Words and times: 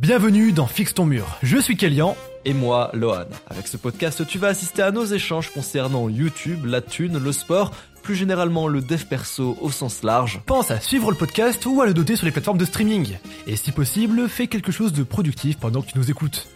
Bienvenue 0.00 0.52
dans 0.52 0.66
Fixe 0.66 0.94
ton 0.94 1.04
mur. 1.04 1.36
Je 1.42 1.58
suis 1.58 1.76
Kélian. 1.76 2.16
Et 2.46 2.54
moi, 2.54 2.90
Lohan. 2.94 3.26
Avec 3.48 3.66
ce 3.68 3.76
podcast, 3.76 4.26
tu 4.26 4.38
vas 4.38 4.48
assister 4.48 4.80
à 4.80 4.90
nos 4.92 5.04
échanges 5.04 5.50
concernant 5.50 6.08
YouTube, 6.08 6.64
la 6.64 6.80
thune, 6.80 7.18
le 7.18 7.32
sport, 7.32 7.72
plus 8.02 8.14
généralement 8.14 8.66
le 8.66 8.80
dev 8.80 9.04
perso 9.04 9.58
au 9.60 9.70
sens 9.70 10.02
large. 10.02 10.40
Pense 10.46 10.70
à 10.70 10.80
suivre 10.80 11.10
le 11.10 11.16
podcast 11.18 11.66
ou 11.66 11.82
à 11.82 11.86
le 11.86 11.92
doter 11.92 12.16
sur 12.16 12.24
les 12.24 12.32
plateformes 12.32 12.56
de 12.56 12.64
streaming. 12.64 13.18
Et 13.46 13.56
si 13.56 13.72
possible, 13.72 14.26
fais 14.26 14.46
quelque 14.46 14.72
chose 14.72 14.94
de 14.94 15.02
productif 15.02 15.58
pendant 15.58 15.82
que 15.82 15.90
tu 15.92 15.98
nous 15.98 16.10
écoutes. 16.10 16.48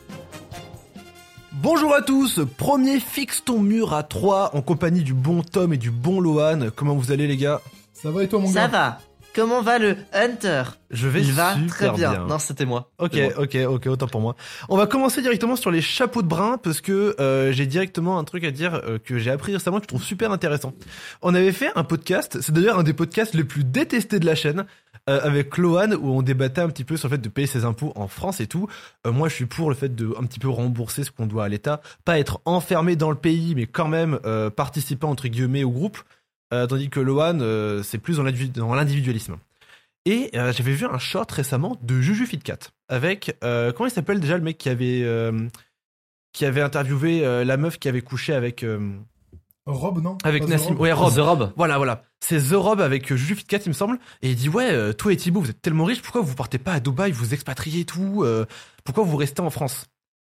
Bonjour 1.53 1.95
à 1.95 2.01
tous, 2.01 2.41
premier 2.57 2.99
Fixe 2.99 3.45
ton 3.45 3.59
mur 3.61 3.93
à 3.93 4.03
3 4.05 4.57
en 4.57 4.63
compagnie 4.63 5.03
du 5.03 5.13
bon 5.15 5.43
Tom 5.43 5.73
et 5.75 5.79
du 5.79 5.91
bon 5.91 6.19
Lohan. 6.21 6.69
Comment 6.75 6.95
vous 6.95 7.13
allez 7.13 7.27
les 7.27 7.37
gars? 7.37 7.61
Ça 7.93 8.11
va 8.11 8.23
et 8.25 8.29
toi 8.29 8.41
mon 8.41 8.49
Ça 8.49 8.63
gars? 8.63 8.69
va. 8.69 8.99
Comment 9.35 9.63
va 9.63 9.79
le 9.79 9.97
Hunter 10.13 10.63
Je 10.91 11.09
vais 11.09 11.21
Il 11.21 11.33
va 11.33 11.55
super 11.55 11.69
très 11.69 11.91
bien. 11.91 12.27
Non, 12.27 12.39
c'était 12.39 12.65
moi. 12.65 12.93
Ok, 12.99 13.19
ok, 13.37 13.57
ok, 13.69 13.87
autant 13.87 14.07
pour 14.07 14.21
moi. 14.21 14.37
On 14.69 14.77
va 14.77 14.87
commencer 14.87 15.23
directement 15.23 15.57
sur 15.57 15.71
les 15.71 15.83
chapeaux 15.83 16.23
de 16.23 16.29
brin 16.29 16.59
parce 16.59 16.81
que 16.81 17.17
euh, 17.21 17.53
j'ai 17.53 17.67
directement 17.67 18.19
un 18.19 18.25
truc 18.25 18.45
à 18.45 18.51
dire 18.51 18.75
euh, 18.75 18.99
que 18.99 19.19
j'ai 19.19 19.31
appris 19.31 19.53
récemment 19.53 19.79
que 19.79 19.85
je 19.85 19.89
trouve 19.89 20.05
super 20.05 20.31
intéressant. 20.31 20.73
On 21.21 21.35
avait 21.35 21.53
fait 21.53 21.71
un 21.75 21.85
podcast, 21.85 22.39
c'est 22.41 22.53
d'ailleurs 22.53 22.79
un 22.79 22.85
des 22.85 22.93
podcasts 22.93 23.35
les 23.35 23.45
plus 23.45 23.65
détestés 23.65 24.21
de 24.21 24.27
la 24.27 24.35
chaîne, 24.35 24.67
euh, 25.11 25.21
avec 25.23 25.59
Lohan 25.59 25.93
où 25.93 26.17
on 26.17 26.23
débattait 26.23 26.63
un 26.63 26.69
petit 26.69 26.85
peu 26.85 26.97
sur 26.97 27.09
le 27.09 27.17
fait 27.17 27.21
de 27.21 27.29
payer 27.29 27.47
ses 27.47 27.67
impôts 27.67 27.93
en 27.95 28.09
France 28.09 28.41
et 28.41 28.47
tout. 28.47 28.69
Euh, 29.07 29.13
moi, 29.13 29.29
je 29.29 29.35
suis 29.35 29.45
pour 29.45 29.69
le 29.69 29.75
fait 29.75 29.95
de 29.95 30.15
un 30.19 30.25
petit 30.25 30.39
peu 30.39 30.49
rembourser 30.49 31.05
ce 31.05 31.11
qu'on 31.11 31.27
doit 31.27 31.45
à 31.45 31.49
l'État, 31.49 31.83
pas 32.07 32.19
être 32.19 32.41
enfermé 32.47 32.97
dans 32.97 33.11
le 33.11 33.17
pays, 33.17 33.55
mais 33.55 33.67
quand 33.67 33.89
même 33.89 34.19
euh, 34.25 34.49
participant 34.49 35.11
entre 35.11 35.29
guillemets 35.29 35.63
au 35.63 35.71
groupe. 35.71 35.99
Euh, 36.53 36.67
tandis 36.67 36.91
que 36.91 37.01
Lohan, 37.01 37.39
euh, 37.41 37.83
c'est 37.83 37.99
plus 37.99 38.19
dans 38.19 38.23
l'individu- 38.23 38.61
dans 38.61 38.75
l'individualisme. 38.75 39.37
Et 40.07 40.31
euh, 40.35 40.53
j'avais 40.53 40.73
vu 40.73 40.85
un 40.87 40.99
short 40.99 41.31
récemment 41.33 41.79
de 41.83 42.01
Juju 42.01 42.27
Fitcat 42.27 42.59
avec 42.89 43.37
euh, 43.43 43.73
comment 43.73 43.87
il 43.87 43.91
s'appelle 43.93 44.21
déjà 44.21 44.37
le 44.37 44.43
mec 44.45 44.59
qui 44.59 44.69
avait 44.69 45.01
euh, 45.03 45.49
qui 46.33 46.45
avait 46.45 46.61
interviewé 46.61 47.25
euh, 47.25 47.45
la 47.45 47.57
meuf 47.57 47.79
qui 47.79 47.89
avait 47.89 48.03
couché 48.03 48.35
avec 48.35 48.63
euh, 48.63 48.93
Rob 49.67 50.03
non 50.03 50.19
avec 50.23 50.47
Nassim. 50.47 50.75
Ouais, 50.77 50.93
Rob. 50.93 51.15
The 51.15 51.21
Rob. 51.21 51.53
Voilà, 51.57 51.79
voilà. 51.79 52.03
C'est 52.21 52.39
The 52.39 52.53
Rob 52.53 52.83
avec 52.83 53.11
euh, 53.11 53.17
Juju 53.17 53.35
Fitcat, 53.37 53.61
il 53.65 53.69
me 53.71 53.73
semble. 53.75 53.99
Et 54.21 54.31
il 54.31 54.37
dit 54.37 54.51
ouais, 54.51 54.71
euh, 54.71 54.93
toi 54.93 55.11
et 55.13 55.17
Thibaut, 55.17 55.41
vous 55.41 55.49
êtes 55.51 55.63
tellement 55.63 55.85
riches, 55.85 56.03
pourquoi 56.03 56.21
vous 56.21 56.35
partez 56.35 56.59
pas 56.59 56.73
à 56.75 56.81
Dubaï, 56.81 57.11
vous 57.13 57.33
expatriez 57.33 57.81
et 57.81 57.85
tout 57.87 58.23
euh, 58.25 58.45
Pourquoi 58.85 59.05
vous 59.05 59.17
restez 59.17 59.41
en 59.41 59.49
France? 59.49 59.87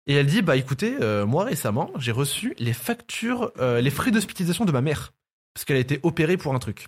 Et 0.09 0.15
elle 0.15 0.27
dit 0.27 0.43
bah 0.43 0.57
écoutez, 0.57 0.97
euh, 1.01 1.27
moi 1.27 1.45
récemment, 1.45 1.93
j'ai 1.97 2.11
reçu 2.11 2.57
les 2.59 2.73
factures, 2.73 3.53
euh, 3.61 3.81
les 3.81 3.91
frais 3.91 4.11
d'hospitalisation 4.11 4.65
de 4.65 4.73
ma 4.73 4.81
mère 4.81 5.13
parce 5.55 5.65
qu'elle 5.65 5.77
a 5.77 5.81
été 5.81 6.01
opérée 6.03 6.37
pour 6.37 6.55
un 6.55 6.59
truc. 6.59 6.87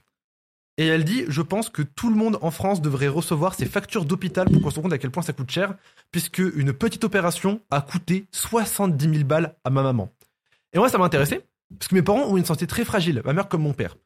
Et 0.79 0.87
elle 0.87 1.05
dit, 1.05 1.25
je 1.29 1.43
pense 1.43 1.69
que 1.69 1.83
tout 1.83 2.09
le 2.09 2.17
monde 2.17 2.39
en 2.41 2.51
France 2.51 2.81
devrait 2.81 3.09
recevoir 3.09 3.55
ses 3.55 3.67
factures 3.67 4.07
d'hôpital 4.07 4.51
pour 4.51 4.63
qu'on 4.63 4.71
se 4.71 4.81
compte 4.81 4.93
à 4.93 4.99
quel 4.99 5.11
point 5.11 5.23
ça 5.23 5.35
coûte 5.35 5.51
cher, 5.51 5.75
puisque 6.11 6.39
une 6.39 6.73
petite 6.73 7.05
opération 7.05 7.61
a 7.71 7.83
coûté 7.83 8.27
70 8.33 9.13
000 9.13 9.25
balles 9.25 9.55
à 9.65 9.71
ma 9.71 9.83
maman. 9.83 10.11
Et 10.73 10.79
moi, 10.79 10.89
ça 10.89 10.97
m'a 10.97 11.05
intéressé, 11.05 11.41
parce 11.79 11.89
que 11.89 11.95
mes 11.95 12.03
parents 12.03 12.27
ont 12.27 12.39
une 12.39 12.47
santé 12.47 12.67
très 12.67 12.87
fragile, 12.87 13.21
ma 13.25 13.35
mère 13.35 13.49
comme 13.49 13.63
mon 13.63 13.75
père. 13.75 13.97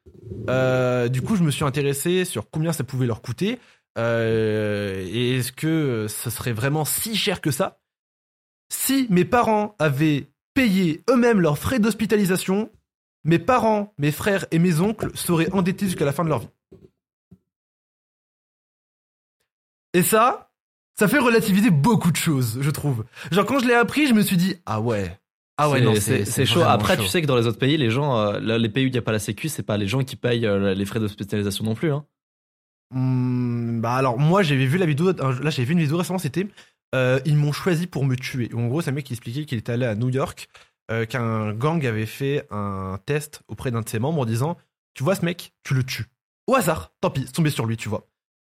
Euh, 0.50 1.08
du 1.08 1.22
coup, 1.22 1.36
je 1.36 1.44
me 1.44 1.52
suis 1.52 1.64
intéressé 1.64 2.24
sur 2.24 2.50
combien 2.50 2.72
ça 2.72 2.82
pouvait 2.82 3.06
leur 3.06 3.22
coûter, 3.22 3.60
euh, 3.96 5.06
et 5.08 5.36
est-ce 5.36 5.52
que 5.52 6.06
ce 6.08 6.30
serait 6.30 6.52
vraiment 6.52 6.84
si 6.84 7.16
cher 7.16 7.40
que 7.40 7.52
ça? 7.52 7.78
Si 8.68 9.06
mes 9.08 9.24
parents 9.24 9.76
avaient 9.78 10.26
payé 10.52 11.04
eux-mêmes 11.08 11.40
leurs 11.40 11.58
frais 11.58 11.78
d'hospitalisation, 11.78 12.70
mes 13.26 13.38
parents, 13.38 13.92
mes 13.98 14.12
frères 14.12 14.46
et 14.50 14.58
mes 14.58 14.80
oncles 14.80 15.10
seraient 15.16 15.50
endettés 15.52 15.86
jusqu'à 15.86 16.04
la 16.06 16.12
fin 16.12 16.24
de 16.24 16.28
leur 16.30 16.38
vie. 16.40 16.48
Et 19.94 20.02
ça, 20.02 20.50
ça 20.98 21.08
fait 21.08 21.18
relativiser 21.18 21.70
beaucoup 21.70 22.10
de 22.10 22.16
choses, 22.16 22.58
je 22.60 22.70
trouve. 22.70 23.04
Genre 23.30 23.46
quand 23.46 23.58
je 23.60 23.66
l'ai 23.66 23.74
appris, 23.74 24.06
je 24.06 24.14
me 24.14 24.22
suis 24.22 24.36
dit 24.36 24.56
ah 24.66 24.80
ouais, 24.80 25.18
ah 25.56 25.70
ouais 25.70 25.78
C'est- 25.78 25.84
non 25.84 25.94
c'est 25.96 26.24
c'est 26.24 26.46
chaud. 26.46 26.62
Après, 26.62 26.96
chaud. 26.96 27.02
tu 27.02 27.08
sais 27.08 27.22
que 27.22 27.26
dans 27.26 27.36
les 27.36 27.46
autres 27.46 27.58
pays, 27.58 27.76
les 27.76 27.90
gens, 27.90 28.16
euh, 28.18 28.38
là, 28.40 28.58
les 28.58 28.68
pays 28.68 28.84
où 28.84 28.88
il 28.88 28.92
n'y 28.92 28.98
a 28.98 29.02
pas 29.02 29.12
la 29.12 29.18
sécu, 29.18 29.48
c'est 29.48 29.62
pas 29.62 29.76
les 29.76 29.88
gens 29.88 30.04
qui 30.04 30.16
payent 30.16 30.46
euh, 30.46 30.74
les 30.74 30.84
frais 30.84 31.00
d'hospitalisation 31.00 31.64
non 31.64 31.74
plus. 31.74 31.92
Hein. 31.92 32.04
Hmm, 32.94 33.80
bah 33.80 33.94
alors 33.94 34.16
moi 34.18 34.42
j'avais 34.44 34.66
vu 34.66 34.78
la 34.78 34.86
vidéo, 34.86 35.12
là 35.12 35.50
j'avais 35.50 35.64
vu 35.64 35.72
une 35.72 35.80
vidéo 35.80 35.96
récemment, 35.96 36.20
c'était 36.20 36.46
euh, 36.94 37.18
ils 37.24 37.36
m'ont 37.36 37.50
choisi 37.52 37.86
pour 37.88 38.04
me 38.04 38.14
tuer. 38.14 38.48
En 38.54 38.68
gros 38.68 38.80
c'est 38.80 38.90
un 38.90 38.92
mec 38.94 39.04
qui 39.06 39.12
expliquait 39.12 39.44
qu'il 39.44 39.58
était 39.58 39.72
allé 39.72 39.86
à 39.86 39.96
New 39.96 40.08
York, 40.10 40.48
euh, 40.90 41.04
qu'un 41.06 41.52
gang 41.52 41.84
avait 41.86 42.06
fait 42.06 42.46
un 42.50 42.98
test 43.06 43.42
auprès 43.48 43.70
d'un 43.70 43.80
de 43.82 43.88
ses 43.88 43.98
membres 43.98 44.20
en 44.20 44.24
disant 44.26 44.56
tu 44.94 45.02
vois 45.04 45.14
ce 45.14 45.24
mec, 45.24 45.52
tu 45.62 45.74
le 45.74 45.82
tues. 45.84 46.06
Au 46.46 46.54
hasard, 46.54 46.92
tant 47.00 47.10
pis, 47.10 47.24
c'est 47.26 47.32
tombé 47.32 47.50
sur 47.50 47.66
lui, 47.66 47.76
tu 47.76 47.88
vois. 47.88 48.06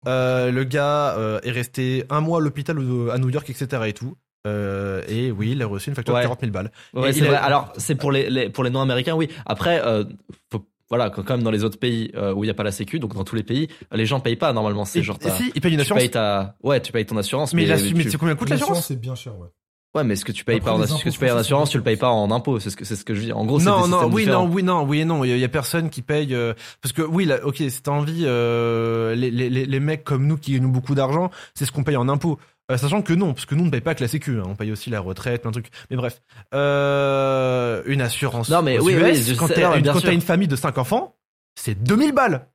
Euh, 0.08 0.52
le 0.52 0.64
gars 0.64 1.16
euh, 1.18 1.40
est 1.44 1.52
resté 1.52 2.04
un 2.10 2.22
mois 2.22 2.38
à 2.40 2.42
l'hôpital 2.42 2.78
à 2.78 3.18
New 3.18 3.30
York, 3.30 3.50
etc. 3.50 3.84
et 3.88 3.94
tout. 3.94 4.16
Euh, 4.46 5.02
et 5.08 5.32
oui, 5.32 5.52
il 5.52 5.62
a 5.62 5.66
reçu 5.66 5.90
une 5.90 5.96
facture 5.96 6.14
Ouais. 6.14 6.22
de 6.22 6.26
40 6.26 6.40
000 6.42 6.52
balles. 6.52 6.72
Ouais, 6.94 7.12
c'est 7.12 7.28
a-. 7.28 7.44
Alors, 7.44 7.74
c'est 7.78 7.96
pour 7.96 8.12
les, 8.12 8.30
les- 8.30 8.50
pour 8.50 8.64
les 8.64 8.70
non-américains, 8.70 9.16
oui. 9.16 9.30
Après, 9.46 9.82
euh, 9.84 10.04
faut, 10.52 10.66
voilà, 10.90 11.10
quand 11.10 11.28
même 11.30 11.44
dans 11.44 11.52
les 11.52 11.64
autres 11.66 11.80
pays 11.80 12.12
euh, 12.16 12.34
où 12.34 12.44
il 12.44 12.48
n'y 12.48 12.52
a 12.52 12.54
pas 12.54 12.64
la 12.64 12.72
sécu, 12.72 13.00
donc 13.00 13.14
dans 13.16 13.24
tous 13.26 13.36
les 13.36 13.44
pays, 13.44 13.68
les 13.92 14.06
gens 14.06 14.20
payent 14.22 14.36
pas 14.38 14.54
normalement. 14.54 14.86
C'est 14.86 15.02
genre, 15.02 15.18
si, 15.22 15.52
il 15.56 15.60
paye 15.62 15.72
une 15.72 15.78
tu 15.78 15.82
assurance. 15.82 16.02
payes 16.04 16.12
ta, 16.12 16.56
ouais, 16.64 16.80
tu 16.82 16.92
payes 16.94 17.06
ton 17.06 17.18
assurance, 17.18 17.54
Mais, 17.54 17.66
mais, 17.66 17.76
mais 17.76 17.82
tu- 17.82 17.94
tu 18.04 18.12
sais 18.12 18.18
combien 18.18 18.36
coûte 18.36 18.50
l'assurance 18.50 18.86
c'est 18.88 18.96
bien 18.96 19.16
cher 19.16 19.38
ouais. 19.38 19.48
Ouais, 19.98 20.04
mais 20.06 20.16
ce 20.16 20.24
que 20.24 20.32
tu 20.32 20.46
payes 20.46 20.58
Après, 20.58 20.72
pas 20.72 20.78
en, 20.78 20.82
ce 20.84 20.88
que 20.88 20.94
impôts 21.00 21.10
tu 21.12 21.20
payes 21.20 21.32
en 21.32 21.38
assurance, 21.38 21.70
tu 21.70 21.78
le 21.78 21.84
payes 21.84 21.98
pas 21.98 22.10
en 22.10 22.32
impôt. 22.32 22.60
C'est 22.60 22.70
ce 22.70 22.78
que, 22.78 22.86
c'est 22.86 22.96
ce 22.96 23.04
que 23.04 23.14
je 23.14 23.22
dis. 23.22 23.34
En 23.34 23.46
gros, 23.46 23.60
c'est 23.60 23.66
non, 23.66 23.88
non, 23.88 24.06
oui, 24.12 24.24
différents. 24.24 24.48
non, 24.48 24.54
oui, 24.54 24.64
non, 24.64 24.84
oui 24.84 25.00
et 25.02 25.06
non. 25.06 25.24
Il 25.24 25.30
y, 25.30 25.34
a- 25.34 25.36
il 25.36 25.42
y 25.42 25.46
a 25.46 25.50
personne 25.50 25.90
qui 25.90 26.02
paye 26.02 26.34
euh, 26.34 26.54
parce 26.82 26.94
que 26.94 27.02
oui, 27.02 27.26
là, 27.26 27.46
ok, 27.46 27.58
c'est 27.70 27.88
envie. 27.90 28.24
Euh, 28.26 29.14
les, 29.16 29.30
les, 29.32 29.50
les 29.50 29.66
les 29.66 29.80
mecs 29.80 30.04
comme 30.04 30.26
nous 30.28 30.38
qui 30.38 30.54
gagnent 30.54 30.72
beaucoup 30.72 30.96
d'argent, 30.96 31.30
c'est 31.54 31.66
ce 31.66 31.72
qu'on 31.72 31.84
paye 31.84 31.98
en 31.98 32.08
impôts. 32.10 32.40
Euh, 32.70 32.76
sachant 32.78 33.02
que 33.02 33.14
non, 33.14 33.34
parce 33.34 33.46
que 33.46 33.56
nous 33.56 33.64
on 33.64 33.68
ne 33.68 33.72
paye 33.72 33.80
pas 33.82 33.96
que 33.96 34.02
la 34.04 34.10
sécu, 34.10 34.40
hein, 34.40 34.44
on 34.46 34.56
paye 34.56 34.72
aussi 34.74 34.90
la 34.90 35.00
retraite, 35.00 35.42
plein 35.42 35.52
de 35.52 35.60
trucs. 35.62 35.72
Mais 35.90 35.96
bref, 35.96 36.22
euh, 36.54 37.82
une 37.86 38.02
assurance. 38.02 38.50
Non, 38.50 38.62
mais 38.62 38.78
oui, 38.80 38.94
US, 38.94 39.04
oui, 39.04 39.16
je 39.24 39.34
quand 39.36 39.48
une, 39.48 39.84
t'as 40.02 40.12
une 40.14 40.22
famille 40.22 40.50
de 40.50 40.56
5 40.58 40.78
enfants, 40.78 41.16
c'est 41.56 41.82
2000 41.82 42.12
balles. 42.12 42.48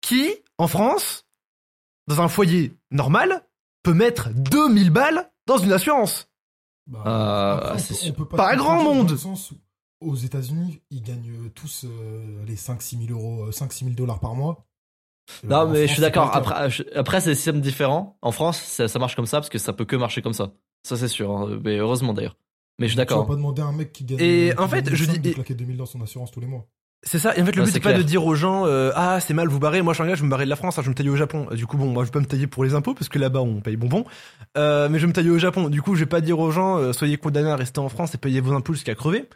Qui, 0.00 0.30
en 0.58 0.66
France, 0.66 1.26
dans 2.08 2.20
un 2.20 2.28
foyer 2.28 2.74
normal, 2.90 3.42
peut 3.82 3.94
mettre 3.94 4.30
2000 4.34 4.90
balles 4.90 5.29
dans 5.50 5.58
une 5.58 5.72
assurance 5.72 6.28
Bah, 6.86 7.02
Euh, 7.06 7.78
c'est 7.78 8.12
Pas 8.16 8.52
tout 8.52 8.58
grand 8.58 8.82
monde. 8.82 9.06
dans 9.06 9.12
le 9.12 9.18
sens 9.18 9.50
où, 9.52 9.56
Aux 10.00 10.14
États-Unis, 10.16 10.80
ils 10.90 11.02
gagnent 11.02 11.30
euh, 11.30 11.48
tous 11.54 11.84
euh, 11.84 12.42
les 12.46 12.56
5-6 12.56 13.06
000 13.06 13.18
euros, 13.18 13.44
euh, 13.48 13.50
5-6 13.52 13.84
000 13.84 13.90
dollars 13.94 14.18
par 14.18 14.34
mois. 14.34 14.64
Euh, 15.44 15.48
Non, 15.48 15.56
en 15.58 15.66
mais 15.68 15.80
je 15.82 15.84
France, 15.84 15.92
suis 15.92 16.00
d'accord. 16.00 16.30
pas. 16.30 16.38
Après, 16.38 16.70
je- 16.70 16.82
après, 16.96 17.20
c'est 17.20 17.30
des 17.30 17.34
systèmes 17.36 17.60
différents. 17.60 18.16
En 18.22 18.32
France, 18.32 18.58
ça, 18.58 18.88
ça 18.88 18.98
marche 18.98 19.14
comme 19.14 19.26
ça 19.26 19.38
parce 19.38 19.50
que 19.50 19.58
ça 19.58 19.72
peut 19.74 19.84
que 19.84 19.96
marcher 19.96 20.22
comme 20.22 20.32
ça. 20.32 20.52
Ça, 20.84 20.96
c'est 20.96 21.06
sûr. 21.08 21.30
hein. 21.30 21.60
Mais 21.62 21.76
heureusement 21.76 22.14
d'ailleurs. 22.14 22.36
Mais 22.78 22.86
je 22.88 22.92
suis 22.92 22.96
Tu 22.96 22.98
vas 23.00 23.04
d'accord. 23.04 23.26
pas 23.26 23.36
demander 23.36 23.60
à 23.60 23.66
un 23.66 23.72
mec 23.72 23.92
qui 23.92 24.04
gagne. 24.04 24.18
Et 24.20 24.56
en 24.58 24.66
fait, 24.66 24.88
je 24.92 25.04
5 25.04 25.12
dis- 25.18 25.28
de 25.30 25.34
claquer 25.34 25.54
2000 25.54 25.76
dans 25.76 25.84
son 25.86 26.00
assurance 26.00 26.30
tous 26.30 26.40
les 26.40 26.46
mois. 26.46 26.66
C'est 27.02 27.18
ça, 27.18 27.34
et 27.34 27.40
en 27.40 27.46
fait 27.46 27.52
le 27.56 27.62
Ouais, 27.62 27.66
but 27.66 27.72
c'est 27.72 27.80
pas 27.80 27.90
clair. 27.90 27.98
de 27.98 28.02
dire 28.06 28.26
aux 28.26 28.34
gens 28.34 28.66
euh, 28.66 28.92
ah 28.94 29.20
c'est 29.20 29.32
mal 29.32 29.48
vous 29.48 29.58
barrez, 29.58 29.80
moi 29.80 29.94
je 29.94 29.96
suis 29.96 30.04
un 30.04 30.06
gars 30.06 30.14
je 30.16 30.20
vais 30.20 30.26
me 30.26 30.30
barrer 30.30 30.44
de 30.44 30.50
la 30.50 30.56
France, 30.56 30.76
hein, 30.78 30.82
je 30.82 30.86
vais 30.86 30.90
me 30.90 30.94
tailler 30.94 31.08
au 31.08 31.16
Japon. 31.16 31.48
Du 31.52 31.66
coup 31.66 31.78
bon 31.78 31.86
moi 31.86 32.02
je 32.04 32.08
vais 32.08 32.12
pas 32.12 32.20
me 32.20 32.26
tailler 32.26 32.46
pour 32.46 32.62
les 32.62 32.74
impôts 32.74 32.92
parce 32.92 33.08
que 33.08 33.18
là-bas 33.18 33.40
on 33.40 33.60
paye 33.62 33.76
bonbon, 33.76 34.04
euh, 34.58 34.88
mais 34.90 34.98
je 34.98 35.04
vais 35.04 35.08
me 35.08 35.14
tailler 35.14 35.30
au 35.30 35.38
Japon. 35.38 35.70
Du 35.70 35.80
coup 35.80 35.94
je 35.94 36.00
vais 36.00 36.06
pas 36.06 36.20
dire 36.20 36.38
aux 36.38 36.50
gens 36.50 36.76
euh, 36.76 36.92
soyez 36.92 37.16
condamnés 37.16 37.50
à 37.50 37.56
rester 37.56 37.80
en 37.80 37.88
France 37.88 38.14
et 38.14 38.18
payez 38.18 38.40
vos 38.42 38.52
impôts 38.52 38.74
jusqu'à 38.74 38.94
crever. 38.94 39.28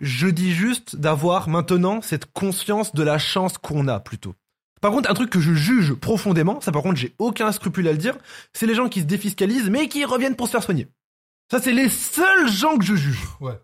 Je 0.00 0.26
dis 0.26 0.52
juste 0.52 0.96
d'avoir 0.96 1.48
maintenant 1.48 2.02
cette 2.02 2.26
conscience 2.32 2.92
de 2.92 3.02
la 3.04 3.18
chance 3.18 3.56
qu'on 3.56 3.86
a 3.86 4.00
plutôt. 4.00 4.34
Par 4.80 4.90
contre 4.90 5.08
un 5.08 5.14
truc 5.14 5.30
que 5.30 5.40
je 5.40 5.54
juge 5.54 5.94
profondément, 5.94 6.60
ça 6.60 6.72
par 6.72 6.82
contre 6.82 6.96
j'ai 6.96 7.14
aucun 7.20 7.52
scrupule 7.52 7.86
à 7.86 7.92
le 7.92 7.98
dire, 7.98 8.16
c'est 8.52 8.66
les 8.66 8.74
gens 8.74 8.88
qui 8.88 9.00
se 9.00 9.06
défiscalisent 9.06 9.70
mais 9.70 9.88
qui 9.88 10.04
reviennent 10.04 10.34
pour 10.36 10.48
se 10.48 10.52
faire 10.52 10.62
soigner. 10.64 10.88
Ça 11.52 11.60
c'est 11.62 11.72
les 11.72 11.88
seuls 11.88 12.48
gens 12.50 12.76
que 12.78 12.84
je 12.84 12.96
juge. 12.96 13.20
Ouais. 13.40 13.54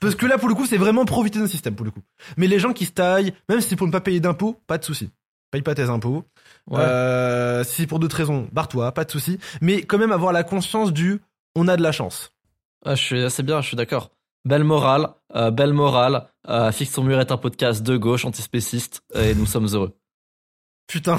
Parce 0.00 0.14
que 0.14 0.26
là, 0.26 0.38
pour 0.38 0.48
le 0.48 0.54
coup, 0.54 0.66
c'est 0.66 0.76
vraiment 0.76 1.04
profiter 1.04 1.38
d'un 1.38 1.46
système, 1.46 1.74
pour 1.74 1.84
le 1.84 1.90
coup. 1.90 2.02
Mais 2.36 2.46
les 2.46 2.58
gens 2.58 2.72
qui 2.72 2.84
se 2.86 2.92
taillent, 2.92 3.32
même 3.48 3.60
si 3.60 3.68
c'est 3.70 3.76
pour 3.76 3.86
ne 3.86 3.92
pas 3.92 4.00
payer 4.00 4.20
d'impôts, 4.20 4.60
pas 4.66 4.78
de 4.78 4.84
souci. 4.84 5.10
Paye 5.50 5.62
pas 5.62 5.74
tes 5.74 5.88
impôts. 5.90 6.24
Ouais. 6.70 6.78
Euh, 6.80 7.64
si 7.64 7.82
c'est 7.82 7.86
pour 7.86 7.98
d'autres 7.98 8.16
raisons, 8.16 8.48
barre-toi, 8.52 8.92
pas 8.92 9.04
de 9.04 9.10
souci. 9.10 9.38
Mais 9.60 9.82
quand 9.82 9.98
même 9.98 10.12
avoir 10.12 10.32
la 10.32 10.44
conscience 10.44 10.92
du 10.92 11.20
on 11.56 11.66
a 11.68 11.76
de 11.76 11.82
la 11.82 11.90
chance. 11.92 12.32
Ah, 12.84 12.94
je 12.94 13.02
suis 13.02 13.22
assez 13.24 13.42
bien, 13.42 13.60
je 13.62 13.66
suis 13.68 13.76
d'accord. 13.76 14.10
Belle 14.44 14.62
morale, 14.64 15.08
euh, 15.34 15.50
belle 15.50 15.72
morale. 15.72 16.28
Euh, 16.48 16.70
Fixe 16.70 16.92
ton 16.92 17.02
mur 17.02 17.18
est 17.18 17.32
un 17.32 17.36
podcast 17.38 17.82
de 17.82 17.96
gauche, 17.96 18.24
antispéciste, 18.24 19.02
et 19.14 19.34
nous 19.34 19.46
sommes 19.46 19.66
heureux. 19.66 19.96
Putain. 20.86 21.18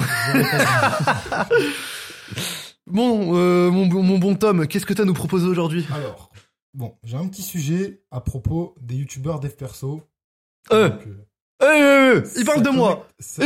bon, 2.86 3.36
euh, 3.36 3.70
mon, 3.70 3.86
bon- 3.86 4.02
mon 4.02 4.18
bon 4.18 4.34
Tom, 4.34 4.66
qu'est-ce 4.66 4.86
que 4.86 4.94
t'as 4.94 5.02
à 5.02 5.06
nous 5.06 5.14
proposer 5.14 5.46
aujourd'hui? 5.46 5.86
Alors, 5.94 6.29
bon, 6.74 6.94
j'ai 7.04 7.16
un 7.16 7.28
petit 7.28 7.42
sujet 7.42 8.02
à 8.10 8.20
propos 8.20 8.74
des 8.80 8.96
youtubeurs 8.96 9.40
dev 9.40 9.50
perso. 9.50 10.02
Euh, 10.72 10.88
Donc, 10.90 11.06
euh, 11.06 11.26
euh, 11.62 11.66
euh, 12.16 12.22
il 12.38 12.44
parle 12.44 12.62
de 12.62 12.70
moi. 12.70 13.06
ça- 13.18 13.42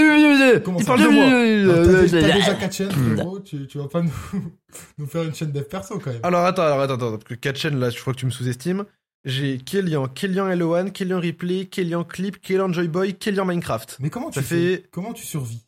Comment 0.64 0.78
Il 0.78 0.84
parle 0.84 1.02
de 1.02 1.08
moi. 1.08 1.24
T'as 1.24 2.16
Euh, 2.28 2.32
déjà 2.34 2.54
4 2.54 2.72
chaînes, 2.74 2.90
frérot, 2.90 3.40
tu, 3.40 3.66
tu 3.66 3.78
vas 3.78 3.88
pas 3.88 4.02
nous, 4.02 4.12
nous 4.98 5.06
faire 5.06 5.22
une 5.24 5.34
chaîne 5.34 5.52
dev 5.52 5.64
perso 5.64 5.98
quand 5.98 6.10
même. 6.12 6.20
Alors 6.22 6.44
attends, 6.44 6.62
alors 6.62 6.80
attends, 6.80 6.94
attends, 6.94 7.10
parce 7.12 7.24
que 7.24 7.34
4 7.34 7.56
chaînes 7.58 7.78
là, 7.78 7.90
je 7.90 8.00
crois 8.00 8.12
que 8.14 8.18
tu 8.20 8.26
me 8.26 8.30
sous-estimes. 8.30 8.84
J'ai 9.24 9.56
Kélian, 9.58 10.06
Kélian 10.06 10.48
Elohan, 10.50 10.90
Kélian 10.90 11.18
Replay, 11.18 11.64
Kélian 11.66 12.04
Clip, 12.04 12.40
Kélian 12.42 12.72
Joyboy, 12.72 13.14
Kélian 13.14 13.46
Minecraft. 13.46 13.96
Mais 14.00 14.10
comment 14.10 14.28
tu 14.30 14.34
Ça 14.40 14.42
fais? 14.42 14.76
Fait- 14.76 14.88
Comment 14.90 15.12
tu 15.14 15.24
survis? 15.24 15.64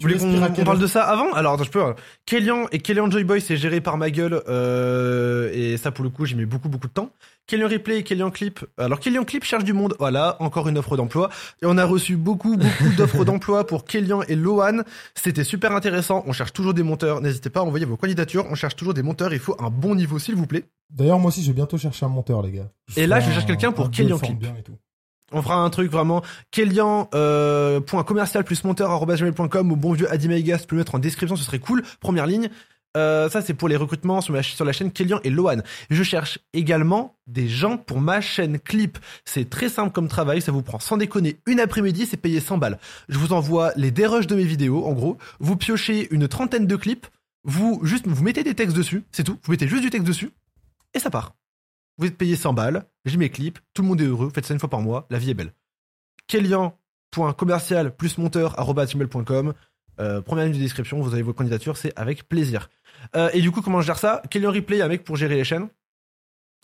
Vous 0.00 0.06
voulez 0.08 0.16
qu'on 0.54 0.64
parle 0.64 0.78
de 0.78 0.86
ça 0.86 1.02
avant 1.02 1.32
Alors 1.32 1.54
attends, 1.54 1.64
je 1.64 1.70
peux. 1.70 1.82
hein. 1.82 1.96
Kellyan 2.24 2.66
et 2.70 2.78
Kellyan 2.78 3.10
Joyboy, 3.10 3.40
c'est 3.40 3.56
géré 3.56 3.80
par 3.80 3.96
ma 3.96 4.10
gueule. 4.12 4.40
euh, 4.48 5.50
et 5.52 5.76
ça, 5.76 5.90
pour 5.90 6.04
le 6.04 6.10
coup, 6.10 6.24
j'y 6.24 6.36
mets 6.36 6.46
beaucoup, 6.46 6.68
beaucoup 6.68 6.86
de 6.86 6.92
temps. 6.92 7.10
Kellyan 7.48 7.66
Replay 7.68 7.98
et 7.98 8.02
Kellyan 8.04 8.30
Clip. 8.30 8.64
Alors, 8.76 9.00
Kellyan 9.00 9.24
Clip 9.24 9.42
cherche 9.42 9.64
du 9.64 9.72
monde. 9.72 9.96
Voilà, 9.98 10.36
encore 10.38 10.68
une 10.68 10.78
offre 10.78 10.96
d'emploi. 10.96 11.30
Et 11.62 11.66
on 11.66 11.76
a 11.78 11.84
reçu 11.84 12.16
beaucoup, 12.16 12.56
beaucoup 12.56 12.88
d'offres 12.96 13.24
d'emploi 13.24 13.66
pour 13.66 13.84
Kellyan 13.86 14.22
et 14.28 14.36
Lohan. 14.36 14.82
C'était 15.16 15.42
super 15.42 15.72
intéressant. 15.72 16.22
On 16.28 16.32
cherche 16.32 16.52
toujours 16.52 16.74
des 16.74 16.84
monteurs. 16.84 17.20
N'hésitez 17.20 17.50
pas 17.50 17.60
à 17.60 17.62
envoyer 17.64 17.84
vos 17.84 17.96
candidatures. 17.96 18.46
On 18.48 18.54
cherche 18.54 18.76
toujours 18.76 18.94
des 18.94 19.02
monteurs. 19.02 19.32
Il 19.32 19.40
faut 19.40 19.56
un 19.58 19.70
bon 19.70 19.96
niveau, 19.96 20.20
s'il 20.20 20.36
vous 20.36 20.46
plaît. 20.46 20.62
D'ailleurs, 20.90 21.18
moi 21.18 21.28
aussi, 21.30 21.42
je 21.42 21.48
vais 21.48 21.54
bientôt 21.54 21.76
chercher 21.76 22.06
un 22.06 22.10
monteur, 22.10 22.40
les 22.42 22.52
gars. 22.52 22.70
Et 22.96 23.08
là, 23.08 23.18
je 23.18 23.30
cherche 23.32 23.42
un- 23.42 23.46
quelqu'un 23.46 23.72
pour 23.72 23.86
forme 23.86 24.18
Clip. 24.20 24.38
bien 24.38 24.54
et 24.56 24.62
tout. 24.62 24.76
On 25.32 25.42
fera 25.42 25.56
un 25.56 25.70
truc 25.70 25.90
vraiment. 25.90 26.22
Kellyan, 26.50 27.08
euh, 27.14 27.80
point 27.80 28.04
commercial 28.04 28.44
plus 28.44 28.64
monteur 28.64 29.04
gmail.com 29.04 29.72
ou 29.72 29.76
bon 29.76 29.92
vieux 29.92 30.10
Adi 30.10 30.28
Maigas, 30.28 30.60
tu 30.60 30.66
peux 30.66 30.76
le 30.76 30.80
mettre 30.80 30.94
en 30.94 30.98
description, 30.98 31.36
ce 31.36 31.44
serait 31.44 31.58
cool. 31.58 31.82
Première 32.00 32.26
ligne. 32.26 32.48
Euh, 32.96 33.28
ça, 33.28 33.42
c'est 33.42 33.54
pour 33.54 33.68
les 33.68 33.76
recrutements 33.76 34.20
sur, 34.20 34.32
ma, 34.32 34.42
sur 34.42 34.64
la 34.64 34.72
chaîne 34.72 34.90
Kellyan 34.90 35.20
et 35.22 35.30
Lohan. 35.30 35.58
Je 35.90 36.02
cherche 36.02 36.38
également 36.54 37.16
des 37.26 37.48
gens 37.48 37.76
pour 37.76 38.00
ma 38.00 38.20
chaîne 38.20 38.58
Clip. 38.58 38.98
C'est 39.24 39.50
très 39.50 39.68
simple 39.68 39.92
comme 39.92 40.08
travail, 40.08 40.40
ça 40.40 40.52
vous 40.52 40.62
prend 40.62 40.78
sans 40.78 40.96
déconner 40.96 41.38
une 41.46 41.60
après-midi, 41.60 42.06
c'est 42.06 42.16
payé 42.16 42.40
100 42.40 42.58
balles. 42.58 42.78
Je 43.08 43.18
vous 43.18 43.32
envoie 43.32 43.72
les 43.76 43.90
dérushs 43.90 44.26
de 44.26 44.34
mes 44.34 44.44
vidéos, 44.44 44.86
en 44.86 44.94
gros. 44.94 45.18
Vous 45.38 45.56
piochez 45.56 46.08
une 46.12 46.28
trentaine 46.28 46.66
de 46.66 46.76
clips, 46.76 47.06
vous 47.44 47.80
juste 47.84 48.06
vous 48.06 48.24
mettez 48.24 48.42
des 48.42 48.54
textes 48.54 48.76
dessus, 48.76 49.04
c'est 49.12 49.24
tout. 49.24 49.38
Vous 49.44 49.52
mettez 49.52 49.68
juste 49.68 49.82
du 49.82 49.90
texte 49.90 50.06
dessus 50.06 50.30
et 50.94 50.98
ça 50.98 51.10
part. 51.10 51.37
Vous 51.98 52.06
êtes 52.06 52.16
payé 52.16 52.36
100 52.36 52.52
balles, 52.54 52.84
j'ai 53.04 53.16
mes 53.16 53.28
clips, 53.28 53.58
tout 53.74 53.82
le 53.82 53.88
monde 53.88 54.00
est 54.00 54.06
heureux, 54.06 54.30
faites 54.32 54.46
ça 54.46 54.54
une 54.54 54.60
fois 54.60 54.70
par 54.70 54.80
mois, 54.80 55.06
la 55.10 55.18
vie 55.18 55.30
est 55.30 55.34
belle. 55.34 55.52
Kellyan.commercial 56.28 57.94
plus 57.96 58.18
monteur 58.18 58.58
arobase 58.58 58.94
gmail.com. 58.94 59.52
Euh, 60.00 60.20
première 60.22 60.44
ligne 60.44 60.54
de 60.54 60.60
description, 60.60 61.00
vous 61.00 61.12
avez 61.12 61.22
vos 61.22 61.32
candidatures, 61.32 61.76
c'est 61.76 61.92
avec 61.98 62.28
plaisir. 62.28 62.70
Euh, 63.16 63.30
et 63.32 63.40
du 63.40 63.50
coup, 63.50 63.62
comment 63.62 63.80
je 63.80 63.86
gère 63.86 63.98
ça? 63.98 64.22
Kellyan 64.30 64.52
Replay, 64.52 64.80
un 64.80 64.88
mec 64.88 65.02
pour 65.04 65.16
gérer 65.16 65.34
les 65.36 65.44
chaînes. 65.44 65.68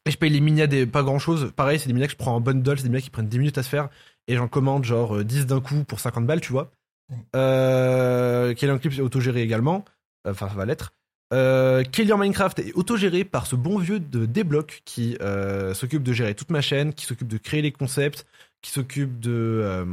Et 0.06 0.10
je 0.10 0.19
paye 0.19 0.31
les 0.31 0.40
minas 0.40 0.66
des 0.66 0.86
pas 0.86 1.02
grand 1.02 1.19
chose. 1.19 1.52
Pareil, 1.56 1.78
c'est 1.78 1.87
des 1.88 1.94
minas 1.94 2.06
que 2.06 2.12
je 2.12 2.16
prends 2.19 2.37
en 2.37 2.40
bundle, 2.40 2.76
c'est 2.76 2.84
des 2.84 2.90
minas 2.90 3.00
qui 3.00 3.10
prennent 3.10 3.28
10 3.28 3.38
minutes 3.38 3.58
à 3.58 3.62
se 3.62 3.69
faire. 3.69 3.88
Et 4.28 4.37
j'en 4.37 4.48
commande 4.48 4.84
genre 4.84 5.16
euh, 5.16 5.25
10 5.25 5.46
d'un 5.46 5.60
coup 5.60 5.82
pour 5.84 5.98
50 5.98 6.26
balles, 6.26 6.40
tu 6.40 6.52
vois. 6.52 6.70
Euh, 7.34 8.54
Kellyan 8.54 8.78
Clip 8.78 8.92
est 8.92 9.00
autogéré 9.00 9.42
également. 9.42 9.84
Euh, 10.26 10.30
Enfin, 10.30 10.48
ça 10.48 10.54
va 10.54 10.64
l'être. 10.64 10.92
Euh, 11.34 11.82
Minecraft 11.98 12.60
est 12.60 12.72
autogéré 12.75 13.25
par 13.25 13.46
ce 13.46 13.56
bon 13.56 13.78
vieux 13.78 13.98
de 13.98 14.25
Déblock 14.25 14.82
qui 14.84 15.16
euh, 15.20 15.75
s'occupe 15.75 16.02
de 16.02 16.12
gérer 16.12 16.34
toute 16.34 16.50
ma 16.50 16.60
chaîne, 16.60 16.94
qui 16.94 17.06
s'occupe 17.06 17.28
de 17.28 17.38
créer 17.38 17.60
les 17.60 17.72
concepts, 17.72 18.25
qui 18.62 18.70
s'occupe 18.70 19.19
de, 19.19 19.32
euh, 19.32 19.84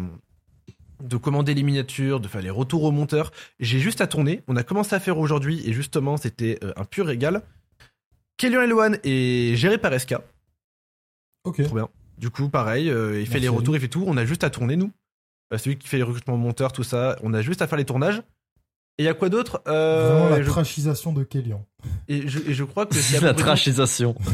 de 1.01 1.17
commander 1.17 1.55
les 1.55 1.63
miniatures, 1.63 2.19
de 2.19 2.27
faire 2.27 2.41
les 2.41 2.51
retours 2.51 2.83
aux 2.83 2.91
monteurs. 2.91 3.31
J'ai 3.59 3.79
juste 3.79 4.01
à 4.01 4.07
tourner. 4.07 4.43
On 4.47 4.55
a 4.55 4.63
commencé 4.63 4.95
à 4.95 4.99
faire 4.99 5.17
aujourd'hui 5.17 5.67
et 5.67 5.73
justement, 5.73 6.15
c'était 6.17 6.59
euh, 6.63 6.73
un 6.75 6.85
pur 6.85 7.07
régal. 7.07 7.41
Kellyan 8.37 8.61
Eloane 8.61 8.97
est 9.03 9.55
géré 9.55 9.79
par 9.79 9.99
SK. 9.99 10.15
Ok. 11.43 11.63
Trop 11.63 11.75
bien. 11.75 11.89
Du 12.19 12.29
coup, 12.29 12.49
pareil, 12.49 12.85
il 12.85 13.25
fait 13.25 13.39
les 13.39 13.47
retours, 13.47 13.73
lui. 13.73 13.79
il 13.79 13.81
fait 13.81 13.87
tout. 13.87 14.03
On 14.05 14.15
a 14.15 14.25
juste 14.25 14.43
à 14.43 14.51
tourner, 14.51 14.75
nous. 14.75 14.91
Celui 15.57 15.77
qui 15.77 15.87
fait 15.87 15.97
les 15.97 16.03
recrutements 16.03 16.37
monteurs, 16.37 16.71
tout 16.71 16.83
ça. 16.83 17.17
On 17.23 17.33
a 17.33 17.41
juste 17.41 17.63
à 17.63 17.67
faire 17.67 17.79
les 17.79 17.85
tournages. 17.85 18.21
Et 18.97 19.03
il 19.03 19.05
y 19.05 19.09
a 19.09 19.13
quoi 19.13 19.29
d'autre? 19.29 19.61
Euh, 19.67 20.09
Vraiment 20.11 20.29
la 20.29 20.41
je, 20.43 20.49
trachisation 20.49 21.11
de 21.13 21.23
Kellyan. 21.23 21.65
et, 22.07 22.27
je, 22.27 22.39
et 22.47 22.53
je 22.53 22.63
crois 22.63 22.85
que 22.85 22.95
c'est 22.99 23.21
la 23.21 23.33
trachisation. 23.33 24.15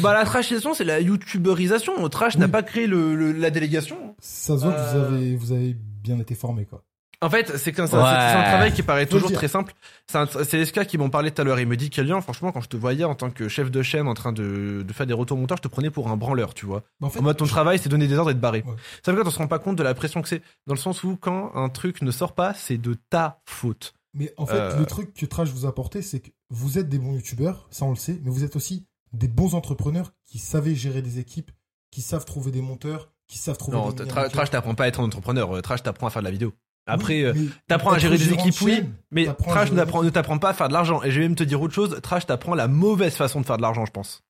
Bah, 0.00 0.14
la 0.14 0.24
trashisation, 0.24 0.72
c'est 0.72 0.84
la 0.84 0.98
youtuberisation. 1.00 2.08
Trash 2.08 2.36
Oui. 2.36 2.40
n'a 2.40 2.48
pas 2.48 2.62
créé 2.62 2.86
le, 2.86 3.14
le- 3.14 3.32
la 3.32 3.50
délégation. 3.50 4.16
Ça 4.18 4.56
se 4.56 4.62
voit 4.64 4.72
que 4.72 4.78
vous 4.78 4.96
Euh, 4.96 5.08
avez, 5.08 5.36
vous 5.36 5.52
avez 5.52 5.76
bien 6.02 6.18
été 6.18 6.34
formé, 6.34 6.64
quoi. 6.64 6.82
En 7.24 7.30
fait, 7.30 7.56
c'est 7.56 7.78
Ouais. 7.78 7.88
un 7.88 8.42
travail 8.42 8.72
qui 8.72 8.82
paraît 8.82 9.06
toujours 9.06 9.32
très 9.32 9.48
simple. 9.48 9.72
C'est 10.08 10.52
les 10.58 10.64
SK 10.66 10.84
qui 10.86 10.98
m'ont 10.98 11.08
parlé 11.10 11.30
tout 11.30 11.40
à 11.40 11.44
l'heure. 11.44 11.58
Il 11.58 11.66
me 11.66 11.76
dit, 11.76 11.88
Kellyan, 11.90 12.20
franchement, 12.20 12.52
quand 12.52 12.60
je 12.60 12.68
te 12.68 12.76
voyais 12.76 13.04
en 13.04 13.14
tant 13.14 13.30
que 13.30 13.48
chef 13.48 13.70
de 13.70 13.82
chaîne 13.82 14.06
en 14.08 14.14
train 14.14 14.32
de, 14.32 14.84
de 14.86 14.92
faire 14.92 15.06
des 15.06 15.14
retours 15.14 15.38
monteurs, 15.38 15.56
je 15.56 15.62
te 15.62 15.68
prenais 15.68 15.90
pour 15.90 16.08
un 16.10 16.16
branleur, 16.16 16.52
tu 16.54 16.66
vois. 16.66 16.82
En 17.00 17.08
fait, 17.08 17.20
En 17.20 17.22
mode, 17.22 17.36
ton 17.36 17.46
je- 17.46 17.50
travail, 17.50 17.78
c'est 17.78 17.88
donner 17.88 18.06
des 18.06 18.16
ordres 18.18 18.30
et 18.30 18.34
de 18.34 18.40
barrer. 18.40 18.62
Ouais. 18.66 18.74
Ça 19.02 19.10
veut 19.12 19.16
dire 19.16 19.24
qu'on 19.24 19.30
se 19.30 19.38
rend 19.38 19.46
pas 19.48 19.58
compte 19.58 19.76
de 19.76 19.82
la 19.82 19.94
pression 19.94 20.20
que 20.22 20.28
c'est. 20.28 20.42
Dans 20.66 20.74
le 20.74 20.78
sens 20.80 21.02
où, 21.02 21.16
quand 21.16 21.52
un 21.54 21.68
truc 21.70 22.02
ne 22.02 22.10
sort 22.10 22.34
pas, 22.34 22.52
c'est 22.54 22.76
de 22.78 22.94
ta 23.10 23.40
faute. 23.46 23.94
Mais 24.12 24.32
en 24.36 24.46
fait, 24.46 24.54
Euh, 24.54 24.78
le 24.78 24.86
truc 24.86 25.12
que 25.14 25.26
Trash 25.26 25.48
vous 25.48 25.66
a 25.66 25.70
apporté, 25.70 26.02
c'est 26.02 26.20
que 26.20 26.30
vous 26.50 26.78
êtes 26.78 26.88
des 26.88 26.98
bons 26.98 27.14
youtubeurs, 27.14 27.66
ça 27.70 27.84
on 27.86 27.90
le 27.90 27.96
sait, 27.96 28.20
mais 28.22 28.30
vous 28.30 28.44
êtes 28.44 28.54
aussi 28.56 28.86
des 29.12 29.28
bons 29.28 29.54
entrepreneurs 29.54 30.12
qui 30.24 30.38
savaient 30.38 30.74
gérer 30.74 31.02
des 31.02 31.18
équipes, 31.18 31.50
qui 31.90 32.00
savent 32.02 32.24
trouver 32.24 32.50
des 32.52 32.60
monteurs, 32.60 33.10
qui 33.26 33.38
savent 33.38 33.56
trouver 33.56 33.76
Non, 33.78 33.90
des 33.90 34.04
tra-. 34.06 34.28
Trash 34.28 34.50
t'apprend 34.50 34.74
pas 34.74 34.84
à 34.84 34.88
être 34.88 35.00
un 35.00 35.04
entrepreneur. 35.04 35.62
Trash 35.62 35.82
t'apprend 35.82 36.06
à 36.06 36.10
faire 36.10 36.22
de 36.22 36.26
la 36.26 36.30
vidéo. 36.30 36.52
Après, 36.86 37.14
Oui, 37.14 37.24
euh, 37.24 37.48
t'apprends 37.66 37.92
à 37.92 37.98
gérer 37.98 38.18
des 38.18 38.32
équipes, 38.32 38.54
oui, 38.62 38.84
mais 39.10 39.26
Trash 39.48 39.72
ne 39.72 40.10
t'apprend 40.10 40.38
pas 40.38 40.50
à 40.50 40.54
faire 40.54 40.68
de 40.68 40.74
l'argent. 40.74 41.02
Et 41.02 41.10
je 41.10 41.18
vais 41.20 41.26
même 41.26 41.34
te 41.36 41.44
dire 41.44 41.60
autre 41.62 41.72
chose. 41.74 41.98
Trash 42.02 42.26
t'apprend 42.26 42.54
la 42.54 42.68
mauvaise 42.68 43.14
façon 43.16 43.40
de 43.40 43.46
faire 43.46 43.56
de 43.56 43.62
l'argent, 43.62 43.86
je 43.86 43.90
pense. 43.90 44.22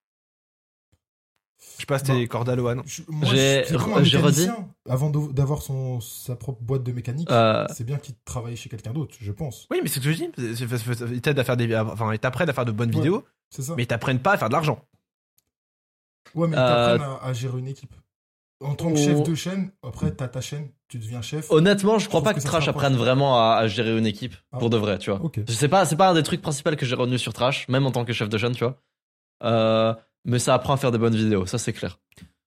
Je 1.78 1.86
passe 1.86 2.04
tes 2.04 2.12
Bah, 2.12 2.26
cordes 2.28 2.48
à 2.50 2.56
J'ai- 3.24 4.18
redit. 4.18 4.48
Avant 4.88 5.10
d'avoir 5.10 5.62
son 5.62 6.00
sa 6.00 6.36
propre 6.36 6.62
boîte 6.62 6.84
de 6.84 6.92
mécanique, 6.92 7.28
Euh, 7.30 7.66
c'est 7.74 7.84
bien 7.84 7.96
qu'il 7.96 8.14
travaille 8.24 8.56
chez 8.56 8.68
quelqu'un 8.68 8.92
d'autre, 8.92 9.16
je 9.20 9.32
pense. 9.32 9.66
Oui, 9.70 9.80
mais 9.82 9.88
c'est 9.88 9.98
ce 10.00 10.04
que 10.04 10.12
je 10.12 10.16
dis. 10.18 10.30
Ils 11.12 11.20
t'aident 11.22 11.38
à 11.38 11.44
faire 11.44 11.56
des, 11.56 11.74
enfin, 11.76 12.12
ils 12.12 12.18
t'apprennent 12.18 12.48
à 12.48 12.52
faire 12.52 12.64
de 12.64 12.72
bonnes 12.72 12.90
Ouais. 12.90 12.96
vidéos, 12.96 13.24
C'est 13.50 13.62
ça. 13.62 13.74
mais 13.76 13.82
ils 13.84 13.86
t'apprennent 13.88 14.20
pas 14.20 14.32
à 14.32 14.38
faire 14.38 14.48
de 14.48 14.52
l'argent. 14.54 14.78
Ouais, 16.34 16.46
mais 16.48 16.56
ils 16.56 16.60
Euh, 16.60 16.98
t'apprennent 16.98 17.10
à, 17.20 17.24
à 17.26 17.32
gérer 17.32 17.58
une 17.58 17.68
équipe. 17.68 17.94
En 18.64 18.74
tant 18.74 18.90
que 18.92 18.98
chef 18.98 19.22
de 19.22 19.34
chaîne, 19.34 19.70
après, 19.82 20.14
t'as 20.14 20.28
ta 20.28 20.40
chaîne, 20.40 20.70
tu 20.88 20.98
deviens 20.98 21.20
chef. 21.22 21.50
honnêtement, 21.50 21.98
je 21.98 22.08
crois 22.08 22.22
pas 22.22 22.32
que 22.34 22.40
que 22.40 22.44
Trash 22.44 22.66
apprenne 22.68 22.96
vraiment 22.96 23.38
à, 23.38 23.56
à 23.56 23.66
gérer 23.68 23.96
une 23.96 24.06
équipe 24.06 24.34
Ah. 24.52 24.58
pour 24.58 24.70
de 24.70 24.76
vrai, 24.76 24.98
tu 24.98 25.10
vois. 25.10 25.20
Ok. 25.22 25.40
C'est 25.48 25.68
pas, 25.68 25.84
c'est 25.84 25.96
pas 25.96 26.08
un 26.10 26.14
des 26.14 26.22
trucs 26.22 26.40
principaux 26.42 26.74
que 26.74 26.86
j'ai 26.86 26.94
retenu 26.94 27.18
sur 27.18 27.32
Trash, 27.32 27.68
même 27.68 27.84
en 27.86 27.90
tant 27.92 28.04
que 28.04 28.12
chef 28.12 28.28
de 28.28 28.38
chaîne, 28.38 28.52
tu 28.54 28.64
vois. 28.64 28.80
Euh, 29.42 29.94
mais 30.24 30.38
ça 30.38 30.54
apprend 30.54 30.72
à 30.74 30.76
faire 30.76 30.92
des 30.92 30.98
bonnes 30.98 31.14
vidéos, 31.16 31.44
ça 31.46 31.58
c'est 31.58 31.72
clair. 31.74 31.98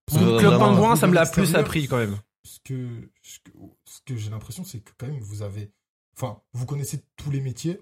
Parce 0.07 0.19
que 0.19 0.25
Euh, 0.25 0.39
Club 0.39 0.57
Pingouin, 0.57 0.93
vous, 0.95 0.99
ça 0.99 1.07
me 1.07 1.13
l'a 1.13 1.25
plus 1.25 1.53
appris 1.55 1.87
quand 1.87 1.97
même. 1.97 2.17
Ce 2.43 2.59
que, 2.63 2.87
ce 3.21 3.39
que, 3.39 3.51
ce 3.85 3.99
que 4.05 4.15
j'ai 4.15 4.29
l'impression, 4.29 4.63
c'est 4.63 4.79
que 4.79 4.91
quand 4.97 5.07
même, 5.07 5.19
vous 5.19 5.41
avez. 5.43 5.71
Enfin, 6.15 6.41
vous 6.53 6.65
connaissez 6.65 7.03
tous 7.17 7.29
les 7.29 7.41
métiers, 7.41 7.79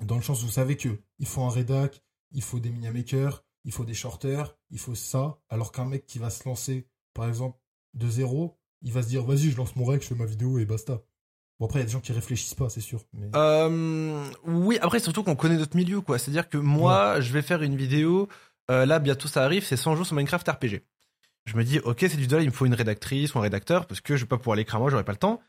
dans 0.00 0.16
le 0.16 0.22
sens 0.22 0.42
où 0.42 0.46
vous 0.46 0.52
savez 0.52 0.76
que 0.76 0.88
il 1.18 1.26
faut 1.26 1.42
un 1.42 1.50
rédac, 1.50 2.00
il 2.32 2.42
faut 2.42 2.60
des 2.60 2.70
minimakers, 2.70 3.44
il 3.64 3.72
faut 3.72 3.84
des 3.84 3.92
shorters, 3.94 4.56
il 4.70 4.78
faut 4.78 4.94
ça, 4.94 5.38
alors 5.50 5.70
qu'un 5.72 5.84
mec 5.84 6.06
qui 6.06 6.18
va 6.18 6.30
se 6.30 6.48
lancer, 6.48 6.86
par 7.14 7.28
exemple, 7.28 7.58
de 7.94 8.08
zéro, 8.08 8.58
il 8.82 8.92
va 8.92 9.02
se 9.02 9.08
dire, 9.08 9.22
vas-y, 9.24 9.50
je 9.50 9.56
lance 9.56 9.76
mon 9.76 9.84
rec, 9.84 10.02
je 10.02 10.08
fais 10.08 10.14
ma 10.14 10.24
vidéo 10.26 10.58
et 10.58 10.64
basta. 10.64 11.00
Bon, 11.60 11.66
après, 11.66 11.78
il 11.78 11.82
y 11.82 11.84
a 11.84 11.86
des 11.86 11.92
gens 11.92 12.00
qui 12.00 12.12
réfléchissent 12.12 12.54
pas, 12.54 12.68
c'est 12.68 12.80
sûr. 12.80 13.04
Mais... 13.12 13.28
Euh, 13.36 14.24
oui, 14.44 14.78
après, 14.80 14.98
surtout 14.98 15.22
qu'on 15.22 15.36
connaît 15.36 15.56
notre 15.58 15.76
milieu, 15.76 16.00
quoi. 16.00 16.18
C'est-à-dire 16.18 16.48
que 16.48 16.56
moi, 16.58 17.20
je 17.20 17.32
vais 17.32 17.42
faire 17.42 17.62
une 17.62 17.76
vidéo. 17.76 18.28
euh, 18.70 18.86
là, 18.86 18.98
bientôt, 18.98 19.28
ça 19.28 19.44
arrive. 19.44 19.64
C'est 19.64 19.76
100 19.76 19.94
jours 19.96 20.06
sur 20.06 20.16
Minecraft 20.16 20.48
RPG. 20.48 20.82
Je 21.46 21.56
me 21.56 21.64
dis, 21.64 21.78
ok, 21.80 21.98
c'est 22.00 22.16
du 22.16 22.26
dollar, 22.26 22.42
il 22.42 22.46
me 22.50 22.52
faut 22.52 22.66
une 22.66 22.74
rédactrice 22.74 23.34
ou 23.34 23.38
un 23.38 23.42
rédacteur 23.42 23.86
parce 23.86 24.00
que 24.00 24.16
je 24.16 24.22
vais 24.24 24.28
pas 24.28 24.38
pouvoir 24.38 24.56
l'écrire 24.56 24.78
moi, 24.80 24.90
j'aurai 24.90 25.04
pas 25.04 25.12
le 25.12 25.18
temps. 25.18 25.40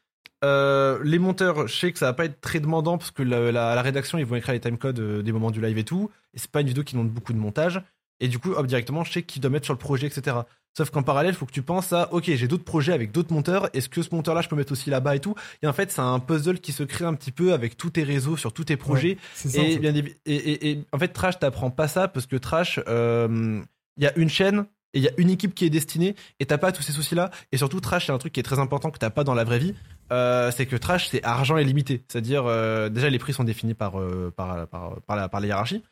Euh, 0.43 0.99
les 1.03 1.19
monteurs, 1.19 1.67
je 1.67 1.75
sais 1.79 1.91
que 1.93 1.99
ça 1.99 2.07
va 2.07 2.13
pas 2.13 2.25
être 2.25 2.41
très 2.41 2.59
demandant 2.59 2.97
parce 2.97 3.11
que 3.11 3.23
la, 3.23 3.51
la- 3.51 3.75
la 3.75 3.81
rédaction, 3.81 4.17
ils 4.17 4.25
vont 4.25 4.35
écrire 4.35 4.53
les 4.53 4.59
timecodes 4.59 4.99
des 5.23 5.31
moments 5.31 5.51
du 5.51 5.61
live 5.61 5.77
et 5.77 5.83
tout. 5.85 6.09
Et 6.33 6.39
c'est 6.39 6.49
pas 6.51 6.61
une 6.61 6.67
vidéo 6.67 6.83
qui 6.83 6.93
demande 6.95 7.09
beaucoup 7.11 7.31
de 7.33 7.37
montage. 7.37 7.81
Et 8.19 8.27
du 8.27 8.39
coup, 8.39 8.51
hop, 8.53 8.65
directement, 8.67 9.03
je 9.03 9.13
sais 9.13 9.23
qui 9.23 9.39
doit 9.39 9.49
mettre 9.51 9.65
sur 9.65 9.73
le 9.73 9.79
projet, 9.79 10.07
etc. 10.07 10.37
Sauf 10.75 10.89
qu'en 10.89 11.03
parallèle, 11.03 11.33
il 11.33 11.37
faut 11.37 11.45
que 11.45 11.51
tu 11.51 11.61
penses 11.61 11.93
à, 11.93 12.11
ok, 12.13 12.23
j'ai 12.33 12.47
d'autres 12.47 12.63
projets 12.63 12.93
avec 12.93 13.11
d'autres 13.11 13.31
monteurs. 13.31 13.69
Est-ce 13.73 13.89
que 13.89 14.01
ce 14.01 14.13
monteur-là, 14.13 14.41
je 14.41 14.49
peux 14.49 14.55
mettre 14.55 14.71
aussi 14.71 14.89
là-bas 14.89 15.15
et 15.15 15.19
tout? 15.19 15.35
Et 15.61 15.67
en 15.67 15.73
fait, 15.73 15.91
c'est 15.91 16.01
un 16.01 16.17
puzzle 16.19 16.59
qui 16.59 16.71
se 16.71 16.81
crée 16.81 17.05
un 17.05 17.13
petit 17.13 17.31
peu 17.31 17.53
avec 17.53 17.77
tous 17.77 17.91
tes 17.91 18.01
réseaux, 18.03 18.37
sur 18.37 18.53
tous 18.53 18.63
tes 18.65 18.75
projets. 18.77 19.17
c'est 19.35 19.49
ça. 19.49 19.61
Et, 19.61 19.73
fait. 19.73 19.79
bien 19.79 19.91
évi- 19.93 20.15
et, 20.25 20.35
et- 20.35 20.71
et 20.71 20.85
en 20.91 20.97
fait, 20.97 21.09
Trash 21.09 21.37
t'apprend 21.37 21.69
pas 21.69 21.87
ça 21.87 22.07
parce 22.07 22.25
que 22.25 22.35
Trash, 22.37 22.79
euh, 22.87 23.61
il 23.97 24.03
y 24.03 24.07
a 24.07 24.17
une 24.17 24.29
chaîne 24.29 24.65
et 24.95 24.99
il 24.99 25.03
y 25.03 25.07
a 25.07 25.11
une 25.17 25.29
équipe 25.29 25.53
qui 25.53 25.65
est 25.65 25.69
destinée 25.69 26.15
et 26.39 26.45
t'as 26.47 26.57
pas 26.57 26.71
tous 26.71 26.81
ces 26.81 26.91
soucis-là. 26.91 27.29
Et 27.51 27.57
surtout, 27.57 27.79
Trash, 27.79 28.07
c'est 28.07 28.11
un 28.11 28.17
truc 28.17 28.33
qui 28.33 28.39
est 28.39 28.43
très 28.43 28.57
important 28.59 28.89
que 28.89 28.97
t'as 28.97 29.11
pas 29.11 29.23
dans 29.23 29.35
la 29.35 29.43
vraie 29.43 29.59
vie. 29.59 29.75
Euh, 30.11 30.49
c'est 30.49 30.65
que 30.65 30.75
Trash, 30.75 31.07
c'est 31.09 31.23
argent 31.23 31.57
illimité. 31.57 32.03
C'est-à-dire, 32.07 32.45
euh, 32.47 32.89
déjà, 32.89 33.11
les 33.11 33.19
prix 33.19 33.33
sont 33.33 33.43
définis 33.43 33.75
par, 33.75 33.99
euh, 33.99 34.33
par, 34.35 34.67
par, 34.67 35.01
par 35.01 35.15
la, 35.17 35.29
par 35.29 35.39
la 35.39 35.45
hiérarchie. 35.47 35.83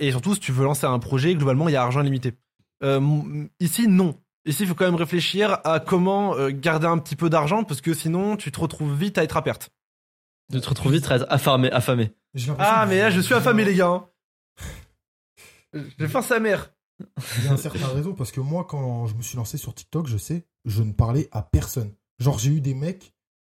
Et 0.00 0.10
surtout, 0.12 0.34
si 0.34 0.40
tu 0.40 0.52
veux 0.52 0.64
lancer 0.64 0.86
un 0.86 0.98
projet, 1.00 1.34
globalement, 1.34 1.68
il 1.68 1.72
y 1.72 1.76
a 1.76 1.82
argent 1.82 2.00
illimité. 2.02 2.34
Euh, 2.82 2.98
m- 2.98 3.48
ici, 3.60 3.88
non. 3.88 4.20
Ici, 4.44 4.62
il 4.62 4.68
faut 4.68 4.74
quand 4.74 4.84
même 4.84 4.94
réfléchir 4.94 5.58
à 5.64 5.80
comment 5.80 6.36
euh, 6.36 6.50
garder 6.50 6.86
un 6.86 6.98
petit 6.98 7.16
peu 7.16 7.28
d'argent 7.30 7.64
parce 7.64 7.80
que 7.80 7.94
sinon, 7.94 8.36
tu 8.36 8.52
te 8.52 8.60
retrouves 8.60 8.94
vite 8.94 9.18
à 9.18 9.24
être 9.24 9.36
à 9.36 9.42
perte. 9.42 9.70
Tu 10.52 10.60
te 10.60 10.68
retrouves 10.68 10.92
vite 10.92 11.02
très 11.04 11.22
affamé, 11.28 11.70
affamé. 11.72 12.12
L'impression 12.34 12.56
Ah, 12.58 12.86
mais 12.86 12.98
là, 13.00 13.10
je 13.10 13.20
suis 13.20 13.34
affamé, 13.34 13.64
les 13.64 13.74
gars. 13.74 13.88
hein. 13.88 14.08
J'ai 15.98 16.08
faim 16.08 16.22
sa 16.22 16.38
mère. 16.40 16.72
Il 17.38 17.44
y 17.44 17.48
a 17.48 17.52
un 17.52 17.56
certain 17.56 17.88
réseau 17.88 18.14
parce 18.14 18.32
que 18.32 18.40
moi, 18.40 18.64
quand 18.64 19.06
je 19.06 19.14
me 19.14 19.22
suis 19.22 19.36
lancé 19.36 19.58
sur 19.58 19.74
TikTok, 19.74 20.06
je 20.06 20.16
sais, 20.16 20.46
je 20.64 20.82
ne 20.82 20.92
parlais 20.92 21.28
à 21.32 21.42
personne. 21.42 21.92
Genre, 22.18 22.38
j'ai 22.38 22.50
eu 22.50 22.60
des 22.60 22.74
mecs 22.74 23.12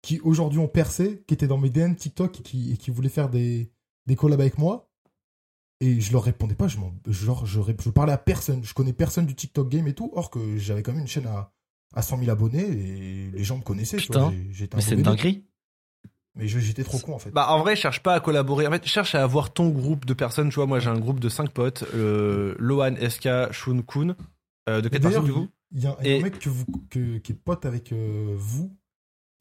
qui 0.03 0.21
aujourd'hui 0.21 0.59
ont 0.59 0.69
percé, 0.69 1.23
qui 1.27 1.35
étaient 1.35 1.47
dans 1.49 1.59
mes 1.59 1.69
DM 1.69 1.95
TikTok 1.95 2.39
et 2.41 2.43
qui, 2.43 2.73
et 2.73 2.77
qui 2.77 2.91
voulaient 2.91 3.09
faire 3.11 3.29
des, 3.29 3.71
des 4.07 4.17
collabs 4.17 4.41
avec 4.41 4.57
moi. 4.57 4.89
Et 5.81 6.01
je 6.01 6.11
leur 6.13 6.23
répondais 6.25 6.55
pas, 6.55 6.69
je, 6.69 6.79
m'en- 6.79 6.95
genre, 7.07 7.45
je, 7.45 7.61
parlais 7.91 8.13
à 8.13 8.19
personne. 8.19 8.65
Je 8.65 8.73
connais 8.73 8.93
personne 8.95 9.27
du 9.27 9.35
TikTok 9.35 9.69
game 9.69 9.87
et 9.89 9.93
tout, 9.95 10.11
or 10.15 10.31
que 10.31 10.57
j'avais 10.57 10.83
quand 10.83 10.93
même 10.93 11.03
une 11.03 11.07
chaîne 11.07 11.27
à, 11.27 11.53
à 11.95 12.01
100 12.03 12.19
000 12.21 12.31
abonnés 12.31 12.63
et 12.67 13.31
les 13.31 13.45
gens 13.45 13.59
me 13.59 13.63
connaissaient. 13.63 13.99
tu 13.99 14.07
Putain, 14.07 14.21
vois, 14.21 14.31
j'ai- 14.33 14.53
j'étais 14.53 14.75
un 14.75 14.79
Mais 14.79 14.83
c'est 14.83 14.95
une 14.95 15.03
dinguerie. 15.03 15.45
Mais 16.35 16.49
je- 16.49 16.59
j'étais 16.59 16.85
trop 16.85 16.99
con 16.99 17.15
en 17.15 17.19
fait. 17.19 17.31
Bah 17.31 17.47
en 17.51 17.61
vrai, 17.61 17.77
cherche 17.77 18.03
pas 18.03 18.15
à 18.15 18.21
collaborer. 18.21 18.67
En 18.67 18.71
fait, 18.71 18.87
cherche 18.87 19.15
à 19.15 19.23
avoir 19.23 19.53
ton 19.53 19.69
groupe 19.71 20.05
de 20.07 20.15
personnes. 20.15 20.49
Tu 20.51 20.55
vois, 20.57 20.67
moi 20.67 20.81
j'ai 20.81 20.89
un 20.91 20.99
groupe 20.99 21.21
de 21.21 21.29
5 21.29 21.51
potes. 21.51 21.85
Euh, 21.95 22.55
Lohan, 22.59 22.95
SK, 22.97 23.53
Shun, 23.53 23.83
Kun. 23.83 24.17
Euh, 24.69 24.81
de 24.81 24.89
Et 24.89 24.91
4 24.91 25.03
D'ailleurs, 25.03 25.23
personnes 25.23 25.25
du 25.25 25.33
coup? 25.33 25.53
il 25.73 25.83
y 25.83 25.87
a, 25.87 25.97
il 26.01 26.07
y 26.07 26.11
a 26.11 26.17
Et- 26.17 26.21
un 26.21 26.23
mec 26.23 26.39
que 26.39 26.49
vous, 26.51 26.65
que- 26.91 27.19
qui 27.19 27.33
est 27.33 27.37
pote 27.37 27.65
avec 27.67 27.93
euh, 27.93 28.35
vous 28.37 28.75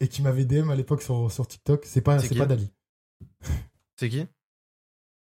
et 0.00 0.08
qui 0.08 0.22
m'avait 0.22 0.44
DM 0.44 0.70
à 0.70 0.74
l'époque 0.76 1.02
sur, 1.02 1.30
sur 1.32 1.46
TikTok. 1.46 1.84
C'est 1.86 2.00
pas, 2.02 2.18
C'est 2.18 2.34
pas 2.34 2.46
Dali. 2.46 2.70
C'est 3.96 4.08
qui? 4.08 4.26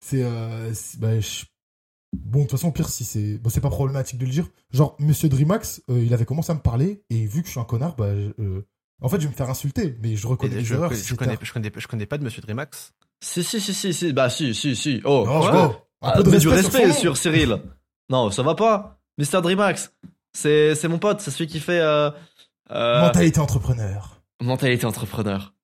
C'est. 0.05 0.23
euh, 0.23 0.73
bah, 0.99 1.19
je- 1.21 1.45
Bon, 2.15 2.41
de 2.41 2.45
toute 2.45 2.51
façon, 2.53 2.69
au 2.69 2.73
pire, 2.73 2.91
si 2.91 3.05
c'est. 3.05 3.39
Bon, 3.39 3.49
c'est 3.49 3.63
pas 3.63 3.71
problématique 3.71 4.19
de 4.19 4.27
le 4.27 4.31
dire. 4.31 4.47
Genre, 4.71 4.95
monsieur 4.99 5.31
Dreamax, 5.31 5.81
euh, 5.89 6.03
il 6.05 6.13
avait 6.13 6.27
commencé 6.27 6.53
à 6.53 6.55
me 6.55 6.61
parler 6.61 7.03
et 7.09 7.25
vu 7.25 7.41
que 7.41 7.47
je 7.47 7.53
suis 7.53 7.61
un 7.61 7.65
connard, 7.65 7.97
bah. 7.97 8.05
euh, 8.05 8.67
En 9.01 9.09
fait, 9.09 9.17
je 9.19 9.23
vais 9.27 9.33
me 9.33 9.37
faire 9.37 9.49
insulter, 9.49 9.97
mais 10.03 10.15
je 10.17 10.27
reconnais 10.27 10.57
les 10.57 10.65
je, 10.65 10.75
erreurs. 10.75 10.93
je, 10.93 11.15
connais, 11.15 11.39
je, 11.41 11.53
connais, 11.55 11.71
je 11.75 11.89
connais 11.89 12.05
pas 12.07 12.19
de 12.19 12.25
Monsieur 12.25 12.43
Dreamax. 12.43 12.93
Si, 13.25 13.43
si, 13.43 13.61
si, 13.63 13.73
si, 13.73 13.95
si. 13.95 14.13
Bah, 14.13 14.29
si, 14.29 14.55
si, 14.55 14.77
si. 14.77 15.01
Oh, 15.05 15.25
Oh, 15.27 15.41
ouais. 15.47 15.51
oh, 15.55 15.73
un 16.03 16.09
Ah, 16.11 16.13
peu 16.17 16.23
de 16.25 16.39
du 16.39 16.49
respect 16.49 16.93
sur. 16.93 17.17
Cyril. 17.17 17.63
non, 18.11 18.31
ça 18.31 18.43
va 18.43 18.55
pas. 18.55 18.99
Mr. 19.19 19.41
Dreamax. 19.41 19.93
C'est, 20.35 20.75
c'est 20.75 20.89
mon 20.89 20.99
pote, 20.99 21.21
c'est 21.23 21.31
celui 21.31 21.47
qui 21.47 21.61
fait, 21.61 21.81
euh, 21.81 22.11
euh, 22.71 23.01
Mentalité 23.03 23.41
entrepreneur. 23.41 24.21
mentalité 24.43 24.85
entrepreneur. 24.87 25.55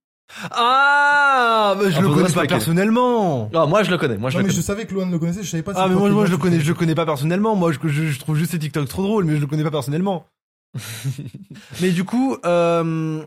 Ah 0.50 1.75
bah, 1.78 1.90
Je 1.90 1.97
Un 1.97 2.00
le 2.00 2.06
peu 2.06 2.08
de 2.08 2.14
connais 2.14 2.23
respect, 2.25 2.40
pas 2.40 2.47
personnellement. 2.47 3.50
Ah, 3.54 3.66
moi, 3.66 3.82
je 3.82 3.90
le 3.90 3.99
connais, 3.99 4.16
moi, 4.18 4.30
je 4.30 4.37
non, 4.37 4.40
le 4.40 4.44
mais 4.44 4.50
connais. 4.50 4.61
je 4.61 4.66
savais 4.66 4.87
que 4.87 4.94
Lohan 4.94 5.06
le 5.11 5.18
connaissait, 5.18 5.42
je 5.42 5.49
savais 5.50 5.62
pas 5.62 5.75
si 5.75 5.80
Ah 5.80 5.88
mais 5.88 5.94
toi, 5.94 6.00
moi, 6.00 6.11
moi 6.11 6.25
Clément, 6.25 6.26
je 6.26 6.30
le 6.32 6.37
tu 6.37 6.42
connais, 6.42 6.61
je 6.61 6.68
le 6.68 6.75
connais 6.75 6.94
pas 6.94 7.06
personnellement. 7.06 7.54
Moi 7.56 7.73
je, 7.73 7.78
je, 7.88 8.06
je 8.06 8.18
trouve 8.18 8.37
juste 8.37 8.50
ces 8.52 8.58
TikTok 8.58 8.88
trop 8.88 9.02
drôles, 9.02 9.25
mais 9.25 9.37
je 9.37 9.40
le 9.40 9.47
connais 9.47 9.64
pas 9.64 9.70
personnellement. 9.70 10.26
mais 11.80 11.90
du 11.90 12.04
coup, 12.04 12.37
euh, 12.44 13.25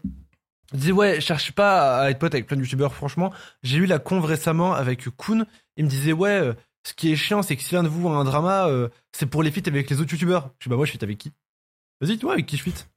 je 0.74 0.78
dis 0.78 0.92
ouais, 0.92 1.20
cherche 1.22 1.52
pas 1.54 2.00
à 2.02 2.10
être 2.12 2.20
pote 2.20 2.34
avec 2.34 2.48
plein 2.48 2.58
de 2.58 2.62
youtubeurs. 2.62 2.94
Franchement, 2.94 3.34
j'ai 3.64 3.78
eu 3.78 3.86
la 3.86 4.00
conve 4.00 4.26
récemment 4.26 4.74
avec 4.74 5.06
Kun. 5.18 5.46
Il 5.78 5.86
me 5.86 5.90
disait 5.90 6.14
ouais, 6.14 6.30
euh, 6.40 6.54
ce 6.86 6.94
qui 6.94 7.12
est 7.12 7.16
chiant, 7.16 7.42
c'est 7.42 7.56
que 7.56 7.64
si 7.64 7.74
l'un 7.76 7.84
de 7.84 7.88
vous 7.90 8.08
a 8.08 8.12
un 8.12 8.24
drama, 8.24 8.68
euh, 8.68 8.90
c'est 9.12 9.26
pour 9.26 9.44
les 9.44 9.52
feats 9.52 9.68
avec 9.68 9.90
les 9.90 10.00
autres 10.02 10.12
youtubeurs. 10.12 10.52
Je 10.60 10.66
dis 10.66 10.70
bah 10.70 10.76
moi 10.76 10.86
je 10.86 10.92
feat 10.92 11.04
avec 11.04 11.18
qui? 11.18 11.32
Vas-y 12.00 12.18
toi 12.18 12.34
avec 12.34 12.46
qui 12.46 12.58
je 12.58 12.64
feat? 12.64 12.88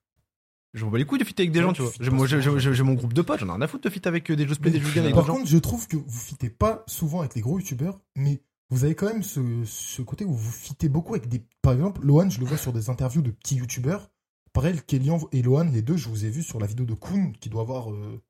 Je 0.75 0.85
m'en 0.85 0.91
bats 0.91 0.99
les 0.99 1.05
couilles 1.05 1.21
de 1.21 1.25
feat 1.25 1.39
avec 1.41 1.53
des 1.53 1.61
Ouais, 1.61 1.67
gens, 1.67 1.73
tu 1.73 1.83
vois. 1.83 1.93
J'ai 2.01 2.83
mon, 2.83 2.95
groupe 2.95 3.13
de 3.13 3.23
potes, 3.23 3.41
j'en 3.41 3.47
ai 3.47 3.53
rien 3.53 3.61
à 3.63 3.67
foutre 3.69 3.85
de 3.85 3.91
feat 3.91 4.07
avec 4.07 4.31
euh, 4.31 4.37
des 4.37 4.47
Josplay, 4.47 4.71
des 4.73 4.81
Julien, 4.81 5.03
avec 5.03 5.15
Par 5.15 5.23
d'autres 5.23 5.27
gens. 5.35 5.39
contre, 5.39 5.49
je 5.51 5.59
trouve 5.59 5.87
que 5.87 5.97
vous 5.97 6.19
fitez 6.21 6.51
pas 6.51 6.83
souvent 6.89 7.21
avec 7.21 7.35
les 7.37 7.41
gros 7.41 7.59
youtubeurs, 7.59 8.01
mais 8.17 8.43
vous 8.71 8.85
avez 8.85 8.95
quand 8.97 9.07
même 9.07 9.23
ce, 9.23 9.41
ce 9.65 10.03
côté 10.03 10.25
où 10.25 10.33
vous 10.35 10.51
fitez 10.51 10.89
beaucoup 10.89 11.15
avec 11.15 11.29
des. 11.29 11.43
Par 11.63 11.73
exemple, 11.75 12.01
Lohan, 12.05 12.29
je 12.29 12.41
le 12.41 12.47
vois 12.47 12.57
sur 12.59 12.73
des 12.73 12.91
interviews 12.91 13.23
de 13.23 13.31
petits 13.31 13.55
youtubeurs. 13.57 14.11
Pareil, 14.53 14.81
Kélian 14.87 15.21
et 15.33 15.43
Lohan, 15.43 15.65
les 15.73 15.83
deux, 15.83 15.97
je 15.97 16.09
vous 16.09 16.25
ai 16.25 16.31
vu 16.31 16.43
sur 16.43 16.59
la 16.61 16.67
vidéo 16.67 16.85
de 16.87 16.95
Kun, 16.95 17.33
qui 17.41 17.49
doit 17.51 17.63
avoir. 17.63 17.91
euh, 17.93 18.21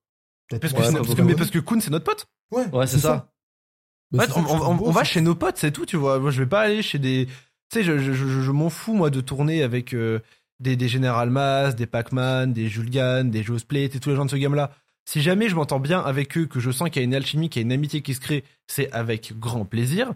peut-être 0.49 0.61
Parce 0.63 0.73
que, 0.75 0.79
Ouais, 0.81 0.93
parce 0.93 1.09
que- 1.09 1.15
pas 1.17 1.23
mais 1.25 1.33
le 1.33 1.37
parce 1.39 1.51
que 1.51 1.59
Kun 1.61 1.81
c'est 1.81 1.91
notre 1.91 2.05
pote. 2.05 2.27
Ouais, 2.53 2.67
Ouais, 2.73 2.87
c'est 2.87 2.99
ça. 2.99 3.31
Bah, 4.13 4.25
En 4.25 4.27
fait, 4.27 4.33
on, 4.67 4.75
beau, 4.75 4.91
va 4.93 5.03
chez 5.03 5.21
nos 5.23 5.35
potes, 5.35 5.57
c'est 5.57 5.73
tout, 5.73 5.87
tu 5.87 5.97
vois. 5.97 6.19
Moi, 6.21 6.31
je 6.31 6.43
vais 6.43 6.49
pas 6.49 6.61
aller 6.61 6.83
chez 6.83 6.99
des. 6.99 7.27
Tu 7.71 7.79
sais, 7.79 7.85
je, 7.85 7.99
je, 7.99 8.13
je, 8.13 8.27
je 8.43 8.51
m'en 8.53 8.69
fous, 8.71 8.95
moi, 8.95 9.11
de 9.11 9.21
tourner 9.21 9.63
avec 9.63 9.93
euh, 9.95 10.21
des, 10.61 10.77
des 10.77 10.89
General 10.89 11.75
des 11.75 11.87
Pac-Man, 11.87 12.53
des 12.53 12.69
Julgan, 12.69 13.25
des 13.31 13.43
Josplay, 13.43 13.85
et 13.85 13.89
tous 13.91 14.09
les 14.11 14.17
gens 14.17 14.25
de 14.25 14.31
ce 14.31 14.37
game-là. 14.37 14.71
Si 15.07 15.21
jamais 15.21 15.49
je 15.49 15.55
m'entends 15.55 15.81
bien 15.81 16.01
avec 16.01 16.37
eux, 16.39 16.47
que 16.47 16.61
je 16.61 16.71
sens 16.71 16.89
qu'il 16.89 17.03
y 17.03 17.05
a 17.05 17.05
une 17.05 17.15
alchimie, 17.15 17.51
qu'il 17.51 17.61
y 17.61 17.65
a 17.65 17.67
une 17.67 17.73
amitié 17.73 18.01
qui 18.03 18.15
se 18.15 18.21
crée, 18.21 18.45
c'est 18.67 18.91
avec 18.93 19.35
grand 19.39 19.65
plaisir. 19.67 20.13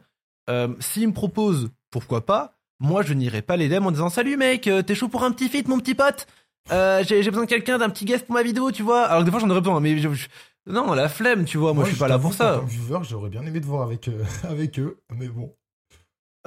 Euh, 0.49 0.68
S'ils 0.80 1.09
me 1.09 1.12
proposent, 1.12 1.71
pourquoi 1.90 2.25
pas, 2.25 2.54
moi, 2.80 3.02
je 3.02 3.12
n'irai 3.12 3.42
pas 3.42 3.57
les 3.57 3.68
DM 3.68 3.87
en 3.87 3.90
disant 3.90 4.09
Salut 4.09 4.37
mec, 4.37 4.66
euh, 4.66 4.83
t'es 4.83 4.95
chaud 4.95 5.09
pour 5.09 5.25
un 5.25 5.33
petit 5.33 5.49
feat, 5.49 5.68
mon 5.68 5.78
petit 5.78 5.95
pote? 5.95 6.26
Euh, 6.71 7.02
J'ai 7.07 7.23
besoin 7.23 7.45
de 7.45 7.49
quelqu'un, 7.50 7.76
d'un 7.78 7.90
petit 7.90 8.04
guest 8.07 8.25
pour 8.25 8.35
ma 8.35 8.42
vidéo, 8.42 8.71
tu 8.73 8.83
vois? 8.83 9.04
Alors 9.04 9.21
que 9.21 9.25
des 9.26 9.30
fois, 9.30 9.40
j'en 9.40 9.50
aurais 9.50 9.61
besoin, 9.61 9.80
mais 9.80 9.99
je- 9.99 10.12
je- 10.14 10.28
non, 10.66 10.92
la 10.95 11.09
flemme, 11.09 11.45
tu 11.45 11.59
vois. 11.59 11.75
Moi, 11.75 11.85
je 11.85 11.90
suis 11.90 11.99
pas 11.99 12.09
là 12.09 12.18
pour 12.18 12.33
ça. 12.35 12.57
tant 12.61 12.64
que 12.66 12.71
viewer, 12.71 12.99
j'aurais 13.02 13.30
bien 13.30 13.42
aimé 13.45 13.61
te 13.61 13.66
voir 13.66 13.83
avec, 13.83 14.09
euh, 14.09 14.23
avec 14.49 14.78
eux, 14.78 14.99
mais 15.14 15.28
bon. 15.28 15.52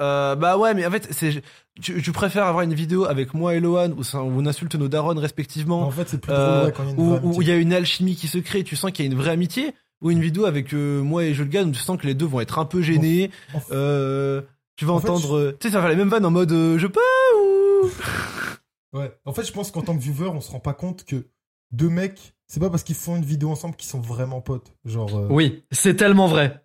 Euh, 0.00 0.34
bah 0.34 0.56
ouais, 0.58 0.74
mais 0.74 0.86
en 0.86 0.90
fait, 0.90 1.08
c'est, 1.12 1.42
tu, 1.80 2.02
tu 2.02 2.12
préfères 2.12 2.46
avoir 2.46 2.64
une 2.64 2.74
vidéo 2.74 3.04
avec 3.04 3.34
moi 3.34 3.54
et 3.54 3.60
Lohan 3.60 3.90
où, 3.90 4.02
on 4.14 4.46
insulte 4.46 4.74
nos 4.74 4.88
darons 4.88 5.14
respectivement, 5.14 5.82
en 5.82 5.90
fait, 5.90 6.08
c'est 6.08 6.20
plus 6.20 6.32
euh, 6.32 6.54
drôle 6.56 6.66
ouais, 6.66 6.72
quand 6.72 6.82
il 6.84 6.88
y 6.88 6.90
a 6.90 6.94
une 6.94 7.00
où 7.00 7.10
vraie 7.10 7.20
où 7.38 7.42
il 7.42 7.48
y 7.48 7.50
a 7.52 7.56
une 7.56 7.72
alchimie 7.72 8.16
qui 8.16 8.26
se 8.28 8.38
crée, 8.38 8.64
tu 8.64 8.74
sens 8.74 8.90
qu'il 8.90 9.04
y 9.04 9.08
a 9.08 9.12
une 9.12 9.18
vraie 9.18 9.30
amitié, 9.30 9.74
ou 10.00 10.10
une 10.10 10.20
vidéo 10.20 10.46
avec 10.46 10.72
euh, 10.74 11.02
moi 11.02 11.24
et 11.24 11.34
Julgan 11.34 11.68
où 11.68 11.72
tu 11.72 11.78
sens 11.80 11.98
que 12.00 12.06
les 12.06 12.14
deux 12.14 12.26
vont 12.26 12.40
être 12.40 12.58
un 12.58 12.64
peu 12.64 12.82
gênés. 12.82 13.30
En 13.54 13.60
fait- 13.60 13.74
Euh, 13.74 14.42
tu 14.76 14.86
vas 14.86 14.94
En 14.94 14.98
fait, 15.00 15.08
entendre, 15.10 15.52
tu 15.60 15.68
sais, 15.68 15.72
ça 15.72 15.78
va 15.78 15.82
faire 15.82 15.90
les 15.90 15.96
mêmes 15.96 16.08
vannes 16.08 16.24
en 16.26 16.30
mode 16.30 16.50
euh, 16.52 16.78
je 16.78 16.86
peux 16.86 17.00
ou? 17.38 17.90
Ouais. 18.98 19.10
En 19.24 19.32
fait, 19.32 19.44
je 19.44 19.52
pense 19.52 19.70
qu'en 19.70 19.80
tant 19.82 19.94
que 19.96 20.02
viewer, 20.02 20.28
on 20.28 20.40
se 20.42 20.50
rend 20.50 20.60
pas 20.60 20.74
compte 20.74 21.04
que 21.04 21.26
deux 21.70 21.88
mecs, 21.88 22.34
c'est 22.46 22.60
pas 22.60 22.68
parce 22.68 22.82
qu'ils 22.82 22.94
font 22.94 23.16
une 23.16 23.24
vidéo 23.24 23.50
ensemble 23.50 23.74
qu'ils 23.76 23.88
sont 23.88 24.00
vraiment 24.00 24.40
potes. 24.42 24.74
Genre. 24.84 25.16
euh, 25.16 25.28
Oui, 25.30 25.64
c'est 25.70 25.94
tellement 25.94 26.26
vrai. 26.26 26.62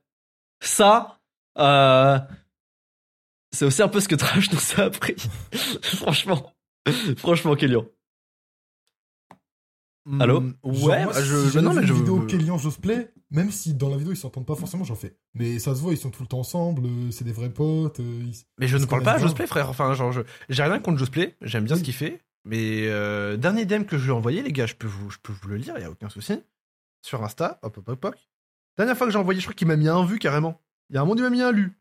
Ça, 0.60 1.20
euh, 1.58 2.20
c'est 3.58 3.66
aussi 3.66 3.82
un 3.82 3.88
peu 3.88 4.00
ce 4.00 4.08
que 4.08 4.16
Trash 4.16 4.52
nous 4.52 4.60
a 4.82 4.86
appris. 4.86 5.16
franchement. 5.82 6.54
Franchement, 7.18 7.56
Kélian. 7.56 7.86
Allô 10.20 10.40
Hmm, 10.40 10.54
genre, 10.64 10.84
Ouais, 10.88 11.04
moi, 11.04 11.14
bah, 11.14 11.22
si 11.22 11.28
je, 11.28 11.60
non 11.60 11.74
mais 11.74 11.82
une 11.82 11.88
je. 11.88 11.94
vidéo 11.94 12.22
Kélian 12.28 12.58
Josplay, 12.58 13.12
même 13.30 13.52
si 13.52 13.74
dans 13.74 13.90
la 13.90 13.98
vidéo 13.98 14.14
ils 14.14 14.18
s'entendent 14.18 14.46
pas 14.46 14.56
forcément, 14.56 14.86
j'en 14.86 14.96
fais. 14.96 15.18
Mais 15.34 15.60
ça 15.60 15.76
se 15.76 15.82
voit, 15.82 15.92
ils 15.92 15.98
sont 15.98 16.12
tout 16.12 16.22
le 16.24 16.28
temps 16.30 16.40
ensemble, 16.40 16.84
euh, 16.86 17.12
c'est 17.12 17.26
des 17.26 17.34
vrais 17.34 17.50
potes. 17.50 18.00
euh, 18.00 18.22
ils- 18.24 18.46
Mais 18.58 18.70
je 18.70 18.78
ne 18.78 18.86
parle 18.86 19.04
pas 19.04 19.14
à. 19.16 19.18
Josplay, 19.18 19.48
frère. 19.48 19.70
Enfin, 19.70 19.94
genre, 19.96 20.14
je- 20.14 20.22
j'ai 20.48 20.64
rien 20.64 20.80
contre 20.80 20.98
Josplay. 20.98 21.36
J'aime 21.42 21.66
bien 21.66 21.74
Oui. 21.76 21.80
ce 21.82 21.84
qu'il 21.84 21.94
fait. 21.94 22.22
Mais 22.46 22.88
euh, 22.88 23.36
dernier 23.36 23.66
DM 23.66 23.84
que 23.84 23.98
je 23.98 24.04
lui 24.04 24.10
ai 24.12 24.14
envoyé, 24.14 24.44
les 24.44 24.54
gars, 24.54 24.66
je 24.66 24.76
peux 24.76 24.88
vous, 24.88 25.10
je 25.10 25.18
peux 25.22 25.34
vous 25.34 25.50
le 25.50 25.58
lire, 25.58 25.74
il 25.78 25.82
y 25.82 25.86
a 25.86 25.92
aucun 25.92 26.08
souci. 26.08 26.42
Sur 27.02 27.22
Insta, 27.26 27.60
hop, 27.64 27.78
hop, 27.78 27.90
hop, 27.90 28.06
hop. 28.06 28.16
Dernière 28.78 28.96
fois 28.98 29.08
que 29.08 29.12
j'ai 29.12 29.20
envoyé, 29.20 29.42
je 29.42 29.46
crois 29.46 29.56
qu'il 29.56 29.68
m'a 29.68 29.76
mis 29.76 29.90
un 29.90 30.06
vu 30.06 30.20
carrément. 30.20 30.62
Il 30.90 30.96
y 30.96 30.98
a 30.98 31.02
un 31.02 31.06
monde, 31.06 31.20
il 31.20 31.24
m'a 31.24 31.30
mis 31.30 31.42
un 31.42 31.52
lu. 31.52 31.78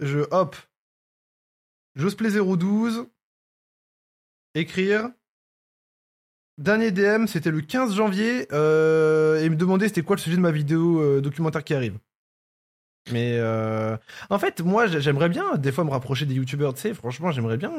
Je, 0.00 0.20
hop. 0.30 0.56
Josplay 1.96 2.30
012. 2.30 3.06
Écrire. 4.54 5.10
Dernier 6.58 6.92
DM, 6.92 7.26
c'était 7.26 7.50
le 7.50 7.60
15 7.60 7.94
janvier. 7.94 8.46
euh, 8.52 9.42
et 9.42 9.48
me 9.50 9.56
demandait 9.56 9.88
c'était 9.88 10.02
quoi 10.02 10.16
le 10.16 10.20
sujet 10.20 10.36
de 10.36 10.40
ma 10.42 10.52
vidéo 10.52 11.00
euh, 11.00 11.20
documentaire 11.20 11.64
qui 11.64 11.74
arrive. 11.74 11.98
Mais 13.12 13.36
euh, 13.38 13.98
en 14.30 14.38
fait, 14.38 14.60
moi, 14.62 14.86
j'ai- 14.86 15.00
j'aimerais 15.02 15.28
bien 15.28 15.56
des 15.56 15.72
fois 15.72 15.84
me 15.84 15.90
rapprocher 15.90 16.24
des 16.24 16.34
youtubeurs, 16.34 16.72
tu 16.72 16.80
sais. 16.80 16.94
Franchement, 16.94 17.32
j'aimerais 17.32 17.58
bien 17.58 17.70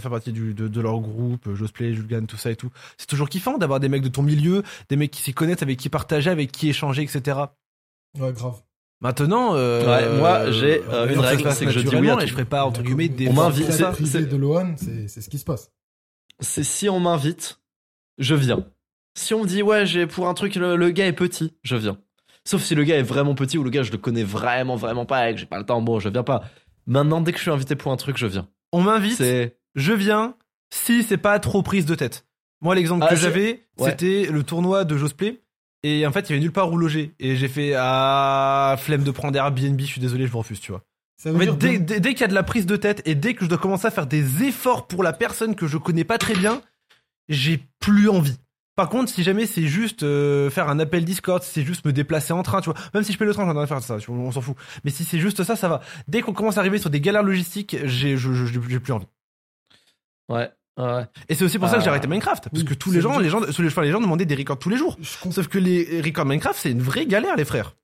faire 0.00 0.10
partie 0.10 0.32
de, 0.32 0.52
de 0.66 0.80
leur 0.80 0.98
groupe, 1.00 1.52
Josplay, 1.54 1.94
Julgan, 1.94 2.26
tout 2.26 2.36
ça 2.36 2.50
et 2.50 2.56
tout. 2.56 2.70
C'est 2.98 3.06
toujours 3.06 3.28
kiffant 3.28 3.58
d'avoir 3.58 3.78
des 3.78 3.88
mecs 3.88 4.02
de 4.02 4.08
ton 4.08 4.22
milieu, 4.22 4.62
des 4.88 4.96
mecs 4.96 5.12
qui 5.12 5.22
s'y 5.22 5.34
connaissent, 5.34 5.62
avec 5.62 5.78
qui 5.78 5.88
partager, 5.88 6.30
avec 6.30 6.50
qui 6.50 6.68
échanger, 6.68 7.02
etc. 7.02 7.38
Ouais, 8.18 8.32
grave. 8.32 8.60
Maintenant, 9.00 9.54
euh, 9.54 9.84
Ouais, 9.84 10.18
moi, 10.18 10.50
j'ai, 10.50 10.82
euh, 10.88 11.12
une 11.12 11.18
règle, 11.20 11.50
c'est 11.52 11.66
que 11.66 11.70
je 11.72 11.80
dis 11.80 11.86
oui 11.88 11.92
à 11.92 12.00
naturellement 12.00 12.16
tout. 12.16 12.22
et 12.22 12.26
je 12.26 12.32
ferai 12.32 12.44
pas 12.44 12.64
entre 12.64 12.82
guillemets 12.82 13.08
des. 13.08 13.28
On 13.28 13.32
m'invite, 13.34 13.70
c'est- 13.72 14.22
de 14.22 14.36
Lohan, 14.36 14.74
c'est 14.76 15.20
ce 15.20 15.28
qui 15.28 15.38
se 15.38 15.44
passe. 15.44 15.70
C'est 16.40 16.64
si 16.64 16.88
on 16.88 17.00
m'invite, 17.00 17.60
je 18.18 18.34
viens. 18.34 18.64
Si 19.16 19.34
on 19.34 19.42
me 19.42 19.46
dit, 19.46 19.62
ouais, 19.62 19.86
j'ai 19.86 20.06
pour 20.06 20.26
un 20.28 20.34
truc, 20.34 20.56
le, 20.56 20.76
le 20.76 20.90
gars 20.90 21.06
est 21.06 21.12
petit, 21.12 21.52
je 21.62 21.76
viens. 21.76 21.98
Sauf 22.44 22.62
si 22.62 22.74
le 22.74 22.82
gars 22.84 22.96
est 22.98 23.02
vraiment 23.02 23.34
petit 23.34 23.58
ou 23.58 23.62
le 23.64 23.70
gars, 23.70 23.82
je 23.82 23.92
le 23.92 23.98
connais 23.98 24.24
vraiment, 24.24 24.76
vraiment 24.76 25.06
pas 25.06 25.30
et 25.30 25.34
que 25.34 25.40
j'ai 25.40 25.46
pas 25.46 25.58
le 25.58 25.64
temps, 25.64 25.80
bon, 25.82 26.00
je 26.00 26.08
viens 26.08 26.22
pas. 26.24 26.42
Maintenant, 26.86 27.20
dès 27.20 27.32
que 27.32 27.38
je 27.38 27.42
suis 27.42 27.50
invité 27.50 27.76
pour 27.76 27.92
un 27.92 27.96
truc, 27.96 28.16
je 28.18 28.26
viens. 28.26 28.48
On 28.72 28.80
m'invite, 28.82 29.16
C'est. 29.16 29.56
je 29.76 29.92
viens. 29.92 30.34
Si 30.72 31.02
c'est 31.04 31.16
pas 31.18 31.38
trop 31.38 31.62
prise 31.62 31.86
de 31.86 31.94
tête. 31.94 32.26
Moi, 32.60 32.74
l'exemple 32.74 33.04
Ah, 33.06 33.10
que 33.10 33.16
j'avais, 33.16 33.66
Ouais. 33.78 33.90
c'était 33.90 34.26
le 34.30 34.42
tournoi 34.42 34.84
de 34.84 34.96
Josplay. 34.96 35.42
Et 35.86 36.06
en 36.06 36.12
fait, 36.12 36.20
il 36.20 36.30
y 36.30 36.32
avait 36.32 36.40
nulle 36.40 36.50
part 36.52 36.72
où 36.72 36.76
loger. 36.78 37.14
Et 37.20 37.36
j'ai 37.36 37.46
fait 37.48 37.74
ah 37.76 38.74
flemme 38.78 39.04
de 39.04 39.10
prendre 39.10 39.36
Airbnb. 39.36 39.78
Je 39.80 39.84
suis 39.84 40.00
désolé, 40.00 40.26
je 40.26 40.32
vous 40.32 40.38
refuse, 40.38 40.58
tu 40.60 40.72
vois. 40.72 40.82
Ça 41.16 41.30
veut 41.30 41.36
En 41.36 41.38
fait, 41.40 41.44
dire 41.46 41.56
dès, 41.56 41.76
que- 41.78 41.82
dès- 41.82 42.00
dès 42.00 42.10
qu'il 42.14 42.22
y 42.22 42.24
a 42.24 42.28
de 42.28 42.34
la 42.34 42.42
prise 42.42 42.66
de 42.66 42.76
tête 42.76 43.02
et 43.04 43.14
dès 43.14 43.34
que 43.34 43.44
je 43.44 43.48
dois 43.50 43.58
commencer 43.58 43.86
à 43.86 43.90
faire 43.90 44.06
des 44.06 44.42
efforts 44.44 44.86
pour 44.88 45.02
la 45.02 45.12
personne 45.12 45.54
que 45.54 45.66
je 45.66 45.76
connais 45.78 46.04
pas 46.04 46.18
très 46.18 46.34
bien, 46.34 46.62
j'ai 47.28 47.60
plus 47.80 48.08
envie. 48.08 48.38
Par 48.76 48.88
contre, 48.88 49.08
si 49.12 49.22
jamais 49.22 49.46
c'est 49.46 49.66
juste 49.68 50.02
euh, 50.02 50.50
faire 50.50 50.68
un 50.68 50.80
appel 50.80 51.04
Discord, 51.04 51.40
si 51.42 51.50
c'est 51.50 51.62
juste 51.62 51.84
me 51.84 51.92
déplacer 51.92 52.32
en 52.32 52.42
train, 52.42 52.60
tu 52.60 52.70
vois, 52.70 52.78
même 52.92 53.04
si 53.04 53.12
je 53.12 53.18
paye 53.18 53.28
le 53.28 53.32
train, 53.34 53.44
j'en 53.44 53.50
ai 53.52 53.54
rien 53.54 53.62
à 53.62 53.66
faire 53.68 53.78
de 53.78 53.84
ça, 53.84 53.98
on 54.08 54.32
s'en 54.32 54.40
fout. 54.40 54.56
Mais 54.82 54.90
si 54.90 55.04
c'est 55.04 55.20
juste 55.20 55.44
ça, 55.44 55.54
ça 55.54 55.68
va. 55.68 55.80
Dès 56.08 56.22
qu'on 56.22 56.32
commence 56.32 56.56
à 56.56 56.60
arriver 56.60 56.78
sur 56.78 56.90
des 56.90 57.00
galères 57.00 57.22
logistiques, 57.22 57.76
j'ai 57.84 58.16
je- 58.16 58.32
je- 58.32 58.46
j'ai 58.68 58.80
plus 58.80 58.92
envie. 58.92 59.06
Ouais, 60.28 60.50
ouais. 60.78 61.04
Et 61.28 61.34
c'est 61.34 61.44
aussi 61.44 61.58
pour 61.58 61.68
ça 61.68 61.76
que 61.78 61.82
j'ai 61.84 61.88
arrêté 61.90 62.06
Minecraft, 62.06 62.48
parce 62.50 62.62
Oui, 62.62 62.64
que 62.64 62.74
tous 62.74 62.90
les 62.92 63.00
gens, 63.00 63.18
les 63.18 63.28
gens, 63.28 63.40
tous 63.40 63.62
les, 63.62 63.68
enfin, 63.68 63.82
les 63.82 63.90
gens 63.92 64.00
demandaient 64.00 64.24
des 64.26 64.34
records 64.34 64.58
tous 64.58 64.68
les 64.70 64.76
jours. 64.76 64.96
Sauf 65.02 65.48
que 65.48 65.58
les 65.58 66.00
records 66.00 66.26
Minecraft, 66.26 66.58
c'est 66.58 66.70
une 66.72 66.82
vraie 66.82 67.06
galère, 67.06 67.36
les 67.36 67.44
frères. 67.44 67.76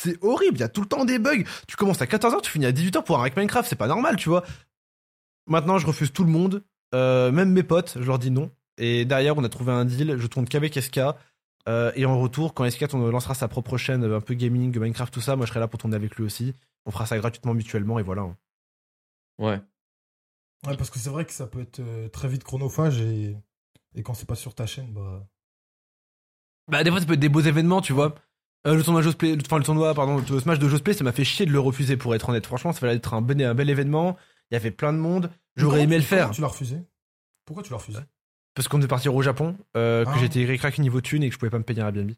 C'est 0.00 0.16
horrible, 0.22 0.56
il 0.56 0.60
y 0.60 0.64
a 0.64 0.68
tout 0.68 0.80
le 0.80 0.86
temps 0.86 1.04
des 1.04 1.18
bugs. 1.18 1.42
Tu 1.68 1.76
commences 1.76 2.00
à 2.00 2.06
14h, 2.06 2.40
tu 2.42 2.50
finis 2.50 2.66
à 2.66 2.72
18h 2.72 3.04
pour 3.04 3.18
un 3.18 3.22
rec 3.22 3.36
Minecraft, 3.36 3.68
c'est 3.68 3.76
pas 3.76 3.88
normal, 3.88 4.16
tu 4.16 4.28
vois. 4.28 4.44
Maintenant, 5.46 5.78
je 5.78 5.86
refuse 5.86 6.12
tout 6.12 6.24
le 6.24 6.30
monde, 6.30 6.62
euh, 6.94 7.30
même 7.32 7.50
mes 7.50 7.62
potes, 7.62 7.96
je 8.00 8.06
leur 8.06 8.18
dis 8.18 8.30
non. 8.30 8.50
Et 8.78 9.04
derrière, 9.04 9.36
on 9.36 9.44
a 9.44 9.48
trouvé 9.48 9.72
un 9.72 9.84
deal, 9.84 10.16
je 10.18 10.26
tourne 10.26 10.46
qu'avec 10.46 10.74
SK. 10.80 11.00
euh, 11.68 11.92
et 11.94 12.06
en 12.06 12.18
retour, 12.18 12.54
quand 12.54 12.68
SK 12.70 12.86
on 12.94 13.10
lancera 13.10 13.34
sa 13.34 13.46
propre 13.48 13.76
chaîne, 13.76 14.04
euh, 14.04 14.16
un 14.16 14.20
peu 14.20 14.32
gaming, 14.34 14.78
Minecraft, 14.78 15.12
tout 15.12 15.20
ça, 15.20 15.36
moi 15.36 15.44
je 15.44 15.50
serai 15.50 15.60
là 15.60 15.68
pour 15.68 15.78
tourner 15.78 15.96
avec 15.96 16.16
lui 16.16 16.24
aussi. 16.24 16.54
On 16.86 16.90
fera 16.90 17.04
ça 17.04 17.18
gratuitement 17.18 17.52
mutuellement, 17.52 17.98
et 17.98 18.02
voilà. 18.02 18.26
Ouais. 19.38 19.60
Ouais, 20.66 20.76
parce 20.76 20.90
que 20.90 20.98
c'est 20.98 21.10
vrai 21.10 21.24
que 21.24 21.32
ça 21.32 21.46
peut 21.46 21.60
être 21.60 21.80
euh, 21.80 22.08
très 22.08 22.28
vite 22.28 22.44
chronophage 22.44 23.00
et, 23.00 23.36
et 23.94 24.02
quand 24.02 24.14
c'est 24.14 24.26
pas 24.28 24.34
sur 24.34 24.54
ta 24.54 24.66
chaîne, 24.66 24.92
bah. 24.92 25.26
Bah, 26.68 26.84
des 26.84 26.90
fois, 26.90 27.00
ça 27.00 27.06
peut 27.06 27.14
être 27.14 27.20
des 27.20 27.28
beaux 27.28 27.40
événements, 27.40 27.80
tu 27.80 27.92
vois. 27.92 28.14
Euh, 28.66 28.74
le 28.74 28.82
tournoi 28.82 29.00
Josplay, 29.02 29.36
enfin, 29.44 29.56
le 29.58 29.64
tournoi, 29.64 29.94
pardon, 29.94 30.18
le 30.18 30.40
Smash 30.40 30.58
de 30.58 30.68
Josplay, 30.68 30.92
ça 30.92 31.02
m'a 31.02 31.12
fait 31.12 31.24
chier 31.24 31.46
de 31.46 31.50
le 31.50 31.58
refuser, 31.60 31.96
pour 31.96 32.14
être 32.14 32.28
honnête. 32.28 32.46
Franchement, 32.46 32.72
ça 32.72 32.80
fallait 32.80 32.96
être 32.96 33.14
un, 33.14 33.22
bon- 33.22 33.40
un 33.40 33.54
bel 33.54 33.70
événement. 33.70 34.16
Il 34.50 34.54
y 34.54 34.56
avait 34.56 34.70
plein 34.70 34.92
de 34.92 34.98
monde. 34.98 35.30
J'aurais 35.56 35.82
aimé 35.82 35.96
le 35.96 36.02
faire. 36.02 36.30
Tu 36.30 36.40
l'as 36.42 36.48
refusé? 36.48 36.78
Pourquoi 37.46 37.62
tu 37.62 37.70
l'as 37.70 37.78
refusé? 37.78 38.00
Parce 38.54 38.68
qu'on 38.68 38.76
devait 38.78 38.88
partir 38.88 39.14
au 39.14 39.22
Japon, 39.22 39.56
euh, 39.76 40.04
que 40.04 40.10
Ah. 40.10 40.18
j'étais 40.18 40.44
récrac 40.44 40.78
niveau 40.78 41.00
thune 41.00 41.22
et 41.22 41.28
que 41.28 41.34
je 41.34 41.38
pouvais 41.38 41.50
pas 41.50 41.58
me 41.58 41.64
payer 41.64 41.80
un 41.80 41.86
Airbnb. 41.86 42.12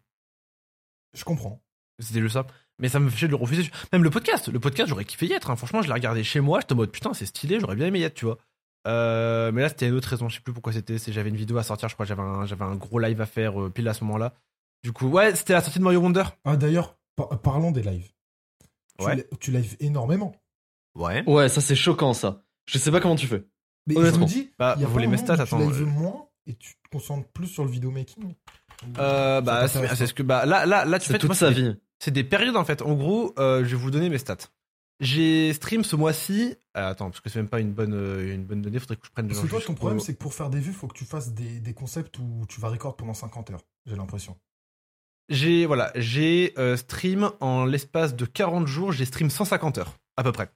Je 1.15 1.25
comprends. 1.25 1.63
C'était 2.01 2.21
juste 2.21 2.35
ça. 2.35 2.47
Mais 2.83 2.89
ça 2.89 2.99
me 3.01 3.09
fait 3.09 3.17
chier 3.17 3.29
de 3.29 3.33
le 3.33 3.37
refuser. 3.39 3.71
Même 3.93 4.03
le 4.05 4.11
podcast. 4.11 4.49
Le 4.49 4.61
podcast, 4.61 4.89
j'aurais 4.91 5.05
kiffé 5.07 5.27
y 5.27 5.33
être. 5.33 5.51
hein. 5.51 5.57
Franchement, 5.57 5.81
je 5.83 5.87
l'ai 5.87 5.95
regardé 5.95 6.23
chez 6.25 6.41
moi. 6.41 6.61
J'étais 6.61 6.73
en 6.75 6.77
mode 6.77 6.91
putain, 6.91 7.15
c'est 7.15 7.25
stylé. 7.27 7.61
J'aurais 7.61 7.77
bien 7.77 7.87
aimé 7.87 8.01
y 8.01 8.03
être, 8.03 8.15
tu 8.15 8.25
vois. 8.27 8.39
Euh, 8.89 9.53
mais 9.53 9.63
là, 9.63 9.69
c'était 9.69 9.87
une 9.89 9.95
autre 9.95 10.09
raison. 10.09 10.29
Je 10.29 10.35
sais 10.37 10.41
plus 10.43 10.53
pourquoi 10.53 10.73
c'était. 10.73 10.99
C'est 10.99 11.13
j'avais 11.13 11.31
une 11.31 11.37
vidéo 11.37 11.57
à 11.59 11.63
sortir. 11.63 11.89
Je 11.89 11.95
crois 11.95 12.05
que 12.05 12.09
j'avais 12.09 12.23
un, 12.23 12.45
j'avais 12.45 12.65
un 12.65 12.75
gros 12.75 12.99
live 12.99 13.21
à 13.21 13.27
faire 13.27 13.61
euh, 13.63 13.71
pile 13.71 13.87
à 13.89 13.95
ce 13.95 14.03
moment-là. 14.05 14.35
Du 14.83 14.93
coup, 14.93 15.07
ouais, 15.09 15.35
c'était 15.37 15.53
la 15.53 15.61
sortie 15.63 15.79
de 15.79 15.85
Mario 15.85 16.01
Wonder. 16.01 16.25
Ah, 16.45 16.57
d'ailleurs, 16.57 16.97
par- 17.15 17.41
parlons 17.41 17.71
des 17.71 17.83
lives. 17.83 18.11
Tu, 18.99 19.07
Ouais. 19.07 19.27
tu 19.41 19.53
lives 19.53 19.77
énormément. 19.81 20.35
Ouais. 20.97 21.23
Ouais, 21.29 21.49
ça 21.49 21.61
c'est 21.61 21.77
choquant 21.77 22.13
ça. 22.13 22.43
Je 22.67 22.79
sais 22.79 22.91
pas 22.91 23.01
comment 23.01 23.15
tu 23.17 23.27
fais. 23.29 23.45
Mais 23.87 23.97
Honnêtement. 23.97 24.27
je 24.27 24.35
me 24.37 24.43
dis, 24.43 24.51
Bah, 24.59 24.75
il 24.77 24.83
y 24.83 24.85
a 24.85 24.87
vous 24.87 24.93
pas 24.93 24.93
voulez 24.95 25.07
un 25.07 25.11
mes 25.11 25.17
moment 25.17 25.25
stats 25.27 25.35
où 25.35 25.37
tu 25.47 25.55
Attends. 25.55 25.59
lives 25.61 25.83
euh, 25.83 25.87
moins 25.87 26.27
et 26.47 26.55
tu 26.55 26.75
te 26.75 26.89
concentres 26.91 27.29
plus 27.29 27.47
sur 27.47 27.65
le 27.65 27.71
vidéomaking 27.71 28.35
Euh, 28.99 29.41
bah, 29.41 29.69
c'est 29.69 30.07
ce 30.07 30.13
que 30.15 30.23
bah 30.23 30.45
là, 30.45 30.67
là, 30.67 30.85
là, 30.85 30.99
tu 30.99 31.07
C'est 31.07 31.13
fais 31.15 31.19
toute 31.19 31.29
moi, 31.31 31.35
sa 31.37 31.49
c'est- 31.49 31.55
vie. 31.55 31.77
C'est 32.03 32.11
des 32.11 32.25
périodes 32.25 32.57
en 32.57 32.65
fait. 32.65 32.83
En 32.83 32.95
gros, 32.95 33.33
euh, 33.39 33.61
je 33.61 33.71
vais 33.71 33.77
vous 33.77 33.93
donner 33.93 34.09
mes 34.09 34.19
stats. 34.19 34.49
J'ai 34.99 35.53
stream 35.53 35.85
ce 35.85 35.95
mois-ci. 35.95 36.57
euh, 36.77 36.91
attends, 36.91 37.11
parce 37.11 37.21
que 37.21 37.31
c'est 37.31 37.39
même 37.39 37.49
pas 37.49 37.61
une 37.61 37.73
bonne, 37.73 37.95
euh, 37.95 38.35
une 38.35 38.45
bonne 38.45 38.61
donnée. 38.61 38.81
Faudrait 38.81 38.97
que 38.97 39.07
je 39.07 39.13
prenne. 39.13 39.29
Toi, 39.29 39.41
juste 39.49 39.67
ton 39.69 39.75
problème, 39.75 40.01
c'est 40.01 40.15
que 40.15 40.19
pour 40.19 40.35
faire 40.35 40.51
des 40.51 40.59
vues, 40.59 40.73
faut 40.73 40.89
que 40.89 40.99
tu 40.99 41.05
fasses 41.05 41.33
des, 41.33 41.61
des 41.61 41.75
concepts 41.75 42.19
où 42.19 42.45
tu 42.49 42.61
vas 42.61 42.71
record 42.71 42.97
pendant 42.97 43.15
50 43.15 43.53
heures. 43.53 43.65
J'ai 43.87 43.95
l'impression. 43.95 44.37
J'ai 45.29 45.65
voilà, 45.65 45.93
j'ai 45.95 46.55
euh, 46.59 46.77
stream 46.77 47.31
en 47.39 47.65
l'espace 47.67 48.17
de 48.17 48.25
40 48.25 48.67
jours, 48.67 48.91
j'ai 48.91 49.05
stream 49.05 49.31
150 49.31 49.79
heures 49.79 49.95
à 50.17 50.25
peu 50.25 50.33
près. 50.33 50.51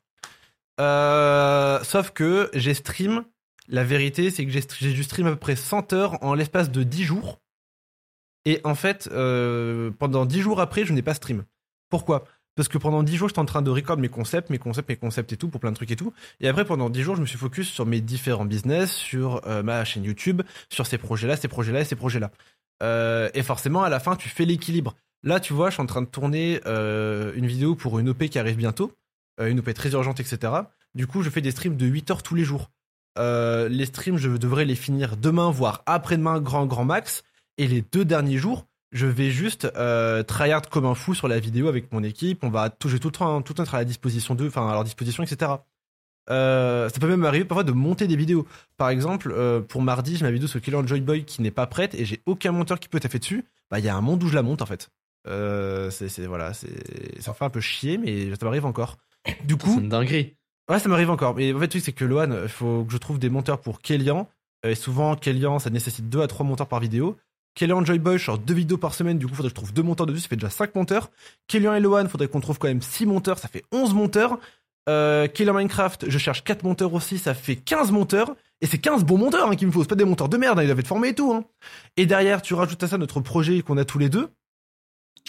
Sauf 1.84 2.10
que 2.10 2.50
j'ai 2.54 2.74
stream, 2.74 3.24
la 3.68 3.84
vérité 3.84 4.32
c'est 4.32 4.44
que 4.44 4.50
j'ai 4.50 4.62
j'ai 4.80 4.92
dû 4.92 5.04
stream 5.04 5.28
à 5.28 5.30
peu 5.30 5.38
près 5.38 5.54
100 5.54 5.92
heures 5.92 6.20
en 6.24 6.34
l'espace 6.34 6.72
de 6.72 6.82
10 6.82 7.04
jours. 7.04 7.38
Et 8.46 8.60
en 8.62 8.76
fait, 8.76 9.10
euh, 9.12 9.90
pendant 9.98 10.24
10 10.24 10.40
jours 10.40 10.60
après, 10.60 10.86
je 10.86 10.92
n'ai 10.92 11.02
pas 11.02 11.14
stream. 11.14 11.44
Pourquoi? 11.90 12.24
Parce 12.54 12.68
que 12.68 12.78
pendant 12.78 13.02
10 13.02 13.16
jours, 13.16 13.28
j'étais 13.28 13.40
en 13.40 13.44
train 13.44 13.60
de 13.60 13.70
record 13.70 13.98
mes 13.98 14.08
concepts, 14.08 14.48
mes 14.50 14.58
concepts, 14.58 14.88
mes 14.88 14.96
concepts 14.96 15.32
et 15.32 15.36
tout, 15.36 15.48
pour 15.48 15.60
plein 15.60 15.72
de 15.72 15.76
trucs 15.76 15.90
et 15.90 15.96
tout. 15.96 16.14
Et 16.40 16.48
après, 16.48 16.64
pendant 16.64 16.88
10 16.88 17.02
jours, 17.02 17.16
je 17.16 17.20
me 17.20 17.26
suis 17.26 17.36
focus 17.36 17.68
sur 17.68 17.84
mes 17.84 18.00
différents 18.00 18.44
business, 18.44 18.92
sur 18.92 19.46
euh, 19.46 19.64
ma 19.64 19.84
chaîne 19.84 20.04
YouTube, 20.04 20.42
sur 20.70 20.86
ces 20.86 20.96
projets-là, 20.96 21.36
ces 21.36 21.48
projets-là 21.48 21.80
et 21.80 21.84
ces 21.84 21.96
projets-là. 21.96 22.30
Euh, 22.84 23.28
et 23.34 23.42
forcément, 23.42 23.82
à 23.82 23.88
la 23.88 23.98
fin, 23.98 24.14
tu 24.14 24.28
fais 24.28 24.44
l'équilibre. 24.44 24.94
Là, 25.24 25.40
tu 25.40 25.52
vois, 25.52 25.70
je 25.70 25.74
suis 25.74 25.82
en 25.82 25.86
train 25.86 26.02
de 26.02 26.06
tourner 26.06 26.60
une 26.66 27.46
vidéo 27.46 27.74
pour 27.74 27.98
une 27.98 28.10
OP 28.10 28.26
qui 28.26 28.38
arrive 28.38 28.56
bientôt, 28.56 28.92
une 29.40 29.58
OP 29.58 29.74
très 29.74 29.90
urgente, 29.90 30.20
etc. 30.20 30.52
Du 30.94 31.08
coup, 31.08 31.22
je 31.22 31.30
fais 31.30 31.40
des 31.40 31.50
streams 31.50 31.76
de 31.76 31.86
8 31.86 32.10
heures 32.12 32.22
tous 32.22 32.36
les 32.36 32.44
jours. 32.44 32.70
Les 33.18 33.86
streams, 33.86 34.18
je 34.18 34.30
devrais 34.30 34.66
les 34.66 34.76
finir 34.76 35.16
demain, 35.16 35.50
voire 35.50 35.82
après-demain, 35.86 36.38
grand, 36.40 36.66
grand 36.66 36.84
max. 36.84 37.24
Et 37.58 37.66
les 37.68 37.82
deux 37.82 38.04
derniers 38.04 38.38
jours, 38.38 38.66
je 38.92 39.06
vais 39.06 39.30
juste 39.30 39.66
euh, 39.76 40.22
tryhard 40.22 40.62
comme 40.70 40.86
un 40.86 40.94
fou 40.94 41.14
sur 41.14 41.28
la 41.28 41.38
vidéo 41.40 41.68
avec 41.68 41.92
mon 41.92 42.02
équipe. 42.02 42.44
On 42.44 42.50
va 42.50 42.68
vais 42.68 42.98
tout 42.98 43.08
le 43.08 43.12
temps, 43.12 43.42
tout 43.42 43.52
le 43.52 43.56
temps 43.56 43.62
être 43.62 43.74
à 43.74 43.78
la 43.78 43.84
disposition 43.84 44.34
d'eux, 44.34 44.48
enfin 44.48 44.68
à 44.68 44.72
leur 44.72 44.84
disposition, 44.84 45.22
etc. 45.22 45.52
Euh, 46.28 46.88
ça 46.88 46.98
peut 46.98 47.06
même 47.08 47.24
arriver 47.24 47.44
parfois 47.44 47.64
de 47.64 47.72
monter 47.72 48.06
des 48.08 48.16
vidéos. 48.16 48.46
Par 48.76 48.88
exemple, 48.90 49.32
euh, 49.34 49.60
pour 49.60 49.80
mardi, 49.82 50.16
j'ai 50.16 50.24
ma 50.24 50.30
vidéo 50.32 50.48
sur 50.48 50.60
Killer 50.60 50.80
Joy 50.86 51.00
Boy 51.00 51.24
qui 51.24 51.40
n'est 51.42 51.50
pas 51.52 51.66
prête 51.66 51.94
et 51.94 52.04
j'ai 52.04 52.20
aucun 52.26 52.52
monteur 52.52 52.80
qui 52.80 52.88
peut 52.88 53.00
taffer 53.00 53.18
dessus. 53.18 53.44
Bah, 53.70 53.78
il 53.78 53.84
y 53.84 53.88
a 53.88 53.96
un 53.96 54.00
monde 54.00 54.22
où 54.22 54.28
je 54.28 54.34
la 54.34 54.42
monte 54.42 54.62
en 54.62 54.66
fait. 54.66 54.88
Euh, 55.28 55.90
c'est, 55.90 56.08
c'est- 56.08 56.26
voilà, 56.26 56.52
c'est, 56.52 57.20
ça 57.20 57.30
me 57.32 57.36
fait 57.36 57.44
un 57.44 57.50
peu 57.50 57.60
chier, 57.60 57.98
mais 57.98 58.30
ça 58.34 58.44
m'arrive 58.44 58.66
encore. 58.66 58.96
Du 59.44 59.54
C'est 59.54 59.58
coup, 59.58 59.80
une 59.80 59.88
dinguerie. 59.88 60.36
ouais, 60.70 60.78
ça 60.78 60.88
m'arrive 60.88 61.10
encore. 61.10 61.34
Mais 61.34 61.52
en 61.52 61.56
fait, 61.58 61.64
le 61.64 61.68
truc, 61.68 61.82
c'est 61.82 61.92
que 61.92 62.04
Loan, 62.04 62.42
il 62.44 62.48
faut 62.48 62.84
que 62.84 62.92
je 62.92 62.98
trouve 62.98 63.18
des 63.18 63.28
monteurs 63.30 63.60
pour 63.60 63.80
Kélian. 63.80 64.28
Et 64.64 64.74
souvent, 64.76 65.16
Kélian, 65.16 65.58
ça 65.58 65.70
nécessite 65.70 66.08
2 66.08 66.22
à 66.22 66.26
3 66.28 66.46
monteurs 66.46 66.68
par 66.68 66.78
vidéo. 66.80 67.16
Kélian 67.56 67.84
Joy 67.84 67.98
Boy, 67.98 68.18
je 68.18 68.24
sors 68.24 68.38
deux 68.38 68.54
vidéos 68.54 68.78
par 68.78 68.94
semaine, 68.94 69.18
du 69.18 69.26
coup, 69.26 69.34
faudrait 69.34 69.48
que 69.50 69.56
je 69.56 69.60
trouve 69.60 69.72
deux 69.72 69.82
monteurs 69.82 70.06
dessus, 70.06 70.20
ça 70.20 70.28
fait 70.28 70.36
déjà 70.36 70.50
5 70.50 70.74
monteurs. 70.76 71.10
Kélian 71.48 71.74
et 71.74 71.80
Loan, 71.80 72.06
faudrait 72.08 72.28
qu'on 72.28 72.40
trouve 72.40 72.58
quand 72.58 72.68
même 72.68 72.82
6 72.82 73.06
monteurs, 73.06 73.38
ça 73.38 73.48
fait 73.48 73.64
11 73.72 73.94
monteurs. 73.94 74.38
Euh, 74.88 75.26
Killer 75.26 75.52
Minecraft, 75.52 76.08
je 76.08 76.18
cherche 76.18 76.44
4 76.44 76.62
monteurs 76.62 76.94
aussi, 76.94 77.18
ça 77.18 77.34
fait 77.34 77.56
15 77.56 77.90
monteurs. 77.90 78.36
Et 78.60 78.66
c'est 78.66 78.78
15 78.78 79.04
bons 79.04 79.18
monteurs 79.18 79.50
hein, 79.50 79.56
qu'il 79.56 79.66
me 79.66 79.72
faut, 79.72 79.82
c'est 79.82 79.88
pas 79.88 79.96
des 79.96 80.04
monteurs 80.04 80.28
de 80.28 80.36
merde, 80.36 80.58
hein, 80.58 80.62
ils 80.62 80.66
doivent 80.66 80.78
être 80.78 80.86
formés 80.86 81.08
et 81.08 81.14
tout. 81.14 81.32
Hein. 81.32 81.44
Et 81.96 82.06
derrière, 82.06 82.40
tu 82.40 82.54
rajoutes 82.54 82.82
à 82.84 82.88
ça 82.88 82.96
notre 82.98 83.20
projet 83.20 83.60
qu'on 83.62 83.76
a 83.78 83.84
tous 83.84 83.98
les 83.98 84.08
deux, 84.08 84.28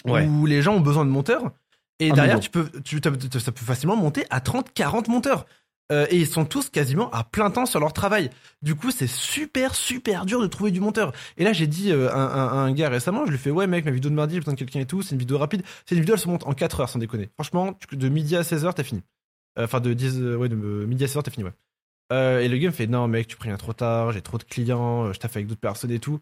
Ouais. 0.04 0.26
où 0.26 0.46
les 0.46 0.62
gens 0.62 0.74
ont 0.76 0.80
besoin 0.80 1.04
de 1.04 1.10
monteurs. 1.10 1.50
Et 1.98 2.10
Ah, 2.12 2.14
derrière, 2.14 2.36
bon. 2.36 2.40
tu 2.40 2.50
peux, 2.50 2.70
tu, 2.84 3.00
ça 3.02 3.52
peut 3.52 3.64
facilement 3.64 3.96
monter 3.96 4.24
à 4.30 4.40
30, 4.40 4.72
40 4.72 5.08
monteurs. 5.08 5.44
Euh, 5.90 6.06
et 6.10 6.18
ils 6.18 6.26
sont 6.26 6.44
tous 6.44 6.68
quasiment 6.68 7.10
à 7.12 7.24
plein 7.24 7.50
temps 7.50 7.64
sur 7.64 7.80
leur 7.80 7.94
travail. 7.94 8.28
Du 8.60 8.74
coup, 8.74 8.90
c'est 8.90 9.06
super, 9.06 9.74
super 9.74 10.26
dur 10.26 10.40
de 10.42 10.46
trouver 10.46 10.70
du 10.70 10.80
monteur. 10.80 11.12
Et 11.38 11.44
là, 11.44 11.52
j'ai 11.54 11.66
dit 11.66 11.92
euh, 11.92 12.10
à 12.10 12.18
un, 12.18 12.66
un- 12.66 12.72
gars 12.72 12.90
récemment, 12.90 13.24
je 13.24 13.30
lui 13.30 13.38
fais, 13.38 13.50
ouais, 13.50 13.66
mec, 13.66 13.84
ma 13.86 13.90
vidéo 13.90 14.10
de 14.10 14.14
mardi, 14.14 14.34
j'ai 14.34 14.40
besoin 14.40 14.52
de 14.54 14.58
quelqu'un 14.58 14.80
et 14.80 14.86
tout, 14.86 15.00
c'est 15.00 15.12
une 15.14 15.18
vidéo 15.18 15.38
rapide. 15.38 15.62
C'est 15.86 15.94
une 15.94 16.02
vidéo, 16.02 16.14
elle 16.16 16.20
se 16.20 16.28
monte 16.28 16.46
en 16.46 16.52
4 16.52 16.80
heures, 16.80 16.88
sans 16.90 16.98
déconner. 16.98 17.30
Franchement, 17.34 17.78
de 17.90 18.08
midi 18.08 18.36
à 18.36 18.42
16h, 18.42 18.74
t'as 18.74 18.84
fini. 18.84 19.02
Euh, 19.58 19.64
Enfin, 19.64 19.80
de 19.80 19.94
10, 19.94 20.18
euh, 20.20 20.36
ouais, 20.36 20.48
de 20.50 20.56
euh, 20.56 20.86
midi 20.86 21.04
à 21.04 21.06
16h, 21.06 21.22
t'as 21.22 21.30
fini, 21.30 21.44
ouais. 21.44 21.52
Euh, 22.12 22.40
et 22.40 22.48
le 22.48 22.58
gars 22.58 22.68
me 22.68 22.72
fait, 22.74 22.86
non, 22.86 23.08
mec, 23.08 23.26
tu 23.26 23.36
préviens 23.36 23.56
trop 23.56 23.72
tard, 23.72 24.12
j'ai 24.12 24.20
trop 24.22 24.36
de 24.38 24.44
clients, 24.44 25.06
euh, 25.06 25.12
je 25.14 25.18
taffe 25.18 25.36
avec 25.36 25.46
d'autres 25.46 25.60
personnes 25.60 25.90
et 25.90 25.98
tout. 26.00 26.20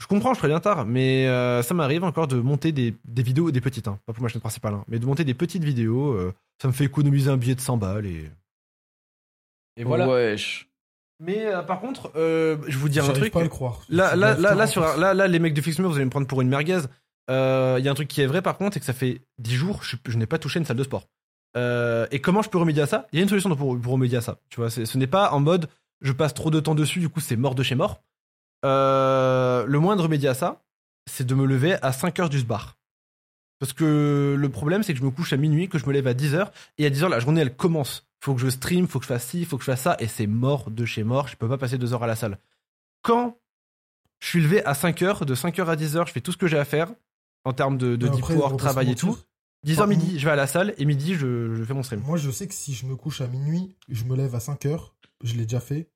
Je 0.00 0.06
comprends, 0.06 0.34
je 0.34 0.38
préviens 0.38 0.60
tard, 0.60 0.84
mais 0.86 1.26
euh, 1.28 1.62
ça 1.62 1.72
m'arrive 1.74 2.02
encore 2.04 2.26
de 2.28 2.36
monter 2.36 2.72
des, 2.72 2.94
vidéos, 3.06 3.50
des 3.50 3.60
petites, 3.60 3.88
hein, 3.88 3.98
pas 4.06 4.12
pour 4.12 4.22
ma 4.22 4.28
chaîne 4.28 4.40
principale, 4.40 4.74
hein, 4.74 4.84
mais 4.88 4.98
de 4.98 5.06
monter 5.06 5.24
des 5.24 5.34
petites 5.34 5.64
vidéos, 5.64 6.12
euh, 6.12 6.34
ça 6.60 6.68
me 6.68 6.72
fait 6.72 6.84
économiser 6.84 7.30
un 7.30 7.36
billet 7.36 7.54
de 7.54 7.60
100 7.60 7.76
balles 7.76 8.06
et. 8.06 8.30
Et 9.76 9.84
voilà. 9.84 10.08
Wesh. 10.08 10.68
Mais 11.20 11.46
euh, 11.46 11.62
par 11.62 11.80
contre, 11.80 12.10
euh, 12.16 12.56
je 12.66 12.76
vous 12.78 12.88
dis 12.88 13.00
un 13.00 13.08
truc. 13.12 13.32
pas 13.32 13.40
à 13.40 13.42
le 13.44 13.48
croire. 13.48 13.80
Là, 13.88 14.16
là, 14.16 14.34
là, 14.34 14.54
là, 14.54 14.66
40 14.66 14.68
sur, 14.68 14.84
un- 14.84 14.96
là, 14.96 15.14
là, 15.14 15.26
les 15.28 15.38
mecs 15.38 15.54
de 15.54 15.60
Fixme, 15.60 15.84
vous 15.84 15.94
allez 15.96 16.04
me 16.04 16.10
prendre 16.10 16.26
pour 16.26 16.40
une 16.42 16.48
merguez. 16.48 16.80
Euh, 17.30 17.76
Il 17.78 17.84
y 17.84 17.88
a 17.88 17.90
un 17.90 17.94
truc 17.94 18.08
qui 18.08 18.20
est 18.20 18.26
vrai 18.26 18.42
par 18.42 18.56
contre, 18.58 18.74
c'est 18.74 18.80
que 18.80 18.86
ça 18.86 18.92
fait 18.92 19.20
10 19.38 19.54
jours, 19.54 19.82
je, 19.82 19.96
je 20.06 20.18
n'ai 20.18 20.26
pas 20.26 20.38
touché 20.38 20.58
une 20.58 20.64
salle 20.66 20.76
de 20.76 20.82
sport. 20.84 21.08
Euh, 21.56 22.06
et 22.10 22.20
comment 22.20 22.42
je 22.42 22.50
peux 22.50 22.58
remédier 22.58 22.82
à 22.82 22.86
ça? 22.86 23.06
Il 23.12 23.18
y 23.18 23.20
a 23.20 23.22
une 23.22 23.28
solution 23.28 23.54
pour, 23.54 23.80
pour 23.80 23.92
remédier 23.92 24.18
à 24.18 24.20
ça. 24.20 24.38
Tu 24.50 24.56
vois, 24.60 24.70
ce 24.70 24.98
n'est 24.98 25.06
pas 25.06 25.30
en 25.32 25.40
mode 25.40 25.68
je 26.02 26.12
passe 26.12 26.34
trop 26.34 26.50
de 26.50 26.60
temps 26.60 26.74
dessus, 26.74 26.98
du 26.98 27.08
coup 27.08 27.20
c'est 27.20 27.36
mort 27.36 27.54
de 27.54 27.62
chez 27.62 27.76
mort. 27.76 28.02
Euh, 28.64 29.64
le 29.66 29.78
moindre 29.78 30.02
remédier 30.02 30.28
à 30.28 30.34
ça, 30.34 30.62
c'est 31.10 31.26
de 31.26 31.34
me 31.34 31.46
lever 31.46 31.76
à 31.82 31.92
5 31.92 32.18
heures 32.20 32.28
du 32.28 32.42
bar. 32.44 32.76
Parce 33.60 33.72
que 33.72 34.34
le 34.38 34.48
problème, 34.48 34.82
c'est 34.82 34.92
que 34.92 34.98
je 34.98 35.04
me 35.04 35.10
couche 35.10 35.32
à 35.32 35.36
minuit, 35.36 35.68
que 35.68 35.78
je 35.78 35.86
me 35.86 35.92
lève 35.92 36.06
à 36.06 36.14
10 36.14 36.34
heures, 36.34 36.50
et 36.78 36.86
à 36.86 36.90
10 36.90 37.04
heures, 37.04 37.08
la 37.08 37.20
journée, 37.20 37.40
elle 37.40 37.54
commence. 37.54 38.06
Faut 38.24 38.34
que 38.34 38.40
je 38.40 38.48
stream, 38.48 38.88
faut 38.88 39.00
que 39.00 39.04
je 39.04 39.08
fasse 39.08 39.26
ci, 39.26 39.44
faut 39.44 39.58
que 39.58 39.64
je 39.64 39.70
fasse 39.70 39.82
ça, 39.82 39.96
et 39.98 40.06
c'est 40.06 40.26
mort 40.26 40.70
de 40.70 40.86
chez 40.86 41.04
mort, 41.04 41.28
je 41.28 41.36
peux 41.36 41.46
pas 41.46 41.58
passer 41.58 41.76
2 41.76 41.92
heures 41.92 42.02
à 42.04 42.06
la 42.06 42.16
salle. 42.16 42.38
Quand 43.02 43.36
je 44.20 44.28
suis 44.28 44.40
levé 44.40 44.64
à 44.64 44.72
5 44.72 45.02
heures, 45.02 45.26
de 45.26 45.34
5 45.34 45.58
heures 45.58 45.68
à 45.68 45.76
10 45.76 45.96
heures, 45.98 46.06
je 46.06 46.12
fais 46.12 46.22
tout 46.22 46.32
ce 46.32 46.38
que 46.38 46.46
j'ai 46.46 46.56
à 46.56 46.64
faire, 46.64 46.90
en 47.44 47.52
termes 47.52 47.76
de, 47.76 47.96
de 47.96 48.08
deep 48.08 48.26
work, 48.30 48.56
travail 48.58 48.92
et 48.92 48.94
tout. 48.94 49.08
mentir. 49.08 49.24
10 49.64 49.80
heures 49.80 49.86
midi, 49.86 50.18
je 50.18 50.24
vais 50.24 50.30
à 50.30 50.36
la 50.36 50.46
salle, 50.46 50.72
et 50.78 50.86
midi, 50.86 51.14
je, 51.14 51.54
je 51.54 51.64
fais 51.64 51.74
mon 51.74 51.82
stream. 51.82 52.00
Moi, 52.00 52.16
je 52.16 52.30
sais 52.30 52.48
que 52.48 52.54
si 52.54 52.72
je 52.72 52.86
me 52.86 52.96
couche 52.96 53.20
à 53.20 53.26
minuit, 53.26 53.76
je 53.90 54.04
me 54.04 54.16
lève 54.16 54.34
à 54.34 54.40
5 54.40 54.64
heures, 54.64 54.94
je 55.22 55.34
l'ai 55.34 55.42
déjà 55.44 55.60
fait, 55.60 55.90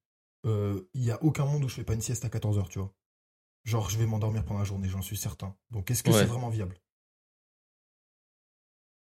euh, 0.45 0.83
il 0.93 1.05
y 1.05 1.11
a 1.11 1.23
aucun 1.25 1.47
monde 1.47 1.65
où 1.65 1.69
je 1.71 1.77
fais 1.77 1.85
pas 1.85 1.95
une 1.95 2.03
sieste 2.03 2.27
à 2.27 2.29
14 2.29 2.59
heures, 2.59 2.69
tu 2.69 2.79
vois. 2.79 2.93
Genre, 3.65 3.89
je 3.89 3.97
vais 3.97 4.05
m'endormir 4.07 4.45
pendant 4.45 4.61
la 4.61 4.67
journée, 4.67 4.89
j'en 4.91 5.01
suis 5.03 5.17
certain. 5.17 5.55
Donc, 5.71 5.91
est-ce 5.91 6.03
que 6.03 6.11
Ouais. 6.11 6.19
c'est 6.19 6.25
vraiment 6.27 6.51
viable? 6.51 6.77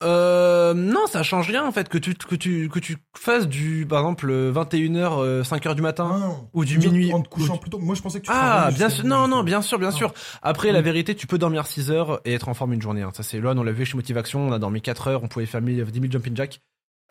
Euh, 0.03 0.75
non, 0.75 1.07
ça 1.07 1.23
change 1.23 1.49
rien 1.49 1.65
en 1.65 1.73
fait 1.73 1.89
que 1.89 1.99
tu 1.99 2.15
que 2.15 2.35
tu 2.35 2.69
que 2.69 2.79
tu 2.79 2.97
fasses 3.17 3.47
du 3.49 3.87
par 3.89 4.01
exemple 4.01 4.31
21h 4.51 5.43
5h 5.43 5.75
du 5.75 5.83
matin. 5.83 6.19
Non. 6.19 6.49
ou 6.53 6.65
du 6.65 6.79
minuit- 6.79 7.13
En 7.13 7.21
te 7.21 7.29
couchant 7.29 7.55
ou- 7.55 7.59
plus 7.59 7.71
tôt. 7.71 7.79
Moi, 7.79 7.95
je 7.95 8.03
pensais 8.03 8.21
que 8.21 8.27
tu 8.27 8.31
Ah, 8.33 8.71
bien 8.75 8.89
sûr. 8.89 9.05
Non, 9.05 9.29
non, 9.29 9.43
bien 9.43 9.63
sûr, 9.63 9.79
bien 9.79 9.89
Ah. 9.89 9.97
sûr. 9.97 10.13
Après, 10.43 10.73
la 10.73 10.79
Oui. 10.79 10.85
vérité, 10.85 11.15
tu 11.15 11.27
peux 11.27 11.39
dormir 11.39 11.67
6 11.67 11.91
heures 11.91 12.21
et 12.25 12.35
être 12.35 12.49
en 12.49 12.55
forme 12.55 12.73
une 12.73 12.83
journée. 12.83 13.03
hein. 13.03 13.11
Ça, 13.15 13.23
c'est 13.23 13.41
là, 13.41 13.53
on 13.57 13.63
l'a 13.63 13.73
vu 13.73 13.85
chez 13.85 13.97
Motivation. 13.97 14.49
On 14.49 14.53
a 14.53 14.59
dormi 14.59 14.81
4 14.83 15.09
heures. 15.09 15.23
On 15.23 15.29
pouvait 15.29 15.47
faire 15.47 15.61
1000 15.63 15.85
10 15.85 16.01
000 16.01 16.13
jumping 16.13 16.37
jack. 16.37 16.61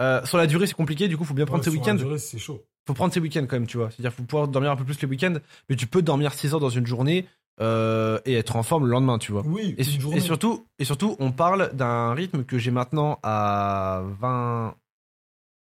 Euh, 0.01 0.23
sur 0.25 0.37
la 0.37 0.47
durée, 0.47 0.65
c'est 0.67 0.73
compliqué. 0.73 1.07
Du 1.07 1.17
coup, 1.17 1.23
faut 1.25 1.33
bien 1.33 1.45
prendre 1.45 1.59
Ouais, 1.59 1.65
ses 1.65 1.71
sur 1.71 1.79
la 1.85 1.93
week-ends. 1.93 2.03
durée, 2.03 2.17
C'est 2.17 2.39
chaud. 2.39 2.63
Faut 2.87 2.93
prendre 2.95 3.13
ses 3.13 3.19
week-ends 3.19 3.45
quand 3.47 3.55
même, 3.57 3.67
tu 3.67 3.77
vois. 3.77 3.91
C'est-à-dire, 3.91 4.11
faut 4.11 4.23
pouvoir 4.23 4.47
dormir 4.47 4.71
un 4.71 4.75
peu 4.75 4.83
plus 4.83 4.99
les 5.01 5.07
week-ends. 5.07 5.35
Mais 5.69 5.75
tu 5.75 5.85
peux 5.85 6.01
dormir 6.01 6.33
6 6.33 6.53
heures 6.53 6.59
dans 6.59 6.69
une 6.69 6.87
journée 6.87 7.27
euh, 7.59 8.19
et 8.25 8.35
être 8.35 8.55
en 8.55 8.63
forme 8.63 8.85
le 8.85 8.91
lendemain, 8.91 9.17
tu 9.19 9.31
vois. 9.31 9.43
Oui, 9.45 9.75
Et, 9.77 9.83
une 9.83 9.89
su- 9.89 9.99
journée. 10.01 10.17
et 10.17 10.21
surtout, 10.21 10.67
et 10.79 10.85
surtout, 10.85 11.15
on 11.19 11.31
parle 11.31 11.71
d'un 11.73 12.13
rythme 12.13 12.43
que 12.43 12.57
j'ai 12.57 12.71
maintenant 12.71 13.19
à 13.23 14.01
20. 14.19 14.75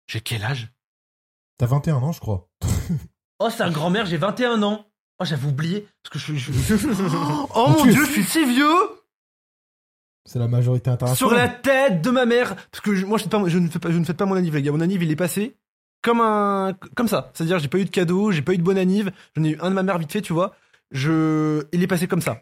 J'ai 0.08 0.22
quel 0.22 0.44
âge? 0.44 0.72
T'as 1.58 1.68
21 1.68 1.96
ans, 1.98 2.12
je 2.12 2.20
crois. 2.20 2.48
Oh, 3.40 3.50
c'est 3.50 3.64
un 3.64 3.72
grand-mère, 3.72 4.06
j'ai 4.06 4.16
21 4.16 4.64
ans. 4.64 4.86
Oh, 5.20 5.26
j'avais 5.26 5.46
oublié. 5.46 5.86
Parce 6.04 6.14
que 6.14 6.20
je 6.20 6.24
suis. 6.24 6.40
je- 6.40 6.88
oh 7.56 7.68
mon 7.70 7.84
dieu, 7.84 8.06
je 8.06 8.10
suis 8.12 8.24
si 8.24 8.46
vieux 8.46 8.74
C'est 10.26 10.40
la 10.40 10.48
majorité 10.48 10.86
Sur 10.86 10.94
internationale. 10.94 11.36
la 11.38 11.50
tête 11.50 12.02
de 12.02 12.10
ma 12.12 12.26
mère 12.26 12.56
Parce 12.72 12.82
que 12.82 12.96
je- 12.96 13.06
moi, 13.06 13.18
je, 13.18 13.24
fais 13.24 13.30
pas- 13.30 13.46
je 13.48 13.58
ne, 13.60 13.68
fais 13.68 13.80
pas, 13.80 13.92
je 13.92 13.98
ne 13.98 14.06
fête 14.06 14.16
pas 14.16 14.26
mon 14.26 14.36
anniv, 14.36 14.56
les 14.56 14.62
gars. 14.62 14.72
Mon 14.72 14.80
anniv, 14.80 15.04
il 15.04 15.12
est 15.12 15.16
passé 15.18 15.58
comme 16.02 16.22
un. 16.22 16.78
Comme 16.96 17.08
ça. 17.10 17.30
C'est-à-dire, 17.34 17.60
j'ai 17.60 17.68
pas 17.68 17.78
eu 17.78 17.84
de 17.86 17.90
cadeau, 17.90 18.32
j'ai 18.32 18.42
pas 18.42 18.54
eu 18.54 18.58
de 18.58 18.64
bon 18.64 18.78
anniv. 18.78 19.12
J'en 19.36 19.44
ai 19.44 19.50
eu 19.50 19.58
un 19.60 19.70
de 19.70 19.76
ma 19.76 19.84
mère 19.84 19.98
vite 19.98 20.12
fait, 20.14 20.22
tu 20.22 20.32
vois. 20.34 20.56
Je. 20.92 21.66
Il 21.74 21.84
est 21.84 21.88
passé 21.88 22.08
comme 22.08 22.22
ça. 22.22 22.42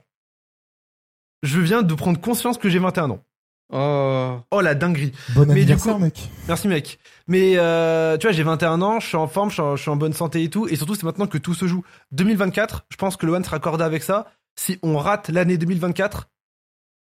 je 1.44 1.60
viens 1.60 1.82
de 1.82 1.94
prendre 1.94 2.20
conscience 2.22 2.58
que 2.58 2.70
j'ai 2.70 2.80
21 2.80 3.10
ans. 3.12 3.24
Oh. 3.72 4.40
Oh 4.52 4.62
la 4.62 4.76
dinguerie. 4.76 5.14
Bon 5.36 5.46
Mais 5.48 5.66
du 5.66 5.76
coup- 5.78 5.98
mec. 5.98 6.30
Merci 6.48 6.68
mec. 6.68 7.00
Mais 7.28 7.54
euh, 7.58 8.18
tu 8.18 8.28
vois, 8.28 8.32
j'ai 8.34 8.44
21 8.44 8.82
ans, 8.82 9.00
je 9.00 9.08
suis 9.08 9.18
en 9.18 9.28
forme, 9.28 9.50
je 9.50 9.54
suis 9.56 9.62
en, 9.62 9.76
je 9.76 9.82
suis 9.82 9.90
en 9.92 9.96
bonne 9.96 10.14
santé 10.14 10.44
et 10.44 10.50
tout. 10.50 10.68
Et 10.68 10.76
surtout, 10.76 10.96
c'est 10.96 11.04
maintenant 11.04 11.28
que 11.28 11.38
tout 11.38 11.54
se 11.54 11.66
joue. 11.68 11.84
2024, 12.12 12.86
je 12.90 12.98
pense 12.98 13.18
que 13.18 13.26
Lohan 13.26 13.44
sera 13.44 13.58
accordé 13.58 13.84
avec 13.84 14.04
ça. 14.04 14.28
Si 14.56 14.78
on 14.84 14.98
rate 14.98 15.30
l'année 15.30 15.58
2024, 15.58 16.30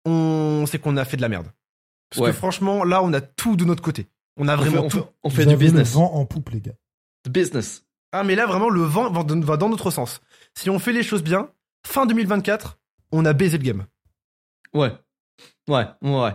on 0.06 0.66
sait 0.68 0.80
qu'on 0.80 0.98
a 0.98 1.06
fait 1.06 1.18
de 1.18 1.22
la 1.22 1.30
merde. 1.30 1.48
Parce 2.10 2.22
Ouais. 2.22 2.32
que 2.32 2.36
franchement, 2.38 2.84
là, 2.84 3.04
on 3.04 3.13
a 3.13 3.22
tout 3.22 3.56
de 3.56 3.66
notre 3.66 3.84
côté. 3.84 4.08
On 4.38 4.48
a 4.48 4.56
On 4.56 4.58
fait, 4.62 4.70
vraiment 4.70 4.86
on 4.86 4.90
tout. 4.90 4.98
fait- 5.00 5.10
on 5.24 5.30
fait 5.30 5.46
du 5.46 5.58
business. 5.58 5.90
Le 5.94 5.96
vent 6.00 6.13
en 6.13 6.26
poupe, 6.26 6.50
les 6.50 6.62
gars. 6.62 6.74
Business. 7.30 7.84
Ah, 8.13 8.24
mais 8.24 8.36
là, 8.36 8.46
vraiment, 8.46 8.70
le 8.70 8.82
vent 8.82 9.12
va 9.12 9.58
dans 9.58 9.70
notre 9.70 9.92
sens. 9.92 10.22
Si 10.58 10.70
on 10.72 10.80
fait 10.80 10.91
les 10.93 11.04
choses 11.04 11.24
bien, 11.24 11.50
fin 11.86 12.06
2024, 12.08 12.80
on 13.12 13.26
a 13.26 13.34
baisé 13.34 13.58
le 13.60 13.63
game. 13.63 13.86
Ouais. 14.74 14.91
Ouais, 15.70 15.86
ouais. 16.02 16.32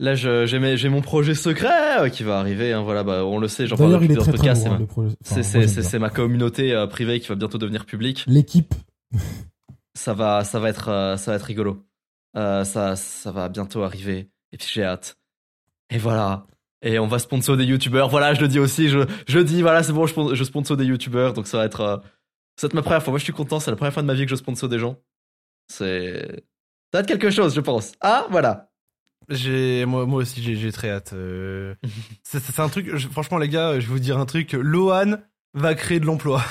Là, 0.00 0.14
j'ai 0.16 0.88
mon 0.88 1.00
projet 1.00 1.34
secret 1.34 2.00
euh, 2.00 2.08
qui 2.08 2.24
va 2.24 2.40
arriver. 2.40 2.72
hein, 2.72 2.82
voilà, 2.82 3.04
bah, 3.04 3.24
on 3.24 3.38
le 3.38 3.46
sait, 3.46 3.68
j'en 3.68 3.76
parle 3.76 3.90
D'ailleurs, 3.90 4.02
il 4.02 4.08
depuis 4.08 4.14
est 4.14 4.16
dans 4.16 4.22
très 4.24 4.32
le 4.32 4.38
très 4.38 4.46
podcast. 4.48 4.66
lourd, 4.66 5.12
c'est 5.22 5.94
hein, 5.96 5.98
ma- 6.00 6.10
communauté 6.10 6.72
euh, 6.72 6.88
privée 6.88 7.20
qui 7.20 7.28
va 7.28 7.36
bientôt 7.36 7.58
devenir 7.58 7.86
publique. 7.86 8.24
L'équipe. 8.26 8.74
Ça 9.94 10.14
va, 10.14 10.42
ça 10.42 10.58
va 10.58 10.70
être, 10.70 10.88
euh, 10.88 11.16
ça 11.18 11.32
va 11.32 11.36
être 11.36 11.42
rigolo. 11.42 11.84
Euh, 12.34 12.64
ça, 12.64 12.96
ça 12.96 13.30
va 13.30 13.50
bientôt 13.50 13.82
arriver. 13.82 14.30
Et 14.50 14.56
puis 14.56 14.66
j'ai 14.72 14.82
hâte. 14.84 15.18
Et 15.90 15.98
voilà. 15.98 16.46
Et 16.80 16.98
on 16.98 17.06
va 17.06 17.18
sponsor 17.18 17.58
des 17.58 17.64
youtubeurs. 17.64 18.08
Voilà, 18.08 18.32
je 18.32 18.40
le 18.40 18.48
dis 18.48 18.58
aussi. 18.58 18.88
Je, 18.88 19.00
je 19.28 19.38
dis, 19.38 19.60
voilà, 19.60 19.82
c'est 19.82 19.92
bon, 19.92 20.06
je, 20.06 20.14
je 20.34 20.44
sponsor 20.44 20.78
des 20.78 20.86
youtubeurs. 20.86 21.34
Donc 21.34 21.46
ça 21.46 21.58
va 21.58 21.66
être, 21.66 22.02
être 22.62 22.74
ma 22.74 22.82
première 22.82 23.02
fois. 23.02 23.12
Moi, 23.12 23.18
je 23.18 23.24
suis 23.24 23.32
content. 23.32 23.60
C'est 23.60 23.70
la 23.70 23.76
première 23.76 23.92
fois 23.92 24.02
de 24.02 24.06
ma 24.06 24.14
vie 24.14 24.24
que 24.24 24.30
je 24.30 24.36
sponsor 24.36 24.68
des 24.68 24.78
gens. 24.78 24.96
C'est, 25.68 26.44
ça 26.92 26.98
va 26.98 27.00
être 27.00 27.06
quelque 27.06 27.30
chose, 27.30 27.54
je 27.54 27.60
pense. 27.60 27.92
Ah, 28.00 28.26
voilà. 28.30 28.70
J'ai 29.28 29.84
moi, 29.84 30.04
moi 30.04 30.22
aussi 30.22 30.42
j'ai 30.56 30.72
très 30.72 30.90
hâte. 30.90 31.12
euh. 31.12 31.74
c'est 32.24 32.40
c'est 32.40 32.60
un 32.60 32.68
truc. 32.68 32.96
je- 32.96 33.08
franchement 33.08 33.38
les 33.38 33.48
gars, 33.48 33.78
je 33.78 33.86
vais 33.86 33.92
vous 33.92 33.98
dire 34.00 34.18
un 34.18 34.26
truc. 34.26 34.52
Lohan 34.52 35.16
va 35.54 35.74
créer 35.76 36.00
de 36.00 36.06
l'emploi. 36.06 36.42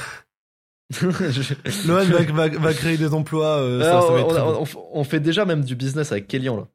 Lohan 1.01 2.05
va, 2.05 2.23
va, 2.23 2.47
va 2.47 2.73
créer 2.73 2.97
des 2.97 3.13
emplois. 3.13 3.57
euh, 3.57 3.81
ça, 3.81 3.89
Alors, 3.89 4.07
ça 4.07 4.13
va 4.13 4.19
être 4.21 4.75
on, 4.93 5.03
fait 5.03 5.19
déjà 5.19 5.45
même 5.45 5.63
du 5.63 5.75
business 5.75 6.11
avec 6.11 6.27
Kélian 6.27 6.57
là. 6.57 6.67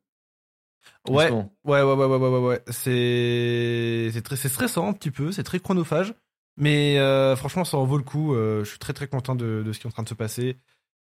Ouais, 1.08 1.30
ouais, 1.30 1.46
ouais, 1.64 1.82
ouais, 1.82 1.94
ouais, 1.94 2.06
ouais, 2.16 2.28
ouais, 2.28 2.38
ouais. 2.46 2.62
C'est 2.68 4.10
c'est 4.12 4.22
très 4.22 4.36
c'est 4.36 4.48
stressant 4.48 4.88
un 4.88 4.92
petit 4.92 5.10
peu. 5.10 5.32
C'est 5.32 5.44
très 5.44 5.60
chronophage. 5.60 6.14
Mais 6.56 6.98
euh, 6.98 7.36
franchement, 7.36 7.64
ça 7.64 7.76
en 7.76 7.84
vaut 7.84 7.98
le 7.98 8.04
coup. 8.04 8.34
euh, 8.34 8.64
je 8.64 8.70
suis 8.70 8.78
très 8.78 8.92
très 8.92 9.08
content 9.08 9.34
de, 9.34 9.62
de 9.64 9.72
ce 9.72 9.78
qui 9.78 9.86
est 9.86 9.88
en 9.88 9.92
train 9.92 10.02
de 10.02 10.08
se 10.08 10.14
passer. 10.14 10.56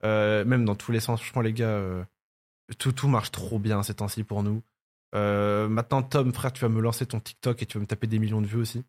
Euh, 0.04 0.44
même 0.44 0.64
dans 0.64 0.74
tous 0.74 0.92
les 0.92 1.00
sens. 1.00 1.20
Franchement, 1.20 1.40
les 1.42 1.52
gars, 1.52 1.68
euh, 1.68 2.04
tout 2.78 2.92
tout 2.92 3.08
marche 3.08 3.30
trop 3.30 3.58
bien 3.58 3.82
ces 3.82 3.94
temps-ci 3.94 4.24
pour 4.24 4.42
nous. 4.42 4.62
Euh, 5.14 5.68
maintenant, 5.68 6.02
Tom, 6.02 6.34
frère, 6.34 6.52
tu 6.52 6.60
vas 6.60 6.68
me 6.68 6.80
lancer 6.80 7.06
ton 7.06 7.20
TikTok 7.20 7.62
et 7.62 7.66
tu 7.66 7.78
vas 7.78 7.82
me 7.82 7.86
taper 7.86 8.06
des 8.06 8.18
millions 8.18 8.42
de 8.42 8.46
vues 8.46 8.60
aussi. 8.60 8.84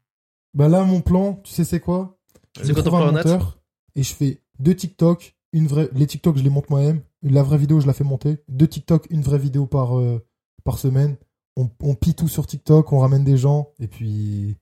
Bah 0.53 0.67
là, 0.67 0.83
mon 0.83 1.01
plan, 1.01 1.35
tu 1.43 1.53
sais 1.53 1.63
c'est 1.63 1.79
quoi? 1.79 2.17
C'est 2.61 2.73
plan 2.73 3.07
honnête 3.07 3.25
monteur 3.25 3.59
et 3.95 4.03
je 4.03 4.13
fais 4.13 4.41
deux 4.59 4.75
TikTok, 4.75 5.35
une 5.53 5.67
vraie. 5.67 5.89
Les 5.93 6.07
TikTok, 6.07 6.37
je 6.37 6.43
les 6.43 6.49
monte 6.49 6.69
moi-même. 6.69 7.01
La 7.21 7.43
vraie 7.43 7.57
vidéo, 7.57 7.79
je 7.79 7.87
la 7.87 7.93
fais 7.93 8.03
monter. 8.03 8.39
Deux 8.47 8.67
TikTok, 8.67 9.07
une 9.09 9.21
vraie 9.21 9.37
vidéo 9.37 9.67
par 9.67 9.97
euh, 9.97 10.25
par 10.63 10.79
semaine. 10.79 11.17
On, 11.55 11.69
on 11.81 11.95
pille 11.95 12.15
tout 12.15 12.27
sur 12.27 12.47
TikTok, 12.47 12.91
on 12.91 12.99
ramène 12.99 13.23
des 13.23 13.37
gens 13.37 13.71
et 13.79 13.87
puis 13.87 14.57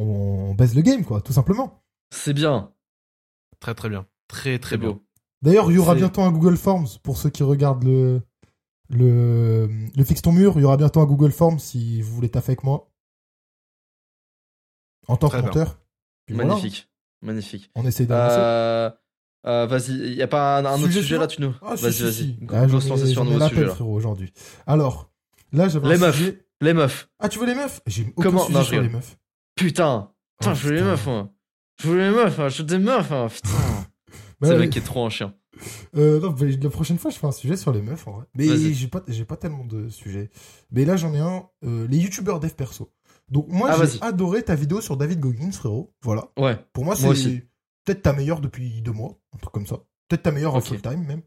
on, 0.00 0.54
baisse 0.54 0.74
le 0.74 0.82
game, 0.82 1.04
quoi, 1.04 1.20
tout 1.20 1.32
simplement. 1.32 1.82
C'est 2.12 2.32
bien. 2.32 2.72
Très 3.60 3.74
très 3.74 3.88
bien. 3.88 4.06
Très 4.28 4.58
très 4.58 4.76
beau. 4.76 5.02
D'ailleurs, 5.42 5.70
il 5.70 5.74
y 5.74 5.78
aura 5.78 5.94
bientôt 5.94 6.22
un 6.22 6.30
Google 6.30 6.56
Forms 6.56 6.86
pour 7.02 7.16
ceux 7.16 7.30
qui 7.30 7.42
regardent 7.42 7.84
le 7.84 8.22
le 8.88 9.68
le 9.96 10.04
fixe 10.04 10.22
ton 10.22 10.32
mur. 10.32 10.54
Il 10.56 10.62
y 10.62 10.64
aura 10.64 10.76
bientôt 10.76 11.00
un 11.00 11.06
Google 11.06 11.32
Forms 11.32 11.58
si 11.58 12.02
vous 12.02 12.14
voulez 12.14 12.28
taffer 12.28 12.52
avec 12.52 12.64
moi 12.64 12.90
en 15.08 15.16
tant 15.16 15.28
que 15.28 15.32
Très 15.36 15.42
monteur. 15.42 15.78
Voilà, 16.28 16.46
Magnifique. 16.48 16.88
Magnifique. 17.22 17.70
on 17.74 17.84
essaie 17.86 18.06
d'avancer. 18.06 18.36
Euh, 18.38 18.90
euh, 19.46 19.66
vas-y, 19.66 20.14
y 20.14 20.22
a 20.22 20.28
pas 20.28 20.58
un, 20.58 20.64
un 20.64 20.74
autre 20.82 20.92
Sujet 20.92 21.18
là, 21.18 21.26
tu 21.26 21.40
nous. 21.40 21.54
Ah, 21.62 21.74
vas-y, 21.74 21.92
si, 21.92 22.02
vas-y. 22.02 22.12
si. 22.12 22.38
Ah, 22.48 22.68
se 22.68 22.74
ai- 22.86 22.88
lancer 22.88 23.06
sur 23.06 23.22
un 23.22 23.24
nouveau 23.26 23.48
sujet 23.48 23.64
là. 23.66 23.82
aujourd'hui. 23.82 24.32
Alors, 24.66 25.10
là, 25.52 25.68
j'avais 25.68 25.88
Les 25.88 25.94
un 25.96 26.06
meufs. 26.06 26.16
sujet- 26.16 26.46
Les 26.60 26.72
meufs. 26.74 27.10
Ah, 27.18 27.28
tu 27.28 27.38
veux 27.38 27.46
les 27.46 27.54
meufs? 27.54 27.80
J'ai 27.86 28.12
aucun 28.16 28.30
Comment? 28.30 28.44
Sujet 28.46 28.54
Non, 28.58 28.62
je 28.64 28.68
sur 28.68 28.82
les 28.82 28.88
meufs. 28.88 29.16
Putain. 29.60 30.12
Putain, 30.38 30.52
Oh, 30.52 30.54
je 30.54 30.68
veux 30.68 30.74
les 30.74 30.82
meufs, 30.82 31.06
moi. 31.06 31.30
Je 31.82 31.88
veux 31.88 31.98
les 31.98 32.10
meufs, 32.10 32.38
hein. 32.40 32.48
je 32.48 32.62
des 32.62 32.78
meufs, 32.78 33.12
hein. 33.12 33.28
Putain. 33.28 33.48
Bah, 34.40 34.46
C'est 34.48 34.54
le 34.54 34.60
ouais. 34.60 34.64
mec 34.64 34.70
qui 34.72 34.78
est 34.78 34.82
trop 34.82 35.04
un 35.04 35.10
chien. 35.10 35.34
Euh, 35.96 36.18
non, 36.18 36.34
mais 36.40 36.52
la 36.52 36.70
prochaine 36.70 36.96
fois, 36.98 37.10
je 37.10 37.18
fais 37.18 37.26
un 37.26 37.32
sujet 37.32 37.58
sur 37.58 37.72
les 37.72 37.82
meufs, 37.82 38.08
en 38.08 38.12
vrai. 38.12 38.24
Mais 38.34 38.46
j'ai 38.72 38.88
pas, 38.88 39.02
j'ai 39.06 39.26
pas 39.26 39.36
tellement 39.36 39.66
de 39.66 39.90
sujets. 39.90 40.30
Mais 40.70 40.86
là, 40.86 40.96
j'en 40.96 41.12
ai 41.12 41.18
un. 41.18 41.46
euh, 41.64 41.86
les 41.88 41.98
youtubeurs 41.98 42.40
dev 42.40 42.48
perso. 42.54 42.90
Donc, 43.28 43.48
moi, 43.48 43.68
Ah, 43.70 43.84
j'ai 43.84 44.00
adoré 44.02 44.42
ta 44.42 44.54
vidéo 44.54 44.80
sur 44.80 44.96
David 44.96 45.20
Goggins, 45.20 45.52
frérot. 45.52 45.92
Voilà. 46.00 46.30
Ouais. 46.38 46.56
Pour 46.72 46.86
moi, 46.86 46.96
c'est 46.96 47.46
peut-être 47.84 48.00
ta 48.00 48.14
meilleure 48.14 48.40
depuis 48.40 48.80
deux 48.80 48.92
mois. 48.92 49.18
Un 49.34 49.38
truc 49.38 49.52
comme 49.52 49.66
ça. 49.66 49.76
Peut-être 50.08 50.22
ta 50.22 50.32
meilleure 50.32 50.54
en 50.54 50.62
full 50.62 50.80
time, 50.80 51.04
même. 51.04 51.20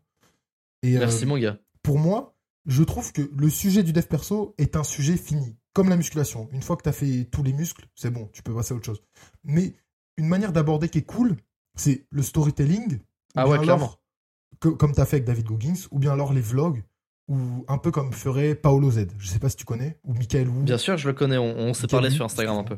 Et, 0.82 0.96
euh, 0.96 1.00
Merci, 1.02 1.28
mon 1.28 1.38
gars. 1.38 1.60
pour 1.84 2.00
moi, 2.00 2.36
je 2.66 2.82
trouve 2.82 3.12
que 3.14 3.22
le 3.38 3.50
sujet 3.52 3.84
du 3.84 3.94
dev 3.94 4.08
perso 4.08 4.56
est 4.58 4.76
un 4.76 4.84
sujet 4.84 5.18
fini. 5.18 5.56
Comme 5.74 5.90
la 5.90 5.96
musculation. 5.98 6.50
Une 6.52 6.62
fois 6.62 6.76
que 6.78 6.84
tu 6.84 6.90
as 6.90 6.94
fait 6.94 7.26
tous 7.32 7.42
les 7.44 7.54
muscles, 7.54 7.88
c'est 7.96 8.12
bon, 8.12 8.30
tu 8.34 8.44
peux 8.44 8.54
passer 8.54 8.74
à 8.74 8.78
autre 8.78 8.86
chose. 8.86 9.02
Mais 9.44 9.74
une 10.18 10.28
manière 10.28 10.54
d'aborder 10.54 10.88
qui 10.90 11.00
est 11.00 11.06
cool, 11.06 11.36
c'est 11.76 12.06
le 12.12 12.22
storytelling. 12.22 13.00
Ah 13.36 13.46
alors, 13.78 14.00
que- 14.60 14.70
comme 14.70 14.94
tu 14.94 15.02
as 15.02 15.06
fait 15.06 15.16
avec 15.18 15.26
David 15.26 15.46
Goggins, 15.48 15.74
ou 15.92 15.98
bien 16.00 16.12
alors 16.12 16.32
les 16.34 16.42
vlogs, 16.42 16.84
ou 17.28 17.66
un 17.68 17.78
peu 17.80 17.90
comme 17.90 18.14
ferait 18.14 18.54
Paolo 18.54 18.92
Z. 18.92 19.08
Je 19.18 19.28
sais 19.28 19.40
pas 19.40 19.50
si 19.50 19.56
tu 19.56 19.66
connais, 19.66 19.98
ou 20.04 20.14
Michael 20.14 20.48
Wu. 20.50 20.64
Bien 20.64 20.78
sûr, 20.78 20.98
je 20.98 21.08
le 21.08 21.14
connais. 21.16 21.38
On, 21.38 21.58
on 21.58 21.74
s'est 21.74 21.88
parlé 21.88 22.10
sur 22.12 22.26
Instagram 22.26 22.58
un 22.58 22.64
peu. 22.64 22.78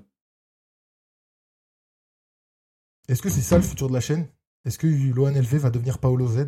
Est-ce 3.08 3.22
que 3.22 3.30
c'est 3.30 3.42
ça 3.42 3.58
le 3.58 3.64
futur 3.64 3.88
de 3.90 3.94
la 3.94 4.00
chaîne? 4.02 4.28
Est-ce 4.66 4.80
que 4.80 4.88
Lohan 4.88 5.32
LV 5.34 5.58
va 5.58 5.70
devenir 5.70 6.00
Paolo 6.00 6.28
Z? 6.28 6.48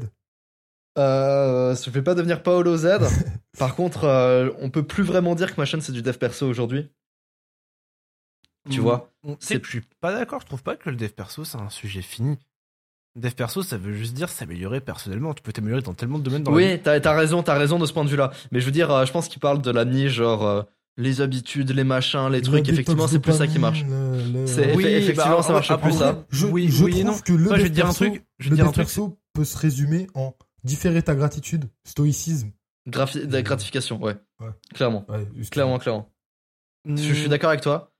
Euh, 0.97 1.75
je 1.75 1.89
vais 1.89 2.01
pas 2.01 2.15
devenir 2.15 2.41
Paolo 2.43 2.75
Z. 2.77 2.87
Par 3.59 3.75
contre, 3.75 4.05
euh, 4.05 4.49
on 4.59 4.69
peut 4.69 4.83
plus 4.83 5.03
vraiment 5.03 5.35
dire 5.35 5.53
que 5.55 5.59
ma 5.61 5.65
chaîne 5.65 5.81
c'est 5.81 5.91
du 5.91 6.01
dev 6.01 6.17
perso 6.17 6.47
aujourd'hui. 6.47 6.89
Tu 8.69 8.79
Mm. 8.79 8.83
vois? 8.83 9.13
C'est- 9.39 9.59
que 9.59 9.65
je 9.65 9.71
suis 9.71 9.81
pas 10.01 10.11
d'accord, 10.11 10.41
je 10.41 10.45
trouve 10.45 10.63
pas 10.63 10.75
que 10.75 10.89
le 10.89 10.95
dev 10.95 11.09
perso 11.09 11.43
c'est 11.45 11.57
un 11.57 11.69
sujet 11.69 12.01
fini. 12.01 12.37
Dev 13.15 13.31
perso, 13.31 13.63
ça 13.63 13.77
veut 13.77 13.93
juste 13.93 14.13
dire 14.13 14.29
s'améliorer 14.29 14.79
personnellement. 14.79 15.33
Tu 15.33 15.41
peux 15.41 15.51
t'améliorer 15.51 15.81
dans 15.81 15.93
tellement 15.95 16.19
de 16.19 16.23
domaines 16.23 16.43
dans. 16.43 16.53
Oui, 16.53 16.79
t'as 16.83 16.99
as 17.03 17.13
raison, 17.17 17.41
t'as 17.41 17.57
raison 17.57 17.79
de 17.79 17.85
ce 17.87 17.93
point 17.93 18.03
de 18.05 18.09
vue-là. 18.09 18.31
Mais 18.51 18.59
je 18.59 18.65
veux 18.65 18.71
dire, 18.71 18.91
euh, 18.91 19.05
je 19.05 19.11
pense 19.11 19.27
qu'il 19.27 19.39
parle 19.39 19.61
de 19.61 19.71
la 19.71 19.85
niche, 19.85 20.11
genre 20.13 20.45
euh, 20.45 20.61
les 20.97 21.21
habitudes, 21.21 21.71
les 21.71 21.83
machins, 21.83 22.29
les 22.29 22.41
trucs. 22.41 22.67
Effectivement, 22.69 23.07
c'est 23.07 23.19
plus 23.19 23.33
ça 23.33 23.47
qui 23.47 23.57
marche. 23.57 23.83
dopamine, 23.83 24.33
le- 24.33 24.41
le- 24.41 24.47
C'est- 24.47 24.75
Oui, 24.75 24.83
Effe- 24.83 24.97
effectivement, 24.97 25.37
bah, 25.37 25.43
ça 25.43 25.53
marche 25.53 25.71
après, 25.71 25.89
plus, 25.89 25.97
ça. 25.97 26.25
Je, 26.29 26.45
Oui, 26.45 26.69
je 26.69 26.83
oui 26.83 26.99
et 26.99 27.03
trouve 27.03 27.15
non. 27.15 27.21
que 27.21 27.31
le 27.33 27.43
Moi, 27.45 27.57
je 27.57 27.61
vais 27.63 27.69
dev 27.69 27.69
te 27.69 27.73
dire 27.75 27.85
un 27.87 27.93
truc, 27.93 28.23
je 28.39 28.43
vais 28.45 28.49
le 28.51 28.55
dire 28.57 28.65
dev 28.65 28.69
un 28.69 28.73
truc, 28.73 28.85
perso 28.85 29.17
peut 29.33 29.45
se 29.45 29.57
résumer 29.57 30.07
en 30.13 30.35
différer 30.67 31.01
ta 31.01 31.15
gratitude, 31.15 31.65
stoïcisme. 31.85 32.51
Grafi- 32.87 33.25
de 33.25 33.33
la 33.33 33.41
gratification, 33.41 34.01
ouais. 34.01 34.15
Ouais. 34.39 34.49
Clairement, 34.73 35.05
Ouais, 35.09 35.25
clairement, 35.51 35.79
clairement. 35.79 36.11
Je, 36.85 36.95
je 36.95 37.13
suis 37.13 37.25
Mm. 37.25 37.29
d'accord 37.29 37.49
avec 37.49 37.61
toi. 37.61 37.91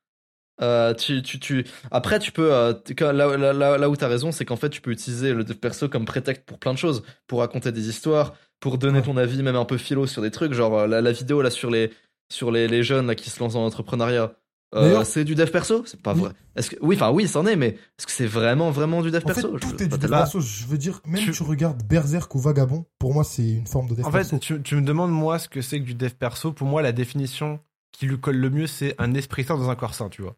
Euh, 0.62 0.93
tu, 0.93 1.21
tu, 1.21 1.39
tu... 1.39 1.65
Après, 1.91 2.17
tu 2.19 2.32
peux. 2.32 2.51
euh, 2.53 2.73
là, 2.99 3.12
là, 3.38 3.53
là, 3.53 3.77
là 3.77 3.89
où 3.89 3.95
t'as 3.95 4.08
raison, 4.08 4.32
c'est 4.32 4.45
qu'en 4.45 4.56
fait, 4.56 4.69
tu 4.69 4.82
peux 4.82 4.91
utiliser 4.91 5.34
le 5.34 5.43
dev 5.43 5.56
perso 5.58 5.88
comme 5.89 6.06
prétexte 6.06 6.43
pour 6.45 6.58
plein 6.58 6.73
de 6.73 6.80
choses. 6.80 7.03
Pour 7.27 7.39
raconter 7.39 7.71
des 7.71 7.89
histoires, 7.89 8.34
pour 8.60 8.77
donner 8.77 8.99
Ouais. 8.99 9.06
ton 9.06 9.17
avis, 9.17 9.43
même 9.43 9.56
un 9.56 9.65
peu 9.65 9.77
philo 9.77 10.08
sur 10.08 10.21
des 10.21 10.32
trucs. 10.32 10.53
Genre 10.53 10.73
euh, 10.80 10.88
la, 10.88 11.01
la 11.01 11.12
vidéo 11.12 11.41
là 11.41 11.49
sur 11.51 11.69
les, 11.69 11.91
sur 12.32 12.51
les, 12.51 12.67
les 12.67 12.82
jeunes 12.82 13.08
là, 13.08 13.15
qui 13.15 13.30
se 13.30 13.39
lancent 13.39 13.53
dans 13.53 13.62
l'entrepreneuriat. 13.63 14.34
Euh, 14.75 14.82
D'ailleurs- 14.82 15.06
c'est 15.06 15.23
du 15.23 15.34
dev 15.34 15.49
perso? 15.49 15.84
C'est 15.86 16.01
pas 16.01 16.13
Oui. 16.13 16.19
vrai. 16.21 16.32
Est-ce 16.58 16.71
que... 16.71 16.75
Oui, 16.82 16.95
enfin, 16.97 17.10
oui, 17.12 17.27
c'en 17.27 17.45
est, 17.45 17.56
mais 17.56 17.67
est-ce 17.97 18.06
que 18.06 18.12
c'est 18.12 18.25
vraiment, 18.25 18.69
vraiment 18.69 19.01
du 19.01 19.12
dev 19.12 19.21
En 19.23 19.27
fait, 19.30 19.34
perso? 19.36 19.58
Je- 19.58 19.62
tout 19.62 19.82
est 19.84 19.88
pas 19.88 19.95
du 19.97 20.03
dev 20.03 20.10
perso. 20.10 20.41
Je 20.41 20.65
veux 20.65 20.77
dire, 20.77 20.99
même 21.06 21.21
Tu- 21.23 21.32
tu 21.32 21.43
regardes 21.43 21.82
Berserk 21.84 22.34
ou 22.36 22.39
Vagabond, 22.39 22.86
pour 22.99 23.13
moi, 23.13 23.23
c'est 23.23 23.47
une 23.47 23.67
forme 23.67 23.88
de 23.88 23.95
dev 23.95 24.06
En 24.06 24.12
perso. 24.12 24.32
fait, 24.32 24.39
tu, 24.39 24.62
tu 24.62 24.75
me 24.75 24.82
demandes 24.82 25.12
moi 25.12 25.39
ce 25.39 25.47
que 25.47 25.62
c'est 25.62 25.80
que 25.80 25.86
du 25.86 25.93
dev 25.95 26.10
perso. 26.12 26.51
Pour 26.51 26.67
moi, 26.67 26.82
la 26.82 26.91
définition 26.91 27.62
qui 27.93 28.08
lui 28.08 28.19
colle 28.19 28.36
le 28.38 28.49
mieux, 28.49 28.67
c'est 28.67 28.93
un 28.99 29.13
esprit 29.13 29.45
sain 29.45 29.58
dans 29.58 29.69
un 29.69 29.75
corps 29.75 29.93
sain, 29.95 30.10
tu 30.10 30.21
vois. 30.21 30.36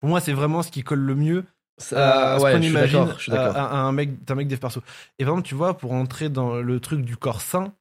Pour 0.00 0.08
moi, 0.10 0.20
c'est 0.20 0.32
vraiment 0.32 0.62
ce 0.62 0.70
qui 0.72 0.82
colle 0.82 0.98
le 1.00 1.14
mieux 1.14 1.44
C'est- 1.78 1.94
à 1.94 2.34
euh, 2.34 2.38
ce 2.38 2.42
ouais, 2.44 2.50
qu'on 2.52 2.56
je 2.58 2.62
suis 2.62 2.70
imagine. 2.72 3.14
Je 3.20 3.30
à, 3.30 3.62
à 3.64 3.76
un 3.76 3.92
mec, 3.92 4.24
d'un 4.24 4.34
mec 4.34 4.48
dev 4.48 4.58
perso. 4.58 4.82
Et 5.20 5.24
vraiment, 5.24 5.40
tu 5.42 5.54
vois, 5.54 5.78
pour 5.78 5.92
entrer 5.92 6.28
dans 6.30 6.56
le 6.56 6.80
truc 6.80 7.02
du 7.02 7.16
corps 7.16 7.40
sain, 7.42 7.72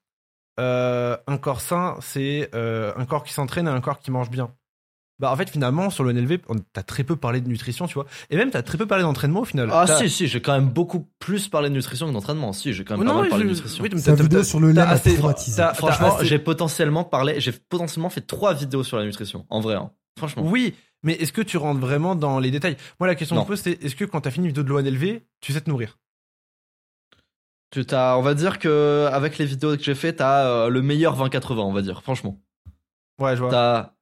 euh, 0.60 1.18
un 1.26 1.38
corps 1.38 1.62
sain, 1.62 1.96
c'est 2.02 2.50
euh, 2.54 2.94
un 2.98 3.06
corps 3.06 3.24
qui 3.24 3.34
s'entraîne 3.34 3.68
et 3.68 3.72
un 3.72 3.82
corps 3.82 4.00
qui 4.00 4.12
mange 4.12 4.30
bien. 4.30 4.52
Bah 5.20 5.32
en 5.32 5.36
fait 5.36 5.50
finalement 5.50 5.90
sur 5.90 6.04
le 6.04 6.12
NLV, 6.12 6.42
on- 6.48 6.56
t'as 6.74 6.84
très 6.84 7.04
peu 7.04 7.16
parlé 7.16 7.42
de 7.42 7.48
nutrition, 7.50 7.88
tu 7.88 7.96
vois, 7.96 8.06
et 8.30 8.38
même 8.38 8.52
t'as 8.52 8.62
très 8.62 8.78
peu 8.78 8.86
parlé 8.86 9.04
d'entraînement 9.04 9.40
au 9.40 9.46
final. 9.46 9.70
Ah 9.72 9.88
si, 9.88 10.10
si, 10.12 10.28
j'ai 10.28 10.42
quand 10.42 10.54
même 10.54 10.70
beaucoup 10.70 11.08
plus 11.18 11.48
parlé 11.48 11.70
de 11.70 11.74
nutrition 11.74 12.08
que 12.08 12.12
d'entraînement. 12.14 12.54
Si, 12.54 12.72
j'ai 12.74 12.84
quand 12.84 12.98
même 12.98 13.08
non, 13.08 13.14
pas 13.16 13.20
mal 13.22 13.30
parlé 13.30 13.46
de 13.46 13.50
nutrition. 13.50 13.84
oui, 13.84 13.90
mais 13.92 14.00
Sa 14.00 14.16
t'as- 14.16 14.22
vidéo 14.24 14.44
sur 14.44 14.60
le 14.60 14.72
lait 14.72 14.82
assez- 14.82 15.16
Franchement, 15.18 16.18
assez- 16.18 16.26
j'ai 16.26 16.38
potentiellement 16.38 17.04
parlé, 17.04 17.40
j'ai 17.40 17.52
potentiellement 17.52 18.10
fait 18.12 18.22
trois 18.22 18.54
vidéos 18.54 18.84
sur 18.84 18.98
la 18.98 19.06
nutrition, 19.06 19.46
en 19.50 19.60
vrai. 19.60 19.74
hein. 19.76 19.90
Franchement. 20.20 20.44
Oui, 20.46 20.76
mais 21.04 21.14
est-ce 21.14 21.32
que 21.34 21.42
tu 21.42 21.58
rentres 21.58 21.80
vraiment 21.80 22.14
dans 22.16 22.40
les 22.40 22.52
détails? 22.52 22.78
Moi, 23.00 23.08
la 23.08 23.16
question 23.16 23.36
Non. 23.36 23.42
que 23.44 23.56
je 23.56 23.62
pose, 23.62 23.62
c'est 23.62 23.84
est-ce 23.84 23.96
que 23.96 24.06
quand 24.06 24.22
t'as 24.22 24.32
fini 24.32 24.46
une 24.46 24.50
vidéo 24.52 24.64
de 24.64 24.70
l'ONLV, 24.70 25.22
tu 25.42 25.52
sais 25.54 25.62
te 25.62 25.70
nourrir? 25.70 25.98
Tu 27.72 27.86
t'as, 27.86 28.16
on 28.18 28.22
va 28.22 28.34
dire 28.34 28.60
que 28.60 29.10
avec 29.12 29.38
les 29.38 29.46
vidéos 29.46 29.76
que 29.76 29.84
j'ai 29.84 29.96
fait, 29.96 30.14
t'as 30.14 30.46
euh, 30.46 30.70
le 30.70 30.82
meilleur 30.82 31.16
20-80, 31.18 31.58
on 31.66 31.74
va 31.74 31.82
dire, 31.82 32.02
franchement. 32.02 32.40
Ouais, 33.20 33.36
je 33.36 33.42
vois. 33.42 33.50
T'as, 33.52 33.94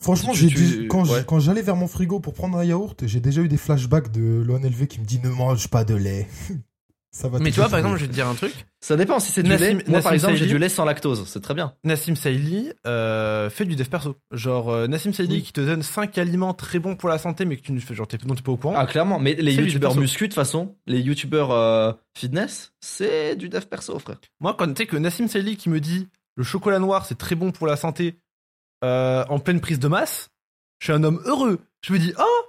Franchement, 0.00 0.32
j'ai 0.32 0.48
tu- 0.48 0.88
quand 0.88 1.04
ouais. 1.08 1.40
j'allais 1.40 1.62
vers 1.62 1.76
mon 1.76 1.86
frigo 1.86 2.20
pour 2.20 2.32
prendre 2.34 2.56
un 2.58 2.64
yaourt, 2.64 3.06
j'ai 3.06 3.20
déjà 3.20 3.42
eu 3.42 3.48
des 3.48 3.58
flashbacks 3.58 4.10
de 4.10 4.42
l'ONLV 4.46 4.86
qui 4.86 4.98
me 5.00 5.04
dit 5.04 5.20
ne 5.22 5.28
mange 5.28 5.68
pas 5.68 5.84
de 5.84 5.94
lait. 5.94 6.26
Ça 7.12 7.28
va 7.28 7.40
Mais 7.40 7.50
te 7.50 7.54
tu 7.56 7.60
vois, 7.60 7.68
par 7.68 7.80
exemple, 7.80 7.96
je 7.96 8.02
vais 8.02 8.08
te 8.08 8.12
dire 8.14 8.28
un 8.28 8.36
truc. 8.36 8.52
ça 8.80 8.96
dépend 8.96 9.18
si 9.18 9.32
c'est 9.32 9.42
du 9.42 9.50
Nassim- 9.50 9.58
lait. 9.60 9.72
Moi, 9.74 9.82
Nassim 9.88 10.02
par 10.04 10.12
exemple, 10.12 10.36
j'ai 10.36 10.46
du 10.46 10.58
lait 10.58 10.68
sans 10.68 10.84
lactose, 10.84 11.24
c'est 11.26 11.40
très 11.42 11.54
bien. 11.54 11.74
Nassim 11.82 12.14
Saïli 12.14 12.70
euh, 12.86 13.50
fait 13.50 13.64
du 13.64 13.74
dev 13.74 13.88
perso. 13.88 14.14
Genre, 14.30 14.68
euh, 14.70 14.86
Nassim 14.86 15.12
Saïli 15.12 15.34
Oui. 15.38 15.42
qui 15.42 15.52
te 15.52 15.60
donne 15.60 15.82
5 15.82 16.16
aliments 16.18 16.54
très 16.54 16.78
bons 16.78 16.94
pour 16.94 17.08
la 17.08 17.18
santé, 17.18 17.44
mais 17.46 17.56
que 17.56 17.62
tu 17.62 17.72
ne 17.72 17.80
fais, 17.80 17.96
genre, 17.96 18.06
t'es, 18.06 18.16
dont 18.18 18.36
t'es 18.36 18.42
pas 18.42 18.52
au 18.52 18.56
courant. 18.56 18.74
Ah, 18.76 18.86
clairement. 18.86 19.18
Mais 19.18 19.34
les 19.34 19.52
youtubeurs 19.54 19.96
muscu, 19.96 20.24
de 20.24 20.28
toute 20.28 20.34
façon, 20.36 20.76
les 20.86 21.00
youtubeurs 21.00 21.50
euh, 21.50 21.92
fitness, 22.16 22.70
c'est 22.80 23.34
du 23.34 23.48
dev 23.48 23.62
perso, 23.64 23.98
frère. 23.98 24.20
Moi, 24.38 24.54
quand 24.56 24.68
tu 24.72 24.74
sais 24.76 24.86
que 24.86 24.96
Nassim 24.96 25.26
Saïli 25.26 25.56
qui 25.56 25.68
me 25.68 25.80
dit 25.80 26.06
le 26.36 26.44
chocolat 26.44 26.78
noir 26.78 27.06
c'est 27.06 27.18
très 27.18 27.34
bon 27.34 27.50
pour 27.50 27.66
la 27.66 27.74
santé 27.74 28.20
euh, 28.84 29.24
en 29.28 29.38
pleine 29.38 29.60
prise 29.60 29.78
de 29.78 29.88
masse, 29.88 30.30
je 30.78 30.86
suis 30.86 30.92
un 30.92 31.02
homme 31.04 31.20
heureux. 31.24 31.58
Je 31.82 31.92
me 31.92 31.98
dis, 31.98 32.12
oh, 32.18 32.42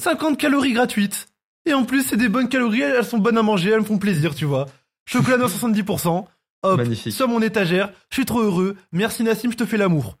50 0.00 0.38
calories 0.38 0.72
gratuites. 0.72 1.28
Et 1.66 1.74
en 1.74 1.84
plus, 1.84 2.02
c'est 2.02 2.16
des 2.16 2.28
bonnes 2.28 2.48
calories, 2.48 2.80
elles 2.82 3.04
sont 3.04 3.18
bonnes 3.18 3.36
à 3.38 3.42
manger, 3.42 3.70
elles 3.70 3.80
me 3.80 3.84
font 3.84 3.98
plaisir, 3.98 4.34
tu 4.34 4.44
vois. 4.46 4.66
Chocolat 5.06 5.36
noir 5.36 5.50
70%. 5.50 6.24
Hop, 6.64 6.76
Magnifique. 6.76 7.12
sur 7.12 7.28
mon 7.28 7.40
étagère, 7.40 7.90
je 8.10 8.16
suis 8.16 8.24
trop 8.24 8.40
heureux. 8.40 8.74
Merci 8.90 9.22
Nassim, 9.22 9.50
je 9.52 9.56
te 9.56 9.64
fais 9.64 9.76
l'amour. 9.76 10.16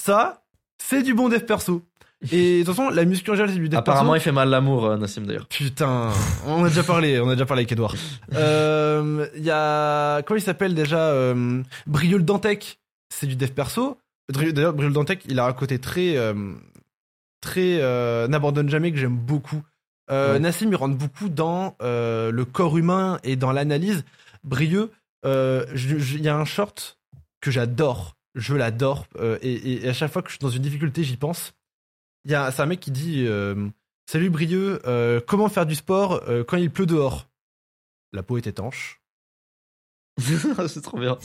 Ça, 0.00 0.44
c'est 0.78 1.02
du 1.02 1.12
bon 1.14 1.28
dev 1.28 1.40
perso. 1.40 1.82
Et 2.30 2.60
de 2.60 2.64
toute 2.64 2.76
façon, 2.76 2.88
la 2.90 3.04
muscu 3.04 3.32
en 3.32 3.36
c'est 3.36 3.48
du 3.54 3.68
dev 3.68 3.78
Apparemment, 3.78 4.12
perso. 4.12 4.22
il 4.22 4.24
fait 4.24 4.32
mal 4.32 4.48
l'amour, 4.48 4.84
euh, 4.86 4.96
Nassim, 4.96 5.22
d'ailleurs. 5.26 5.48
Putain, 5.48 6.10
on 6.46 6.62
a 6.64 6.68
déjà 6.68 6.84
parlé, 6.84 7.18
on 7.20 7.28
a 7.28 7.32
déjà 7.34 7.46
parlé 7.46 7.62
avec 7.62 7.72
Edouard. 7.72 7.94
Euh, 8.34 9.26
Il 9.36 9.42
y 9.42 9.50
a, 9.50 10.22
comment 10.22 10.38
il 10.38 10.42
s'appelle 10.42 10.74
déjà 10.74 10.98
euh, 11.08 11.62
Briol 11.86 12.24
Dantec, 12.24 12.78
c'est 13.12 13.26
du 13.26 13.34
dev 13.34 13.50
perso. 13.50 13.98
D'ailleurs, 14.28 14.72
Briol 14.72 14.92
Dantec, 14.92 15.24
il 15.28 15.38
a 15.38 15.46
un 15.46 15.52
côté 15.52 15.78
très, 15.78 16.16
euh, 16.16 16.54
très 17.40 17.80
euh, 17.80 18.28
n'abandonne 18.28 18.68
jamais 18.68 18.92
que 18.92 18.98
j'aime 18.98 19.16
beaucoup. 19.16 19.62
Euh, 20.10 20.34
Ouais. 20.34 20.40
Nassim, 20.40 20.68
il 20.68 20.76
rentre 20.76 20.96
beaucoup 20.96 21.28
dans 21.28 21.76
le 21.80 22.42
corps 22.44 22.76
humain 22.76 23.18
et 23.24 23.36
dans 23.36 23.52
l'analyse. 23.52 24.04
Brieux, 24.44 24.90
il 25.24 26.20
y 26.20 26.28
a 26.28 26.36
un 26.36 26.44
short 26.44 26.98
que 27.40 27.50
j'adore, 27.50 28.16
je 28.34 28.54
l'adore, 28.54 29.06
et, 29.42 29.84
et 29.84 29.88
à 29.88 29.92
chaque 29.92 30.12
fois 30.12 30.22
que 30.22 30.28
je 30.28 30.34
suis 30.34 30.40
dans 30.40 30.50
une 30.50 30.62
difficulté, 30.62 31.04
j'y 31.04 31.16
pense. 31.16 31.54
Il 32.24 32.30
y 32.30 32.34
a, 32.34 32.50
c'est 32.52 32.62
un 32.62 32.66
mec 32.66 32.80
qui 32.80 32.90
dit 32.90 33.26
Salut 34.10 34.30
Brieux, 34.30 34.80
comment 35.26 35.48
faire 35.48 35.66
du 35.66 35.74
sport 35.74 36.22
quand 36.46 36.56
il 36.56 36.70
pleut 36.70 36.86
dehors? 36.86 37.28
La 38.12 38.22
peau 38.22 38.36
est 38.36 38.46
étanche. 38.46 39.00
c'est 40.68 40.82
trop 40.82 40.98
bien. 40.98 41.18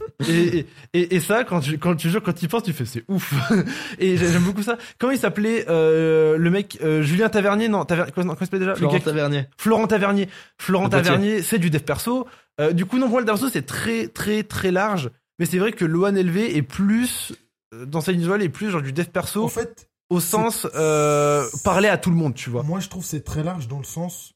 Et, 0.00 0.01
et, 0.28 0.66
et- 0.92 1.14
et 1.16 1.20
ça, 1.20 1.44
quand 1.44 1.60
tu, 1.60 1.78
quand 1.78 1.94
tu 1.96 2.10
joues, 2.10 2.20
quand 2.20 2.32
tu 2.32 2.44
y 2.44 2.48
penses, 2.48 2.62
tu 2.62 2.72
fais 2.72 2.84
c'est 2.84 3.04
ouf. 3.08 3.32
et 3.98 4.16
j'ai- 4.16 4.28
j'aime 4.32 4.42
beaucoup 4.44 4.62
ça. 4.62 4.78
Comment 4.98 5.12
il 5.12 5.18
s'appelait 5.18 5.64
euh, 5.68 6.36
le 6.38 6.50
mec 6.50 6.78
euh, 6.82 7.02
Julien 7.02 7.28
Tavernier? 7.28 7.68
Non, 7.68 7.84
Taver... 7.84 8.04
quoi, 8.12 8.24
non, 8.24 8.34
comment 8.34 8.38
il 8.40 8.44
s'appelait 8.46 8.58
déjà? 8.60 8.70
Le 8.72 8.76
Florent 8.76 8.92
gars 8.92 8.98
qui- 8.98 9.04
Tavernier. 9.04 9.46
Florent 9.58 9.86
Tavernier. 9.86 10.28
Florent 10.58 10.84
Le. 10.84 10.90
Tavernier, 10.90 11.42
c'est 11.42 11.58
du 11.58 11.70
dev 11.70 11.80
perso. 11.80 12.26
Euh, 12.60 12.72
du 12.72 12.84
coup, 12.86 12.98
non, 12.98 13.08
moi, 13.08 13.20
le 13.20 13.26
perso, 13.26 13.48
c'est 13.48 13.62
très, 13.66 14.08
très, 14.08 14.42
très 14.42 14.70
large. 14.70 15.10
Mais 15.38 15.46
c'est 15.46 15.58
vrai 15.58 15.72
que 15.72 15.84
Loan 15.84 16.12
LV 16.12 16.36
est 16.56 16.62
plus, 16.62 17.32
euh, 17.74 17.86
dans 17.86 18.00
sa 18.00 18.12
visuelle, 18.12 18.42
est 18.42 18.48
plus 18.48 18.70
genre 18.70 18.82
du 18.82 18.92
dev 18.92 19.06
perso 19.06 19.42
En 19.44 19.48
fait, 19.48 19.88
au 20.10 20.20
sens 20.20 20.66
euh, 20.74 21.44
parler 21.64 21.88
à 21.88 21.96
tout 21.96 22.10
le 22.10 22.16
monde, 22.16 22.34
tu 22.34 22.50
vois. 22.50 22.62
moi 22.62 22.80
je 22.80 22.88
trouve 22.90 23.02
que 23.02 23.08
c'est 23.08 23.24
très 23.24 23.42
large 23.42 23.66
dans 23.66 23.78
le 23.78 23.84
sens 23.84 24.34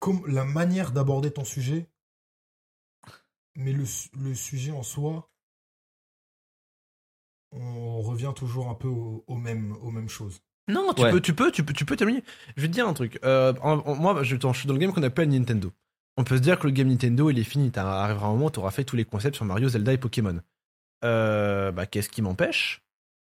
comme 0.00 0.22
la 0.26 0.44
manière 0.44 0.90
d'aborder 0.92 1.30
ton 1.30 1.44
sujet, 1.44 1.86
mais 3.56 3.72
le, 3.72 3.84
su- 3.86 4.08
le 4.16 4.34
sujet 4.34 4.72
en 4.72 4.82
soi, 4.82 5.30
on 7.52 8.00
revient 8.02 8.32
toujours 8.34 8.68
un 8.68 8.74
peu 8.74 8.88
au, 8.88 9.24
au 9.26 9.36
même, 9.36 9.72
aux 9.82 9.90
mêmes 9.90 10.08
choses. 10.08 10.40
Non, 10.68 10.92
tu 10.94 11.02
Ouais. 11.02 11.12
peux, 11.12 11.20
tu 11.20 11.34
peux, 11.34 11.52
tu 11.52 11.64
peux, 11.64 11.72
tu 11.72 11.84
peux 11.84 11.96
terminer. 11.96 12.24
Je 12.56 12.62
vais 12.62 12.68
te 12.68 12.72
dire 12.72 12.88
un 12.88 12.92
truc. 12.94 13.18
Euh, 13.24 13.52
en- 13.62 13.78
en- 13.78 13.94
moi, 13.94 14.22
je, 14.24 14.36
je 14.36 14.52
suis 14.58 14.66
dans 14.66 14.74
le 14.74 14.80
game 14.80 14.92
qu'on 14.92 15.02
appelle 15.02 15.28
Nintendo. 15.28 15.72
On 16.16 16.24
peut 16.24 16.36
se 16.36 16.42
dire 16.42 16.58
que 16.58 16.66
le 16.66 16.72
game 16.72 16.88
Nintendo, 16.88 17.30
il 17.30 17.38
est 17.38 17.44
fini. 17.44 17.70
T'arriveras 17.70 18.26
un 18.26 18.32
moment, 18.32 18.50
t'auras 18.50 18.70
fait 18.72 18.84
tous 18.84 18.96
les 18.96 19.04
concepts 19.04 19.36
sur 19.36 19.44
Mario, 19.44 19.68
Zelda 19.68 19.92
et 19.92 19.98
Pokémon. 19.98 20.40
Euh, 21.04 21.70
bah, 21.72 21.86
qu'est-ce 21.86 22.08
qui 22.08 22.22
m'empêche 22.22 22.82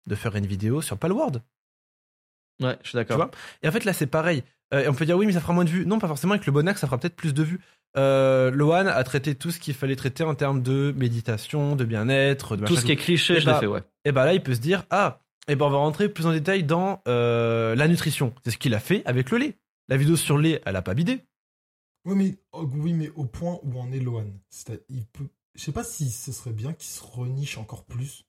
de 0.07 0.15
faire 0.15 0.35
une 0.37 0.47
vidéo 0.47 0.83
sur 0.83 0.99
Palworld? 0.99 1.43
Ouais, 2.61 2.77
je 2.83 2.89
suis 2.89 2.91
Tu 2.91 2.97
d'accord. 2.97 3.17
vois? 3.17 3.31
Et 3.63 3.69
en 3.69 3.73
fait, 3.73 3.85
là, 3.85 3.93
c'est 3.93 4.07
pareil. 4.07 4.43
Euh, 4.73 4.87
on 4.89 4.95
peut 4.95 5.05
dire 5.05 5.17
oui, 5.17 5.27
mais 5.27 5.33
ça 5.33 5.41
fera 5.41 5.53
moins 5.53 5.65
de 5.65 5.71
vues. 5.71 5.85
Non, 5.87 5.99
pas 5.99 6.07
forcément. 6.09 6.35
Avec 6.35 6.47
le 6.47 6.53
bon 6.53 6.69
axe, 6.69 6.81
ça 6.81 6.87
fera 6.87 6.99
peut-être 6.99 7.17
plus 7.17 7.35
de 7.35 7.43
vues. 7.43 7.61
Euh, 7.97 8.51
Loan 8.53 8.87
a 8.87 9.03
traité 9.03 9.35
tout 9.35 9.51
ce 9.51 9.59
qu'il 9.59 9.75
fallait 9.75 9.97
traiter 9.97 10.23
en 10.23 10.35
termes 10.37 10.63
de 10.63 10.95
méditation, 10.97 11.75
de 11.75 11.85
bien-être, 11.85 12.57
de 12.57 12.65
Tout 12.65 12.77
ce 12.77 12.85
qui 12.85 12.93
est 12.93 12.97
cliché, 12.97 13.35
Eh 13.37 13.41
je 13.41 13.47
l'ai 13.47 13.53
bah, 13.53 13.59
fait, 13.59 13.67
ouais. 13.67 13.83
et 14.05 14.13
bah 14.13 14.25
là, 14.25 14.33
il 14.35 14.43
peut 14.43 14.55
se 14.55 14.61
dire 14.61 14.85
ah, 14.91 15.19
et 15.49 15.57
ben 15.57 15.67
on 15.67 15.71
va 15.71 15.79
rentrer 15.79 16.09
plus 16.09 16.25
en 16.27 16.31
détail 16.33 16.63
dans 16.63 17.03
euh, 17.09 17.75
la 17.75 17.89
nutrition. 17.89 18.33
C'est 18.45 18.53
ce 18.53 18.59
qu'il 18.59 18.75
a 18.75 18.79
fait 18.81 19.03
avec 19.07 19.31
le 19.33 19.39
lait. 19.39 19.57
La 19.89 19.97
vidéo 19.97 20.15
sur 20.15 20.37
le 20.37 20.43
lait, 20.45 20.63
elle 20.67 20.77
a 20.77 20.83
pas 20.83 20.95
bidé. 20.95 21.25
Oui, 22.05 22.15
mais, 22.17 22.39
oh, 22.53 22.65
oui, 22.77 22.93
mais 22.93 23.11
au 23.17 23.25
point 23.25 23.59
où 23.65 23.81
en 23.81 23.91
est 23.91 23.99
Loan. 23.99 24.27
C'est- 24.51 24.85
Il 24.89 25.05
peut, 25.07 25.27
je 25.57 25.65
sais 25.65 25.73
pas 25.73 25.83
si 25.83 26.11
ce 26.13 26.31
serait 26.31 26.53
bien 26.53 26.73
qu'il 26.73 26.89
se 26.89 27.03
reniche 27.03 27.59
encore 27.59 27.85
plus. 27.85 28.25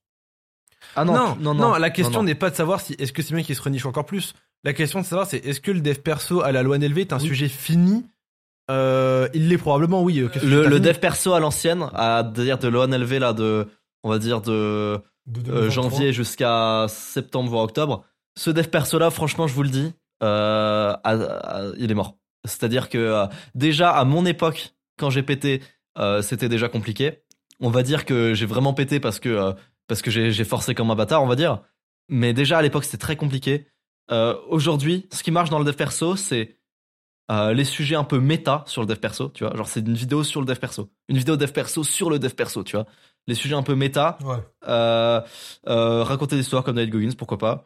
Ah 0.96 1.06
non, 1.06 1.14
non, 1.14 1.36
non, 1.40 1.54
non. 1.54 1.72
la 1.78 1.90
question 1.90 2.24
n'est 2.24 2.36
pas 2.36 2.50
de 2.50 2.56
savoir 2.56 2.82
si 2.82 2.94
est-ce 3.00 3.14
que 3.14 3.22
c'est 3.22 3.34
bien 3.34 3.44
qu'il 3.44 3.56
se 3.56 3.62
reniche 3.62 3.86
encore 3.86 4.06
plus. 4.06 4.34
La 4.64 4.74
question 4.74 5.00
de 5.02 5.06
savoir 5.06 5.28
c'est 5.28 5.38
est-ce 5.46 5.60
que 5.62 5.72
le 5.72 5.82
dev 5.82 5.96
perso 6.00 6.42
à 6.42 6.52
la 6.52 6.64
loi 6.64 6.78
NLV 6.78 7.00
est 7.00 7.14
un 7.14 7.20
Oui. 7.20 7.28
sujet 7.28 7.48
fini? 7.48 8.06
Euh, 8.70 9.28
Il 9.34 9.50
l'est 9.50 9.58
probablement, 9.58 10.04
oui. 10.04 10.20
euh, 10.20 10.30
Le, 10.70 10.80
dev 10.80 10.98
perso 11.00 11.34
à 11.34 11.40
l'ancienne, 11.40 11.88
à 11.94 12.24
dire 12.24 12.58
de 12.58 12.68
l'ONLV 12.68 13.20
là, 13.20 13.34
de, 13.34 13.68
on 14.04 14.10
va 14.10 14.20
dire 14.20 14.42
de 14.42 15.00
De 15.28 15.40
euh, 15.40 15.44
2023. 15.68 15.70
janvier 15.70 16.14
jusqu'à 16.14 16.86
septembre 16.90 17.50
voire 17.50 17.64
octobre. 17.64 18.04
Ce 18.38 18.50
dev 18.50 18.68
perso 18.68 18.98
là, 19.00 19.10
franchement, 19.10 19.48
je 19.48 19.54
vous 19.54 19.64
le 19.64 19.70
dis, 19.70 19.94
euh, 20.24 20.94
à- 20.94 21.00
à- 21.04 21.62
il 21.78 21.92
est 21.92 21.96
mort. 21.96 22.16
C'est-à-dire 22.46 22.90
que 22.90 23.26
déjà 23.56 23.92
à 23.92 24.04
mon 24.06 24.26
époque, 24.26 24.74
quand 24.98 25.10
j'ai 25.10 25.24
pété, 25.24 25.62
c'était 26.22 26.50
déjà 26.50 26.70
compliqué. 26.70 27.20
On 27.60 27.70
va 27.70 27.84
dire 27.84 28.06
que 28.06 28.34
j'ai 28.34 28.46
vraiment 28.48 28.74
pété 28.74 29.00
parce 29.00 29.20
que 29.20 29.30
euh, 29.30 29.52
parce 29.92 30.02
que 30.02 30.10
j'ai 30.10 30.44
forcé 30.46 30.74
comme 30.74 30.90
un 30.90 30.96
bâtard, 30.96 31.22
on 31.22 31.28
va 31.28 31.36
dire. 31.36 31.64
Mais 32.08 32.32
déjà 32.32 32.60
à 32.60 32.62
l'époque, 32.62 32.86
c'était 32.86 32.96
très 32.98 33.18
compliqué. 33.18 33.68
Euh, 34.10 34.38
Aujourd'hui, 34.48 35.06
ce 35.12 35.22
qui 35.22 35.32
marche 35.32 35.50
dans 35.50 35.60
le 35.60 35.66
dev 35.66 35.74
perso, 35.76 36.16
c'est 36.16 36.56
euh, 37.30 37.52
les 37.54 37.66
sujets 37.66 37.96
un 37.98 38.06
peu 38.06 38.18
méta 38.22 38.64
sur 38.68 38.80
le 38.82 38.88
dev 38.88 38.96
perso, 39.00 39.28
tu 39.34 39.44
vois. 39.44 39.54
Genre, 39.54 39.68
c'est 39.68 39.82
une 39.82 39.94
vidéo 39.94 40.24
sur 40.24 40.40
le 40.40 40.46
dev 40.46 40.56
perso. 40.60 40.90
Une 41.10 41.18
vidéo 41.18 41.36
dev 41.36 41.52
perso 41.52 41.84
sur 41.84 42.10
le 42.10 42.20
dev 42.20 42.32
perso, 42.34 42.64
tu 42.64 42.78
vois. 42.78 42.86
Les 43.28 43.36
sujets 43.36 43.56
un 43.56 43.64
peu 43.64 43.76
méta, 43.76 44.18
Ouais. 44.24 44.38
euh, 44.70 45.22
raconter 45.68 46.38
des 46.38 46.42
histoires 46.44 46.64
comme 46.64 46.78
David 46.78 46.92
Goggins, 46.94 47.12
pourquoi 47.18 47.38
pas. 47.38 47.66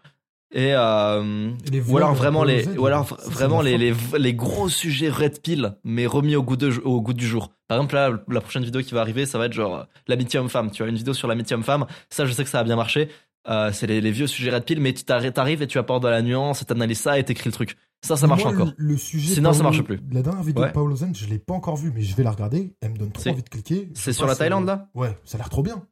Et, 0.58 0.74
euh, 0.74 1.52
les 1.70 1.82
ou 1.82 1.98
alors 1.98 2.13
vraiment 2.13 2.46
les, 2.46 2.65
ou 2.78 2.86
alors 2.86 3.08
ça, 3.10 3.18
vraiment 3.30 3.62
les, 3.62 3.78
les, 3.78 3.94
les 4.18 4.34
gros 4.34 4.70
sujets 4.70 5.10
red 5.10 5.41
pill, 5.41 5.76
mais 5.84 6.06
remis 6.08 6.38
au 6.38 6.44
goût, 6.44 6.56
de, 6.56 6.72
au 6.86 7.02
goût 7.02 7.13
du 7.13 7.28
jour. 7.28 7.52
Par 7.68 7.78
exemple, 7.78 7.96
là, 7.96 8.12
la 8.30 8.39
prochaine 8.39 8.63
vidéo 8.63 8.82
qui 8.82 8.94
va 8.94 9.02
arriver, 9.02 9.26
ça 9.26 9.38
va 9.38 9.48
être 9.48 9.54
genre 9.54 9.76
euh, 9.76 9.84
l'amitié 10.08 10.39
homme-femme. 10.39 10.72
Tu 10.72 10.82
vois, 10.82 10.89
une 10.89 10.96
vidéo 10.96 11.13
sur 11.13 11.28
l'amitié 11.28 11.56
homme-femme. 11.58 11.86
Ça, 12.10 12.26
je 12.26 12.32
sais 12.32 12.46
que 12.46 12.50
ça 12.50 12.60
a 12.60 12.63
bien 12.63 12.78
marché. 12.78 13.10
Euh, 13.50 13.72
c'est 13.74 13.86
les, 13.86 14.00
les 14.00 14.12
vieux 14.12 14.28
sujets 14.28 14.50
red 14.50 14.63
pill, 14.63 14.80
mais 14.80 14.94
tu 14.94 15.04
t'arri- 15.04 15.34
t'arrives 15.34 15.62
et 15.62 15.68
tu 15.68 15.78
apportes 15.78 16.02
de 16.04 16.08
la 16.08 16.22
nuance, 16.22 16.62
et 16.62 16.65
t'analyses 16.65 17.02
ça 17.02 17.20
et 17.20 17.24
t'écris 17.26 17.50
le 17.50 17.54
truc. 17.54 17.76
Ça, 18.02 18.15
ça 18.15 18.26
marche 18.26 18.44
Moi, 18.44 18.54
encore. 18.54 18.72
Le, 18.78 18.96
sujet 18.98 19.34
Sinon, 19.34 19.52
ça 19.52 19.60
Paolo- 19.60 19.63
marche 19.63 19.82
plus. 19.84 20.00
La 20.12 20.22
dernière 20.22 20.41
vidéo 20.44 20.62
Ouais. 20.63 20.70
de 20.70 20.74
Paolo 20.74 20.96
Zen, 20.96 21.13
je 21.13 21.26
l'ai 21.28 21.38
pas 21.39 21.54
encore 21.54 21.76
vue, 21.76 21.91
mais 21.94 22.02
je 22.02 22.15
vais 22.15 22.24
la 22.24 22.32
regarder. 22.32 22.74
Elle 22.82 22.91
me 22.91 22.98
donne 22.98 23.12
trop 23.12 23.30
envie 23.30 23.44
de 23.44 23.50
cliquer. 23.50 23.89
C'est 23.94 24.13
sur 24.13 24.26
la 24.26 24.36
Thaïlande, 24.38 24.65
là? 24.68 24.88
Ouais, 24.96 25.18
ça 25.26 25.36
a 25.36 25.39
l'air 25.39 25.50
trop 25.50 25.63
bien. 25.63 25.84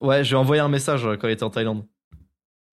Ouais, 0.00 0.22
j'ai 0.22 0.36
envoyé 0.36 0.60
un 0.62 0.68
message 0.68 1.08
quand 1.20 1.26
il 1.28 1.32
était 1.32 1.42
en 1.42 1.50
Thaïlande. 1.50 1.84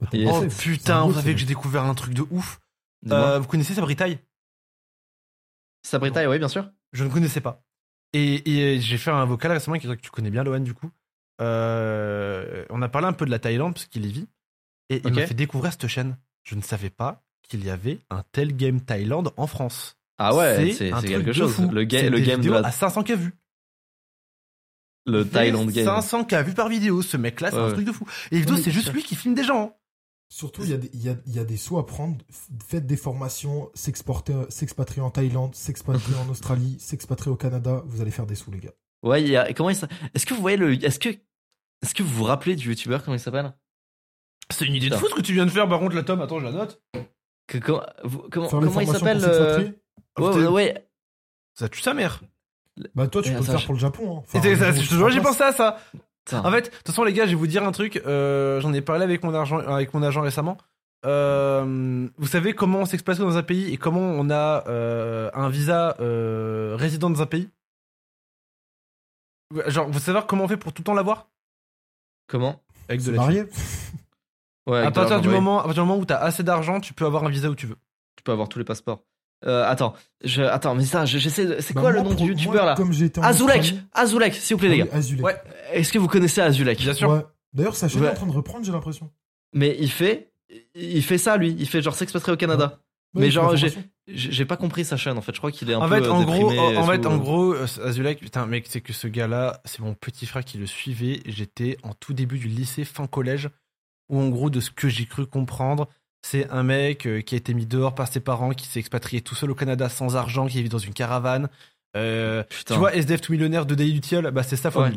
Oh 0.01 0.45
putain, 0.57 1.05
vous 1.05 1.13
savez 1.13 1.33
que 1.33 1.39
j'ai 1.39 1.45
découvert 1.45 1.83
un 1.83 1.93
truc 1.93 2.13
de 2.13 2.23
ouf. 2.31 2.59
Euh, 3.11 3.39
vous 3.39 3.47
connaissez 3.47 3.73
Sabri 3.73 3.95
Taille 3.95 4.19
Sabritaille, 5.83 6.27
oui, 6.27 6.39
bien 6.39 6.47
sûr. 6.47 6.69
Je 6.93 7.03
ne 7.03 7.09
connaissais 7.09 7.41
pas. 7.41 7.63
Et, 8.13 8.49
et 8.75 8.81
j'ai 8.81 8.97
fait 8.97 9.11
un 9.11 9.25
vocal 9.25 9.51
récemment 9.51 9.77
qui 9.77 9.87
que 9.87 9.93
tu 9.93 10.09
connais 10.09 10.29
bien, 10.31 10.43
Lohan, 10.43 10.59
du 10.61 10.73
coup. 10.73 10.89
Euh, 11.41 12.65
on 12.69 12.81
a 12.81 12.89
parlé 12.89 13.07
un 13.07 13.13
peu 13.13 13.25
de 13.25 13.31
la 13.31 13.39
Thaïlande, 13.39 13.73
parce 13.73 13.85
qu'il 13.85 14.05
y 14.05 14.11
vit. 14.11 14.27
Et 14.89 15.01
il 15.05 15.13
m'a 15.13 15.27
fait 15.27 15.33
découvrir 15.35 15.71
cette 15.71 15.87
chaîne. 15.87 16.17
Je 16.43 16.55
ne 16.55 16.61
savais 16.61 16.89
pas 16.89 17.23
qu'il 17.43 17.63
y 17.63 17.69
avait 17.69 17.99
un 18.09 18.23
tel 18.31 18.55
game 18.55 18.81
Thaïlande 18.81 19.31
en 19.37 19.47
France. 19.47 19.97
Ah 20.17 20.35
ouais, 20.35 20.73
c'est 20.73 20.91
un 20.91 20.99
c'est 20.99 21.07
truc 21.07 21.17
quelque 21.17 21.27
de 21.27 21.33
chose. 21.33 21.53
fou. 21.53 21.69
Le, 21.71 21.83
ga- 21.83 21.99
C'est 22.01 22.09
le 22.09 22.19
des 22.19 22.25
game 22.25 22.41
de 22.41 22.51
la, 22.51 22.59
à 22.67 22.71
500 22.71 23.03
k 23.03 23.11
vues. 23.11 23.33
le 25.05 25.19
Il 25.21 25.25
fait 25.25 25.31
Thailand 25.31 25.65
game. 25.67 25.85
500 25.85 26.25
k 26.25 26.33
vues 26.43 26.53
par 26.53 26.67
vidéo. 26.67 27.01
Ce 27.01 27.15
mec-là, 27.15 27.51
c'est 27.51 27.57
Ouais, 27.57 27.63
un 27.69 27.71
truc 27.73 27.85
de 27.85 27.91
fou. 27.93 28.05
Et 28.31 28.35
les 28.35 28.41
vidéos, 28.41 28.57
c'est 28.57 28.71
juste 28.71 28.91
lui 28.91 29.03
qui 29.03 29.15
filme 29.15 29.33
des 29.35 29.43
gens. 29.43 29.77
Surtout, 30.31 30.61
il 30.63 30.69
y, 30.69 30.73
a 30.73 30.77
des- 30.77 30.89
y, 30.95 31.09
a, 31.09 31.15
il 31.25 31.35
y 31.35 31.39
a 31.39 31.43
des 31.43 31.57
sauts 31.57 31.79
à 31.79 31.85
prendre. 31.87 32.15
Faites 32.67 32.85
des 32.85 32.97
formations, 32.97 33.71
s'exporter, 33.73 34.35
s'expatrier 34.49 35.01
en 35.01 35.09
Thaïlande, 35.09 35.55
s'expatrier 35.55 36.15
en 36.17 36.29
Australie, 36.29 36.77
s'expatrier 36.79 37.31
au 37.31 37.35
Canada. 37.35 37.81
Vous 37.87 37.99
allez 38.01 38.11
faire 38.11 38.27
des 38.27 38.35
sous, 38.35 38.51
les 38.51 38.59
gars. 38.59 38.73
Ouais, 39.01 39.23
il 39.23 39.29
y 39.29 39.35
a, 39.37 39.51
comment 39.53 39.71
il 39.71 39.75
s'appelle? 39.75 39.97
Est-ce 40.13 40.25
que 40.27 40.33
vous 40.35 40.41
voyez 40.41 40.57
le, 40.57 40.73
est-ce 40.83 40.99
que, 40.99 41.09
est-ce 41.09 41.95
que 41.95 42.03
vous 42.03 42.13
vous 42.13 42.23
rappelez 42.25 42.55
du 42.55 42.69
youtubeur 42.69 43.03
comment 43.03 43.15
il 43.15 43.19
s'appelle? 43.19 43.53
C'est 44.51 44.65
une 44.65 44.75
idée 44.75 44.89
de 44.89 44.95
fou 44.95 45.07
ce 45.09 45.15
que 45.15 45.21
tu 45.21 45.33
viens 45.33 45.45
de 45.45 45.51
faire. 45.51 45.67
Par 45.67 45.79
contre, 45.79 45.95
la 45.95 46.03
Tom, 46.03 46.21
attends, 46.21 46.39
je 46.39 46.45
la 46.45 46.51
note. 46.51 46.81
que, 47.47 47.57
comment, 47.57 47.83
vous- 48.03 48.27
comment, 48.31 48.49
Faire 48.49 48.61
les 48.61 48.67
comment 48.67 48.81
il 48.81 48.87
s'appelle 48.87 49.23
euh, 49.23 49.71
ouais, 50.19 50.27
ouais, 50.35 50.47
ouais. 50.47 50.89
Ça 51.55 51.69
tue 51.69 51.81
sa 51.81 51.93
mère. 51.95 52.21
Bah, 52.95 53.07
toi, 53.07 53.21
tu 53.23 53.31
peux 53.31 53.37
le 53.39 53.43
faire 53.43 53.57
je- 53.59 53.65
pour 53.65 53.73
le 53.73 53.79
Japon. 53.79 54.19
Hein. 54.19 54.23
Ça, 54.27 54.39
je 54.73 55.09
j'ai 55.09 55.21
pensé 55.21 55.41
à 55.43 55.53
ça. 55.53 55.77
Putain. 56.29 56.45
En 56.45 56.51
fait, 56.51 56.61
de 56.61 56.69
toute 56.69 56.87
façon, 56.87 57.03
les 57.03 57.13
gars, 57.13 57.25
je 57.25 57.29
vais 57.31 57.35
vous 57.35 57.47
dire 57.47 57.63
un 57.63 57.71
truc. 57.71 58.01
euh, 58.05 58.59
J'en 58.61 58.73
ai 58.73 58.81
parlé 58.81 59.03
avec 59.03 59.23
mon, 59.23 59.33
agent, 59.33 59.57
avec 59.59 59.93
mon 59.93 60.03
agent 60.03 60.21
récemment. 60.21 60.57
Euh, 61.05 62.07
vous 62.17 62.27
savez 62.27 62.53
comment 62.53 62.79
on 62.79 62.85
s'expatie 62.85 63.21
dans 63.21 63.37
un 63.37 63.43
pays 63.43 63.71
et 63.73 63.77
comment 63.77 64.01
on 64.01 64.29
a 64.29 64.63
euh, 64.67 65.29
un 65.33 65.49
visa 65.49 65.95
euh, 66.01 66.75
résident 66.77 67.09
dans 67.09 67.21
un 67.21 67.25
pays? 67.25 67.49
Genre, 69.67 69.89
vous 69.89 69.99
savez 69.99 70.19
comment 70.27 70.43
on 70.43 70.47
fait 70.47 70.57
pour 70.57 70.73
tout 70.73 70.81
le 70.81 70.85
temps 70.85 70.93
l'avoir? 70.93 71.27
Comment? 72.27 72.61
Avec 72.87 73.03
de 73.03 73.11
marier 73.11 73.45
Ouais, 74.67 74.79
À 74.79 74.91
partir, 74.91 75.01
l'argent, 75.15 75.19
du 75.21 75.29
ouais. 75.29 75.33
moment, 75.33 75.59
à 75.59 75.63
partir 75.63 75.83
du 75.83 75.87
moment 75.89 75.99
où 76.01 76.05
t'as 76.05 76.17
assez 76.17 76.43
d'argent, 76.43 76.79
tu 76.79 76.93
peux 76.93 77.05
avoir 77.05 77.23
un 77.23 77.29
visa 77.29 77.49
où 77.49 77.55
tu 77.55 77.65
veux. 77.65 77.77
Tu 78.17 78.23
peux 78.23 78.31
avoir 78.31 78.47
tous 78.49 78.59
les 78.59 78.65
passeports. 78.65 79.01
Euh, 79.45 79.63
attends, 79.65 79.95
je, 80.23 80.41
attends, 80.43 80.75
mais 80.75 80.83
ça, 80.83 81.05
je- 81.05 81.17
j'essaie. 81.17 81.45
de- 81.45 81.61
C'est 81.61 81.73
Bah, 81.73 81.81
quoi 81.81 81.91
moi, 81.93 81.99
le 82.01 82.09
nom 82.09 82.13
pour- 82.15 82.25
du 82.25 82.31
youtubeur 82.33 82.65
là? 82.65 82.75
Azulek, 83.23 83.73
Azulek, 83.93 84.33
s'il 84.35 84.55
vous 84.55 84.59
plaît 84.59 84.69
les 84.69 84.81
Ah 84.81 84.99
gars. 84.99 85.23
Ouais. 85.23 85.41
Est-ce 85.73 85.91
que 85.93 85.99
vous 85.99 86.07
connaissez 86.07 86.41
Azulek 86.41 86.79
Bien 86.79 86.93
sûr. 86.93 87.09
Ouais. 87.09 87.25
D'ailleurs, 87.53 87.75
sa 87.75 87.87
chaîne 87.87 88.03
est 88.03 88.09
en 88.09 88.13
train 88.13 88.27
de 88.27 88.31
reprendre, 88.31 88.65
j'ai 88.65 88.71
l'impression. 88.71 89.11
Mais 89.53 89.75
il 89.79 89.89
fait, 89.89 90.31
il 90.75 91.03
fait 91.03 91.17
ça 91.17 91.37
lui. 91.37 91.55
Il 91.57 91.67
fait 91.67 91.81
genre 91.81 91.95
s'expatrier 91.95 92.33
au 92.33 92.37
Canada. 92.37 92.79
Ouais, 93.15 93.21
Mais 93.21 93.31
genre, 93.31 93.55
j'ai, 94.07 94.45
pas 94.45 94.55
compris 94.55 94.85
sa 94.85 94.95
chaîne 94.95 95.17
en 95.17 95.21
fait. 95.21 95.33
Je 95.33 95.39
crois 95.39 95.51
qu'il 95.51 95.69
est 95.71 95.73
un 95.73 95.79
En 95.79 95.89
peu 95.89 95.95
fait, 95.95 96.07
en 96.07 96.23
gros, 96.23 96.49
déprimé, 96.51 96.77
en, 96.77 96.81
en 96.81 96.85
fait, 96.85 97.05
en 97.07 97.17
gros, 97.17 97.55
Azulek, 97.83 98.19
putain, 98.19 98.45
mec, 98.45 98.65
c'est 98.69 98.81
que 98.81 98.93
ce 98.93 99.07
gars-là, 99.07 99.61
c'est 99.65 99.79
mon 99.79 99.95
petit 99.95 100.27
frère 100.27 100.45
qui 100.45 100.59
le 100.59 100.67
suivait. 100.67 101.21
J'étais 101.25 101.77
en 101.81 101.95
tout 101.95 102.13
début 102.13 102.37
du 102.37 102.47
lycée, 102.47 102.85
fin 102.85 103.07
collège, 103.07 103.49
où 104.09 104.19
en 104.19 104.29
gros, 104.29 104.51
de 104.51 104.59
ce 104.59 104.69
que 104.69 104.89
j'ai 104.89 105.07
cru 105.07 105.25
comprendre, 105.25 105.87
c'est 106.21 106.49
un 106.51 106.61
mec 106.61 107.07
euh, 107.07 107.21
qui 107.21 107.33
a 107.33 107.37
été 107.37 107.55
mis 107.55 107.65
dehors 107.65 107.95
par 107.95 108.07
ses 108.07 108.19
parents, 108.19 108.51
qui 108.51 108.67
s'est 108.67 108.79
expatrié 108.79 109.21
tout 109.21 109.35
seul 109.35 109.49
au 109.49 109.55
Canada 109.55 109.89
sans 109.89 110.15
argent, 110.15 110.45
qui 110.45 110.61
vit 110.61 110.69
dans 110.69 110.77
une 110.77 110.93
caravane. 110.93 111.49
Euh, 111.97 112.43
Putain. 112.43 112.75
tu 112.75 112.79
vois, 112.79 112.93
SDF 112.93 113.21
tout 113.21 113.31
millionnaire 113.31 113.65
de 113.65 113.73
Daily 113.73 113.93
Lutiol, 113.93 114.29
bah 114.29 114.43
c'est 114.43 114.55
ça 114.55 114.69
fois 114.69 114.89
Ouais. 114.89 114.93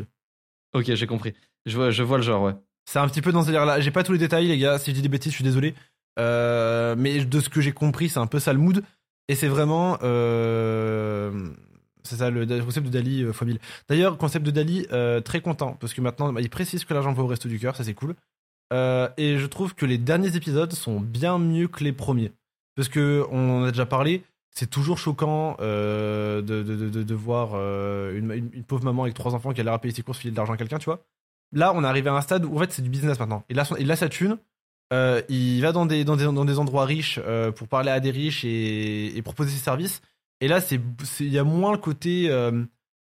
Ok, 0.75 0.93
j'ai 0.95 1.07
compris. 1.07 1.35
Je 1.67 1.77
vois, 1.77 1.91
je 1.91 2.03
vois 2.03 2.17
le 2.17 2.23
genre, 2.23 2.43
ouais. 2.43 2.55
C'est 2.85 2.99
un 2.99 3.09
petit 3.09 3.23
peu 3.23 3.33
dans 3.33 3.43
ce 3.43 3.47
délire-là. 3.47 3.81
J'ai 3.81 3.91
pas 3.91 4.03
tous 4.03 4.13
les 4.13 4.19
détails, 4.19 4.47
les 4.49 4.59
gars. 4.59 4.79
Si 4.79 4.91
je 4.91 4.95
dis 4.97 5.03
des 5.03 5.09
bêtises, 5.09 5.33
je 5.33 5.37
suis 5.37 5.45
désolé. 5.45 5.75
Euh, 6.19 6.95
mais 6.99 7.25
de 7.25 7.41
ce 7.41 7.49
que 7.49 7.61
j'ai 7.61 7.73
compris, 7.73 8.09
c'est 8.09 8.19
un 8.19 8.27
peu 8.27 8.39
ça 8.39 8.53
le 8.53 8.59
mood. 8.59 8.83
Et 9.29 9.35
c'est 9.35 9.49
vraiment. 9.49 9.99
euh, 10.03 11.51
c'est 12.03 12.17
ça 12.17 12.31
le, 12.31 12.45
concept 12.63 12.87
de 12.87 12.93
Dali 12.93 13.23
euh, 13.23 13.33
fois 13.33 13.47
1000. 13.47 13.59
D'ailleurs, 13.89 14.19
concept 14.19 14.45
de 14.45 14.51
Dali, 14.51 14.87
euh, 14.93 15.21
très 15.21 15.41
content. 15.41 15.77
Parce 15.81 15.95
que 15.95 16.01
maintenant, 16.01 16.33
bah, 16.33 16.41
il 16.41 16.51
précise 16.51 16.85
que 16.85 16.95
l'argent 16.95 17.13
va 17.13 17.23
au 17.23 17.27
resto 17.27 17.49
du 17.49 17.59
cœur. 17.59 17.77
Ça, 17.77 17.85
c'est 17.85 17.95
cool. 17.95 18.15
Euh, 18.73 19.09
et 19.17 19.39
je 19.39 19.47
trouve 19.47 19.75
que 19.75 19.87
les 19.87 19.99
derniers 19.99 20.35
épisodes 20.37 20.73
sont 20.73 21.01
bien 21.01 21.39
mieux 21.39 21.69
que 21.69 21.85
les 21.85 21.93
premiers. 21.93 22.33
Parce 22.75 22.89
que 22.89 23.25
on 23.31 23.61
en 23.61 23.65
a 23.65 23.71
déjà 23.71 23.87
parlé. 23.87 24.25
C'est 24.55 24.69
toujours 24.69 24.99
choquant 24.99 25.57
euh, 25.61 26.43
de, 26.43 26.63
de, 26.63 26.77
de, 26.91 27.03
de 27.03 27.15
voir 27.15 27.51
euh, 27.55 28.17
une, 28.19 28.31
une- 28.33 28.51
une 28.53 28.65
pauvre 28.65 28.85
maman 28.85 29.05
avec 29.05 29.15
trois 29.15 29.35
enfants 29.35 29.53
qui 29.53 29.61
a 29.61 29.65
l'air 29.65 29.73
à 29.73 29.79
payer 29.79 29.95
ses 29.95 30.03
courses, 30.03 30.19
filer 30.19 30.31
de 30.31 30.37
l'argent 30.37 30.53
à 30.53 30.57
quelqu'un, 30.59 30.79
tu 30.79 30.85
vois. 30.87 31.05
Là, 31.55 31.73
on 31.75 31.83
est 31.85 31.87
arrivé 31.87 32.09
à 32.11 32.15
un 32.15 32.21
stade 32.21 32.45
où 32.45 32.57
en 32.57 32.61
fait 32.61 32.71
c'est 32.73 32.83
du 32.83 32.91
business 32.91 33.19
maintenant. 33.19 33.45
Et 33.49 33.55
là, 33.55 33.65
son- 33.65 33.77
il 33.77 33.91
a 33.91 33.97
sa 33.97 34.09
thune. 34.09 34.39
euh, 34.93 35.23
il 35.31 35.61
va 35.63 35.73
dans 35.73 35.87
des, 35.87 36.05
dans 36.05 36.17
des, 36.17 36.25
dans 36.25 36.45
des 36.45 36.59
endroits 36.59 36.85
riches 36.85 37.19
pour 37.57 37.67
parler 37.69 37.91
à 37.91 37.99
des 38.01 38.11
riches 38.11 38.45
et, 38.45 39.17
et 39.17 39.23
proposer 39.23 39.51
ses 39.51 39.63
services. 39.63 40.03
Et 40.43 40.49
là, 40.49 40.61
c'est 40.61 40.79
il 41.21 41.29
y 41.33 41.39
a 41.39 41.45
moins 41.45 41.73
le 41.73 41.79
côté 41.79 42.29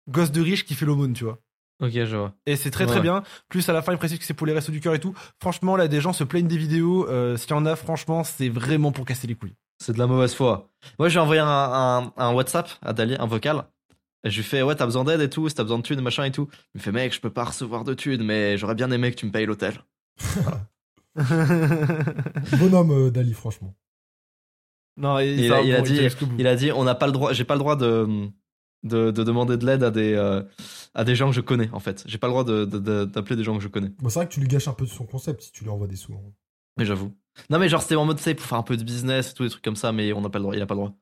gosse 0.09 0.31
de 0.31 0.41
riche 0.41 0.65
qui 0.65 0.73
fait 0.75 0.85
l'aumône, 0.85 1.13
tu 1.13 1.23
vois. 1.25 1.39
Ok, 1.81 1.91
je 1.91 2.15
vois. 2.15 2.33
Et 2.45 2.55
c'est 2.55 2.71
très 2.71 2.85
très 2.85 3.01
bien. 3.01 3.23
Plus 3.49 3.67
à 3.67 3.73
la 3.73 3.81
fin, 3.81 3.91
il 3.91 3.97
précise 3.97 4.17
que 4.19 4.23
c'est 4.25 4.33
pour 4.33 4.47
les 4.47 4.53
restos 4.53 4.71
du 4.71 4.79
cœur 4.79 4.93
et 4.93 4.99
tout. 4.99 5.13
Franchement, 5.41 5.75
là, 5.75 5.89
des 5.89 5.99
gens 5.99 6.13
se 6.13 6.23
plaignent 6.23 6.47
des 6.47 6.57
vidéos. 6.57 7.05
S'il 7.37 7.49
y 7.49 7.53
en 7.53 7.65
a, 7.65 7.75
franchement, 7.75 8.23
c'est 8.23 8.47
vraiment 8.47 8.93
pour 8.93 9.03
casser 9.05 9.27
les 9.27 9.35
couilles. 9.35 9.55
C'est 9.77 9.93
de 9.93 9.99
la 9.99 10.07
mauvaise 10.07 10.33
foi. 10.33 10.69
Moi, 10.99 11.09
j'ai 11.09 11.19
envoyé 11.19 11.41
un, 11.41 11.47
un, 11.47 12.13
un 12.15 12.33
WhatsApp 12.33 12.69
à 12.81 12.93
Dali, 12.93 13.15
un 13.19 13.25
vocal. 13.25 13.65
Et 14.23 14.29
je 14.31 14.37
lui 14.37 14.43
fais, 14.43 14.61
ouais, 14.63 14.75
t'as 14.75 14.85
besoin 14.85 15.03
d'aide 15.03 15.21
et 15.21 15.29
tout, 15.29 15.47
si 15.49 15.55
t'as 15.55 15.63
besoin 15.63 15.77
de 15.77 15.83
thunes, 15.83 16.01
machin 16.01 16.23
et 16.23 16.31
tout. 16.31 16.47
Il 16.73 16.79
me 16.79 16.81
fait, 16.83 16.91
mec, 16.91 17.13
je 17.13 17.19
peux 17.21 17.29
pas 17.29 17.43
recevoir 17.43 17.83
de 17.83 17.93
thunes, 17.93 18.23
mais 18.23 18.57
j'aurais 18.57 18.73
bien 18.75 18.89
aimé 18.91 19.11
que 19.11 19.17
tu 19.17 19.25
me 19.25 19.31
payes 19.31 19.45
l'hôtel. 19.45 19.79
Bonhomme 22.59 22.91
euh, 22.91 23.11
Dali, 23.11 23.33
franchement. 23.33 23.75
non, 24.97 25.19
Il 25.19 25.51
a- 25.51 25.61
il 25.61 25.73
a 25.73 25.79
bon, 25.79 25.83
dit-. 25.85 26.07
Il 26.39 26.47
a 26.47 26.55
dit, 26.55 26.71
on 26.71 26.83
n'a 26.83 26.95
pas 26.95 27.05
le 27.07 27.11
droit, 27.11 27.33
j'ai 27.33 27.43
pas 27.43 27.55
le 27.55 27.59
droit 27.59 27.75
de, 27.75 28.27
de, 28.83 29.11
de 29.11 29.23
demander 29.23 29.57
de 29.57 29.65
l'aide 29.65 29.83
à 29.83 29.91
des, 29.91 30.13
euh, 30.13 30.41
à 30.93 31.03
des 31.03 31.15
gens 31.15 31.29
que 31.29 31.35
je 31.35 31.41
connais, 31.41 31.69
en 31.71 31.79
fait. 31.79 32.03
J'ai 32.07 32.17
pas 32.17 32.27
le 32.27 32.31
droit 32.33 32.43
de, 32.43 32.65
de- 32.65 32.79
de- 32.79 33.05
d'appeler 33.05 33.35
des 33.35 33.43
gens 33.43 33.55
que 33.57 33.63
je 33.63 33.67
connais. 33.67 33.89
Bon, 33.99 34.09
c'est 34.09 34.19
vrai 34.19 34.27
que 34.27 34.33
tu 34.33 34.39
lui 34.39 34.47
gâches 34.47 34.67
un 34.67 34.73
peu 34.73 34.85
de 34.85 34.89
son 34.91 35.05
concept 35.05 35.41
si 35.43 35.51
tu 35.51 35.63
lui 35.63 35.69
envoies 35.69 35.87
des 35.87 35.95
sous. 35.95 36.13
hein. 36.13 36.21
Mais 36.77 36.85
j'avoue. 36.85 37.13
Non, 37.49 37.59
mais 37.59 37.69
genre, 37.69 37.81
c'était 37.81 37.95
en 37.95 38.05
mode, 38.05 38.19
sais, 38.19 38.33
pour 38.35 38.45
faire 38.45 38.57
un 38.57 38.63
peu 38.63 38.77
de 38.77 38.83
business 38.83 39.31
et 39.31 39.33
tout, 39.33 39.43
des 39.43 39.49
trucs 39.49 39.63
comme 39.63 39.75
ça, 39.75 39.91
mais 39.91 40.13
on 40.13 40.21
n'a 40.21 40.29
pas 40.29 40.39
le 40.39 40.43
droit, 40.43 40.55
il 40.55 40.61
a 40.61 40.65
pas 40.65 40.75
le 40.75 40.79
droit. 40.81 40.93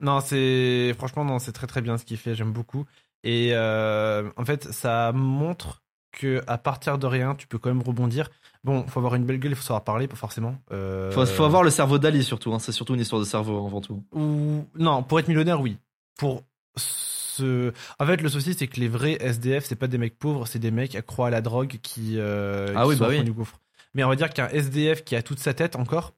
Non, 0.00 0.20
c'est 0.20 0.92
franchement 0.98 1.24
non, 1.24 1.38
c'est 1.38 1.52
très 1.52 1.66
très 1.66 1.80
bien 1.80 1.96
ce 1.98 2.04
qu'il 2.04 2.16
fait. 2.16 2.34
J'aime 2.34 2.52
beaucoup. 2.52 2.84
Et 3.22 3.50
euh, 3.52 4.28
en 4.36 4.44
fait, 4.44 4.64
ça 4.72 5.12
montre 5.12 5.82
que 6.12 6.42
à 6.46 6.58
partir 6.58 6.98
de 6.98 7.06
rien, 7.06 7.34
tu 7.34 7.46
peux 7.46 7.58
quand 7.58 7.70
même 7.70 7.82
rebondir. 7.82 8.28
Bon, 8.64 8.86
faut 8.86 9.00
avoir 9.00 9.14
une 9.14 9.24
belle 9.24 9.38
gueule, 9.38 9.52
il 9.52 9.56
faut 9.56 9.62
savoir 9.62 9.82
parler, 9.84 10.06
pas 10.06 10.16
forcément. 10.16 10.56
Euh, 10.72 11.10
Faut, 11.10 11.24
faut 11.26 11.44
avoir 11.44 11.62
le 11.62 11.70
cerveau 11.70 11.98
d'Ali 11.98 12.22
surtout, 12.22 12.52
hein. 12.52 12.58
c'est 12.58 12.72
surtout 12.72 12.94
une 12.94 13.00
histoire 13.00 13.20
de 13.20 13.26
cerveau 13.26 13.66
avant 13.66 13.80
tout. 13.80 14.02
Ou 14.12 14.64
non, 14.74 15.02
pour 15.02 15.18
être 15.18 15.28
millionnaire, 15.28 15.60
oui. 15.60 15.78
Pour 16.18 16.42
ce, 16.76 17.72
en 17.98 18.06
fait, 18.06 18.20
le 18.20 18.28
souci 18.28 18.54
c'est 18.54 18.66
que 18.68 18.78
les 18.78 18.88
vrais 18.88 19.16
SDF, 19.20 19.64
c'est 19.64 19.76
pas 19.76 19.86
des 19.88 19.98
mecs 19.98 20.18
pauvres, 20.18 20.46
c'est 20.46 20.58
des 20.58 20.70
mecs 20.70 20.94
accrocs 20.94 21.26
à 21.26 21.30
la 21.30 21.40
drogue 21.40 21.78
qui. 21.82 22.18
euh, 22.18 22.72
Ah 22.76 22.82
qui 22.82 22.88
oui, 22.90 22.96
sont 22.96 23.04
bah 23.04 23.10
oui. 23.10 23.24
du 23.24 23.32
gouffre. 23.32 23.58
Mais 23.94 24.04
on 24.04 24.08
va 24.08 24.16
dire 24.16 24.30
qu'un 24.30 24.48
SDF 24.48 25.04
qui 25.04 25.16
a 25.16 25.22
toute 25.22 25.38
sa 25.38 25.54
tête 25.54 25.76
encore 25.76 26.14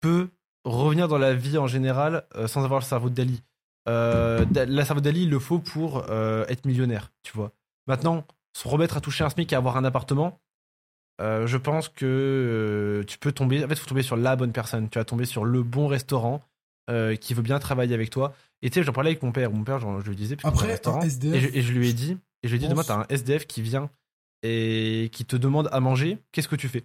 peut 0.00 0.28
revenir 0.64 1.08
dans 1.08 1.18
la 1.18 1.34
vie 1.34 1.58
en 1.58 1.66
général 1.66 2.24
euh, 2.34 2.46
sans 2.46 2.64
avoir 2.64 2.80
le 2.80 2.84
cerveau 2.84 3.10
de 3.10 3.14
Dali. 3.14 3.42
Euh, 3.88 4.44
la 4.52 4.84
cerveau 4.84 5.00
de 5.00 5.04
Dali, 5.04 5.22
il 5.22 5.30
le 5.30 5.38
faut 5.38 5.58
pour 5.58 6.04
euh, 6.10 6.44
être 6.48 6.66
millionnaire, 6.66 7.10
tu 7.22 7.32
vois. 7.32 7.52
Maintenant, 7.86 8.26
se 8.52 8.68
remettre 8.68 8.96
à 8.96 9.00
toucher 9.00 9.24
un 9.24 9.30
SMIC 9.30 9.52
et 9.52 9.56
avoir 9.56 9.76
un 9.76 9.84
appartement, 9.84 10.40
euh, 11.20 11.46
je 11.46 11.56
pense 11.56 11.88
que 11.88 13.02
tu 13.06 13.18
peux 13.18 13.32
tomber. 13.32 13.64
En 13.64 13.68
fait, 13.68 13.74
il 13.74 13.80
faut 13.80 13.86
tomber 13.86 14.02
sur 14.02 14.16
la 14.16 14.36
bonne 14.36 14.52
personne. 14.52 14.88
Tu 14.90 14.98
vas 14.98 15.04
tomber 15.04 15.24
sur 15.24 15.44
le 15.44 15.62
bon 15.62 15.86
restaurant 15.86 16.42
qui 17.20 17.34
veut 17.34 17.42
bien 17.42 17.58
travailler 17.58 17.94
avec 17.94 18.08
toi. 18.08 18.32
Et 18.62 18.70
tu 18.70 18.80
sais, 18.80 18.82
j'en 18.82 18.92
parlais 18.94 19.10
avec 19.10 19.22
mon 19.22 19.30
père. 19.30 19.50
Mon 19.50 19.62
père, 19.62 19.78
genre, 19.78 20.00
je 20.00 20.08
lui 20.08 20.16
disais, 20.16 20.38
Après, 20.42 20.68
restaurant. 20.68 21.02
SDF, 21.02 21.34
et, 21.34 21.40
je, 21.40 21.48
et 21.58 21.60
je 21.60 21.72
lui 21.72 21.90
ai 21.90 21.92
dit, 21.92 22.16
et 22.42 22.48
je 22.48 22.54
lui 22.54 22.56
ai 22.56 22.58
dit, 22.60 22.68
demain, 22.68 22.82
t'as 22.82 23.00
un 23.00 23.06
SDF 23.10 23.46
qui 23.46 23.60
vient 23.60 23.90
et 24.42 25.10
qui 25.12 25.26
te 25.26 25.36
demande 25.36 25.68
à 25.70 25.80
manger. 25.80 26.16
Qu'est-ce 26.32 26.48
que 26.48 26.56
tu 26.56 26.66
fais? 26.68 26.84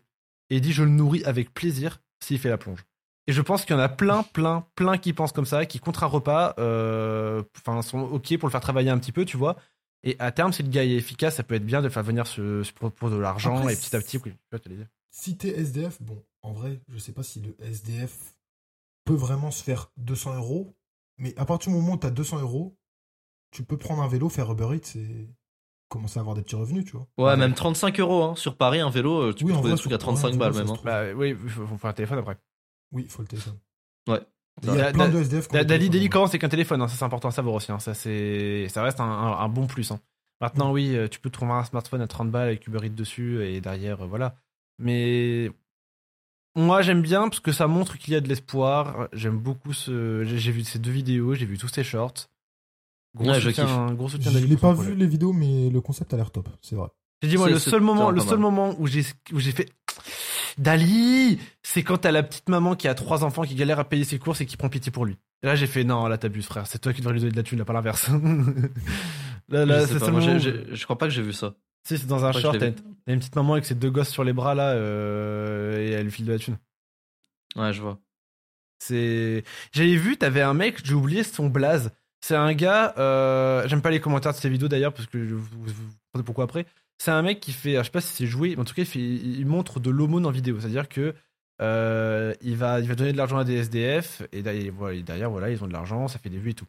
Et 0.53 0.57
il 0.57 0.61
dit, 0.61 0.71
je 0.71 0.83
le 0.83 0.91
nourris 0.91 1.23
avec 1.23 1.51
plaisir 1.51 1.99
s'il 2.23 2.37
fait 2.37 2.49
la 2.49 2.59
plonge. 2.59 2.85
Et 3.25 3.33
je 3.33 3.41
pense 3.41 3.65
qu'il 3.65 3.75
y 3.75 3.79
en 3.79 3.81
a 3.81 3.89
plein, 3.89 4.21
plein, 4.21 4.67
plein 4.75 4.99
qui 4.99 5.11
pensent 5.11 5.31
comme 5.31 5.47
ça, 5.47 5.65
qui 5.65 5.79
contre 5.79 6.03
un 6.03 6.07
repas, 6.07 6.53
euh, 6.59 7.41
enfin, 7.57 7.81
sont 7.81 8.01
ok 8.01 8.37
pour 8.37 8.49
le 8.49 8.51
faire 8.51 8.61
travailler 8.61 8.91
un 8.91 8.99
petit 8.99 9.11
peu, 9.11 9.25
tu 9.25 9.35
vois. 9.35 9.57
Et 10.03 10.15
à 10.19 10.31
terme, 10.31 10.53
si 10.53 10.61
le 10.61 10.69
gars 10.69 10.83
est 10.83 10.91
efficace, 10.91 11.37
ça 11.37 11.43
peut 11.43 11.55
être 11.55 11.65
bien 11.65 11.81
de 11.81 11.89
faire 11.89 12.03
venir 12.03 12.27
se, 12.27 12.61
se 12.61 12.71
pour, 12.71 12.91
pour 12.91 13.09
de 13.09 13.15
l'argent 13.15 13.67
et 13.67 13.75
petit 13.75 13.95
à 13.95 13.99
petit. 13.99 14.19
Oui, 14.23 14.31
tu 14.61 14.69
dire. 14.69 14.85
Si 15.09 15.37
t'es 15.37 15.57
SDF, 15.59 15.99
bon, 16.03 16.23
en 16.43 16.53
vrai, 16.53 16.81
je 16.87 16.99
sais 16.99 17.13
pas 17.13 17.23
si 17.23 17.41
le 17.41 17.55
SDF 17.59 18.35
peut 19.05 19.15
vraiment 19.15 19.49
se 19.49 19.63
faire 19.63 19.91
200 19.97 20.35
euros, 20.35 20.75
mais 21.17 21.35
à 21.39 21.45
partir 21.45 21.71
du 21.71 21.79
moment 21.79 21.93
où 21.93 21.97
t'as 21.97 22.11
200 22.11 22.41
euros, 22.41 22.77
tu 23.49 23.63
peux 23.63 23.77
prendre 23.77 24.03
un 24.03 24.07
vélo, 24.07 24.29
faire 24.29 24.51
Uber 24.51 24.75
Eats 24.75 24.99
et 24.99 25.29
commencer 25.93 26.17
à 26.19 26.21
avoir 26.21 26.35
des 26.35 26.41
petits 26.41 26.55
revenus, 26.55 26.83
tu 26.85 26.91
vois. 26.97 27.07
Ouais, 27.17 27.37
même 27.37 27.53
35 27.53 27.99
euros 27.99 28.23
hein. 28.23 28.35
sur 28.35 28.57
Paris, 28.57 28.79
un 28.81 28.89
vélo, 28.89 29.21
euh, 29.29 29.33
tu 29.33 29.43
Oui, 29.45 29.51
peux 29.51 29.53
trouver 29.55 29.69
vrai, 29.69 29.75
des 29.77 29.81
trucs 29.81 29.93
à 29.93 29.99
sur 29.99 30.05
Paris, 30.07 30.17
35 30.17 30.33
un 30.33 30.37
balles 30.37 30.53
même. 30.53 30.69
hein. 30.69 30.79
Bah 30.83 31.03
oui, 31.15 31.29
il 31.43 31.49
faut, 31.49 31.65
faut 31.65 31.77
faire 31.77 31.89
un 31.89 31.93
téléphone 31.93 32.19
après. 32.19 32.37
Oui, 32.91 33.03
il 33.05 33.09
faut 33.09 33.21
le 33.21 33.27
téléphone. 33.27 33.57
Ouais. 34.09 34.19
Il 34.61 34.67
y 34.69 34.71
a 34.73 34.75
Da- 34.75 34.91
plein 34.93 35.07
da- 35.07 35.13
de 35.13 35.19
SDF 35.21 35.47
Dali, 35.49 35.65
téléphone, 35.67 35.89
Dali 35.93 36.09
commence 36.09 36.29
avec 36.29 36.43
un 36.43 36.49
téléphone, 36.49 36.81
hein, 36.81 36.87
ça 36.87 36.95
c'est 36.97 37.05
important 37.05 37.29
à 37.29 37.31
savoir 37.31 37.55
aussi. 37.55 37.71
hein, 37.71 37.79
Ça, 37.79 37.93
c'est, 37.93 38.67
ça 38.69 38.83
reste 38.83 38.99
un, 38.99 39.05
un- 39.05 39.37
un 39.39 39.49
bon 39.49 39.65
plus. 39.67 39.91
hein. 39.91 39.99
Maintenant, 40.41 40.71
oui, 40.71 40.95
euh, 40.95 41.07
tu 41.07 41.19
peux 41.19 41.29
trouver 41.29 41.53
un 41.53 41.63
smartphone 41.63 42.01
à 42.01 42.07
30 42.07 42.29
balles 42.29 42.47
avec 42.49 42.67
Uber 42.67 42.85
Eats 42.85 42.89
dessus 42.89 43.43
et 43.45 43.61
derrière, 43.61 44.01
euh, 44.01 44.07
voilà. 44.07 44.35
Mais 44.77 45.49
moi, 46.55 46.81
j'aime 46.81 47.01
bien 47.01 47.29
parce 47.29 47.39
que 47.39 47.51
ça 47.51 47.67
montre 47.67 47.97
qu'il 47.97 48.13
y 48.13 48.17
a 48.17 48.21
de 48.21 48.27
l'espoir. 48.27 49.07
J'aime 49.13 49.37
beaucoup 49.39 49.73
ce. 49.73 50.23
J'ai 50.25 50.51
vu 50.51 50.63
ces 50.63 50.79
deux 50.79 50.91
vidéos, 50.91 51.33
j'ai 51.33 51.45
vu 51.45 51.57
tous 51.57 51.67
ces 51.67 51.83
shorts. 51.83 52.29
Gros 53.15 53.29
Ouais, 53.29 53.39
je 53.39 53.49
soutien, 53.49 53.93
gros 53.93 54.09
soutien 54.09 54.31
Je 54.31 54.39
pour 54.39 54.59
son 54.59 54.75
pas 54.75 54.81
vu 54.81 54.95
les 54.95 55.05
vidéos, 55.05 55.33
mais 55.33 55.69
le 55.69 55.81
concept 55.81 56.13
a 56.13 56.17
l'air 56.17 56.31
top, 56.31 56.49
c'est 56.61 56.75
vrai. 56.75 56.89
J'ai 57.21 57.29
dit 57.29 57.37
moi 57.37 57.49
le 57.49 57.59
seul 57.59 57.81
moment, 57.81 58.11
le 58.11 58.19
seul 58.19 58.39
moment 58.39 58.75
où 58.79 58.87
j'ai 58.87 59.05
où 59.31 59.39
j'ai 59.39 59.51
fait 59.51 59.69
Dali, 60.57 61.39
c'est 61.63 61.83
quand 61.83 61.99
t'as 61.99 62.11
la 62.11 62.21
petite 62.21 62.49
maman 62.49 62.75
qui 62.75 62.87
a 62.87 62.93
trois 62.95 63.23
enfants 63.23 63.43
qui 63.43 63.55
galère 63.55 63.79
à 63.79 63.85
payer 63.85 64.03
ses 64.03 64.19
courses 64.19 64.41
et 64.41 64.45
qui 64.45 64.57
prend 64.57 64.69
pitié 64.69 64.91
pour 64.91 65.05
lui. 65.05 65.17
Et 65.41 65.47
là 65.47 65.55
j'ai 65.55 65.67
fait 65.67 65.83
non 65.83 66.07
là 66.07 66.17
t'abuses 66.17 66.45
frère, 66.45 66.67
c'est 66.67 66.79
toi 66.79 66.91
qui 66.91 66.99
devrais 66.99 67.13
lui 67.13 67.21
donner 67.21 67.31
de 67.31 67.37
la 67.37 67.43
thune, 67.43 67.59
là 67.59 67.65
pas 67.65 67.73
l'inverse. 67.73 68.09
là 69.49 69.65
là 69.65 69.87
c'est 69.87 69.99
seulement 69.99 70.19
moi, 70.19 70.37
je 70.37 70.83
crois 70.83 70.97
pas 70.97 71.07
que 71.07 71.13
j'ai 71.13 71.21
vu 71.21 71.33
ça. 71.33 71.55
si 71.87 71.97
c'est 71.97 72.07
dans 72.07 72.25
un 72.25 72.33
short, 72.33 72.57
t'as 72.59 72.71
une, 73.07 73.19
petite 73.19 73.35
maman 73.35 73.53
avec 73.53 73.65
ses 73.65 73.75
deux 73.75 73.89
gosses 73.89 74.09
sur 74.09 74.23
les 74.23 74.33
bras 74.33 74.53
là 74.53 74.71
euh, 74.71 75.79
et 75.79 75.91
elle 75.91 76.03
lui 76.03 76.11
file 76.11 76.25
de 76.25 76.33
la 76.33 76.39
thune. 76.39 76.57
Ouais, 77.55 77.71
je 77.71 77.81
vois. 77.81 77.99
C'est 78.79 79.43
j'avais 79.71 79.95
vu 79.95 80.17
t'avais 80.17 80.41
un 80.41 80.53
mec, 80.53 80.85
j'ai 80.85 80.93
oublié 80.93 81.23
son 81.23 81.47
blaze. 81.47 81.91
C'est 82.23 82.35
un 82.35 82.53
gars, 82.53 82.93
euh, 82.97 83.67
j'aime 83.67 83.81
pas 83.81 83.89
les 83.91 83.99
commentaires 83.99 84.31
de 84.31 84.37
ces 84.37 84.47
vidéos 84.47 84.69
d'ailleurs 84.69 84.93
parce 84.93 85.07
que 85.07 85.27
je- 85.27 85.35
vous, 85.35 85.65
vous, 86.13 86.23
pourquoi 86.23 86.45
après. 86.45 86.65
C'est 86.97 87.11
un 87.11 87.21
mec 87.21 87.41
qui 87.41 87.51
fait, 87.51 87.75
je 87.75 87.83
sais 87.83 87.89
pas 87.89 87.99
si 87.99 88.13
c'est 88.13 88.27
joué, 88.27 88.51
mais 88.55 88.61
en 88.61 88.63
tout 88.63 88.73
cas 88.73 88.83
il, 88.83 88.87
fait, 88.87 88.99
il 88.99 89.45
montre 89.45 89.81
de 89.81 89.89
l'aumône 89.89 90.25
en 90.25 90.31
vidéo, 90.31 90.57
c'est-à-dire 90.59 90.87
que 90.87 91.13
euh, 91.61 92.33
il 92.41 92.55
va, 92.55 92.79
il 92.79 92.87
va 92.87 92.95
donner 92.95 93.11
de 93.11 93.17
l'argent 93.17 93.37
à 93.37 93.43
des 93.43 93.55
SDF 93.57 94.21
et 94.31 94.41
derrière, 94.41 95.29
voilà, 95.29 95.49
ils 95.49 95.61
ont 95.63 95.67
de 95.67 95.73
l'argent, 95.73 96.07
ça 96.07 96.17
fait 96.17 96.29
des 96.29 96.37
vues 96.37 96.51
et 96.51 96.53
tout. 96.53 96.67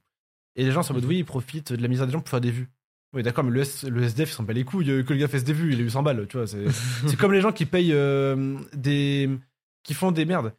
Et 0.56 0.64
les 0.64 0.72
gens 0.72 0.82
sont 0.82 0.92
en 0.92 0.96
mode 0.96 1.04
oui, 1.04 1.18
ils 1.18 1.24
profitent 1.24 1.72
de 1.72 1.80
la 1.82 1.86
misère 1.88 2.06
des 2.06 2.12
gens 2.12 2.20
pour 2.20 2.28
faire 2.30 2.40
des 2.40 2.50
vues. 2.50 2.68
Oui, 3.12 3.22
d'accord, 3.22 3.44
mais 3.44 3.50
le, 3.52 3.60
S- 3.60 3.84
le 3.84 4.02
SDF, 4.02 4.30
il 4.30 4.34
s'en 4.34 4.42
bat 4.42 4.52
les 4.54 4.64
couilles 4.64 4.90
euh, 4.90 5.02
que 5.04 5.12
le 5.12 5.20
gars 5.20 5.28
fasse 5.28 5.44
des 5.44 5.52
vues, 5.52 5.72
il 5.72 5.78
a 5.80 5.82
eu 5.84 5.90
100 5.90 6.02
balles, 6.02 6.26
tu 6.28 6.36
vois. 6.36 6.48
C'est 6.48 6.64
c'est 7.06 7.16
comme 7.16 7.32
les 7.32 7.40
gens 7.40 7.52
qui 7.52 7.64
payent 7.64 7.92
euh, 7.92 8.58
des. 8.72 9.30
qui 9.84 9.94
font 9.94 10.10
des 10.10 10.24
merdes. 10.24 10.52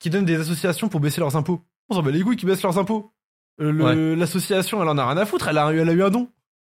Qui 0.00 0.10
donnent 0.10 0.24
des 0.24 0.40
associations 0.40 0.88
pour 0.88 0.98
baisser 0.98 1.20
leurs 1.20 1.36
impôts. 1.36 1.62
On 1.88 1.94
s'en 1.94 2.02
bat 2.02 2.10
les 2.10 2.22
couilles 2.22 2.36
qui 2.36 2.46
baissent 2.46 2.62
leurs 2.64 2.78
impôts. 2.78 3.12
Euh, 3.60 4.16
L'association, 4.16 4.82
elle 4.82 4.88
en 4.88 4.98
a 4.98 5.06
rien 5.06 5.16
à 5.16 5.26
foutre, 5.26 5.48
elle 5.48 5.58
a, 5.58 5.70
elle 5.72 5.88
a 5.88 5.92
eu 5.92 6.02
un 6.02 6.10
don. 6.10 6.28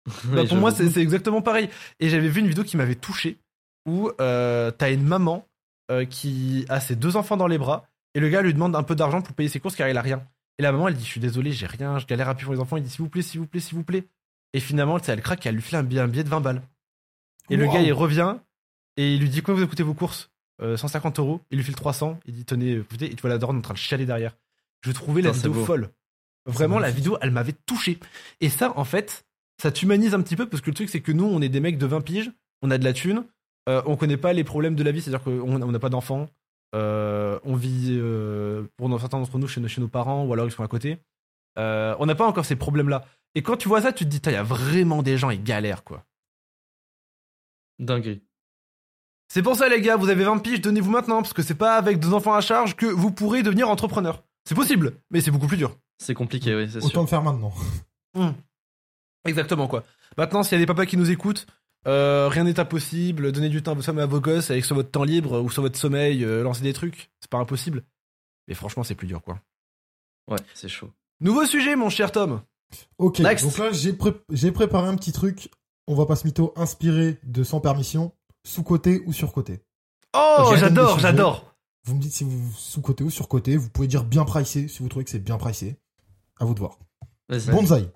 Bah, 0.25 0.45
pour 0.47 0.57
moi, 0.57 0.71
c'est 0.71 0.97
exactement 0.97 1.41
pareil. 1.41 1.69
Et 1.99 2.09
j'avais 2.09 2.29
vu 2.29 2.39
une 2.39 2.47
vidéo 2.47 2.63
qui 2.63 2.77
m'avait 2.77 2.95
touché 2.95 3.37
où 3.85 4.09
euh, 4.21 4.71
t'as 4.71 4.91
une 4.91 5.03
maman 5.03 5.45
euh, 5.91 6.05
qui 6.05 6.65
a 6.69 6.79
ses 6.79 6.95
deux 6.95 7.17
enfants 7.17 7.37
dans 7.37 7.47
les 7.47 7.57
bras 7.57 7.87
et 8.13 8.19
le 8.19 8.29
gars 8.29 8.41
lui 8.41 8.53
demande 8.53 8.75
un 8.75 8.83
peu 8.83 8.95
d'argent 8.95 9.21
pour 9.21 9.35
payer 9.35 9.49
ses 9.49 9.59
courses 9.59 9.75
car 9.75 9.89
il 9.89 9.97
a 9.97 10.01
rien. 10.01 10.23
Et 10.59 10.63
la 10.63 10.71
maman, 10.71 10.87
elle 10.87 10.95
dit 10.95 11.03
Je 11.03 11.09
suis 11.09 11.19
désolé, 11.19 11.51
j'ai 11.51 11.67
rien, 11.67 11.99
je 11.99 12.05
galère 12.05 12.29
à 12.29 12.35
payer 12.35 12.45
pour 12.45 12.53
les 12.53 12.59
enfants. 12.59 12.77
Il 12.77 12.83
dit 12.83 12.89
S'il 12.89 13.01
vous 13.01 13.09
plaît, 13.09 13.21
s'il 13.21 13.39
vous 13.39 13.47
plaît, 13.47 13.59
s'il 13.59 13.75
vous 13.75 13.83
plaît. 13.83 14.05
Et 14.53 14.59
finalement, 14.59 14.97
elle 14.97 15.21
craque 15.21 15.45
et 15.45 15.49
elle 15.49 15.55
lui 15.55 15.61
file 15.61 15.77
un 15.77 15.83
billet, 15.83 16.01
un 16.01 16.07
billet 16.07 16.23
de 16.23 16.29
20 16.29 16.41
balles. 16.41 16.61
Et 17.49 17.57
le 17.57 17.65
gars, 17.65 17.81
il 17.81 17.93
revient 17.93 18.37
et 18.97 19.13
il 19.13 19.21
lui 19.21 19.29
dit 19.29 19.41
Combien 19.41 19.61
vous 19.61 19.67
coûté 19.67 19.83
vos 19.83 19.93
courses? 19.93 20.29
Euh, 20.61 20.75
150 20.75 21.19
euros. 21.19 21.41
Il 21.51 21.57
lui 21.57 21.63
file 21.63 21.75
300. 21.75 22.19
Il 22.25 22.33
dit 22.33 22.45
Tenez, 22.45 22.71
écoutez, 22.77 23.05
et 23.05 23.15
tu 23.15 23.21
vois 23.21 23.29
la 23.29 23.37
daronne 23.37 23.57
en 23.57 23.61
train 23.61 23.73
de 23.73 23.79
chialer 23.79 24.05
derrière. 24.05 24.35
Je 24.81 24.91
trouvais 24.91 25.21
la 25.21 25.31
vidéo 25.31 25.53
folle. 25.65 25.89
Vraiment, 26.47 26.79
la 26.79 26.91
vidéo, 26.91 27.17
elle 27.21 27.31
m'avait 27.31 27.53
touché. 27.65 27.99
Et 28.41 28.49
ça, 28.49 28.73
en 28.77 28.85
fait, 28.85 29.25
ça 29.61 29.71
t'humanise 29.71 30.13
un 30.13 30.21
petit 30.21 30.35
peu 30.35 30.47
parce 30.47 30.61
que 30.61 30.69
le 30.69 30.75
truc, 30.75 30.89
c'est 30.89 31.01
que 31.01 31.11
nous, 31.11 31.25
on 31.25 31.41
est 31.41 31.49
des 31.49 31.59
mecs 31.59 31.77
de 31.77 31.85
20 31.85 32.01
piges, 32.01 32.31
on 32.61 32.71
a 32.71 32.77
de 32.77 32.83
la 32.83 32.93
thune, 32.93 33.25
euh, 33.69 33.81
on 33.85 33.97
connaît 33.97 34.17
pas 34.17 34.33
les 34.33 34.43
problèmes 34.43 34.75
de 34.75 34.83
la 34.83 34.91
vie, 34.91 35.01
c'est-à-dire 35.01 35.23
qu'on 35.23 35.61
on 35.61 35.71
n'a 35.71 35.79
pas 35.79 35.89
d'enfants, 35.89 36.29
euh, 36.75 37.39
on 37.43 37.55
vit, 37.55 37.97
euh, 37.99 38.65
pour 38.77 38.89
certains 38.99 39.19
d'entre 39.19 39.37
nous, 39.37 39.47
chez, 39.47 39.59
nos- 39.61 39.67
chez 39.67 39.81
nos 39.81 39.87
parents 39.89 40.25
ou 40.25 40.33
alors 40.33 40.45
ils 40.45 40.51
sont 40.51 40.63
à 40.63 40.67
côté. 40.67 40.97
On 41.57 42.05
n'a 42.05 42.15
pas 42.15 42.27
encore 42.27 42.45
ces 42.45 42.55
problèmes-là. 42.55 43.05
Et 43.35 43.41
quand 43.41 43.57
tu 43.57 43.67
vois 43.67 43.81
ça, 43.81 43.91
tu 43.91 44.05
te 44.05 44.09
dis, 44.09 44.21
il 44.25 44.31
y 44.31 44.35
a 44.35 44.43
vraiment 44.43 45.03
des 45.03 45.17
gens, 45.17 45.29
ils 45.31 45.43
galèrent, 45.43 45.83
quoi. 45.83 46.05
Dinguerie. 47.79 48.23
C'est 49.29 49.43
pour 49.43 49.55
ça, 49.55 49.67
les 49.67 49.81
gars, 49.81 49.97
vous 49.97 50.09
avez 50.09 50.23
20 50.23 50.37
piges, 50.39 50.61
donnez-vous 50.61 50.89
maintenant, 50.91 51.21
parce 51.21 51.33
que 51.33 51.41
c'est 51.43 51.55
pas 51.55 51.75
avec 51.75 51.99
deux 51.99 52.13
enfants 52.13 52.33
à 52.33 52.41
charge 52.41 52.75
que 52.75 52.85
vous 52.85 53.11
pourrez 53.11 53.43
devenir 53.43 53.69
entrepreneur. 53.69 54.23
C'est 54.47 54.55
possible, 54.55 54.93
mais 55.11 55.19
c'est 55.19 55.31
beaucoup 55.31 55.47
plus 55.47 55.57
dur. 55.57 55.75
C'est 55.97 56.13
compliqué, 56.13 56.55
oui, 56.55 56.69
c'est 56.69 56.77
Autant 56.77 56.87
sûr. 56.89 57.01
le 57.01 57.07
faire 57.07 57.23
maintenant. 57.23 57.53
Exactement 59.25 59.67
quoi. 59.67 59.83
Maintenant, 60.17 60.43
s'il 60.43 60.53
y 60.53 60.55
a 60.55 60.59
des 60.59 60.65
papas 60.65 60.85
qui 60.85 60.97
nous 60.97 61.11
écoutent, 61.11 61.45
euh, 61.87 62.27
rien 62.29 62.43
n'est 62.43 62.59
impossible. 62.59 63.31
Donnez 63.31 63.49
du 63.49 63.61
temps 63.61 63.77
à 63.77 64.05
vos 64.05 64.19
gosses 64.21 64.51
avec 64.51 64.65
sur 64.65 64.75
votre 64.75 64.91
temps 64.91 65.03
libre 65.03 65.41
ou 65.41 65.49
sur 65.49 65.61
votre 65.61 65.77
sommeil, 65.77 66.23
euh, 66.23 66.43
lancer 66.43 66.61
des 66.63 66.73
trucs. 66.73 67.11
C'est 67.19 67.29
pas 67.29 67.37
impossible. 67.39 67.83
Mais 68.47 68.53
franchement, 68.53 68.83
c'est 68.83 68.95
plus 68.95 69.07
dur 69.07 69.21
quoi. 69.21 69.39
Ouais, 70.29 70.39
c'est 70.53 70.69
chaud. 70.69 70.91
Nouveau 71.19 71.45
sujet, 71.45 71.75
mon 71.75 71.89
cher 71.89 72.11
Tom. 72.11 72.41
Ok, 72.97 73.19
Next. 73.19 73.45
donc 73.45 73.57
là, 73.57 73.71
j'ai 73.71 73.93
pré- 73.93 74.15
j'ai 74.29 74.51
préparé 74.51 74.87
un 74.87 74.95
petit 74.95 75.11
truc. 75.11 75.49
On 75.87 75.95
va 75.95 76.05
pas 76.05 76.15
se 76.17 76.27
mytho, 76.27 76.51
inspiré 76.57 77.17
de 77.23 77.43
Sans 77.43 77.61
Permission, 77.61 78.11
sous-côté 78.45 79.03
ou 79.05 79.13
sur-côté. 79.13 79.61
Oh, 80.13 80.49
J'ai 80.51 80.57
j'adore, 80.57 80.99
j'adore. 80.99 81.55
Vous 81.85 81.95
me 81.95 82.01
dites 82.01 82.11
si 82.11 82.25
vous 82.25 82.51
sous-côté 82.53 83.05
ou 83.05 83.09
sur-côté. 83.09 83.55
Vous 83.55 83.69
pouvez 83.69 83.87
dire 83.87 84.03
bien 84.03 84.25
pricé 84.25 84.67
si 84.67 84.79
vous 84.83 84.89
trouvez 84.89 85.05
que 85.05 85.11
c'est 85.11 85.19
bien 85.23 85.37
pricé. 85.37 85.77
À 86.39 86.45
vous 86.45 86.53
de 86.53 86.59
voir. 86.59 86.77
Bonsaï. 87.51 87.89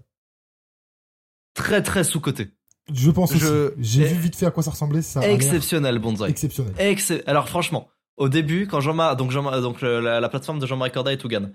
Très 1.54 1.82
très 1.84 2.04
sous-côté. 2.04 2.50
Je 2.94 3.12
pense 3.12 3.34
Je-. 3.36 3.74
J'ai 3.78 4.06
vu 4.06 4.20
vite 4.20 4.36
fait 4.36 4.46
à 4.46 4.52
quoi 4.52 4.64
ça 4.64 4.72
ressemblait. 4.72 5.02
Ça 5.02 5.22
Exceptionnel, 5.30 6.00
Bonsaï. 6.00 6.32
exceptionnel. 6.32 6.74
Excep- 6.78 7.24
Alors 7.28 7.48
franchement, 7.48 7.90
au 8.18 8.30
début, 8.30 8.68
quand 8.68 8.80
Jean-Marie, 8.82 9.16
donc, 9.16 9.32
Jean 9.32 9.62
donc 9.62 9.82
la, 9.82 10.20
la 10.20 10.30
plateforme 10.30 10.60
de 10.60 10.66
Jean-Marie 10.66 10.92
Corda 10.92 11.14
et 11.14 11.18
Tougan, 11.18 11.52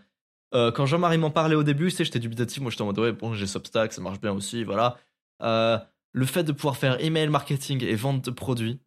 euh, 0.55 0.71
quand 0.71 0.87
Jean-Marie 0.87 1.19
m'en 1.19 1.31
parlait 1.31 1.57
au 1.57 1.63
début, 1.65 1.91
tu 1.91 1.97
sais, 1.97 2.05
j'étais 2.05 2.19
dubitatif, 2.21 2.63
moi 2.63 2.71
j'étais 2.71 2.83
en 2.83 2.87
mode 2.87 2.99
ouais, 2.99 3.13
bon, 3.13 3.35
j'ai 3.35 3.47
Substack, 3.47 3.93
ça 3.93 4.01
marche 4.01 4.21
bien 4.21 4.33
aussi, 4.33 4.65
voilà. 4.65 4.97
Euh, 5.43 5.79
le 6.13 6.25
fait 6.27 6.45
de 6.45 6.53
pouvoir 6.53 6.77
faire 6.77 7.03
email 7.05 7.29
marketing 7.29 7.83
et 7.85 7.95
vente 7.97 8.25
de 8.25 8.31
produits, 8.31 8.81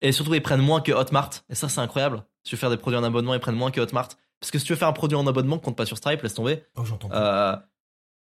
et 0.00 0.12
surtout 0.12 0.34
ils 0.34 0.42
prennent 0.42 0.62
moins 0.62 0.80
que 0.80 0.90
Hotmart, 0.92 1.30
et 1.48 1.54
ça 1.54 1.68
c'est 1.68 1.80
incroyable. 1.80 2.24
Si 2.44 2.50
tu 2.50 2.56
veux 2.56 2.60
faire 2.60 2.70
des 2.70 2.76
produits 2.78 2.98
en 2.98 3.04
abonnement, 3.04 3.34
ils 3.34 3.40
prennent 3.40 3.54
moins 3.56 3.70
que 3.70 3.80
Hotmart. 3.80 4.08
Parce 4.40 4.50
que 4.50 4.58
si 4.58 4.64
tu 4.64 4.72
veux 4.72 4.78
faire 4.78 4.88
un 4.88 4.92
produit 4.92 5.16
en 5.16 5.26
abonnement, 5.26 5.58
compte 5.58 5.76
pas 5.76 5.86
sur 5.86 5.96
Stripe, 5.98 6.22
laisse 6.22 6.34
tomber. 6.34 6.64
Oh, 6.76 6.84
j'entends. 6.84 7.10
Euh, 7.12 7.56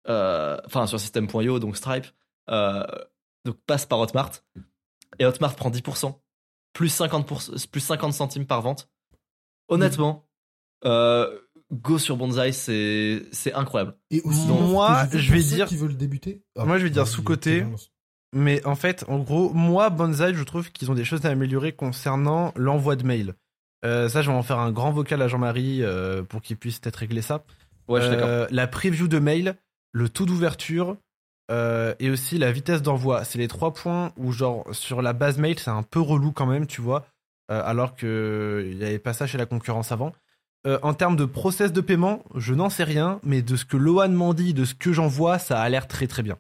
euh, 0.09 0.57
enfin 0.65 0.87
sur 0.87 0.99
system.io 0.99 1.59
donc 1.59 1.75
Stripe 1.75 2.05
euh, 2.49 2.85
donc 3.43 3.57
passe 3.65 3.85
par 3.85 3.99
Hotmart 3.99 4.31
et 5.19 5.25
Hotmart 5.25 5.53
prend 5.55 5.69
10% 5.69 6.15
plus 6.71 6.87
50 6.87 7.67
plus 7.69 7.81
50 7.81 8.13
centimes 8.13 8.45
par 8.45 8.61
vente 8.61 8.89
honnêtement 9.67 10.25
euh, 10.85 11.37
go 11.73 11.97
sur 11.97 12.15
Bonsai 12.15 12.53
c'est 12.53 13.25
c'est 13.33 13.53
incroyable 13.53 13.97
Et 14.11 14.21
aussi, 14.21 14.47
Donc, 14.47 14.59
l'offre 14.61 14.71
moi, 14.71 15.05
je 15.11 15.33
vais 15.33 15.43
dire- 15.43 15.67
qui 15.67 15.75
veulent 15.75 15.97
débuter. 15.97 16.45
Ah, 16.57 16.63
Moi, 16.63 16.77
je 16.77 16.83
vais 16.85 16.89
dire 16.89 17.05
sous-côté. 17.07 17.65
Mais 18.33 18.63
en 18.65 18.75
fait, 18.75 19.03
en 19.07 19.19
gros, 19.19 19.51
moi, 19.53 19.89
Bonsai, 19.89 20.33
je 20.33 20.43
trouve 20.43 20.71
qu'ils 20.71 20.91
ont 20.91 20.93
des 20.93 21.05
choses 21.05 21.25
à 21.25 21.29
améliorer 21.29 21.73
concernant 21.73 22.51
l'envoi 22.55 22.95
de 22.95 23.03
mail. 23.03 23.33
Euh, 23.85 24.09
ça, 24.09 24.21
je 24.21 24.29
vais 24.29 24.35
en 24.35 24.43
faire 24.43 24.59
un 24.59 24.71
grand 24.71 24.91
vocal 24.91 25.21
à 25.21 25.27
Jean-Marie 25.27 25.83
euh, 25.83 26.23
pour 26.23 26.41
qu'il 26.41 26.57
puisse 26.57 26.79
peut-être 26.79 26.97
régler 26.97 27.21
ça. 27.21 27.43
ouais 27.87 28.01
je 28.01 28.07
suis 28.07 28.15
d'accord 28.15 28.29
Euh, 28.29 28.47
la 28.49 28.67
preview 28.67 29.07
de 29.07 29.19
mail, 29.19 29.55
le 29.91 30.09
taux 30.09 30.25
d'ouverture 30.25 30.97
et 31.49 32.09
aussi 32.09 32.37
la 32.37 32.51
vitesse 32.51 32.81
d'envoi. 32.81 33.23
C'est 33.23 33.37
les 33.37 33.47
trois 33.47 33.73
points 33.73 34.11
où, 34.17 34.31
genre, 34.33 34.65
sur 34.73 35.01
la 35.01 35.13
base 35.13 35.37
mail, 35.37 35.57
c'est 35.59 35.69
un 35.69 35.83
peu 35.83 36.01
relou 36.01 36.31
quand 36.33 36.45
même, 36.45 36.67
tu 36.67 36.81
vois, 36.81 37.05
alors 37.47 37.95
qu'il 37.95 38.75
n'y 38.77 38.83
avait 38.83 38.99
pas 38.99 39.13
ça 39.13 39.27
chez 39.27 39.37
la 39.37 39.45
concurrence 39.45 39.91
avant. 39.93 40.11
Euh, 40.65 40.77
en 40.81 40.93
termes 40.93 41.15
de 41.15 41.23
process 41.23 41.71
de 41.71 41.79
paiement, 41.79 42.23
je 42.35 42.53
n'en 42.53 42.69
sais 42.69 42.83
rien, 42.83 43.21
mais 43.23 43.41
de 43.41 43.55
ce 43.55 43.63
que 43.63 43.77
Lohan 43.77 44.09
m'en 44.09 44.33
dit, 44.33 44.53
de 44.53 44.65
ce 44.65 44.73
que 44.75 44.91
j'en 44.91 45.07
vois, 45.07 45.39
ça 45.39 45.61
a 45.61 45.69
l'air 45.69 45.87
très 45.87 46.07
très 46.07 46.23
bien. 46.23 46.37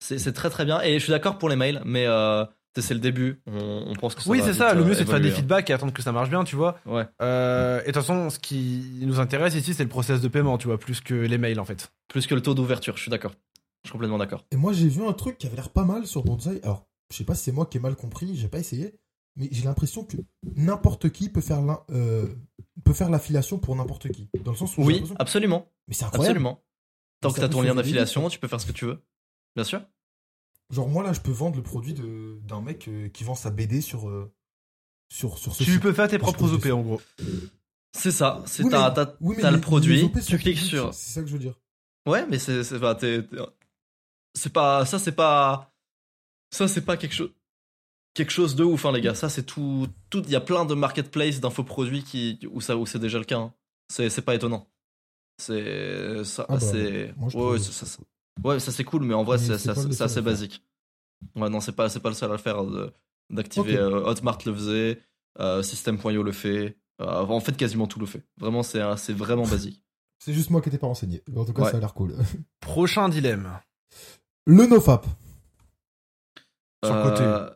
c'est 0.00 0.18
c'est 0.18 0.32
très 0.32 0.48
très 0.48 0.64
bien 0.64 0.80
et 0.80 0.94
je 0.94 1.04
suis 1.04 1.10
d'accord 1.10 1.36
pour 1.36 1.48
les 1.50 1.56
mails 1.56 1.82
mais 1.84 2.06
euh, 2.06 2.44
c'est 2.82 2.94
le 2.94 3.00
début 3.00 3.40
on, 3.46 3.84
on 3.86 3.94
pense 3.94 4.14
que 4.14 4.22
ça 4.22 4.30
oui, 4.30 4.40
c'est 4.44 4.54
ça. 4.54 4.74
Le 4.74 4.82
euh, 4.82 4.84
mieux, 4.84 4.94
c'est 4.94 5.04
de 5.04 5.10
faire 5.10 5.20
des 5.20 5.30
hein. 5.30 5.34
feedbacks 5.34 5.68
et 5.70 5.72
attendre 5.72 5.92
que 5.92 6.02
ça 6.02 6.12
marche 6.12 6.30
bien, 6.30 6.44
tu 6.44 6.56
vois. 6.56 6.78
ouais 6.86 7.04
Euh, 7.22 7.78
et 7.80 7.80
de 7.80 7.86
toute 7.86 7.94
façon, 7.96 8.30
ce 8.30 8.38
qui 8.38 9.00
nous 9.02 9.20
intéresse 9.20 9.54
ici, 9.54 9.74
c'est 9.74 9.82
le 9.82 9.88
process 9.88 10.20
de 10.20 10.28
paiement, 10.28 10.58
tu 10.58 10.68
vois, 10.68 10.78
plus 10.78 11.00
que 11.00 11.14
les 11.14 11.38
mails 11.38 11.60
en 11.60 11.64
fait. 11.64 11.92
plus 12.08 12.26
que 12.26 12.34
le 12.34 12.42
taux 12.42 12.54
d'ouverture 12.54 12.96
je 12.96 13.02
suis 13.02 13.10
d'accord 13.10 13.32
je 13.84 13.90
suis 13.90 13.92
complètement 13.92 14.18
d'accord 14.18 14.44
Et 14.50 14.56
moi, 14.56 14.72
j'ai 14.72 14.88
vu 14.88 15.06
un 15.06 15.12
truc 15.12 15.38
qui 15.38 15.46
avait 15.46 15.54
l'air 15.54 15.70
pas 15.70 15.84
mal 15.84 16.08
sur 16.08 16.24
Bonsai. 16.24 16.60
Alors, 16.64 16.88
je 17.12 17.18
sais 17.18 17.24
pas 17.24 17.36
si 17.36 17.44
c'est 17.44 17.52
moi 17.52 17.66
qui 17.66 17.76
ai 17.76 17.80
mal 17.80 17.94
compris, 17.94 18.34
j'ai 18.34 18.48
pas 18.48 18.58
essayé, 18.58 18.98
mais 19.36 19.48
j'ai 19.52 19.64
l'impression 19.64 20.04
que 20.04 20.16
n'importe 20.56 21.10
qui 21.10 21.28
peut 21.28 21.40
faire 21.40 21.60
euh, 21.90 22.26
peut 22.84 22.92
faire 22.92 23.10
l'affiliation 23.10 23.58
pour 23.58 23.76
n'importe 23.76 24.08
qui. 24.10 24.28
Dans 24.44 24.52
le 24.52 24.56
sens 24.56 24.76
où 24.76 24.82
oui 24.82 25.04
absolument 25.18 25.70
mais 25.88 25.94
c'est 25.94 26.04
incroyable. 26.04 26.32
absolument 26.32 26.64
tant 27.20 27.30
que 27.30 27.36
t'as 27.36 27.48
peut 27.48 27.54
ton 27.54 27.62
lien 27.62 27.74
d'affiliation 27.74 28.28
tu 28.28 28.38
peux 28.38 28.48
faire 28.48 28.60
ce 28.60 28.66
que 28.66 28.72
tu 28.72 28.86
veux 28.86 29.04
bien 29.54 29.64
sûr 29.64 29.82
Genre 30.70 30.88
moi 30.88 31.02
là, 31.04 31.12
je 31.12 31.20
peux 31.20 31.30
vendre 31.32 31.56
le 31.56 31.62
produit 31.62 31.94
de 31.94 32.38
d'un 32.42 32.60
mec 32.60 32.88
euh, 32.88 33.08
qui 33.08 33.22
vend 33.24 33.34
sa 33.36 33.50
BD 33.50 33.80
sur 33.80 34.08
euh, 34.08 34.32
sur 35.08 35.38
sur 35.38 35.54
ce 35.54 35.62
Tu 35.64 35.72
site. 35.72 35.80
peux 35.82 35.92
faire 35.92 36.08
tes 36.08 36.18
propres 36.18 36.52
OP 36.52 36.66
en 36.66 36.82
gros. 36.82 37.00
C'est 37.96 38.10
ça, 38.10 38.42
c'est 38.46 38.62
Oui, 38.64 38.70
t'as, 38.70 39.14
Oui, 39.20 39.36
le 39.40 39.60
produit, 39.60 40.10
tu 40.26 40.38
cliques 40.38 40.58
sur. 40.58 40.92
C'est 40.92 41.12
ça 41.14 41.20
que 41.22 41.28
je 41.28 41.32
veux 41.32 41.38
dire. 41.38 41.54
Ouais, 42.06 42.26
mais 42.26 42.38
c'est, 42.38 42.62
c'est, 42.62 42.78
bah, 42.78 42.94
t'es- 42.94 43.22
t'es- 43.22 43.36
c'est 44.34 44.52
pas, 44.52 44.84
ça 44.84 44.98
c'est 44.98 45.12
pas, 45.12 45.72
ça 46.50 46.68
c'est 46.68 46.84
pas 46.84 46.96
quelque 46.96 47.14
chose, 47.14 47.32
quelque 48.14 48.30
chose 48.32 48.54
de 48.54 48.64
ouf, 48.64 48.84
hein, 48.84 48.92
les 48.92 49.00
gars. 49.00 49.14
Ça 49.14 49.28
c'est 49.28 49.44
tout, 49.44 49.86
tout, 50.10 50.22
il 50.26 50.30
y 50.30 50.36
a 50.36 50.40
plein 50.40 50.64
de 50.64 50.74
marketplaces 50.74 51.40
d'infoproduits 51.40 52.02
qui, 52.04 52.38
où 52.52 52.60
ça, 52.60 52.76
où 52.76 52.84
c'est 52.86 52.98
déjà 52.98 53.18
le 53.18 53.24
cas. 53.24 53.38
hein. 53.38 53.54
C'est, 53.88 54.10
c'est 54.10 54.22
pas 54.22 54.34
étonnant. 54.34 54.68
C'est, 55.38 56.22
ça, 56.24 56.44
Ah 56.48 56.54
bah, 56.54 56.60
c'est, 56.60 57.14
moi, 57.16 57.28
je 57.30 57.36
ouais, 57.36 57.42
trouve- 57.42 57.52
ouais, 57.52 57.58
ça, 57.60 57.86
ça- 57.86 58.02
ouais, 58.44 58.60
ça 58.60 58.72
c'est 58.72 58.84
cool, 58.84 59.02
mais 59.04 59.14
en 59.14 59.24
vrai 59.24 59.38
c'est, 59.38 59.52
assez 60.00 60.22
basique. 60.22 60.62
Ouais, 61.34 61.48
non, 61.48 61.60
c'est 61.60 61.72
pas, 61.72 61.88
c'est 61.88 62.00
pas 62.00 62.08
le 62.10 62.14
seul 62.14 62.30
à 62.30 62.32
le 62.34 62.38
faire. 62.38 62.64
de- 62.64 62.92
d'activer. 63.30 63.76
Euh, 63.76 64.04
Hotmart 64.04 64.38
le 64.46 64.54
faisait, 64.54 65.02
euh, 65.40 65.62
System.io 65.62 66.22
le 66.22 66.32
fait. 66.32 66.78
euh, 67.00 67.04
en 67.26 67.40
fait, 67.40 67.56
quasiment 67.56 67.86
tout 67.86 67.98
le 67.98 68.06
fait. 68.06 68.22
Vraiment, 68.38 68.62
c'est, 68.62 68.80
vraiment 69.12 69.46
basique. 69.46 69.82
C'est 70.18 70.32
juste 70.32 70.48
moi 70.50 70.62
qui 70.62 70.68
n'étais 70.68 70.78
pas 70.78 70.86
renseigné. 70.86 71.22
En 71.36 71.44
tout 71.44 71.52
cas, 71.52 71.64
Ouais. 71.64 71.70
ça 71.70 71.76
a 71.76 71.80
l'air 71.80 71.92
cool. 71.92 72.14
Prochain 72.60 73.08
dilemme. 73.10 73.50
Le 74.46 74.64
nofap. 74.66 75.04
Sur 76.84 76.94
le 76.94 77.02
côté. 77.02 77.22
Euh, 77.22 77.50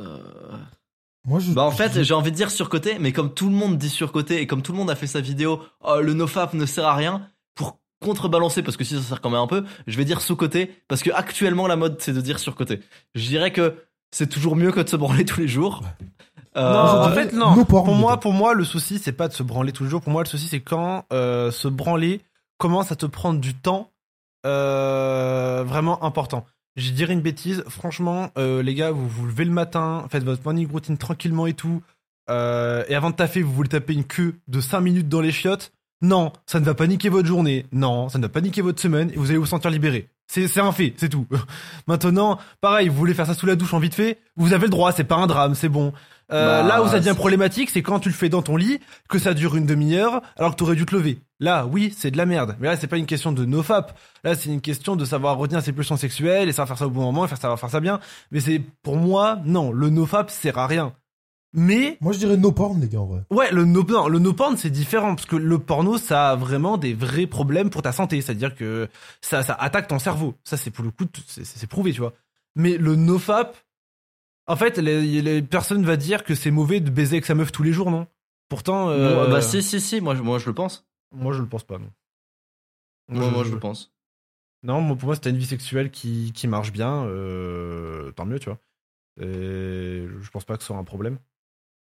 euh, 0.00 0.58
Moi, 1.24 1.38
je. 1.40 1.52
Bah 1.52 1.62
en 1.62 1.70
fait, 1.70 2.02
j'ai 2.02 2.14
envie 2.14 2.30
de 2.30 2.36
dire 2.36 2.50
surcoté, 2.50 2.98
mais 2.98 3.12
comme 3.12 3.32
tout 3.32 3.48
le 3.48 3.54
monde 3.54 3.78
dit 3.78 3.88
surcoté 3.88 4.40
et 4.40 4.46
comme 4.46 4.62
tout 4.62 4.72
le 4.72 4.78
monde 4.78 4.90
a 4.90 4.96
fait 4.96 5.06
sa 5.06 5.20
vidéo, 5.20 5.62
oh, 5.80 6.00
le 6.00 6.12
nofap 6.12 6.52
ne 6.54 6.66
sert 6.66 6.84
à 6.86 6.94
rien 6.94 7.30
contrebalancer 8.00 8.62
parce 8.62 8.76
que 8.76 8.84
si 8.84 8.96
ça 8.96 9.02
sert 9.02 9.20
quand 9.20 9.30
même 9.30 9.40
un 9.40 9.46
peu, 9.46 9.64
je 9.86 9.96
vais 9.96 10.04
dire 10.04 10.20
sous-côté 10.20 10.74
parce 10.88 11.02
que 11.02 11.10
actuellement 11.10 11.66
la 11.66 11.76
mode 11.76 11.96
c'est 12.00 12.12
de 12.12 12.20
dire 12.20 12.38
surcoté. 12.38 12.80
Je 13.14 13.26
dirais 13.26 13.52
que 13.52 13.76
c'est 14.10 14.28
toujours 14.28 14.56
mieux 14.56 14.72
que 14.72 14.80
de 14.80 14.88
se 14.88 14.96
branler 14.96 15.24
tous 15.24 15.40
les 15.40 15.48
jours. 15.48 15.82
Euh, 16.56 16.72
non, 16.72 17.02
en 17.02 17.12
fait, 17.12 17.32
non. 17.32 17.54
no 17.54 17.64
pour 17.64 17.86
moi, 17.94 18.18
pour 18.18 18.32
moi, 18.32 18.54
le 18.54 18.64
souci, 18.64 18.98
c'est 18.98 19.12
pas 19.12 19.28
de 19.28 19.32
se 19.32 19.44
branler 19.44 19.70
tous 19.70 19.84
les 19.84 19.90
jours. 19.90 20.00
Pour 20.00 20.12
moi, 20.12 20.24
le 20.24 20.28
souci, 20.28 20.48
c'est 20.48 20.60
quand 20.60 21.04
euh, 21.12 21.52
se 21.52 21.68
branler 21.68 22.22
commence 22.58 22.90
à 22.90 22.96
te 22.96 23.06
prendre 23.06 23.38
du 23.38 23.54
temps 23.54 23.90
euh, 24.46 25.62
vraiment 25.64 26.02
important. 26.04 26.44
Je 26.76 26.90
dirais 26.90 27.12
une 27.12 27.20
bêtise. 27.20 27.62
Franchement, 27.68 28.30
euh, 28.38 28.62
les 28.62 28.74
gars, 28.74 28.90
vous 28.90 29.08
vous 29.08 29.26
levez 29.26 29.44
le 29.44 29.50
matin, 29.52 30.06
faites 30.10 30.24
votre 30.24 30.42
morning 30.44 30.68
routine 30.70 30.98
tranquillement 30.98 31.46
et 31.46 31.54
tout. 31.54 31.82
euh, 32.30 32.84
et 32.88 32.94
avant 32.94 33.10
de 33.10 33.16
taffer, 33.16 33.42
vous 33.42 33.52
voulez 33.52 33.68
taper 33.68 33.92
une 33.92 34.04
queue 34.04 34.34
de 34.48 34.60
5 34.60 34.80
minutes 34.80 35.08
dans 35.08 35.20
les 35.20 35.32
chiottes. 35.32 35.72
Non, 36.02 36.32
ça 36.46 36.60
ne 36.60 36.64
va 36.64 36.74
pas 36.74 36.86
niquer 36.86 37.08
votre 37.10 37.28
journée. 37.28 37.66
Non, 37.72 38.08
ça 38.08 38.18
ne 38.18 38.22
va 38.22 38.28
pas 38.28 38.40
niquer 38.40 38.62
votre 38.62 38.80
semaine 38.80 39.10
et 39.10 39.16
vous 39.16 39.30
allez 39.30 39.38
vous 39.38 39.46
sentir 39.46 39.70
libéré. 39.70 40.08
C'est 40.26 40.60
un 40.60 40.70
fait, 40.72 40.94
c'est 40.96 41.08
tout. 41.08 41.26
Maintenant, 41.88 42.38
pareil, 42.60 42.88
vous 42.88 42.94
voulez 42.94 43.14
faire 43.14 43.26
ça 43.26 43.34
sous 43.34 43.46
la 43.46 43.56
douche 43.56 43.74
en 43.74 43.80
vite 43.80 43.94
fait, 43.96 44.18
vous 44.36 44.52
avez 44.52 44.64
le 44.64 44.70
droit, 44.70 44.92
c'est 44.92 45.04
pas 45.04 45.16
un 45.16 45.26
drame, 45.26 45.54
c'est 45.56 45.68
bon. 45.68 45.92
Euh, 46.32 46.62
Bah, 46.62 46.68
là 46.68 46.82
où 46.84 46.88
ça 46.88 47.00
devient 47.00 47.16
problématique, 47.16 47.68
c'est 47.70 47.82
quand 47.82 47.98
tu 47.98 48.08
le 48.08 48.14
fais 48.14 48.28
dans 48.28 48.40
ton 48.40 48.56
lit, 48.56 48.78
que 49.08 49.18
ça 49.18 49.34
dure 49.34 49.56
une 49.56 49.66
demi-heure, 49.66 50.22
alors 50.36 50.52
que 50.52 50.56
t'aurais 50.56 50.76
dû 50.76 50.86
te 50.86 50.94
lever. 50.94 51.18
Là, 51.40 51.66
oui, 51.66 51.92
c'est 51.98 52.12
de 52.12 52.16
la 52.16 52.26
merde. 52.26 52.54
Mais 52.60 52.68
là, 52.68 52.76
c'est 52.76 52.86
pas 52.86 52.98
une 52.98 53.06
question 53.06 53.32
de 53.32 53.44
nofap. 53.44 53.98
Là, 54.22 54.36
c'est 54.36 54.50
une 54.50 54.60
question 54.60 54.94
de 54.94 55.04
savoir 55.04 55.36
retenir 55.36 55.60
ses 55.62 55.72
pulsions 55.72 55.96
sexuelles 55.96 56.48
et 56.48 56.52
savoir 56.52 56.68
faire 56.68 56.78
ça 56.78 56.86
au 56.86 56.90
bon 56.90 57.00
moment 57.00 57.24
et 57.24 57.28
faire 57.28 57.38
savoir 57.38 57.58
faire 57.58 57.70
ça 57.70 57.80
bien. 57.80 57.98
Mais 58.30 58.38
c'est, 58.38 58.62
pour 58.84 58.96
moi, 58.96 59.40
non, 59.44 59.72
le 59.72 59.90
nofap 59.90 60.30
sert 60.30 60.58
à 60.58 60.68
rien. 60.68 60.92
Mais, 61.52 61.98
Moi, 62.00 62.12
je 62.12 62.18
dirais 62.18 62.36
no 62.36 62.52
porn, 62.52 62.80
les 62.80 62.88
gars, 62.88 63.00
en 63.00 63.06
vrai. 63.06 63.24
Ouais, 63.30 63.50
le 63.50 63.64
no, 63.64 63.82
non, 63.82 64.06
le 64.08 64.18
no 64.20 64.32
porn 64.32 64.56
c'est 64.56 64.70
différent 64.70 65.16
parce 65.16 65.26
que 65.26 65.34
le 65.36 65.58
porno 65.58 65.98
ça 65.98 66.30
a 66.30 66.36
vraiment 66.36 66.78
des 66.78 66.94
vrais 66.94 67.26
problèmes 67.26 67.70
pour 67.70 67.82
ta 67.82 67.90
santé, 67.92 68.20
c'est-à-dire 68.20 68.54
que 68.54 68.88
ça 69.20 69.42
ça 69.42 69.54
attaque 69.54 69.88
ton 69.88 69.98
cerveau. 69.98 70.34
Ça 70.44 70.56
c'est 70.56 70.70
pour 70.70 70.84
le 70.84 70.90
coup 70.92 71.04
c'est- 71.26 71.66
prouvé, 71.66 71.92
tu 71.92 72.00
vois. 72.00 72.12
Mais 72.54 72.76
le 72.76 72.94
nofap 72.94 73.56
en 74.46 74.56
fait, 74.56 74.78
les, 74.78 75.22
les 75.22 75.42
personnes 75.42 75.84
va 75.84 75.96
dire 75.96 76.24
que 76.24 76.34
c'est 76.34 76.50
mauvais 76.50 76.80
de 76.80 76.90
baiser 76.90 77.16
avec 77.16 77.26
sa 77.26 77.34
meuf 77.34 77.50
tous 77.52 77.62
les 77.62 77.72
jours, 77.72 77.90
non? 77.90 78.06
Pourtant 78.48 78.88
euh, 78.90 79.14
Bon, 79.14 79.30
bah 79.30 79.40
si, 79.42 79.62
si, 79.62 79.80
si, 79.80 80.00
moi, 80.00 80.14
je- 80.14 80.22
moi 80.22 80.38
je 80.38 80.46
le 80.46 80.54
pense. 80.54 80.88
moi 81.12 81.32
je 81.32 81.40
le 81.40 81.48
pense 81.48 81.64
pas 81.64 81.78
non. 81.78 81.90
Moi, 83.08 83.28
moi 83.30 83.44
je 83.44 83.50
le 83.50 83.58
pense. 83.58 83.92
Non, 84.62 84.80
moi, 84.82 84.94
pour 84.96 85.06
moi, 85.06 85.14
si 85.14 85.20
t'as 85.22 85.30
une 85.30 85.38
vie 85.38 85.46
sexuelle 85.46 85.90
qui, 85.90 86.32
qui 86.34 86.46
marche 86.46 86.70
bien, 86.70 87.04
euh, 87.06 88.12
tant 88.12 88.26
mieux, 88.26 88.38
tu 88.38 88.50
vois. 88.50 88.58
Et 89.20 90.06
je 90.20 90.30
pense 90.30 90.44
pas 90.44 90.56
que 90.56 90.62
ce 90.62 90.68
soit 90.68 90.76
un 90.76 90.84
problème. 90.84 91.18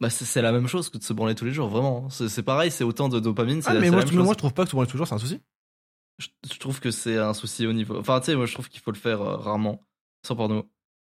Bah 0.02 0.10
c'est 0.10 0.42
la 0.42 0.52
même 0.52 0.68
chose 0.68 0.90
que 0.90 0.98
de 0.98 1.04
se 1.04 1.14
branler 1.14 1.36
tous 1.36 1.46
les 1.46 1.52
jours, 1.54 1.70
vraiment. 1.70 2.10
C'est 2.10 2.42
pareil, 2.44 2.72
c'est 2.72 2.84
autant 2.84 3.08
de 3.08 3.20
dopamine, 3.20 3.62
Ah, 3.66 3.74
mais 3.76 3.82
la 3.86 3.92
moi, 3.92 4.00
même 4.00 4.08
je- 4.08 4.14
chose. 4.14 4.24
moi, 4.26 4.34
je 4.34 4.38
trouve 4.40 4.54
pas 4.54 4.64
que 4.64 4.70
se 4.70 4.76
branler 4.76 4.90
toujours, 4.90 5.08
c'est 5.08 5.14
un 5.16 5.20
souci. 5.20 5.40
je, 6.18 6.28
je 6.52 6.60
trouve 6.60 6.80
que 6.80 6.92
c'est 6.92 7.18
un 7.18 7.34
souci 7.36 7.66
au 7.68 7.74
niveau. 7.74 7.98
Enfin, 8.00 8.20
tu 8.20 8.28
sais, 8.28 8.36
moi 8.36 8.46
je 8.48 8.54
trouve 8.54 8.68
qu'il 8.70 8.82
faut 8.82 8.92
le 8.92 8.98
faire 8.98 9.22
euh, 9.22 9.38
rarement, 9.38 9.82
sans 10.28 10.36
porno. 10.36 10.70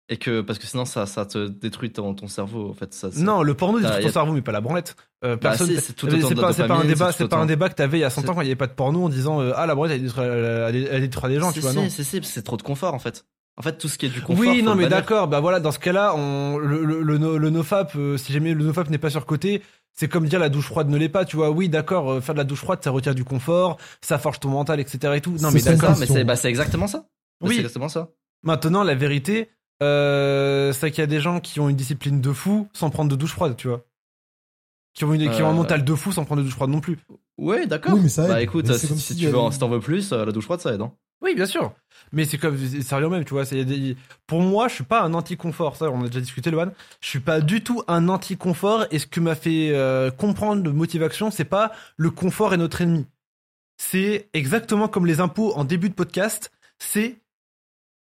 Et 0.10 0.16
que, 0.16 0.40
parce 0.40 0.58
que 0.58 0.66
sinon 0.66 0.86
ça, 0.86 1.06
ça 1.06 1.26
te 1.26 1.50
détruit 1.50 1.92
ton, 1.92 2.14
ton 2.14 2.30
cerveau, 2.30 2.70
en 2.70 2.74
fait. 2.74 2.94
Ça, 2.94 3.12
ça- 3.12 3.20
Non, 3.22 3.44
le 3.44 3.54
porno 3.56 3.78
détruit 3.82 4.04
ton 4.04 4.08
a- 4.08 4.12
cerveau, 4.14 4.32
mais 4.32 4.42
pas 4.42 4.54
la 4.54 4.62
branlette. 4.62 4.96
Euh, 5.26 5.36
Bah, 5.36 5.50
personne. 5.50 5.68
si, 5.68 5.76
c'est 5.82 5.96
pas, 6.00 6.08
pas 6.54 6.76
un 6.76 6.86
débat, 6.86 7.12
c'est 7.12 7.28
pas 7.28 7.38
un 7.38 7.46
débat 7.46 7.68
que 7.68 7.76
t'avais 7.76 7.98
il 7.98 8.02
y 8.02 8.04
a 8.06 8.10
100 8.10 8.22
C'est- 8.22 8.30
ans 8.30 8.36
quand 8.36 8.42
il 8.42 8.46
y 8.48 8.52
avait 8.52 8.56
pas 8.56 8.68
de 8.68 8.74
porno 8.74 9.04
en 9.04 9.10
disant 9.10 9.42
euh, 9.42 9.52
ah 9.58 9.66
la 9.66 9.76
branlette 9.76 9.98
elle 9.98 10.04
détruit, 10.04 10.24
elle, 10.24 10.76
elle- 10.76 10.88
elle 10.92 11.02
détruit 11.02 11.30
des 11.34 11.40
gens, 11.42 11.50
si, 11.50 11.56
tu 11.56 11.60
vois. 11.60 11.72
si, 11.72 11.78
non. 11.78 11.90
si, 11.90 12.06
si, 12.06 12.20
c'est 12.24 12.42
trop 12.42 12.56
de 12.56 12.62
confort, 12.64 12.94
en 12.94 13.00
fait. 13.00 13.26
En 13.58 13.64
fait, 13.64 13.78
tout 13.78 13.88
ce 13.88 13.98
qui 13.98 14.06
est 14.06 14.10
du 14.10 14.22
confort. 14.22 14.40
oui, 14.46 14.62
non, 14.62 14.76
mais 14.76 14.88
d'accord. 14.88 15.28
Bah 15.28 15.40
voilà, 15.40 15.60
dans 15.60 15.72
ce 15.72 15.80
cas-là, 15.80 16.14
on, 16.16 16.58
le, 16.60 16.86
le, 16.86 17.02
le, 17.02 17.18
no- 17.18 17.38
le 17.40 17.50
nofap, 17.50 17.92
euh, 17.96 18.16
si 18.18 18.32
jamais 18.32 18.54
le 18.54 18.64
nofap 18.64 18.90
n'est 18.90 19.00
pas 19.00 19.10
surcoté, 19.10 19.64
c'est 19.94 20.08
comme 20.08 20.28
dire 20.28 20.40
la 20.40 20.50
douche 20.50 20.68
froide 20.68 20.90
ne 20.90 20.98
l'est 20.98 21.10
pas, 21.10 21.26
tu 21.26 21.38
vois. 21.38 21.50
Oui, 21.50 21.68
d'accord, 21.68 22.12
euh, 22.12 22.22
faire 22.22 22.36
de 22.36 22.40
la 22.40 22.44
douche 22.44 22.60
froide, 22.60 22.80
ça 22.84 22.92
retire 22.92 23.16
du 23.16 23.24
confort, 23.24 23.78
ça 24.02 24.20
forge 24.20 24.40
ton 24.40 24.50
mental, 24.50 24.80
etc. 24.80 25.14
et 25.16 25.22
tout. 25.22 25.32
Non, 25.42 25.50
mais 25.52 25.62
d'accord. 25.62 25.96
Ça, 25.96 26.00
mais 26.00 26.06
c'est 26.06 26.24
bah, 26.24 26.36
c'est 26.36 26.50
exactement 26.50 26.86
ça. 26.86 27.00
Bah, 27.00 27.48
Oui. 27.48 27.56
C'est 27.56 27.62
exactement 27.62 27.90
ça. 27.90 28.10
Maintenant, 28.44 28.84
la 28.84 28.94
vérité, 28.94 29.50
euh, 29.82 30.72
c'est 30.74 30.92
qu'il 30.92 31.00
y 31.02 31.04
a 31.04 31.08
des 31.08 31.20
gens 31.20 31.40
qui 31.40 31.60
ont 31.60 31.68
une 31.70 31.76
discipline 31.76 32.22
de 32.22 32.32
fou 32.34 32.68
sans 32.74 32.92
prendre 32.92 33.10
de 33.10 33.16
douche 33.16 33.32
froide, 33.34 33.56
tu 33.58 33.68
vois. 33.70 33.84
Qui 34.94 35.04
ont, 35.06 35.14
une, 35.14 35.30
qui 35.32 35.42
ont 35.42 35.48
un 35.48 35.52
Euh. 35.52 35.54
mental 35.54 35.84
de 35.84 35.96
fou 35.96 36.12
sans 36.12 36.26
prendre 36.26 36.42
de 36.42 36.46
douche 36.46 36.56
froide 36.56 36.70
non 36.70 36.80
plus. 36.80 36.98
Ouais, 37.40 37.66
d'accord. 37.68 37.94
Oui, 37.96 38.02
mais 38.04 38.10
ça 38.10 38.28
Bah 38.28 38.42
écoute, 38.42 38.68
Mais 38.68 38.78
si, 38.78 39.16
tu 39.16 39.28
veux, 39.28 39.36
avait- 39.38 39.52
si 39.52 39.60
t'en 39.60 39.70
veux 39.70 39.80
plus, 39.80 40.12
euh, 40.12 40.26
la 40.26 40.32
douche 40.32 40.44
froide, 40.46 40.60
ça 40.60 40.74
aide. 40.74 40.82
Hein. 40.82 40.92
Oui, 41.22 41.34
bien 41.34 41.46
sûr. 41.46 41.74
Mais 42.12 42.26
c'est 42.26 42.38
comme, 42.38 42.58
c'est 42.58 42.96
rien 42.96 43.10
même, 43.10 43.26
tu 43.26 43.34
vois. 43.34 43.44
Pour 44.28 44.42
moi, 44.42 44.68
je 44.68 44.76
suis 44.76 44.84
pas 44.84 45.02
un 45.02 45.14
anti-confort. 45.14 45.76
Ça, 45.76 45.90
on 45.90 46.04
a 46.04 46.08
déjà 46.08 46.20
discuté, 46.20 46.52
Loan. 46.52 46.72
Je 47.02 47.10
suis 47.10 47.20
pas 47.20 47.42
du 47.42 47.64
tout 47.64 47.82
un 47.88 48.08
anti-confort. 48.08 48.86
Et 48.92 49.00
ce 49.00 49.08
que 49.08 49.20
m'a 49.20 49.36
fait 49.36 49.72
euh, 49.72 50.12
comprendre 50.12 50.62
de 50.62 50.70
motivation, 50.70 51.32
c'est 51.32 51.46
pas 51.46 51.72
le 51.96 52.12
confort 52.12 52.54
est 52.54 52.58
notre 52.58 52.82
ennemi. 52.82 53.08
C'est 53.78 54.30
exactement 54.34 54.88
comme 54.88 55.06
les 55.06 55.20
impôts 55.20 55.54
en 55.56 55.64
début 55.64 55.90
de 55.90 55.96
podcast. 55.96 56.52
C'est 56.78 57.20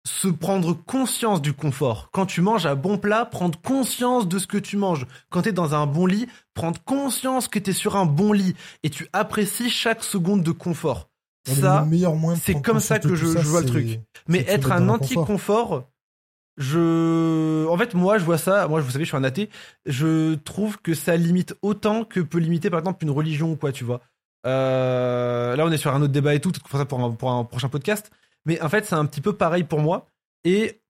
se 0.07 0.29
prendre 0.29 0.75
conscience 0.75 1.41
du 1.41 1.55
confort. 1.55 2.11
Quand 2.13 2.27
tu 2.27 2.41
manges 2.43 2.67
un 2.67 2.75
bon 2.75 2.99
plat, 2.99 3.25
prendre 3.25 3.59
conscience 3.61 4.29
de 4.29 4.39
ce 4.39 4.47
que 4.47 4.59
tu 4.59 4.77
manges. 4.77 5.07
Quand 5.31 5.43
tu 5.43 5.49
es 5.49 5.53
dans 5.53 5.75
un 5.75 5.87
bon 5.87 6.07
lit, 6.07 6.27
prendre 6.53 6.83
conscience 6.85 7.49
que 7.49 7.59
tu 7.59 7.71
es 7.71 7.73
sur 7.73 7.97
un 7.97 8.05
bon 8.05 8.33
lit 8.33 8.55
et 8.83 8.91
tu 8.91 9.09
apprécies 9.13 9.71
chaque 9.71 10.05
seconde 10.05 10.43
de 10.43 10.53
confort. 10.53 11.09
Ça, 11.61 11.85
c'est 12.37 12.53
comme 12.63 12.81
ça 12.81 12.99
que 13.11 13.15
je- 13.17 13.27
je 13.43 13.49
vois 13.49 13.61
le 13.61 13.67
truc. 13.73 13.87
mais 14.29 14.39
être 14.55 14.73
un 14.73 14.77
anti-confort, 14.95 15.91
je, 16.57 17.67
en 17.67 17.77
fait, 17.77 17.95
moi, 17.95 18.19
je 18.19 18.25
vois 18.25 18.39
ça. 18.39 18.69
Moi, 18.69 18.81
vous 18.81 18.91
savez, 18.91 19.05
je 19.05 19.09
suis 19.09 19.17
un 19.17 19.25
athée. 19.25 19.51
Je 19.87 20.35
trouve 20.35 20.79
que 20.81 20.95
ça 20.95 21.17
limite 21.17 21.55
autant 21.63 22.05
que 22.05 22.21
peut 22.21 22.39
limiter, 22.39 22.71
par 22.71 22.79
exemple, 22.81 23.03
une 23.05 23.11
religion 23.11 23.53
ou 23.53 23.57
quoi, 23.57 23.73
tu 23.73 23.85
vois. 23.85 24.01
Euh, 24.47 25.57
là, 25.57 25.65
on 25.67 25.73
est 25.73 25.77
sur 25.79 25.93
un 25.95 26.01
autre 26.03 26.13
débat 26.13 26.35
et 26.35 26.41
tout, 26.41 26.53
pour 26.53 26.79
ça 26.79 26.85
pour 26.85 27.01
un, 27.03 27.11
pour 27.13 27.31
un 27.31 27.45
prochain 27.45 27.69
podcast. 27.69 28.11
Mais 28.47 28.61
en 28.61 28.69
fait, 28.69 28.85
c'est 28.85 28.95
un 28.95 29.07
petit 29.07 29.21
peu 29.21 29.33
pareil 29.33 29.65
pour 29.65 29.81
moi. 29.81 30.07
Et 30.45 30.81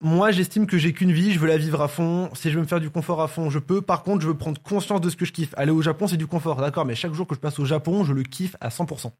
moi, 0.00 0.30
j'estime 0.30 0.66
que 0.66 0.78
j'ai 0.78 0.92
qu'une 0.92 1.12
vie, 1.12 1.32
je 1.32 1.38
veux 1.38 1.48
la 1.48 1.58
vivre 1.58 1.82
à 1.82 1.88
fond. 1.88 2.30
Si 2.34 2.50
je 2.50 2.54
veux 2.54 2.62
me 2.62 2.66
faire 2.68 2.80
du 2.80 2.88
confort 2.90 3.20
à 3.20 3.28
fond, 3.28 3.50
je 3.50 3.58
peux. 3.58 3.82
Par 3.82 4.02
contre, 4.02 4.22
je 4.22 4.28
veux 4.28 4.36
prendre 4.36 4.60
conscience 4.62 5.00
de 5.00 5.10
ce 5.10 5.16
que 5.16 5.24
je 5.24 5.32
kiffe. 5.32 5.52
Aller 5.56 5.72
au 5.72 5.82
Japon, 5.82 6.06
c'est 6.06 6.16
du 6.16 6.26
confort, 6.28 6.56
d'accord. 6.56 6.84
Mais 6.86 6.94
chaque 6.94 7.12
jour 7.12 7.26
que 7.26 7.34
je 7.34 7.40
passe 7.40 7.58
au 7.58 7.64
Japon, 7.64 8.04
je 8.04 8.12
le 8.14 8.22
kiffe 8.22 8.56
à 8.60 8.70
100%. 8.70 9.12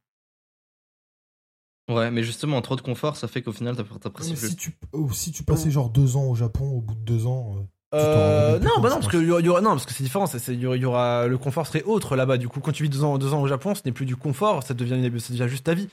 Ouais, 1.91 2.11
mais 2.11 2.23
justement, 2.23 2.61
trop 2.63 2.77
de 2.77 2.81
confort, 2.81 3.17
ça 3.17 3.27
fait 3.29 3.43
qu'au 3.43 3.53
final, 3.53 3.75
t'apprécies 3.77 4.31
mais 4.33 4.37
plus. 4.39 4.49
si 4.51 4.57
tu, 4.57 4.79
oh, 4.93 5.09
si 5.13 5.33
tu 5.33 5.43
passais 5.43 5.71
genre 5.71 5.91
deux 5.91 6.17
ans 6.17 6.25
au 6.25 6.35
Japon, 6.35 6.65
au 6.71 6.81
bout 6.81 6.95
de 6.95 7.01
deux 7.01 7.27
ans, 7.27 7.57
euh, 7.59 7.63
Euh, 7.93 8.59
non, 8.61 8.81
bah 8.81 8.89
non, 8.89 8.97
parce 8.97 9.09
que 9.09 9.17
il 9.17 9.27
y 9.27 9.49
aura- 9.49 9.61
non, 9.61 9.71
parce 9.71 9.85
que 9.85 9.93
c'est 9.93 10.05
différent. 10.05 10.27
c'est- 10.27 10.55
y 10.55 10.65
aura- 10.65 10.77
il 10.77 10.83
y 10.83 10.85
aura, 10.85 11.27
le 11.27 11.37
confort 11.39 11.67
serait 11.67 11.83
autre 11.83 12.15
là-bas. 12.15 12.37
Du 12.37 12.49
coup, 12.49 12.61
quand 12.61 12.71
tu 12.71 12.85
vis 12.85 12.89
deux 12.89 13.03
ans, 13.03 13.19
deux 13.19 13.35
ans 13.35 13.43
au 13.43 13.49
Japon, 13.49 13.75
ce 13.75 13.81
n'est 13.85 13.91
plus 13.91 14.07
du 14.07 14.15
confort, 14.15 14.63
ça 14.63 14.75
devient, 14.75 14.95
une- 14.95 15.19
ça 15.19 15.33
devient 15.33 15.49
juste 15.49 15.65
ta 15.65 15.75
vie. 15.75 15.89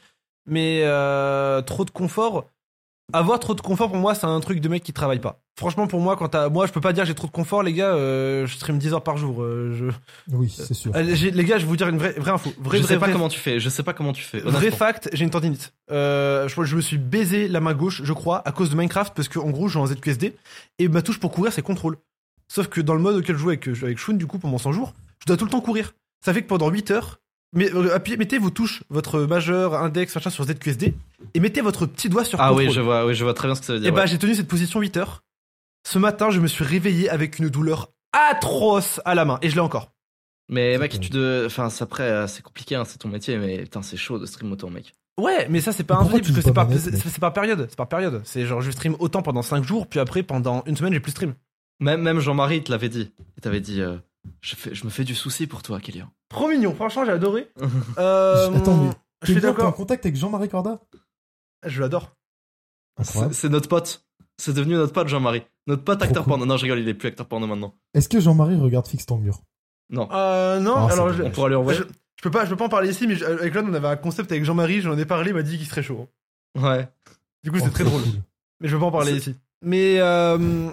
Mais 0.46 0.82
euh, 0.84 1.62
trop 1.64 1.86
de 1.86 1.90
confort, 1.90 2.46
avoir 3.14 3.40
trop 3.40 3.54
de 3.54 3.62
confort 3.62 3.90
pour 3.90 3.98
moi, 3.98 4.16
c'est 4.16 4.26
un 4.26 4.40
truc 4.40 4.60
de 4.60 4.68
mec 4.70 4.84
qui 4.84 4.92
travaille 4.94 5.20
pas. 5.20 5.40
Franchement, 5.58 5.88
pour 5.88 6.00
moi, 6.02 6.16
quand 6.18 6.28
t'as, 6.30 6.50
moi, 6.50 6.68
je 6.68 6.72
peux 6.72 6.82
pas 6.82 6.94
dire 6.94 7.06
j'ai 7.06 7.16
trop 7.16 7.28
de 7.28 7.32
confort, 7.32 7.64
les 7.64 7.74
gars. 7.74 7.94
euh, 7.94 8.46
je 8.46 8.54
stream 8.56 8.78
10 8.78 8.94
heures 8.94 9.04
par 9.04 9.18
jour. 9.18 9.42
euh, 9.42 9.74
je, 9.74 9.86
oui, 10.36 10.54
c'est 10.56 10.74
sûr. 10.74 10.92
Euh, 10.96 11.04
j'ai- 11.16 11.32
les 11.32 11.44
gars, 11.46 11.58
je 11.58 11.64
vais 11.64 11.70
vous 11.70 11.78
dire 11.78 11.88
une 11.88 11.98
vraie, 11.98 12.14
vraie 12.14 12.32
info. 12.32 12.52
Vraie, 12.60 12.78
je 12.78 12.84
vraie, 12.84 12.94
sais 12.94 13.00
pas 13.00 13.06
vraie- 13.08 13.14
comment 13.14 13.30
tu 13.30 13.40
fais, 13.40 13.60
je 13.60 13.70
sais 13.70 13.82
pas 13.84 13.94
comment 13.94 14.14
tu 14.14 14.24
fais. 14.24 14.40
Vrai 14.40 14.72
fact, 14.72 15.10
j'ai 15.14 15.24
une 15.24 15.30
tendinite. 15.30 15.74
Euh, 15.90 16.48
je, 16.48 16.64
je 16.64 16.76
me 16.76 16.82
suis 16.82 16.98
baisé 16.98 17.48
la 17.48 17.60
main 17.62 17.74
gauche, 17.74 18.02
je 18.04 18.14
crois, 18.14 18.42
à 18.48 18.52
cause 18.52 18.70
de 18.70 18.76
Minecraft, 18.76 19.14
parce 19.16 19.30
qu'en 19.30 19.50
gros, 19.50 19.68
je 19.68 19.74
joue 19.74 19.80
en 19.80 19.88
ZQSD, 19.88 20.36
et 20.80 20.88
ma 20.90 21.02
touche 21.02 21.20
pour 21.20 21.32
courir, 21.32 21.54
c'est 21.54 21.62
contrôle. 21.62 21.98
Sauf 22.50 22.68
que 22.68 22.82
dans 22.82 22.94
le 22.94 23.02
mode 23.02 23.16
auquel 23.16 23.36
je 23.36 23.42
joue 23.42 23.50
avec, 23.50 23.68
avec 23.68 23.98
Shun, 23.98 24.14
du 24.14 24.28
coup, 24.28 24.38
pendant 24.40 24.58
100 24.58 24.72
jours, 24.74 24.94
je 25.22 25.26
dois 25.26 25.38
tout 25.38 25.46
le 25.46 25.52
temps 25.52 25.62
courir. 25.62 25.94
Ça 26.24 26.34
fait 26.34 26.42
que 26.44 26.48
pendant 26.48 26.70
8 26.70 26.92
heures, 26.92 27.20
mais, 27.58 27.74
euh, 27.74 27.94
appuyez- 27.96 28.18
mettez 28.18 28.38
vos 28.38 28.50
touches, 28.50 28.84
votre 28.90 29.22
majeur, 29.22 29.74
index, 29.76 30.16
machin, 30.16 30.30
sur 30.30 30.46
ZQSD, 30.46 30.94
et 31.34 31.40
mettez 31.40 31.62
votre 31.62 31.86
petit 31.86 32.08
doigt 32.10 32.24
sur 32.24 32.40
Ah 32.40 32.50
contrôle. 32.50 32.68
oui, 32.68 32.74
je 32.74 32.82
vois, 32.82 33.06
oui, 33.06 33.16
je 33.16 33.24
vois 33.24 33.34
très 33.34 33.48
bien 33.48 33.56
ce 33.56 33.60
que 33.62 33.66
ça 33.66 33.74
veut 33.74 33.80
dire. 33.80 33.90
Et 33.90 33.92
bah, 33.92 34.02
ouais. 34.02 34.08
j'ai 34.08 34.18
tenu 34.18 34.36
cette 34.36 34.48
position 34.48 34.80
8 34.80 34.98
heures. 34.98 35.24
Ce 35.88 35.98
matin, 36.00 36.30
je 36.30 36.40
me 36.40 36.48
suis 36.48 36.64
réveillé 36.64 37.10
avec 37.10 37.40
une 37.40 37.50
douleur 37.50 37.92
atroce 38.14 39.02
à 39.06 39.16
la 39.16 39.26
main, 39.26 39.40
et 39.42 39.50
je 39.50 39.56
l'ai 39.56 39.62
encore. 39.62 39.92
Mais 40.50 40.78
mec, 40.78 40.98
tu 41.00 41.10
de. 41.10 41.44
Enfin, 41.46 41.70
c'est 41.70 41.84
après, 41.84 42.04
euh, 42.04 42.28
c'est 42.28 42.42
compliqué, 42.42 42.76
hein, 42.76 42.86
c'est 42.86 42.98
ton 43.00 43.10
métier, 43.10 43.38
mais 43.38 43.58
putain, 43.64 43.82
c'est 43.82 43.98
chaud 43.98 44.18
de 44.18 44.26
stream 44.26 44.52
autant, 44.52 44.70
mec. 44.70 44.94
Ouais, 45.20 45.48
mais 45.50 45.62
ça 45.62 45.72
c'est 45.72 45.84
pas 45.84 45.96
un 45.96 46.06
truc 46.06 46.24
parce 46.24 46.36
que 46.36 46.42
c'est 46.42 46.54
pas 46.54 46.66
par, 46.66 46.78
c'est 46.78 47.20
par 47.20 47.34
période, 47.34 47.66
c'est 47.70 47.76
par 47.76 47.90
période. 47.90 48.22
C'est 48.24 48.46
genre 48.46 48.62
je 48.62 48.70
stream 48.70 48.96
autant 49.00 49.24
pendant 49.24 49.42
5 49.42 49.64
jours, 49.64 49.88
puis 49.88 50.00
après 50.00 50.22
pendant 50.22 50.64
une 50.68 50.78
semaine 50.78 50.94
j'ai 50.94 51.00
plus 51.00 51.12
stream. 51.12 51.34
Même, 51.80 52.02
même 52.04 52.20
Jean-Marie 52.20 52.64
te 52.64 52.72
l'avait 52.72 52.88
dit. 52.90 53.12
Il 53.36 53.42
t'avait 53.42 53.60
dit 53.60 53.82
euh, 53.82 53.98
je, 54.42 54.56
fais, 54.56 54.76
je 54.76 54.86
me 54.86 54.92
fais 54.92 55.04
du 55.04 55.16
souci 55.16 55.48
pour 55.48 55.64
toi, 55.64 55.80
Kélian. 55.80 56.08
Trop 56.30 56.48
mignon, 56.50 56.74
franchement 56.76 57.06
j'ai 57.06 57.12
adoré. 57.12 57.50
Euh, 57.98 58.52
Attends, 58.56 58.78
mais 58.84 58.90
je 59.24 59.32
suis 59.32 59.42
t'es 59.42 59.48
en 59.48 59.52
d'accord, 59.52 59.74
contact 59.76 60.06
avec 60.06 60.16
Jean-Marie 60.18 60.50
Corda? 60.50 60.80
Je 61.66 61.82
l'adore. 61.82 62.12
C'est 63.00 63.10
Incroyable. 63.10 63.34
c'est 63.34 63.50
notre 63.50 63.70
pote. 63.70 64.06
C'est 64.40 64.54
devenu 64.54 64.76
notre 64.76 64.94
pote, 64.94 65.08
Jean-Marie. 65.08 65.44
Notre 65.68 65.84
pote 65.84 66.02
acteur 66.02 66.24
cool. 66.24 66.32
porno. 66.32 66.46
Non, 66.46 66.58
je 66.58 66.64
rigole, 66.64 66.80
il 66.80 66.88
est 66.88 66.94
plus 66.94 67.08
acteur 67.08 67.26
porno 67.28 67.48
maintenant. 67.48 67.74
Est-ce 67.94 68.08
que 68.10 68.20
Jean-Marie 68.20 68.56
regarde 68.60 68.88
Fixe 68.88 69.06
ton 69.06 69.18
mur? 69.18 69.40
Non. 69.90 70.08
Euh, 70.12 70.60
non, 70.60 70.76
Ah, 70.76 70.92
alors 70.92 71.12
je, 71.14 71.24
On 71.24 71.32
pourra 71.32 71.50
lui 71.50 71.56
envoyer. 71.56 71.80
je, 71.80 71.84
je 71.84 72.22
peux 72.22 72.30
pas, 72.32 72.46
je 72.46 72.50
peux 72.52 72.56
pas 72.58 72.66
en 72.66 72.70
parler 72.70 72.90
ici, 72.90 73.08
mais 73.08 73.16
je- 73.16 73.26
avec 73.26 73.54
Lon 73.56 73.66
on 73.68 73.74
avait 73.74 73.88
un 73.88 73.96
concept 73.96 74.32
avec 74.32 74.44
Jean-Marie, 74.46 74.82
j'en 74.82 74.98
ai 74.98 75.06
parlé, 75.06 75.32
il 75.32 75.34
m'a 75.34 75.42
dit 75.44 75.58
qu'il 75.58 75.66
serait 75.68 75.82
chaud. 75.84 76.08
Ouais. 76.60 76.88
Du 77.44 77.52
coup 77.52 77.58
Oh, 77.60 77.64
c'est 77.66 77.72
très 77.72 77.84
trop 77.84 77.98
drôle, 77.98 78.04
cool. 78.12 78.22
mais 78.62 78.68
je 78.68 78.74
veux 78.76 78.80
pas 78.80 78.88
en 78.88 78.92
parler 78.92 79.14
ici. 79.16 79.36
Mais 79.64 80.00
euh, 80.00 80.70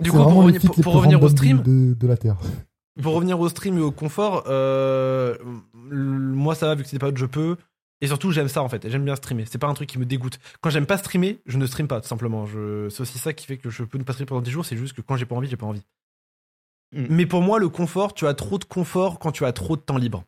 du 0.00 0.10
coup 0.10 0.16
pour 0.16 0.34
revenir, 0.34 0.60
pour, 0.62 0.74
pour 0.76 0.96
au 0.96 1.28
stream, 1.28 1.62
de, 1.62 1.94
de 1.94 2.06
la 2.08 2.16
Terre. 2.16 2.36
Pour 3.02 3.14
revenir 3.14 3.38
au 3.40 3.48
stream 3.48 3.78
et 3.78 3.80
au 3.80 3.90
confort, 3.92 4.44
euh, 4.46 5.36
moi 5.74 6.54
ça 6.54 6.66
va 6.66 6.74
vu 6.74 6.82
que 6.82 6.88
c'est 6.88 6.96
des 6.96 7.00
périodes 7.00 7.18
je 7.18 7.26
peux. 7.26 7.56
Et 8.02 8.06
surtout 8.06 8.30
j'aime 8.32 8.48
ça 8.48 8.62
en 8.62 8.68
fait, 8.68 8.88
j'aime 8.88 9.04
bien 9.04 9.14
streamer. 9.16 9.44
C'est 9.46 9.58
pas 9.58 9.66
un 9.66 9.74
truc 9.74 9.88
qui 9.88 9.98
me 9.98 10.06
dégoûte. 10.06 10.38
Quand 10.62 10.70
j'aime 10.70 10.86
pas 10.86 10.96
streamer, 10.96 11.38
je 11.46 11.58
ne 11.58 11.66
stream 11.66 11.86
pas 11.86 12.00
tout 12.00 12.08
simplement. 12.08 12.46
Je... 12.46 12.88
C'est 12.88 13.02
aussi 13.02 13.18
ça 13.18 13.32
qui 13.34 13.46
fait 13.46 13.58
que 13.58 13.68
je 13.70 13.84
peux 13.84 13.98
ne 13.98 14.04
pas 14.04 14.12
streamer 14.14 14.26
pendant 14.28 14.40
10 14.40 14.50
jours, 14.50 14.64
c'est 14.64 14.76
juste 14.76 14.94
que 14.94 15.02
quand 15.02 15.16
j'ai 15.16 15.26
pas 15.26 15.34
envie, 15.36 15.48
j'ai 15.48 15.56
pas 15.58 15.66
envie. 15.66 15.84
Mm. 16.92 17.06
Mais 17.10 17.26
pour 17.26 17.42
moi 17.42 17.58
le 17.58 17.68
confort, 17.68 18.14
tu 18.14 18.26
as 18.26 18.34
trop 18.34 18.58
de 18.58 18.64
confort 18.64 19.18
quand 19.18 19.32
tu 19.32 19.44
as 19.44 19.52
trop 19.52 19.76
de 19.76 19.82
temps 19.82 19.98
libre. 19.98 20.24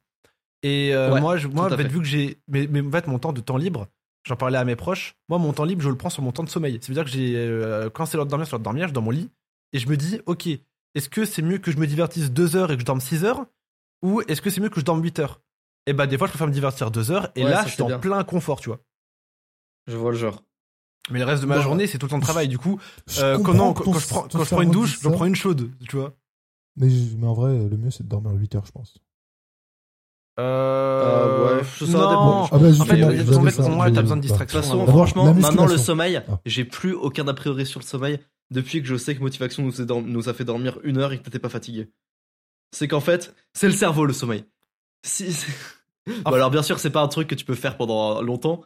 Et 0.62 0.94
euh, 0.94 1.14
Ouais, 1.14 1.20
moi, 1.20 1.36
je, 1.36 1.48
moi 1.48 1.66
en 1.72 1.76
fait. 1.76 1.88
vu 1.88 1.98
que 1.98 2.04
j'ai. 2.04 2.38
Mais, 2.46 2.66
mais 2.70 2.80
en 2.82 2.90
fait, 2.90 3.06
mon 3.06 3.18
temps 3.18 3.32
de 3.32 3.40
temps 3.40 3.56
libre, 3.56 3.88
j'en 4.24 4.36
parlais 4.36 4.58
à 4.58 4.64
mes 4.64 4.76
proches, 4.76 5.16
moi 5.28 5.38
mon 5.38 5.52
temps 5.52 5.64
libre, 5.64 5.82
je 5.82 5.88
le 5.88 5.96
prends 5.96 6.10
sur 6.10 6.22
mon 6.22 6.30
temps 6.30 6.44
de 6.44 6.48
sommeil. 6.48 6.78
Ça 6.80 6.88
veut 6.88 6.94
dire 6.94 7.04
que 7.04 7.10
j'ai. 7.10 7.34
euh, 7.36 7.90
quand 7.90 8.06
c'est 8.06 8.16
l'heure 8.16 8.26
de 8.26 8.30
dormir, 8.30 8.46
c'est 8.46 8.52
l'heure 8.52 8.60
de 8.60 8.64
dormir, 8.64 8.82
je 8.84 8.88
suis 8.88 8.92
dans 8.92 9.02
mon 9.02 9.10
lit 9.10 9.30
et 9.72 9.78
je 9.78 9.88
me 9.88 9.96
dis, 9.96 10.20
ok, 10.26 10.48
est-ce 10.95 11.09
que 11.09 11.24
c'est 11.24 11.43
mieux 11.43 11.59
que 11.59 11.70
je 11.72 11.78
me 11.78 11.86
divertisse 11.86 12.30
2 12.30 12.57
heures 12.57 12.70
et 12.70 12.74
que 12.76 12.80
je 12.80 12.86
dorme 12.86 13.01
6 13.01 13.24
heures 13.24 13.45
Ou 14.03 14.20
est-ce 14.22 14.40
que 14.43 14.51
c'est 14.51 14.61
mieux 14.61 14.68
que 14.68 14.80
je 14.80 14.84
dorme 14.84 15.03
8 15.03 15.18
heures? 15.20 15.40
Et 15.86 15.93
bah 15.93 16.07
des 16.07 16.16
fois 16.18 16.26
je 16.26 16.32
préfère 16.32 16.47
me 16.47 16.53
divertir 16.53 16.90
deux 16.90 17.11
heures 17.11 17.30
et 17.34 17.45
Ouais, 17.45 17.51
là 17.51 17.64
je 17.66 17.72
suis 17.72 17.82
en 17.82 17.99
plein 17.99 18.22
confort, 18.24 18.61
tu 18.61 18.68
vois. 18.68 18.78
Je 19.88 19.97
vois 19.97 20.12
le 20.12 20.16
genre. 20.16 20.43
Mais 21.11 21.18
le 21.18 21.24
reste 21.24 21.43
de 21.43 21.47
ma 21.49 21.61
journée 21.61 21.86
c'est 21.88 21.99
tout 21.99 22.07
le 22.07 22.11
temps 22.11 22.18
de 22.18 22.22
travail. 22.24 22.47
Du 22.49 22.59
coup, 22.59 22.78
Je 23.09 23.20
euh, 23.20 23.38
quand, 23.40 23.55
non, 23.55 23.74
je 23.76 23.82
prends, 23.82 24.22
ton 24.28 24.38
quand 24.38 24.45
je 24.45 24.51
prends 24.51 24.62
une 24.62 24.70
douche, 24.70 25.01
j'en 25.03 25.11
prends 25.11 25.24
une 25.24 25.34
chaude, 25.34 25.70
tu 25.88 25.97
vois. 25.97 26.14
Mais, 26.76 26.88
en 27.24 27.34
vrai, 27.34 27.53
le 27.68 27.76
mieux, 27.76 27.90
c'est 27.90 28.05
de 28.05 28.09
dormir 28.09 28.30
8 28.32 28.55
heures, 28.55 28.64
je 28.66 28.72
pense. 28.72 28.95
Euh, 30.38 30.43
Euh, 30.43 31.59
ouais, 31.59 31.64
ça 31.64 31.84
non. 31.86 32.09
dépend. 32.09 32.49
Ah 32.53 32.59
bah, 32.59 32.68
En 32.80 32.84
fait, 32.84 33.05
en 33.05 33.43
fait, 33.45 33.51
ça, 33.51 33.68
moi, 33.68 33.90
t'as 33.90 34.01
besoin 34.03 34.16
de 34.16 34.22
distraction. 34.22 34.59
De 34.61 34.62
toute 34.62 34.70
façon, 34.70 34.82
avant. 34.82 34.86
D'abord, 34.86 35.09
franchement, 35.09 35.34
maintenant 35.34 35.66
le 35.66 35.76
sommeil, 35.76 36.22
Ah. 36.28 36.40
j'ai 36.47 36.64
plus 36.64 36.95
aucun 36.95 37.26
a 37.28 37.34
priori 37.34 37.66
sur 37.66 37.80
le 37.80 37.84
sommeil 37.84 38.18
depuis 38.53 38.80
que 38.82 38.88
je 38.88 38.96
sais 38.96 39.14
que 39.16 39.20
motivation 39.20 39.62
nous, 39.64 39.80
a 39.80 39.84
dorm- 39.84 40.07
nous 40.07 40.28
a 40.28 40.34
fait 40.34 40.44
dormir 40.44 40.78
une 40.84 40.98
heure 40.98 41.12
et 41.12 41.18
que 41.18 41.24
t'étais 41.24 41.38
pas 41.38 41.48
fatigué. 41.48 41.88
C'est 42.72 42.88
qu'en 42.88 43.00
fait, 43.00 43.34
c'est 43.53 43.66
le 43.66 43.72
cerveau 43.74 44.05
le 44.07 44.12
sommeil. 44.12 44.44
Si, 45.05 45.36
Bon, 46.24 46.32
alors 46.32 46.50
bien 46.50 46.62
sûr, 46.62 46.78
c'est 46.80 46.90
pas 46.90 47.03
un 47.03 47.09
truc 47.09 47.28
que 47.28 47.34
tu 47.34 47.44
peux 47.44 47.55
faire 47.55 47.76
pendant 47.76 48.22
longtemps, 48.22 48.62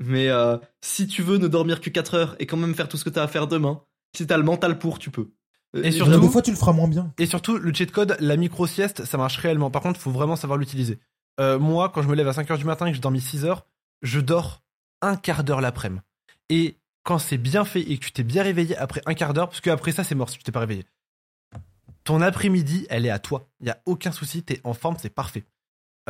mais 0.00 0.28
euh, 0.28 0.56
si 0.80 1.06
tu 1.06 1.22
veux 1.22 1.36
ne 1.38 1.46
dormir 1.48 1.80
que 1.80 1.90
4 1.90 2.14
heures 2.14 2.36
et 2.38 2.46
quand 2.46 2.56
même 2.56 2.74
faire 2.74 2.88
tout 2.88 2.96
ce 2.96 3.04
que 3.04 3.10
t'as 3.10 3.22
à 3.24 3.28
faire 3.28 3.46
demain, 3.46 3.82
si 4.16 4.26
t'as 4.26 4.36
le 4.38 4.42
mental 4.42 4.78
pour, 4.78 4.98
tu 4.98 5.10
peux. 5.10 5.28
Euh, 5.76 5.82
Et 5.82 5.92
surtout- 5.92 6.18
des 6.18 6.28
fois, 6.28 6.40
tu 6.40 6.50
le 6.50 6.56
feras 6.56 6.72
moins 6.72 6.88
bien. 6.88 7.12
Et 7.18 7.26
surtout, 7.26 7.58
le 7.58 7.74
cheat 7.74 7.90
code, 7.92 8.16
la 8.20 8.36
micro-sieste, 8.38 9.04
ça 9.04 9.18
marche 9.18 9.36
réellement. 9.36 9.70
Par 9.70 9.82
contre, 9.82 9.98
il 10.00 10.02
faut 10.02 10.10
vraiment 10.10 10.36
savoir 10.36 10.58
l'utiliser. 10.58 10.98
Euh, 11.40 11.58
moi, 11.58 11.90
quand 11.90 12.00
je 12.00 12.08
me 12.08 12.14
lève 12.14 12.26
à 12.28 12.32
5h 12.32 12.56
du 12.56 12.64
matin 12.64 12.86
et 12.86 12.90
que 12.90 12.94
j'ai 12.94 13.02
dormi 13.02 13.20
6 13.20 13.44
heures, 13.44 13.66
je 14.00 14.20
dors 14.20 14.62
un 15.02 15.16
quart 15.16 15.44
d'heure 15.44 15.60
l'après-midi. 15.60 16.00
Et 16.48 16.78
quand 17.08 17.18
c'est 17.18 17.38
bien 17.38 17.64
fait 17.64 17.80
et 17.80 17.96
que 17.96 18.04
tu 18.04 18.12
t'es 18.12 18.22
bien 18.22 18.42
réveillé 18.42 18.76
après 18.76 19.00
un 19.06 19.14
quart 19.14 19.32
d'heure, 19.32 19.48
parce 19.48 19.62
qu'après 19.62 19.92
ça, 19.92 20.04
c'est 20.04 20.14
mort 20.14 20.28
si 20.28 20.36
tu 20.36 20.44
t'es 20.44 20.52
pas 20.52 20.60
réveillé. 20.60 20.84
Ton 22.04 22.20
après-midi, 22.20 22.86
elle 22.90 23.06
est 23.06 23.10
à 23.10 23.18
toi. 23.18 23.48
Il 23.60 23.66
y 23.66 23.70
a 23.70 23.80
aucun 23.86 24.12
souci, 24.12 24.42
t'es 24.42 24.60
en 24.62 24.74
forme, 24.74 24.96
c'est 25.00 25.08
parfait. 25.08 25.44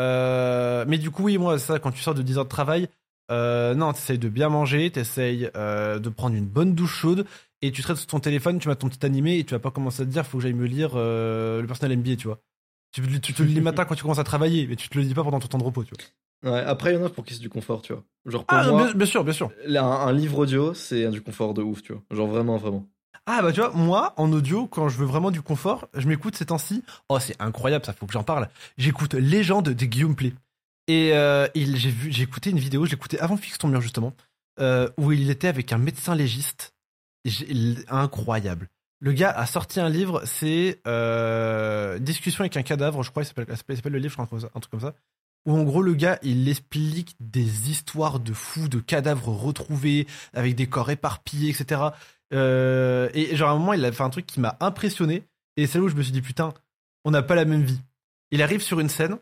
Euh, 0.00 0.84
mais 0.88 0.98
du 0.98 1.12
coup, 1.12 1.22
oui, 1.22 1.38
moi, 1.38 1.56
ça, 1.60 1.78
quand 1.78 1.92
tu 1.92 2.02
sors 2.02 2.14
de 2.14 2.22
10 2.22 2.38
heures 2.38 2.46
de 2.46 2.48
travail, 2.48 2.88
euh, 3.30 3.76
non, 3.76 3.92
t'essayes 3.92 4.18
de 4.18 4.28
bien 4.28 4.48
manger, 4.48 4.90
t'essayes 4.90 5.48
euh, 5.56 6.00
de 6.00 6.08
prendre 6.08 6.34
une 6.34 6.46
bonne 6.46 6.74
douche 6.74 6.96
chaude, 6.96 7.26
et 7.62 7.70
tu 7.70 7.80
traites 7.80 7.98
sur 7.98 8.08
ton 8.08 8.18
téléphone, 8.18 8.58
tu 8.58 8.66
mets 8.66 8.74
ton 8.74 8.88
petit 8.88 9.06
animé, 9.06 9.38
et 9.38 9.44
tu 9.44 9.54
vas 9.54 9.60
pas 9.60 9.70
commencer 9.70 10.02
à 10.02 10.04
te 10.04 10.10
dire, 10.10 10.26
faut 10.26 10.38
que 10.38 10.42
j'aille 10.42 10.52
me 10.52 10.66
lire 10.66 10.94
euh, 10.96 11.60
le 11.60 11.66
personnel 11.68 11.96
NBA, 11.96 12.16
tu 12.16 12.26
vois. 12.26 12.40
Tu, 12.92 13.02
tu 13.20 13.34
te 13.34 13.42
le 13.42 13.48
lis 13.48 13.54
le 13.54 13.60
matin 13.62 13.84
quand 13.84 13.94
tu 13.94 14.02
commences 14.02 14.18
à 14.18 14.24
travailler, 14.24 14.66
mais 14.66 14.76
tu 14.76 14.88
te 14.88 14.96
le 14.98 15.04
dis 15.04 15.14
pas 15.14 15.22
pendant 15.22 15.40
ton 15.40 15.48
temps 15.48 15.58
de 15.58 15.64
repos, 15.64 15.84
tu 15.84 15.92
vois. 15.94 16.52
Ouais, 16.52 16.60
après, 16.60 16.92
il 16.92 16.98
y 16.98 17.02
en 17.02 17.04
a 17.04 17.10
pour 17.10 17.24
qui 17.24 17.34
c'est 17.34 17.40
du 17.40 17.48
confort, 17.48 17.82
tu 17.82 17.92
vois. 17.92 18.04
Genre 18.26 18.44
pour 18.46 18.56
Ah, 18.56 18.70
moi, 18.70 18.84
bien, 18.84 18.94
bien 18.94 19.06
sûr, 19.06 19.24
bien 19.24 19.32
sûr. 19.32 19.50
un, 19.66 19.76
un 19.82 20.12
livre 20.12 20.38
audio, 20.38 20.72
c'est 20.72 21.08
du 21.10 21.20
confort 21.20 21.52
de 21.54 21.62
ouf, 21.62 21.82
tu 21.82 21.92
vois. 21.92 22.02
Genre 22.10 22.28
vraiment, 22.28 22.56
vraiment. 22.56 22.86
Ah, 23.26 23.42
bah 23.42 23.52
tu 23.52 23.60
vois, 23.60 23.72
moi, 23.72 24.14
en 24.16 24.32
audio, 24.32 24.66
quand 24.66 24.88
je 24.88 24.96
veux 24.98 25.04
vraiment 25.04 25.30
du 25.30 25.42
confort, 25.42 25.88
je 25.94 26.08
m'écoute 26.08 26.34
ces 26.36 26.46
temps-ci. 26.46 26.82
Oh, 27.08 27.18
c'est 27.18 27.36
incroyable, 27.40 27.84
ça 27.84 27.92
faut 27.92 28.06
que 28.06 28.12
j'en 28.12 28.22
parle. 28.22 28.48
J'écoute 28.78 29.14
Légende 29.14 29.68
de 29.70 29.84
Guillaume 29.84 30.16
Play. 30.16 30.32
Et 30.86 31.10
euh, 31.12 31.46
il- 31.54 31.76
j'ai 31.76 31.90
vu, 31.90 32.10
j'ai 32.10 32.22
écouté 32.22 32.50
une 32.50 32.58
vidéo, 32.58 32.86
je 32.86 32.92
l'écoutais 32.92 33.18
avant 33.18 33.36
Fixe 33.36 33.58
ton 33.58 33.68
mur, 33.68 33.82
justement, 33.82 34.14
euh, 34.60 34.88
où 34.96 35.12
il 35.12 35.28
était 35.28 35.48
avec 35.48 35.72
un 35.72 35.78
médecin 35.78 36.14
légiste. 36.14 36.72
J'ai- 37.26 37.46
incroyable. 37.88 38.68
Le 39.00 39.12
gars 39.12 39.30
a 39.30 39.46
sorti 39.46 39.78
un 39.78 39.88
livre, 39.88 40.22
c'est 40.24 40.80
euh, 40.86 41.98
Discussion 42.00 42.42
avec 42.42 42.56
un 42.56 42.62
cadavre, 42.62 43.02
je 43.02 43.10
crois, 43.10 43.22
il 43.22 43.26
s'appelle, 43.26 43.92
le 43.92 43.98
livre, 43.98 44.10
je 44.10 44.22
crois, 44.24 44.38
un 44.54 44.60
truc 44.60 44.70
comme 44.70 44.80
ça-. 44.80 44.94
Où 45.46 45.56
en 45.56 45.62
gros, 45.62 45.82
le 45.82 45.94
gars, 45.94 46.18
il 46.22 46.48
explique 46.48 47.14
des 47.20 47.70
histoires 47.70 48.18
de 48.18 48.32
fous, 48.32 48.68
de 48.68 48.80
cadavres 48.80 49.28
retrouvés, 49.28 50.06
avec 50.34 50.56
des 50.56 50.66
corps 50.66 50.90
éparpillés, 50.90 51.50
etc. 51.50 51.82
Euh, 52.34 53.08
et 53.14 53.34
genre 53.36 53.50
à 53.50 53.52
un 53.52 53.58
moment, 53.58 53.72
il 53.72 53.84
a 53.84 53.92
fait 53.92 54.02
un 54.02 54.10
truc 54.10 54.26
qui 54.26 54.40
m'a 54.40 54.56
impressionné. 54.60 55.24
Et 55.56 55.66
c'est 55.66 55.78
là 55.78 55.84
où 55.84 55.88
je 55.88 55.94
me 55.94 56.02
suis 56.02 56.12
dit, 56.12 56.22
putain, 56.22 56.52
on 57.04 57.10
n'a 57.10 57.22
pas 57.22 57.34
la 57.34 57.44
même 57.44 57.62
vie. 57.62 57.80
Il 58.30 58.42
arrive 58.42 58.62
sur 58.62 58.80
une 58.80 58.88
scène 58.88 59.18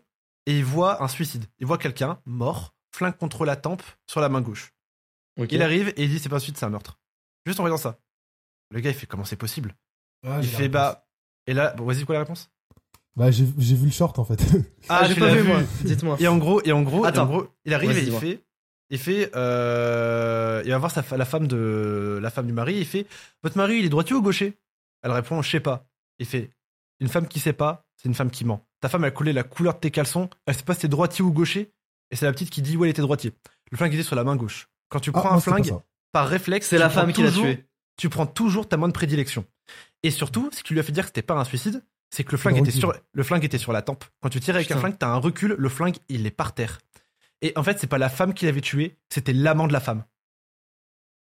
et 0.46 0.58
il 0.58 0.64
voit 0.64 1.02
un 1.02 1.08
suicide. 1.08 1.44
Il 1.58 1.66
voit 1.66 1.78
quelqu'un 1.78 2.18
mort, 2.24 2.74
flingue 2.92 3.16
contre 3.16 3.44
la 3.44 3.56
tempe, 3.56 3.82
sur 4.06 4.20
la 4.20 4.28
main 4.28 4.40
gauche. 4.40 4.72
Il 5.50 5.62
arrive 5.62 5.88
et 5.96 6.04
il 6.04 6.10
dit, 6.10 6.18
c'est 6.18 6.28
pas 6.28 6.36
un 6.36 6.40
suicide, 6.40 6.56
c'est 6.58 6.66
un 6.66 6.70
meurtre. 6.70 6.98
Juste 7.44 7.60
en 7.60 7.62
voyant 7.62 7.76
ça. 7.76 7.98
Le 8.70 8.80
gars, 8.80 8.90
il 8.90 8.94
fait, 8.96 9.06
comment 9.06 9.24
c'est 9.24 9.36
possible? 9.36 9.74
Ah, 10.26 10.38
Il 10.40 10.48
j'ai 10.48 10.56
fait, 10.56 10.68
bah. 10.68 11.06
Et 11.46 11.54
là, 11.54 11.72
bon, 11.76 11.84
vas-y, 11.84 12.04
quoi 12.04 12.14
la 12.14 12.20
réponse? 12.20 12.50
Bah, 13.14 13.30
j'ai 13.30 13.46
j'ai 13.58 13.74
vu 13.76 13.86
le 13.86 13.92
short, 13.92 14.18
en 14.18 14.24
fait. 14.24 14.42
Ah, 14.88 15.06
j'ai 15.06 15.14
tu 15.14 15.20
pas 15.20 15.32
vu, 15.34 15.42
moi. 15.42 15.60
Dites-moi. 15.84 16.16
Et 16.20 16.28
en 16.28 16.36
gros, 16.36 16.60
et 16.64 16.72
en 16.72 16.82
gros, 16.82 16.98
et 17.04 17.06
en 17.06 17.10
Attends. 17.10 17.26
gros, 17.26 17.48
il 17.64 17.72
arrive 17.72 17.96
et 17.96 18.02
il 18.02 18.12
fait, 18.12 18.40
il 18.90 18.98
fait, 18.98 19.30
euh, 19.34 20.62
il 20.64 20.70
va 20.70 20.78
voir 20.78 20.90
sa, 20.90 21.02
la 21.16 21.24
femme 21.24 21.46
de, 21.46 22.18
la 22.20 22.30
femme 22.30 22.46
du 22.46 22.52
mari. 22.52 22.76
Il 22.76 22.84
fait, 22.84 23.06
votre 23.42 23.56
mari, 23.56 23.78
il 23.78 23.84
est 23.86 23.88
droitier 23.88 24.14
ou 24.14 24.22
gaucher? 24.22 24.54
Elle 25.02 25.12
répond, 25.12 25.40
je 25.42 25.50
sais 25.50 25.60
pas. 25.60 25.86
Il 26.18 26.26
fait, 26.26 26.50
une 27.00 27.08
femme 27.08 27.26
qui 27.28 27.40
sait 27.40 27.52
pas, 27.52 27.86
c'est 27.96 28.08
une 28.08 28.14
femme 28.14 28.30
qui 28.30 28.44
ment. 28.44 28.66
Ta 28.80 28.88
femme, 28.88 29.04
elle 29.04 29.14
collé 29.14 29.32
la 29.32 29.44
couleur 29.44 29.74
de 29.74 29.78
tes 29.78 29.90
caleçons. 29.90 30.28
Elle 30.46 30.54
sait 30.54 30.62
pas 30.64 30.74
si 30.74 30.80
t'es 30.80 30.88
droitier 30.88 31.24
ou 31.24 31.32
gaucher? 31.32 31.72
Et 32.10 32.16
c'est 32.16 32.26
la 32.26 32.32
petite 32.32 32.50
qui 32.50 32.60
dit, 32.62 32.76
ouais, 32.76 32.88
il 32.88 32.90
était 32.90 33.02
droitier. 33.02 33.32
Le 33.70 33.76
flingue 33.76 33.94
était 33.94 34.02
sur 34.02 34.16
la 34.16 34.24
main 34.24 34.36
gauche. 34.36 34.68
Quand 34.88 35.00
tu 35.00 35.10
Ah, 35.14 35.20
prends 35.20 35.32
un 35.32 35.40
flingue, 35.40 35.72
par 36.12 36.28
réflexe, 36.28 36.68
C'est 36.68 36.78
la 36.78 36.90
femme 36.90 37.12
qui 37.12 37.22
l'a 37.22 37.32
tué. 37.32 37.64
Tu 37.96 38.08
prends 38.08 38.26
toujours 38.26 38.68
ta 38.68 38.76
main 38.76 38.88
de 38.88 38.92
prédilection. 38.92 39.44
Et 40.02 40.10
surtout, 40.10 40.50
ce 40.52 40.62
qui 40.62 40.74
lui 40.74 40.80
a 40.80 40.82
fait 40.82 40.92
dire 40.92 41.04
que 41.04 41.08
c'était 41.08 41.22
pas 41.22 41.34
un 41.34 41.44
suicide, 41.44 41.82
c'est 42.10 42.24
que 42.24 42.32
le 42.32 42.38
flingue 42.38 42.58
était 42.58 42.70
sur, 42.70 42.94
le 43.12 43.22
flingue 43.22 43.44
était 43.44 43.58
sur 43.58 43.72
la 43.72 43.82
tempe. 43.82 44.04
Quand 44.20 44.28
tu 44.28 44.38
tires 44.40 44.54
avec 44.54 44.70
un 44.70 44.78
flingue, 44.78 44.96
t'as 44.98 45.08
un 45.08 45.16
recul, 45.16 45.54
le 45.58 45.68
flingue, 45.68 45.96
il 46.08 46.26
est 46.26 46.30
par 46.30 46.54
terre. 46.54 46.78
Et 47.42 47.52
en 47.56 47.62
fait, 47.62 47.78
c'est 47.80 47.86
pas 47.86 47.98
la 47.98 48.08
femme 48.08 48.32
qui 48.34 48.46
l'avait 48.46 48.60
tué, 48.60 48.96
c'était 49.10 49.32
l'amant 49.32 49.66
de 49.66 49.72
la 49.72 49.80
femme. 49.80 50.04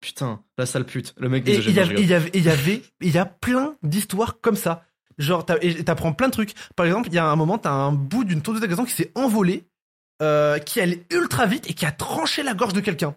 Putain, 0.01 0.43
la 0.58 0.66
sale 0.66 0.86
pute. 0.86 1.14
Le 1.18 1.28
mec 1.30 1.47
Et 1.47 1.55
il 1.55 1.72
y, 1.72 1.80
avait, 1.80 1.95
il 1.99 2.05
y 2.08 2.14
avait, 2.14 2.30
il 2.34 2.43
y 2.43 2.49
avait, 2.49 2.82
il 3.01 3.12
y 3.12 3.18
a 3.18 3.26
plein 3.26 3.76
d'histoires 3.82 4.39
comme 4.41 4.55
ça. 4.55 4.86
Genre, 5.18 5.43
t'apprends 5.45 6.14
plein 6.14 6.28
de 6.28 6.34
trucs. 6.34 6.53
Par 6.76 6.86
exemple, 6.86 7.08
il 7.08 7.16
y 7.16 7.18
a 7.18 7.26
un 7.26 7.36
moment, 7.36 7.58
t'as 7.58 7.72
un 7.72 7.91
bout 7.93 8.24
d'une 8.24 8.41
tondeuse 8.43 8.62
à 8.62 8.68
gazon 8.68 8.86
qui 8.86 8.91
s'est 8.93 9.12
envolé, 9.16 9.68
euh, 10.22 10.60
qui 10.60 10.80
allait 10.80 11.03
ultra 11.10 11.47
vite 11.47 11.68
et 11.70 11.74
qui 11.74 11.86
a 11.88 11.91
tranché 11.91 12.43
la 12.43 12.53
gorge 12.53 12.74
de 12.74 12.82
quelqu'un. 12.82 13.16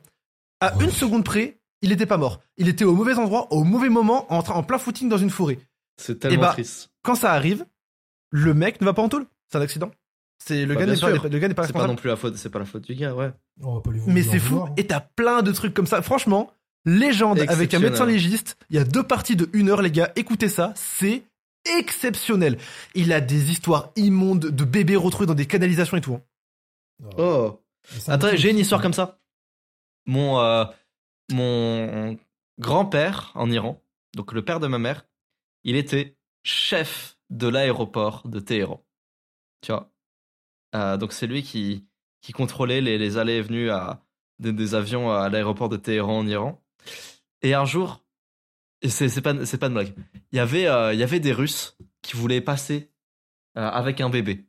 À 0.61 0.75
Ouais. 0.77 0.85
une 0.85 0.91
seconde 0.91 1.25
près, 1.25 1.60
il 1.83 1.93
était 1.93 2.07
pas 2.07 2.17
mort. 2.19 2.41
Il 2.57 2.69
était 2.69 2.85
au 2.85 2.95
mauvais 2.95 3.15
endroit, 3.15 3.53
au 3.53 3.65
mauvais 3.65 3.89
moment, 3.89 4.33
en, 4.33 4.43
train- 4.43 4.55
en 4.55 4.63
plein 4.63 4.79
footing 4.79 5.09
dans 5.09 5.19
une 5.19 5.31
forêt. 5.31 5.59
C'est 5.97 6.19
tellement 6.19 6.41
bah, 6.43 6.53
triste. 6.53 6.91
Quand 7.03 7.15
ça 7.15 7.33
arrive, 7.33 7.67
le 8.31 8.55
mec 8.55 8.81
ne 8.81 8.87
va 8.87 8.93
pas 8.95 9.03
en 9.03 9.09
tôle. 9.09 9.27
C'est 9.51 9.59
un 9.59 9.63
accident. 9.63 9.91
C'est 10.43 10.65
le 10.65 10.75
Bah, 10.75 10.87
gars 10.87 10.97
pas, 10.99 11.11
le 11.11 11.39
gars 11.39 11.49
n'est 11.49 11.55
pas 11.55 11.67
C'est 11.67 11.73
pas 11.73 11.81
responsable. 11.81 11.89
non 11.89 11.97
plus 11.97 12.09
la 12.09 12.17
faute, 12.17 12.37
c'est 12.37 12.49
pas 12.49 12.59
la 12.61 12.65
faute 12.65 12.83
du 12.85 12.95
gars, 12.95 13.15
ouais. 13.15 13.31
On 13.63 13.75
va 13.75 13.81
pas 13.83 13.91
lui 13.91 14.01
Mais 14.07 14.23
c'est 14.23 14.39
fou. 14.39 14.61
hein. 14.61 14.73
Et 14.79 14.87
t'as 14.87 15.01
plein 15.01 15.43
de 15.43 15.53
trucs 15.53 15.75
comme 15.75 15.87
ça. 15.87 16.01
Franchement, 16.01 16.51
légende 16.87 17.41
avec 17.41 17.75
un 17.75 17.79
médecin 17.79 18.07
légiste. 18.07 18.57
Il 18.71 18.77
y 18.77 18.79
a 18.79 18.85
deux 18.85 19.03
parties 19.03 19.37
de 19.37 19.51
une 19.53 19.69
heure, 19.69 19.83
les 19.83 19.91
gars. 19.91 20.13
Écoutez 20.17 20.49
ça. 20.49 20.73
C'est 20.77 21.25
exceptionnel. 21.79 22.57
Il 22.95 23.13
a 23.13 23.21
des 23.21 23.51
histoires 23.51 23.91
immondes 23.97 24.47
de 24.47 24.65
bébés 24.65 24.97
retrouvés 24.97 25.27
dans 25.27 25.35
des 25.35 25.45
canalisations 25.47 25.99
et 25.99 26.01
tout. 26.01 26.15
hein. 26.15 26.23
Oh. 27.19 27.61
Ça 27.99 28.13
me 28.13 28.15
Attends, 28.15 28.37
j'ai 28.37 28.51
une 28.51 28.59
histoire 28.59 28.81
comme 28.81 28.95
ça. 28.95 29.19
Mon, 30.07 30.41
euh, 30.41 30.65
mon 31.31 32.19
grand-père 32.59 33.33
en 33.35 33.51
Iran, 33.51 33.83
donc 34.15 34.33
le 34.33 34.45
père 34.45 34.61
de 34.61 34.67
ma 34.67 34.79
mère, 34.79 35.07
il 35.65 35.77
était 35.77 36.17
chef 36.43 37.19
de 37.31 37.49
l'aéroport 37.49 38.27
de 38.27 38.41
Téhéran. 38.41 38.85
Tu 39.63 39.73
vois? 39.73 39.93
Euh, 40.75 40.97
donc 40.97 41.13
c'est 41.13 41.27
lui 41.27 41.43
qui, 41.43 41.87
qui 42.21 42.33
contrôlait 42.33 42.81
les, 42.81 43.19
allées 43.19 43.37
et 43.37 43.43
venues 43.43 43.71
des, 44.39 44.75
avions 44.75 45.11
à 45.11 45.29
l'aéroport 45.29 45.69
de 45.69 45.77
Téhéran 45.77 46.19
en 46.19 46.27
Iran. 46.27 46.63
Et 47.43 47.55
un 47.55 47.65
jour, 47.65 48.05
c'est 48.87 49.21
pas, 49.23 49.35
pas 49.35 49.67
une 49.67 49.75
blague, 49.75 49.95
il 50.33 50.37
y, 50.37 50.41
avait, 50.41 50.67
euh, 50.67 50.93
il 50.93 51.01
y 51.01 51.03
avait 51.03 51.21
des 51.21 51.33
Russes 51.33 51.77
qui 52.03 52.17
voulaient 52.17 52.41
passer 52.41 52.91
euh, 53.57 53.69
avec 53.69 54.01
un 54.01 54.11
bébé. 54.11 54.47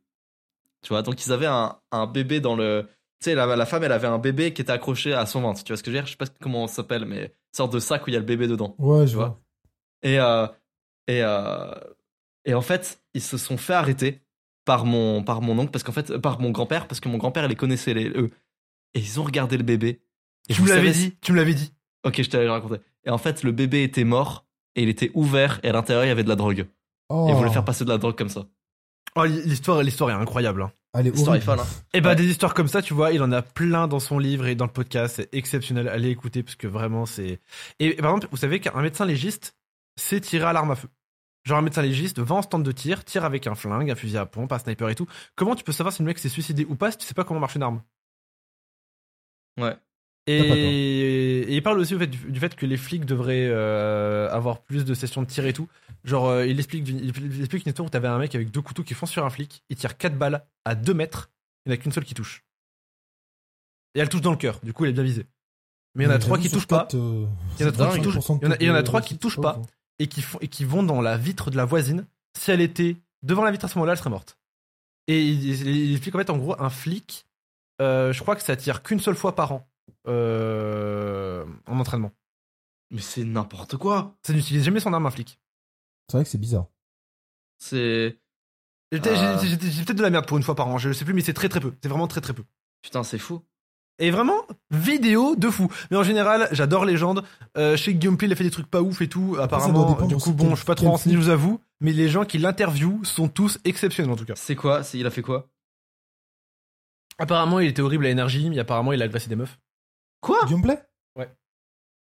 Tu 0.81 0.89
vois, 0.89 1.01
donc 1.01 1.23
ils 1.25 1.31
avaient 1.31 1.47
un 1.47 2.07
bébé 2.07 2.39
dans 2.39 2.55
le. 2.55 2.87
Tu 3.21 3.25
sais, 3.29 3.35
la, 3.35 3.55
la 3.55 3.65
femme, 3.65 3.83
elle 3.83 3.91
avait 3.91 4.07
un 4.07 4.17
bébé 4.17 4.51
qui 4.53 4.61
était 4.63 4.71
accroché 4.71 5.13
à 5.13 5.25
son 5.25 5.41
ventre. 5.41 5.63
Tu 5.63 5.71
vois 5.71 5.77
ce 5.77 5.83
que 5.83 5.91
je 5.91 5.95
veux 5.95 6.01
dire? 6.01 6.07
Je 6.07 6.11
sais 6.11 6.17
pas 6.17 6.25
comment 6.41 6.67
ça 6.67 6.77
s'appelle, 6.77 7.05
mais 7.05 7.23
une 7.25 7.55
sorte 7.55 7.71
de 7.73 7.79
sac 7.79 8.05
où 8.05 8.09
il 8.09 8.13
y 8.13 8.15
a 8.15 8.19
le 8.19 8.25
bébé 8.25 8.47
dedans. 8.47 8.75
Ouais, 8.79 9.05
je 9.05 9.15
vois? 9.15 9.27
vois. 9.27 9.41
Et, 10.01 10.19
euh, 10.19 10.47
et, 11.07 11.21
euh, 11.23 11.71
et 12.45 12.53
en 12.55 12.61
fait, 12.61 13.01
ils 13.13 13.21
se 13.21 13.37
sont 13.37 13.57
fait 13.57 13.73
arrêter 13.73 14.21
par 14.65 14.85
mon, 14.85 15.23
par 15.23 15.41
mon 15.41 15.57
oncle, 15.59 15.69
parce 15.71 15.83
qu'en 15.83 15.91
fait, 15.91 16.17
par 16.17 16.39
mon 16.39 16.49
grand-père, 16.51 16.87
parce 16.87 16.99
que 16.99 17.09
mon 17.09 17.17
grand-père, 17.17 17.47
les 17.47 17.55
connaissait, 17.55 17.93
les, 17.93 18.09
eux. 18.09 18.31
Et 18.95 18.99
ils 18.99 19.19
ont 19.19 19.23
regardé 19.23 19.55
le 19.57 19.63
bébé. 19.63 20.01
Et 20.49 20.53
Tu 20.53 20.61
vous 20.61 20.67
me 20.67 20.73
l'avais 20.73 20.91
dit. 20.91 21.15
Tu 21.21 21.31
me 21.31 21.37
l'avais 21.37 21.53
dit. 21.53 21.73
Ok, 22.03 22.21
je 22.21 22.29
t'avais 22.29 22.49
raconté. 22.49 22.77
Et 23.05 23.11
en 23.11 23.17
fait, 23.19 23.43
le 23.43 23.51
bébé 23.51 23.83
était 23.83 24.03
mort, 24.03 24.45
et 24.75 24.81
il 24.83 24.89
était 24.89 25.11
ouvert, 25.13 25.59
et 25.63 25.69
à 25.69 25.73
l'intérieur, 25.73 26.05
il 26.05 26.07
y 26.07 26.11
avait 26.11 26.23
de 26.23 26.29
la 26.29 26.35
drogue. 26.35 26.65
Oh, 27.09 27.27
Et 27.27 27.31
ils 27.31 27.35
voulaient 27.35 27.51
faire 27.51 27.65
passer 27.65 27.83
de 27.85 27.89
la 27.89 27.97
drogue 27.99 28.17
comme 28.17 28.29
ça. 28.29 28.47
Oh, 29.15 29.25
l'histoire, 29.25 29.83
l'histoire 29.83 30.09
est 30.09 30.13
incroyable. 30.13 30.63
hein. 30.63 30.71
Elle 30.93 31.07
est 31.07 31.11
L'histoire 31.11 31.35
est 31.35 31.47
horrible. 31.47 31.63
folle, 31.63 31.67
hein. 31.79 31.83
Et 31.93 32.01
bah 32.01 32.09
Ouais. 32.09 32.15
des 32.15 32.25
histoires 32.29 32.53
comme 32.53 32.67
ça, 32.67 32.81
tu 32.81 32.93
vois, 32.93 33.11
il 33.13 33.21
en 33.23 33.31
a 33.31 33.41
plein 33.41 33.87
dans 33.87 33.99
son 33.99 34.19
livre 34.19 34.45
et 34.47 34.55
dans 34.55 34.65
le 34.65 34.71
podcast, 34.71 35.15
c'est 35.17 35.33
exceptionnel. 35.33 35.87
Allez 35.87 36.09
écouter 36.09 36.43
parce 36.43 36.55
que 36.55 36.67
vraiment 36.67 37.05
c'est. 37.05 37.39
Et, 37.79 37.93
par 37.95 38.11
exemple, 38.11 38.27
vous 38.31 38.37
savez 38.37 38.59
qu'un 38.59 38.81
médecin 38.81 39.05
légiste, 39.05 39.55
c'est 39.95 40.19
tirer 40.19 40.45
à 40.45 40.53
l'arme 40.53 40.71
à 40.71 40.75
feu. 40.75 40.89
Genre 41.45 41.57
un 41.57 41.61
médecin 41.61 41.81
légiste 41.81 42.19
va 42.19 42.35
en 42.35 42.41
stand 42.41 42.63
de 42.63 42.71
tir, 42.71 43.03
tire 43.05 43.23
avec 43.25 43.47
un 43.47 43.55
flingue, 43.55 43.89
un 43.89 43.95
fusil 43.95 44.17
à 44.17 44.25
pompe, 44.25 44.51
un 44.51 44.59
sniper 44.59 44.89
et 44.89 44.95
tout. 44.95 45.07
Comment 45.35 45.55
tu 45.55 45.63
peux 45.63 45.71
savoir 45.71 45.93
si 45.93 46.01
le 46.03 46.07
mec 46.07 46.19
s'est 46.19 46.29
suicidé 46.29 46.65
ou 46.65 46.75
pas 46.75 46.91
si 46.91 46.97
tu 46.97 47.05
sais 47.05 47.13
pas 47.13 47.23
comment 47.23 47.39
marche 47.39 47.55
une 47.55 47.63
arme? 47.63 47.81
Ouais. 49.57 49.75
Et, 50.27 50.39
tort. 50.47 50.55
et 50.57 51.55
il 51.55 51.63
parle 51.63 51.79
aussi 51.79 51.95
au 51.95 51.99
fait, 51.99 52.07
du, 52.07 52.17
du 52.31 52.39
fait 52.39 52.55
que 52.55 52.65
les 52.65 52.77
flics 52.77 53.05
devraient 53.05 53.47
euh, 53.49 54.29
avoir 54.31 54.61
plus 54.61 54.85
de 54.85 54.93
sessions 54.93 55.21
de 55.21 55.27
tir 55.27 55.45
et 55.45 55.53
tout. 55.53 55.67
Genre, 56.03 56.27
euh, 56.27 56.45
il, 56.47 56.57
explique, 56.59 56.83
d'une- 56.83 56.99
il 56.99 57.39
explique 57.39 57.65
une 57.65 57.69
histoire 57.69 57.85
où 57.87 57.89
t'avais 57.89 58.07
un 58.07 58.17
mec 58.17 58.33
avec 58.35 58.51
deux 58.51 58.61
couteaux 58.61 58.83
qui 58.83 58.93
fonce 58.93 59.11
sur 59.11 59.25
un 59.25 59.29
flic, 59.29 59.63
il 59.69 59.75
tire 59.75 59.97
4 59.97 60.17
balles 60.17 60.45
à 60.65 60.75
2 60.75 60.93
mètres, 60.93 61.29
il 61.65 61.69
n'y 61.69 61.75
en 61.75 61.79
a 61.79 61.81
qu'une 61.81 61.91
seule 61.91 62.05
qui 62.05 62.13
touche. 62.13 62.43
Et 63.95 63.99
elle 63.99 64.09
touche 64.09 64.21
dans 64.21 64.31
le 64.31 64.37
cœur, 64.37 64.59
du 64.63 64.73
coup 64.73 64.85
elle 64.85 64.91
est 64.91 64.93
bien 64.93 65.03
visée. 65.03 65.25
Mais 65.95 66.05
il 66.05 66.07
y 66.07 66.09
en 66.09 66.15
a 66.15 66.19
trois 66.19 66.37
qui 66.37 66.49
touchent 66.49 66.67
pas, 66.67 66.87
euh, 66.93 67.25
Il 67.59 67.61
y 67.63 67.65
en 67.65 67.67
a 67.67 67.71
trois 67.73 67.85
qui 67.93 68.01
touchent- 68.03 68.15
il 68.41 68.45
y 68.67 68.69
en 68.69 68.75
a- 68.75 68.81
qui 69.01 69.17
touchent 69.17 69.35
pas. 69.41 69.61
et 69.99 70.07
qui, 70.07 70.21
font, 70.21 70.37
et 70.41 70.47
qui 70.47 70.63
vont 70.65 70.81
dans 70.83 71.01
la 71.01 71.17
vitre 71.17 71.51
de 71.51 71.57
la 71.57 71.65
voisine. 71.65 72.05
Si 72.37 72.49
elle 72.49 72.61
était 72.61 72.95
devant 73.21 73.43
la 73.43 73.51
vitre 73.51 73.65
à 73.65 73.67
ce 73.67 73.75
moment-là, 73.77 73.91
elle 73.93 73.97
serait 73.99 74.09
morte. 74.09 74.37
Et 75.07 75.21
il, 75.21 75.43
il- 75.43 75.67
il 75.67 75.91
explique 75.91 76.15
en 76.15 76.19
fait, 76.19 76.29
en 76.29 76.37
gros, 76.37 76.55
un 76.59 76.69
flic, 76.69 77.25
euh, 77.81 78.13
je 78.13 78.21
crois 78.21 78.35
que 78.35 78.41
ça 78.43 78.55
tire 78.55 78.81
qu'une 78.81 78.99
seule 79.01 79.15
fois 79.15 79.35
par 79.35 79.51
an 79.51 79.67
euh, 80.07 81.45
en 81.67 81.79
entraînement. 81.79 82.11
Mais 82.91 83.01
c'est 83.01 83.23
n'importe 83.23 83.77
quoi. 83.77 84.15
Ça 84.23 84.33
n'utilise 84.33 84.63
jamais 84.63 84.79
son 84.79 84.93
arme, 84.93 85.05
un 85.05 85.11
flic. 85.11 85.39
C'est 86.07 86.17
vrai 86.17 86.23
que 86.23 86.29
c'est 86.29 86.37
bizarre. 86.37 86.67
C'est. 87.57 88.17
J'ai 88.91 88.99
peut-être 88.99 89.85
peut-être 89.85 89.97
de 89.97 90.01
la 90.01 90.09
merde 90.09 90.27
pour 90.27 90.37
une 90.37 90.43
fois 90.43 90.55
par 90.55 90.67
an, 90.67 90.77
je 90.77 90.91
sais 90.91 91.05
plus, 91.05 91.13
mais 91.13 91.21
c'est 91.21 91.33
très 91.33 91.47
très 91.47 91.61
peu. 91.61 91.73
C'est 91.81 91.87
vraiment 91.87 92.07
très 92.07 92.19
très 92.19 92.33
peu. 92.33 92.43
Putain, 92.81 93.03
c'est 93.03 93.19
fou. 93.19 93.41
Et 93.99 94.09
vraiment, 94.09 94.41
vidéo 94.71 95.35
de 95.35 95.49
fou. 95.49 95.71
Mais 95.91 95.97
en 95.97 96.03
général, 96.03 96.49
j'adore 96.51 96.85
Légende. 96.85 97.23
Euh, 97.55 97.77
chez 97.77 97.93
Gameplay, 97.93 98.27
il 98.27 98.33
a 98.33 98.35
fait 98.35 98.43
des 98.43 98.51
trucs 98.51 98.69
pas 98.69 98.81
ouf 98.81 99.01
et 99.01 99.07
tout. 99.07 99.37
Apparemment, 99.39 100.05
du 100.07 100.17
coup, 100.17 100.33
bon, 100.33 100.49
je 100.51 100.55
suis 100.55 100.65
pas 100.65 100.75
trop 100.75 100.89
renseigné, 100.89 101.15
je 101.15 101.21
vous 101.21 101.29
avoue. 101.29 101.61
Mais 101.79 101.93
les 101.93 102.09
gens 102.09 102.25
qui 102.25 102.39
l'interviewent 102.39 103.05
sont 103.05 103.29
tous 103.29 103.59
exceptionnels 103.63 104.11
en 104.11 104.15
tout 104.15 104.25
cas. 104.25 104.33
C'est 104.35 104.55
quoi? 104.55 104.81
Il 104.93 105.05
a 105.05 105.11
fait 105.11 105.21
quoi? 105.21 105.47
Apparemment, 107.19 107.59
il 107.59 107.67
était 107.67 107.81
horrible 107.81 108.07
à 108.07 108.09
énergie, 108.09 108.49
mais 108.49 108.57
apparemment, 108.57 108.91
il 108.91 109.01
a 109.01 109.05
agressé 109.05 109.29
des 109.29 109.35
meufs. 109.35 109.59
Quoi 110.21 110.39
Gameplay 110.49 110.79
Ouais. 111.17 111.29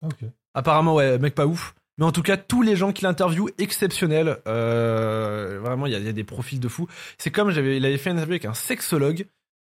Ah, 0.02 0.06
ok. 0.08 0.28
Apparemment, 0.54 0.94
ouais, 0.94 1.18
mec 1.18 1.34
pas 1.34 1.46
ouf. 1.46 1.74
Mais 1.98 2.04
en 2.06 2.12
tout 2.12 2.22
cas, 2.22 2.36
tous 2.38 2.62
les 2.62 2.76
gens 2.76 2.92
qui 2.92 3.02
l'interviewent, 3.04 3.50
exceptionnels. 3.58 4.38
Euh, 4.46 5.58
vraiment, 5.62 5.86
il 5.86 5.92
y, 5.92 5.94
a- 5.94 5.98
il 5.98 6.04
y 6.06 6.08
a 6.08 6.12
des 6.12 6.24
profils 6.24 6.58
de 6.60 6.68
fou. 6.68 6.86
C'est 7.18 7.30
comme 7.30 7.50
j'avais, 7.50 7.76
il 7.76 7.84
avait 7.84 7.98
fait 7.98 8.10
une 8.10 8.16
interview 8.16 8.32
avec 8.34 8.44
un 8.46 8.54
sexologue 8.54 9.26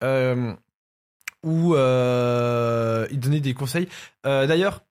euh, 0.04 0.52
où 1.42 1.74
euh, 1.74 3.06
il 3.10 3.20
donnait 3.20 3.40
des 3.40 3.54
conseils. 3.54 3.88
D'ailleurs, 4.24 4.82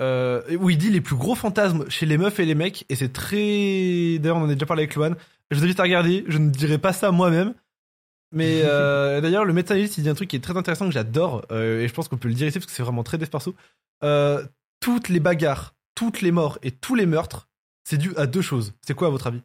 où 0.00 0.70
il 0.70 0.76
dit 0.78 0.90
les 0.90 1.00
plus 1.00 1.16
gros 1.16 1.34
fantasmes 1.36 1.88
chez 1.88 2.04
les 2.06 2.18
meufs 2.18 2.38
et 2.40 2.44
les 2.44 2.54
mecs, 2.56 2.84
et 2.88 2.96
c'est 2.96 3.12
très. 3.12 4.18
D'ailleurs, 4.18 4.36
on 4.38 4.42
en 4.42 4.48
a 4.50 4.54
déjà 4.54 4.66
parlé 4.66 4.82
avec 4.82 4.94
Loan. 4.96 5.14
Je 5.50 5.58
vous 5.58 5.64
invite 5.64 5.78
à 5.78 5.84
regarder. 5.84 6.24
Je 6.26 6.38
ne 6.38 6.50
dirai 6.50 6.78
pas 6.78 6.92
ça 6.92 7.12
moi-même. 7.12 7.54
Mais 8.32 8.62
euh, 8.64 9.20
d'ailleurs, 9.22 9.44
le 9.44 9.52
médecin 9.52 9.76
il 9.76 9.88
dit 9.88 10.08
un 10.08 10.14
truc 10.14 10.28
qui 10.30 10.36
est 10.36 10.40
très 10.40 10.56
intéressant 10.56 10.86
que 10.86 10.92
j'adore, 10.92 11.44
euh, 11.52 11.80
et 11.82 11.88
je 11.88 11.94
pense 11.94 12.08
qu'on 12.08 12.16
peut 12.18 12.28
le 12.28 12.34
dire 12.34 12.46
ici 12.48 12.58
parce 12.58 12.66
que 12.66 12.72
c'est 12.72 12.82
vraiment 12.82 13.02
très 13.04 13.18
dev 13.18 13.28
perso. 13.28 13.54
Euh, 14.02 14.44
toutes 14.80 15.08
les 15.08 15.20
bagarres, 15.20 15.74
toutes 15.94 16.20
les 16.20 16.32
morts 16.32 16.58
et 16.62 16.70
tous 16.70 16.94
les 16.94 17.06
meurtres, 17.06 17.48
c'est 17.84 17.96
dû 17.98 18.14
à 18.16 18.26
deux 18.26 18.42
choses. 18.42 18.74
C'est 18.86 18.94
quoi 18.94 19.08
à 19.08 19.10
votre 19.10 19.26
avis? 19.28 19.42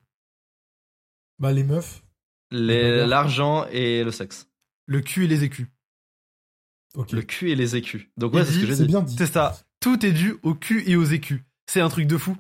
Bah, 1.39 1.51
les 1.51 1.63
meufs. 1.63 2.03
Les-. 2.51 3.05
L'argent 3.07 3.65
et 3.71 4.03
le 4.03 4.11
sexe. 4.11 4.47
Le 4.88 4.99
cul 5.01 5.23
et 5.25 5.27
les 5.27 5.43
écus. 5.43 5.67
Ok. 6.95 7.11
Le 7.13 7.21
cul 7.21 7.51
et 7.51 7.55
les 7.55 7.75
écus. 7.75 8.07
Donc 8.17 8.34
Il 8.34 8.38
ouais, 8.39 8.45
c'est 8.45 8.51
ce 8.51 8.55
dit- 8.57 8.61
que 8.61 8.67
j'ai 8.67 8.75
C'est 8.75 8.84
dit. 8.84 8.88
bien 8.89 9.01
dit. 9.01 9.15
C'est 9.17 9.32
ça. 9.32 9.57
Tout 9.79 10.05
est 10.05 10.11
dû 10.11 10.36
au 10.43 10.53
cul 10.53 10.84
et 10.89 10.95
aux 10.97 11.05
écus. 11.05 11.39
C'est 11.67 11.79
un 11.82 11.88
truc 11.89 12.07
de 12.07 12.17
fou. 12.17 12.36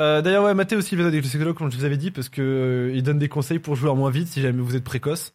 Euh, 0.00 0.22
D'ailleurs, 0.22 0.44
ouais, 0.44 0.54
Mathé 0.54 0.76
aussi, 0.76 0.94
il 0.94 0.98
va 1.00 1.06
avec 1.08 1.22
le 1.22 1.28
psychologue, 1.28 1.56
comme 1.56 1.72
je 1.72 1.76
vous 1.76 1.84
avais 1.84 1.96
dit, 1.96 2.12
parce 2.12 2.28
que 2.28 2.40
euh, 2.40 2.92
il 2.94 3.02
donne 3.02 3.18
des 3.18 3.28
conseils 3.28 3.58
pour 3.58 3.74
jouer 3.74 3.90
en 3.90 3.96
moins 3.96 4.10
vite 4.12 4.28
si 4.28 4.40
jamais 4.40 4.62
vous 4.62 4.76
êtes 4.76 4.84
précoce. 4.84 5.34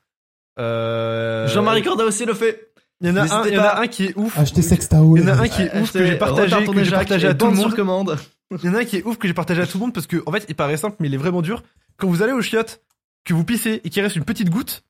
Euh, 0.60 1.48
Jean-Marie 1.48 1.82
Corda 1.82 2.06
aussi 2.06 2.26
le 2.26 2.34
fait. 2.34 2.70
Il 3.02 3.08
y 3.08 3.12
en 3.12 3.18
a 3.18 3.22
un, 3.22 3.24
N'hésitez 3.24 3.50
il 3.50 3.54
y 3.56 3.60
en 3.60 3.64
a 3.64 3.70
pas. 3.72 3.82
un 3.82 3.88
qui 3.88 4.06
est 4.06 4.18
ouf. 4.18 4.38
Acheter 4.38 4.62
Sextao. 4.62 5.18
Il 5.18 5.24
y 5.24 5.26
en 5.26 5.28
a 5.30 5.42
un 5.42 5.48
qui 5.48 5.62
est 5.64 5.76
ouf 5.82 5.92
que 5.92 6.06
j'ai 6.06 6.16
partagé, 6.16 6.66
que 6.66 6.84
j'ai 6.84 6.92
partagé 6.92 7.28
à 7.28 7.34
tout 7.34 7.48
le 7.48 7.54
monde. 7.54 7.76
commande. 7.76 8.18
Il 8.52 8.66
y 8.66 8.70
en 8.70 8.76
a 8.76 8.80
un 8.80 8.86
qui 8.86 8.98
est 8.98 9.04
ouf 9.04 9.18
que 9.18 9.28
j'ai 9.28 9.34
partagé 9.34 9.62
à 9.62 9.68
tout 9.68 9.78
le 9.78 9.82
monde 9.82 9.94
parce 9.94 10.08
que, 10.08 10.22
en 10.26 10.32
fait, 10.32 10.46
il 10.48 10.56
paraît 10.56 10.78
simple, 10.78 10.98
mais 11.00 11.08
il 11.08 11.14
est 11.14 11.18
vraiment 11.18 11.42
dur. 11.42 11.64
Quand 11.98 12.08
vous 12.08 12.22
allez 12.22 12.34
aux 12.34 12.42
chiottes, 12.42 12.82
que 13.26 13.34
vous 13.34 13.44
pissez 13.44 13.82
et 13.84 13.90
qu'il 13.90 14.02
reste 14.04 14.16
une 14.16 14.26
petite 14.26 14.50
goutte, 14.50 14.84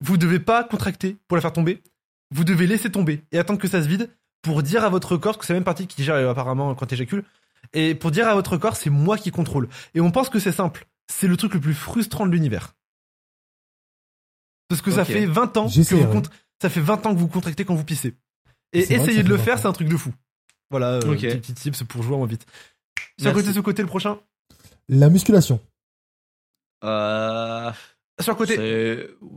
vous 0.00 0.16
devez 0.16 0.38
pas 0.38 0.62
contracter 0.64 1.16
pour 1.26 1.36
la 1.36 1.40
faire 1.40 1.52
tomber. 1.52 1.82
Vous 2.34 2.44
devez 2.44 2.66
laisser 2.66 2.90
tomber 2.90 3.22
et 3.32 3.38
attendre 3.38 3.58
que 3.58 3.68
ça 3.68 3.82
se 3.82 3.88
vide 3.88 4.08
pour 4.42 4.62
dire 4.62 4.84
à 4.84 4.88
votre 4.88 5.16
corps, 5.16 5.34
parce 5.34 5.38
que 5.38 5.46
c'est 5.46 5.52
la 5.52 5.58
même 5.60 5.64
partie 5.64 5.86
qui 5.86 6.02
gère 6.04 6.14
euh, 6.16 6.30
apparemment 6.30 6.74
quand 6.74 6.86
t'éjacules, 6.86 7.24
et 7.74 7.94
pour 7.94 8.10
dire 8.10 8.28
à 8.28 8.34
votre 8.34 8.56
corps, 8.56 8.76
c'est 8.76 8.90
moi 8.90 9.16
qui 9.18 9.30
contrôle. 9.30 9.68
Et 9.94 10.00
on 10.00 10.10
pense 10.10 10.28
que 10.28 10.38
c'est 10.38 10.52
simple. 10.52 10.86
C'est 11.06 11.28
le 11.28 11.36
truc 11.36 11.54
le 11.54 11.60
plus 11.60 11.74
frustrant 11.74 12.26
de 12.26 12.32
l'univers. 12.32 12.74
Parce 14.74 14.82
que 14.82 14.90
ça 14.90 15.04
fait 15.04 15.26
20 15.26 15.56
ans 15.56 15.68
que 15.68 15.94
vous, 15.94 16.06
cont- 16.20 16.22
ça 16.60 16.68
fait 16.70 16.80
20 16.80 17.06
ans 17.06 17.14
que 17.14 17.18
vous 17.18 17.28
contractez 17.28 17.64
quand 17.64 17.74
vous 17.74 17.84
pissez. 17.84 18.14
Et 18.72 18.80
essayez 18.80 18.98
de 18.98 19.04
fait 19.04 19.22
le 19.22 19.36
20 19.36 19.42
faire, 19.42 19.58
c'est 19.58 19.66
un 19.68 19.72
truc 19.72 19.88
de 19.88 19.96
fou. 19.96 20.12
Voilà, 20.70 20.92
euh, 20.94 21.00
petit, 21.00 21.26
petit 21.26 21.52
tips 21.54 21.82
pour 21.84 22.02
jouer 22.02 22.16
moins 22.16 22.26
vite. 22.26 22.46
Sur 23.18 23.26
Merci. 23.26 23.42
côté, 23.42 23.52
ce 23.54 23.60
côté, 23.60 23.82
le 23.82 23.88
prochain. 23.88 24.18
La 24.88 25.10
musculation. 25.10 25.60
Euh, 26.84 27.70
Sur 28.20 28.32
le 28.32 28.36
côté. 28.38 28.56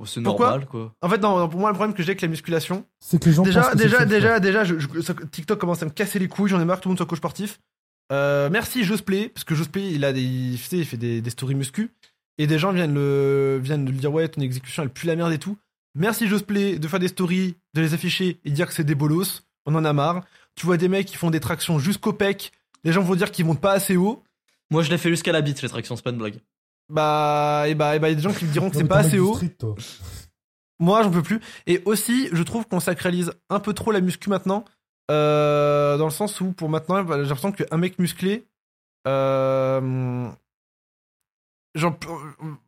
c'est 0.06 0.22
normal 0.22 0.66
quoi. 0.66 0.94
En 1.02 1.10
fait, 1.10 1.18
non, 1.18 1.48
pour 1.50 1.60
moi, 1.60 1.70
le 1.70 1.76
problème 1.76 1.96
que 1.96 2.04
j'ai 2.04 2.10
avec 2.12 2.22
la 2.22 2.28
musculation, 2.28 2.86
C'est 3.00 3.20
que 3.22 3.30
les 3.30 3.36
gens 3.36 3.44
déjà, 3.44 3.72
que 3.72 3.78
déjà, 3.78 3.98
fait 4.00 4.06
déjà, 4.06 4.40
déjà, 4.40 4.64
je- 4.64 4.80
je- 4.80 5.02
ça- 5.02 5.14
TikTok 5.32 5.60
commence 5.60 5.82
à 5.82 5.86
me 5.86 5.92
casser 5.92 6.20
les 6.20 6.28
couilles, 6.28 6.50
j'en 6.50 6.60
ai 6.62 6.66
marre 6.66 6.78
que 6.78 6.84
tout 6.84 6.90
le 6.90 6.92
monde 6.92 6.98
soit 6.98 7.06
coach 7.06 7.18
sportif. 7.20 7.60
Euh, 8.12 8.50
merci 8.52 8.84
Josplay, 8.84 9.30
parce 9.30 9.44
que 9.44 9.56
Josplay, 9.56 9.92
il 9.92 10.06
a 10.06 10.14
des, 10.14 10.52
tu 10.54 10.58
sais, 10.58 10.78
il 10.78 10.86
fait 10.86 10.98
des, 10.98 11.22
des 11.22 11.30
stories 11.30 11.56
muscu, 11.56 11.92
et 12.38 12.48
des 12.48 12.60
gens 12.60 12.72
viennent 12.72 12.94
le, 12.94 13.60
viennent 13.62 13.86
lui 13.90 13.98
dire 13.98 14.12
ouais, 14.14 14.28
ton 14.28 14.42
exécution 14.42 14.84
elle 14.84 14.90
pue 14.90 15.08
la 15.08 15.16
merde 15.16 15.32
et 15.32 15.38
tout. 15.40 15.58
Merci 15.96 16.28
Josplay 16.28 16.78
de 16.78 16.88
faire 16.88 17.00
des 17.00 17.08
stories, 17.08 17.56
de 17.74 17.82
les 17.82 17.94
afficher 17.94 18.40
et 18.44 18.52
dire 18.52 18.68
que 18.68 18.74
c'est 18.74 18.84
des 18.84 18.96
bolos. 18.96 19.44
On 19.66 19.76
en 19.76 19.86
a 19.86 19.94
marre. 19.94 20.24
Tu 20.56 20.66
vois 20.66 20.78
des 20.78 20.88
mecs 20.88 21.06
qui 21.08 21.16
font 21.16 21.32
des 21.32 21.40
tractions 21.40 21.80
jusqu'au 21.80 22.14
pec. 22.14 22.52
Les 22.84 22.92
gens 22.92 23.02
vont 23.02 23.16
dire 23.16 23.32
qu'ils 23.32 23.46
montent 23.46 23.62
pas 23.62 23.72
assez 23.74 23.96
haut. 23.98 24.24
Moi 24.70 24.84
je 24.84 24.90
l'ai 24.90 24.98
fait 24.98 25.10
jusqu'à 25.10 25.32
la 25.32 25.42
bite 25.42 25.62
les 25.62 25.70
tractions, 25.70 25.96
c'est 25.96 26.04
pas 26.04 26.12
une 26.12 26.18
blague. 26.18 26.40
Bah, 26.90 27.64
et 27.68 27.74
bah, 27.76 27.96
et 27.96 28.00
bah, 28.00 28.10
il 28.10 28.12
y 28.12 28.14
a 28.14 28.16
des 28.16 28.22
gens 28.22 28.34
qui 28.34 28.46
me 28.46 28.52
diront 28.52 28.70
que 28.70 28.78
c'est 28.78 28.84
pas 28.84 28.98
assez 29.00 29.18
haut. 29.20 29.34
street, 29.34 29.56
toi. 29.58 29.76
Moi, 30.80 31.02
j'en 31.04 31.10
peux 31.10 31.24
plus. 31.24 31.40
Et 31.68 31.82
aussi, 31.86 32.30
je 32.34 32.44
trouve 32.44 32.68
qu'on 32.68 32.80
sacralise 32.82 33.32
un 33.50 33.60
peu 33.60 33.74
trop 33.74 33.92
la 33.92 34.02
muscu 34.02 34.30
maintenant. 34.30 34.66
euh, 35.10 35.98
dans 35.98 36.06
le 36.06 36.12
sens 36.12 36.42
où, 36.42 36.52
pour 36.52 36.68
maintenant, 36.70 37.02
bah, 37.04 37.16
j'ai 37.24 37.30
l'impression 37.30 37.52
qu'un 37.54 37.78
mec 37.78 37.98
musclé. 37.98 38.46
euh, 39.08 40.30
genre, 41.76 41.98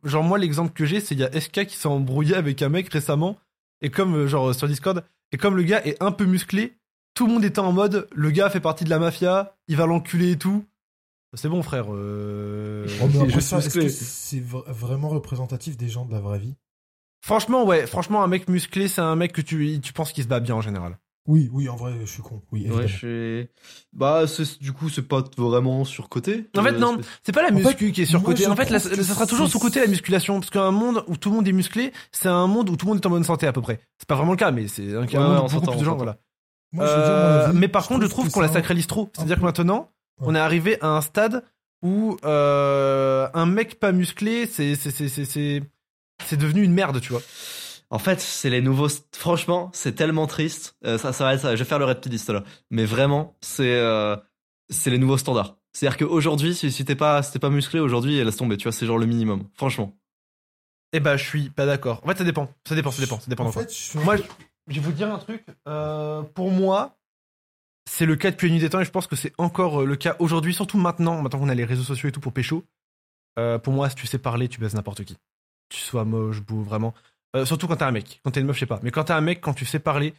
genre, 0.04 0.22
moi, 0.22 0.38
l'exemple 0.38 0.72
que 0.72 0.84
j'ai, 0.84 1.00
c'est 1.00 1.14
il 1.14 1.20
y 1.20 1.24
a 1.24 1.40
SK 1.40 1.66
qui 1.66 1.76
s'est 1.76 1.88
embrouillé 1.88 2.34
avec 2.36 2.62
un 2.62 2.68
mec 2.68 2.88
récemment. 2.92 3.38
Et 3.80 3.90
comme, 3.90 4.14
euh, 4.14 4.26
genre, 4.26 4.54
sur 4.54 4.68
Discord. 4.68 5.04
Et 5.32 5.36
comme 5.36 5.56
le 5.56 5.62
gars 5.62 5.84
est 5.84 6.02
un 6.02 6.12
peu 6.12 6.24
musclé, 6.24 6.76
tout 7.14 7.26
le 7.26 7.32
monde 7.34 7.44
était 7.44 7.58
en 7.58 7.72
mode 7.72 8.08
le 8.12 8.30
gars 8.30 8.48
fait 8.50 8.60
partie 8.60 8.84
de 8.84 8.90
la 8.90 8.98
mafia, 8.98 9.56
il 9.68 9.76
va 9.76 9.86
l'enculer 9.86 10.32
et 10.32 10.36
tout. 10.38 10.64
C'est 11.34 11.48
bon, 11.48 11.62
frère. 11.62 11.86
euh, 11.90 12.86
Oh, 13.02 13.06
est-ce 13.26 13.68
que 13.68 13.88
c'est 13.88 14.40
vra- 14.40 14.64
vraiment 14.72 15.08
représentatif 15.10 15.76
des 15.76 15.88
gens 15.88 16.06
de 16.06 16.12
la 16.12 16.20
vraie 16.20 16.38
vie? 16.38 16.54
Franchement, 17.20 17.64
ouais. 17.66 17.86
Franchement, 17.86 18.22
un 18.22 18.28
mec 18.28 18.48
musclé, 18.48 18.88
c'est 18.88 19.00
un 19.02 19.16
mec 19.16 19.32
que 19.32 19.42
tu, 19.42 19.78
tu 19.82 19.92
penses 19.92 20.12
qu'il 20.12 20.24
se 20.24 20.28
bat 20.28 20.40
bien 20.40 20.54
en 20.54 20.60
général. 20.62 20.96
Oui, 21.28 21.48
oui, 21.52 21.68
en 21.68 21.76
vrai, 21.76 21.92
je 22.00 22.06
suis 22.10 22.22
con. 22.22 22.42
Oui. 22.50 22.68
Ouais, 22.70 22.88
je 22.88 22.96
suis. 22.96 23.48
Bah, 23.92 24.26
c'est- 24.26 24.60
du 24.62 24.72
coup, 24.72 24.88
c'est 24.88 25.06
pas 25.06 25.22
vraiment 25.36 25.84
surcoté. 25.84 26.46
En 26.56 26.62
fait, 26.62 26.70
Euh, 26.72 26.78
non. 26.78 26.96
c'est- 27.22 27.32
pas 27.32 27.42
la 27.42 27.50
En 27.50 27.54
muscu 27.54 27.92
qui 27.92 28.02
est 28.02 28.06
surcotée. 28.06 28.46
En 28.46 28.56
fait, 28.56 28.64
trouve 28.70 28.78
ça 28.78 29.02
sera 29.14 29.26
toujours 29.26 29.46
sous-côté 29.48 29.80
la 29.80 29.86
musculation. 29.88 30.40
Parce 30.40 30.48
qu'un 30.50 30.70
monde 30.70 31.04
où 31.06 31.16
tout 31.18 31.28
le 31.28 31.36
monde 31.36 31.46
est 31.46 31.52
musclé, 31.52 31.92
c'est 32.12 32.28
un 32.28 32.46
monde 32.46 32.70
où 32.70 32.76
tout 32.76 32.86
le 32.86 32.92
monde 32.94 33.00
est 33.02 33.06
en 33.06 33.10
bonne 33.10 33.24
santé 33.24 33.46
à 33.46 33.52
peu 33.52 33.60
près. 33.60 33.78
C'est 33.98 34.08
pas 34.08 34.14
vraiment 34.16 34.32
le 34.32 34.38
cas, 34.38 34.50
mais 34.50 34.68
c'est 34.68 34.94
un, 34.94 35.02
un 35.02 35.06
Ouais, 35.06 35.18
monde 35.18 35.50
où 35.50 35.54
beaucoup 35.54 35.70
plus 35.70 35.80
de 35.80 35.84
gens, 35.84 35.96
voilà. 35.96 36.16
Moi, 36.72 36.86
je 36.86 36.90
veux 36.90 36.96
dire, 36.96 37.06
mon 37.12 37.14
Euh, 37.14 37.52
mais 37.54 37.68
par 37.68 37.86
contre, 37.86 38.02
je 38.04 38.08
trouve 38.08 38.30
qu'on 38.30 38.40
la 38.40 38.48
sacralise 38.48 38.86
trop. 38.86 39.10
C'est-à-dire 39.14 39.36
que 39.38 39.44
maintenant, 39.44 39.90
on 40.20 40.34
est 40.34 40.38
arrivé 40.38 40.78
à 40.80 40.88
un 40.96 41.00
stade 41.02 41.44
où 41.82 42.16
euh, 42.24 43.28
un 43.34 43.46
mec 43.46 43.78
pas 43.78 43.92
musclé, 43.92 44.46
c'est 44.46 44.74
c'est 44.76 44.90
c'est 44.90 45.08
c'est 45.08 45.24
c'est 45.26 45.62
c'est 46.24 46.36
devenu 46.36 46.62
une 46.62 46.72
merde, 46.72 47.00
tu 47.00 47.12
vois. 47.12 47.22
En 47.90 47.98
fait, 47.98 48.20
c'est 48.20 48.50
les 48.50 48.60
nouveaux. 48.60 48.88
Franchement, 49.16 49.70
c'est 49.72 49.94
tellement 49.94 50.26
triste. 50.26 50.76
Euh, 50.84 50.98
ça, 50.98 51.12
ça 51.12 51.24
va 51.24 51.34
être 51.34 51.40
ça. 51.40 51.56
Je 51.56 51.62
vais 51.62 51.68
faire 51.68 51.78
le 51.78 51.86
rapidiste 51.86 52.28
là. 52.30 52.44
Mais 52.70 52.84
vraiment, 52.84 53.36
c'est 53.40 53.76
euh, 53.78 54.16
c'est 54.68 54.90
les 54.90 54.98
nouveaux 54.98 55.16
standards. 55.18 55.56
C'est-à-dire 55.72 55.96
qu'aujourd'hui, 55.98 56.54
si, 56.54 56.70
si 56.70 56.84
t'es 56.84 56.96
pas, 56.96 57.22
si 57.22 57.32
t'es 57.32 57.38
pas 57.38 57.50
musclé, 57.50 57.80
aujourd'hui, 57.80 58.22
laisse 58.22 58.36
tomber. 58.36 58.56
Tu 58.56 58.64
vois, 58.64 58.72
c'est 58.72 58.86
genre 58.86 58.98
le 58.98 59.06
minimum. 59.06 59.48
Franchement. 59.54 59.96
Eh 60.92 61.00
ben, 61.00 61.16
je 61.16 61.24
suis 61.24 61.50
pas 61.50 61.66
d'accord. 61.66 62.00
En 62.04 62.08
fait, 62.08 62.18
ça 62.18 62.24
dépend. 62.24 62.50
Ça 62.66 62.74
dépend. 62.74 62.90
Ça 62.90 63.00
dépend. 63.00 63.20
Ça 63.20 63.28
dépend. 63.28 63.44
En 63.46 63.52
fait, 63.52 63.72
je 63.72 63.98
Moi, 63.98 64.16
je 64.16 64.22
je 64.68 64.74
vais 64.74 64.80
vous 64.80 64.92
dire 64.92 65.12
un 65.12 65.18
truc. 65.18 65.44
euh, 65.66 66.22
pour 66.22 66.50
moi, 66.50 66.98
c'est 67.88 68.04
le 68.04 68.16
cas 68.16 68.30
depuis 68.30 68.48
la 68.48 68.54
nuit 68.54 68.60
des 68.60 68.68
temps 68.68 68.80
et 68.80 68.84
je 68.84 68.90
pense 68.90 69.06
que 69.06 69.16
c'est 69.16 69.32
encore 69.38 69.84
le 69.86 69.96
cas 69.96 70.16
aujourd'hui, 70.18 70.52
surtout 70.52 70.76
maintenant, 70.76 71.22
maintenant 71.22 71.38
qu'on 71.38 71.48
a 71.48 71.54
les 71.54 71.64
réseaux 71.64 71.84
sociaux 71.84 72.10
et 72.10 72.12
tout 72.12 72.20
pour 72.20 72.32
pécho. 72.34 72.64
Euh, 73.38 73.58
pour 73.58 73.72
moi, 73.72 73.88
si 73.88 73.94
tu 73.94 74.06
sais 74.06 74.18
parler, 74.18 74.48
tu 74.48 74.60
baises 74.60 74.74
n'importe 74.74 75.04
qui. 75.04 75.16
Tu 75.70 75.80
sois 75.80 76.04
moche, 76.04 76.40
beau, 76.42 76.60
vraiment. 76.62 76.92
Euh, 77.38 77.44
surtout 77.44 77.66
quand 77.68 77.76
t'es 77.76 77.84
un 77.84 77.90
mec. 77.92 78.20
Quand 78.24 78.30
t'es 78.30 78.40
une 78.40 78.46
meuf, 78.46 78.56
je 78.56 78.60
sais 78.60 78.66
pas. 78.66 78.80
Mais 78.82 78.90
quand 78.90 79.04
t'es 79.04 79.12
un 79.12 79.20
mec, 79.20 79.40
quand 79.40 79.54
tu 79.54 79.64
sais 79.64 79.78
parler, 79.78 80.14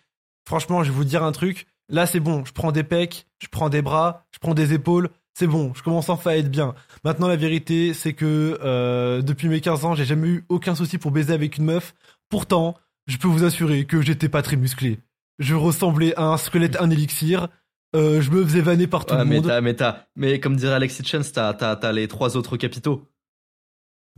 franchement, 0.47 0.83
je 0.83 0.91
vais 0.91 0.95
vous 0.95 1.03
dire 1.05 1.23
un 1.23 1.31
truc. 1.31 1.67
Là, 1.89 2.05
c'est 2.05 2.19
bon. 2.19 2.43
Je 2.45 2.51
prends 2.53 2.71
des 2.71 2.83
pecs, 2.83 3.27
je 3.41 3.47
prends 3.47 3.69
des 3.69 3.81
bras, 3.81 4.25
je 4.31 4.39
prends 4.39 4.53
des 4.53 4.73
épaules. 4.73 5.09
C'est 5.33 5.47
bon. 5.47 5.73
Je 5.73 5.83
commence 5.83 6.09
enfin 6.09 6.31
à 6.31 6.35
être 6.35 6.51
bien. 6.51 6.75
Maintenant, 7.03 7.27
la 7.27 7.35
vérité, 7.37 7.93
c'est 7.93 8.13
que 8.13 8.59
euh, 8.61 9.21
depuis 9.21 9.47
mes 9.47 9.61
15 9.61 9.85
ans, 9.85 9.95
j'ai 9.95 10.05
jamais 10.05 10.27
eu 10.27 10.45
aucun 10.49 10.75
souci 10.75 10.97
pour 10.97 11.11
baiser 11.11 11.33
avec 11.33 11.57
une 11.57 11.65
meuf. 11.65 11.93
Pourtant, 12.29 12.75
je 13.07 13.17
peux 13.17 13.27
vous 13.27 13.43
assurer 13.43 13.85
que 13.85 14.01
j'étais 14.01 14.29
pas 14.29 14.41
très 14.41 14.55
musclé. 14.57 14.99
Je 15.39 15.55
ressemblais 15.55 16.13
à 16.15 16.23
un 16.25 16.37
squelette, 16.37 16.75
un 16.81 16.89
élixir. 16.89 17.47
Euh, 17.95 18.21
je 18.21 18.29
me 18.29 18.43
faisais 18.43 18.61
vanner 18.61 18.85
par 18.85 19.05
tout 19.05 19.13
Ouais, 19.15 19.21
le 19.21 19.25
mais 19.25 19.35
monde. 19.39 19.51
mais 19.63 19.75
mais 20.15 20.39
comme 20.39 20.55
dirait 20.55 20.73
Alexis 20.75 21.01
t'as, 21.33 21.53
t'as 21.53 21.91
les 21.91 22.07
trois 22.07 22.37
autres 22.37 22.55
capitaux. 22.57 23.07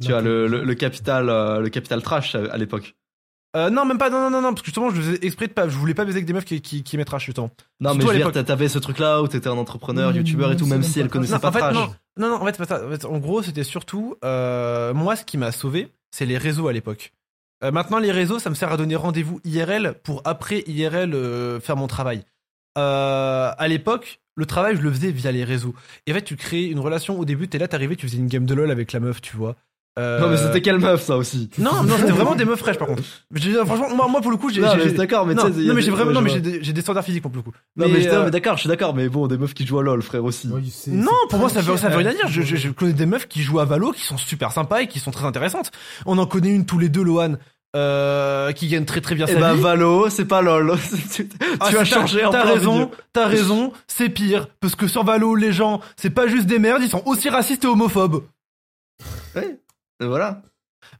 Tu 0.02 0.14
as 0.14 0.22
le, 0.22 0.48
le, 0.48 0.64
le 0.64 0.76
capital, 0.76 1.30
euh, 1.30 1.60
le 1.60 1.70
capital 1.70 2.02
trash 2.02 2.36
à, 2.36 2.52
à 2.52 2.58
l'époque. 2.58 2.96
Euh, 3.56 3.70
non, 3.70 3.86
même 3.86 3.98
pas, 3.98 4.10
non, 4.10 4.20
non, 4.22 4.30
non, 4.30 4.42
non, 4.42 4.50
parce 4.54 4.62
que 4.62 4.68
justement, 4.68 4.90
je 4.92 5.02
faisais 5.02 5.20
exprès 5.24 5.48
de 5.48 5.52
pas, 5.52 5.68
je 5.68 5.76
voulais 5.76 5.94
pas 5.94 6.06
baiser 6.06 6.18
avec 6.18 6.26
des 6.26 6.32
meufs 6.32 6.46
qui, 6.46 6.62
qui, 6.62 6.84
qui 6.84 6.96
mettrash, 6.96 7.26
justement. 7.26 7.52
Non, 7.82 7.90
Surtout 7.90 8.08
mais 8.08 8.20
je 8.20 8.24
veux 8.24 8.32
dire, 8.32 8.46
t'avais 8.46 8.70
ce 8.70 8.80
truc-là 8.80 9.22
où 9.22 9.28
t'étais 9.28 9.50
un 9.50 9.58
entrepreneur, 9.58 10.10
Non, 10.12 10.16
youtubeur 10.16 10.54
et 10.54 10.56
tout, 10.56 10.66
même 10.66 10.84
si 10.84 10.94
pas 10.94 11.00
elle 11.02 11.06
ça. 11.08 11.10
connaissait 11.12 11.34
Non, 11.34 11.40
pas 11.40 11.50
en 11.50 11.52
fait, 11.52 11.72
non, 11.74 11.94
non, 12.18 12.30
non, 12.30 12.36
en 12.42 12.46
fait, 12.46 12.58
pas 12.58 12.66
ça. 12.66 12.86
En, 12.86 12.90
fait, 12.90 13.04
en 13.06 13.18
gros, 13.18 13.44
c'était 13.44 13.66
surtout, 13.66 14.16
euh, 14.24 14.94
moi, 14.94 15.18
ce 15.18 15.26
qui 15.26 15.38
m'a 15.38 15.52
sauvé, 15.52 15.90
c'est 16.12 16.26
les 16.26 16.38
réseaux 16.38 16.70
à 16.70 16.74
l'époque. 16.74 17.12
Euh, 17.64 17.72
maintenant, 17.72 18.00
les 18.00 18.12
réseaux, 18.14 18.40
ça 18.40 18.50
me 18.50 18.56
sert 18.56 18.72
à 18.72 18.78
donner 18.78 18.96
rendez-vous 18.96 19.42
IRL 19.44 19.96
pour 20.02 20.22
après 20.24 20.64
IRL 20.68 21.14
euh, 21.14 21.60
faire 21.60 21.76
mon 21.76 21.88
travail. 21.88 22.24
Euh, 22.78 23.52
à 23.58 23.68
l'époque, 23.68 24.22
le 24.36 24.46
travail, 24.46 24.78
je 24.78 24.82
le 24.82 24.92
faisais 24.92 25.12
via 25.12 25.32
les 25.32 25.44
réseaux. 25.44 25.76
Et 26.08 26.12
en 26.12 26.16
fait, 26.16 26.24
tu 26.24 26.38
crées 26.38 26.66
une 26.68 26.80
relation 26.80 27.20
au 27.20 27.26
début, 27.26 27.48
t'es 27.50 27.58
là, 27.58 27.68
t'arrivais, 27.68 27.98
tu 27.98 28.08
faisais 28.08 28.18
une 28.18 28.28
game 28.28 28.46
de 28.46 28.54
LoL 28.54 28.72
avec 28.72 28.94
la 28.94 29.00
meuf, 29.02 29.22
tu 29.22 29.36
vois. 29.36 29.56
Euh, 30.00 30.22
Non, 30.22 30.30
mais 30.30 30.38
c'était 30.38 30.62
quelle 30.62 30.80
meuf, 30.80 31.02
ça 31.04 31.18
aussi? 31.18 31.50
Non, 31.58 31.84
non, 31.84 31.98
c'était 31.98 32.14
vraiment 32.14 32.36
des 32.36 32.46
meufs 32.46 32.60
fraîches 32.60 32.78
par 32.78 32.88
contre. 32.88 33.04
Franchement, 33.66 33.94
moi, 33.94 34.08
moi 34.08 34.22
pour 34.22 34.32
le 34.32 34.38
coup, 34.38 34.50
j'ai. 34.50 34.62
Non, 34.62 34.70
j'ai- 34.78 34.86
mais 34.86 34.92
d'accord, 34.94 35.26
mais 35.26 35.34
non, 35.34 35.44
mais 35.50 35.52
des- 35.52 35.82
j'ai 35.82 35.92
vraiment, 35.92 36.10
ouais, 36.10 36.14
non, 36.14 36.22
mais 36.22 36.30
j'ai 36.62 36.72
des, 36.74 36.82
standards 36.82 37.04
physiques 37.04 37.22
pour 37.24 37.32
le 37.36 37.42
coup. 37.42 37.52
Non, 37.76 37.88
mais, 37.88 37.96
Mais, 37.96 38.02
je- 38.04 38.10
euh, 38.10 38.24
mais 38.26 38.32
d'accord, 38.32 38.56
je 38.56 38.62
suis 38.62 38.70
d'accord, 38.70 38.96
mais 38.96 39.10
bon, 39.10 39.28
des 39.28 39.38
meufs 39.38 39.54
qui 39.54 39.66
jouent 39.66 39.80
à 39.80 39.84
LoL, 39.84 40.02
frère 40.02 40.24
aussi. 40.24 40.48
Ouais, 40.48 40.62
Non, 40.88 41.12
pour 41.30 41.40
moi, 41.40 41.50
ça 41.50 41.60
veut, 41.60 41.76
ça 41.76 41.90
veut 41.90 41.98
rien 41.98 42.14
dire. 42.14 42.28
Je, 42.30 42.42
je, 42.42 42.56
je 42.56 42.70
connais 42.70 42.94
des 42.94 43.06
meufs 43.06 43.28
qui 43.28 43.42
jouent 43.44 43.60
à 43.60 43.66
Valo, 43.66 43.92
qui 43.92 44.04
sont 44.04 44.18
super 44.18 44.54
sympas 44.54 44.82
et 44.84 44.88
qui 44.88 45.00
sont 45.00 45.12
très 45.12 45.26
intéressantes. 45.26 45.72
On 46.06 46.18
en 46.18 46.26
connaît 46.26 46.52
une 46.52 46.66
tous 46.66 46.80
les 46.80 46.88
deux, 46.88 47.04
Lohan, 47.04 47.36
euh, 47.76 48.54
qui 48.54 48.68
gagne 48.70 48.86
très 48.86 49.02
très 49.02 49.16
bien 49.16 49.26
Eh 49.28 49.34
sa 49.34 49.40
ben, 49.40 49.56
vie. 49.56 49.62
Valo, 49.62 50.10
c'est 50.10 50.24
pas 50.26 50.42
LoL. 50.42 50.74
tu 51.14 51.28
Ah, 51.60 51.68
tu 51.70 51.78
as 51.78 51.84
changé 51.84 52.24
en 52.24 52.32
T'as 52.32 52.44
raison, 52.46 52.92
t'as 53.12 53.28
raison, 53.28 53.74
c'est 53.88 54.08
pire. 54.08 54.48
Parce 54.62 54.76
que 54.76 54.88
sur 54.88 55.04
Valo, 55.04 55.36
les 55.36 55.52
gens, 55.52 55.82
c'est 55.98 56.10
pas 56.12 56.28
juste 56.28 56.46
des 56.48 56.60
merdes, 56.60 56.82
ils 56.82 56.90
sont 56.90 57.04
aussi 57.06 57.28
racistes 57.30 57.66
et 57.66 57.68
homophobes. 57.68 58.24
Et 59.36 59.58
voilà. 60.08 60.42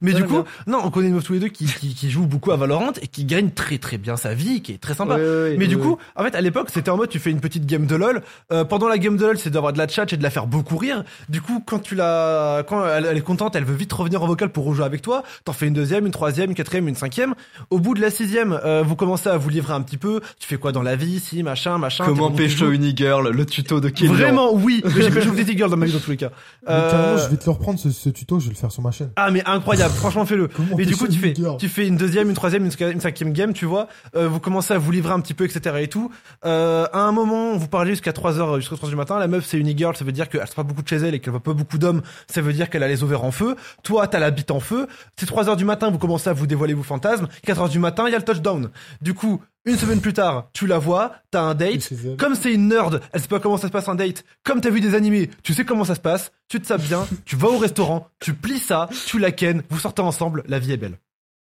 Mais 0.02 0.12
Ouais, 0.12 0.20
du 0.20 0.24
coup, 0.26 0.42
bien. 0.42 0.44
non, 0.66 0.80
on 0.84 0.90
connaît 0.90 1.08
une 1.08 1.14
meuf 1.14 1.24
tous 1.24 1.32
les 1.32 1.38
deux 1.40 1.48
qui, 1.48 1.64
qui, 1.66 1.94
qui 1.94 2.10
joue 2.10 2.26
beaucoup 2.26 2.50
à 2.52 2.56
Valorant 2.56 2.92
et 3.00 3.06
qui 3.06 3.24
gagne 3.24 3.50
très 3.50 3.78
très 3.78 3.96
bien 3.98 4.16
sa 4.16 4.34
vie, 4.34 4.60
qui 4.60 4.72
est 4.72 4.78
très 4.78 4.94
sympa. 4.94 5.14
Ouais, 5.14 5.20
ouais, 5.20 5.42
ouais, 5.50 5.56
Mais 5.58 5.66
du 5.68 5.78
coup, 5.78 5.96
en 6.16 6.24
fait, 6.24 6.34
à 6.34 6.40
l'époque, 6.40 6.68
c'était 6.72 6.90
en 6.90 6.96
mode 6.96 7.08
tu 7.08 7.18
fais 7.18 7.30
une 7.30 7.40
petite 7.40 7.64
game 7.66 7.86
de 7.86 7.94
LoL. 7.96 8.22
Euh, 8.52 8.64
pendant 8.64 8.88
la 8.88 8.98
game 8.98 9.16
de 9.16 9.24
LoL, 9.24 9.38
c'est 9.38 9.50
d'avoir 9.50 9.72
de 9.72 9.78
la 9.78 9.88
chat 9.88 10.12
et 10.12 10.16
de 10.16 10.22
la 10.22 10.30
faire 10.30 10.46
beaucoup 10.46 10.76
rire. 10.76 11.04
Du 11.28 11.40
coup, 11.40 11.62
quand 11.64 11.78
tu 11.78 11.94
la, 11.94 12.64
quand 12.68 12.84
elle, 12.86 13.06
elle 13.06 13.16
est 13.16 13.20
contente, 13.22 13.56
elle 13.56 13.64
veut 13.64 13.74
vite 13.74 13.92
revenir 13.92 14.22
en 14.22 14.26
vocal 14.26 14.50
pour 14.50 14.64
rejouer 14.64 14.84
avec 14.84 15.02
toi. 15.02 15.22
T'en 15.44 15.52
fais 15.52 15.66
une 15.68 15.74
deuxième, 15.74 16.04
une 16.06 16.12
troisième, 16.12 16.50
une 16.50 16.56
quatrième, 16.56 16.88
une 16.88 16.94
cinquième. 16.96 17.34
Au 17.70 17.78
bout 17.78 17.94
de 17.94 18.00
la 18.00 18.10
sixième, 18.10 18.58
euh, 18.64 18.82
vous 18.84 18.96
commencez 18.96 19.28
à 19.28 19.36
vous 19.36 19.48
livrer 19.50 19.72
un 19.74 19.82
petit 19.82 19.98
peu. 19.98 20.20
Tu 20.38 20.48
fais 20.48 20.56
quoi 20.56 20.72
dans 20.72 20.82
la 20.82 20.96
vie, 20.96 21.20
si 21.20 21.42
machin, 21.42 21.78
machin. 21.78 22.04
Comment 22.04 22.30
pécho 22.30 22.70
une 22.72 22.88
e-girl, 22.90 23.28
le 23.30 23.46
tuto 23.46 23.80
de 23.80 23.88
Killian. 23.88 24.12
Vraiment, 24.14 24.52
oui. 24.52 24.82
J'ai 24.96 25.10
pécho 25.10 25.30
des 25.30 25.44
girls 25.56 25.70
dans 25.70 25.76
ma 25.76 25.86
vie 25.86 25.92
dans 25.92 26.00
tous 26.00 26.10
les 26.10 26.16
cas. 26.16 26.30
Euh, 26.68 27.18
je 27.18 27.28
vais 27.30 27.36
te 27.36 27.44
le 27.46 27.52
reprendre 27.52 27.78
ce, 27.78 27.90
ce 27.90 28.08
tuto, 28.08 28.40
je 28.40 28.46
vais 28.46 28.54
le 28.54 28.56
faire 28.58 28.72
sur 28.72 28.82
ma 28.82 28.90
chaîne. 28.90 29.10
ah 29.16 29.30
mais 29.30 29.42
incroyable, 29.46 29.91
franchement 29.96 30.26
fais-le. 30.26 30.48
Mais 30.76 30.84
du 30.84 30.96
coup 30.96 31.08
tu 31.08 31.18
fais, 31.18 31.34
tu 31.58 31.68
fais 31.68 31.86
une 31.86 31.96
deuxième, 31.96 32.28
une 32.28 32.34
troisième, 32.34 32.64
une, 32.64 33.00
cinquième 33.00 33.32
game, 33.32 33.52
tu 33.52 33.66
vois. 33.66 33.88
Euh, 34.16 34.28
vous 34.28 34.40
commencez 34.40 34.74
à 34.74 34.78
vous 34.78 34.90
livrer 34.90 35.12
un 35.12 35.20
petit 35.20 35.34
peu, 35.34 35.44
etc. 35.44 35.76
et 35.80 35.88
tout. 35.88 36.10
Euh, 36.44 36.86
à 36.92 37.00
un 37.00 37.12
moment, 37.12 37.56
vous 37.56 37.68
parlez 37.68 37.90
jusqu'à 37.90 38.12
3h, 38.12 38.56
jusqu'à 38.56 38.76
3h 38.76 38.88
du 38.88 38.96
matin. 38.96 39.18
La 39.18 39.28
meuf 39.28 39.46
c'est 39.46 39.58
une 39.58 39.70
e-girl, 39.70 39.96
ça 39.96 40.04
veut 40.04 40.12
dire 40.12 40.28
qu'elle 40.28 40.46
sort 40.46 40.56
pas 40.56 40.62
beaucoup 40.62 40.82
de 40.82 40.88
chez 40.88 40.96
elle 40.96 41.14
et 41.14 41.20
qu'elle 41.20 41.32
voit 41.32 41.42
pas 41.42 41.54
beaucoup 41.54 41.78
d'hommes. 41.78 42.02
Ça 42.26 42.40
veut 42.40 42.52
dire 42.52 42.70
qu'elle 42.70 42.82
a 42.82 42.88
les 42.88 43.02
ovaires 43.02 43.24
en 43.24 43.32
feu. 43.32 43.56
Toi 43.82 44.06
t'as 44.06 44.18
la 44.18 44.30
bite 44.30 44.50
en 44.50 44.60
feu. 44.60 44.86
C'est 45.16 45.28
3h 45.28 45.56
du 45.56 45.64
matin, 45.64 45.90
vous 45.90 45.98
commencez 45.98 46.28
à 46.30 46.32
vous 46.32 46.46
dévoiler 46.46 46.74
vos 46.74 46.82
fantasmes. 46.82 47.28
4h 47.46 47.70
du 47.70 47.78
matin, 47.78 48.04
il 48.06 48.12
y 48.12 48.14
a 48.14 48.18
le 48.18 48.24
touchdown. 48.24 48.70
Du 49.00 49.14
coup, 49.14 49.40
une 49.64 49.76
semaine 49.76 50.00
plus 50.00 50.12
tard, 50.12 50.50
tu 50.52 50.66
la 50.66 50.78
vois, 50.78 51.12
t'as 51.30 51.42
un 51.42 51.54
date. 51.54 51.92
Comme 52.18 52.34
c'est 52.34 52.52
une 52.52 52.68
nerd, 52.68 53.00
elle 53.12 53.20
sait 53.20 53.28
pas 53.28 53.40
comment 53.40 53.56
ça 53.56 53.68
se 53.68 53.72
passe 53.72 53.88
un 53.88 53.94
date. 53.94 54.24
Comme 54.44 54.60
t'as 54.60 54.70
vu 54.70 54.80
des 54.80 54.94
animés, 54.94 55.30
tu 55.42 55.54
sais 55.54 55.64
comment 55.64 55.84
ça 55.84 55.94
se 55.94 56.00
passe. 56.00 56.32
Tu 56.48 56.60
te 56.60 56.66
sapes 56.66 56.82
bien, 56.82 57.06
tu 57.24 57.36
vas 57.36 57.48
au 57.48 57.58
restaurant, 57.58 58.08
tu 58.20 58.34
plies 58.34 58.58
ça, 58.58 58.88
tu 59.06 59.18
la 59.18 59.30
ken, 59.32 59.62
vous 59.70 59.78
sortez 59.78 60.02
ensemble, 60.02 60.42
la 60.48 60.58
vie 60.58 60.72
est 60.72 60.76
belle. 60.76 60.98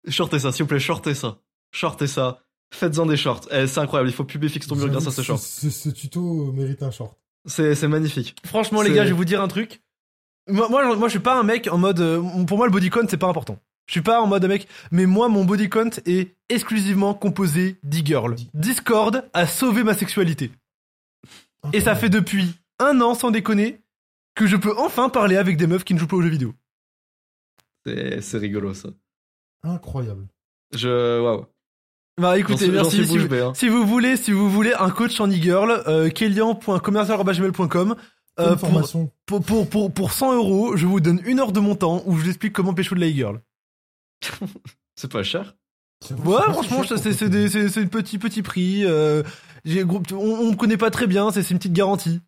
Shortez 0.09 0.39
ça, 0.39 0.53
s'il 0.53 0.63
vous 0.65 0.69
plaît, 0.69 0.79
shortez 0.81 1.15
ça. 1.15 1.39
Shortez 1.73 2.07
ça. 2.07 2.41
Faites-en 2.73 3.07
des 3.07 3.17
shorts. 3.17 3.43
Eh, 3.53 3.67
c'est 3.67 3.81
incroyable, 3.81 4.11
il 4.11 4.15
faut 4.15 4.25
publier 4.25 4.51
fixe 4.53 4.67
ton 4.67 4.77
mur 4.77 4.89
grâce 4.89 5.07
à 5.07 5.11
ce 5.11 5.23
short. 5.23 5.41
Ce, 5.41 5.71
ce 5.71 5.89
tuto 5.89 6.53
mérite 6.53 6.83
un 6.83 6.91
short. 6.91 7.17
C'est 7.47 7.75
c'est 7.75 7.89
magnifique. 7.89 8.37
Franchement, 8.47 8.83
les 8.83 8.91
gars, 8.93 9.05
je 9.05 9.09
vais 9.11 9.15
vous 9.17 9.25
dire 9.25 9.43
un 9.43 9.49
truc. 9.49 9.83
Moi, 10.49 10.69
moi, 10.69 10.97
moi, 10.97 11.09
je 11.09 11.13
suis 11.13 11.21
pas 11.21 11.39
un 11.39 11.43
mec 11.43 11.69
en 11.71 11.79
mode. 11.79 12.01
euh, 12.01 12.45
pour 12.47 12.59
moi, 12.59 12.67
le 12.67 12.73
body 12.73 12.91
count, 12.91 13.07
c'est 13.09 13.17
pas 13.17 13.29
important. 13.29 13.59
Je 13.87 13.93
suis 13.93 14.03
pas 14.03 14.21
en 14.21 14.27
mode 14.27 14.47
mec, 14.47 14.67
mais 14.91 15.07
moi, 15.07 15.29
mon 15.29 15.45
body 15.45 15.69
count 15.69 15.91
est 16.07 16.35
exclusivement 16.49 17.15
composé 17.15 17.77
d'e-girl. 17.83 18.37
Discord 18.55 19.29
a 19.33 19.47
sauvé 19.47 19.85
ma 19.85 19.95
sexualité. 19.95 20.51
Et 21.73 21.81
ça 21.81 21.95
fait 21.95 22.09
depuis 22.09 22.55
un 22.79 23.01
an, 23.01 23.15
sans 23.15 23.31
déconner, 23.31 23.81
que 24.35 24.47
je 24.47 24.57
peux 24.57 24.75
enfin 24.79 25.09
parler 25.09 25.37
avec 25.37 25.57
des 25.57 25.67
meufs 25.67 25.85
qui 25.85 25.95
ne 25.95 25.99
jouent 25.99 26.07
pas 26.07 26.17
aux 26.17 26.23
jeux 26.23 26.29
vidéo. 26.29 26.55
C'est 27.87 28.39
rigolo, 28.39 28.75
ça. 28.75 28.89
Incroyable. 29.63 30.27
Je. 30.75 31.21
Waouh. 31.21 31.47
Bah 32.21 32.39
écoutez, 32.39 32.69
merci. 32.69 33.05
Si 33.05 33.19
hein. 33.35 33.53
si 33.55 33.69
vous 33.69 33.85
voulez, 33.87 34.17
si 34.17 34.31
vous 34.31 34.49
voulez 34.49 34.73
un 34.73 34.91
coach 34.91 35.21
en 35.21 35.27
e-girl, 35.27 35.83
euh, 35.89 36.09
euh, 38.39 38.51
Une 38.51 38.57
pour, 38.57 38.69
formation. 38.69 39.11
pour, 39.27 39.43
pour, 39.43 39.69
pour, 39.69 39.93
pour 39.93 40.13
100 40.13 40.35
euros, 40.35 40.77
je 40.77 40.87
vous 40.87 41.01
donne 41.01 41.21
une 41.25 41.41
heure 41.41 41.53
de 41.53 41.61
mon 41.61 41.75
temps 41.75 42.03
où 42.07 42.17
je 42.17 42.23
vous 42.23 42.29
explique 42.29 42.53
comment 42.53 42.73
pécho 42.73 42.95
de 42.95 43.01
la 43.01 43.09
e-girl. 43.09 43.41
C'est 44.97 45.11
pas 45.11 45.23
cher. 45.23 45.55
Ouais, 46.25 46.43
franchement, 46.53 46.83
c'est 46.85 47.29
des- 47.29 47.49
c'est- 47.49 47.69
c'est 47.69 47.81
un 47.81 47.87
petit, 47.87 48.19
petit 48.19 48.43
prix. 48.43 48.85
euh, 48.85 49.23
on, 49.67 50.03
on 50.13 50.51
me 50.51 50.57
connaît 50.57 50.77
pas 50.77 50.91
très 50.91 51.07
bien, 51.07 51.31
c'est 51.31 51.43
c'est 51.43 51.53
une 51.53 51.59
petite 51.59 51.73
garantie. 51.73 52.21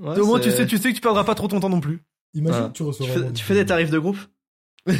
Ouais, 0.00 0.18
Au 0.18 0.26
moins, 0.26 0.40
tu 0.40 0.50
sais, 0.50 0.66
tu 0.66 0.78
sais 0.78 0.90
que 0.90 0.94
tu 0.94 1.00
perdras 1.02 1.24
pas 1.24 1.34
trop 1.34 1.46
ton 1.48 1.60
temps 1.60 1.68
non 1.68 1.80
plus. 1.80 2.02
Imagine 2.34 2.70
Voilà. 2.72 2.92
que 2.92 2.96
tu 3.04 3.10
fais, 3.10 3.32
tu 3.32 3.44
fais 3.44 3.54
des 3.54 3.66
tarifs 3.66 3.90
de 3.90 3.98
groupe? 3.98 4.18
Tu, 4.86 4.92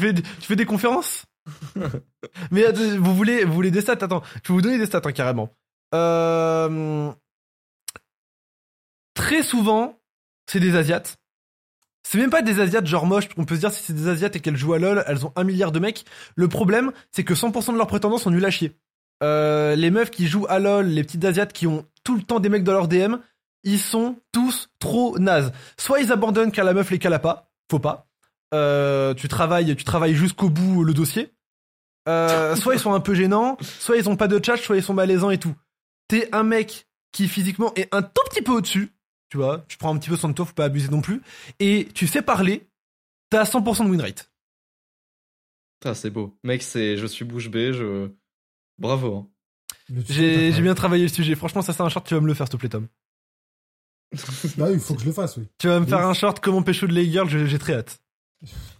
fais, 0.00 0.12
des- 0.12 0.22
tu 0.22 0.40
fais 0.42 0.56
des 0.56 0.66
conférences? 0.66 1.24
Mais 2.50 2.64
vous 2.98 3.14
voulez, 3.14 3.44
vous 3.44 3.52
voulez 3.52 3.70
des 3.70 3.80
stats? 3.82 3.92
Attends, 3.92 4.22
je 4.42 4.48
vais 4.48 4.54
vous 4.54 4.62
donner 4.62 4.78
des 4.78 4.86
stats 4.86 5.02
hein, 5.04 5.12
carrément. 5.12 5.50
Euh, 5.94 7.12
très 9.14 9.42
souvent, 9.42 10.00
c'est 10.50 10.60
des 10.60 10.74
Asiates. 10.76 11.18
C'est 12.02 12.18
même 12.18 12.30
pas 12.30 12.42
des 12.42 12.60
Asiates 12.60 12.86
genre 12.86 13.06
moches, 13.06 13.28
on 13.36 13.44
peut 13.44 13.54
se 13.54 13.60
dire 13.60 13.72
si 13.72 13.82
c'est 13.82 13.92
des 13.92 14.08
Asiates 14.08 14.36
et 14.36 14.40
qu'elles 14.40 14.56
jouent 14.56 14.74
à 14.74 14.78
LoL, 14.78 15.04
elles 15.06 15.24
ont 15.24 15.32
un 15.36 15.44
milliard 15.44 15.72
de 15.72 15.78
mecs. 15.78 16.04
Le 16.34 16.48
problème, 16.48 16.92
c'est 17.10 17.24
que 17.24 17.34
100% 17.34 17.72
de 17.72 17.78
leurs 17.78 17.86
prétendants 17.86 18.18
sont 18.18 18.30
nuls 18.30 18.44
à 18.44 18.50
chier. 18.50 18.76
Euh, 19.22 19.76
les 19.76 19.90
meufs 19.90 20.10
qui 20.10 20.26
jouent 20.26 20.46
à 20.48 20.58
LoL, 20.58 20.86
les 20.86 21.04
petites 21.04 21.24
Asiates 21.24 21.52
qui 21.52 21.66
ont 21.66 21.86
tout 22.04 22.16
le 22.16 22.22
temps 22.22 22.40
des 22.40 22.48
mecs 22.48 22.64
dans 22.64 22.72
leur 22.72 22.88
DM, 22.88 23.16
ils 23.62 23.78
sont 23.78 24.16
tous 24.32 24.68
trop 24.80 25.18
nazes. 25.18 25.52
Soit 25.76 26.00
ils 26.00 26.12
abandonnent 26.12 26.50
car 26.50 26.64
la 26.64 26.74
meuf 26.74 26.90
les 26.90 26.98
cala 26.98 27.18
pas, 27.18 27.52
faut 27.70 27.78
pas. 27.78 28.08
Euh, 28.52 29.14
tu 29.14 29.28
travailles, 29.28 29.74
tu 29.76 29.84
travailles 29.84 30.14
jusqu'au 30.14 30.48
bout 30.48 30.84
le 30.84 30.94
dossier. 30.94 31.32
Euh, 32.08 32.56
soit 32.56 32.74
ils 32.74 32.80
sont 32.80 32.92
un 32.92 33.00
peu 33.00 33.14
gênants, 33.14 33.56
soit 33.60 33.96
ils 33.96 34.08
ont 34.08 34.16
pas 34.16 34.28
de 34.28 34.44
chat, 34.44 34.56
soit 34.56 34.76
ils 34.76 34.82
sont 34.82 34.94
malaisants 34.94 35.30
et 35.30 35.38
tout. 35.38 35.54
T'es 36.08 36.28
un 36.32 36.42
mec 36.42 36.88
qui 37.12 37.28
physiquement 37.28 37.72
est 37.76 37.94
un 37.94 38.02
tout 38.02 38.22
petit 38.30 38.42
peu 38.42 38.52
au-dessus, 38.52 38.92
tu 39.32 39.38
vois, 39.38 39.64
tu 39.66 39.78
prends 39.78 39.94
un 39.94 39.98
petit 39.98 40.10
peu 40.10 40.16
soin 40.18 40.28
de 40.28 40.34
toi, 40.34 40.44
faut 40.44 40.52
pas 40.52 40.66
abuser 40.66 40.88
non 40.90 41.00
plus, 41.00 41.22
et 41.58 41.88
tu 41.94 42.06
sais 42.06 42.20
parler, 42.20 42.68
t'as 43.30 43.44
100% 43.44 43.86
de 43.86 43.88
win 43.90 44.02
rate. 44.02 44.30
Ah, 45.86 45.94
c'est 45.94 46.10
beau. 46.10 46.36
Mec, 46.44 46.62
c'est. 46.62 46.98
Je 46.98 47.06
suis 47.06 47.24
bouche 47.24 47.48
bée, 47.48 47.72
je. 47.72 48.10
Bravo. 48.76 49.16
hein. 49.16 49.28
J'ai 50.10 50.52
bien 50.60 50.74
travaillé 50.74 51.04
le 51.04 51.08
sujet. 51.08 51.34
Franchement, 51.34 51.62
ça 51.62 51.72
c'est 51.72 51.82
un 51.82 51.88
short, 51.88 52.06
tu 52.06 52.12
vas 52.12 52.20
me 52.20 52.26
le 52.26 52.34
faire, 52.34 52.46
s'il 52.46 52.52
te 52.52 52.56
plaît, 52.58 52.68
Tom. 52.68 52.88
Bah 54.58 54.66
oui, 54.68 54.74
il 54.74 54.80
faut 54.80 54.94
que 54.94 55.00
je 55.00 55.06
le 55.06 55.12
fasse, 55.12 55.38
oui. 55.38 55.44
Tu 55.56 55.66
vas 55.68 55.80
me 55.80 55.86
faire 55.86 56.00
ouf. 56.00 56.04
un 56.04 56.12
short 56.12 56.38
comment 56.40 56.62
pécho 56.62 56.86
de 56.86 56.92
les 56.92 57.10
girls, 57.10 57.30
j'ai 57.30 57.46
j'ai 57.46 57.58
très 57.58 57.72
hâte. 57.72 58.02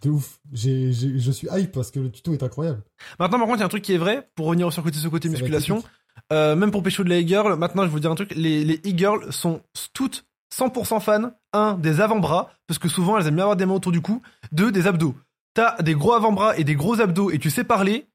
De 0.03 0.11
ouf. 0.11 0.39
J'ai, 0.53 0.93
j'ai- 0.93 1.19
je 1.19 1.31
suis 1.33 1.49
hype 1.51 1.73
parce 1.73 1.91
que 1.91 1.99
le 1.99 2.11
tuto 2.11 2.35
est 2.35 2.43
incroyable. 2.43 2.83
Maintenant, 3.19 3.39
par 3.39 3.47
contre, 3.47 3.59
il 3.59 3.61
y 3.61 3.63
a 3.63 3.67
un 3.67 3.71
truc 3.71 3.83
qui 3.85 3.95
est 3.95 3.99
vrai, 3.99 4.29
pour 4.35 4.47
revenir 4.49 4.71
sur 4.71 4.83
côté, 4.83 4.99
ce 4.99 5.09
côté 5.09 5.31
musculation. 5.31 5.83
Euh, 6.31 6.55
même 6.57 6.71
pour 6.71 6.83
pécho 6.83 7.03
de 7.05 7.09
la 7.09 7.21
e-girl, 7.23 7.57
maintenant 7.59 7.83
je 7.85 7.87
vais 7.89 7.93
vous 7.93 8.01
dire 8.01 8.11
un 8.11 8.15
truc, 8.15 8.35
les, 8.37 8.65
les 8.67 8.77
e-girls 8.87 9.33
sont 9.33 9.63
toutes 9.95 10.27
100% 10.53 11.01
fans, 11.01 11.33
un, 11.53 11.75
des 11.75 12.01
avant-bras, 12.01 12.51
parce 12.67 12.79
que 12.79 12.89
souvent 12.89 13.17
elles 13.19 13.27
aiment 13.27 13.37
bien 13.37 13.45
avoir 13.45 13.57
des 13.57 13.67
mains 13.67 13.75
autour 13.75 13.93
du 13.93 14.01
cou, 14.03 14.21
deux, 14.53 14.71
des 14.73 14.87
abdos. 14.87 15.15
T'as 15.55 15.81
des 15.83 15.95
gros 15.95 16.13
avant-bras 16.13 16.57
et 16.59 16.65
des 16.65 16.75
gros 16.75 17.01
abdos 17.01 17.31
et 17.31 17.39
tu 17.39 17.51
sais 17.51 17.65
parler, 17.65 18.07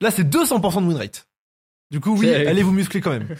là 0.00 0.10
c'est 0.10 0.24
200% 0.24 0.82
de 0.82 0.86
win 0.88 0.96
rate. 0.96 1.28
Du 1.90 2.00
coup, 2.00 2.16
oui, 2.16 2.28
allez 2.32 2.62
vous 2.62 2.72
muscler 2.72 3.00
quand 3.00 3.10
même. 3.10 3.28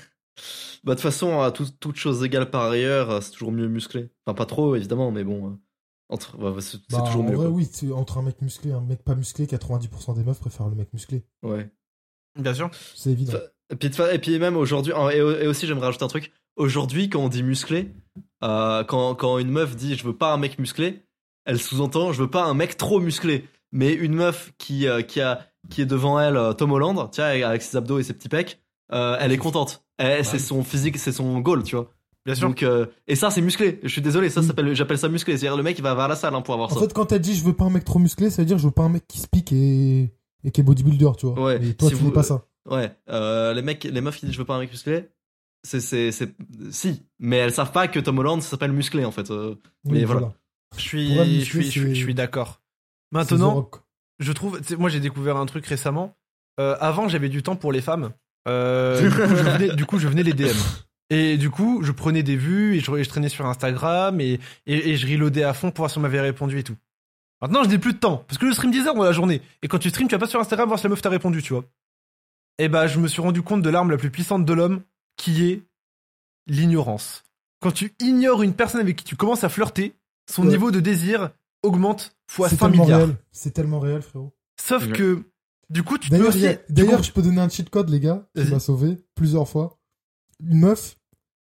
Bah, 0.85 0.93
de 0.95 1.01
toute 1.01 1.03
façon, 1.03 1.41
à 1.41 1.51
tout- 1.51 1.67
toute 1.81 1.97
chose 1.97 2.23
égale 2.25 2.49
par 2.51 2.71
ailleurs, 2.71 3.11
euh, 3.11 3.21
c'est 3.21 3.33
toujours 3.33 3.51
mieux 3.51 3.67
musclé. 3.67 4.09
Enfin, 4.25 4.37
pas 4.37 4.47
trop, 4.47 4.77
évidemment, 4.77 5.11
mais 5.11 5.25
bon. 5.25 5.49
euh, 5.49 5.55
Entre... 6.09 6.37
bah, 6.37 6.55
c'est 6.61 6.77
c'est 6.77 6.93
Bah, 6.93 7.03
toujours 7.05 7.23
en 7.25 7.29
mieux. 7.29 7.35
vrai, 7.35 7.47
quoi. 7.47 7.55
oui, 7.57 7.69
entre 7.93 8.19
un 8.19 8.23
mec 8.23 8.41
musclé 8.41 8.71
et 8.71 8.75
un 8.75 8.81
mec 8.81 9.03
pas 9.03 9.17
musclé, 9.17 9.47
90% 9.47 10.15
des 10.15 10.23
meufs 10.23 10.39
préfèrent 10.39 10.69
le 10.69 10.77
mec 10.77 10.93
musclé. 10.93 11.25
Ouais. 11.43 11.69
Bien 12.39 12.55
sûr. 12.55 12.71
C'est 12.95 13.11
évident. 13.11 13.33
Enfin, 13.35 13.43
Et 13.71 13.77
puis, 13.77 13.91
et 14.13 14.19
puis 14.21 14.39
même 14.39 14.57
aujourd'hui, 14.57 14.93
et 15.13 15.21
aussi 15.49 15.67
j'aimerais 15.67 15.87
rajouter 15.87 16.05
un 16.05 16.09
truc. 16.09 16.31
Aujourd'hui, 16.55 17.11
quand 17.11 17.21
on 17.25 17.29
dit 17.29 17.43
musclé, 17.43 17.93
euh, 18.45 18.85
quand, 18.85 19.15
quand 19.15 19.39
une 19.39 19.51
meuf 19.51 19.77
dit 19.77 19.97
je 19.97 20.05
veux 20.05 20.17
pas 20.17 20.33
un 20.33 20.37
mec 20.37 20.59
musclé, 20.59 21.03
elle 21.45 21.59
sous-entend 21.61 22.13
je 22.13 22.23
veux 22.23 22.31
pas 22.31 22.45
un 22.45 22.55
mec 22.55 22.77
trop 22.77 23.01
musclé. 23.01 23.45
Mais 23.73 23.93
une 23.93 24.15
meuf 24.15 24.53
qui, 24.57 24.89
euh, 24.89 25.03
qui, 25.03 25.21
a, 25.21 25.47
qui 25.69 25.83
est 25.83 25.87
devant 25.87 26.19
elle, 26.19 26.37
euh, 26.39 26.55
Tom 26.55 26.73
Holland, 26.73 27.09
tiens, 27.13 27.27
avec 27.27 27.61
ses 27.61 27.77
abdos 27.77 27.99
et 27.99 28.03
ses 28.03 28.15
petits 28.15 28.31
pecs, 28.31 28.63
euh, 28.93 29.17
elle 29.21 29.31
est 29.31 29.37
contente. 29.37 29.85
Elle- 29.99 30.25
C'est 30.25 30.39
son 30.39 30.65
physique, 30.65 30.97
c'est 30.97 31.13
son 31.13 31.39
goal, 31.41 31.63
tu 31.65 31.77
vois. 31.77 31.91
Bien 32.25 32.35
sûr. 32.35 32.49
Donc, 32.49 32.63
euh, 32.63 32.87
et 33.07 33.15
ça, 33.15 33.31
c'est 33.31 33.41
musclé. 33.43 33.79
Je 33.83 33.89
suis 33.89 34.01
désolé, 34.01 34.31
ça 34.31 34.43
s'appelle, 34.43 34.75
j'appelle 34.75 34.99
ça 34.99 35.09
musclé. 35.09 35.37
C'est-à-dire 35.37 35.57
le 35.57 35.63
mec, 35.63 35.79
il 35.79 35.83
va 35.83 35.95
vers 35.95 36.09
la 36.09 36.17
salle 36.17 36.35
hein, 36.35 36.41
pour 36.41 36.55
avoir 36.55 36.71
En 36.71 36.75
ça. 36.75 36.81
fait, 36.81 36.93
quand 36.95 37.13
elle 37.13 37.21
dit 37.21 37.35
je 37.35 37.45
veux 37.45 37.53
pas 37.53 37.65
un 37.67 37.71
mec 37.71 37.85
trop 37.85 37.99
musclé, 37.99 38.31
ça 38.31 38.41
veut 38.43 38.47
dire 38.47 38.57
je 38.59 38.65
veux 38.65 38.71
pas 38.71 38.85
un 38.85 38.89
mec 38.89 39.07
qui 39.07 39.19
se 39.19 39.27
pique 39.29 39.53
et 39.53 40.13
et 40.45 40.51
qui 40.51 40.61
est 40.61 40.65
bodybuilder, 40.65 41.11
tu 41.19 41.27
vois. 41.27 41.39
Ouais, 41.43 41.57
Et 41.63 41.75
toi, 41.75 41.89
si 41.91 41.95
tu 41.97 42.03
vous- 42.03 42.11
pas 42.11 42.23
ça. 42.23 42.45
Ouais, 42.71 42.91
euh, 43.11 43.53
les 43.53 43.61
mecs, 43.63 43.85
les 43.85 44.01
meufs 44.01 44.17
qui 44.19 44.25
disent 44.27 44.35
je 44.35 44.39
veux 44.39 44.45
pas 44.47 44.55
un 44.55 44.61
mec 44.61 44.71
musclé, 44.71 45.09
c'est, 45.63 45.81
c'est, 45.81 46.13
c'est, 46.13 46.35
si, 46.71 47.03
mais 47.19 47.37
elles 47.37 47.53
savent 47.53 47.73
pas 47.73 47.89
que 47.89 47.99
Tom 48.01 48.19
Holland 48.19 48.41
ça 48.43 48.49
s'appelle 48.51 48.73
musclé 48.73 49.05
en 49.05 49.11
fait. 49.13 49.31
euh. 49.31 49.55
Mais 49.85 50.05
voilà. 50.05 50.33
Je 50.77 50.81
suis, 50.83 51.17
elle, 51.19 51.27
je 51.29 51.35
musclé, 51.39 51.45
suis, 51.45 51.63
je 51.65 51.71
suis, 51.71 51.81
c'est- 51.81 51.95
je 51.95 52.05
suis 52.05 52.15
d'accord. 52.15 52.61
Maintenant, 53.13 53.71
je 54.19 54.33
trouve, 54.33 54.61
moi 54.79 54.89
j'ai 54.91 55.01
découvert 55.01 55.37
un 55.37 55.47
truc 55.47 55.67
récemment. 55.67 56.17
Euh, 56.61 56.77
avant, 56.81 57.09
j'avais 57.09 57.29
du 57.29 57.43
temps 57.43 57.57
pour 57.57 57.73
les 57.73 57.81
femmes. 57.81 58.11
Euh, 58.49 59.01
du, 59.09 59.11
coup, 59.15 59.37
je 59.37 59.43
venais, 59.43 59.75
du 59.75 59.87
coup, 59.87 59.99
je 59.99 60.09
venais 60.09 60.23
les 60.23 60.33
DM. 60.33 60.57
Et 61.11 61.39
du 61.39 61.49
coup, 61.51 61.83
je 61.83 61.93
prenais 61.93 62.23
des 62.23 62.37
vues 62.37 62.77
et 62.77 62.81
je, 62.81 62.91
et 62.97 63.05
je 63.05 63.09
traînais 63.09 63.29
sur 63.31 63.47
Instagram 63.47 64.21
et, 64.21 64.39
et, 64.67 64.91
et 64.91 64.97
je 64.97 65.07
reloadais 65.07 65.43
à 65.45 65.55
fond 65.55 65.71
pour 65.71 65.83
voir 65.85 65.91
si 65.91 65.97
on 65.99 66.03
m'avait 66.03 66.21
répondu 66.21 66.59
et 66.59 66.65
tout. 66.65 66.77
Maintenant, 67.41 67.63
je 67.63 67.69
n'ai 67.69 67.79
plus 67.79 67.93
de 67.95 67.99
temps 67.99 68.25
parce 68.29 68.37
que 68.37 68.47
je 68.49 68.53
stream 68.53 68.71
10 68.73 68.89
heures 68.89 68.95
dans 68.95 69.05
la 69.05 69.13
journée. 69.13 69.41
Et 69.63 69.69
quand 69.69 69.79
tu 69.79 69.89
stream, 69.89 70.09
tu 70.09 70.15
vas 70.15 70.19
pas 70.19 70.27
sur 70.27 70.41
Instagram 70.41 70.69
voir 70.69 70.79
si 70.79 70.85
la 70.85 70.91
meuf 70.91 71.01
t'a 71.01 71.09
répondu, 71.09 71.43
tu 71.43 71.53
vois. 71.55 71.65
Et 72.59 72.69
bah, 72.69 72.89
je 72.89 72.99
me 72.99 73.07
suis 73.09 73.23
rendu 73.23 73.41
compte 73.43 73.63
de 73.63 73.71
l'arme 73.71 73.91
la 73.91 73.97
plus 73.97 74.11
puissante 74.11 74.45
de 74.45 74.53
l'homme 74.53 74.83
qui 75.19 75.45
est 75.51 75.63
l'ignorance. 76.47 77.25
Quand 77.61 77.73
tu 77.73 77.95
ignores 78.01 78.43
une 78.43 78.55
personne 78.55 78.81
avec 78.81 78.97
qui 78.97 79.05
tu 79.05 79.17
commences 79.17 79.45
à 79.45 79.49
flirter, 79.51 79.95
son 80.31 80.43
Ouais. 80.45 80.49
niveau 80.49 80.71
de 80.71 80.81
désir 80.81 81.31
augmente 81.63 82.17
fois 82.31 82.49
C'est 82.49 82.57
5 82.57 82.71
tellement 82.71 82.85
milliards. 82.85 83.01
réel. 83.01 83.17
C'est 83.33 83.51
tellement 83.51 83.81
réel, 83.81 84.01
frérot. 84.03 84.33
Sauf 84.61 84.87
Ouais. 84.87 84.93
que, 84.93 85.23
du 85.71 85.83
coup, 85.83 85.99
tu 85.99 86.09
peux 86.11 86.17
D'ailleurs, 86.19 86.59
d'ailleurs, 86.71 87.03
je 87.03 87.13
peux 87.13 87.21
donner 87.23 87.41
un 87.41 87.49
cheat 87.49 87.69
code, 87.69 87.91
les 87.91 88.01
gars, 88.01 88.27
qui 88.35 88.45
m'a 88.51 88.61
sauvé 88.61 88.97
plusieurs 89.15 89.47
fois. 89.49 89.79
Une 90.41 90.61
meuf, 90.61 90.97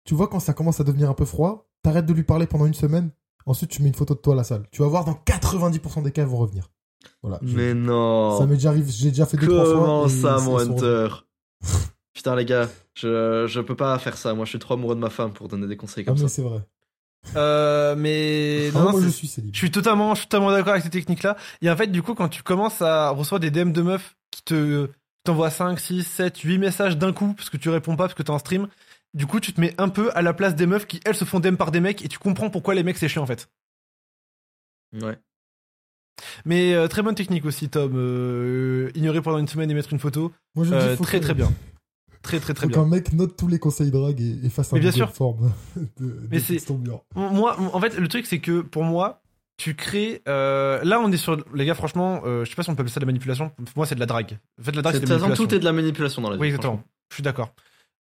tu 0.06 0.14
vois, 0.14 0.28
quand 0.28 0.40
ça 0.40 0.54
commence 0.54 0.80
à 0.80 0.84
devenir 0.84 1.10
un 1.10 1.14
peu 1.16 1.26
froid, 1.26 1.68
t'arrêtes 1.82 2.06
de 2.06 2.14
lui 2.14 2.24
parler 2.24 2.46
pendant 2.48 2.66
une 2.68 2.74
semaine. 2.74 3.10
Ensuite, 3.46 3.72
tu 3.72 3.82
mets 3.82 3.90
une 3.90 3.96
photo 3.96 4.14
de 4.14 4.20
toi 4.20 4.34
à 4.34 4.38
la 4.38 4.44
salle. 4.46 4.68
Tu 4.72 4.82
vas 4.82 4.88
voir, 4.88 5.04
dans 5.04 5.16
90% 5.16 6.02
des 6.04 6.12
cas, 6.12 6.22
elles 6.22 6.28
vont 6.30 6.38
revenir. 6.38 6.70
Voilà. 7.22 7.40
Mais 7.42 7.74
non. 7.74 8.38
Ça 8.38 8.46
m'est 8.46 8.56
déjà 8.56 8.70
arrivé, 8.70 8.90
j'ai 8.92 9.10
déjà 9.10 9.26
fait 9.26 9.36
deux, 9.38 9.48
trois 9.48 9.66
fois. 9.66 9.74
Comment 9.74 10.08
ça, 10.08 10.38
mon 10.40 10.58
Hunter? 10.60 11.08
Putain, 12.14 12.36
les 12.36 12.46
gars, 12.46 12.70
je, 12.96 13.46
je 13.48 13.60
peux 13.62 13.76
pas 13.76 13.98
faire 14.00 14.18
ça. 14.18 14.34
Moi, 14.34 14.46
je 14.46 14.50
suis 14.52 14.60
trop 14.60 14.76
amoureux 14.76 14.96
de 14.96 15.00
ma 15.00 15.10
femme 15.10 15.34
pour 15.34 15.48
donner 15.48 15.68
des 15.68 15.78
conseils 15.78 16.04
Ah, 16.08 16.12
comme 16.12 16.22
mais 16.22 16.28
ça. 16.28 16.36
c'est 16.36 16.42
vrai. 16.44 16.60
Euh, 17.36 17.96
mais 17.98 18.70
Ah, 18.76 18.80
non, 18.80 18.92
moi, 18.92 19.02
je 19.02 19.08
suis 19.10 19.28
célib. 19.28 19.52
je 19.54 19.58
suis 19.58 19.72
totalement, 19.72 20.14
je 20.14 20.20
suis 20.20 20.28
totalement 20.28 20.52
d'accord 20.52 20.74
avec 20.74 20.84
ces 20.84 20.90
techniques-là. 20.90 21.38
Et 21.62 21.70
en 21.72 21.76
fait, 21.78 21.88
du 21.88 22.02
coup, 22.04 22.14
quand 22.14 22.30
tu 22.30 22.44
commences 22.44 22.82
à 22.82 23.10
recevoir 23.10 23.40
des 23.40 23.50
DM 23.50 23.72
de 23.72 23.82
meufs 23.82 24.16
qui 24.32 24.44
te 24.44 24.90
t'envoient 25.24 25.50
5, 25.50 25.80
6, 25.80 26.04
7, 26.04 26.38
8 26.40 26.58
messages 26.58 26.98
d'un 26.98 27.14
coup 27.14 27.34
parce 27.34 27.50
que 27.50 27.56
tu 27.58 27.70
réponds 27.70 27.96
pas 27.96 28.04
parce 28.06 28.14
que 28.14 28.24
t'es 28.24 28.30
en 28.30 28.40
stream, 28.40 28.68
du 29.14 29.26
coup, 29.26 29.40
tu 29.40 29.54
te 29.54 29.62
mets 29.62 29.74
un 29.78 29.88
peu 29.90 30.12
à 30.16 30.22
la 30.22 30.34
place 30.34 30.54
des 30.54 30.66
meufs 30.68 30.86
qui, 30.86 31.00
elles, 31.06 31.16
se 31.16 31.24
font 31.24 31.40
DM 31.40 31.56
par 31.56 31.72
des 31.72 31.80
mecs 31.80 32.04
et 32.04 32.10
tu 32.10 32.20
comprends 32.20 32.50
pourquoi 32.50 32.76
les 32.76 32.84
mecs 32.84 32.98
c'est 32.98 33.08
chiant 33.08 33.24
en 33.24 33.28
fait. 33.28 33.50
Ouais. 35.02 35.18
Mais 36.46 36.74
euh, 36.74 36.88
très 36.88 37.02
bonne 37.02 37.16
technique 37.16 37.46
aussi, 37.46 37.70
Tom. 37.70 37.94
Euh, 37.96 38.92
ignorer 38.96 39.22
pendant 39.22 39.40
une 39.40 39.48
semaine 39.48 39.72
et 39.72 39.74
mettre 39.74 39.94
une 39.94 40.00
photo. 40.00 40.32
Moi, 40.56 40.66
je 40.66 40.76
dis, 40.96 41.02
très 41.02 41.20
très 41.20 41.34
bien. 41.34 41.52
Très 42.24 42.40
très 42.40 42.54
très 42.56 42.68
bien. 42.68 42.78
qu'un 42.82 42.88
mec 42.88 43.14
note 43.14 43.36
tous 43.38 43.48
les 43.48 43.60
conseils 43.60 43.92
drague 43.92 44.20
et, 44.22 44.40
et 44.46 44.50
fasse 44.50 44.72
un 44.74 44.78
Mais 44.78 44.82
bien 44.82 44.92
sûr. 44.92 45.12
form 45.12 45.52
de, 46.00 46.20
Mais 46.32 46.40
c'est-. 46.40 46.58
Moi, 47.16 47.56
en 47.60 47.80
fait, 47.80 47.98
le 48.00 48.08
truc, 48.08 48.26
c'est 48.26 48.40
que 48.40 48.62
pour 48.62 48.84
moi, 48.84 49.22
tu 49.58 49.76
crées. 49.76 50.22
euh, 50.28 50.80
là, 50.84 51.00
on 51.00 51.12
est 51.12 51.18
sur. 51.18 51.38
Les 51.54 51.66
gars, 51.66 51.76
franchement, 51.76 52.22
euh, 52.26 52.44
je 52.46 52.50
sais 52.50 52.56
pas 52.56 52.64
si 52.64 52.70
on 52.70 52.76
peut 52.76 52.82
appeler 52.82 52.92
ça 52.94 53.00
de 53.02 53.06
la 53.06 53.12
manipulation. 53.12 53.50
Pour 53.50 53.66
moi, 53.76 53.86
c'est 53.86 53.96
de 53.96 54.00
la 54.00 54.06
drague. 54.08 54.40
En 54.60 54.64
fait, 54.64 54.76
la 54.76 54.82
drague, 54.82 54.96
C'est- 54.96 55.02
De 55.02 55.06
la 55.10 55.16
manipulation. 55.18 55.46
tout 55.46 55.54
est 55.56 55.60
de 55.60 55.66
la 55.66 55.74
manipulation 55.74 56.22
dans 56.22 56.30
la 56.30 56.38
vie. 56.38 56.42
Oui, 56.42 56.48
exactement. 56.48 56.82
Je 57.10 57.16
suis 57.16 57.24
d'accord. 57.24 57.54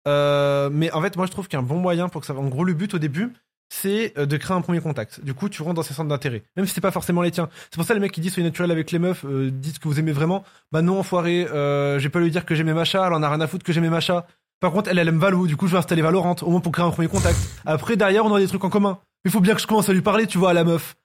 Euh, 0.07 0.69
mais 0.71 0.91
en 0.91 1.01
fait, 1.01 1.15
moi, 1.17 1.25
je 1.27 1.31
trouve 1.31 1.47
qu'un 1.47 1.61
bon 1.61 1.77
moyen 1.79 2.09
pour 2.09 2.21
que 2.21 2.27
ça. 2.27 2.33
En 2.33 2.47
gros, 2.47 2.63
le 2.63 2.73
but 2.73 2.93
au 2.93 2.99
début, 2.99 3.33
c'est 3.69 4.13
euh, 4.17 4.25
de 4.25 4.37
créer 4.37 4.55
un 4.55 4.61
premier 4.61 4.79
contact. 4.81 5.23
Du 5.23 5.33
coup, 5.33 5.49
tu 5.49 5.61
rentres 5.61 5.75
dans 5.75 5.83
ces 5.83 5.93
centres 5.93 6.09
d'intérêt, 6.09 6.43
même 6.55 6.65
si 6.65 6.73
c'est 6.73 6.81
pas 6.81 6.91
forcément 6.91 7.21
les 7.21 7.31
tiens. 7.31 7.49
C'est 7.65 7.75
pour 7.75 7.85
ça 7.85 7.93
les 7.93 7.99
mecs 7.99 8.11
qui 8.11 8.21
disent 8.21 8.33
soyez 8.33 8.47
naturel 8.47 8.71
avec 8.71 8.91
les 8.91 8.99
meufs, 8.99 9.25
euh, 9.25 9.49
dites 9.51 9.79
que 9.79 9.87
vous 9.87 9.99
aimez 9.99 10.11
vraiment. 10.11 10.43
Bah 10.71 10.81
non, 10.81 10.99
enfoiré. 10.99 11.45
Euh, 11.47 11.99
j'ai 11.99 12.09
pas 12.09 12.19
lui 12.19 12.29
dire 12.31 12.45
que 12.45 12.55
j'aimais 12.55 12.73
Macha. 12.73 13.05
Elle 13.07 13.13
en 13.13 13.23
a 13.23 13.29
rien 13.29 13.41
à 13.41 13.47
foutre 13.47 13.65
que 13.65 13.73
j'aimais 13.73 13.89
Macha. 13.89 14.27
Par 14.59 14.71
contre, 14.71 14.89
elle, 14.89 14.99
elle 14.99 15.07
aime 15.07 15.19
Valo. 15.19 15.47
Du 15.47 15.57
coup, 15.57 15.67
je 15.67 15.73
vais 15.73 15.77
installer 15.79 16.01
Valorant 16.01 16.35
au 16.41 16.49
moins 16.51 16.61
pour 16.61 16.71
créer 16.71 16.85
un 16.85 16.91
premier 16.91 17.07
contact. 17.09 17.37
Après, 17.65 17.97
derrière, 17.97 18.25
on 18.25 18.29
aura 18.29 18.39
des 18.39 18.47
trucs 18.47 18.63
en 18.63 18.69
commun. 18.69 18.99
Il 19.25 19.31
faut 19.31 19.41
bien 19.41 19.55
que 19.55 19.61
je 19.61 19.67
commence 19.67 19.89
à 19.89 19.93
lui 19.93 20.01
parler, 20.01 20.27
tu 20.27 20.37
vois, 20.37 20.51
à 20.51 20.53
la 20.53 20.63
meuf. 20.63 20.95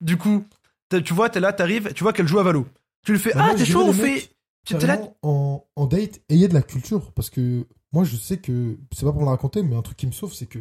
Du 0.00 0.16
coup, 0.16 0.44
tu 0.90 1.12
vois, 1.14 1.28
t'es 1.28 1.40
là, 1.40 1.52
t'arrives, 1.52 1.92
tu 1.94 2.02
vois 2.04 2.12
qu'elle 2.12 2.28
joue 2.28 2.38
à 2.38 2.42
Valo. 2.42 2.66
Tu 3.04 3.12
lui 3.12 3.18
fais 3.18 3.32
Bah, 3.34 3.48
ah 3.50 3.54
t'es 3.54 3.64
chaud, 3.64 3.82
on 3.84 3.92
fait. 3.92 4.30
t'es 4.66 4.86
là. 4.86 4.98
En, 5.22 5.64
en 5.76 5.86
date, 5.86 6.20
ayez 6.28 6.48
de 6.48 6.54
la 6.54 6.62
culture. 6.62 7.12
Parce 7.12 7.30
que 7.30 7.66
moi, 7.92 8.04
je 8.04 8.16
sais 8.16 8.38
que, 8.38 8.76
c'est 8.92 9.04
pas 9.04 9.12
pour 9.12 9.20
me 9.20 9.26
la 9.26 9.32
raconter, 9.32 9.62
mais 9.62 9.76
un 9.76 9.82
truc 9.82 9.96
qui 9.98 10.06
me 10.06 10.12
sauve, 10.12 10.32
c'est 10.32 10.46
que, 10.46 10.60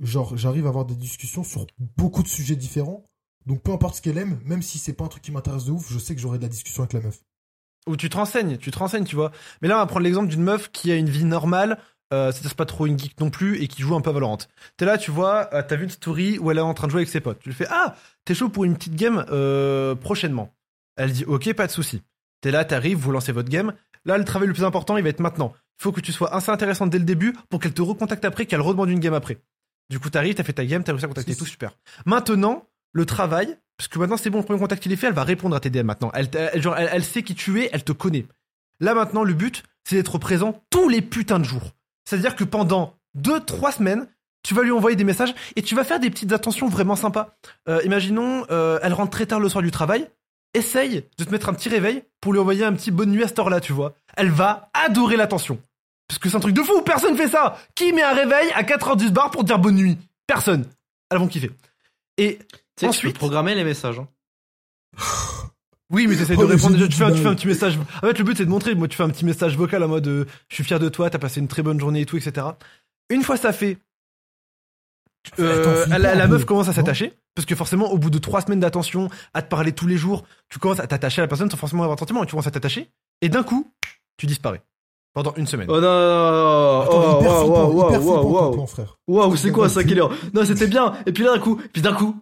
genre, 0.00 0.36
j'arrive 0.36 0.66
à 0.66 0.68
avoir 0.68 0.84
des 0.84 0.96
discussions 0.96 1.44
sur 1.44 1.66
beaucoup 1.96 2.22
de 2.22 2.28
sujets 2.28 2.56
différents. 2.56 3.04
Donc, 3.46 3.62
peu 3.62 3.72
importe 3.72 3.96
ce 3.96 4.02
qu'elle 4.02 4.18
aime, 4.18 4.40
même 4.44 4.62
si 4.62 4.78
c'est 4.78 4.92
pas 4.92 5.04
un 5.04 5.08
truc 5.08 5.22
qui 5.22 5.32
m'intéresse 5.32 5.64
de 5.64 5.72
ouf, 5.72 5.90
je 5.92 5.98
sais 5.98 6.14
que 6.14 6.20
j'aurai 6.20 6.38
de 6.38 6.42
la 6.42 6.48
discussion 6.48 6.82
avec 6.82 6.92
la 6.92 7.00
meuf. 7.00 7.20
Ou 7.86 7.96
tu 7.96 8.10
te 8.10 8.16
renseignes, 8.16 8.58
tu 8.58 8.70
te 8.70 8.78
renseignes, 8.78 9.04
tu 9.04 9.16
vois. 9.16 9.32
Mais 9.62 9.68
là, 9.68 9.76
on 9.76 9.80
va 9.80 9.86
prendre 9.86 10.04
l'exemple 10.04 10.28
d'une 10.28 10.42
meuf 10.42 10.70
qui 10.70 10.92
a 10.92 10.96
une 10.96 11.08
vie 11.08 11.24
normale, 11.24 11.78
euh, 12.12 12.32
c'est 12.32 12.54
pas 12.54 12.66
trop 12.66 12.86
une 12.86 12.98
geek 12.98 13.18
non 13.20 13.30
plus, 13.30 13.62
et 13.62 13.68
qui 13.68 13.82
joue 13.82 13.94
un 13.94 14.00
peu 14.00 14.10
à 14.10 14.12
Valorant. 14.12 14.38
T'es 14.76 14.84
là, 14.84 14.98
tu 14.98 15.10
vois, 15.10 15.48
euh, 15.54 15.62
t'as 15.66 15.76
vu 15.76 15.84
une 15.84 15.90
story 15.90 16.38
où 16.38 16.50
elle 16.50 16.58
est 16.58 16.62
en 16.62 16.74
train 16.74 16.88
de 16.88 16.92
jouer 16.92 17.00
avec 17.00 17.08
ses 17.08 17.20
potes. 17.20 17.38
Tu 17.40 17.48
lui 17.48 17.56
fais 17.56 17.66
Ah, 17.70 17.96
t'es 18.24 18.34
chaud 18.34 18.48
pour 18.48 18.64
une 18.64 18.76
petite 18.76 18.96
game 18.96 19.24
euh, 19.30 19.94
prochainement. 19.94 20.52
Elle 20.96 21.12
dit 21.12 21.24
Ok, 21.24 21.52
pas 21.54 21.66
de 21.66 21.72
souci. 21.72 22.02
T'es 22.42 22.50
là, 22.50 22.64
t'arrives, 22.64 22.98
vous 22.98 23.12
lancez 23.12 23.32
votre 23.32 23.48
game. 23.48 23.72
Là, 24.04 24.18
le 24.18 24.24
travail 24.24 24.48
le 24.48 24.54
plus 24.54 24.64
important, 24.64 24.96
il 24.96 25.02
va 25.02 25.10
être 25.10 25.20
maintenant. 25.20 25.52
Il 25.78 25.82
faut 25.82 25.92
que 25.92 26.00
tu 26.00 26.12
sois 26.12 26.34
assez 26.34 26.50
intéressante 26.50 26.90
dès 26.90 26.98
le 26.98 27.04
début 27.04 27.34
pour 27.48 27.60
qu'elle 27.60 27.74
te 27.74 27.82
recontacte 27.82 28.24
après, 28.24 28.46
qu'elle 28.46 28.60
redemande 28.60 28.90
une 28.90 29.00
game 29.00 29.14
après. 29.14 29.38
Du 29.90 29.98
coup, 29.98 30.08
t'arrives, 30.08 30.34
t'as 30.34 30.44
fait 30.44 30.52
ta 30.52 30.64
game, 30.64 30.82
t'as 30.84 30.92
réussi 30.92 31.04
à 31.04 31.08
contacter, 31.08 31.34
tout 31.34 31.44
super. 31.46 31.72
Maintenant, 32.06 32.66
le 32.92 33.04
travail, 33.04 33.56
parce 33.76 33.88
que 33.88 33.98
maintenant 33.98 34.16
c'est 34.16 34.30
bon, 34.30 34.38
le 34.38 34.44
premier 34.44 34.58
contact 34.60 34.84
il 34.86 34.92
est 34.92 34.96
fait, 34.96 35.08
elle 35.08 35.12
va 35.14 35.24
répondre 35.24 35.54
à 35.56 35.60
tes 35.60 35.68
DM 35.70 35.82
maintenant. 35.84 36.10
Elle, 36.14 36.28
elle- 36.34 36.62
genre, 36.62 36.76
elle, 36.76 36.88
elle 36.92 37.04
sait 37.04 37.22
qui 37.22 37.34
tu 37.34 37.60
es, 37.60 37.70
elle 37.72 37.84
te 37.84 37.92
connaît. 37.92 38.26
Là 38.80 38.94
maintenant, 38.94 39.24
le 39.24 39.34
but, 39.34 39.62
c'est 39.84 39.96
d'être 39.96 40.18
présent 40.18 40.62
tous 40.70 40.88
les 40.88 41.02
putains 41.02 41.38
de 41.38 41.44
jours. 41.44 41.72
C'est-à-dire 42.04 42.36
que 42.36 42.44
pendant 42.44 42.94
2-3 43.18 43.72
semaines, 43.72 44.06
tu 44.42 44.54
vas 44.54 44.62
lui 44.62 44.70
envoyer 44.70 44.96
des 44.96 45.04
messages 45.04 45.34
et 45.56 45.62
tu 45.62 45.74
vas 45.74 45.84
faire 45.84 46.00
des 46.00 46.08
petites 46.10 46.32
attentions 46.32 46.68
vraiment 46.68 46.96
sympas. 46.96 47.36
Euh, 47.68 47.80
imaginons, 47.84 48.46
euh, 48.50 48.78
elle 48.82 48.92
rentre 48.94 49.10
très 49.10 49.26
tard 49.26 49.38
le 49.40 49.48
soir 49.48 49.62
du 49.62 49.70
travail. 49.70 50.08
Essaye 50.54 51.04
de 51.18 51.24
te 51.24 51.30
mettre 51.30 51.48
un 51.48 51.54
petit 51.54 51.68
réveil 51.68 52.02
pour 52.20 52.32
lui 52.32 52.40
envoyer 52.40 52.64
un 52.64 52.72
petit 52.72 52.90
bonne 52.90 53.10
nuit 53.10 53.22
à 53.22 53.28
cette 53.28 53.38
heure-là, 53.38 53.60
tu 53.60 53.72
vois. 53.72 53.94
Elle 54.16 54.30
va 54.30 54.70
adorer 54.72 55.16
l'attention. 55.16 55.60
Parce 56.10 56.18
que 56.18 56.28
c'est 56.28 56.36
un 56.36 56.40
truc 56.40 56.54
de 56.56 56.62
fou, 56.62 56.82
personne 56.82 57.16
fait 57.16 57.28
ça. 57.28 57.56
Qui 57.76 57.92
met 57.92 58.02
un 58.02 58.12
réveil 58.12 58.50
à 58.56 58.64
4h 58.64 58.96
du 58.96 59.10
bar 59.12 59.30
pour 59.30 59.42
te 59.42 59.46
dire 59.46 59.60
bonne 59.60 59.76
nuit? 59.76 59.96
Personne. 60.26 60.66
Elles 61.08 61.18
vont 61.18 61.28
kiffer. 61.28 61.52
Et 62.18 62.38
Tu 62.38 62.44
sais 62.46 62.48
tu 62.80 62.86
Ensuite- 62.86 63.12
peux 63.12 63.18
programmer 63.20 63.54
les 63.54 63.62
messages. 63.62 64.00
hein. 64.00 64.08
Oui, 65.92 66.08
mais 66.08 66.16
t'essayes 66.16 66.36
de 66.36 66.42
Oh, 66.42 66.46
le 66.48 66.54
répondre. 66.54 66.76
Tu 66.88 66.92
fais, 66.96 67.04
un, 67.04 67.12
tu 67.12 67.18
fais 67.22 67.30
petit 67.36 67.46
message. 67.46 67.78
En 68.02 68.06
fait, 68.08 68.18
le 68.18 68.24
but, 68.24 68.36
c'est 68.36 68.44
de 68.44 68.50
montrer. 68.50 68.74
Moi, 68.74 68.88
tu 68.88 68.96
fais 68.96 69.04
un 69.04 69.08
petit 69.10 69.24
message 69.24 69.56
vocal 69.56 69.84
en 69.84 69.88
mode 69.88 70.06
euh, 70.08 70.24
Je 70.48 70.56
suis 70.56 70.64
fier 70.64 70.80
de 70.80 70.88
toi, 70.88 71.10
t'as 71.10 71.18
passé 71.20 71.38
une 71.38 71.46
très 71.48 71.62
bonne 71.62 71.78
journée 71.78 72.00
et 72.00 72.06
tout, 72.06 72.16
etc. 72.16 72.44
Une 73.08 73.22
fois 73.22 73.36
ça 73.36 73.52
fait, 73.52 73.78
euh, 75.38 75.84
Attends, 75.84 75.98
la, 75.98 76.14
la 76.16 76.26
meuf 76.28 76.44
commence 76.44 76.66
à 76.66 76.70
non 76.70 76.76
s'attacher. 76.76 77.12
Parce 77.36 77.46
que 77.46 77.54
forcément, 77.54 77.90
au 77.92 77.98
bout 77.98 78.10
de 78.10 78.18
trois 78.18 78.40
semaines 78.40 78.60
d'attention, 78.60 79.10
à 79.34 79.42
te 79.42 79.48
parler 79.48 79.72
tous 79.72 79.86
les 79.86 79.96
jours, 79.96 80.24
tu 80.48 80.58
commences 80.58 80.80
à 80.80 80.86
t'attacher 80.86 81.20
à 81.20 81.24
la 81.24 81.28
personne 81.28 81.50
sans 81.50 81.56
forcément 81.56 81.82
avoir 81.84 81.96
de 81.96 82.00
sentiment 82.00 82.22
et 82.22 82.26
tu 82.26 82.32
commences 82.32 82.46
à 82.48 82.50
t'attacher. 82.50 82.90
Et 83.20 83.28
d'un 83.28 83.42
coup, 83.44 83.72
tu 84.16 84.26
disparais. 84.26 84.62
Pendant 85.12 85.34
une 85.36 85.46
semaine. 85.46 85.66
Oh 85.68 85.80
non, 85.80 85.80
non, 85.80 85.88
non, 85.90 86.80
Attends, 86.82 86.90
oh, 86.92 87.20
hyper 87.20 87.32
wow, 87.32 87.40
flippant, 87.40 87.68
wow, 87.68 87.88
hyper 87.88 88.02
wow, 88.04 88.14
wow, 88.14 88.22
ton 88.22 88.30
wow. 88.30 88.50
plan, 88.52 88.66
frère. 88.66 88.98
Waouh, 89.08 89.36
c'est 89.36 89.50
quoi 89.50 89.68
ça, 89.68 89.82
Killer 89.82 90.04
Non, 90.32 90.44
c'était 90.44 90.68
bien. 90.68 90.92
Et 91.06 91.12
puis 91.12 91.24
là, 91.24 91.34
d'un 91.34 91.40
coup, 91.40 91.60
puis 91.72 91.82
d'un 91.82 91.92
coup, 91.92 92.16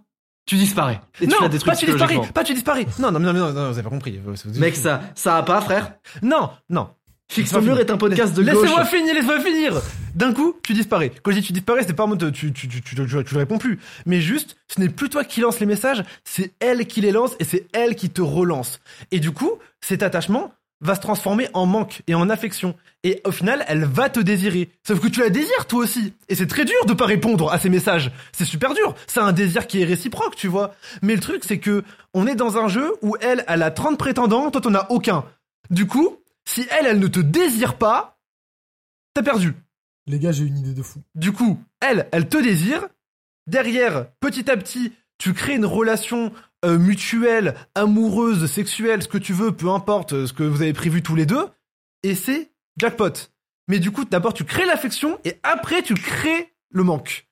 tu 0.47 0.57
disparais. 0.57 1.01
Et 1.21 1.27
tu 1.27 1.33
non, 1.33 1.37
la 1.43 1.49
détruis 1.49 1.71
pas 1.71 1.77
tu 1.77 1.85
disparais, 1.85 2.21
pas 2.33 2.45
tu 2.45 2.55
disparais. 2.55 2.87
Non, 2.99 3.13
non, 3.13 3.21
non, 3.21 3.35
non, 3.35 3.53
non, 3.53 3.69
vous 3.69 3.79
avez 3.79 3.83
pas 3.83 3.91
compris. 3.91 4.19
Mec, 4.55 4.75
ça, 4.75 5.03
ça 5.15 5.37
a 5.37 5.43
pas, 5.43 5.61
frère. 5.61 5.93
Non, 6.23 6.51
non. 6.71 6.89
Fixe 7.31 7.51
ton 7.51 7.61
mur 7.61 7.79
est 7.79 7.91
un 7.91 7.99
podcast 7.99 8.35
de 8.35 8.43
gauche. 8.43 8.55
Laissez-moi 8.55 8.85
finir, 8.87 9.13
laissez-moi 9.13 9.41
finir. 9.41 9.83
D'un 10.15 10.33
coup, 10.33 10.57
tu 10.63 10.73
disparais. 10.73 11.13
Quand 11.23 11.31
je 11.31 11.41
dis 11.41 11.43
tu 11.43 11.53
disparais, 11.53 11.83
c'est 11.87 11.93
pas 11.93 12.05
en 12.05 12.09
mode 12.09 12.33
tu, 12.33 12.53
tu, 12.55 12.69
tu, 12.69 12.81
tu, 12.81 12.81
tu, 12.81 12.95
tu, 12.95 13.25
tu 13.25 13.35
le 13.35 13.39
réponds 13.39 13.59
plus. 13.59 13.79
Mais 14.07 14.23
juste, 14.23 14.57
ce 14.75 14.81
n'est 14.81 14.89
plus 14.89 15.11
toi 15.11 15.25
qui 15.25 15.43
lance 15.43 15.61
les 15.61 15.67
messages, 15.67 16.03
c'est 16.25 16.55
elle 16.59 16.87
qui 16.87 17.03
les 17.03 17.13
lance 17.13 17.37
et 17.39 17.45
c'est 17.45 17.67
elle 17.75 17.97
qui 17.97 18.09
te 18.09 18.23
relance. 18.23 18.81
Et 19.11 19.21
du 19.21 19.33
coup, 19.33 19.59
cet 19.83 20.03
attachement 20.03 20.55
va 20.81 20.95
se 20.95 21.01
transformer 21.01 21.49
en 21.55 21.67
manque 21.67 22.03
et 22.07 22.15
en 22.15 22.31
affection. 22.31 22.77
Et 23.03 23.21
au 23.25 23.33
final, 23.33 23.65
elle 23.69 23.85
va 23.85 24.11
te 24.11 24.21
désirer. 24.21 24.71
Sauf 24.87 25.01
que 25.01 25.09
tu 25.09 25.21
la 25.21 25.31
désires 25.31 25.67
toi 25.67 25.81
aussi. 25.81 26.15
Et 26.29 26.35
c'est 26.35 26.47
très 26.47 26.65
dur 26.65 26.87
de 26.87 26.95
pas 26.95 27.07
répondre 27.07 27.51
à 27.51 27.59
ces 27.59 27.69
messages. 27.69 28.11
C'est 28.33 28.45
super 28.45 28.75
dur. 28.75 28.95
C'est 29.07 29.21
un 29.21 29.33
désir 29.33 29.67
qui 29.67 29.81
est 29.81 29.85
réciproque, 29.85 30.37
tu 30.37 30.49
vois. 30.49 30.75
Mais 31.03 31.15
le 31.15 31.21
truc, 31.21 31.45
c'est 31.45 31.59
que 31.59 31.85
on 32.15 32.27
est 32.27 32.37
dans 32.37 32.59
un 32.59 32.69
jeu 32.69 32.93
où 33.03 33.17
elle, 33.21 33.45
elle 33.49 33.63
a 33.63 33.71
30 33.71 33.99
prétendants, 33.99 34.51
toi 34.51 34.61
t'en 34.61 34.75
as 34.75 34.91
aucun. 34.91 35.25
Du 35.71 35.87
coup, 35.87 36.17
si 36.45 36.67
elle, 36.71 36.87
elle 36.87 37.01
ne 37.01 37.09
te 37.09 37.21
désire 37.21 37.77
pas, 37.77 38.19
t'as 39.15 39.23
perdu. 39.23 39.55
Les 40.07 40.19
gars, 40.19 40.33
j'ai 40.33 40.45
une 40.45 40.59
idée 40.59 40.75
de 40.75 40.83
fou. 40.83 41.03
Du 41.15 41.33
coup, 41.33 41.63
elle, 41.81 42.09
elle 42.13 42.29
te 42.29 42.39
désire. 42.39 42.89
Derrière, 43.47 44.11
petit 44.21 44.51
à 44.51 44.57
petit, 44.57 44.93
tu 45.19 45.35
crées 45.35 45.55
une 45.55 45.67
relation 45.67 46.33
euh, 46.65 46.79
mutuelle, 46.79 47.55
amoureuse, 47.75 48.51
sexuelle, 48.51 49.03
ce 49.03 49.09
que 49.09 49.19
tu 49.19 49.33
veux, 49.33 49.53
peu 49.53 49.69
importe 49.71 50.13
euh, 50.13 50.27
ce 50.27 50.33
que 50.33 50.43
vous 50.43 50.63
avez 50.63 50.73
prévu 50.73 51.03
tous 51.03 51.15
les 51.15 51.27
deux. 51.27 51.47
Et 52.03 52.15
c'est 52.15 52.51
jackpot. 52.77 53.13
Mais 53.69 53.79
du 53.79 53.91
coup, 53.91 54.05
d'abord, 54.05 54.35
tu 54.35 54.45
crées 54.45 54.65
l'affection 54.67 55.19
et 55.25 55.35
après, 55.43 55.83
tu 55.83 55.95
crées 55.95 56.55
le 56.71 56.83
manque. 56.85 57.27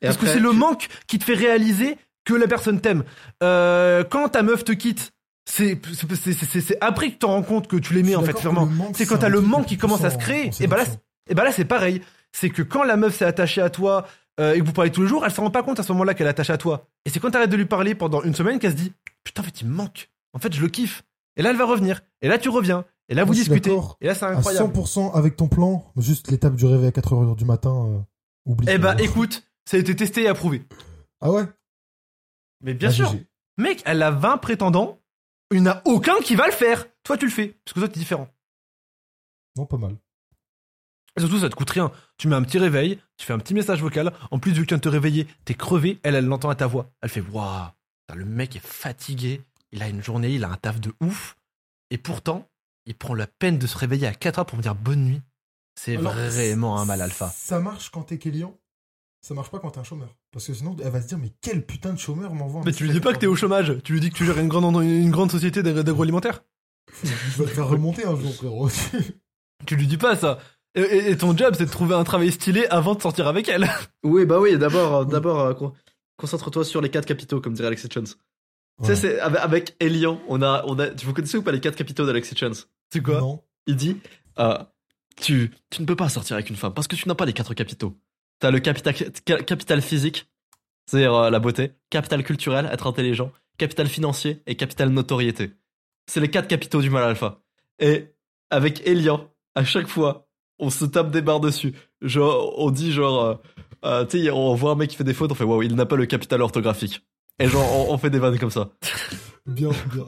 Et 0.00 0.06
Parce 0.06 0.16
que 0.16 0.26
c'est 0.26 0.40
le 0.40 0.52
manque 0.52 0.88
qui 1.06 1.18
te 1.18 1.24
fait 1.24 1.34
réaliser 1.34 1.96
que 2.24 2.34
la 2.34 2.46
personne 2.46 2.80
t'aime. 2.80 3.04
Euh, 3.42 4.04
quand 4.04 4.28
ta 4.30 4.42
meuf 4.42 4.64
te 4.64 4.72
quitte, 4.72 5.12
C'est 5.50 5.80
c'est- 5.94 6.14
c'est- 6.14 6.44
c'est- 6.44 6.60
c'est 6.60 6.76
après 6.82 7.06
que 7.06 7.12
tu 7.12 7.18
te 7.20 7.26
rends 7.26 7.42
compte 7.42 7.68
que 7.68 7.76
tu 7.78 7.94
l'aimais 7.94 8.14
en 8.14 8.20
fait 8.22 8.32
vraiment. 8.42 8.66
C'est 8.94 9.06
quand 9.06 9.16
t'as 9.16 9.30
le 9.30 9.40
manque 9.40 9.64
qui 9.64 9.78
commence 9.78 10.04
à 10.04 10.10
se 10.10 10.18
créer, 10.18 10.50
et 10.60 10.66
bah 10.66 10.76
là, 10.76 10.84
et 11.30 11.34
bah 11.34 11.42
là 11.42 11.52
c'est 11.52 11.64
pareil. 11.64 12.02
C'est 12.32 12.50
que 12.50 12.60
quand 12.60 12.82
la 12.84 12.98
meuf 12.98 13.16
s'est 13.16 13.24
attachée 13.24 13.62
à 13.62 13.70
toi 13.70 14.06
euh, 14.38 14.54
et 14.54 14.60
que 14.60 14.64
vous 14.64 14.72
parlez 14.72 14.90
tous 14.92 15.02
les 15.02 15.08
jours, 15.08 15.24
elle 15.24 15.30
se 15.32 15.40
rend 15.40 15.50
pas 15.50 15.62
compte 15.62 15.80
à 15.80 15.82
ce 15.82 15.92
moment-là 15.92 16.14
qu'elle 16.14 16.26
est 16.26 16.30
attachée 16.30 16.52
à 16.52 16.58
toi. 16.58 16.86
Et 17.04 17.10
c'est 17.10 17.20
quand 17.20 17.30
t'arrêtes 17.30 17.50
de 17.50 17.56
lui 17.56 17.66
parler 17.66 17.94
pendant 17.94 18.22
une 18.22 18.34
semaine 18.34 18.58
qu'elle 18.58 18.72
se 18.72 18.76
dit 18.76 18.92
putain 19.24 19.42
en 19.42 19.44
fait 19.44 19.60
il 19.60 19.68
me 19.68 19.74
manque. 19.74 20.10
En 20.32 20.38
fait 20.38 20.52
je 20.54 20.60
le 20.60 20.68
kiffe. 20.68 21.04
Et 21.36 21.42
là 21.42 21.50
elle 21.50 21.56
va 21.56 21.64
revenir. 21.66 22.00
Et 22.22 22.28
là 22.28 22.38
tu 22.38 22.48
reviens. 22.48 22.84
Et 23.08 23.14
là 23.14 23.22
vous 23.24 23.28
Moi, 23.32 23.34
suis 23.42 23.44
discutez. 23.44 23.76
Et 24.00 24.06
là 24.06 24.14
c'est 24.14 24.26
À 24.26 24.30
incroyable. 24.30 24.72
100% 24.72 25.12
avec 25.14 25.36
ton 25.36 25.48
plan, 25.48 25.90
juste 25.96 26.30
l'étape 26.30 26.54
du 26.56 26.66
réveil 26.66 26.88
à 26.88 26.90
4h 26.90 27.34
du 27.36 27.44
matin, 27.44 27.86
euh, 27.86 27.98
oublie. 28.46 28.66
Eh 28.70 28.78
bah 28.78 28.96
écoute, 28.98 29.42
ça 29.64 29.76
a 29.76 29.80
été 29.80 29.96
testé 29.96 30.22
et 30.24 30.28
approuvé. 30.28 30.62
Ah 31.20 31.30
ouais? 31.32 31.44
Mais 32.60 32.74
bien 32.74 32.88
Ah, 32.90 32.92
sûr. 32.92 33.14
Mec, 33.56 33.82
elle 33.86 34.02
a 34.02 34.10
20 34.10 34.38
prétendants. 34.38 34.98
Il 35.50 35.62
n'y 35.62 35.68
en 35.68 35.72
a 35.72 35.82
aucun 35.86 36.16
qui 36.22 36.34
va 36.36 36.46
le 36.46 36.52
faire. 36.52 36.86
Toi, 37.02 37.16
tu 37.16 37.24
le 37.24 37.30
fais. 37.30 37.56
Parce 37.64 37.72
que 37.74 37.80
toi, 37.80 37.88
t'es 37.88 37.98
différent. 37.98 38.28
Non, 39.56 39.64
pas 39.66 39.78
mal. 39.78 39.96
Et 41.16 41.20
surtout, 41.20 41.40
ça 41.40 41.48
te 41.48 41.54
coûte 41.54 41.70
rien. 41.70 41.90
Tu 42.16 42.28
mets 42.28 42.36
un 42.36 42.42
petit 42.42 42.58
réveil, 42.58 42.98
tu 43.16 43.26
fais 43.26 43.32
un 43.32 43.38
petit 43.38 43.54
message 43.54 43.80
vocal. 43.82 44.12
En 44.30 44.38
plus, 44.38 44.52
vu 44.52 44.60
que 44.62 44.66
tu 44.66 44.68
viens 44.70 44.76
de 44.78 44.82
te 44.82 44.88
réveiller, 44.88 45.26
t'es 45.44 45.54
crevé. 45.54 45.98
Elle, 46.02 46.14
elle 46.14 46.26
l'entend 46.26 46.50
à 46.50 46.54
ta 46.54 46.66
voix. 46.66 46.90
Elle 47.02 47.08
fait 47.08 47.20
Waouh, 47.32 47.66
le 48.14 48.24
mec 48.24 48.54
est 48.56 48.64
fatigué. 48.64 49.42
Il 49.72 49.82
a 49.82 49.88
une 49.88 50.02
journée, 50.02 50.30
il 50.30 50.44
a 50.44 50.48
un 50.50 50.56
taf 50.56 50.80
de 50.80 50.92
ouf. 51.00 51.36
Et 51.90 51.98
pourtant, 51.98 52.48
il 52.86 52.94
prend 52.94 53.14
la 53.14 53.26
peine 53.26 53.58
de 53.58 53.66
se 53.66 53.76
réveiller 53.76 54.06
à 54.06 54.14
4 54.14 54.38
heures 54.40 54.46
pour 54.46 54.56
me 54.58 54.62
dire 54.62 54.74
bonne 54.74 55.04
nuit. 55.04 55.20
C'est 55.74 55.96
vraiment 55.96 56.80
un 56.80 56.84
mal 56.84 57.00
alpha. 57.02 57.28
Ça 57.36 57.60
marche 57.60 57.90
quand 57.90 58.02
t'es 58.02 58.18
client, 58.18 58.56
ça 59.20 59.34
marche 59.34 59.50
pas 59.50 59.58
quand 59.58 59.70
t'es 59.70 59.78
un 59.80 59.84
chômeur. 59.84 60.14
Parce 60.32 60.46
que 60.46 60.54
sinon, 60.54 60.76
elle 60.82 60.90
va 60.90 61.00
se 61.02 61.06
dire, 61.08 61.18
mais 61.18 61.32
quel 61.40 61.64
putain 61.64 61.92
de 61.92 61.98
chômeur 61.98 62.32
m'envoie 62.34 62.60
un 62.62 62.64
Mais 62.64 62.72
tu 62.72 62.84
lui 62.84 62.92
dis 62.92 63.00
pas 63.00 63.12
que 63.12 63.18
t'es 63.18 63.26
au 63.26 63.36
chômage. 63.36 63.74
Tu 63.84 63.92
lui 63.92 64.00
dis 64.00 64.10
que 64.10 64.16
tu 64.16 64.24
gères 64.24 64.38
une 64.38 64.48
grande, 64.48 64.82
une 64.84 65.10
grande 65.10 65.30
société 65.30 65.62
d'agro- 65.62 65.82
d'agroalimentaire. 65.82 66.42
Je 67.04 67.08
vais 67.42 67.44
te 67.44 67.54
faire 67.54 67.68
remonter 67.68 68.04
un 68.06 68.16
jour, 68.16 68.34
frérot. 68.34 68.68
Tu 69.66 69.76
lui 69.76 69.86
dis 69.86 69.98
pas 69.98 70.16
ça. 70.16 70.38
Et, 70.74 71.16
ton 71.16 71.36
job, 71.36 71.54
c'est 71.56 71.64
de 71.66 71.70
trouver 71.70 71.94
un 71.94 72.04
travail 72.04 72.30
stylé 72.30 72.66
avant 72.66 72.94
de 72.94 73.02
sortir 73.02 73.26
avec 73.26 73.48
elle. 73.48 73.68
Oui, 74.04 74.24
bah 74.26 74.38
oui, 74.40 74.56
d'abord, 74.58 74.94
euh, 74.96 75.04
d'abord, 75.04 75.40
euh, 75.40 75.54
con- 75.54 75.72
concentre-toi 76.16 76.64
sur 76.64 76.80
les 76.80 76.88
quatre 76.90 77.06
capitaux, 77.06 77.40
comme 77.40 77.54
dirait 77.54 77.68
Alex 77.68 77.84
Hitchens. 77.84 78.04
Tu 78.04 78.14
sais, 78.84 78.90
Ouais. 78.90 78.96
c'est 78.96 79.18
avec, 79.20 79.74
Elian, 79.80 80.20
on 80.28 80.40
a, 80.42 80.62
on 80.66 80.78
a, 80.78 80.90
vous 80.90 81.12
connaissez 81.12 81.36
ou 81.38 81.42
pas 81.42 81.50
les 81.52 81.60
quatre 81.60 81.74
capitaux 81.76 82.06
d'Alex 82.06 82.30
Hitchens 82.30 82.66
C'est 82.92 83.02
quoi? 83.02 83.18
Non. 83.20 83.42
Il 83.66 83.74
dit, 83.76 83.96
euh, 84.38 84.56
tu, 85.20 85.50
tu 85.70 85.82
ne 85.82 85.86
peux 85.86 85.96
pas 85.96 86.08
sortir 86.08 86.34
avec 86.36 86.48
une 86.48 86.54
femme 86.56 86.74
parce 86.74 86.86
que 86.86 86.94
tu 86.94 87.08
n'as 87.08 87.16
pas 87.16 87.24
les 87.26 87.32
quatre 87.32 87.54
capitaux. 87.54 87.98
T'as 88.38 88.52
le 88.52 88.60
capital, 88.60 88.94
ca- 88.94 89.42
capital 89.42 89.82
physique, 89.82 90.30
c'est-à-dire 90.86 91.12
euh, 91.14 91.30
la 91.30 91.40
beauté, 91.40 91.72
capital 91.90 92.22
culturel, 92.22 92.68
être 92.72 92.86
intelligent, 92.86 93.32
capital 93.58 93.88
financier 93.88 94.42
et 94.46 94.54
capital 94.54 94.90
notoriété. 94.90 95.50
C'est 96.06 96.20
les 96.20 96.30
quatre 96.30 96.46
capitaux 96.46 96.80
du 96.80 96.88
mal 96.90 97.02
alpha. 97.02 97.42
Et 97.80 98.14
avec 98.50 98.86
Elian, 98.86 99.28
à 99.56 99.64
chaque 99.64 99.88
fois, 99.88 100.27
on 100.58 100.70
se 100.70 100.84
tape 100.84 101.10
des 101.10 101.22
barres 101.22 101.40
dessus. 101.40 101.74
Genre, 102.02 102.54
on 102.58 102.70
dit 102.70 102.92
genre, 102.92 103.22
euh, 103.24 103.34
euh, 103.84 104.04
tu 104.06 104.22
sais, 104.24 104.30
on 104.30 104.54
voit 104.54 104.72
un 104.72 104.74
mec 104.74 104.90
qui 104.90 104.96
fait 104.96 105.04
des 105.04 105.14
fautes, 105.14 105.30
on 105.32 105.34
fait 105.34 105.44
waouh, 105.44 105.62
il 105.62 105.74
n'a 105.74 105.86
pas 105.86 105.96
le 105.96 106.06
capital 106.06 106.42
orthographique. 106.42 107.06
Et 107.38 107.48
genre, 107.48 107.64
on, 107.88 107.94
on 107.94 107.98
fait 107.98 108.10
des 108.10 108.18
vannes 108.18 108.38
comme 108.38 108.50
ça. 108.50 108.70
Bien, 109.46 109.70
bien. 109.94 110.04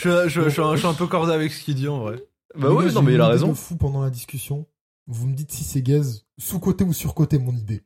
Je, 0.00 0.28
je- 0.28 0.40
je 0.42 0.48
suis 0.48 0.62
un, 0.62 0.72
je 0.74 0.78
suis 0.78 0.86
un 0.88 0.94
peu 0.94 1.06
cordé 1.06 1.32
avec 1.32 1.52
ce 1.52 1.62
qu'il 1.64 1.74
dit 1.74 1.86
en 1.88 1.98
vrai. 1.98 2.16
Bah 2.56 2.68
gars, 2.68 2.92
non 2.92 3.02
mais 3.02 3.12
il 3.14 3.20
a 3.20 3.28
raison. 3.28 3.54
fou 3.54 3.76
pendant 3.76 4.00
la 4.02 4.08
discussion. 4.10 4.66
Vous 5.06 5.26
me 5.26 5.34
dites 5.34 5.52
si 5.52 5.64
c'est 5.64 5.82
gaze, 5.82 6.24
sous-côté 6.38 6.82
ou 6.84 6.92
sur-côté, 6.94 7.38
mon 7.38 7.52
idée. 7.54 7.82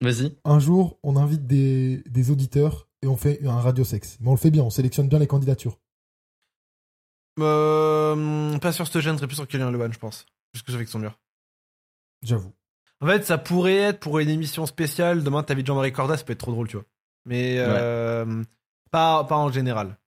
Vas-y. 0.00 0.38
Un 0.44 0.58
jour, 0.58 0.98
on 1.02 1.16
invite 1.16 1.46
des, 1.46 2.02
des 2.08 2.30
auditeurs 2.30 2.88
et 3.02 3.06
on 3.08 3.16
fait 3.16 3.44
un 3.46 3.60
radio 3.60 3.84
sexe. 3.84 4.16
Mais 4.20 4.28
on 4.28 4.32
le 4.34 4.38
fait 4.38 4.50
bien, 4.50 4.62
on 4.62 4.70
sélectionne 4.70 5.08
bien 5.08 5.18
les 5.18 5.26
candidatures. 5.26 5.76
Euh, 7.38 8.58
pas 8.58 8.72
sur 8.72 8.86
ce 8.86 9.00
gène, 9.00 9.18
plus 9.18 9.34
sur 9.36 9.46
Kylian 9.46 9.70
Lewan, 9.70 9.92
je 9.92 9.98
pense. 9.98 10.26
Juste 10.54 10.66
que 10.66 10.72
avec 10.72 10.88
son 10.88 10.98
mur. 10.98 11.18
J'avoue. 12.22 12.52
En 13.00 13.06
fait, 13.06 13.24
ça 13.24 13.38
pourrait 13.38 13.76
être 13.76 14.00
pour 14.00 14.18
une 14.18 14.28
émission 14.28 14.66
spéciale. 14.66 15.24
Demain, 15.24 15.42
t'invites 15.42 15.66
Jean-Marie 15.66 15.92
Corda, 15.92 16.16
ça 16.16 16.24
peut 16.24 16.32
être 16.32 16.40
trop 16.40 16.52
drôle, 16.52 16.68
tu 16.68 16.76
vois. 16.76 16.86
Mais 17.24 17.56
euh, 17.58 18.42
pas, 18.90 19.24
pas 19.24 19.36
en 19.36 19.50
général. 19.50 19.98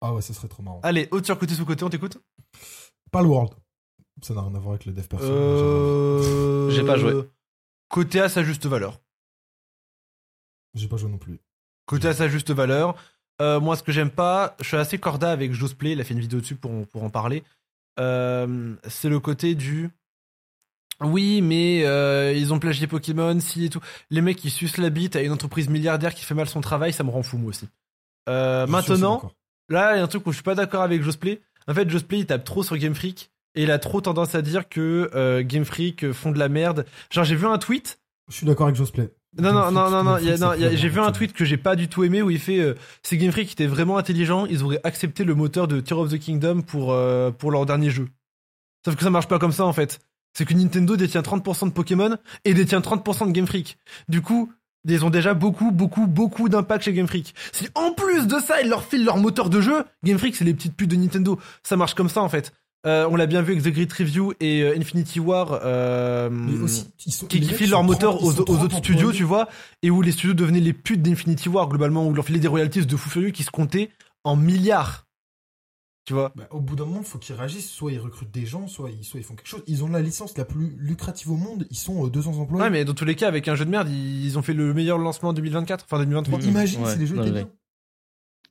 Ah 0.00 0.12
ouais, 0.12 0.22
ça 0.22 0.34
serait 0.34 0.48
trop 0.48 0.62
marrant. 0.62 0.80
Allez, 0.82 1.08
haute 1.10 1.24
sur 1.24 1.38
côté, 1.38 1.54
sous 1.54 1.64
côté, 1.64 1.84
on 1.84 1.90
t'écoute? 1.90 2.18
Pas 3.10 3.22
le 3.22 3.28
World. 3.28 3.54
Ça 4.22 4.34
n'a 4.34 4.42
rien 4.42 4.54
à 4.54 4.58
voir 4.58 4.74
avec 4.74 4.86
le 4.86 4.92
dev 4.92 5.06
perso. 5.06 5.24
euh... 5.26 6.70
J'ai 6.70 6.84
pas 6.84 6.96
joué. 6.96 7.28
Côté 7.88 8.20
à 8.20 8.28
sa 8.28 8.42
juste 8.42 8.66
valeur. 8.66 9.00
J'ai 10.74 10.88
pas 10.88 10.96
joué 10.96 11.10
non 11.10 11.18
plus. 11.18 11.40
Côté 11.86 12.08
à 12.08 12.14
sa 12.14 12.28
juste 12.28 12.50
valeur. 12.50 12.96
Euh, 13.40 13.60
moi, 13.60 13.76
ce 13.76 13.82
que 13.82 13.92
j'aime 13.92 14.10
pas, 14.10 14.56
je 14.60 14.66
suis 14.66 14.76
assez 14.76 14.98
corda 14.98 15.30
avec 15.30 15.52
Josplay, 15.52 15.92
il 15.92 16.00
a 16.00 16.04
fait 16.04 16.14
une 16.14 16.20
vidéo 16.20 16.40
dessus 16.40 16.56
pour, 16.56 16.86
pour 16.88 17.04
en 17.04 17.10
parler. 17.10 17.44
Euh, 17.98 18.74
c'est 18.88 19.08
le 19.08 19.20
côté 19.20 19.54
du. 19.54 19.90
Oui, 21.02 21.42
mais 21.42 21.82
euh, 21.84 22.32
ils 22.32 22.54
ont 22.54 22.58
plagié 22.58 22.86
Pokémon, 22.86 23.38
si 23.40 23.66
et 23.66 23.68
tout. 23.68 23.80
Les 24.10 24.22
mecs 24.22 24.36
qui 24.36 24.50
sucent 24.50 24.78
la 24.78 24.90
bite 24.90 25.16
à 25.16 25.22
une 25.22 25.32
entreprise 25.32 25.68
milliardaire 25.68 26.14
qui 26.14 26.24
fait 26.24 26.34
mal 26.34 26.48
son 26.48 26.60
travail, 26.60 26.92
ça 26.92 27.04
me 27.04 27.10
rend 27.10 27.22
fou, 27.22 27.36
moi 27.36 27.50
aussi. 27.50 27.68
Euh, 28.28 28.66
maintenant, 28.66 29.30
là, 29.68 29.94
il 29.94 29.98
y 29.98 30.00
a 30.00 30.04
un 30.04 30.06
truc 30.08 30.26
où 30.26 30.32
je 30.32 30.36
suis 30.36 30.42
pas 30.42 30.54
d'accord 30.54 30.82
avec 30.82 31.02
Josplay. 31.02 31.40
En 31.68 31.74
fait, 31.74 31.88
Josplay, 31.90 32.20
il 32.20 32.26
tape 32.26 32.44
trop 32.44 32.62
sur 32.62 32.76
Game 32.78 32.94
Freak 32.94 33.30
et 33.54 33.64
il 33.64 33.70
a 33.70 33.78
trop 33.78 34.00
tendance 34.00 34.34
à 34.34 34.42
dire 34.42 34.68
que 34.68 35.10
euh, 35.14 35.42
Game 35.42 35.64
Freak 35.64 36.12
font 36.12 36.32
de 36.32 36.38
la 36.38 36.48
merde. 36.48 36.86
Genre, 37.10 37.24
j'ai 37.24 37.36
vu 37.36 37.46
un 37.46 37.58
tweet 37.58 38.00
Je 38.28 38.34
suis 38.34 38.46
d'accord 38.46 38.66
avec 38.66 38.76
Josplay. 38.76 39.10
Non, 39.38 39.52
non, 39.52 39.70
non, 39.70 39.90
non, 39.90 40.04
non, 40.04 40.16
c'est 40.18 40.76
j'ai 40.76 40.88
vu 40.88 41.00
un 41.00 41.06
c'est 41.06 41.12
tweet 41.12 41.32
que 41.32 41.44
j'ai 41.44 41.56
pas 41.56 41.76
du 41.76 41.88
tout 41.88 42.04
aimé 42.04 42.22
où 42.22 42.30
il 42.30 42.38
fait 42.38 42.58
euh, 42.58 42.74
si 43.02 43.16
Game 43.16 43.32
Freak 43.32 43.52
était 43.52 43.66
vraiment 43.66 43.98
intelligent, 43.98 44.46
ils 44.46 44.62
auraient 44.62 44.80
accepté 44.84 45.24
le 45.24 45.34
moteur 45.34 45.68
de 45.68 45.80
Tear 45.80 45.98
of 45.98 46.10
the 46.10 46.18
Kingdom 46.18 46.62
pour, 46.62 46.92
euh, 46.92 47.30
pour 47.30 47.50
leur 47.50 47.66
dernier 47.66 47.90
jeu. 47.90 48.08
Sauf 48.84 48.96
que 48.96 49.02
ça 49.02 49.10
marche 49.10 49.28
pas 49.28 49.38
comme 49.38 49.52
ça 49.52 49.64
en 49.64 49.72
fait. 49.72 49.98
C'est 50.32 50.44
que 50.44 50.54
Nintendo 50.54 50.96
détient 50.96 51.22
30% 51.22 51.66
de 51.68 51.72
Pokémon 51.72 52.16
et 52.44 52.54
détient 52.54 52.80
30% 52.80 53.26
de 53.28 53.32
Game 53.32 53.46
Freak. 53.46 53.78
Du 54.08 54.20
coup, 54.20 54.52
ils 54.88 55.04
ont 55.04 55.10
déjà 55.10 55.34
beaucoup, 55.34 55.70
beaucoup, 55.70 56.06
beaucoup 56.06 56.48
d'impact 56.48 56.84
chez 56.84 56.92
Game 56.92 57.08
Freak. 57.08 57.34
Si 57.52 57.68
en 57.74 57.92
plus 57.92 58.26
de 58.26 58.38
ça, 58.38 58.60
ils 58.60 58.68
leur 58.68 58.84
filent 58.84 59.04
leur 59.04 59.16
moteur 59.16 59.50
de 59.50 59.60
jeu, 59.60 59.84
Game 60.04 60.18
Freak 60.18 60.36
c'est 60.36 60.44
les 60.44 60.54
petites 60.54 60.76
putes 60.76 60.90
de 60.90 60.96
Nintendo. 60.96 61.38
Ça 61.62 61.76
marche 61.76 61.94
comme 61.94 62.08
ça 62.08 62.22
en 62.22 62.28
fait. 62.28 62.52
Euh, 62.86 63.08
on 63.10 63.16
l'a 63.16 63.26
bien 63.26 63.42
vu 63.42 63.52
avec 63.52 63.64
The 63.64 63.74
Great 63.74 63.92
Review 63.92 64.32
et 64.38 64.62
euh, 64.62 64.76
Infinity 64.78 65.18
War. 65.18 65.58
euh, 65.64 66.30
Mais 66.30 66.58
aussi, 66.60 66.86
ils 67.04 67.12
sont, 67.12 67.26
qui, 67.26 67.40
qui 67.40 67.52
filent 67.52 67.70
leur 67.70 67.80
30, 67.80 67.88
moteur 67.88 68.22
aux, 68.22 68.30
sont 68.32 68.42
aux 68.42 68.44
30 68.44 68.62
autres 68.64 68.76
studios, 68.76 69.12
tu 69.12 69.24
vois, 69.24 69.48
et 69.82 69.90
où 69.90 70.02
les 70.02 70.12
studios 70.12 70.34
devenaient 70.34 70.60
les 70.60 70.72
putes 70.72 71.02
d'Infinity 71.02 71.48
War, 71.48 71.68
globalement, 71.68 72.06
où 72.06 72.10
ils 72.10 72.14
leur 72.14 72.24
filaient 72.24 72.38
des 72.38 72.46
royalties 72.48 72.86
de 72.86 72.96
fou 72.96 73.10
furieux 73.10 73.30
qui 73.30 73.42
se 73.42 73.50
comptaient 73.50 73.90
en 74.22 74.36
milliards. 74.36 75.06
Tu 76.04 76.12
vois 76.12 76.32
Bah, 76.36 76.46
au 76.52 76.60
bout 76.60 76.76
d'un 76.76 76.84
moment, 76.84 77.00
il 77.00 77.06
faut 77.06 77.18
qu'ils 77.18 77.34
réagissent. 77.34 77.68
Soit 77.68 77.90
ils 77.90 77.98
recrutent 77.98 78.30
des 78.30 78.46
gens, 78.46 78.68
soit 78.68 78.90
ils, 78.90 79.02
soit 79.04 79.18
ils 79.18 79.24
font 79.24 79.34
quelque 79.34 79.48
chose. 79.48 79.64
Ils 79.66 79.82
ont 79.82 79.88
la 79.88 80.00
licence 80.00 80.38
la 80.38 80.44
plus 80.44 80.76
lucrative 80.78 81.32
au 81.32 81.36
monde. 81.36 81.66
Ils 81.68 81.76
sont 81.76 82.06
euh, 82.06 82.08
200 82.08 82.38
employés. 82.38 82.62
Ouais, 82.62 82.70
mais 82.70 82.84
dans 82.84 82.94
tous 82.94 83.04
les 83.04 83.16
cas, 83.16 83.26
avec 83.26 83.48
un 83.48 83.56
jeu 83.56 83.64
de 83.64 83.70
merde, 83.70 83.88
ils 83.90 84.38
ont 84.38 84.42
fait 84.42 84.54
le 84.54 84.72
meilleur 84.72 84.98
lancement 84.98 85.30
en 85.30 85.32
2024, 85.32 85.84
enfin 85.84 85.98
2023. 85.98 86.38
Mais 86.38 86.44
imagine 86.44 86.84
Ouais, 86.84 86.92
si 86.92 86.98
les 87.00 87.06
jeux 87.08 87.16
étaient 87.20 87.32
bien. 87.32 87.48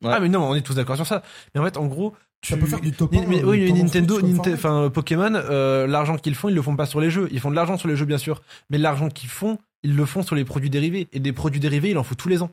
Ouais. 0.02 0.12
Ah, 0.14 0.20
mais 0.20 0.30
non, 0.30 0.50
on 0.50 0.56
est 0.56 0.62
tous 0.62 0.76
d'accord 0.76 0.96
sur 0.96 1.08
ça. 1.08 1.24
Mais 1.54 1.62
en 1.62 1.64
fait, 1.64 1.78
en 1.78 1.86
gros, 1.88 2.14
tu. 2.42 2.54
Ça 2.54 2.58
peut 2.60 2.66
faire 2.66 2.82
du 2.82 2.92
top 2.92 3.12
Ni- 3.12 3.20
1, 3.20 3.28
mais 3.28 3.44
euh, 3.44 3.48
oui, 3.48 3.72
Nintendo, 3.74 4.20
enfin 4.54 4.90
Pokémon, 4.90 5.34
euh, 5.36 5.88
l'argent 5.88 6.18
qu'ils 6.18 6.36
font, 6.36 6.50
ils 6.50 6.56
le 6.56 6.62
font 6.62 6.76
pas 6.76 6.86
sur 6.86 7.00
les 7.00 7.10
jeux. 7.10 7.28
Ils 7.32 7.40
font 7.40 7.50
de 7.50 7.56
l'argent 7.56 7.78
sur 7.78 7.88
les 7.88 7.96
jeux, 7.96 8.06
bien 8.06 8.18
sûr, 8.18 8.42
mais 8.70 8.78
l'argent 8.78 9.10
qu'ils 9.10 9.30
font, 9.30 9.58
ils 9.84 9.96
le 9.96 10.06
font 10.06 10.22
sur 10.24 10.36
les 10.36 10.46
produits 10.46 10.70
dérivés. 10.70 11.08
Et 11.14 11.20
des 11.20 11.34
produits 11.34 11.60
dérivés, 11.60 11.92
il 11.92 11.98
en 11.98 12.04
faut 12.04 12.16
tous 12.16 12.30
les 12.30 12.42
ans. 12.44 12.52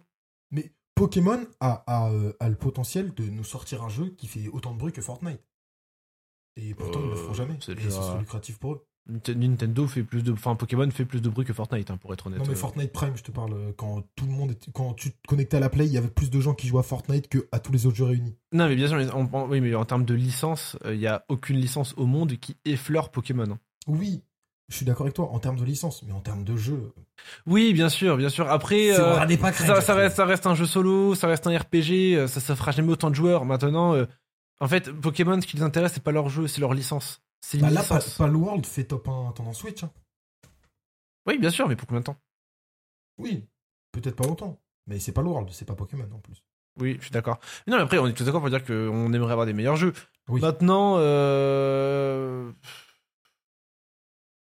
Mais 0.51 0.71
Pokémon 0.95 1.41
a, 1.61 1.83
a, 1.87 2.11
euh, 2.11 2.33
a 2.41 2.49
le 2.49 2.55
potentiel 2.55 3.13
de 3.15 3.25
nous 3.25 3.45
sortir 3.45 3.83
un 3.83 3.89
jeu 3.89 4.15
qui 4.17 4.27
fait 4.29 4.49
autant 4.53 4.73
de 4.73 4.79
bruit 4.79 4.93
que 4.93 5.03
Fortnite. 5.03 5.41
Et 6.57 6.75
pourtant, 6.75 7.01
ils 7.01 7.07
ne 7.07 7.11
le 7.11 7.17
feront 7.17 7.35
jamais. 7.35 7.57
c'est 7.61 7.73
Et 7.73 7.77
déjà- 7.77 7.91
ce 7.91 8.03
serait 8.03 8.19
lucratif 8.19 8.59
pour 8.59 8.75
eux. 8.75 8.87
Ninte- 9.11 9.35
Nintendo 9.35 9.87
fait 9.89 10.05
plus 10.05 10.23
de, 10.23 10.33
enfin 10.33 10.55
Pokémon 10.55 10.89
fait 10.91 11.05
plus 11.05 11.21
de 11.21 11.29
bruit 11.29 11.45
que 11.45 11.53
Fortnite, 11.53 11.91
hein, 11.91 11.97
pour 11.97 12.13
être 12.13 12.29
honnête. 12.29 12.39
Non, 12.39 12.45
mais 12.47 12.53
Euh, 12.53 12.57
Fortnite 12.57 12.93
Prime, 12.93 13.17
je 13.17 13.23
te 13.25 13.33
parle. 13.33 13.53
euh, 13.55 13.73
Quand 13.77 14.03
tout 14.15 14.27
le 14.27 14.31
monde 14.33 14.55
quand 14.73 14.95
tu 14.95 15.11
te 15.11 15.17
connectais 15.27 15.57
à 15.57 15.61
la 15.61 15.69
Play, 15.69 15.87
il 15.87 15.93
y 15.93 15.99
avait 15.99 16.09
plus 16.09 16.31
de 16.31 16.41
gens 16.41 16.55
qui 16.55 16.69
jouaient 16.69 16.81
à 16.81 16.85
Fortnite 16.85 17.29
que 17.29 17.49
à 17.51 17.59
tous 17.59 17.73
les 17.73 17.87
autres 17.87 17.97
jeux 17.97 18.05
réunis. 18.05 18.37
Non, 18.53 18.69
mais 18.69 18.77
bien 18.77 18.87
sûr, 18.87 18.97
mais 18.97 19.11
en, 19.11 19.29
oui, 19.49 19.61
mais 19.61 19.75
en 19.75 19.85
termes 19.85 20.05
de 20.05 20.15
licence, 20.15 20.77
il 20.85 20.99
n'y 20.99 21.09
a 21.09 21.25
aucune 21.29 21.57
licence 21.57 21.95
au 21.97 22.07
monde 22.07 22.33
qui 22.39 22.57
effleure 22.65 23.11
Pokémon. 23.11 23.51
hein. 23.51 23.59
Oui, 23.89 24.23
je 24.69 24.77
suis 24.77 24.87
d'accord 24.87 25.03
avec 25.07 25.15
toi 25.15 25.31
en 25.33 25.41
termes 25.41 25.59
de 25.59 25.65
licence, 25.65 26.05
mais 26.07 26.13
en 26.13 26.21
termes 26.21 26.45
de 26.45 26.55
jeu. 26.57 26.93
Oui, 27.47 27.73
bien 27.73 27.89
sûr, 27.89 28.17
bien 28.17 28.29
sûr. 28.29 28.49
Après, 28.49 28.93
euh, 28.93 29.37
pas 29.37 29.53
ça, 29.53 29.81
ça 29.81 29.95
reste, 29.97 30.15
ça 30.17 30.25
reste 30.27 30.47
un 30.47 30.55
jeu 30.55 30.67
solo, 30.67 31.17
ça 31.17 31.27
reste 31.27 31.47
un 31.49 31.59
RPG, 31.59 32.15
euh, 32.17 32.27
ça, 32.29 32.39
ça 32.39 32.55
fera 32.55 32.71
jamais 32.71 32.93
autant 32.93 33.11
de 33.11 33.17
joueurs. 33.17 33.45
Maintenant, 33.45 33.95
euh, 33.95 34.07
en 34.61 34.69
fait, 34.69 34.93
Pokémon, 34.93 35.41
ce 35.41 35.47
qui 35.49 35.57
les 35.57 35.65
intéresse, 35.65 35.93
c'est 35.95 36.03
pas 36.05 36.13
leur 36.13 36.29
jeu, 36.29 36.47
c'est 36.47 36.61
leur 36.61 36.73
licence. 36.73 37.21
C'est 37.45 37.59
Bah 37.59 37.71
là. 37.71 37.83
Palworld 38.17 38.65
fait 38.65 38.85
top 38.85 39.09
1 39.09 39.33
tendance 39.33 39.59
Switch. 39.59 39.83
hein. 39.85 39.91
Oui, 41.27 41.39
bien 41.39 41.51
sûr, 41.51 41.69
mais 41.69 41.77
pour 41.77 41.87
combien 41.87 42.01
de 42.01 42.07
temps? 42.07 42.17
Oui, 43.19 43.45
peut-être 43.93 44.17
pas 44.17 44.27
autant. 44.27 44.59
Mais 44.87 44.99
c'est 44.99 45.13
Palworld, 45.13 45.51
c'est 45.51 45.65
pas 45.67 45.75
Pokémon 45.75 46.09
en 46.13 46.19
plus. 46.19 46.43
Oui, 46.81 46.97
je 46.99 47.03
suis 47.05 47.11
d'accord. 47.13 47.39
Mais 47.67 47.73
Non, 47.73 47.77
mais 47.77 47.85
après, 47.85 47.99
on 47.99 48.07
est 48.07 48.15
tous 48.15 48.25
d'accord 48.25 48.41
pour 48.41 48.49
dire 48.51 48.65
qu'on 48.65 49.13
aimerait 49.13 49.33
avoir 49.33 49.47
des 49.47 49.53
meilleurs 49.53 49.77
jeux. 49.77 49.93
Oui. 50.29 50.41
Maintenant, 50.41 50.95
euh... 50.99 52.51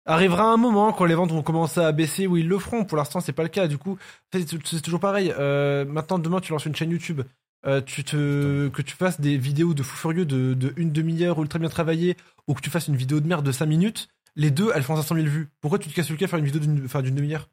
arrivera 0.05 0.43
un 0.51 0.57
moment 0.57 0.93
quand 0.93 1.05
les 1.05 1.15
ventes 1.15 1.31
vont 1.31 1.41
commencer 1.43 1.79
à 1.79 1.91
baisser 1.91 2.27
où 2.27 2.37
ils 2.37 2.47
le 2.47 2.59
feront. 2.59 2.85
Pour 2.85 2.97
l'instant, 2.97 3.19
c'est 3.21 3.33
pas 3.33 3.43
le 3.43 3.49
cas. 3.49 3.67
Du 3.67 3.77
coup, 3.77 3.97
c'est 4.31 4.47
c'est 4.65 4.81
toujours 4.81 4.99
pareil. 4.99 5.33
Euh, 5.37 5.85
maintenant, 5.85 6.19
demain, 6.19 6.39
tu 6.41 6.51
lances 6.51 6.65
une 6.65 6.75
chaîne 6.75 6.91
YouTube. 6.91 7.21
Euh, 7.65 7.81
tu 7.81 8.03
te, 8.03 8.69
que 8.69 8.81
tu 8.81 8.95
fasses 8.95 9.21
des 9.21 9.37
vidéos 9.37 9.73
de 9.73 9.83
fou 9.83 9.95
furieux 9.95 10.25
de, 10.25 10.53
de 10.53 10.73
une 10.77 10.91
demi-heure 10.91 11.41
ultra 11.41 11.59
bien 11.59 11.69
travaillée, 11.69 12.17
ou 12.47 12.53
que 12.53 12.61
tu 12.61 12.69
fasses 12.69 12.87
une 12.87 12.95
vidéo 12.95 13.19
de 13.19 13.27
merde 13.27 13.45
de 13.45 13.51
5 13.51 13.65
minutes, 13.65 14.07
les 14.35 14.51
deux, 14.51 14.71
elles 14.73 14.83
font 14.83 14.95
500 14.95 15.15
000 15.15 15.27
vues. 15.27 15.49
Pourquoi 15.59 15.79
tu 15.79 15.89
te 15.89 15.93
casses 15.93 16.09
le 16.09 16.15
cul 16.15 16.23
à 16.23 16.27
faire 16.27 16.39
une 16.39 16.45
vidéo 16.45 16.61
d'une 16.61 16.85
enfin, 16.85 17.01
demi-heure? 17.01 17.49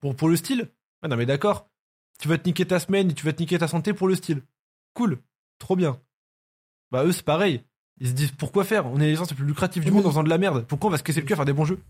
Pour, 0.00 0.14
pour 0.16 0.28
le 0.28 0.36
style? 0.36 0.70
Ah 1.02 1.08
non 1.08 1.16
mais 1.16 1.26
d'accord. 1.26 1.68
Tu 2.18 2.28
vas 2.28 2.38
te 2.38 2.48
niquer 2.48 2.66
ta 2.66 2.80
semaine 2.80 3.10
et 3.10 3.14
tu 3.14 3.24
vas 3.24 3.32
te 3.32 3.40
niquer 3.40 3.58
ta 3.58 3.68
santé 3.68 3.92
pour 3.92 4.08
le 4.08 4.14
style. 4.14 4.42
Cool. 4.94 5.18
Trop 5.58 5.76
bien. 5.76 6.00
Bah 6.90 7.04
eux, 7.04 7.12
c'est 7.12 7.22
pareil. 7.24 7.62
Ils 7.98 8.08
se 8.08 8.12
disent 8.12 8.32
pourquoi 8.32 8.64
faire? 8.64 8.86
On 8.86 9.00
est 9.00 9.06
les 9.06 9.16
gens 9.16 9.24
les 9.28 9.36
plus 9.36 9.44
lucratifs 9.46 9.84
du 9.84 9.90
Oui, 9.90 9.96
monde 9.96 10.06
en 10.06 10.10
faisant 10.10 10.24
de 10.24 10.28
la 10.28 10.38
merde. 10.38 10.66
Pourquoi 10.66 10.88
on 10.88 10.90
va 10.90 10.98
se 10.98 11.02
casser 11.02 11.20
le 11.20 11.26
cul 11.26 11.32
à 11.32 11.36
faire 11.36 11.44
des 11.44 11.52
bons 11.52 11.64
jeux? 11.64 11.80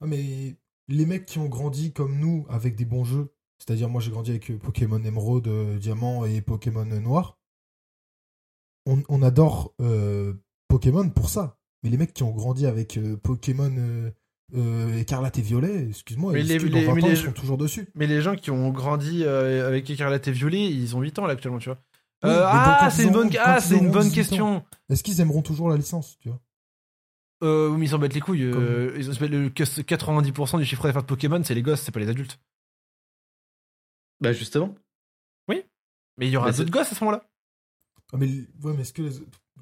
Ah, 0.00 0.06
mais 0.06 0.56
les 0.88 1.06
mecs 1.06 1.26
qui 1.26 1.38
ont 1.38 1.48
grandi 1.48 1.92
comme 1.92 2.18
nous 2.18 2.46
avec 2.48 2.74
des 2.74 2.84
bons 2.84 3.04
jeux, 3.04 3.32
c'est-à-dire 3.60 3.88
moi 3.88 4.00
j'ai 4.00 4.10
grandi 4.10 4.30
avec 4.30 4.50
euh, 4.50 4.58
Pokémon 4.58 5.02
Émeraude, 5.04 5.46
euh, 5.48 5.78
Diamant 5.78 6.24
et 6.24 6.40
Pokémon 6.40 6.84
Noir, 6.84 7.38
on, 8.86 9.02
on 9.08 9.22
adore 9.22 9.72
euh, 9.80 10.32
Pokémon 10.68 11.08
pour 11.10 11.28
ça. 11.28 11.58
Mais 11.82 11.90
les 11.90 11.96
mecs 11.96 12.12
qui 12.12 12.22
ont 12.22 12.32
grandi 12.32 12.66
avec 12.66 12.96
euh, 12.98 13.16
Pokémon 13.16 13.70
Écarlate 14.98 15.38
et 15.38 15.42
Violet, 15.42 15.88
excuse-moi, 15.90 16.32
Mais 16.32 16.40
est-ce 16.40 16.48
les- 16.64 16.70
dans 16.70 16.78
les- 16.78 16.86
20 16.86 16.94
mais 16.94 17.02
ans, 17.02 17.06
les 17.06 17.12
ils 17.12 17.16
jeux- 17.16 17.26
sont 17.28 17.32
toujours 17.32 17.56
dessus 17.58 17.88
Mais 17.94 18.06
les 18.08 18.20
gens 18.20 18.34
qui 18.34 18.50
ont 18.50 18.70
grandi 18.70 19.24
avec 19.24 19.88
Écarlate 19.88 20.26
et 20.28 20.32
Violet, 20.32 20.66
ils 20.68 20.96
ont 20.96 21.00
8 21.00 21.18
ans 21.20 21.26
là 21.26 21.34
actuellement, 21.34 21.58
tu 21.58 21.68
vois. 21.68 21.78
Oui, 22.22 22.30
ah, 22.34 22.76
quand 22.80 22.90
c'est 22.90 23.02
ils 23.02 23.06
une 23.06 23.12
bonne, 23.14 23.30
ah, 23.38 23.58
ils 23.70 23.76
une 23.76 23.90
bonne 23.90 24.08
18 24.08 24.10
ans. 24.10 24.14
question. 24.28 24.64
Est-ce 24.90 25.02
qu'ils 25.02 25.20
aimeront 25.20 25.40
toujours 25.42 25.68
la 25.70 25.76
licence, 25.76 26.18
tu 26.20 26.28
vois? 26.28 26.40
Euh, 27.42 27.68
oui, 27.70 27.78
mais 27.78 27.86
ils 27.86 27.88
s'en 27.88 27.98
battent 27.98 28.12
les 28.12 28.20
couilles. 28.20 28.42
euh, 28.44 28.92
ils 28.98 29.08
ont, 29.08 29.14
le 29.26 29.48
90% 29.48 30.58
du 30.58 30.64
chiffre 30.66 30.82
d'affaires 30.82 31.00
de 31.02 31.06
Pokémon, 31.06 31.40
c'est 31.42 31.54
les 31.54 31.62
gosses, 31.62 31.80
c'est 31.80 31.92
pas 31.92 32.00
les 32.00 32.08
adultes. 32.08 32.38
Bah 34.20 34.32
justement. 34.32 34.74
Mais 36.18 36.26
il 36.28 36.32
y 36.32 36.36
aura 36.36 36.48
Mais 36.48 36.52
c'est- 36.52 36.58
d'autres 36.58 36.70
gosses 36.70 36.92
à 36.92 36.94
ce 36.94 37.02
moment-là. 37.02 37.24
Ah, 38.12 38.16
mais, 38.18 38.26
ouais, 38.26 38.74
mais 38.74 38.82
est-ce 38.82 38.92
que 38.92 39.00
les- 39.00 39.12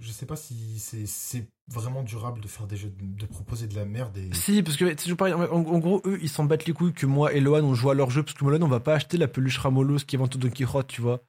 je 0.01 0.11
sais 0.11 0.27
pas 0.27 0.35
si 0.35 0.81
c'est 0.81 1.07
c'est 1.07 1.47
vraiment 1.69 2.03
durable 2.03 2.41
de 2.41 2.49
faire 2.49 2.67
des 2.67 2.77
jeux, 2.77 2.91
de, 2.91 3.05
de 3.21 3.27
proposer 3.27 3.69
de 3.69 3.77
la 3.77 3.85
merde 3.85 4.17
et 4.17 4.35
Si, 4.35 4.63
parce 4.65 4.77
que 4.77 4.93
c'est 4.99 5.15
pareil. 5.15 5.35
En, 5.35 5.43
en 5.43 5.79
gros, 5.79 6.03
eux, 6.05 6.19
ils 6.21 6.29
s'en 6.29 6.45
battent 6.45 6.65
les 6.67 6.73
couilles 6.73 6.95
que 6.95 7.07
moi 7.07 7.33
et 7.33 7.39
Loan, 7.41 7.63
on 7.63 7.75
joue 7.75 7.91
à 7.91 7.95
leur 7.95 8.11
jeu, 8.11 8.25
parce 8.25 8.35
que 8.35 8.45
Loan, 8.45 8.61
on 8.63 8.69
va 8.69 8.81
pas 8.81 8.95
acheter 8.95 9.19
la 9.19 9.29
peluche 9.29 9.59
Ramolos 9.59 9.99
qui 9.99 10.17
est 10.17 10.19
vendue 10.19 10.37
au 10.37 10.41
Don 10.41 10.51
Quichotte, 10.51 10.89
tu 10.89 11.01
vois. 11.01 11.23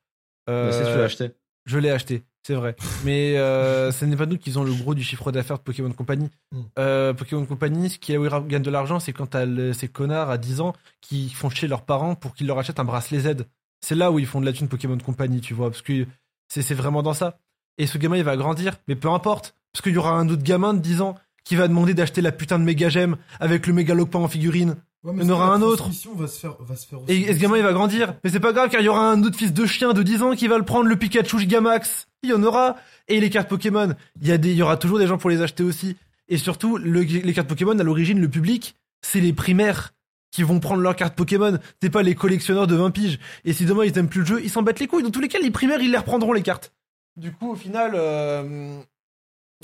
Euh, 0.50 0.72
Bah, 0.72 0.72
si 0.72 0.80
tu 0.92 0.98
l'as 0.98 1.04
acheté. 1.04 1.32
Je 1.70 1.78
l'ai 1.78 1.91
acheté, 1.91 2.24
c'est 2.41 2.56
vrai. 2.56 2.76
Mais 3.06 3.38
euh, 3.38 3.91
ce 3.91 4.04
n'est 4.04 4.16
pas 4.16 4.26
nous 4.26 4.40
qui 4.40 4.58
ont 4.58 4.64
le 4.64 4.74
gros 4.74 4.96
du 4.96 5.04
chiffre 5.04 5.32
d'affaires 5.32 5.60
de 5.60 5.62
Pokémon 5.64 5.91
Company. 5.91 6.32
Mm. 6.52 6.62
Euh, 6.80 7.14
Pokémon 7.14 7.46
Company, 7.46 7.91
ce 7.91 8.00
qui 8.00 8.12
est 8.12 8.18
où 8.18 8.26
ils 8.26 8.48
gagnent 8.48 8.64
de 8.64 8.72
l'argent, 8.72 9.00
c'est 9.00 9.14
quand 9.14 9.28
t'as 9.28 9.46
le- 9.46 9.72
ces 9.74 9.88
connards 9.88 10.32
à 10.32 10.40
10 10.40 10.60
ans 10.62 10.74
qui 11.00 11.30
font 11.30 11.52
chier 11.52 11.68
leurs 11.68 11.84
parents 11.84 12.16
pour 12.16 12.34
qu'ils 12.34 12.48
leur 12.48 12.58
achètent 12.58 12.80
un 12.80 12.86
bracelet 12.86 13.20
Z. 13.20 13.46
C'est 13.82 13.94
là 13.94 14.12
où 14.12 14.18
ils 14.18 14.26
font 14.26 14.41
de 14.41 14.48
la 14.48 14.54
thune 14.54 14.68
Pokémon 14.68 14.98
Company, 14.98 15.41
tu 15.41 15.54
vois, 15.54 15.70
parce 15.70 15.84
que 15.84 16.08
c'est 16.52 16.64
c'est 16.64 16.74
vraiment 16.74 17.04
dans 17.04 17.14
ça. 17.14 17.38
Et 17.78 17.86
ce 17.86 18.00
gamin, 18.00 18.18
il 18.18 18.24
va 18.24 18.36
grandir, 18.36 18.76
mais 18.88 18.96
peu 18.96 19.10
importe, 19.12 19.54
parce 19.72 19.84
qu'il 19.84 19.94
y 19.94 19.98
aura 19.98 20.14
un 20.14 20.28
autre 20.28 20.41
gamin 20.41 20.74
de 20.74 20.80
10 20.80 21.02
ans 21.02 21.14
qui 21.46 21.56
va 21.56 21.68
demander 21.68 21.94
d'acheter 21.94 22.22
la 22.22 22.32
putain 22.32 22.58
de 22.58 22.64
méga 22.64 22.90
gemme 22.90 23.18
avec 23.40 23.68
le 23.68 23.74
méga 23.74 23.94
en 24.14 24.28
figurine. 24.28 24.76
Ouais, 25.04 25.14
mais 25.14 25.24
Il 25.24 25.28
y 25.28 25.32
en 25.32 25.36
aura 25.36 25.54
un 25.54 25.62
autre. 25.62 25.78
transmission 25.78 26.14
va 26.14 26.28
se 26.28 26.40
faire, 26.40 26.56
va 26.60 26.76
se 26.76 26.86
faire 26.86 27.02
aussi. 27.02 27.12
Et, 27.14 27.30
et 27.30 27.34
ce 27.34 27.40
gamin, 27.40 27.58
il 27.58 27.64
va 27.64 27.72
grandir. 27.72 28.16
Mais 28.24 28.30
c'est 28.30 28.40
pas 28.42 28.52
grave, 28.52 28.70
car 28.70 28.82
il 28.82 28.86
y 28.86 28.90
aura 28.90 29.10
un 29.12 29.24
autre 29.24 29.38
fils 29.38 29.54
de 29.54 29.66
chien 29.66 29.94
de 29.94 30.04
10 30.04 30.22
ans 30.24 30.36
qui 30.36 30.48
va 30.48 30.58
le 30.58 30.66
prendre, 30.66 30.86
le 30.88 30.96
Pikachu 30.98 31.40
Gigamax. 31.40 32.08
Il 32.24 32.30
y 32.32 32.34
en 32.34 32.44
aura. 32.44 32.76
Et 33.08 33.20
les 33.22 33.30
cartes 33.30 33.48
Pokémon, 33.48 33.94
il 34.22 34.28
y, 34.28 34.32
a 34.34 34.38
des, 34.38 34.52
il 34.52 34.58
y 34.58 34.62
aura 34.62 34.76
toujours 34.78 35.00
des 35.00 35.08
gens 35.08 35.18
pour 35.18 35.30
les 35.30 35.42
acheter 35.42 35.64
aussi. 35.64 35.96
Et 36.28 36.38
surtout, 36.38 36.78
le- 36.78 37.02
les 37.02 37.34
cartes 37.34 37.48
Pokémon, 37.48 37.80
à 37.80 37.84
l'origine, 37.84 38.20
le 38.20 38.30
public, 38.30 38.76
c'est 39.02 39.22
les 39.22 39.32
primaires 39.34 39.94
qui 40.32 40.44
vont 40.44 40.60
prendre 40.60 40.82
leurs 40.82 40.96
cartes 40.98 41.16
Pokémon. 41.16 41.58
C'est 41.82 41.90
pas 41.90 42.04
les 42.04 42.14
collectionneurs 42.14 42.68
de 42.68 42.76
20 42.76 42.92
piges. 42.92 43.20
Et 43.46 43.54
si 43.54 43.66
demain 43.66 43.86
ils 43.86 43.98
aiment 43.98 44.10
plus 44.10 44.20
le 44.20 44.26
jeu, 44.28 44.42
ils 44.44 44.50
s'en 44.50 44.62
battent 44.64 44.80
les 44.82 44.88
couilles. 44.88 45.04
Dans 45.04 45.10
tous 45.12 45.22
les 45.22 45.28
cas, 45.30 45.40
les 45.42 45.50
primaires, 45.50 45.80
ils 45.82 45.92
les 45.92 45.98
reprendront 45.98 46.34
les 46.34 46.44
cartes. 46.44 46.74
Du 47.16 47.32
coup, 47.32 47.52
au 47.52 47.56
final, 47.56 47.94
euh, 47.96 48.80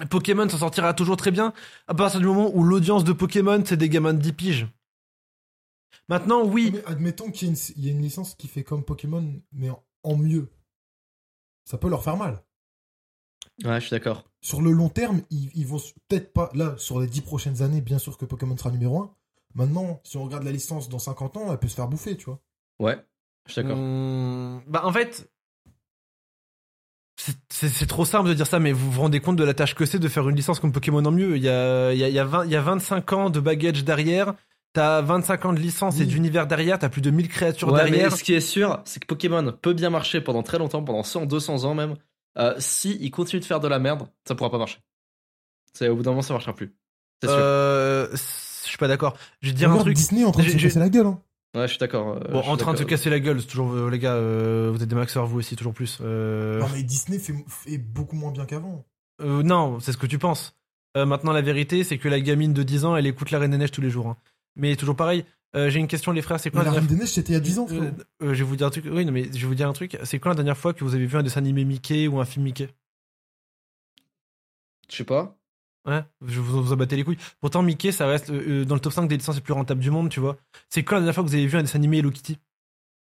Pokémon 0.10 0.48
s'en 0.50 0.58
sortira 0.58 0.94
toujours 0.94 1.18
très 1.18 1.32
bien 1.32 1.54
à 1.88 1.94
partir 1.94 2.20
du 2.20 2.26
moment 2.26 2.50
où 2.54 2.64
l'audience 2.64 3.04
de 3.04 3.14
Pokémon, 3.14 3.62
c'est 3.66 3.78
des 3.78 3.90
gamins 3.90 4.14
de 4.14 4.20
10 4.22 4.34
piges. 4.34 4.68
Maintenant, 6.08 6.44
oui, 6.46 6.72
Mais 6.74 6.86
admettons 6.86 7.32
qu'il 7.32 7.48
y, 7.48 7.52
ait 7.52 7.54
une- 7.54 7.74
il 7.78 7.86
y 7.86 7.90
a 7.90 7.92
une 7.92 8.02
licence 8.02 8.36
qui 8.36 8.48
fait 8.48 8.64
comme 8.64 8.84
Pokémon, 8.84 9.42
mais 9.52 9.70
en, 9.70 9.84
en 10.04 10.16
mieux. 10.18 10.50
Ça 11.66 11.78
peut 11.78 11.90
leur 11.90 12.04
faire 12.04 12.18
mal. 12.18 12.44
Ouais, 13.64 13.80
je 13.80 13.88
suis 13.88 13.92
d'accord. 13.92 14.24
Sur 14.42 14.62
le 14.62 14.72
long 14.72 14.90
terme, 14.90 15.22
ils, 15.32 15.50
ils 15.56 15.66
vont 15.66 15.80
peut-être 16.08 16.32
pas. 16.34 16.50
Là, 16.54 16.76
sur 16.78 17.00
les 17.00 17.08
10 17.08 17.22
prochaines 17.22 17.62
années, 17.62 17.82
bien 17.82 17.98
sûr 17.98 18.18
que 18.18 18.26
Pokémon 18.26 18.56
sera 18.58 18.70
numéro 18.70 19.00
1. 19.02 19.16
Maintenant, 19.56 20.02
si 20.04 20.18
on 20.18 20.24
regarde 20.26 20.44
la 20.44 20.52
licence 20.52 20.90
dans 20.90 21.00
50 21.00 21.38
ans, 21.38 21.52
elle 21.52 21.58
peut 21.58 21.68
se 21.70 21.76
faire 21.76 21.88
bouffer, 21.88 22.18
tu 22.18 22.26
vois. 22.26 22.40
Ouais, 22.80 22.98
je 23.48 23.54
suis 23.54 23.62
d'accord. 23.64 23.78
Hum, 23.78 24.62
bah 24.68 24.82
en 24.86 24.92
fait, 24.92 25.32
c'est- 27.50 27.86
trop 27.88 28.06
simple 28.06 28.28
de 28.30 28.34
dire 28.34 28.46
ça, 28.46 28.60
mais 28.60 28.72
vous 28.74 28.92
vous 28.92 29.02
rendez 29.02 29.20
compte 29.22 29.38
de 29.38 29.44
la 29.44 29.54
tâche 29.54 29.74
que 29.74 29.86
c'est 29.86 30.00
de 30.00 30.08
faire 30.10 30.28
une 30.30 30.36
licence 30.36 30.60
comme 30.60 30.72
Pokémon 30.74 31.04
en 31.06 31.12
mieux. 31.12 31.38
Il 31.38 31.44
y 31.44 31.50
a, 31.50 31.94
il 31.94 32.00
y 32.00 32.04
a, 32.04 32.10
il 32.10 32.14
y 32.14 32.20
a 32.20 32.26
20 32.26 32.46
il 32.46 32.52
y 32.52 32.56
a 32.56 32.62
25 32.62 33.14
ans 33.14 33.30
de 33.30 33.40
baggage 33.40 33.84
derrière, 33.86 34.34
t'as 34.76 35.02
25 35.02 35.46
ans 35.46 35.54
de 35.54 35.60
licence 35.60 36.00
et 36.00 36.06
d'univers 36.06 36.46
derrière, 36.46 36.78
t'as 36.78 36.90
plus 36.90 37.02
de 37.02 37.10
1000 37.10 37.28
créatures 37.30 37.70
Ouais, 37.72 37.84
derrière. 37.86 38.12
mais 38.12 38.16
ce 38.18 38.24
qui 38.24 38.34
est 38.34 38.40
sûr, 38.42 38.82
c'est 38.86 39.00
que 39.00 39.08
Pokémon 39.08 39.52
peut 39.62 39.74
bien 39.74 39.90
marcher 39.90 40.22
pendant 40.22 40.44
très 40.44 40.60
longtemps, 40.60 40.84
pendant 40.84 41.02
100, 41.04 41.26
200 41.26 41.64
ans 41.64 41.74
même. 41.74 41.96
Euh, 42.38 42.54
si 42.60 42.98
il 43.02 43.10
continue 43.12 43.40
de 43.40 43.46
faire 43.46 43.60
de 43.60 43.68
la 43.68 43.80
merde, 43.80 44.08
ça 44.28 44.36
pourra 44.36 44.52
pas 44.52 44.58
marcher. 44.60 44.80
C'est 45.74 45.88
au 45.90 45.96
bout 45.96 46.04
d'un 46.04 46.12
moment, 46.12 46.22
ça 46.22 46.34
marchera 46.34 46.54
plus. 46.54 46.74
C'est 47.22 47.28
sûr. 47.30 47.38
Euh, 47.40 48.08
je 48.12 48.68
suis 48.68 48.78
pas 48.78 48.88
d'accord. 48.88 49.16
Je 49.42 49.48
vais 49.48 49.54
te 49.54 49.58
dire 49.58 49.72
un 49.72 49.78
truc. 49.78 49.96
Disney 49.96 50.24
en 50.26 50.32
train 50.32 50.44
de 50.44 50.50
se 50.50 50.58
casser 50.58 50.80
la 50.80 50.90
gueule. 50.90 51.08
Hein. 51.08 51.22
Ouais, 51.56 51.64
je 51.64 51.68
suis 51.72 51.80
d'accord. 51.80 52.18
euh, 52.18 52.32
Bon, 52.32 52.40
en 52.42 52.58
train 52.58 52.74
de 52.74 52.78
se 52.78 52.84
casser 52.84 53.10
la 53.10 53.20
gueule, 53.22 53.40
c'est 53.40 53.48
toujours 53.48 53.72
euh, 53.74 53.90
les 53.90 54.00
gars. 54.00 54.14
euh, 54.16 54.70
vous 54.74 54.84
êtes 54.84 54.90
des 54.90 54.96
maxeurs 54.96 55.26
vous 55.26 55.40
aussi, 55.40 55.56
toujours 55.56 55.74
plus. 55.74 56.00
Euh, 56.02 56.60
Non, 56.60 56.68
mais 56.74 56.84
Disney 56.84 57.18
fait, 57.18 57.34
fait 57.48 57.78
beaucoup 57.78 58.18
moins 58.18 58.32
bien 58.32 58.46
qu'avant. 58.46 58.84
euh, 59.22 59.42
non, 59.44 59.80
c'est 59.80 59.94
ce 59.94 59.98
que 59.98 60.08
tu 60.08 60.20
penses. 60.20 60.58
Euh, 60.98 61.06
maintenant, 61.06 61.32
la 61.32 61.42
vérité, 61.42 61.84
c'est 61.86 61.98
que 61.98 62.10
la 62.10 62.20
gamine 62.20 62.54
de 62.54 62.64
10 62.64 62.84
ans, 62.86 62.96
elle 62.98 63.08
écoute 63.08 63.32
la 63.32 63.40
Reine 63.40 63.52
des 63.52 63.58
Neiges 63.58 63.72
tous 63.72 63.82
les 63.82 63.90
jours. 63.90 64.08
hein. 64.08 64.18
Mais 64.56 64.76
toujours 64.76 64.96
pareil. 64.96 65.26
euh, 65.56 65.70
J'ai 65.70 65.80
une 65.80 65.88
question, 65.88 66.12
les 66.12 66.22
frères. 66.22 66.40
C'est 66.40 66.50
quoi 66.52 66.62
Mais 66.62 66.66
la 66.66 66.72
la 66.72 66.76
Reine 66.78 66.88
dernière 66.88 66.98
des 67.00 67.04
Neiges, 67.06 67.14
c'était 67.14 67.34
il 67.34 67.36
y 67.36 67.38
a 67.38 67.42
10 67.42 67.60
ans, 67.60 67.68
Euh, 67.72 67.92
euh, 68.22 68.34
je 68.34 68.44
vais 68.44 68.44
vous 68.44 68.56
dire 68.56 68.68
un 68.68 68.70
truc. 68.70 68.86
Oui, 68.90 69.06
non, 69.06 69.12
mais 69.12 69.26
je 69.26 69.40
vais 69.40 69.48
vous 69.48 69.56
dire 69.56 69.68
un 69.70 69.74
truc. 69.74 69.98
C'est 70.04 70.20
quand 70.20 70.30
la 70.30 70.36
dernière 70.36 70.58
fois 70.58 70.74
que 70.74 70.84
vous 70.84 70.96
avez 70.96 71.06
vu 71.06 71.18
un 71.18 71.24
dessin 71.24 71.40
animé 71.40 71.66
Mickey 71.66 72.08
ou 72.08 72.20
un 72.20 72.26
film 72.26 72.46
Mickey? 72.46 72.70
Je 74.90 74.96
sais 74.98 75.04
pas. 75.04 75.38
Ouais, 75.88 76.04
je 76.26 76.40
vous, 76.40 76.64
vous 76.64 76.74
abattez 76.74 76.96
les 76.96 77.04
couilles. 77.04 77.18
Pourtant, 77.40 77.62
Mickey, 77.62 77.92
ça 77.92 78.08
reste 78.08 78.32
euh, 78.32 78.66
dans 78.66 78.74
le 78.76 78.82
top 78.82 78.94
5 78.94 79.08
des 79.08 79.18
licences 79.18 79.36
les 79.36 79.42
plus 79.42 79.54
rentables 79.54 79.82
du 79.82 79.92
monde, 79.92 80.10
tu 80.10 80.20
vois. 80.20 80.38
C'est 80.70 80.84
quand 80.84 80.96
la 80.96 81.02
dernière 81.02 81.14
fois 81.16 81.24
que 81.24 81.30
vous 81.30 81.36
avez 81.36 81.46
vu 81.46 81.58
un 81.58 81.62
dessin 81.62 81.78
animé 81.78 82.00
Hello 82.00 82.10
Kitty? 82.12 82.40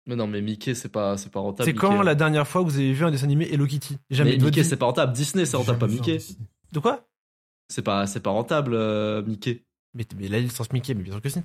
Mais 0.06 0.14
non, 0.16 0.26
mais 0.26 0.40
Mickey, 0.40 0.74
c'est 0.74 0.88
pas, 0.88 1.16
c'est 1.16 1.30
pas 1.30 1.40
rentable. 1.40 1.68
C'est 1.68 1.74
quand 1.74 1.90
Mickey. 1.92 2.04
la 2.04 2.14
dernière 2.14 2.46
fois 2.46 2.62
que 2.62 2.68
vous 2.70 2.76
avez 2.76 2.92
vu 2.92 3.04
un 3.04 3.10
dessin 3.10 3.24
animé 3.24 3.52
Hello 3.52 3.66
Kitty? 3.66 3.98
Jamais 4.10 4.36
Mais 4.38 4.44
Mickey, 4.44 4.62
c'est 4.64 4.76
pas 4.76 4.86
rentable. 4.86 5.12
Disney, 5.12 5.44
c'est 5.44 5.56
rentable, 5.56 5.78
pas 5.80 5.88
Mickey. 5.88 6.18
De 6.72 6.78
quoi? 6.78 7.04
C'est 7.68 7.82
pas, 7.82 8.06
c'est 8.06 8.20
pas 8.20 8.30
rentable, 8.30 8.74
euh, 8.74 9.22
Mickey. 9.24 9.64
Mais, 9.94 10.06
mais 10.16 10.28
la 10.28 10.40
licence 10.40 10.72
Mickey, 10.72 10.94
mais 10.94 11.02
bien 11.02 11.12
sûr 11.12 11.22
que 11.22 11.28
si. 11.28 11.40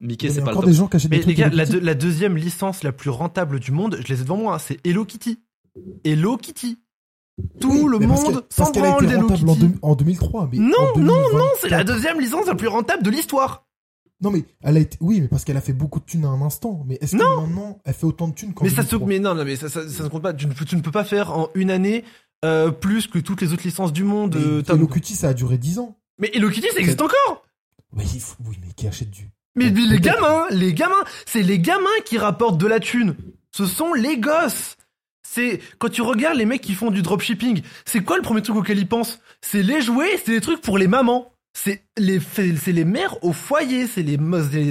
Mickey, 0.00 0.26
Il 0.26 0.30
y 0.30 0.34
c'est 0.34 0.40
a 0.40 0.44
pas 0.44 0.50
le 0.50 0.56
encore 0.56 0.64
top. 0.64 0.70
des 0.70 0.76
gens 0.76 0.88
qui 0.88 0.96
achètent 0.96 1.10
Mais 1.10 1.18
des 1.18 1.22
les 1.26 1.34
trucs 1.34 1.36
gars, 1.38 1.46
Hello 1.46 1.56
la, 1.56 1.64
Kitty. 1.64 1.72
deux- 1.78 1.84
la 1.84 1.94
deuxième 1.94 2.36
licence 2.36 2.82
la 2.82 2.92
plus 2.92 3.10
rentable 3.10 3.60
du 3.60 3.70
monde, 3.72 3.98
je 4.00 4.12
les 4.12 4.20
ai 4.20 4.24
devant 4.24 4.36
moi, 4.36 4.54
hein, 4.56 4.58
c'est 4.58 4.78
Hello 4.86 5.04
Kitty. 5.04 5.38
Hello 6.04 6.36
Kitty. 6.36 6.78
Tout 7.60 7.70
Oui, 7.72 7.84
le 7.90 7.98
mais 7.98 8.06
parce 8.06 8.22
monde 8.22 8.32
qu'elle- 8.34 8.42
s'en 8.50 8.62
parce 8.64 8.70
qu'elle 8.72 8.84
a 8.84 8.90
branle 8.90 9.04
été 9.04 9.14
d'Hello 9.14 9.28
rentable 9.28 9.48
en, 9.50 9.54
Kitty. 9.54 9.66
deux- 9.66 9.78
en 9.82 9.94
2003. 9.96 10.48
Mais 10.52 10.58
Non, 10.58 10.66
en 10.78 10.86
non, 10.86 10.94
2024 11.06 11.38
non, 11.38 11.44
c'est 11.60 11.68
la 11.68 11.84
deuxième 11.84 12.20
licence 12.20 12.46
la 12.46 12.54
plus 12.54 12.68
rentable 12.68 13.02
de 13.02 13.10
l'histoire. 13.10 13.66
Non, 14.20 14.30
mais 14.30 14.44
elle 14.62 14.76
a 14.76 14.80
été. 14.80 14.96
Oui, 15.00 15.20
mais 15.20 15.28
parce 15.28 15.44
qu'elle 15.44 15.56
a 15.56 15.60
fait 15.60 15.72
beaucoup 15.72 15.98
de 16.00 16.04
thunes 16.04 16.24
à 16.24 16.28
un 16.28 16.40
instant. 16.42 16.84
Mais 16.86 16.96
est-ce 17.00 17.12
que 17.16 17.22
maintenant, 17.40 17.80
elle 17.84 17.94
fait 17.94 18.06
autant 18.06 18.28
de 18.28 18.34
thunes 18.34 18.54
qu'en 18.54 18.64
Mais 18.64 18.70
ça 18.70 18.82
se, 18.82 18.90
2003? 18.96 19.08
mais 19.08 19.18
non, 19.18 19.34
non, 19.34 19.44
mais 19.44 19.56
ça, 19.56 19.68
ça, 19.68 19.88
ça 19.88 20.04
ne 20.04 20.08
compte 20.08 20.22
pas. 20.22 20.32
Tu 20.32 20.46
ne, 20.46 20.52
peux- 20.52 20.64
tu 20.64 20.76
ne 20.76 20.80
peux 20.80 20.92
pas 20.92 21.04
faire 21.04 21.36
en 21.36 21.48
une 21.54 21.70
année 21.70 22.04
euh, 22.44 22.70
plus 22.70 23.06
que 23.08 23.18
toutes 23.18 23.40
les 23.42 23.52
autres 23.52 23.64
licences 23.64 23.92
du 23.92 24.04
monde. 24.04 24.36
Mais 24.38 24.44
euh, 24.44 24.62
t'as- 24.62 24.74
Hello 24.74 24.86
Kitty, 24.86 25.14
ça 25.16 25.30
a 25.30 25.34
duré 25.34 25.58
10 25.58 25.78
ans. 25.78 25.96
mais 26.18 26.30
Hello 26.34 26.48
Kitty, 26.50 26.68
ça 26.72 26.78
existe 26.78 27.00
encore. 27.02 27.43
Mais 27.96 28.04
il 28.14 28.20
faut- 28.20 28.36
Oui, 28.46 28.56
mais 28.60 28.72
qui 28.74 28.86
achète 28.86 29.10
du. 29.10 29.30
Mais, 29.56 29.70
les 29.70 30.00
gamins, 30.00 30.46
les 30.50 30.74
gamins, 30.74 31.04
c'est 31.26 31.42
les 31.42 31.60
gamins 31.60 31.88
qui 32.04 32.18
rapportent 32.18 32.58
de 32.58 32.66
la 32.66 32.80
thune. 32.80 33.14
Ce 33.52 33.66
sont 33.66 33.92
les 33.94 34.18
gosses. 34.18 34.76
C'est 35.22 35.60
quand 35.78 35.88
tu 35.88 36.02
regardes 36.02 36.36
les 36.36 36.44
mecs 36.44 36.60
qui 36.60 36.74
font 36.74 36.90
du 36.90 37.02
dropshipping, 37.02 37.62
c'est 37.84 38.02
quoi 38.02 38.16
le 38.16 38.22
premier 38.22 38.42
truc 38.42 38.56
auquel 38.56 38.78
ils 38.78 38.88
pensent? 38.88 39.20
C'est 39.40 39.62
les 39.62 39.80
jouets, 39.80 40.20
c'est 40.24 40.32
les 40.32 40.40
trucs 40.40 40.60
pour 40.60 40.76
les 40.78 40.88
mamans. 40.88 41.32
C'est 41.56 41.84
les 41.96 42.18
c'est 42.20 42.72
les 42.72 42.84
mères 42.84 43.22
au 43.22 43.32
foyer, 43.32 43.86
c'est 43.86 44.02
les 44.02 44.18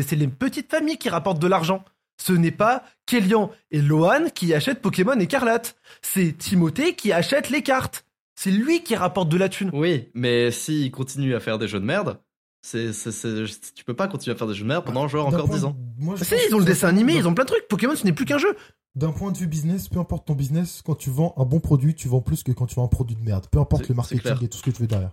c'est 0.06 0.16
les 0.18 0.28
petites 0.28 0.70
familles 0.70 0.98
qui 0.98 1.08
rapportent 1.10 1.42
de 1.42 1.48
l'argent. 1.48 1.86
Ce 2.22 2.34
n'est 2.34 2.52
pas 2.52 2.84
Kélian 3.06 3.52
et 3.72 3.82
Lohan 3.82 4.30
qui 4.36 4.54
achètent 4.54 4.82
Pokémon 4.82 5.18
Écarlate. 5.18 5.78
C'est 6.02 6.38
Timothée 6.38 6.96
qui 6.96 7.14
achète 7.14 7.50
les 7.50 7.64
cartes. 7.64 8.06
C'est 8.36 8.52
lui 8.52 8.84
qui 8.84 8.96
rapporte 8.96 9.30
de 9.30 9.38
la 9.38 9.48
thune. 9.48 9.70
Oui, 9.74 10.10
mais 10.14 10.52
s'il 10.52 10.92
continue 10.92 11.36
à 11.36 11.40
faire 11.40 11.58
des 11.58 11.68
jeux 11.70 11.80
de 11.80 11.86
merde, 11.86 12.20
c'est, 12.66 12.94
c'est, 12.94 13.12
c'est- 13.12 13.74
tu 13.76 13.84
peux 13.84 13.94
pas 13.94 14.08
continuer 14.08 14.34
à 14.34 14.38
faire 14.38 14.48
des 14.48 14.54
jeux 14.56 14.64
de 14.64 14.68
merde 14.70 14.86
pendant 14.86 15.08
genre 15.08 15.30
D'un 15.30 15.38
encore 15.38 15.48
point 15.50 15.56
10 15.58 15.62
de- 15.62 15.68
ans. 15.68 15.76
Moi, 16.00 16.16
je 16.18 16.24
Si, 16.24 16.30
pense 16.32 16.40
ils 16.50 16.56
ont 16.56 16.60
le 16.60 16.66
dessin 16.66 16.88
animé, 16.88 17.14
ils 17.16 17.28
ont 17.28 17.34
plein 17.36 17.44
de 17.44 17.50
trucs. 17.50 17.68
Pokémon, 17.68 17.96
ce 17.96 18.06
n'est 18.06 18.14
plus 18.14 18.26
qu'un 18.26 18.38
jeu. 18.40 18.56
D'un 18.96 19.12
point 19.12 19.32
de 19.32 19.38
vue 19.38 19.48
business, 19.48 19.90
peu 19.90 20.00
importe 20.00 20.26
ton 20.28 20.34
business, 20.34 20.82
quand 20.86 20.96
tu 20.96 21.10
vends 21.10 21.34
un 21.38 21.46
bon 21.46 21.60
produit, 21.60 21.94
tu 21.94 22.08
vends 22.08 22.22
plus 22.22 22.42
que 22.44 22.52
quand 22.52 22.66
tu 22.66 22.76
vends 22.76 22.86
un 22.86 22.88
produit 22.88 23.16
de 23.16 23.22
merde. 23.22 23.48
Peu 23.52 23.60
importe 23.60 23.84
C'est- 23.84 23.90
le 23.90 23.96
marketing 23.96 24.44
et 24.44 24.48
tout 24.48 24.58
ce 24.58 24.64
que 24.64 24.72
tu 24.72 24.82
veux 24.82 24.88
derrière. 24.88 25.12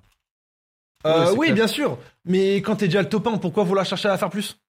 Euh, 1.06 1.26
Ouais, 1.32 1.38
oui, 1.38 1.46
clair. 1.46 1.54
bien 1.56 1.66
sûr. 1.66 1.98
Mais 2.24 2.56
quand 2.56 2.76
t'es 2.76 2.86
déjà 2.86 3.02
le 3.02 3.08
top 3.08 3.26
1, 3.26 3.38
pourquoi 3.38 3.64
vouloir 3.64 3.86
chercher 3.86 4.08
à 4.08 4.18
faire 4.18 4.28
plus? 4.30 4.60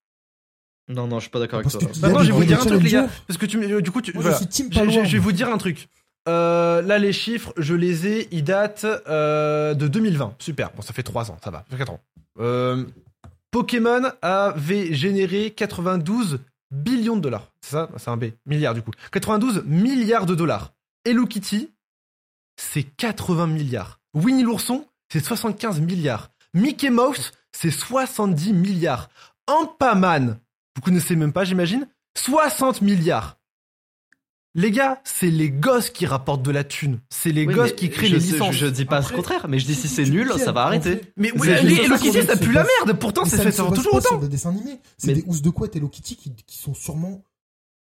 Non, 0.88 1.08
non, 1.08 1.18
je 1.20 1.24
suis 1.24 1.30
pas 1.30 1.40
d'accord 1.40 1.60
avec 1.60 1.72
toi. 1.72 1.80
tu- 1.80 2.00
Maintenant, 2.00 2.24
je 2.24 2.32
vais 2.32 2.38
vous 2.38 2.46
dire 2.46 2.62
un 2.62 2.66
truc, 2.66 2.82
les 2.84 2.90
gars. 2.90 3.10
Parce 3.28 3.38
que 3.38 3.46
tu, 3.46 3.58
me- 3.58 3.82
du 3.82 3.92
coup, 3.92 4.02
tu, 4.02 4.14
Moi, 4.14 4.22
voilà. 4.24 4.38
je 4.38 4.42
suis 4.44 4.50
team 4.50 4.68
je- 4.72 5.04
je 5.06 5.12
vais 5.12 5.18
vous 5.20 5.32
dire 5.34 5.50
un 5.50 5.58
truc. 5.58 5.88
Euh, 6.30 6.82
là, 6.82 6.98
les 7.00 7.14
chiffres, 7.14 7.52
je 7.58 7.74
les 7.74 8.08
ai, 8.08 8.28
ils 8.32 8.44
datent 8.44 8.86
euh, 8.86 9.74
de 9.74 9.88
2020. 9.88 10.36
Super. 10.40 10.72
Bon, 10.74 10.82
ça 10.82 10.94
fait 10.94 11.04
3 11.04 11.32
ans, 11.32 11.38
ça 11.44 11.52
va. 11.52 11.60
Ça 11.60 11.66
fait 11.72 11.78
4 11.78 11.92
ans. 11.94 12.00
Euh, 12.40 12.86
Pokémon 13.52 14.04
avait 14.22 14.94
généré 14.94 15.52
92 15.52 16.40
billions 16.72 17.18
de 17.18 17.22
dollars. 17.22 17.52
C'est 17.62 17.72
ça? 17.72 17.90
C'est 17.98 18.10
un 18.10 18.18
B. 18.18 18.26
Milliards, 18.46 18.74
du 18.74 18.82
coup. 18.82 18.92
92 19.12 19.64
milliards 19.66 20.26
de 20.26 20.36
dollars. 20.36 20.74
Hello 21.06 21.26
Kitty, 21.26 21.70
c'est 22.56 22.84
80 22.84 23.48
milliards. 23.48 24.00
Winnie 24.14 24.44
l'ourson, 24.44 24.86
c'est 25.12 25.24
75 25.24 25.82
milliards. 25.82 26.30
Mickey 26.54 26.90
Mouse, 26.90 27.32
c'est 27.52 27.72
70 27.72 28.54
milliards. 28.54 29.10
Ampaman, 29.48 30.40
vous 30.76 30.82
connaissez 30.82 31.16
même 31.16 31.34
pas, 31.34 31.44
j'imagine? 31.44 31.88
60 32.18 32.82
milliards. 32.82 33.38
Les 34.54 34.72
gars, 34.72 35.00
c'est 35.06 35.30
les 35.30 35.50
gosses 35.50 35.90
qui 35.90 36.06
rapportent 36.06 36.44
de 36.44 36.52
la 36.52 36.66
thune. 36.66 37.00
C'est 37.10 37.32
les 37.32 37.46
Oui, 37.46 37.54
gosses 37.54 37.72
qui 37.72 37.90
créent 37.90 38.10
les 38.10 38.20
sais- 38.20 38.34
licences. 38.34 38.54
Je, 38.56 38.66
dis 38.68 38.84
pas 38.84 38.98
Après, 38.98 39.12
ce 39.12 39.16
contraire, 39.16 39.48
mais 39.48 39.60
je 39.60 39.66
dis 39.66 39.76
si 39.76 39.88
c'est 39.88 40.04
nul, 40.04 40.30
ça 40.38 40.52
va 40.52 40.64
arrêter. 40.64 41.02
Mais 41.16 41.32
oui, 41.32 41.40
c'est 41.48 41.64
Hello 41.66 41.96
ça 41.98 42.04
Kitty, 42.04 42.22
ça 42.24 42.36
pue 42.36 42.46
c'est 42.48 42.52
la 42.52 42.66
merde. 42.86 43.00
Pourtant, 43.00 43.24
c'est 43.24 43.38
ça 43.38 43.44
fait 43.44 43.50
ne 43.50 43.54
se 43.54 43.62
base 43.62 43.74
toujours 43.76 43.92
pas 43.94 43.98
autant. 44.00 44.10
sur 44.10 44.20
des 44.20 44.28
dessins 44.28 44.50
animés. 44.50 44.80
C'est 44.98 45.14
des 45.14 45.24
housses 45.26 45.42
de 45.42 45.50
couette 45.50 45.76
Hello 45.78 45.88
Kitty 45.88 46.18
qui, 46.18 46.34
qui 46.46 46.58
sont 46.58 46.74
sûrement 46.74 47.24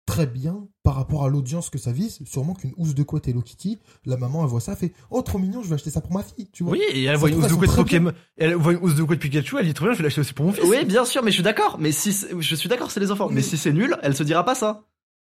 très 0.05 0.27
bien 0.27 0.67
par 0.83 0.95
rapport 0.95 1.23
à 1.23 1.29
l'audience 1.29 1.71
que 1.71 1.77
ça 1.79 1.91
vise. 1.91 2.19
Sûrement 2.25 2.53
qu'une 2.53 2.73
housse 2.77 2.93
de 2.93 3.01
couette 3.03 3.27
Hello 3.27 3.41
Kitty, 3.41 3.79
la 4.05 4.17
maman, 4.17 4.43
elle 4.43 4.49
voit 4.49 4.59
ça, 4.61 4.73
elle 4.73 4.77
fait 4.77 4.93
Oh, 5.09 5.23
trop 5.23 5.39
mignon, 5.39 5.63
je 5.63 5.69
vais 5.69 5.75
acheter 5.75 5.89
ça 5.89 6.01
pour 6.01 6.13
ma 6.13 6.21
fille. 6.23 6.49
Tu 6.53 6.63
vois 6.63 6.73
Oui, 6.73 6.81
et 6.91 7.03
elle 7.05 7.15
voit 7.15 7.29
une 7.29 7.35
housse 7.43 7.47
de 7.47 7.55
couette 7.55 7.75
Pokémon. 7.75 8.11
Elle 8.37 8.53
voit 8.53 8.73
une 8.73 8.79
housse 8.79 8.93
de 8.95 9.01
couette 9.03 9.19
Pikachu, 9.19 9.55
elle 9.59 9.65
dit 9.65 9.73
trop 9.73 9.85
bien, 9.85 9.93
je 9.93 9.97
vais 9.99 10.03
l'acheter 10.03 10.21
aussi 10.21 10.33
pour 10.33 10.45
mon 10.45 10.51
fils. 10.53 10.65
Oui, 10.65 10.85
bien 10.85 11.03
sûr, 11.05 11.23
mais 11.23 11.31
je 11.31 11.35
suis 11.35 11.43
d'accord. 11.43 11.77
Mais 11.79 11.91
si 11.91 12.13
c'est- 12.13 12.27
je 12.39 12.55
suis 12.55 12.69
d'accord, 12.69 12.91
c'est 12.91 12.99
les 12.99 13.09
enfants. 13.09 13.27
Mais- 13.31 13.41
si 13.41 13.57
c'est 13.57 13.73
nul, 13.73 13.97
elle 14.03 14.15
se 14.15 14.21
dira 14.23 14.45
pas 14.45 14.53
ça. 14.55 14.83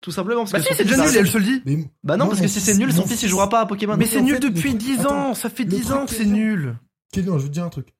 Tout 0.01 0.11
simplement. 0.11 0.41
Parce 0.41 0.51
Bah 0.53 0.59
que 0.59 0.65
si, 0.67 0.75
c'est 0.75 0.83
déjà 0.85 1.05
nul, 1.05 1.15
elle 1.17 1.27
se 1.27 1.37
le 1.37 1.43
dit. 1.43 1.61
Mais 1.65 1.75
Bah 2.03 2.15
non, 2.17 2.25
Moi, 2.25 2.33
parce 2.33 2.41
que 2.41 2.47
si 2.47 2.61
c'est 2.61 2.75
nul, 2.77 2.93
son 2.93 3.05
fils 3.05 3.21
il 3.23 3.29
jouera 3.29 3.49
pas 3.49 3.61
à 3.61 3.65
Pokémon. 3.65 3.93
Mais 3.93 3.99
Mais 3.99 4.05
c'est 4.05 4.21
nul 4.21 4.35
fait, 4.35 4.39
depuis 4.39 4.69
truc- 4.69 4.77
10 4.77 4.99
attends, 5.01 5.29
ans, 5.31 5.33
ça 5.33 5.49
fait 5.49 5.63
le 5.65 5.69
10 5.71 5.91
ans 5.91 6.05
que 6.05 6.13
est 6.13 6.17
c'est 6.17 6.25
nul. 6.25 6.77
Kélian, 7.11 7.37
je 7.37 7.43
veux 7.43 7.49
te 7.49 7.53
dire 7.53 7.65
un 7.65 7.69
truc. 7.69 7.93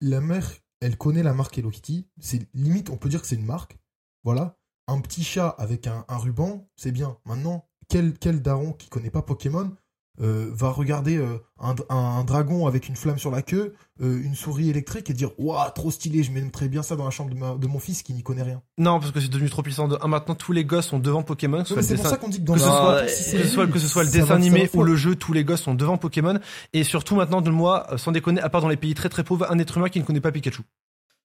La 0.00 0.20
mère, 0.20 0.50
elle 0.80 0.96
connaît 0.96 1.22
la 1.22 1.34
marque 1.34 1.56
Hello 1.58 1.70
Kitty. 1.70 2.06
C'est 2.20 2.48
limite, 2.54 2.90
on 2.90 2.96
peut 2.96 3.08
dire 3.08 3.20
que 3.20 3.26
c'est 3.28 3.36
une 3.36 3.44
marque. 3.46 3.76
Voilà. 4.24 4.56
Un 4.88 5.00
petit 5.00 5.22
chat 5.22 5.48
avec 5.58 5.86
un, 5.86 6.04
un 6.08 6.16
ruban, 6.16 6.68
c'est 6.76 6.92
bien. 6.92 7.18
Maintenant, 7.24 7.68
quel, 7.88 8.14
quel 8.18 8.40
daron 8.42 8.72
qui 8.72 8.88
connaît 8.88 9.10
pas 9.10 9.22
Pokémon 9.22 9.72
euh, 10.20 10.50
va 10.52 10.70
regarder 10.70 11.16
euh, 11.16 11.38
un, 11.60 11.74
un- 11.90 11.96
un 11.96 12.24
dragon 12.24 12.66
avec 12.66 12.88
une 12.88 12.96
flamme 12.96 13.18
sur 13.18 13.30
la 13.30 13.42
queue, 13.42 13.74
euh, 14.02 14.20
une 14.22 14.34
souris 14.34 14.68
électrique 14.70 15.08
et 15.10 15.12
dire 15.12 15.30
Waouh, 15.38 15.70
trop 15.74 15.90
stylé, 15.90 16.22
je 16.22 16.32
mettrais 16.32 16.68
bien 16.68 16.82
ça 16.82 16.96
dans 16.96 17.04
la 17.04 17.10
chambre 17.10 17.30
de, 17.30 17.36
ma- 17.38 17.54
de 17.54 17.66
mon 17.66 17.78
fils 17.78 18.02
qui 18.02 18.12
n'y 18.14 18.22
connaît 18.22 18.42
rien. 18.42 18.60
Non, 18.78 18.98
parce 19.00 19.12
que 19.12 19.20
c'est 19.20 19.28
devenu 19.28 19.48
trop 19.50 19.62
puissant. 19.62 19.86
De 19.88 19.96
un, 20.00 20.08
maintenant, 20.08 20.34
tous 20.34 20.52
les 20.52 20.64
gosses 20.64 20.88
sont 20.88 20.98
devant 20.98 21.22
Pokémon. 21.22 21.64
c'est 21.64 21.74
le 21.74 21.80
pour 21.80 21.88
dessin- 21.96 22.08
ça 22.10 22.16
qu'on 22.16 22.28
dit 22.28 22.38
que 22.40 22.44
dans 22.44 22.54
que 22.54 22.58
le 22.58 22.64
ce 22.64 22.70
soit, 22.70 22.92
euh, 22.94 23.02
que 23.04 23.08
ce 23.10 23.48
soit, 23.48 23.66
que 23.68 23.78
ce 23.78 23.86
soit 23.88 24.04
le 24.04 24.10
dessin 24.10 24.24
va 24.26 24.34
animé 24.34 24.68
ou 24.74 24.82
le 24.82 24.96
jeu, 24.96 25.14
tous 25.14 25.32
les 25.32 25.44
gosses 25.44 25.62
sont 25.62 25.74
devant 25.74 25.98
Pokémon. 25.98 26.38
Et 26.72 26.84
surtout 26.84 27.14
maintenant, 27.14 27.40
de 27.40 27.50
moi, 27.50 27.86
sans 27.96 28.12
déconner, 28.12 28.40
à 28.40 28.48
part 28.48 28.60
dans 28.60 28.68
les 28.68 28.76
pays 28.76 28.94
très 28.94 29.08
très 29.08 29.24
pauvres, 29.24 29.46
un 29.50 29.58
être 29.58 29.76
humain 29.78 29.88
qui 29.88 30.00
ne 30.00 30.04
connaît 30.04 30.20
pas 30.20 30.32
Pikachu. 30.32 30.62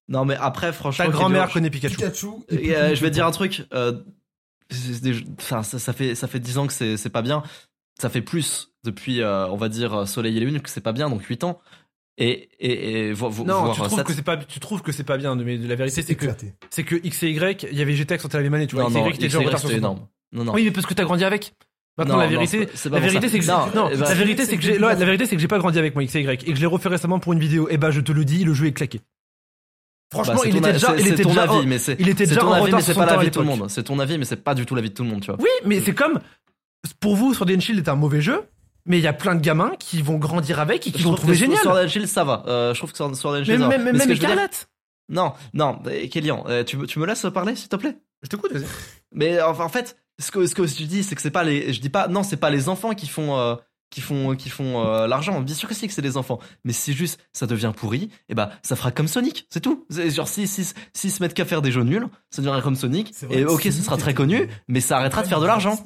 Non, 0.09 0.25
mais 0.25 0.35
après, 0.35 0.71
franchement. 0.73 1.05
Ta 1.05 1.11
grand-mère 1.11 1.49
connaît 1.49 1.69
Pikachu. 1.69 1.95
Pikachu. 1.95 2.27
Et, 2.49 2.67
et 2.67 2.75
euh, 2.75 2.93
je 2.95 3.01
vais 3.01 3.09
te 3.09 3.13
dire 3.15 3.25
un 3.25 3.31
truc. 3.31 3.65
euh, 3.73 3.93
c'est 4.69 5.01
des- 5.01 5.23
enfin, 5.39 5.63
ça, 5.63 5.79
ça 5.79 5.93
fait 5.93 6.15
ça 6.15 6.27
fait 6.27 6.39
10 6.39 6.57
ans 6.57 6.67
que 6.67 6.73
c'est 6.73 6.97
c'est 6.97 7.09
pas 7.09 7.21
bien. 7.21 7.43
Ça 8.03 8.09
fait 8.09 8.21
plus 8.21 8.69
depuis, 8.83 9.21
euh, 9.21 9.47
on 9.47 9.55
va 9.55 9.69
dire, 9.69 9.93
euh, 9.93 10.05
Soleil 10.05 10.35
et 10.37 10.41
Lune 10.41 10.59
que 10.59 10.69
c'est 10.69 10.81
pas 10.81 10.91
bien, 10.91 11.09
donc 11.09 11.23
8 11.23 11.45
ans. 11.45 11.59
Et, 12.17 12.49
et, 12.59 13.07
et 13.07 13.13
vo- 13.13 13.29
vo- 13.29 13.45
Non, 13.45 13.63
voir 13.63 13.75
tu 13.75 13.81
trouves 13.81 13.97
ça- 13.97 14.03
que 14.03 14.11
c'est 14.13 14.21
pas, 14.23 14.35
tu 14.37 14.59
trouves 14.59 14.81
que 14.81 14.91
c'est 14.91 15.05
pas 15.05 15.17
bien. 15.17 15.35
Mais 15.35 15.55
la 15.55 15.75
vérité, 15.75 16.01
C'est 16.01 16.15
que, 16.15 16.25
c'est 16.69 16.83
que 16.83 16.95
X 17.01 17.23
et 17.23 17.29
Y, 17.29 17.63
il 17.71 17.77
y 17.77 17.81
avait 17.81 17.93
GTX 17.95 18.21
quand 18.21 18.33
elle 18.33 18.41
avait 18.41 18.49
mané, 18.49 18.67
tu 18.67 18.75
vois. 18.75 18.89
Non, 18.89 18.89
X 18.89 18.97
et 18.97 18.99
Y 18.99 19.09
était 19.15 19.21
déjà 19.23 19.39
en 19.39 19.43
retard 19.43 19.59
sur 19.61 19.71
énorme. 19.71 20.05
Non, 20.33 20.43
non. 20.43 20.53
Oui, 20.53 20.65
mais 20.65 20.71
parce 20.71 20.85
que 20.85 20.93
t'as 20.93 21.05
grandi 21.05 21.23
avec. 21.23 21.53
Maintenant, 21.97 22.15
Non, 22.15 22.19
la 22.21 22.27
vérité, 22.27 22.57
c'est 22.59 22.65
pas- 22.65 22.71
c'est 22.75 22.89
pas 22.89 22.99
la 22.99 23.07
vérité, 23.07 23.29
c'est 23.29 23.39
que 23.39 23.45
Non, 23.47 23.65
non, 23.73 23.89
eh 23.93 23.95
ben, 23.97 24.01
la 24.03 24.13
vérité, 24.15 24.45
c'est 24.45 24.57
que 24.57 24.63
j'ai, 24.63 24.73
c'est 24.73 24.79
non, 24.79 24.87
que- 24.93 24.99
la 24.99 25.05
vérité, 25.05 25.25
c'est 25.27 25.35
que 25.35 25.41
j'ai 25.41 25.47
pas 25.47 25.59
grandi 25.59 25.79
avec 25.79 25.93
moi 25.95 26.03
X 26.03 26.13
et 26.15 26.21
Y 26.21 26.43
et 26.43 26.49
que 26.51 26.55
je 26.55 26.59
l'ai 26.61 26.65
refait 26.67 26.89
récemment 26.89 27.19
pour 27.19 27.33
une 27.33 27.39
vidéo. 27.39 27.69
Et 27.69 27.77
bah, 27.77 27.89
je 27.91 28.01
te 28.01 28.11
le 28.11 28.25
dis, 28.25 28.43
le 28.43 28.53
jeu 28.53 28.65
est 28.67 28.73
claqué. 28.73 28.99
Franchement, 30.11 30.33
Bah, 30.35 30.39
c'est 30.43 30.49
il 30.49 30.57
était 30.57 30.67
a- 30.67 30.71
déjà, 30.73 30.95
il 30.95 31.03
c'est 31.03 31.09
était 31.13 31.23
déjà, 31.23 31.41
avis, 31.43 31.65
mais 31.67 31.79
c'est 31.79 31.95
il 31.99 32.07
était 32.09 32.25
c'est 32.27 32.35
déjà 32.35 32.45
en 32.45 32.51
avis, 32.51 32.65
retard 32.65 32.79
mais 32.79 32.83
c'est 32.85 32.93
pas 32.93 33.05
l'avis 33.07 33.25
de 33.27 33.31
tout 33.31 33.39
le 33.39 33.45
monde. 33.45 33.65
C'est 33.69 33.83
ton 33.83 33.97
avis, 33.97 34.17
mais 34.19 34.25
c'est 34.25 34.43
pas 34.43 34.53
du 34.53 34.65
tout 34.67 34.75
l'avis 34.75 34.89
de 34.89 34.93
tout 34.93 35.03
le 35.03 35.09
monde, 35.09 35.21
tu 35.21 35.31
vois. 35.31 35.39
Oui, 35.41 35.49
mais 35.65 35.79
c'est 35.81 35.95
comme 35.95 36.19
pour 36.99 37.15
vous, 37.15 37.33
Sword 37.33 37.49
and 37.55 37.59
Shield 37.59 37.79
est 37.85 37.89
un 37.89 37.95
mauvais 37.95 38.21
jeu, 38.21 38.41
mais 38.85 38.97
il 38.99 39.03
y 39.03 39.07
a 39.07 39.13
plein 39.13 39.35
de 39.35 39.41
gamins 39.41 39.71
qui 39.79 40.01
vont 40.01 40.17
grandir 40.17 40.59
avec 40.59 40.85
et 40.87 40.91
qui 40.91 40.99
Je 40.99 41.03
vont 41.03 41.11
trouve 41.11 41.21
trouver 41.21 41.35
génial. 41.37 41.59
Sword 41.61 41.77
and 41.77 41.87
Shield, 41.87 42.07
ça 42.07 42.23
va. 42.23 42.43
Euh, 42.47 42.73
je 42.73 42.79
trouve 42.79 42.91
que 42.91 42.97
Sword 42.97 43.11
and 43.11 43.13
Mais 43.39 43.45
Shield, 43.45 43.59
ça 43.61 43.67
va. 43.67 43.67
même, 43.69 43.83
même, 43.83 43.93
Mais 43.95 43.99
ce 43.99 44.07
même 44.07 44.13
veux 44.15 44.19
dire- 44.19 44.29
Écarlate. 44.31 44.69
Non, 45.09 45.33
non, 45.53 45.79
Kélian, 46.09 46.45
euh, 46.47 46.63
tu, 46.63 46.77
me- 46.77 46.85
tu 46.87 46.99
me 46.99 47.05
laisses 47.05 47.25
parler, 47.33 47.55
s'il 47.55 47.67
te 47.69 47.75
plaît? 47.75 47.97
Je 48.23 48.29
t'écoute, 48.29 48.53
vas-y. 48.53 48.65
Mais 49.13 49.41
enfin, 49.41 49.65
en 49.65 49.69
fait, 49.69 49.97
ce 50.19 50.31
que, 50.31 50.47
ce 50.47 50.55
que 50.55 50.65
je 50.65 50.83
dis, 50.85 51.03
c'est 51.03 51.15
que 51.15 51.21
c'est 51.21 51.29
pas 51.31 51.43
les. 51.43 51.73
Je 51.73 51.81
dis 51.81 51.89
pas, 51.89 52.07
non, 52.07 52.23
c'est 52.23 52.37
pas 52.37 52.49
les 52.49 52.69
enfants 52.69 52.93
qui 52.93 53.07
font. 53.07 53.35
Euh, 53.93 53.95
qui 53.95 54.01
font, 54.01 54.35
qui 54.35 54.49
font 54.49 54.85
euh, 54.85 55.07
l'argent. 55.07 55.41
Bien 55.41 55.55
sûr 55.55 55.69
que 55.69 55.75
si, 55.75 55.87
que 55.87 55.93
c'est 55.93 56.01
les 56.01 56.17
enfants. 56.17 56.39
Mais 56.63 56.73
si 56.73 56.93
juste 56.93 57.19
ça 57.31 57.47
devient 57.47 57.71
pourri, 57.75 58.09
et 58.29 58.35
bah 58.35 58.51
ça 58.61 58.75
fera 58.75 58.91
comme 58.91 59.07
Sonic, 59.07 59.47
c'est 59.49 59.61
tout. 59.61 59.85
C'est 59.89 60.09
Genre 60.09 60.27
si, 60.27 60.47
si, 60.47 60.73
si 60.93 61.09
se 61.09 61.21
mettent 61.21 61.33
qu'à 61.33 61.45
faire 61.45 61.61
des 61.61 61.71
jeux 61.71 61.83
nuls, 61.83 62.07
ça 62.29 62.41
deviendra 62.41 62.61
comme 62.61 62.75
Sonic. 62.75 63.11
C'est 63.13 63.31
Et 63.31 63.45
ok, 63.45 63.63
ce 63.63 63.71
sera 63.71 63.97
très 63.97 64.13
connu, 64.13 64.47
mais 64.67 64.81
ça 64.81 64.97
arrêtera 64.97 65.23
de 65.23 65.27
faire 65.27 65.39
de 65.39 65.45
l'argent. 65.45 65.77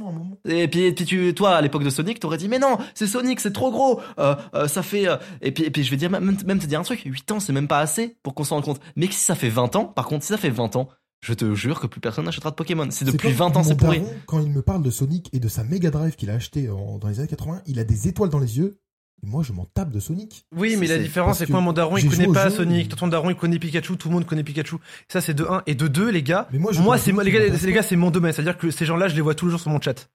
Et 0.46 0.68
puis, 0.68 0.82
et 0.82 0.94
puis 0.94 1.06
tu, 1.06 1.34
toi, 1.34 1.56
à 1.56 1.62
l'époque 1.62 1.84
de 1.84 1.90
Sonic, 1.90 2.20
t'aurais 2.20 2.38
dit, 2.38 2.48
mais 2.48 2.60
non, 2.60 2.78
c'est 2.94 3.08
Sonic, 3.08 3.40
c'est 3.40 3.54
trop 3.54 3.72
gros, 3.72 4.02
euh, 4.20 4.36
euh, 4.54 4.68
ça 4.68 4.84
fait, 4.84 5.08
euh, 5.08 5.18
et 5.42 5.52
puis, 5.52 5.64
et 5.64 5.72
puis 5.72 5.84
je 5.84 5.92
vais 5.92 5.98
dire, 5.98 6.10
même, 6.10 6.38
même 6.46 6.60
te 6.60 6.66
dire 6.66 6.80
un 6.80 6.84
truc, 6.84 7.02
8 7.06 7.32
ans, 7.32 7.40
c'est 7.40 7.54
même 7.54 7.68
pas 7.68 7.80
assez 7.80 8.18
pour 8.24 8.34
qu'on 8.34 8.44
s'en 8.44 8.56
rende 8.56 8.66
compte. 8.66 8.82
Mais 8.96 9.08
si 9.08 9.20
ça 9.20 9.36
fait 9.36 9.50
20 9.50 9.76
ans, 9.76 9.86
par 9.86 10.08
contre, 10.08 10.24
si 10.24 10.30
ça 10.30 10.38
fait 10.38 10.50
20 10.50 10.76
ans, 10.76 10.90
je 11.22 11.34
te 11.34 11.53
jure 11.56 11.80
que 11.80 11.88
plus 11.88 11.99
personne 12.02 12.26
n'achètera 12.26 12.52
de 12.52 12.56
Pokémon. 12.56 12.88
C'est 12.91 13.06
depuis 13.06 13.30
comme 13.30 13.34
20 13.34 13.57
ans 13.57 13.64
c'est 13.64 13.76
pourri. 13.76 13.99
daron, 14.02 14.14
Quand 14.27 14.39
il 14.39 14.49
me 14.52 14.61
parle 14.61 14.84
de 14.84 14.89
Sonic 14.91 15.30
et 15.34 15.39
de 15.39 15.48
sa 15.48 15.64
Mega 15.64 15.89
Drive 15.89 16.15
qu'il 16.15 16.30
a 16.30 16.34
acheté 16.35 16.69
en- 16.69 16.98
dans 16.99 17.07
les 17.07 17.19
années 17.19 17.27
80, 17.27 17.61
il 17.65 17.80
a 17.80 17.84
des 17.84 18.07
étoiles 18.07 18.30
dans 18.30 18.39
les 18.39 18.57
yeux. 18.57 18.77
Et 19.23 19.26
moi, 19.26 19.41
je 19.41 19.52
m'en 19.52 19.65
tape 19.65 19.89
de 19.91 19.99
Sonic. 19.99 20.45
Oui, 20.56 20.76
mais 20.80 20.85
la 20.85 20.99
différence, 20.99 21.39
c'est 21.39 21.48
que 21.48 21.52
moi, 21.52 21.60
mon 21.61 21.73
daron, 21.73 21.98
il 21.98 22.07
connaît 22.07 22.27
pas 22.31 22.49
jeu, 22.49 22.57
Sonic. 22.57 22.95
ton 22.95 23.07
daron, 23.07 23.31
il 23.31 23.35
connaît 23.35 23.57
Pikachu. 23.57 23.98
Tout 23.98 24.10
le 24.10 24.14
monde 24.14 24.27
connaît 24.27 24.44
Pikachu. 24.44 24.76
Ça, 25.07 25.22
c'est 25.22 25.34
de 25.34 25.44
1. 25.44 25.64
Et 25.65 25.73
de 25.73 25.88
2, 25.88 26.10
les 26.11 26.22
gars. 26.22 26.48
Mais 26.53 26.60
moi, 26.60 26.72
je 26.72 26.80
Moi, 26.81 26.99
c'est 26.99 27.11
moi, 27.11 27.23
les 27.23 27.31
gars, 27.31 27.39
les 27.44 27.73
gars, 27.73 27.81
c'est 27.81 27.95
mon 27.95 28.11
domaine. 28.11 28.31
C'est-à-dire 28.31 28.60
que 28.60 28.69
ces 28.69 28.85
gens-là, 28.85 29.07
je 29.07 29.15
les 29.15 29.22
vois 29.22 29.34
tous 29.34 29.45
les 29.45 29.52
jours 29.52 29.60
sur 29.60 29.72
mon 29.72 29.81
chat. 29.81 30.07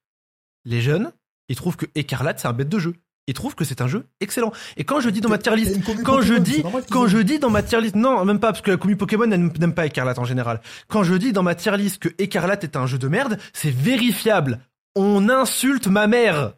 Les 0.65 0.81
jeunes, 0.81 1.11
ils 1.49 1.57
trouvent 1.57 1.77
que 1.77 1.87
Écarlate, 1.97 2.39
c'est 2.39 2.47
un 2.47 2.53
bête 2.53 2.69
de 2.69 2.79
jeu. 2.79 2.95
Ils 3.29 3.35
trouvent 3.35 3.55
que 3.55 3.65
c'est 3.65 3.81
un 3.81 3.87
jeu 3.87 4.07
excellent. 4.21 4.53
Et 4.77 4.85
quand 4.85 5.01
je 5.01 5.09
dis 5.09 5.21
dans 5.21 5.29
ma 5.29 5.39
tier 5.39 5.55
list, 5.55 5.79
quand 6.05 6.23
je 6.23 6.35
dis, 6.35 6.63
quand 6.91 7.07
je 7.07 7.19
dis 7.19 7.39
dans 7.39 7.51
ma 7.51 7.63
tier 7.63 7.81
list, 7.81 7.95
non, 7.95 8.25
même 8.25 8.41
pas, 8.41 8.49
parce 8.49 8.63
que 8.63 8.73
la 8.73 8.77
commu 8.77 8.97
Pokémon 8.97 9.27
n'aime 9.27 9.75
pas 9.75 9.87
Écarlate 9.87 10.19
en 10.19 10.25
général. 10.25 10.61
Quand 10.89 11.05
je 11.05 11.15
dis 11.15 11.33
dans 11.33 11.45
ma 11.45 11.55
tier 11.55 11.77
list 11.77 11.99
que 11.99 12.09
Écarlate 12.19 12.65
est 12.65 12.77
un 12.77 12.87
jeu 12.87 12.99
de 12.99 13.09
merde, 13.09 13.39
c'est 13.53 13.71
vérifiable. 13.71 14.61
On 14.97 15.29
insulte 15.29 15.87
ma 15.87 16.07
mère. 16.07 16.55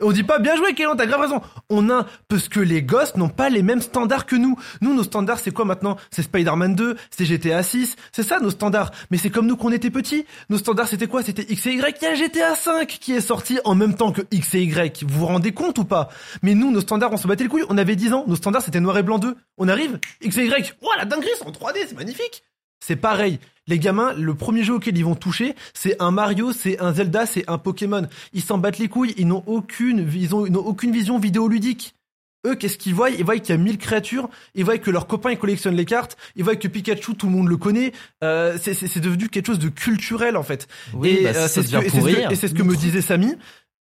On 0.00 0.12
dit 0.12 0.22
pas 0.22 0.38
bien 0.38 0.54
joué, 0.54 0.74
Kélan, 0.74 0.94
t'as 0.94 1.06
grave 1.06 1.22
raison. 1.22 1.40
On 1.70 1.90
a, 1.90 2.06
parce 2.28 2.48
que 2.48 2.60
les 2.60 2.82
gosses 2.82 3.16
n'ont 3.16 3.28
pas 3.28 3.48
les 3.48 3.62
mêmes 3.62 3.80
standards 3.80 4.26
que 4.26 4.36
nous. 4.36 4.56
Nous, 4.80 4.94
nos 4.94 5.02
standards, 5.02 5.40
c'est 5.40 5.50
quoi 5.50 5.64
maintenant? 5.64 5.96
C'est 6.12 6.22
Spider-Man 6.22 6.76
2, 6.76 6.96
c'est 7.10 7.24
GTA 7.24 7.64
6, 7.64 7.96
c'est 8.12 8.22
ça 8.22 8.38
nos 8.38 8.50
standards. 8.50 8.92
Mais 9.10 9.18
c'est 9.18 9.30
comme 9.30 9.46
nous 9.46 9.56
qu'on 9.56 9.72
était 9.72 9.90
petits. 9.90 10.24
Nos 10.50 10.58
standards, 10.58 10.86
c'était 10.86 11.08
quoi? 11.08 11.24
C'était 11.24 11.46
X 11.48 11.66
et 11.66 11.72
Y. 11.72 11.98
Il 12.00 12.04
y 12.04 12.06
a 12.06 12.14
GTA 12.14 12.54
5 12.54 12.86
qui 12.86 13.12
est 13.12 13.20
sorti 13.20 13.58
en 13.64 13.74
même 13.74 13.94
temps 13.94 14.12
que 14.12 14.22
X 14.30 14.54
et 14.54 14.62
Y. 14.62 15.04
Vous 15.04 15.20
vous 15.20 15.26
rendez 15.26 15.52
compte 15.52 15.78
ou 15.78 15.84
pas? 15.84 16.10
Mais 16.42 16.54
nous, 16.54 16.70
nos 16.70 16.80
standards, 16.80 17.12
on 17.12 17.16
se 17.16 17.26
battait 17.26 17.44
le 17.44 17.50
couille. 17.50 17.64
On 17.68 17.76
avait 17.76 17.96
10 17.96 18.12
ans. 18.12 18.24
Nos 18.28 18.36
standards, 18.36 18.62
c'était 18.62 18.80
noir 18.80 18.96
et 18.98 19.02
blanc 19.02 19.18
2. 19.18 19.34
On 19.56 19.68
arrive, 19.68 19.98
X 20.20 20.38
et 20.38 20.44
Y. 20.46 20.76
Oh, 20.80 20.90
la 20.96 21.06
dinguerie, 21.06 21.30
c'est 21.36 21.46
en 21.46 21.50
3D, 21.50 21.78
c'est 21.88 21.96
magnifique. 21.96 22.44
C'est 22.80 22.96
pareil. 22.96 23.40
Les 23.68 23.78
gamins, 23.78 24.12
le 24.14 24.34
premier 24.34 24.64
jeu 24.64 24.74
auquel 24.74 24.96
ils 24.96 25.04
vont 25.04 25.14
toucher, 25.14 25.54
c'est 25.74 26.00
un 26.02 26.10
Mario, 26.10 26.52
c'est 26.52 26.80
un 26.80 26.92
Zelda, 26.92 27.26
c'est 27.26 27.48
un 27.48 27.58
Pokémon. 27.58 28.08
Ils 28.32 28.42
s'en 28.42 28.58
battent 28.58 28.78
les 28.78 28.88
couilles. 28.88 29.14
Ils 29.16 29.28
n'ont 29.28 29.44
aucune, 29.46 30.10
ils 30.14 30.34
ont, 30.34 30.46
ils 30.46 30.56
aucune 30.56 30.90
vision 30.90 31.18
vidéoludique. 31.18 31.94
Eux, 32.46 32.54
qu'est-ce 32.54 32.78
qu'ils 32.78 32.94
voient? 32.94 33.10
Ils 33.10 33.24
voient 33.24 33.36
qu'il 33.38 33.54
y 33.54 33.58
a 33.58 33.60
1000 33.60 33.78
créatures. 33.78 34.28
Ils 34.54 34.64
voient 34.64 34.78
que 34.78 34.90
leurs 34.90 35.06
copains, 35.06 35.32
ils 35.32 35.38
collectionnent 35.38 35.76
les 35.76 35.84
cartes. 35.84 36.16
Ils 36.36 36.44
voient 36.44 36.56
que 36.56 36.68
Pikachu, 36.68 37.14
tout 37.14 37.26
le 37.26 37.32
monde 37.32 37.48
le 37.48 37.56
connaît. 37.56 37.92
Euh, 38.24 38.56
c'est, 38.60 39.00
devenu 39.00 39.28
quelque 39.28 39.46
chose 39.46 39.58
de 39.58 39.68
culturel, 39.68 40.36
en 40.36 40.42
fait. 40.42 40.68
Oui, 40.94 41.08
et 41.10 41.22
bah, 41.24 41.30
euh, 41.30 41.32
ça 41.34 41.48
c'est 41.48 41.62
ce 41.62 41.68
ce 41.68 41.76
que- 41.78 41.90
pourrir. 41.90 42.30
et 42.30 42.36
c'est 42.36 42.48
ce 42.48 42.54
que 42.54 42.62
me 42.62 42.76
disait 42.76 43.02
Samy. 43.02 43.34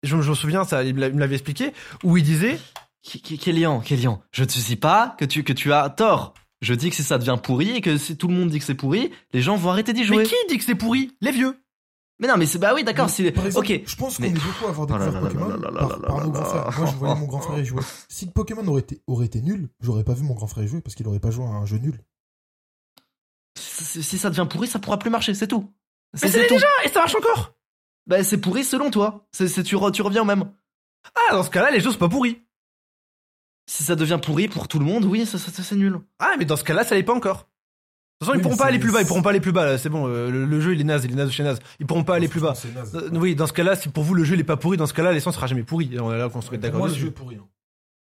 Je, 0.03 0.21
je 0.21 0.31
me 0.31 0.35
souviens, 0.35 0.65
ça, 0.65 0.85
il 0.85 0.95
me 0.95 1.09
l'avait 1.19 1.35
expliqué, 1.35 1.73
où 2.03 2.17
il 2.17 2.23
disait, 2.23 2.59
Kélian, 3.03 3.81
Kélian, 3.81 4.21
je 4.33 4.45
te 4.45 4.59
dis 4.59 4.77
pas 4.77 5.15
que 5.19 5.25
tu, 5.25 5.45
que 5.45 5.53
tu 5.53 5.73
as 5.73 5.89
tort. 5.91 6.35
Je 6.63 6.75
dis 6.75 6.91
que 6.91 6.97
si 6.97 7.03
ça 7.03 7.19
devient 7.19 7.37
pourri 7.43 7.71
et 7.77 7.81
que 7.81 7.99
si 7.99 8.17
tout 8.17 8.29
le 8.29 8.35
monde 8.35 8.49
dit 8.51 8.59
que 8.59 8.65
c'est 8.65 8.75
pourri, 8.75 9.11
les 9.33 9.43
gens 9.43 9.57
vont 9.57 9.71
arrêter 9.71 9.93
d'y 9.93 10.05
jouer. 10.05 10.19
mais 10.19 10.25
qui 10.25 10.35
dit 10.49 10.57
que 10.59 10.65
c'est 10.65 10.75
pourri? 10.75 11.15
Les 11.21 11.31
vieux. 11.33 11.61
Mais 12.19 12.29
non, 12.29 12.39
mais 12.39 12.47
c'est 12.47 12.59
bah 12.59 12.73
oui, 12.75 12.83
d'accord. 12.83 13.11
Exemple, 13.11 13.39
ok. 13.59 13.83
je 13.87 13.97
pense 13.97 14.17
qu'on 14.17 14.23
mais- 14.23 14.31
est 14.31 14.33
beaucoup 14.33 14.65
à 14.65 14.69
avoir 14.71 14.87
découvert 14.87 15.21
Pokémon 15.21 15.61
par, 16.01 16.25
nos 16.25 16.31
grands 16.31 16.45
frères. 16.45 16.79
Moi, 16.79 16.87
je 16.91 16.97
voyais 16.97 17.15
mon 17.15 17.27
grand 17.27 17.41
frère 17.41 17.59
y 17.59 17.65
jouer. 17.67 17.83
Si 18.09 18.27
Pokémon 18.31 18.67
aurait 18.69 18.81
été, 18.81 19.03
aurait 19.07 19.27
été 19.27 19.43
nul, 19.43 19.69
j'aurais 19.81 20.03
pas 20.03 20.15
vu 20.15 20.23
mon 20.23 20.33
grand 20.33 20.47
frère 20.47 20.65
y 20.65 20.69
jouer 20.69 20.81
parce 20.81 20.95
qu'il 20.95 21.07
aurait 21.09 21.21
pas 21.21 21.31
joué 21.31 21.45
à 21.45 21.49
un 21.49 21.67
jeu 21.67 21.77
nul. 21.77 22.01
Si, 23.59 24.03
si 24.03 24.19
ça 24.19 24.31
devient 24.31 24.47
pourri, 24.49 24.67
ça 24.67 24.79
pourra 24.79 24.99
plus 24.99 25.11
marcher, 25.11 25.35
c'est 25.35 25.47
tout. 25.49 25.71
Mais 26.15 26.31
c'est 26.31 26.49
déjà, 26.49 26.67
et 26.85 26.89
ça 26.89 27.01
marche 27.01 27.15
encore. 27.17 27.55
Bah 28.07 28.23
c'est 28.25 28.39
pourri 28.39 28.65
selon 28.65 28.91
toi. 28.91 29.27
C'est, 29.33 29.49
c'est- 29.49 29.63
tu, 29.63 29.77
re- 29.77 29.93
tu 29.93 30.01
reviens 30.03 30.23
au 30.23 30.27
même. 30.27 30.51
Ah, 31.15 31.35
dans 31.35 31.43
ce 31.43 31.51
cas-là, 31.51 31.71
les 31.71 31.81
jeux 31.81 31.91
sont 31.93 31.99
pas 31.99 32.09
pourris. 32.09 32.46
Si 33.67 33.83
ça 33.83 33.97
devient 33.97 34.19
pourri 34.23 34.49
pour 34.49 34.69
tout 34.69 34.79
le 34.79 34.85
monde, 34.85 35.05
oui, 35.05 35.27
ça, 35.27 35.39
ça- 35.39 35.51
ça, 35.51 35.63
c'est 35.63 35.75
nul. 35.77 35.99
Ah, 36.21 36.35
mais 36.39 36.45
dans 36.45 36.57
ce 36.57 36.65
cas-là, 36.65 36.85
ça 36.85 36.95
l'est 36.95 37.03
pas 37.03 37.15
encore. 37.15 37.49
toute 38.21 38.29
façon, 38.29 38.39
ils 38.39 38.43
pourront 38.43 38.57
pas 38.57 38.67
aller 38.67 38.79
plus 38.79 38.93
bas, 38.93 39.03
ils 39.03 39.07
pourront 39.07 39.23
pas 39.23 39.31
aller 39.31 39.41
plus 39.41 39.53
bas, 39.53 39.65
là, 39.67 39.77
c'est 39.79 39.89
bon, 39.91 40.07
euh, 40.09 40.31
le, 40.31 40.47
le 40.47 40.61
jeu 40.61 40.73
il 40.75 40.81
est 40.81 40.85
naze, 40.85 41.05
il 41.05 41.11
est 41.13 41.15
naze 41.17 41.27
de 41.29 41.33
chez 41.33 41.43
naze. 41.43 41.59
Ils 41.81 41.87
pourront 41.87 42.05
pas 42.05 42.15
aller 42.15 42.29
plus 42.29 42.41
bas. 42.41 42.55
C'est 42.55 42.73
naze. 42.75 42.95
Euh, 42.95 43.11
oui, 43.13 43.35
dans 43.35 43.47
ce 43.47 43.53
cas-là, 43.53 43.77
si 43.77 43.89
pour 43.91 44.05
vous 44.05 44.15
le 44.15 44.25
jeu 44.25 44.35
il 44.35 44.41
est 44.41 44.45
pas 44.45 44.57
pourri, 44.57 44.77
dans 44.77 44.87
ce 44.87 44.95
cas-là, 44.95 45.13
l'essence 45.13 45.35
sera 45.35 45.47
jamais 45.49 45.65
pourrie. 45.65 45.91
On 46.01 46.13
est 46.13 46.17
là 46.19 46.29
qu'on 46.29 46.41
se 46.41 46.55
d'accord 46.55 46.79
moi, 46.79 46.89
le 46.89 46.95
jeu 46.95 47.09
est 47.09 47.11
pourri. 47.11 47.37
hein. 47.37 47.45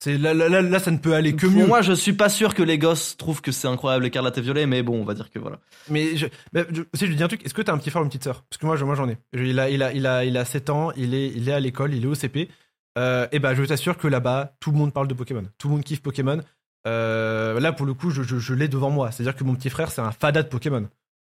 C'est 0.02 0.16
là, 0.16 0.32
là, 0.32 0.48
là, 0.48 0.62
là, 0.62 0.78
ça 0.78 0.90
ne 0.90 0.96
peut 0.96 1.12
aller 1.14 1.36
que 1.36 1.46
Pour 1.46 1.54
mieux. 1.54 1.66
moi, 1.66 1.82
je 1.82 1.92
suis 1.92 2.14
pas 2.14 2.30
sûr 2.30 2.54
que 2.54 2.62
les 2.62 2.78
gosses 2.78 3.18
trouvent 3.18 3.42
que 3.42 3.52
c'est 3.52 3.68
incroyable 3.68 4.06
écarlate 4.06 4.38
et 4.38 4.40
violet, 4.40 4.64
mais 4.66 4.82
bon, 4.82 4.98
on 4.98 5.04
va 5.04 5.12
dire 5.12 5.28
que 5.30 5.38
voilà. 5.38 5.58
Mais 5.90 6.16
je, 6.16 6.26
bah, 6.54 6.62
je, 6.72 6.80
si 6.94 7.04
je 7.04 7.10
lui 7.10 7.16
dis 7.16 7.22
un 7.22 7.28
truc, 7.28 7.44
est-ce 7.44 7.52
que 7.52 7.60
t'as 7.60 7.74
un 7.74 7.78
petit 7.78 7.90
frère 7.90 8.00
ou 8.00 8.04
une 8.06 8.08
petite 8.08 8.24
sœur? 8.24 8.42
Parce 8.48 8.56
que 8.58 8.64
moi, 8.64 8.76
je- 8.76 8.84
moi 8.86 8.94
j'en 8.94 9.06
ai. 9.10 9.18
Je- 9.34 9.44
Il 9.44 9.60
a, 9.60 9.68
il 9.68 9.82
a, 9.82 9.92
il 9.92 10.06
a, 10.06 10.24
il 10.24 10.38
a 10.38 10.44
7 10.46 10.70
ans, 10.70 10.90
il 10.96 11.12
est, 11.12 11.28
il 11.28 11.46
est 11.50 11.52
à 11.52 11.60
l'école, 11.60 11.92
il 11.94 12.02
est 12.02 12.06
au 12.08 12.14
CP. 12.14 12.48
Euh, 12.98 13.26
et 13.32 13.38
bah, 13.38 13.54
je 13.54 13.62
t'assure 13.64 13.96
que 13.98 14.08
là-bas, 14.08 14.54
tout 14.60 14.72
le 14.72 14.78
monde 14.78 14.92
parle 14.92 15.08
de 15.08 15.14
Pokémon. 15.14 15.44
Tout 15.58 15.68
le 15.68 15.74
monde 15.74 15.84
kiffe 15.84 16.02
Pokémon. 16.02 16.40
Euh, 16.86 17.60
là, 17.60 17.72
pour 17.72 17.86
le 17.86 17.94
coup, 17.94 18.10
je, 18.10 18.22
je, 18.22 18.38
je 18.38 18.54
l'ai 18.54 18.68
devant 18.68 18.90
moi. 18.90 19.10
C'est-à-dire 19.12 19.36
que 19.36 19.44
mon 19.44 19.54
petit 19.54 19.70
frère, 19.70 19.90
c'est 19.90 20.00
un 20.00 20.12
fada 20.12 20.42
de 20.42 20.48
Pokémon. 20.48 20.88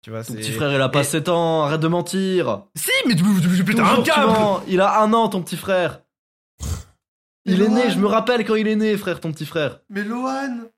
Tu 0.01 0.09
vois, 0.09 0.23
Ton 0.23 0.33
petit 0.33 0.51
frère, 0.51 0.73
il 0.73 0.81
a 0.81 0.89
pas 0.89 1.01
Et- 1.01 1.05
7 1.05 1.29
ans, 1.29 1.63
arrête 1.63 1.79
de 1.79 1.87
mentir. 1.87 2.63
Si, 2.75 2.91
mais 3.07 3.15
tu, 3.15 3.23
tu, 3.23 3.55
tu, 3.57 3.63
putain, 3.63 3.85
un 3.85 4.03
câble. 4.03 4.33
Il 4.67 4.81
a 4.81 5.01
un 5.01 5.13
an, 5.13 5.29
ton 5.29 5.41
petit 5.41 5.57
frère. 5.57 6.01
Il 7.45 7.61
est 7.61 7.69
né, 7.69 7.89
je 7.89 7.99
me 7.99 8.07
rappelle 8.07 8.45
quand 8.45 8.55
il 8.55 8.67
est 8.67 8.75
né, 8.75 8.97
frère, 8.97 9.19
ton 9.19 9.31
petit 9.31 9.45
frère. 9.45 9.79
Mais 9.89 10.03
Lohan 10.03 10.69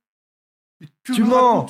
mais 0.81 0.87
que 1.03 1.13
Tu 1.13 1.23
me 1.23 1.29
mens. 1.29 1.67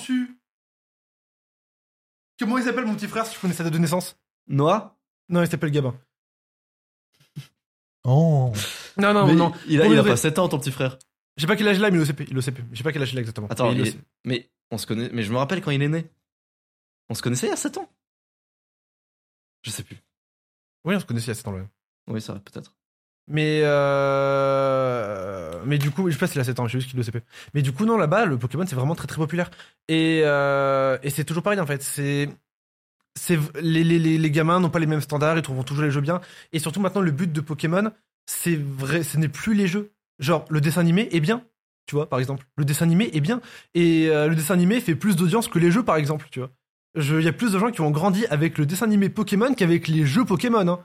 Comment 2.39 2.57
il 2.57 2.63
s'appelle 2.63 2.85
mon 2.85 2.95
petit 2.95 3.07
frère 3.07 3.25
si 3.25 3.35
je 3.35 3.39
connais 3.39 3.53
sa 3.53 3.63
date 3.63 3.73
de 3.73 3.77
naissance? 3.77 4.17
Noah? 4.47 4.97
Non, 5.29 5.41
il 5.41 5.47
s'appelle 5.49 5.71
Gabin. 5.71 5.93
Oh. 8.03 8.51
Non, 8.97 9.13
non, 9.13 9.27
Mais 9.27 9.35
non. 9.35 9.51
Il 9.67 9.81
a, 9.81 9.87
il 9.87 9.97
a 9.99 10.03
pas 10.03 10.17
7 10.17 10.39
ans, 10.39 10.49
ton 10.49 10.59
petit 10.59 10.71
frère. 10.71 10.97
Je 11.37 11.41
sais 11.41 11.47
pas 11.47 11.55
quel 11.55 11.67
âge 11.67 11.77
il 11.77 11.85
a, 11.85 11.91
mais 11.91 11.97
il 11.97 11.99
est 11.99 12.03
au 12.03 12.05
CP. 12.05 12.25
Il. 12.29 12.35
Je 12.71 12.77
sais 12.77 12.83
pas 12.83 12.91
quel 12.93 13.01
âge 13.01 13.11
il 13.11 13.17
a 13.17 13.21
exactement. 13.21 13.47
Attends, 13.47 13.71
Mais 13.71 13.79
il 13.79 13.87
est 13.87 13.97
il- 14.25 14.45
on 14.71 14.77
se 14.77 14.87
connaît, 14.87 15.09
mais 15.13 15.23
je 15.23 15.31
me 15.31 15.37
rappelle 15.37 15.61
quand 15.61 15.71
il 15.71 15.81
est 15.81 15.87
né. 15.89 16.05
On 17.09 17.13
se 17.13 17.21
connaissait 17.21 17.47
il 17.47 17.51
y 17.51 17.53
a 17.53 17.57
7 17.57 17.77
ans. 17.77 17.89
Je 19.63 19.71
sais 19.71 19.83
plus. 19.83 19.97
Oui, 20.85 20.95
on 20.95 20.99
se 20.99 21.05
connaissait 21.05 21.31
à 21.31 21.35
ce 21.35 21.43
temps-là. 21.43 21.65
Oui, 22.07 22.21
ça 22.21 22.33
va, 22.33 22.39
peut-être. 22.39 22.73
Mais 23.27 23.61
euh... 23.63 25.63
mais 25.65 25.77
du 25.77 25.91
coup, 25.91 26.07
je 26.09 26.13
sais 26.13 26.19
pas 26.19 26.27
s'il 26.27 26.39
a 26.39 26.43
7 26.43 26.59
ans, 26.59 26.67
je 26.67 26.73
sais 26.73 26.79
juste 26.79 26.89
qu'il 26.91 26.99
est 26.99 27.01
au 27.01 27.05
CP. 27.05 27.21
Mais 27.53 27.61
du 27.61 27.71
coup, 27.73 27.85
non, 27.85 27.97
là-bas, 27.97 28.25
le 28.25 28.37
Pokémon 28.37 28.65
c'est 28.67 28.75
vraiment 28.75 28.95
très 28.95 29.07
très 29.07 29.17
populaire. 29.17 29.49
Et, 29.87 30.21
euh... 30.23 30.97
et 31.03 31.09
c'est 31.09 31.25
toujours 31.25 31.43
pareil 31.43 31.59
en 31.59 31.65
fait. 31.65 31.81
C'est 31.81 32.29
les, 33.61 33.83
les, 33.83 33.97
les, 33.97 34.17
les 34.17 34.31
gamins 34.31 34.59
n'ont 34.59 34.69
pas 34.69 34.79
les 34.79 34.85
mêmes 34.87 35.01
standards, 35.01 35.37
ils 35.37 35.41
trouveront 35.41 35.63
toujours 35.63 35.83
les 35.85 35.91
jeux 35.91 36.01
bien. 36.01 36.21
Et 36.51 36.59
surtout 36.59 36.81
maintenant, 36.81 37.01
le 37.01 37.11
but 37.11 37.31
de 37.31 37.41
Pokémon, 37.41 37.91
c'est 38.25 38.55
vrai, 38.55 39.03
ce 39.03 39.17
n'est 39.17 39.27
plus 39.29 39.53
les 39.53 39.67
jeux. 39.67 39.91
Genre, 40.19 40.45
le 40.49 40.61
dessin 40.61 40.81
animé 40.81 41.09
est 41.11 41.19
bien, 41.19 41.43
tu 41.87 41.95
vois, 41.95 42.07
par 42.09 42.19
exemple. 42.19 42.45
Le 42.57 42.65
dessin 42.65 42.85
animé 42.85 43.09
est 43.13 43.21
bien. 43.21 43.41
Et 43.73 44.07
euh, 44.09 44.27
le 44.27 44.35
dessin 44.35 44.53
animé 44.53 44.79
fait 44.81 44.95
plus 44.95 45.15
d'audience 45.15 45.47
que 45.47 45.59
les 45.59 45.71
jeux, 45.71 45.83
par 45.83 45.97
exemple, 45.97 46.27
tu 46.31 46.39
vois. 46.39 46.51
Je- 46.95 47.15
Il 47.19 47.25
y 47.25 47.27
a 47.27 47.33
plus 47.33 47.51
de 47.51 47.59
gens 47.59 47.71
qui 47.71 47.81
ont 47.81 47.91
grandi 47.91 48.25
avec 48.27 48.57
le 48.57 48.65
dessin 48.65 48.85
animé 48.85 49.09
Pokémon 49.09 49.53
qu'avec 49.53 49.87
les 49.87 50.05
jeux 50.05 50.23
Pokémon. 50.25 50.67
Hein. 50.67 50.79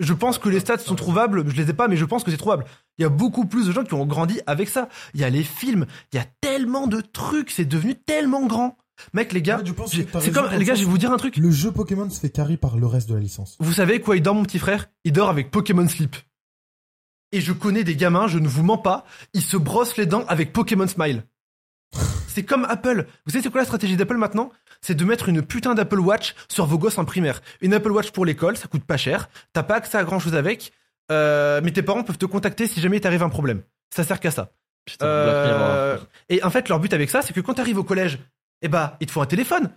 Je 0.00 0.12
pense 0.12 0.38
que 0.38 0.48
les 0.48 0.60
stats 0.60 0.78
sont 0.78 0.94
trouvables, 0.94 1.48
je 1.48 1.56
les 1.60 1.70
ai 1.70 1.72
pas, 1.72 1.88
mais 1.88 1.96
je 1.96 2.04
pense 2.04 2.22
que 2.22 2.30
c'est 2.30 2.36
trouvable. 2.36 2.64
Il 2.98 3.02
y 3.02 3.04
a 3.04 3.08
beaucoup 3.08 3.46
plus 3.46 3.66
de 3.66 3.72
gens 3.72 3.82
qui 3.84 3.94
ont 3.94 4.06
grandi 4.06 4.40
avec 4.46 4.68
ça. 4.68 4.88
Il 5.14 5.20
y 5.20 5.24
a 5.24 5.30
les 5.30 5.42
films, 5.42 5.86
il 6.12 6.16
y 6.16 6.18
a 6.20 6.26
tellement 6.40 6.86
de 6.86 7.00
trucs, 7.00 7.50
c'est 7.50 7.64
devenu 7.64 7.94
tellement 7.96 8.46
grand. 8.46 8.76
Mec, 9.12 9.32
les 9.32 9.42
gars, 9.42 9.58
Ouais, 9.58 9.64
c'est 9.86 10.32
comme, 10.32 10.50
les 10.50 10.58
le 10.58 10.64
gars, 10.64 10.74
je 10.74 10.80
vais 10.84 10.90
vous 10.90 10.98
dire 10.98 11.12
un 11.12 11.16
truc. 11.16 11.36
Le 11.36 11.50
jeu 11.52 11.70
Pokémon 11.70 12.08
se 12.10 12.18
fait 12.18 12.30
carry 12.30 12.56
par 12.56 12.76
le 12.76 12.86
reste 12.86 13.08
de 13.08 13.14
la 13.14 13.20
licence. 13.20 13.56
Vous 13.60 13.72
savez 13.72 14.00
quoi? 14.00 14.16
Il 14.16 14.22
dort 14.22 14.34
mon 14.34 14.42
petit 14.42 14.58
frère 14.58 14.88
Il 15.04 15.12
dort 15.12 15.28
avec 15.30 15.50
Pokémon 15.52 15.86
Sleep. 15.86 16.16
Et 17.32 17.40
je 17.40 17.52
connais 17.52 17.84
des 17.84 17.96
gamins, 17.96 18.26
je 18.26 18.38
ne 18.38 18.48
vous 18.48 18.62
mens 18.62 18.78
pas, 18.78 19.04
ils 19.34 19.42
se 19.42 19.56
brossent 19.56 19.96
les 19.96 20.06
dents 20.06 20.24
avec 20.28 20.52
Pokémon 20.52 20.86
Smile. 20.86 21.24
C'est 22.26 22.44
comme 22.44 22.64
Apple. 22.66 23.06
Vous 23.26 23.32
savez 23.32 23.42
c'est 23.42 23.50
quoi 23.50 23.60
la 23.60 23.66
stratégie 23.66 23.96
d'Apple 23.96 24.16
maintenant? 24.16 24.50
C'est 24.80 24.94
de 24.94 25.04
mettre 25.04 25.28
une 25.28 25.42
putain 25.42 25.74
d'Apple 25.74 25.98
Watch 25.98 26.34
sur 26.48 26.66
vos 26.66 26.78
gosses 26.78 26.98
en 26.98 27.04
primaire. 27.04 27.40
Une 27.60 27.74
Apple 27.74 27.90
Watch 27.90 28.10
pour 28.12 28.24
l'école, 28.24 28.56
ça 28.56 28.68
coûte 28.68 28.84
pas 28.84 28.96
cher. 28.96 29.28
T'as 29.52 29.62
pas 29.62 29.74
accès 29.76 29.98
à 29.98 30.04
grand 30.04 30.18
chose 30.20 30.34
avec. 30.34 30.72
euh, 31.10 31.60
mais 31.64 31.72
tes 31.72 31.82
parents 31.82 32.04
peuvent 32.04 32.18
te 32.18 32.26
contacter 32.26 32.66
si 32.66 32.80
jamais 32.80 32.98
il 32.98 33.00
t'arrive 33.00 33.22
un 33.22 33.28
problème. 33.28 33.62
Ça 33.94 34.04
sert 34.04 34.20
qu'à 34.20 34.30
ça. 34.30 34.52
Putain. 34.84 35.06
Euh, 35.06 35.98
et 36.28 36.42
en 36.44 36.50
fait, 36.50 36.68
leur 36.68 36.78
but 36.80 36.92
avec 36.92 37.10
ça, 37.10 37.22
c'est 37.22 37.32
que 37.32 37.40
quand 37.40 37.54
t'arrives 37.54 37.78
au 37.78 37.84
collège, 37.84 38.18
eh 38.62 38.68
bah, 38.68 38.96
il 39.00 39.06
te 39.06 39.12
faut 39.12 39.20
un 39.22 39.26
téléphone. 39.26 39.70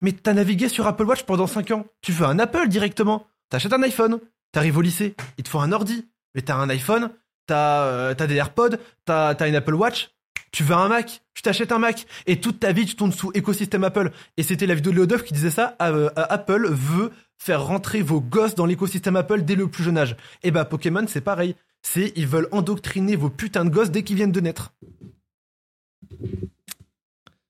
Mais 0.00 0.12
t'as 0.12 0.32
navigué 0.32 0.68
sur 0.68 0.86
Apple 0.86 1.04
Watch 1.04 1.22
pendant 1.24 1.46
5 1.46 1.70
ans. 1.72 1.86
Tu 2.02 2.12
veux 2.12 2.26
un 2.26 2.38
Apple 2.38 2.68
directement. 2.68 3.26
T'achètes 3.50 3.72
un 3.72 3.82
iPhone. 3.82 4.18
T'arrives 4.52 4.76
au 4.78 4.80
lycée. 4.80 5.14
Il 5.36 5.44
te 5.44 5.48
faut 5.48 5.60
un 5.60 5.72
ordi. 5.72 6.08
Mais 6.34 6.42
t'as 6.42 6.56
un 6.56 6.68
iPhone. 6.68 7.10
T'as 7.46 7.84
euh, 7.84 8.14
des 8.14 8.36
AirPods. 8.36 8.76
T'as 9.04 9.48
une 9.48 9.54
Apple 9.54 9.74
Watch. 9.74 10.10
Tu 10.52 10.62
veux 10.62 10.74
un 10.74 10.88
Mac. 10.88 11.22
Tu 11.34 11.42
t'achètes 11.42 11.72
un 11.72 11.78
Mac. 11.78 12.06
Et 12.26 12.40
toute 12.40 12.60
ta 12.60 12.72
vie, 12.72 12.86
tu 12.86 12.96
tournes 12.96 13.12
sous 13.12 13.30
écosystème 13.34 13.84
Apple. 13.84 14.10
Et 14.36 14.42
c'était 14.42 14.66
la 14.66 14.74
vidéo 14.74 14.92
de 14.92 14.96
Léodoff 14.96 15.24
qui 15.24 15.34
disait 15.34 15.50
ça. 15.50 15.76
euh, 15.80 16.10
Apple 16.16 16.68
veut 16.70 17.12
faire 17.38 17.64
rentrer 17.64 18.02
vos 18.02 18.20
gosses 18.20 18.54
dans 18.54 18.66
l'écosystème 18.66 19.16
Apple 19.16 19.42
dès 19.42 19.54
le 19.54 19.68
plus 19.68 19.84
jeune 19.84 19.98
âge. 19.98 20.16
Et 20.42 20.50
bah, 20.50 20.64
Pokémon, 20.64 21.04
c'est 21.06 21.20
pareil. 21.20 21.54
C'est 21.82 22.12
ils 22.16 22.26
veulent 22.26 22.48
endoctriner 22.50 23.16
vos 23.16 23.30
putains 23.30 23.64
de 23.64 23.70
gosses 23.70 23.90
dès 23.90 24.02
qu'ils 24.02 24.16
viennent 24.16 24.32
de 24.32 24.40
naître. 24.40 24.72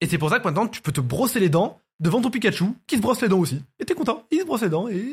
Et 0.01 0.07
c'est 0.07 0.19
pour 0.19 0.31
ça 0.31 0.39
que 0.39 0.45
maintenant 0.45 0.69
tu 0.69 0.81
peux 0.81 0.93
te 0.93 1.01
brosser 1.01 1.41
les 1.41 1.49
dents 1.49 1.81
devant 1.99 2.21
ton 2.21 2.31
Pikachu 2.31 2.67
qui 2.87 2.97
se 2.97 3.01
brosse 3.01 3.23
les 3.23 3.29
dents 3.29 3.39
aussi. 3.39 3.63
Et 3.81 3.85
t'es 3.85 3.95
content, 3.95 4.27
il 4.31 4.41
se 4.41 4.45
brosse 4.45 4.63
les 4.63 4.69
dents 4.69 4.89
et. 4.89 5.05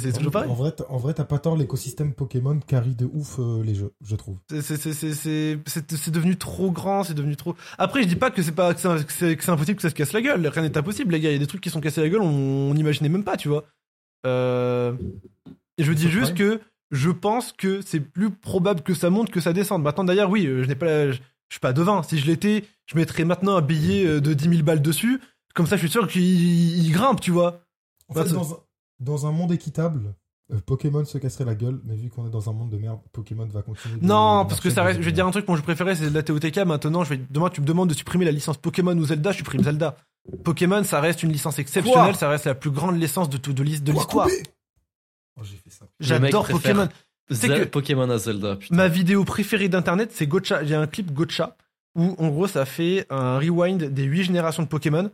C'est 0.00 0.12
En 0.48 0.54
vrai, 0.54 0.72
t'as- 0.72 0.86
en 0.88 0.96
vrai, 0.98 1.14
t'as 1.14 1.24
pas 1.24 1.38
tort, 1.38 1.56
l'écosystème 1.56 2.14
Pokémon 2.14 2.58
carry 2.66 2.94
de 2.94 3.06
ouf 3.12 3.38
euh, 3.38 3.62
les 3.62 3.74
jeux, 3.74 3.92
je 4.02 4.16
trouve. 4.16 4.36
C'est- 4.50 4.62
c'est- 4.62 4.76
c'est- 4.76 4.92
c'est- 4.94 5.14
C'est 5.14 5.58
c'est- 5.66 5.96
c'est 5.96 6.10
devenu 6.10 6.36
trop 6.36 6.70
grand, 6.70 7.04
c'est 7.04 7.14
devenu 7.14 7.36
trop. 7.36 7.54
Après, 7.78 8.02
je 8.02 8.08
dis 8.08 8.16
pas 8.16 8.30
que 8.30 8.42
c'est 8.42 8.52
pas 8.52 8.74
que 8.74 8.80
c'est 8.80 9.48
impossible 9.48 9.76
que 9.76 9.82
ça 9.82 9.90
se 9.90 9.94
casse 9.94 10.12
la 10.12 10.22
gueule. 10.22 10.46
Rien 10.46 10.62
n'est 10.62 10.76
impossible, 10.78 11.12
les 11.12 11.20
gars. 11.20 11.30
Il 11.30 11.32
y 11.32 11.36
a 11.36 11.38
des 11.38 11.46
trucs 11.46 11.60
qui 11.62 11.70
sont 11.70 11.80
cassés 11.80 12.00
la 12.00 12.08
gueule, 12.08 12.20
on 12.22 12.72
n'imaginait 12.74 13.08
même 13.08 13.24
pas, 13.24 13.36
tu 13.36 13.48
vois. 13.48 13.64
Euh... 14.26 14.92
Et 15.78 15.84
je 15.84 15.92
dis 15.92 16.10
juste 16.10 16.34
que 16.34 16.60
je 16.90 17.10
pense 17.10 17.52
que 17.52 17.80
c'est 17.80 18.00
plus 18.00 18.30
probable 18.30 18.82
que 18.82 18.94
ça 18.94 19.10
monte 19.10 19.30
que 19.30 19.40
ça 19.40 19.52
descende. 19.52 19.82
Maintenant, 19.82 20.04
d'ailleurs, 20.04 20.30
oui, 20.30 20.46
euh, 20.46 20.62
je 20.62 20.68
n'ai 20.68 20.74
pas, 20.74 20.86
la- 20.86 21.12
je, 21.12 21.18
suis 21.50 21.60
pas 21.60 21.72
devin. 21.72 22.02
Si 22.02 22.18
je 22.18 22.26
l'étais, 22.26 22.64
je 22.86 22.96
mettrais 22.96 23.24
maintenant 23.24 23.56
un 23.56 23.62
billet 23.62 24.20
de 24.20 24.34
10 24.34 24.48
000 24.48 24.62
balles 24.62 24.82
dessus. 24.82 25.20
Comme 25.54 25.66
ça, 25.66 25.76
je 25.76 25.80
suis 25.80 25.90
sûr 25.90 26.06
qu'il 26.06 26.22
il 26.22 26.92
grimpe, 26.92 27.20
tu 27.20 27.30
vois. 27.30 27.62
En 28.08 28.14
fait, 28.14 28.20
dans 28.34 28.44
dans 29.00 29.26
un 29.26 29.32
monde 29.32 29.52
équitable, 29.52 30.14
euh, 30.52 30.58
Pokémon 30.64 31.04
se 31.04 31.18
casserait 31.18 31.44
la 31.44 31.54
gueule, 31.54 31.80
mais 31.84 31.96
vu 31.96 32.08
qu'on 32.10 32.26
est 32.26 32.30
dans 32.30 32.48
un 32.50 32.52
monde 32.52 32.70
de 32.70 32.76
merde, 32.76 33.00
Pokémon 33.12 33.46
va 33.46 33.62
continuer. 33.62 33.96
de- 33.96 34.04
Non, 34.06 34.44
de 34.44 34.48
parce 34.48 34.60
que 34.60 34.70
ça 34.70 34.82
reste. 34.82 35.00
Je 35.00 35.04
vais 35.04 35.12
dire 35.12 35.26
un 35.26 35.30
truc, 35.30 35.46
mon 35.48 35.56
jeu 35.56 35.62
préféré, 35.62 35.94
c'est 35.96 36.10
la 36.10 36.22
TOTK. 36.22 36.58
Maintenant, 36.66 37.02
je 37.04 37.10
vais, 37.14 37.20
demain, 37.30 37.48
tu 37.50 37.60
me 37.60 37.66
demandes 37.66 37.88
de 37.88 37.94
supprimer 37.94 38.24
la 38.24 38.32
licence 38.32 38.56
Pokémon 38.58 38.96
ou 38.96 39.04
Zelda, 39.04 39.32
je 39.32 39.38
supprime 39.38 39.62
Zelda. 39.62 39.96
Pokémon, 40.44 40.84
ça 40.84 41.00
reste 41.00 41.22
une 41.22 41.32
licence 41.32 41.58
exceptionnelle, 41.58 42.14
ça 42.16 42.28
reste 42.28 42.44
la 42.46 42.54
plus 42.54 42.70
grande 42.70 43.00
licence 43.00 43.28
de, 43.30 43.36
tout- 43.38 43.52
de, 43.52 43.62
de 43.64 43.92
Quoi, 43.92 43.94
l'histoire. 43.94 44.28
Oh, 45.40 45.42
j'ai 45.44 45.56
fait 45.56 45.70
ça. 45.70 45.86
Le 45.98 46.18
mec 46.18 46.30
J'adore 46.32 46.46
Pokémon. 46.48 46.88
C'est 47.30 47.46
Zel- 47.48 47.60
que- 47.60 47.64
Pokémon 47.68 48.10
à 48.10 48.18
Zelda, 48.18 48.56
putain. 48.56 48.74
Ma 48.74 48.88
vidéo 48.88 49.24
préférée 49.24 49.68
d'internet, 49.68 50.10
c'est 50.12 50.26
Gotcha. 50.26 50.64
J'ai 50.64 50.74
un 50.74 50.86
clip 50.88 51.12
Gotcha 51.12 51.56
où, 51.94 52.14
en 52.18 52.28
gros, 52.28 52.48
ça 52.48 52.64
fait 52.66 53.06
un 53.08 53.38
rewind 53.38 53.84
des 53.84 54.02
8 54.02 54.24
générations 54.24 54.64
de 54.64 54.68
Pokémon. 54.68 55.10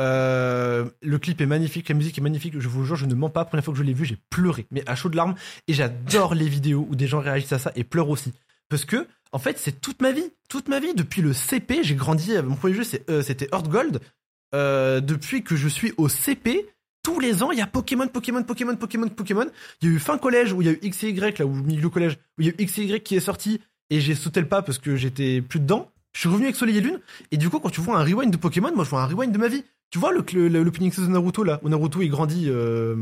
Euh, 0.00 0.88
le 1.02 1.18
clip 1.18 1.40
est 1.40 1.46
magnifique, 1.46 1.88
la 1.88 1.94
musique 1.94 2.18
est 2.18 2.22
magnifique. 2.22 2.58
Je 2.58 2.68
vous 2.68 2.84
jure, 2.84 2.96
je 2.96 3.06
ne 3.06 3.14
mens 3.14 3.30
pas. 3.30 3.40
La 3.40 3.46
première 3.46 3.64
fois 3.64 3.72
que 3.72 3.78
je 3.78 3.84
l'ai 3.84 3.92
vu, 3.92 4.04
j'ai 4.04 4.18
pleuré, 4.30 4.66
mais 4.70 4.82
à 4.88 4.94
chaud 4.94 5.08
de 5.08 5.16
larmes. 5.16 5.34
Et 5.66 5.74
j'adore 5.74 6.34
les 6.34 6.48
vidéos 6.48 6.86
où 6.88 6.96
des 6.96 7.06
gens 7.06 7.20
réagissent 7.20 7.52
à 7.52 7.58
ça 7.58 7.72
et 7.76 7.84
pleurent 7.84 8.10
aussi. 8.10 8.32
Parce 8.68 8.84
que, 8.84 9.06
en 9.32 9.38
fait, 9.38 9.58
c'est 9.58 9.80
toute 9.80 10.02
ma 10.02 10.12
vie. 10.12 10.30
Toute 10.48 10.68
ma 10.68 10.80
vie. 10.80 10.94
Depuis 10.94 11.22
le 11.22 11.32
CP, 11.32 11.82
j'ai 11.82 11.94
grandi. 11.94 12.32
Mon 12.42 12.56
premier 12.56 12.74
jeu, 12.74 12.82
euh, 13.10 13.22
c'était 13.22 13.48
Earth 13.52 13.68
Gold. 13.68 14.00
Euh, 14.54 15.00
depuis 15.00 15.42
que 15.42 15.56
je 15.56 15.68
suis 15.68 15.92
au 15.96 16.08
CP, 16.08 16.66
tous 17.02 17.20
les 17.20 17.42
ans, 17.42 17.50
il 17.52 17.58
y 17.58 17.62
a 17.62 17.66
Pokémon, 17.66 18.08
Pokémon, 18.08 18.42
Pokémon, 18.42 18.76
Pokémon, 18.76 19.08
Pokémon. 19.08 19.46
Il 19.80 19.88
y 19.88 19.92
a 19.92 19.94
eu 19.94 19.98
fin 19.98 20.18
collège 20.18 20.52
où 20.52 20.62
il 20.62 20.66
y 20.66 20.68
a 20.68 20.72
eu 20.72 20.78
X 20.82 21.04
et 21.04 21.10
Y, 21.10 21.38
là, 21.38 21.46
milieu 21.46 21.88
collège, 21.88 22.18
où 22.38 22.42
il 22.42 22.46
y 22.46 22.50
a 22.50 22.52
eu 22.52 22.56
X 22.58 22.78
et 22.78 22.84
Y 22.84 23.02
qui 23.02 23.16
est 23.16 23.20
sorti, 23.20 23.60
et 23.90 24.00
j'ai 24.00 24.14
sauté 24.14 24.40
le 24.40 24.48
pas 24.48 24.62
parce 24.62 24.78
que 24.78 24.96
j'étais 24.96 25.40
plus 25.40 25.60
dedans. 25.60 25.90
Je 26.12 26.20
suis 26.20 26.28
revenu 26.28 26.46
avec 26.46 26.56
Soleil 26.56 26.78
et 26.78 26.80
Lune, 26.80 27.00
et 27.30 27.36
du 27.36 27.48
coup, 27.50 27.60
quand 27.60 27.70
tu 27.70 27.80
vois 27.80 27.98
un 27.98 28.04
rewind 28.04 28.32
de 28.32 28.36
Pokémon, 28.36 28.74
moi 28.74 28.84
je 28.84 28.90
vois 28.90 29.02
un 29.02 29.06
rewind 29.06 29.32
de 29.32 29.38
ma 29.38 29.48
vie. 29.48 29.64
Tu 29.90 29.98
vois 29.98 30.12
le, 30.12 30.24
le, 30.32 30.48
le 30.48 30.70
de 30.70 31.06
Naruto 31.06 31.44
là, 31.44 31.60
où 31.62 31.68
Naruto 31.68 32.02
il 32.02 32.10
grandit. 32.10 32.48
Euh... 32.48 32.96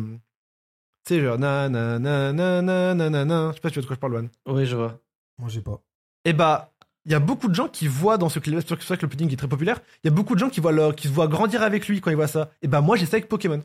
Tu 1.04 1.14
sais, 1.14 1.20
genre 1.20 1.38
na. 1.38 1.68
Je 1.68 3.54
sais 3.54 3.60
pas 3.60 3.68
si 3.68 3.72
tu 3.72 3.80
vois 3.80 3.82
de 3.82 3.86
quoi 3.86 3.96
je 3.96 4.00
parle, 4.00 4.14
One. 4.14 4.28
Oui, 4.46 4.66
je 4.66 4.76
vois. 4.76 5.00
Moi 5.38 5.48
j'ai 5.48 5.60
pas. 5.60 5.82
Et 6.24 6.32
bah, 6.32 6.72
il 7.04 7.12
y 7.12 7.14
a 7.14 7.20
beaucoup 7.20 7.48
de 7.48 7.54
gens 7.54 7.68
qui 7.68 7.86
voient 7.86 8.18
dans 8.18 8.28
ce 8.28 8.40
clip, 8.40 8.58
c'est 8.60 8.84
vrai 8.84 8.96
que 8.96 9.02
le 9.02 9.08
pudding 9.08 9.32
est 9.32 9.36
très 9.36 9.48
populaire, 9.48 9.80
il 10.02 10.08
y 10.08 10.10
a 10.10 10.14
beaucoup 10.14 10.34
de 10.34 10.40
gens 10.40 10.50
qui, 10.50 10.58
voient 10.60 10.72
leur, 10.72 10.96
qui 10.96 11.06
se 11.06 11.12
voient 11.12 11.28
grandir 11.28 11.62
avec 11.62 11.86
lui 11.86 12.00
quand 12.00 12.10
ils 12.10 12.16
voient 12.16 12.26
ça. 12.26 12.50
Et 12.62 12.68
bah 12.68 12.80
moi 12.80 12.96
j'ai 12.96 13.06
ça 13.06 13.16
avec 13.16 13.28
Pokémon. 13.28 13.62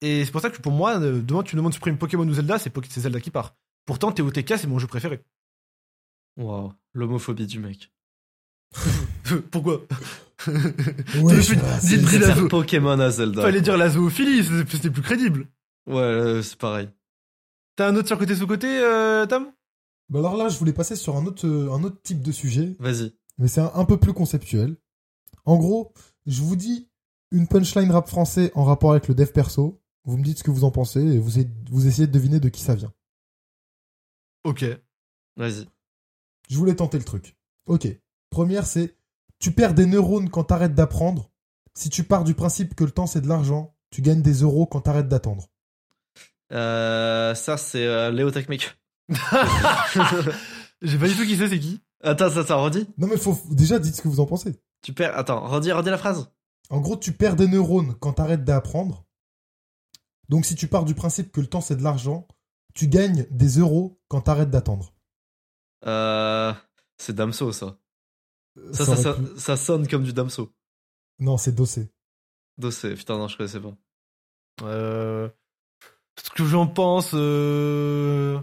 Et 0.00 0.24
c'est 0.24 0.30
pour 0.30 0.40
ça 0.40 0.48
que 0.48 0.60
pour 0.62 0.70
moi, 0.70 1.00
euh, 1.00 1.20
demain 1.20 1.42
tu 1.42 1.56
me 1.56 1.60
demandes 1.60 1.74
supprimer 1.74 1.98
Pokémon 1.98 2.26
ou 2.26 2.32
Zelda, 2.32 2.58
c'est 2.58 2.72
Zelda 2.88 3.20
qui 3.20 3.32
part. 3.32 3.56
Pourtant, 3.86 4.12
TOTK 4.12 4.56
c'est 4.56 4.68
mon 4.68 4.78
jeu 4.78 4.86
préféré. 4.86 5.20
Waouh, 6.36 6.72
l'homophobie 6.94 7.46
du 7.46 7.58
mec. 7.58 7.90
Pourquoi 9.50 9.82
Ouais, 10.46 11.36
dis- 11.36 11.42
C'est 11.42 12.18
la 12.18 12.34
zo- 12.36 12.48
Pokémon 12.48 12.98
à 13.00 13.10
Zelda. 13.10 13.42
Fallait 13.42 13.60
dire 13.60 13.76
la 13.76 13.90
zoophilie, 13.90 14.44
c'est- 14.44 14.70
c'était 14.70 14.90
plus 14.90 15.02
crédible. 15.02 15.48
Ouais, 15.86 15.96
euh, 15.96 16.42
c'est 16.42 16.56
pareil. 16.58 16.88
T'as 17.76 17.88
un 17.88 17.96
autre 17.96 18.06
sur 18.08 18.18
côté 18.18 18.34
sous 18.36 18.46
côté, 18.46 18.66
euh, 18.68 19.26
Tom? 19.26 19.52
Bah 20.10 20.20
alors 20.20 20.36
là, 20.36 20.48
je 20.48 20.58
voulais 20.58 20.72
passer 20.72 20.96
sur 20.96 21.16
un 21.16 21.26
autre, 21.26 21.46
euh, 21.46 21.70
un 21.72 21.82
autre 21.84 22.00
type 22.02 22.22
de 22.22 22.32
sujet, 22.32 22.76
Vas-y. 22.78 23.12
mais 23.38 23.48
c'est 23.48 23.60
un, 23.60 23.70
un 23.74 23.84
peu 23.84 23.98
plus 23.98 24.12
conceptuel. 24.12 24.76
En 25.44 25.56
gros, 25.56 25.92
je 26.26 26.40
vous 26.42 26.56
dis 26.56 26.88
une 27.30 27.46
punchline 27.46 27.90
rap 27.90 28.08
français 28.08 28.50
en 28.54 28.64
rapport 28.64 28.92
avec 28.92 29.08
le 29.08 29.14
dev 29.14 29.30
perso. 29.32 29.82
Vous 30.04 30.16
me 30.16 30.22
dites 30.24 30.38
ce 30.38 30.44
que 30.44 30.50
vous 30.50 30.64
en 30.64 30.70
pensez 30.70 31.00
et 31.00 31.18
vous, 31.18 31.42
vous 31.70 31.86
essayez 31.86 32.06
de 32.06 32.12
deviner 32.12 32.40
de 32.40 32.48
qui 32.48 32.62
ça 32.62 32.74
vient. 32.74 32.92
Ok. 34.44 34.64
Vas-y. 35.36 35.66
Je 36.48 36.56
voulais 36.56 36.74
tenter 36.76 36.96
le 36.98 37.04
truc. 37.04 37.36
Ok. 37.66 37.86
Première, 38.30 38.66
c'est 38.66 38.96
tu 39.38 39.52
perds 39.52 39.74
des 39.74 39.86
neurones 39.86 40.30
quand 40.30 40.44
t'arrêtes 40.44 40.74
d'apprendre. 40.74 41.30
Si 41.74 41.90
tu 41.90 42.04
pars 42.04 42.24
du 42.24 42.34
principe 42.34 42.74
que 42.74 42.84
le 42.84 42.90
temps 42.90 43.06
c'est 43.06 43.20
de 43.20 43.28
l'argent, 43.28 43.76
tu 43.90 44.02
gagnes 44.02 44.22
des 44.22 44.42
euros 44.42 44.66
quand 44.66 44.80
t'arrêtes 44.82 45.08
d'attendre. 45.08 45.48
Euh, 46.52 47.34
ça, 47.34 47.56
c'est 47.56 47.84
euh, 47.84 48.10
Léo 48.10 48.30
Techmic. 48.30 48.76
J'ai 50.82 50.98
pas 50.98 51.08
du 51.08 51.14
tout 51.14 51.24
qui 51.24 51.36
c'est, 51.36 51.48
c'est 51.48 51.58
qui? 51.58 51.82
Attends, 52.02 52.26
attends, 52.26 52.40
attends, 52.40 52.62
redis. 52.62 52.88
Non 52.98 53.06
mais 53.06 53.16
faut 53.16 53.38
déjà 53.50 53.78
dites 53.78 53.96
ce 53.96 54.02
que 54.02 54.08
vous 54.08 54.20
en 54.20 54.26
pensez. 54.26 54.60
Tu 54.82 54.92
perds. 54.92 55.16
Attends, 55.16 55.46
redis, 55.46 55.72
redis 55.72 55.90
la 55.90 55.98
phrase. 55.98 56.30
En 56.70 56.80
gros, 56.80 56.96
tu 56.96 57.12
perds 57.12 57.36
des 57.36 57.48
neurones 57.48 57.94
quand 57.94 58.14
t'arrêtes 58.14 58.44
d'apprendre. 58.44 59.04
Donc 60.28 60.44
si 60.44 60.54
tu 60.54 60.68
pars 60.68 60.84
du 60.84 60.94
principe 60.94 61.32
que 61.32 61.40
le 61.40 61.46
temps 61.46 61.60
c'est 61.60 61.76
de 61.76 61.82
l'argent, 61.82 62.28
tu 62.74 62.88
gagnes 62.88 63.26
des 63.30 63.58
euros 63.58 64.00
quand 64.08 64.22
t'arrêtes 64.22 64.50
d'attendre. 64.50 64.94
Euh, 65.86 66.52
c'est 66.98 67.14
Damso, 67.14 67.52
ça. 67.52 67.78
Ça, 68.72 68.84
Ça 68.84 68.84
ça, 68.84 68.92
aurait 68.92 69.02
ça, 69.02 69.14
pu- 69.34 69.40
ça 69.40 69.56
sonne 69.56 69.88
comme 69.88 70.04
du 70.04 70.12
Damso. 70.12 70.52
Non, 71.18 71.36
c'est 71.36 71.52
Dossé. 71.54 71.88
Dossé. 72.58 72.94
Putain, 72.94 73.18
non, 73.18 73.28
je 73.28 73.36
connaissais 73.36 73.60
pas. 73.60 73.74
Euh, 74.62 75.28
ce 76.22 76.30
que 76.30 76.44
j'en 76.44 76.66
pense, 76.66 77.12
euh, 77.14 78.40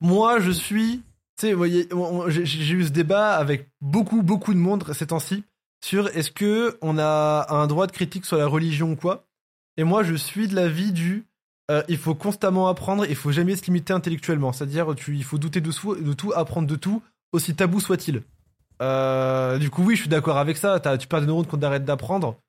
moi 0.00 0.40
je 0.40 0.50
suis, 0.50 0.98
tu 1.38 1.46
sais, 1.48 1.52
voyez, 1.52 1.88
j'ai 2.28 2.74
eu 2.74 2.84
ce 2.84 2.90
débat 2.90 3.34
avec 3.36 3.68
beaucoup 3.80 4.22
beaucoup 4.22 4.54
de 4.54 4.58
monde 4.58 4.84
ces 4.94 5.06
temps-ci 5.08 5.44
sur 5.84 6.08
est-ce 6.16 6.30
que 6.30 6.78
on 6.80 6.98
a 6.98 7.46
un 7.50 7.66
droit 7.66 7.86
de 7.86 7.92
critique 7.92 8.24
sur 8.24 8.36
la 8.38 8.46
religion 8.46 8.92
ou 8.92 8.96
quoi. 8.96 9.26
Et 9.76 9.84
moi 9.84 10.02
je 10.02 10.14
suis 10.14 10.48
de 10.48 10.54
l'avis 10.54 10.92
du, 10.92 11.26
euh, 11.70 11.82
il 11.88 11.98
faut 11.98 12.14
constamment 12.14 12.68
apprendre, 12.68 13.04
il 13.06 13.16
faut 13.16 13.32
jamais 13.32 13.56
se 13.56 13.64
limiter 13.66 13.92
intellectuellement. 13.92 14.52
C'est-à-dire, 14.52 14.86
il 15.08 15.24
faut 15.24 15.38
douter 15.38 15.60
de, 15.60 15.70
de 16.02 16.12
tout, 16.14 16.32
apprendre 16.34 16.66
de 16.68 16.76
tout, 16.76 17.02
aussi 17.32 17.54
tabou 17.54 17.80
soit-il. 17.80 18.22
Euh, 18.82 19.58
du 19.58 19.70
coup, 19.70 19.82
oui, 19.84 19.94
je 19.96 20.02
suis 20.02 20.08
d'accord 20.10 20.38
avec 20.38 20.56
ça. 20.56 20.80
T'as- 20.80 20.96
tu 20.98 21.06
perds 21.06 21.20
des 21.20 21.26
neurones 21.26 21.46
quand 21.46 21.58
t'arrêtes 21.58 21.84
d'apprendre. 21.84 22.40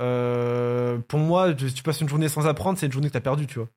Euh, 0.00 0.98
pour 1.08 1.18
moi, 1.18 1.54
si 1.58 1.72
tu 1.74 1.82
passes 1.82 2.00
une 2.00 2.08
journée 2.08 2.28
sans 2.28 2.46
apprendre, 2.46 2.78
c'est 2.78 2.86
une 2.86 2.92
journée 2.92 3.08
que 3.08 3.14
t'as 3.14 3.20
perdue, 3.20 3.46
tu 3.46 3.58
vois. 3.58 3.68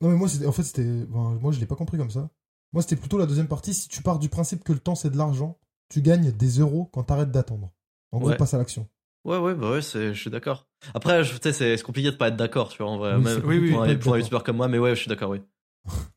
Non 0.00 0.10
mais 0.10 0.16
moi 0.16 0.28
en 0.46 0.52
fait 0.52 0.64
c'était 0.64 0.82
moi 1.08 1.52
je 1.52 1.60
l'ai 1.60 1.66
pas 1.66 1.76
compris 1.76 1.96
comme 1.96 2.10
ça. 2.10 2.28
Moi 2.72 2.82
c'était 2.82 2.96
plutôt 2.96 3.16
la 3.16 3.26
deuxième 3.26 3.46
partie 3.46 3.72
si 3.72 3.88
tu 3.88 4.02
pars 4.02 4.18
du 4.18 4.28
principe 4.28 4.62
que 4.64 4.72
le 4.72 4.80
temps 4.80 4.96
c'est 4.96 5.08
de 5.08 5.16
l'argent, 5.16 5.56
tu 5.88 6.02
gagnes 6.02 6.30
des 6.32 6.58
euros 6.58 6.90
quand 6.92 7.04
t'arrêtes 7.04 7.30
d'attendre. 7.30 7.70
En 8.12 8.18
gros, 8.18 8.28
Ouais. 8.30 8.36
passe 8.36 8.52
à 8.54 8.58
l'action. 8.58 8.86
Ouais, 9.24 9.38
ouais, 9.38 9.54
bah 9.54 9.70
ouais, 9.70 9.82
c'est- 9.82 10.12
je 10.12 10.20
suis 10.20 10.30
d'accord. 10.30 10.66
Après, 10.94 11.24
je- 11.24 11.32
tu 11.38 11.52
sais, 11.52 11.76
c'est 11.76 11.82
compliqué 11.82 12.10
de 12.10 12.16
pas 12.16 12.28
être 12.28 12.36
d'accord, 12.36 12.68
tu 12.68 12.82
vois, 12.82 12.90
en 12.90 12.98
vrai. 12.98 13.14
Oui, 13.14 13.22
Même 13.22 13.42
oui, 13.46 13.58
oui, 13.58 13.70
pour, 13.70 13.80
pas 13.80 13.86
un, 13.88 13.96
pour 13.96 14.14
un 14.14 14.18
youtubeur 14.18 14.44
comme 14.44 14.56
moi, 14.56 14.68
mais 14.68 14.78
ouais, 14.78 14.90
je 14.94 15.00
suis 15.00 15.08
d'accord, 15.08 15.30
oui. 15.30 15.40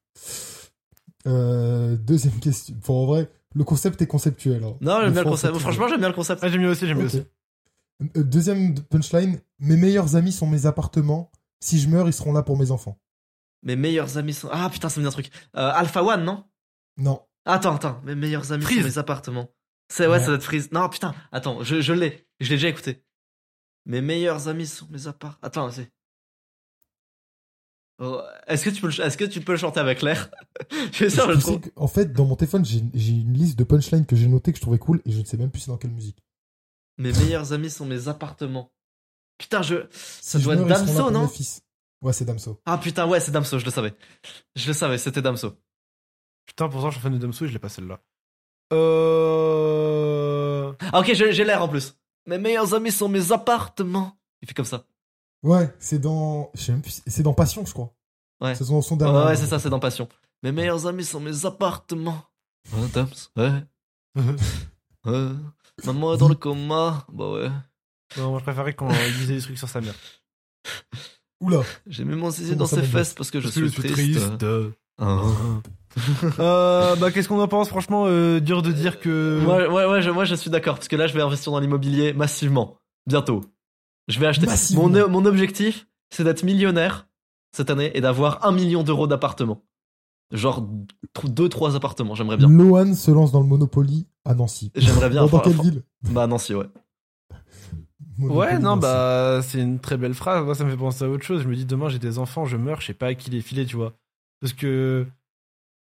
Euh, 1.26 1.96
deuxième 1.98 2.40
question. 2.40 2.76
Enfin, 2.80 2.94
en 2.94 3.06
vrai, 3.06 3.30
le 3.58 3.64
concept 3.64 4.02
est 4.02 4.08
conceptuel. 4.08 4.64
hein. 4.64 4.78
Non, 4.82 5.02
j'aime 5.02 5.14
bien 5.14 5.24
le 5.24 5.30
concept. 5.30 5.58
Franchement, 5.58 5.88
j'aime 5.88 6.00
bien 6.00 6.10
le 6.10 6.14
concept. 6.14 6.44
Ah, 6.44 6.50
j'aime 6.50 6.62
bien 6.62 6.70
aussi, 6.70 6.86
j'aime 6.88 6.98
bien 6.98 7.08
Ok. 7.08 7.14
aussi. 7.14 7.26
Euh, 8.18 8.24
Deuxième 8.24 8.76
punchline. 8.86 9.40
Mes 9.60 9.76
meilleurs 9.78 10.16
amis 10.16 10.32
sont 10.32 10.48
mes 10.48 10.66
appartements. 10.68 11.32
Si 11.60 11.80
je 11.80 11.90
meurs, 11.90 12.08
ils 12.08 12.14
seront 12.14 12.32
là 12.34 12.44
pour 12.44 12.58
mes 12.58 12.70
enfants. 12.72 13.00
Mes 13.64 13.76
meilleurs 13.76 14.18
amis 14.18 14.34
sont. 14.34 14.50
Ah 14.52 14.70
putain, 14.70 14.90
ça 14.90 15.00
me 15.00 15.06
dit 15.06 15.08
un 15.08 15.12
truc. 15.12 15.32
Euh, 15.56 15.72
Alpha 15.74 16.04
One, 16.04 16.24
non? 16.24 16.44
Non. 16.98 17.22
Attends, 17.46 17.76
attends. 17.76 18.00
Mes 18.06 18.14
meilleurs 18.14 18.52
amis 18.52 18.64
Freeze. 18.64 18.80
sont 18.82 18.86
mes 18.88 18.98
appartements. 19.00 19.50
C'est 19.90 20.06
ouais, 20.06 20.20
ça 20.20 20.28
doit 20.28 20.36
être 20.36 20.44
Freeze. 20.44 20.70
Non, 20.72 20.88
putain. 20.90 21.16
Attends, 21.32 21.64
je, 21.64 21.82
je 21.82 21.94
l'ai. 21.94 22.28
Je 22.40 22.50
l'ai 22.50 22.56
déjà 22.58 22.68
écouté. 22.68 23.04
Mes 23.86 24.02
meilleurs 24.02 24.48
amis 24.48 24.68
sont 24.68 24.86
mes 24.92 25.08
appartements. 25.08 25.40
Attends, 25.48 25.72
c'est. 25.72 25.92
Oh, 27.99 28.22
est-ce 28.45 28.64
que 28.64 28.69
tu 28.69 28.80
peux 28.82 28.90
est-ce 28.90 29.18
que 29.18 29.26
tu 29.26 29.41
peux 29.41 29.53
le 29.53 29.57
chanter 29.57 29.80
avec 29.80 30.02
l'air? 30.03 30.30
Je 30.91 31.06
je 31.06 31.10
Je 31.10 31.40
trouve. 31.40 31.60
en 31.76 31.88
fait, 31.88 32.14
dans 32.14 32.26
mon 32.26 32.36
téléphone, 32.36 32.64
j'ai 32.64 32.84
j'ai 32.94 33.14
une 33.14 33.34
liste 33.34 33.57
de 33.57 33.64
punchlines 33.64 34.06
que 34.06 34.15
j'ai 34.15 34.28
notées 34.28 34.52
que 34.52 34.57
je 34.57 34.61
trouvais 34.61 34.78
cool 34.78 35.02
et 35.06 35.11
je 35.11 35.19
ne 35.19 35.26
sais 35.26 35.38
même 35.38 35.49
plus 35.49 35.61
c'est 35.61 35.72
dans 35.72 35.78
quelle 35.78 35.91
musique. 35.91 36.18
Mes 36.99 37.11
meilleurs 37.11 37.53
amis 37.53 37.69
sont 37.72 37.86
mes 37.86 38.07
appartements. 38.07 38.72
Putain, 39.40 39.61
je. 39.64 39.88
Ça 39.91 40.38
Si 40.38 40.40
je 40.40 40.44
doit 40.44 40.56
être 40.56 40.68
Damso, 40.68 41.11
non? 41.11 41.30
Ouais, 42.02 42.14
c'est 42.14 42.26
Damso. 42.26 42.60
Ah 42.65 42.78
putain, 42.78 43.07
ouais, 43.07 43.19
c'est 43.19 43.32
Damso, 43.32 43.57
je 43.60 43.65
le 43.65 43.72
savais. 43.72 43.94
Je 44.56 44.68
le 44.68 44.74
savais, 44.74 44.98
c'était 44.99 45.22
Damso. 45.22 45.56
Putain, 46.45 46.69
pourtant, 46.69 46.90
je 46.91 46.95
suis 46.95 47.03
fan 47.03 47.14
de 47.14 47.18
Damso 47.18 47.45
et 47.45 47.48
je 47.48 47.53
l'ai 47.53 47.60
pas 47.60 47.69
celle-là. 47.69 47.99
Euh. 49.28 50.74
Ah 50.94 50.99
ok, 50.99 51.14
j'ai 51.14 51.32
j'ai 51.34 51.44
l'air 51.45 51.61
en 51.64 51.68
plus. 51.68 51.95
Mes 52.28 52.38
meilleurs 52.38 52.74
amis 52.74 52.91
sont 52.91 53.10
mes 53.10 53.32
appartements. 53.32 54.18
Il 54.41 54.48
fait 54.48 54.53
comme 54.53 54.65
ça. 54.65 54.86
Ouais, 55.43 55.73
c'est 55.80 55.99
dans. 55.99 56.51
C'est 56.55 57.23
dans 57.23 57.34
Passion, 57.34 57.65
je 57.65 57.73
crois. 57.73 57.93
Ouais. 58.41 58.55
C'est 58.55 58.65
son, 58.65 58.81
son 58.81 58.97
dernier. 58.97 59.26
ouais, 59.26 59.35
c'est 59.35 59.47
ça, 59.47 59.59
c'est 59.59 59.69
dans 59.69 59.80
Passion. 59.80 60.07
Mes 60.43 60.51
meilleurs 60.51 60.85
amis 60.85 61.03
sont 61.03 61.19
mes 61.19 61.45
appartements. 61.45 62.23
Ouais, 62.73 63.51
ouais. 65.05 65.30
Maman 65.85 66.14
est 66.14 66.18
dans 66.18 66.30
le 66.30 66.35
coma. 66.35 67.05
Bah 67.11 67.31
ouais. 67.31 67.49
non, 68.18 68.31
moi, 68.31 68.39
je 68.39 68.43
préférais 68.43 68.76
il 68.80 69.14
disait 69.18 69.35
des 69.35 69.41
trucs 69.41 69.57
sur 69.57 69.69
sa 69.69 69.81
mère. 69.81 69.95
Oula. 71.41 71.61
J'ai 71.85 72.03
mis 72.03 72.15
mon 72.15 72.30
zizi 72.30 72.55
dans 72.55 72.65
ses 72.65 72.84
fesses 72.84 73.14
parce 73.14 73.31
que 73.31 73.39
je 73.39 73.47
suis 73.47 73.72
triste. 73.72 74.43
Ah. 74.99 75.22
euh, 76.39 76.95
bah, 76.95 77.11
qu'est-ce 77.11 77.27
qu'on 77.30 77.39
en 77.39 77.47
pense? 77.47 77.69
Franchement, 77.69 78.05
euh, 78.07 78.39
dur 78.39 78.61
de 78.64 78.72
dire 78.72 78.99
que. 78.99 79.43
Ouais, 79.45 79.68
ouais, 79.68 79.85
ouais, 79.85 80.01
je, 80.01 80.09
moi 80.09 80.26
je 80.26 80.34
suis 80.34 80.49
d'accord 80.49 80.76
parce 80.76 80.88
que 80.88 80.95
là 80.95 81.05
je 81.05 81.14
vais 81.14 81.22
investir 81.22 81.51
dans 81.51 81.59
l'immobilier 81.59 82.14
massivement. 82.14 82.77
Bientôt. 83.05 83.45
Je 84.08 84.20
vais 84.20 84.28
acheter. 84.28 84.48
Mon, 84.76 84.90
mon 85.10 85.26
objectif, 85.26 85.88
c'est 86.10 86.24
d'être 86.24 86.44
millionnaire 86.44 87.08
cette 87.52 87.70
année 87.70 87.92
et 87.96 88.02
d'avoir 88.02 88.46
un 88.46 88.52
million 88.52 88.84
d'euros 88.84 89.08
d'appartements. 89.08 89.64
Genre 90.32 90.68
2-3 91.16 91.76
appartements, 91.76 92.14
j'aimerais 92.16 92.38
bien. 92.38 92.50
Lohan 92.50 92.94
se 92.94 93.12
lance 93.12 93.32
dans 93.32 93.40
le 93.42 93.48
Monopoly 93.48 94.08
à 94.26 94.34
Nancy. 94.36 94.72
J'aimerais 94.76 95.10
bien. 95.10 95.26
Dans, 95.26 95.40
quelle 95.40 95.54
ville? 95.54 95.84
Bah 96.04 96.28
Nancy, 96.28 96.54
ouais. 96.54 96.66
Monopoly, 98.18 98.40
Ouais, 98.40 98.60
non, 98.60 98.76
Nancy. 98.76 98.82
bah, 98.82 99.40
c'est 99.44 99.62
une 99.62 99.80
très 99.80 99.96
belle 99.98 100.14
phrase. 100.14 100.44
Moi, 100.44 100.56
ça 100.56 100.66
me 100.66 100.70
fait 100.72 100.78
penser 100.78 101.06
à 101.06 101.10
autre 101.10 101.24
chose. 101.24 101.44
Je 101.44 101.48
me 101.48 101.56
dis, 101.56 101.66
demain, 101.66 101.88
j'ai 101.88 102.00
des 102.00 102.20
enfants, 102.20 102.46
je 102.46 102.58
meurs, 102.58 102.82
je 102.82 102.88
sais 102.88 102.94
pas 102.94 103.08
à 103.08 103.14
qui 103.16 103.30
les 103.30 103.42
filer, 103.42 103.66
tu 103.66 103.76
vois. 103.78 103.94
Parce 104.42 104.54
que, 104.54 105.06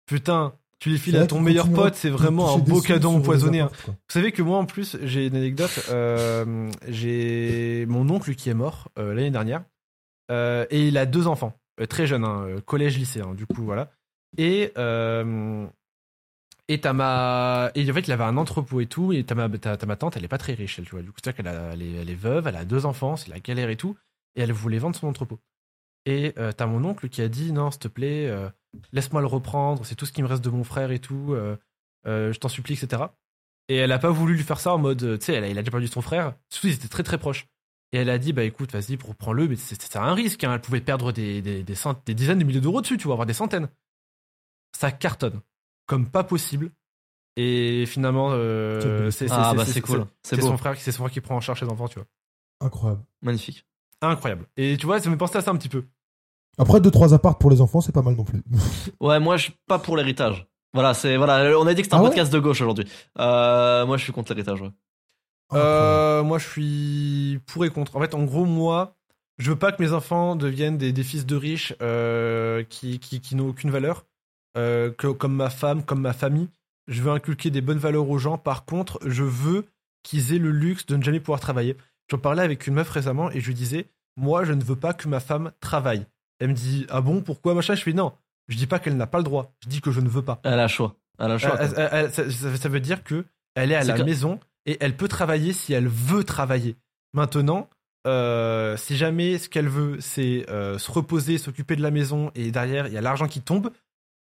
putain, 0.06 0.52
tu 0.84 0.90
les 0.90 0.98
files 0.98 1.16
à 1.16 1.26
ton 1.26 1.40
meilleur 1.40 1.66
pote, 1.74 1.94
c'est 1.94 2.10
vraiment 2.10 2.48
un 2.50 2.58
beau 2.58 2.80
cadeau 2.88 3.08
empoisonné. 3.20 3.60
hein. 3.60 3.70
Vous 3.88 3.94
savez 4.08 4.32
que 4.32 4.42
moi, 4.42 4.58
en 4.58 4.66
plus, 4.66 4.96
j'ai 5.02 5.26
une 5.26 5.36
anecdote. 5.36 5.86
euh, 5.90 6.70
j'ai 6.88 7.86
mon 7.88 8.08
oncle 8.10 8.34
qui 8.34 8.50
est 8.50 8.54
mort 8.54 8.88
euh, 8.98 9.14
l'année 9.14 9.30
dernière. 9.30 9.64
euh, 10.30 10.66
et 10.70 10.88
il 10.88 10.98
a 10.98 11.06
deux 11.06 11.26
enfants, 11.26 11.58
très 11.88 12.06
jeunes, 12.06 12.24
hein, 12.24 12.44
euh, 12.48 12.60
collège, 12.60 12.98
lycée, 12.98 13.20
hein, 13.22 13.34
du 13.34 13.46
coup, 13.46 13.62
voilà. 13.64 13.90
Et, 14.36 14.72
et 16.68 16.80
t'as 16.80 16.92
ma. 16.92 17.70
Et 17.74 17.90
en 17.90 17.94
fait, 17.94 18.00
il 18.06 18.12
avait 18.12 18.24
un 18.24 18.36
entrepôt 18.36 18.80
et 18.80 18.86
tout. 18.86 19.12
Et 19.12 19.24
t'as 19.24 19.34
ma, 19.34 19.48
ma 19.48 19.96
tante, 19.96 20.16
elle 20.16 20.24
est 20.24 20.28
pas 20.28 20.38
très 20.38 20.54
riche, 20.54 20.78
elle, 20.78 20.84
tu 20.86 20.92
vois. 20.92 21.02
Du 21.02 21.10
coup, 21.10 21.16
c'est-à-dire 21.22 21.36
qu'elle 21.44 21.48
a- 21.54 21.72
elle 21.72 21.82
est, 21.82 21.92
elle 21.92 22.10
est 22.10 22.14
veuve, 22.14 22.46
elle 22.46 22.56
a 22.56 22.64
deux 22.64 22.86
enfants, 22.86 23.16
c'est 23.16 23.28
la 23.30 23.38
galère 23.40 23.68
et 23.70 23.76
tout. 23.76 23.96
Et 24.36 24.42
elle 24.42 24.52
voulait 24.52 24.78
vendre 24.78 24.96
son 24.96 25.06
entrepôt. 25.06 25.38
Et 26.06 26.34
euh, 26.38 26.52
t'as 26.52 26.66
mon 26.66 26.84
oncle 26.84 27.08
qui 27.08 27.22
a 27.22 27.28
dit 27.28 27.52
Non, 27.52 27.70
s'il 27.70 27.80
te 27.80 27.88
plaît, 27.88 28.26
euh, 28.28 28.48
laisse-moi 28.92 29.20
le 29.20 29.26
reprendre, 29.26 29.84
c'est 29.86 29.94
tout 29.94 30.06
ce 30.06 30.12
qui 30.12 30.22
me 30.22 30.28
reste 30.28 30.44
de 30.44 30.50
mon 30.50 30.64
frère 30.64 30.90
et 30.90 30.98
tout. 30.98 31.32
euh, 31.32 31.56
euh, 32.06 32.32
je 32.32 32.38
t'en 32.38 32.48
supplie, 32.48 32.74
etc. 32.74 33.02
Et 33.68 33.76
elle 33.76 33.92
a 33.92 33.98
pas 33.98 34.10
voulu 34.10 34.34
lui 34.34 34.42
faire 34.42 34.60
ça 34.60 34.74
en 34.74 34.78
mode, 34.78 35.18
tu 35.18 35.24
sais, 35.24 35.32
elle 35.34 35.44
il 35.50 35.56
a 35.58 35.62
déjà 35.62 35.70
perdu 35.70 35.86
son 35.88 36.02
frère. 36.02 36.34
Surtout, 36.50 36.66
ils 36.66 36.74
étaient 36.74 36.88
très 36.88 37.02
très 37.02 37.16
proches. 37.16 37.46
Et 37.92 37.96
elle 37.98 38.10
a 38.10 38.18
dit, 38.18 38.32
bah 38.34 38.42
écoute, 38.44 38.72
vas-y, 38.72 38.96
reprends-le, 38.96 39.48
mais 39.48 39.56
c'est 39.56 39.80
c'est 39.80 39.96
un 39.96 40.12
risque. 40.14 40.44
hein. 40.44 40.52
Elle 40.54 40.60
pouvait 40.60 40.80
perdre 40.82 41.12
des, 41.12 41.40
des, 41.40 41.62
des, 41.62 41.74
cent- 41.74 41.98
des 42.04 42.14
dizaines 42.14 42.38
de 42.40 42.44
milliers 42.44 42.60
d'euros 42.60 42.80
dessus, 42.82 42.98
tu 42.98 43.06
vas 43.08 43.12
avoir 43.14 43.24
des 43.26 43.32
centaines. 43.32 43.68
Ça 44.76 44.90
cartonne. 44.92 45.40
Comme 45.86 46.10
pas 46.10 46.24
possible. 46.24 46.70
Et 47.36 47.84
finalement, 47.86 48.30
euh, 48.32 49.10
c'est 49.10 49.26
Ah 49.30 49.50
c'est- 49.50 49.56
bah 49.56 49.64
cool. 49.80 49.98
Son 50.42 50.56
frère, 50.58 50.76
c'est 50.76 50.92
son 50.92 50.98
frère 51.04 51.10
qui 51.12 51.20
prend 51.20 51.36
en 51.36 51.40
charge 51.40 51.60
ses 51.60 51.66
enfants, 51.68 51.88
tu 51.88 51.98
vois. 51.98 52.06
Incroyable. 52.60 53.02
Magnifique. 53.22 53.66
Incroyable. 54.02 54.46
Et 54.56 54.76
tu 54.76 54.86
vois, 54.86 55.00
ça 55.00 55.08
me 55.10 55.16
pensait 55.16 55.38
à 55.38 55.40
ça 55.40 55.50
un 55.50 55.56
petit 55.56 55.68
peu. 55.68 55.84
Après, 56.58 56.80
2-3 56.80 57.14
apparts 57.14 57.38
pour 57.38 57.50
les 57.50 57.60
enfants, 57.60 57.80
c'est 57.80 57.92
pas 57.92 58.02
mal 58.02 58.14
non 58.14 58.24
plus. 58.24 58.42
Ouais, 59.00 59.20
moi 59.20 59.36
je 59.36 59.44
suis 59.44 59.54
pas 59.66 59.78
pour 59.78 59.96
l'héritage. 59.96 60.46
Voilà, 60.72 60.94
c'est 60.94 61.16
voilà, 61.16 61.58
on 61.58 61.66
a 61.66 61.74
dit 61.74 61.82
que 61.82 61.86
c'était 61.86 61.94
un 61.94 61.98
Ah 61.98 62.02
ouais 62.02 62.08
podcast 62.08 62.32
de 62.32 62.38
gauche 62.38 62.60
aujourd'hui. 62.60 62.86
Euh, 63.18 63.86
moi 63.86 63.96
je 63.96 64.04
suis 64.04 64.12
contre 64.12 64.32
l'héritage. 64.32 64.60
Ouais. 64.60 64.70
Euh, 65.52 66.22
moi, 66.22 66.38
je 66.38 66.48
suis 66.48 67.40
pour 67.46 67.64
et 67.64 67.70
contre. 67.70 67.96
En 67.96 68.00
fait, 68.00 68.14
en 68.14 68.24
gros, 68.24 68.44
moi, 68.44 68.96
je 69.38 69.50
veux 69.50 69.58
pas 69.58 69.72
que 69.72 69.82
mes 69.82 69.92
enfants 69.92 70.36
deviennent 70.36 70.78
des, 70.78 70.92
des 70.92 71.02
fils 71.02 71.26
de 71.26 71.36
riches 71.36 71.74
euh, 71.82 72.64
qui, 72.64 72.98
qui, 72.98 73.20
qui 73.20 73.36
n'ont 73.36 73.48
aucune 73.48 73.70
valeur. 73.70 74.06
Euh, 74.56 74.92
que, 74.92 75.08
comme 75.08 75.34
ma 75.34 75.50
femme, 75.50 75.84
comme 75.84 76.00
ma 76.00 76.12
famille. 76.12 76.48
Je 76.86 77.02
veux 77.02 77.10
inculquer 77.10 77.50
des 77.50 77.60
bonnes 77.60 77.78
valeurs 77.78 78.08
aux 78.08 78.18
gens. 78.18 78.38
Par 78.38 78.64
contre, 78.64 78.98
je 79.04 79.24
veux 79.24 79.64
qu'ils 80.02 80.34
aient 80.34 80.38
le 80.38 80.50
luxe 80.50 80.86
de 80.86 80.96
ne 80.96 81.02
jamais 81.02 81.18
pouvoir 81.20 81.40
travailler. 81.40 81.76
J'en 82.10 82.18
parlais 82.18 82.42
avec 82.42 82.66
une 82.66 82.74
meuf 82.74 82.90
récemment 82.90 83.30
et 83.30 83.40
je 83.40 83.46
lui 83.46 83.54
disais, 83.54 83.86
moi, 84.16 84.44
je 84.44 84.52
ne 84.52 84.62
veux 84.62 84.76
pas 84.76 84.92
que 84.92 85.08
ma 85.08 85.18
femme 85.18 85.50
travaille. 85.60 86.06
Elle 86.40 86.48
me 86.48 86.54
dit, 86.54 86.86
ah 86.90 87.00
bon, 87.00 87.20
pourquoi 87.22 87.54
machin 87.54 87.74
Je 87.74 87.82
fais 87.82 87.92
non. 87.92 88.12
Je 88.48 88.56
dis 88.56 88.66
pas 88.66 88.78
qu'elle 88.78 88.96
n'a 88.96 89.06
pas 89.06 89.18
le 89.18 89.24
droit. 89.24 89.54
Je 89.62 89.68
dis 89.68 89.80
que 89.80 89.90
je 89.90 90.00
ne 90.00 90.08
veux 90.08 90.22
pas. 90.22 90.40
Elle 90.44 90.58
a 90.58 90.62
le 90.62 90.68
choix. 90.68 90.96
Elle 91.18 91.30
a 91.30 91.38
choix. 91.38 91.56
Elle- 91.60 91.72
quoi. 91.72 91.82
elle- 91.84 92.10
elle- 92.16 92.58
ça, 92.58 92.68
veut 92.68 92.80
dire 92.80 93.02
que 93.04 93.24
elle 93.54 93.72
est 93.72 93.76
à 93.76 93.84
la 93.84 93.94
que- 93.94 94.02
maison, 94.02 94.40
et 94.66 94.76
elle 94.80 94.96
peut 94.96 95.08
travailler 95.08 95.52
si 95.52 95.72
elle 95.72 95.86
veut 95.88 96.24
travailler. 96.24 96.76
Maintenant, 97.14 97.68
euh, 98.06 98.76
si 98.76 98.96
jamais 98.96 99.38
ce 99.38 99.48
qu'elle 99.48 99.68
veut, 99.68 99.96
c'est 100.00 100.44
euh, 100.50 100.76
se 100.78 100.90
reposer, 100.90 101.38
s'occuper 101.38 101.76
de 101.76 101.82
la 101.82 101.90
maison 101.90 102.30
et 102.34 102.50
derrière 102.50 102.86
il 102.88 102.92
y 102.92 102.98
a 102.98 103.00
l'argent 103.00 103.28
qui 103.28 103.40
tombe, 103.40 103.70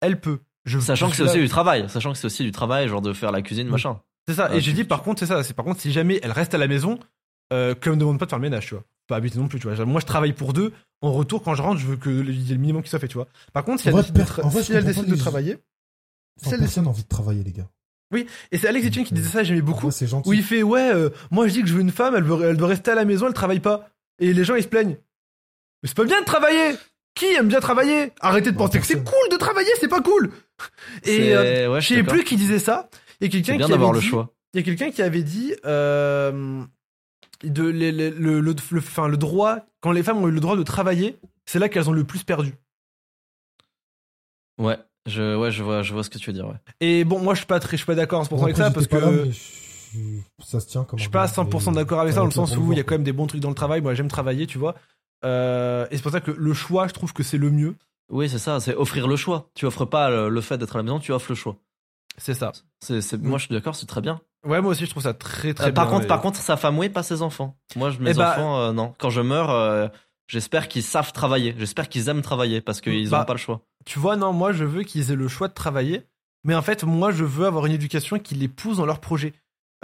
elle 0.01 0.21
peut. 0.21 0.41
Je, 0.65 0.79
Sachant 0.81 1.07
je 1.07 1.11
que 1.13 1.17
c'est 1.19 1.23
aussi 1.25 1.39
du 1.41 1.49
travail, 1.49 1.89
sachant 1.89 2.13
que 2.13 2.19
c'est 2.19 2.27
aussi 2.27 2.43
du 2.43 2.51
travail, 2.53 2.89
genre 2.89 3.01
de 3.01 3.13
faire 3.13 3.31
la 3.33 3.43
cuisine, 3.43 3.69
machin. 3.69 4.01
C'est 4.27 4.35
ça. 4.35 4.49
Ah, 4.51 4.57
et 4.57 4.61
j'ai 4.61 4.73
dit 4.73 4.85
par 4.85 5.03
contre, 5.03 5.21
c'est 5.21 5.27
ça. 5.27 5.43
C'est 5.43 5.55
par 5.55 5.65
contre 5.65 5.81
si 5.81 5.93
jamais 5.93 6.19
elle 6.23 6.33
reste 6.33 6.55
à 6.55 6.59
la 6.59 6.67
maison, 6.67 6.99
euh, 7.53 7.75
que 7.75 7.89
me 7.91 7.97
demande 7.97 8.19
pas 8.19 8.25
de 8.27 8.31
faire 8.31 8.39
le 8.39 8.43
ménage, 8.43 8.67
tu 8.67 8.75
vois. 8.75 8.85
Pas 9.09 9.17
habiter 9.17 9.39
non 9.39 9.49
plus, 9.49 9.59
tu 9.59 9.69
vois. 9.69 9.85
Moi 9.87 10.01
je 10.01 10.07
travaille 10.07 10.33
pour 10.35 10.53
deux. 10.53 10.73
En 11.01 11.13
retour, 11.13 11.43
quand 11.43 11.55
je 11.55 11.63
rentre, 11.63 11.81
je 11.81 11.87
veux 11.87 11.97
que 11.97 12.11
il 12.11 12.43
y 12.43 12.51
ait 12.51 12.55
le 12.55 12.61
minimum 12.61 12.83
qui 12.83 12.91
soit 12.91 12.99
fait, 12.99 13.09
tu 13.09 13.15
vois. 13.15 13.27
Par 13.53 13.65
contre, 13.65 13.81
si 13.83 13.89
En 13.89 13.91
elle 13.91 14.03
vrai, 14.05 14.11
décide 14.13 14.37
de, 14.37 14.43
en 14.43 14.49
vrai, 14.49 14.63
si 14.63 14.73
elle 14.73 14.85
décide 14.85 15.07
de 15.07 15.13
les- 15.15 15.19
travailler, 15.19 15.53
Enfin, 16.41 16.49
si 16.51 16.55
elle 16.55 16.61
personne 16.61 16.85
n'a 16.85 16.91
envie 16.91 17.03
de 17.03 17.09
travailler, 17.09 17.43
les 17.43 17.53
gars. 17.53 17.69
et 18.15 18.59
c'est 18.59 18.69
Alex 18.69 18.87
Etienne 18.87 19.05
qui 19.07 19.15
disait 19.15 19.29
ça, 19.31 19.43
j'aimais 19.45 19.61
beaucoup. 19.63 19.91
Gentil. 19.91 20.29
Où 20.29 20.33
il 20.33 20.43
fait 20.43 20.63
ouais, 20.63 20.93
euh, 20.95 21.11
moi 21.31 21.49
je 21.49 21.53
dis 21.55 21.63
que 21.63 21.69
je 21.69 21.75
veux 21.75 21.81
une 21.81 21.91
femme, 21.91 22.15
elle, 22.17 22.23
veut, 22.25 22.45
elle 22.45 22.57
doit 22.57 22.69
rester 22.69 22.91
à 22.91 22.95
la 22.95 23.05
maison, 23.05 23.27
elle 23.27 23.33
travaille 23.33 23.61
pas. 23.61 23.89
Et 24.19 24.33
les 24.33 24.45
gens 24.45 24.55
ils 24.57 24.63
se 24.63 24.69
plaignent. 24.69 24.97
Mais 25.83 25.89
c'est 25.89 25.97
pas 25.97 26.05
bien 26.05 26.21
de 26.21 26.25
travailler. 26.27 26.77
Qui 27.15 27.27
aime 27.35 27.49
bien 27.49 27.61
travailler? 27.61 28.13
Arrêtez 28.21 28.53
de 28.53 28.57
Bah, 28.57 28.67
penser 28.67 28.79
que 28.79 28.87
c'est 28.87 29.03
cool 29.03 29.29
de 29.33 29.37
travailler, 29.37 29.71
c'est 29.81 29.89
pas 29.89 30.01
cool. 30.03 30.31
Et 31.05 31.35
euh, 31.35 31.73
ouais, 31.73 31.81
je 31.81 31.95
sais 31.95 32.03
plus 32.03 32.25
qui 32.25 32.37
disait 32.37 32.59
ça. 32.59 32.89
Il 33.21 33.25
y 33.25 33.29
a 33.29 33.31
quelqu'un 33.31 33.57
qui 33.65 33.73
avait 33.73 33.87
le 33.93 34.01
dit- 34.01 34.07
choix. 34.07 34.35
Il 34.55 34.61
y 34.61 34.63
a 34.63 34.65
quelqu'un 34.65 34.91
qui 34.91 35.03
avait 35.03 35.23
dit 35.23 35.55
euh, 35.67 36.63
de 37.45 37.63
le, 37.65 37.91
le, 37.91 38.11
le, 38.11 38.41
le- 38.41 38.55
le- 38.71 38.79
enfin, 38.79 39.09
le 39.09 39.17
droit 39.17 39.59
quand 39.81 39.93
les 39.93 40.03
femmes 40.03 40.19
ont 40.19 40.29
eu 40.29 40.33
le 40.33 40.41
droit 40.41 40.57
de 40.57 40.63
travailler, 40.63 41.19
c'est 41.47 41.59
là 41.59 41.69
qu'elles 41.69 41.89
ont 41.89 41.93
le 41.93 42.05
plus 42.05 42.25
perdu. 42.25 42.55
Ouais, 44.59 44.77
je, 45.07 45.37
ouais, 45.37 45.51
je 45.51 45.63
vois, 45.63 45.83
je 45.83 45.93
vois 45.93 46.03
ce 46.03 46.11
que 46.11 46.19
tu 46.19 46.31
veux 46.31 46.35
dire. 46.35 46.49
Ouais. 46.49 46.57
Et 46.81 47.05
bon, 47.05 47.21
moi 47.21 47.35
je 47.35 47.39
suis 47.39 47.47
pas 47.47 47.61
très, 47.61 47.73
je 47.77 47.83
suis 47.83 47.87
pas 47.87 47.95
d'accord 47.95 48.21
à 48.23 48.25
100% 48.25 48.29
Bon, 48.31 48.43
avec 48.43 48.57
ça 48.57 48.71
parce 48.71 48.87
que 48.87 48.97
là, 48.97 49.25
je- 49.31 50.45
ça 50.45 50.61
se 50.61 50.67
tient 50.67 50.85
comme 50.85 50.99
je 50.99 51.05
suis 51.05 51.11
pas 51.11 51.21
à 51.21 51.25
argument, 51.25 51.45
100% 51.61 51.71
mais- 51.71 51.77
d'accord 51.77 52.01
avec 52.01 52.13
ça 52.13 52.21
dans 52.21 52.27
le 52.27 52.31
sens 52.33 52.57
où 52.57 52.73
il 52.73 52.77
y 52.77 52.81
a 52.81 52.85
quand 52.85 52.95
même 52.95 53.05
des 53.05 53.13
bons 53.13 53.27
trucs 53.27 53.41
dans 53.41 53.49
le 53.51 53.55
travail. 53.55 53.81
Moi 53.81 53.95
j'aime 53.95 54.09
travailler, 54.09 54.47
tu 54.47 54.59
vois. 54.59 54.75
Euh, 55.25 55.87
et 55.91 55.97
c'est 55.97 56.03
pour 56.03 56.13
ça 56.13 56.21
que 56.21 56.31
le 56.31 56.55
choix, 56.55 56.89
je 56.89 56.93
trouve 56.93 57.13
que 57.13 57.23
c'est 57.23 57.39
le 57.39 57.51
mieux. 57.51 57.77
Oui, 58.11 58.29
c'est 58.29 58.39
ça, 58.39 58.59
c'est 58.61 58.75
offrir 58.75 59.07
le 59.07 59.17
choix. 59.17 59.51
Tu 59.55 59.67
offres 59.67 59.85
pas 59.85 60.11
le, 60.11 60.29
le 60.29 60.41
fait 60.41 60.59
d'être 60.59 60.75
à 60.77 60.79
la 60.79 60.83
maison, 60.83 60.99
tu 60.99 61.13
offres 61.13 61.31
le 61.31 61.35
choix. 61.35 61.57
C'est 62.17 62.35
ça. 62.35 62.53
C'est, 62.81 63.01
c'est- 63.01 63.17
Moi, 63.19 63.39
je 63.39 63.47
suis 63.47 63.55
d'accord, 63.55 63.77
c'est 63.77 63.87
très 63.87 64.01
bien. 64.01 64.21
Ouais, 64.47 64.61
moi 64.61 64.71
aussi 64.73 64.85
je 64.87 64.91
trouve 64.91 65.03
ça 65.03 65.15
très 65.15 65.53
très 65.55 65.69
Euh, 65.69 65.73
par 65.73 65.87
bien. 65.87 65.95
contre, 65.97 66.07
par 66.07 66.21
contre, 66.21 66.39
sa 66.39 66.57
femme, 66.57 66.79
oui, 66.79 66.89
pas 66.89 67.03
ses 67.03 67.23
enfants. 67.23 67.57
Moi, 67.77 67.91
je- 67.91 67.99
mes 67.99 68.11
Eh 68.11 68.15
bah- 68.15 68.33
enfants, 68.33 68.59
euh, 68.61 68.73
non. 68.73 68.95
Quand 68.99 69.11
je 69.11 69.21
meurs, 69.21 69.51
euh, 69.51 69.89
j'espère 70.29 70.69
qu'ils 70.69 70.83
savent 70.85 71.13
travailler. 71.13 71.55
J'espère 71.59 71.89
qu'ils 71.89 72.09
aiment 72.09 72.23
travailler 72.23 72.61
parce 72.61 72.81
qu'ils 72.81 73.11
Bah, 73.11 73.23
ont 73.23 73.25
pas 73.25 73.33
le 73.35 73.39
choix. 73.39 73.63
tu 73.85 73.99
vois, 73.99 74.17
non, 74.17 74.33
moi 74.33 74.53
je 74.53 74.65
veux 74.65 74.83
qu'ils 74.85 75.11
aient 75.11 75.17
le 75.17 75.29
choix 75.29 75.49
de 75.49 75.55
travailler, 75.55 76.03
mais 76.45 76.55
en 76.55 76.63
fait, 76.63 76.85
moi 76.85 77.11
je 77.11 77.25
veux 77.25 77.47
avoir 77.47 77.67
une 77.67 77.73
éducation 77.73 78.19
qui 78.19 78.35
les 78.37 78.49
pousse 78.49 78.77
dans 78.77 78.87
leur 78.87 79.01
projet. 79.01 79.33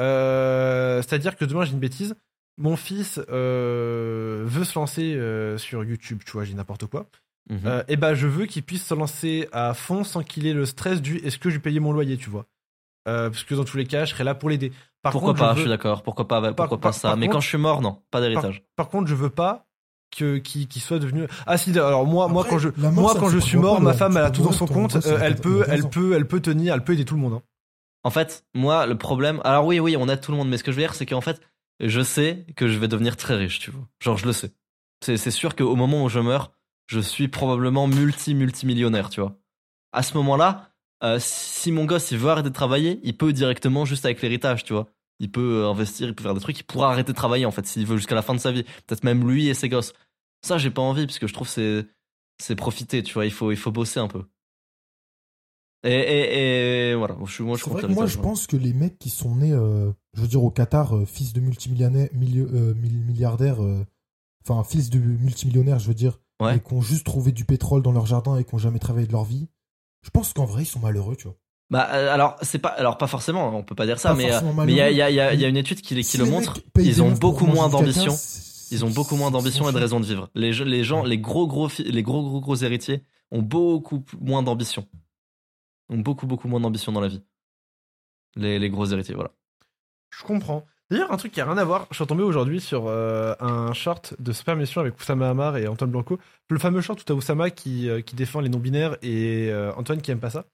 Euh, 0.01 1.03
C'est-à-dire 1.03 1.37
que 1.37 1.45
demain, 1.45 1.65
j'ai 1.65 1.73
une 1.73 1.79
bêtise, 1.81 2.15
mon 2.57 2.77
fils 2.77 3.19
veut 3.29 4.65
se 4.65 4.79
lancer 4.79 5.19
sur 5.59 5.85
YouTube, 5.85 6.21
tu 6.25 6.33
vois, 6.33 6.45
j'ai 6.45 6.55
n'importe 6.55 6.87
quoi. 6.87 7.07
Mhm. 7.51 7.85
Et 7.89 7.97
ben, 7.97 8.15
je 8.15 8.27
veux 8.27 8.47
qu'il 8.47 8.63
puisse 8.63 8.87
se 8.87 8.95
lancer 8.95 9.49
à 9.53 9.75
fond 9.75 10.03
sans 10.05 10.23
qu'il 10.23 10.47
ait 10.47 10.55
le 10.55 10.65
stress 10.65 11.03
du 11.03 11.19
est-ce 11.19 11.39
que 11.39 11.51
je 11.51 11.57
vais 11.57 11.61
payer 11.63 11.81
mon 11.81 11.93
loyer, 11.93 12.17
tu 12.17 12.31
vois. 12.31 12.47
Euh, 13.07 13.29
parce 13.31 13.45
que 13.45 13.55
dans 13.55 13.65
tous 13.65 13.77
les 13.77 13.85
cas, 13.87 14.05
je 14.07 14.11
serai 14.13 14.25
là 14.25 14.35
pour 14.35 14.49
l'aider. 14.51 14.73
Par 15.03 15.13
pourquoi 15.13 15.31
contre, 15.35 15.41
pas, 15.47 15.55
je 15.55 15.61
suis 15.61 15.69
d'accord. 15.69 16.03
Pourquoi 16.03 16.27
pas, 16.27 16.41
pourquoi 16.55 16.79
pas 16.79 16.89
par- 16.89 16.95
ça. 16.95 17.09
par 17.09 17.17
Mais 17.19 17.27
contre- 17.27 17.37
quand 17.37 17.41
je 17.41 17.49
suis 17.49 17.59
mort, 17.59 17.83
non, 17.83 18.03
pas 18.11 18.21
d'héritage. 18.21 18.63
Par 18.77 18.89
contre, 18.89 19.09
je 19.09 19.15
veux 19.15 19.29
pas 19.31 19.67
que 20.17 20.39
qu'il 20.39 20.69
qu'il 20.69 20.81
soit 20.81 20.99
devenu. 20.99 21.27
Ah 21.47 21.59
si, 21.59 21.71
alors 21.79 22.07
moi, 22.07 22.29
moi 22.29 22.47
quand 22.49 22.59
je, 22.59 22.69
mort, 22.77 22.93
moi 22.93 23.15
quand 23.19 23.29
je 23.29 23.39
suis 23.39 23.59
mort, 23.59 23.81
ma 23.81 23.91
là. 23.91 23.97
femme 23.97 24.17
elle 24.17 24.25
a 24.25 24.31
tout 24.31 24.43
dans 24.43 24.53
son 24.53 24.67
compte. 24.67 24.97
euh, 25.05 25.19
elle 25.21 25.37
peut, 25.37 25.65
elle 25.69 25.81
15 25.83 25.85
ans. 25.85 25.89
peut, 25.91 26.13
elle 26.15 26.27
peut 26.27 26.41
tenir, 26.41 26.73
elle 26.73 26.85
peut 26.85 26.93
aider 26.95 27.05
tout 27.05 27.15
le 27.17 27.21
monde. 27.21 27.35
hein. 27.35 27.43
En 28.05 28.11
fait, 28.11 28.45
moi, 28.55 28.87
le 28.87 28.97
problème. 28.97 29.41
Alors 29.45 29.67
oui, 29.67 29.81
oui, 29.81 29.97
on 29.99 30.09
aide 30.09 30.21
tout 30.21 30.31
le 30.31 30.37
monde, 30.39 30.49
mais 30.49 30.57
ce 30.57 30.65
que 30.65 30.73
je 30.73 30.77
veux 30.77 30.83
dire, 30.83 30.95
c'est 30.95 31.07
qu'en 31.07 31.21
fait, 31.21 31.41
je 31.81 32.01
sais 32.03 32.47
que 32.57 32.69
je 32.69 32.79
vais 32.79 32.87
devenir 32.89 33.17
très 33.17 33.35
riche, 33.35 33.59
tu 33.59 33.71
vois. 33.71 33.87
Genre, 34.01 34.17
je 34.17 34.27
le 34.27 34.33
sais. 34.33 34.53
C'est 35.05 35.17
c'est 35.17 35.31
sûr 35.31 35.57
qu'au 35.57 35.75
moment 35.77 36.05
où 36.05 36.09
je 36.09 36.21
meurs, 36.21 36.53
je 36.87 37.01
suis 37.01 37.29
probablement 37.29 37.87
multi-multimillionnaire, 37.89 39.11
tu 39.11 39.21
vois. 39.21 39.37
À 39.93 40.03
ce 40.03 40.17
moment-là, 40.17 40.71
euh, 41.05 41.19
si 41.21 41.71
mon 41.73 41.85
gosse 41.85 42.11
il 42.11 42.19
veut 42.19 42.31
arrêter 42.31 42.49
de 42.49 42.55
travailler, 42.55 43.01
il 43.03 43.17
peut 43.17 43.33
directement 43.33 43.85
juste 43.85 44.05
avec 44.05 44.23
l'héritage, 44.23 44.65
tu 44.65 44.73
vois. 44.73 44.89
Il 45.21 45.31
peut 45.31 45.63
euh, 45.63 45.69
investir, 45.69 46.09
il 46.09 46.15
peut 46.15 46.25
faire 46.25 46.35
des 46.35 46.41
trucs, 46.41 46.59
il 46.59 46.65
pourra 46.65 46.91
arrêter 46.91 47.13
de 47.13 47.17
travailler 47.17 47.47
en 47.47 47.51
fait 47.53 47.67
s'il 47.67 47.87
veut 47.87 47.97
jusqu'à 47.97 48.15
la 48.15 48.23
fin 48.23 48.35
de 48.35 48.41
sa 48.41 48.51
vie. 48.53 48.65
Peut-être 48.87 49.05
même 49.05 49.29
lui 49.29 49.49
et 49.49 49.55
ses 49.55 49.69
gosses. 49.69 49.93
Ça, 50.43 50.59
j'ai 50.59 50.71
pas 50.71 50.83
envie 50.83 51.07
parce 51.07 51.19
que 51.19 51.27
je 51.27 51.35
trouve 51.35 51.49
c'est 51.49 51.87
c'est 52.39 52.57
profiter, 52.57 53.03
tu 53.03 53.15
vois. 53.15 53.25
Il 53.25 53.33
faut 53.33 53.51
il 53.53 53.57
faut 53.57 53.71
bosser 53.71 54.01
un 54.01 54.09
peu. 54.09 54.25
Et, 55.87 55.93
et, 55.93 56.91
et 56.91 56.95
voilà, 56.95 57.15
je 57.27 57.43
moi 57.43 57.59
je 57.59 57.65
vrai 57.69 57.83
que 57.83 57.87
moi, 57.89 58.07
je 58.07 58.19
pense 58.19 58.47
que 58.47 58.57
les 58.57 58.73
mecs 58.73 58.99
qui 58.99 59.11
sont 59.11 59.35
nés, 59.35 59.53
euh, 59.53 59.93
je 60.15 60.23
veux 60.23 60.29
dire, 60.29 60.43
au 60.43 60.51
Qatar, 60.51 60.97
euh, 60.97 61.05
fils 61.05 61.35
de 61.35 61.41
multimillionnaires, 61.41 62.09
milliardaires, 62.15 63.59
enfin, 64.49 64.65
fils 64.65 64.89
de 64.89 64.99
multimillionnaires, 64.99 65.79
je 65.79 65.89
veux 65.89 65.95
dire, 65.95 66.19
Ouais. 66.41 66.57
et 66.57 66.61
qui 66.61 66.73
ont 66.73 66.81
juste 66.81 67.05
trouvé 67.07 67.31
du 67.31 67.45
pétrole 67.45 67.83
dans 67.83 67.93
leur 67.93 68.07
jardin 68.07 68.37
et 68.39 68.45
qui 68.45 68.55
ont 68.55 68.59
jamais 68.59 68.81
travaillé 68.81 69.07
de 69.07 69.13
leur 69.13 69.25
vie, 69.25 69.47
je 70.05 70.11
pense 70.11 70.33
qu'en 70.33 70.45
vrai, 70.45 70.63
ils 70.63 70.67
sont 70.67 70.79
malheureux, 70.81 71.17
tu 71.17 71.25
vois. 71.25 71.37
Bah 71.71 71.89
euh, 71.93 72.13
alors 72.13 72.37
c'est 72.43 72.59
pas 72.59 72.69
alors 72.69 72.99
pas 72.99 73.07
forcément, 73.07 73.49
on 73.57 73.63
peut 73.65 73.75
pas 73.75 73.87
dire 73.87 73.99
ça, 73.99 74.11
Pas 74.11 74.15
mais 74.17 74.33
euh, 74.33 74.41
mais 74.67 74.73
il 74.73 74.77
y 74.77 74.81
a 74.83 74.91
il 74.91 74.97
y 74.97 75.03
a 75.03 75.11
il 75.11 75.17
y 75.17 75.21
a- 75.21 75.35
y 75.35 75.45
une 75.49 75.57
étude 75.57 75.81
qui, 75.81 75.95
qui 75.95 76.05
Si 76.05 76.19
le 76.19 76.25
les 76.25 76.31
montre. 76.31 76.59
Ils 76.79 77.03
ont 77.03 77.11
beaucoup 77.11 77.47
moins 77.47 77.69
d'ambition. 77.71 78.15
Ils 78.71 78.85
ont 78.85 78.91
beaucoup 78.91 79.17
moins 79.17 79.31
d'ambition 79.31 79.69
et 79.69 79.73
de 79.73 79.79
raison 79.79 79.99
de 80.01 80.05
vivre. 80.07 80.31
Les, 80.35 80.53
les 80.53 80.85
gens, 80.85 81.05
les 81.05 81.19
gros 81.19 81.47
gros 81.47 81.69
les 81.79 82.03
gros 82.03 82.23
gros 82.23 82.41
gros 82.41 82.57
héritiers 82.57 83.03
ont 83.31 83.43
beaucoup 83.43 84.05
moins 84.21 84.43
d'ambition. 84.43 84.87
Ont 85.89 85.99
beaucoup 85.99 86.27
beaucoup 86.27 86.49
moins 86.49 86.61
d'ambition 86.61 86.93
dans 86.93 87.01
la 87.01 87.09
vie. 87.09 87.23
Les, 88.37 88.59
les 88.59 88.69
gros 88.71 88.87
héritiers, 88.87 89.15
voilà. 89.15 89.31
Je 90.11 90.23
comprends. 90.25 90.65
D'ailleurs, 90.91 91.13
un 91.13 91.17
truc 91.17 91.33
qui 91.33 91.41
a 91.41 91.47
rien 91.47 91.57
à 91.59 91.65
voir, 91.65 91.87
je 91.91 91.97
suis 91.97 92.07
tombé 92.07 92.23
aujourd'hui 92.23 92.61
sur 92.61 92.87
euh, 92.89 93.35
un 93.41 93.73
short 93.73 94.15
de 94.21 94.33
Super 94.33 94.55
Mission 94.55 94.81
avec 94.81 94.99
Oussama 95.01 95.31
Hamar 95.31 95.57
et 95.57 95.67
Antoine 95.67 95.91
Blanco. 95.91 96.19
Le 96.51 96.59
fameux 96.59 96.83
short 96.83 97.01
où 97.01 97.05
t'as 97.05 97.15
Oussama 97.15 97.51
qui, 97.51 97.89
euh, 97.89 98.01
qui 98.03 98.15
défend 98.17 98.41
les 98.41 98.49
non-binaires 98.51 98.97
et 99.03 99.49
euh, 99.51 99.73
Antoine 99.77 100.03
qui 100.03 100.11
aime 100.11 100.21
pas 100.21 100.31
ça. 100.31 100.45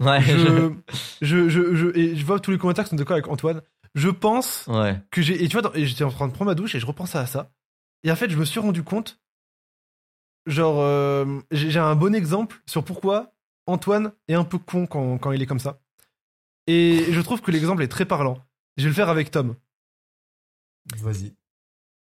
Ouais. 0.00 0.20
Je, 0.22 0.72
je, 1.22 1.48
je, 1.48 1.74
je- 1.74 1.98
et 1.98 2.16
je 2.16 2.24
vois 2.24 2.38
tous 2.40 2.50
les 2.52 2.58
commentaires 2.58 2.84
qui 2.84 2.90
sont 2.90 2.96
d'accord 2.96 3.14
avec 3.14 3.28
Antoine. 3.28 3.62
Je 3.94 4.08
pense 4.10 4.66
ouais. 4.68 5.00
que 5.10 5.22
j'ai. 5.22 5.42
Et 5.44 5.48
tu 5.48 5.52
vois, 5.58 5.62
dans- 5.62 5.74
et 5.74 5.84
j'étais 5.86 6.04
en 6.04 6.10
train 6.10 6.28
de 6.28 6.32
prendre 6.32 6.50
ma 6.50 6.54
douche 6.54 6.74
et 6.74 6.80
je 6.80 6.86
repensais 6.86 7.18
à 7.18 7.26
ça. 7.26 7.50
Et 8.04 8.10
en 8.12 8.16
fait, 8.16 8.30
je 8.30 8.36
me 8.36 8.44
suis 8.44 8.60
rendu 8.60 8.82
compte. 8.84 9.20
Genre, 10.46 11.26
j'ai 11.50 11.70
j'ai 11.70 11.78
un 11.78 11.94
bon 11.96 12.14
exemple 12.14 12.60
sur 12.66 12.84
pourquoi 12.84 13.32
Antoine 13.66 14.12
est 14.28 14.34
un 14.34 14.44
peu 14.44 14.58
con 14.58 14.86
quand, 14.86 15.16
quand 15.18 15.32
il 15.32 15.40
est 15.42 15.46
comme 15.46 15.58
ça. 15.58 15.80
Et 16.66 17.06
je 17.10 17.20
trouve 17.22 17.40
que 17.40 17.50
l'exemple 17.50 17.82
est 17.82 17.88
très 17.88 18.04
parlant. 18.04 18.38
Je 18.76 18.82
vais 18.84 18.88
le 18.90 18.94
faire 18.94 19.08
avec 19.08 19.30
Tom. 19.30 19.54
Vas-y. 20.98 21.34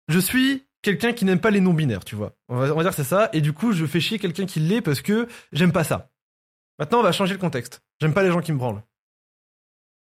Je 0.10 0.20
suis 0.20 0.66
quelqu'un 0.82 1.14
qui 1.14 1.26
n'aime 1.26 1.40
pas 1.40 1.52
les 1.52 1.62
non-binaires, 1.62 2.04
tu 2.06 2.16
vois. 2.16 2.34
On 2.50 2.58
va, 2.58 2.74
on 2.74 2.76
va 2.76 2.84
dire 2.84 2.90
que 2.92 2.96
c'est 2.98 3.04
ça. 3.04 3.30
Et 3.34 3.42
du 3.42 3.54
coup, 3.54 3.72
je 3.72 3.86
fais 3.86 4.00
chier 4.00 4.20
quelqu'un 4.20 4.46
qui 4.46 4.60
l'est 4.60 4.82
parce 4.82 5.02
que 5.02 5.28
j'aime 5.52 5.72
pas 5.72 5.84
ça. 5.84 6.12
Maintenant, 6.80 7.00
on 7.00 7.04
va 7.04 7.12
changer 7.12 7.34
le 7.34 7.40
contexte. 7.40 7.82
J'aime 8.02 8.14
pas 8.14 8.24
les 8.24 8.32
gens 8.32 8.42
qui 8.42 8.52
me 8.52 8.58
branlent. 8.58 8.84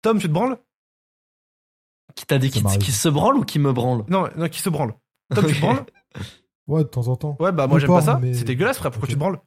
Tom, 0.01 0.19
tu 0.19 0.27
te 0.27 0.33
branles? 0.33 0.57
Qui 2.15 2.25
t'a 2.25 2.37
dit 2.37 2.49
qui, 2.51 2.59
se 2.91 3.09
branle 3.09 3.37
ou 3.37 3.43
qui 3.45 3.59
me 3.59 3.71
branle? 3.71 4.03
Non, 4.09 4.27
non, 4.35 4.49
qui 4.49 4.59
se 4.59 4.69
branle. 4.69 4.93
Tom, 5.33 5.45
tu 5.47 5.55
te 5.55 5.61
branles? 5.61 5.85
Ouais, 6.67 6.83
de 6.83 6.89
temps 6.89 7.07
en 7.07 7.15
temps. 7.15 7.37
Ouais, 7.39 7.51
bah 7.51 7.67
moi 7.67 7.79
j'aime 7.79 7.89
pas 7.89 8.01
ça. 8.01 8.19
mais- 8.19 8.33
C'est 8.33 8.43
dégueulasse, 8.43 8.77
frère. 8.77 8.91
Pourquoi 8.91 9.07
tu 9.07 9.13
te 9.15 9.19
branles? 9.19 9.39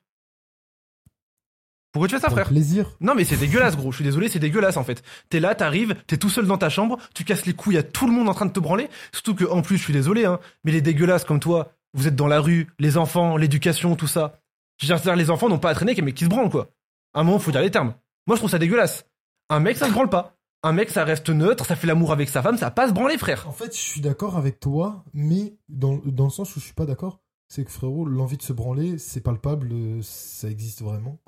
Pourquoi 1.97 2.09
tu 2.09 2.15
fais 2.17 2.21
ça, 2.21 2.29
frère 2.29 2.49
plaisir. 2.49 2.95
Non, 3.01 3.15
mais 3.15 3.25
c'est 3.25 3.39
dégueulasse, 3.39 3.75
gros. 3.75 3.91
Je 3.91 3.97
suis 3.97 4.05
désolé, 4.05 4.29
c'est 4.29 4.39
dégueulasse 4.39 4.77
en 4.77 4.85
fait. 4.85 5.03
T'es 5.31 5.41
là, 5.41 5.55
t'arrives, 5.55 5.97
t'es 6.07 6.19
tout 6.19 6.29
seul 6.29 6.47
dans 6.47 6.59
ta 6.59 6.69
chambre, 6.69 6.99
tu 7.15 7.25
casses 7.25 7.47
les 7.47 7.55
couilles 7.55 7.79
à 7.79 7.83
tout 7.83 8.07
le 8.07 8.13
monde 8.13 8.29
en 8.29 8.35
train 8.35 8.45
de 8.45 8.53
te 8.53 8.61
branler. 8.61 8.91
Surtout 9.13 9.35
que, 9.35 9.47
en 9.47 9.63
plus, 9.63 9.79
je 9.79 9.85
suis 9.85 9.95
désolé, 9.95 10.27
hein, 10.27 10.39
mais 10.63 10.73
les 10.73 10.83
dégueulasses 10.83 11.25
comme 11.25 11.41
toi, 11.41 11.73
vous 11.95 12.07
êtes 12.07 12.15
dans 12.15 12.27
la 12.27 12.39
rue, 12.39 12.67
les 12.79 12.99
enfants, 12.99 13.39
l'éducation, 13.39 13.97
tout 13.97 14.07
ça. 14.07 14.41
Je 14.77 14.93
veux 14.93 15.01
dire, 15.01 15.17
les 15.17 15.31
enfants 15.31 15.49
n'ont 15.49 15.59
pas 15.59 15.71
à 15.71 15.75
traîner 15.75 15.95
mec 16.03 16.15
qui 16.15 16.25
se 16.25 16.29
branle, 16.29 16.51
quoi. 16.51 16.69
À 17.15 17.21
un 17.21 17.25
moment, 17.25 17.39
faut 17.39 17.51
dire 17.51 17.63
les 17.63 17.71
termes. 17.71 17.95
Moi, 18.27 18.37
je 18.37 18.41
trouve 18.41 18.51
ça 18.51 18.59
dégueulasse. 18.59 19.07
Un 19.49 19.61
mec, 19.61 19.79
ça 19.79 19.87
se 19.87 19.93
branle 19.93 20.11
pas. 20.11 20.37
Un 20.65 20.75
mec, 20.75 20.91
ça 20.91 21.03
reste 21.03 21.31
neutre, 21.31 21.65
ça 21.65 21.77
fait 21.77 21.87
l'amour 21.87 22.13
avec 22.13 22.29
sa 22.29 22.43
femme, 22.43 22.59
ça 22.59 22.67
va 22.67 22.73
pas 22.73 22.89
se 22.89 22.93
branler, 22.93 23.17
frère. 23.17 23.49
En 23.49 23.53
fait, 23.53 23.75
je 23.75 23.81
suis 23.81 24.03
d'accord 24.03 24.37
avec 24.37 24.61
toi, 24.61 25.03
mais 25.15 25.57
dans, 25.71 25.99
dans 26.05 26.25
le 26.25 26.31
sens 26.31 26.55
où 26.57 26.61
je 26.61 26.65
suis 26.67 26.75
pas 26.75 26.85
d'accord, 26.85 27.21
c'est 27.49 27.65
que 27.65 27.71
frérot, 27.71 28.05
l'envie 28.05 28.37
de 28.37 28.43
se 28.43 28.53
branler, 28.53 28.99
c'est 28.99 29.23
palpable, 29.23 29.71
euh, 29.73 30.01
ça 30.03 30.51
existe 30.51 30.83
vraiment. 30.83 31.19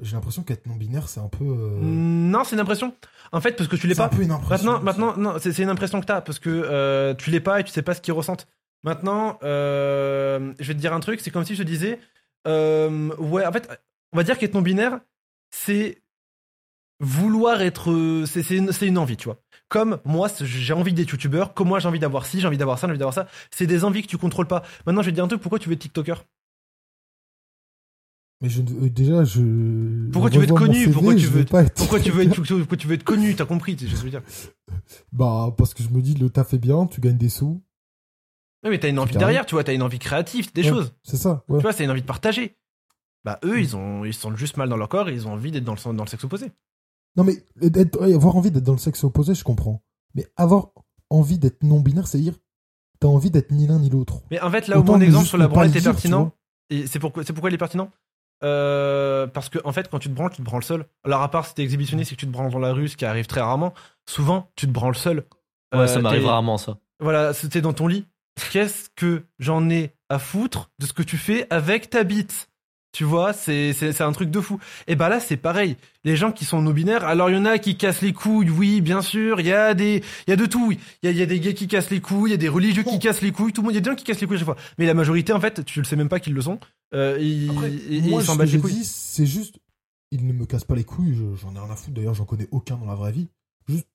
J'ai 0.00 0.14
l'impression 0.14 0.42
qu'être 0.44 0.66
non-binaire, 0.66 1.08
c'est 1.08 1.18
un 1.20 1.28
peu. 1.28 1.44
euh, 1.44 1.78
Non, 1.80 2.44
c'est 2.44 2.54
une 2.54 2.60
impression. 2.60 2.94
En 3.32 3.40
fait, 3.40 3.52
parce 3.56 3.68
que 3.68 3.76
tu 3.76 3.86
l'es 3.88 3.94
c'est 3.94 4.02
un 4.02 4.08
pas. 4.08 4.16
peu 4.16 4.22
une 4.22 4.30
impression. 4.30 4.78
Maintenant, 4.80 5.12
maintenant, 5.14 5.32
non, 5.32 5.38
c'est 5.40 5.52
c'est 5.52 5.62
une 5.64 5.68
impression 5.68 6.00
que 6.00 6.06
t'as 6.06 6.20
parce 6.20 6.38
que 6.38 6.48
euh, 6.48 7.12
tu 7.14 7.30
l'es 7.30 7.40
pas 7.40 7.58
et 7.60 7.64
tu 7.64 7.72
sais 7.72 7.82
pas 7.82 7.94
ce 7.94 8.00
qu'ils 8.00 8.12
ressentent. 8.14 8.46
Maintenant, 8.84 9.38
euh, 9.42 10.54
je 10.60 10.68
vais 10.68 10.74
te 10.74 10.78
dire 10.78 10.92
un 10.94 11.00
truc, 11.00 11.20
c'est 11.20 11.30
comme 11.30 11.44
si 11.44 11.54
je 11.56 11.62
te 11.62 11.66
disais, 11.66 11.98
euh, 12.46 13.14
ouais, 13.18 13.44
en 13.44 13.52
fait, 13.52 13.68
on 14.12 14.16
va 14.16 14.22
dire 14.22 14.38
qu'être 14.38 14.54
non 14.54 14.62
binaire, 14.62 15.00
c'est 15.50 16.00
vouloir 17.00 17.60
être, 17.62 18.24
c'est 18.26 18.42
c'est 18.42 18.56
une, 18.56 18.72
c'est 18.72 18.86
une 18.86 18.98
envie, 18.98 19.16
tu 19.16 19.24
vois. 19.24 19.40
Comme 19.68 19.98
moi, 20.04 20.28
j'ai 20.40 20.72
envie 20.72 20.92
d'être 20.92 21.10
youtubeur, 21.10 21.52
comme 21.54 21.68
moi 21.68 21.78
j'ai 21.80 21.88
envie 21.88 21.98
d'avoir 21.98 22.26
ci, 22.26 22.40
j'ai 22.40 22.46
envie 22.46 22.58
d'avoir 22.58 22.78
ça, 22.78 22.86
j'ai 22.86 22.92
envie 22.92 22.98
d'avoir 22.98 23.14
ça. 23.14 23.26
C'est 23.50 23.66
des 23.66 23.84
envies 23.84 24.02
que 24.02 24.08
tu 24.08 24.18
contrôles 24.18 24.46
pas. 24.46 24.62
Maintenant, 24.86 25.02
je 25.02 25.06
vais 25.06 25.12
te 25.12 25.16
dire 25.16 25.24
un 25.24 25.28
truc, 25.28 25.40
pourquoi 25.40 25.58
tu 25.58 25.68
veux 25.68 25.74
être 25.74 25.80
tiktoker? 25.80 26.24
Mais 28.42 28.48
je, 28.48 28.62
euh, 28.62 28.88
déjà, 28.88 29.22
je. 29.24 30.10
Pourquoi 30.10 30.30
je 30.30 30.34
tu 30.34 30.38
veux 30.38 30.44
être 30.44 30.54
connu 30.54 30.74
CV, 30.80 30.92
Pourquoi 30.92 31.14
tu 31.14 31.26
veux- 31.26 31.44
pas 31.44 31.62
être. 31.64 31.74
Pourquoi 31.74 32.00
tu 32.00 32.10
veux 32.10 32.22
être, 32.22 32.34
pourquoi 32.58 32.76
tu 32.78 32.86
veux 32.86 32.94
être 32.94 33.04
connu 33.04 33.34
T'as 33.36 33.44
compris, 33.44 33.76
je 33.78 33.94
veux 33.96 34.10
dire. 34.10 34.22
Bah, 35.12 35.54
parce 35.58 35.74
que 35.74 35.82
je 35.82 35.88
me 35.90 36.00
dis, 36.00 36.14
le 36.14 36.30
taf 36.30 36.54
est 36.54 36.58
bien, 36.58 36.86
tu 36.86 37.00
gagnes 37.00 37.16
des 37.18 37.28
sous. 37.28 37.62
Oui, 38.64 38.70
mais 38.70 38.78
t'as 38.78 38.88
une 38.88 38.98
envie 38.98 39.16
derrière, 39.16 39.44
tu 39.46 39.54
vois, 39.54 39.64
t'as 39.64 39.74
une 39.74 39.82
envie 39.82 39.98
créative, 39.98 40.52
des 40.54 40.62
Ouais. 40.62 40.68
choses. 40.68 40.94
C'est 41.02 41.16
ça, 41.16 41.44
ouais. 41.48 41.58
Tu 41.58 41.62
vois, 41.62 41.72
c'est 41.72 41.84
une 41.84 41.90
envie 41.90 42.02
de 42.02 42.06
partager. 42.06 42.56
Bah, 43.24 43.38
eux, 43.44 43.60
ils, 43.60 43.76
ont, 43.76 44.04
ils 44.04 44.14
se 44.14 44.20
sentent 44.20 44.36
juste 44.36 44.56
mal 44.56 44.68
dans 44.68 44.76
leur 44.76 44.88
corps 44.88 45.08
et 45.08 45.12
ils 45.12 45.26
ont 45.28 45.32
envie 45.32 45.50
d'être 45.50 45.64
dans 45.64 45.74
le, 45.74 45.92
dans 45.96 46.04
le 46.04 46.08
sexe 46.08 46.24
opposé. 46.24 46.50
Non, 47.16 47.24
mais 47.24 47.34
être- 47.62 48.00
ouais, 48.00 48.14
avoir 48.14 48.36
envie 48.36 48.50
d'être 48.50 48.64
dans 48.64 48.72
le 48.72 48.78
sexe 48.78 49.02
opposé, 49.04 49.34
je 49.34 49.44
comprends. 49.44 49.82
Mais 50.14 50.26
avoir 50.36 50.70
envie 51.10 51.38
d'être 51.38 51.62
non-binaire, 51.62 52.06
c'est-à-dire, 52.06 52.34
t'as 53.00 53.08
envie 53.08 53.30
d'être 53.30 53.50
ni 53.50 53.66
l'un 53.66 53.78
ni 53.78 53.90
l'autre. 53.90 54.22
Mais 54.30 54.40
en 54.40 54.50
fait, 54.50 54.68
là 54.68 54.78
où 54.78 54.80
Autant 54.82 54.92
mon 54.92 54.98
ne 54.98 55.04
exemple 55.04 55.26
sur 55.26 55.36
la 55.38 55.48
branlette 55.48 55.74
le 55.74 55.80
est 55.80 55.84
pertinent, 55.84 56.32
c'est 56.70 56.98
pourquoi, 56.98 57.24
c'est 57.24 57.32
pourquoi 57.32 57.50
il 57.50 57.54
est 57.54 57.58
pertinent? 57.58 57.90
Euh, 58.42 59.26
Parce 59.26 59.48
que, 59.48 59.58
en 59.64 59.72
fait, 59.72 59.88
quand 59.90 59.98
tu 59.98 60.08
te 60.08 60.14
branles, 60.14 60.30
tu 60.30 60.38
te 60.38 60.42
branles 60.42 60.64
seul. 60.64 60.86
Alors, 61.04 61.22
à 61.22 61.30
part 61.30 61.46
si 61.46 61.54
t'es 61.54 61.62
exhibitionniste 61.62 62.12
et 62.12 62.14
que 62.16 62.20
tu 62.20 62.26
te 62.26 62.32
branles 62.32 62.50
dans 62.50 62.58
la 62.58 62.72
rue, 62.72 62.88
ce 62.88 62.96
qui 62.96 63.04
arrive 63.04 63.26
très 63.26 63.40
rarement, 63.40 63.74
souvent, 64.08 64.50
tu 64.56 64.66
te 64.66 64.72
branles 64.72 64.96
seul. 64.96 65.24
Ouais, 65.72 65.80
Euh, 65.80 65.86
ça 65.86 66.00
m'arrive 66.00 66.22
t'es- 66.22 66.28
rarement, 66.28 66.58
ça. 66.58 66.78
Voilà, 67.00 67.32
c'était 67.32 67.60
dans 67.60 67.72
ton 67.72 67.86
lit. 67.86 68.06
Qu'est-ce 68.52 68.88
que 68.96 69.24
j'en 69.38 69.68
ai 69.70 69.94
à 70.08 70.18
foutre 70.18 70.70
de 70.78 70.86
ce 70.86 70.92
que 70.92 71.02
tu 71.02 71.16
fais 71.18 71.46
avec 71.50 71.90
ta 71.90 72.04
bite? 72.04 72.49
Tu 72.92 73.04
vois, 73.04 73.32
c'est 73.32 73.72
c'est 73.72 73.92
c'est 73.92 74.02
un 74.02 74.10
truc 74.10 74.30
de 74.30 74.40
fou. 74.40 74.58
Et 74.88 74.96
bah 74.96 75.08
là, 75.08 75.20
c'est 75.20 75.36
pareil. 75.36 75.76
Les 76.02 76.16
gens 76.16 76.32
qui 76.32 76.44
sont 76.44 76.60
non-binaires, 76.60 77.04
alors 77.04 77.30
il 77.30 77.36
y 77.36 77.38
en 77.38 77.44
a 77.44 77.58
qui 77.58 77.76
cassent 77.76 78.02
les 78.02 78.12
couilles, 78.12 78.50
oui, 78.50 78.80
bien 78.80 79.00
sûr. 79.00 79.38
Il 79.40 79.46
y 79.46 79.52
a 79.52 79.74
des, 79.74 80.02
il 80.26 80.30
y 80.30 80.32
a 80.32 80.36
de 80.36 80.46
tout. 80.46 80.72
Il 80.72 80.78
y 81.04 81.06
a, 81.06 81.10
il 81.12 81.16
y 81.16 81.22
a 81.22 81.26
des 81.26 81.38
gays 81.38 81.54
qui 81.54 81.68
cassent 81.68 81.90
les 81.90 82.00
couilles, 82.00 82.30
il 82.30 82.32
y 82.32 82.34
a 82.34 82.38
des 82.38 82.48
religieux 82.48 82.82
qui 82.82 82.98
cassent 82.98 83.22
les 83.22 83.30
couilles. 83.30 83.52
Tout 83.52 83.60
le 83.60 83.66
monde, 83.66 83.72
il 83.74 83.76
y 83.76 83.78
a 83.78 83.80
des 83.80 83.90
gens 83.90 83.94
qui 83.96 84.02
cassent 84.04 84.20
les 84.20 84.26
couilles 84.26 84.36
à 84.36 84.40
chaque 84.40 84.46
fois. 84.46 84.56
Mais 84.78 84.86
la 84.86 84.94
majorité, 84.94 85.32
en 85.32 85.40
fait, 85.40 85.64
tu 85.64 85.78
le 85.78 85.84
sais 85.84 85.94
même 85.96 86.08
pas 86.08 86.18
qu'ils 86.18 86.34
le 86.34 86.42
sont. 86.42 86.58
Euh, 86.92 87.16
ils 87.20 87.50
Après, 87.50 87.70
ils- 87.70 88.08
moi, 88.10 88.22
ils 88.22 88.26
s'en 88.26 88.32
ce 88.32 88.38
que 88.38 88.42
battent 88.42 88.52
les 88.52 88.58
couilles. 88.60 88.72
dis, 88.72 88.84
c'est 88.84 89.26
juste, 89.26 89.60
ils 90.10 90.26
ne 90.26 90.32
me 90.32 90.44
cassent 90.44 90.64
pas 90.64 90.74
les 90.74 90.82
couilles, 90.84 91.14
je- 91.14 91.36
j'en 91.36 91.54
ai 91.54 91.58
rien 91.60 91.70
à 91.70 91.76
foutre. 91.76 91.94
D'ailleurs, 91.94 92.14
j'en 92.14 92.24
connais 92.24 92.48
aucun 92.50 92.76
dans 92.76 92.86
la 92.86 92.96
vraie 92.96 93.12
vie. 93.12 93.28
Juste, 93.68 93.86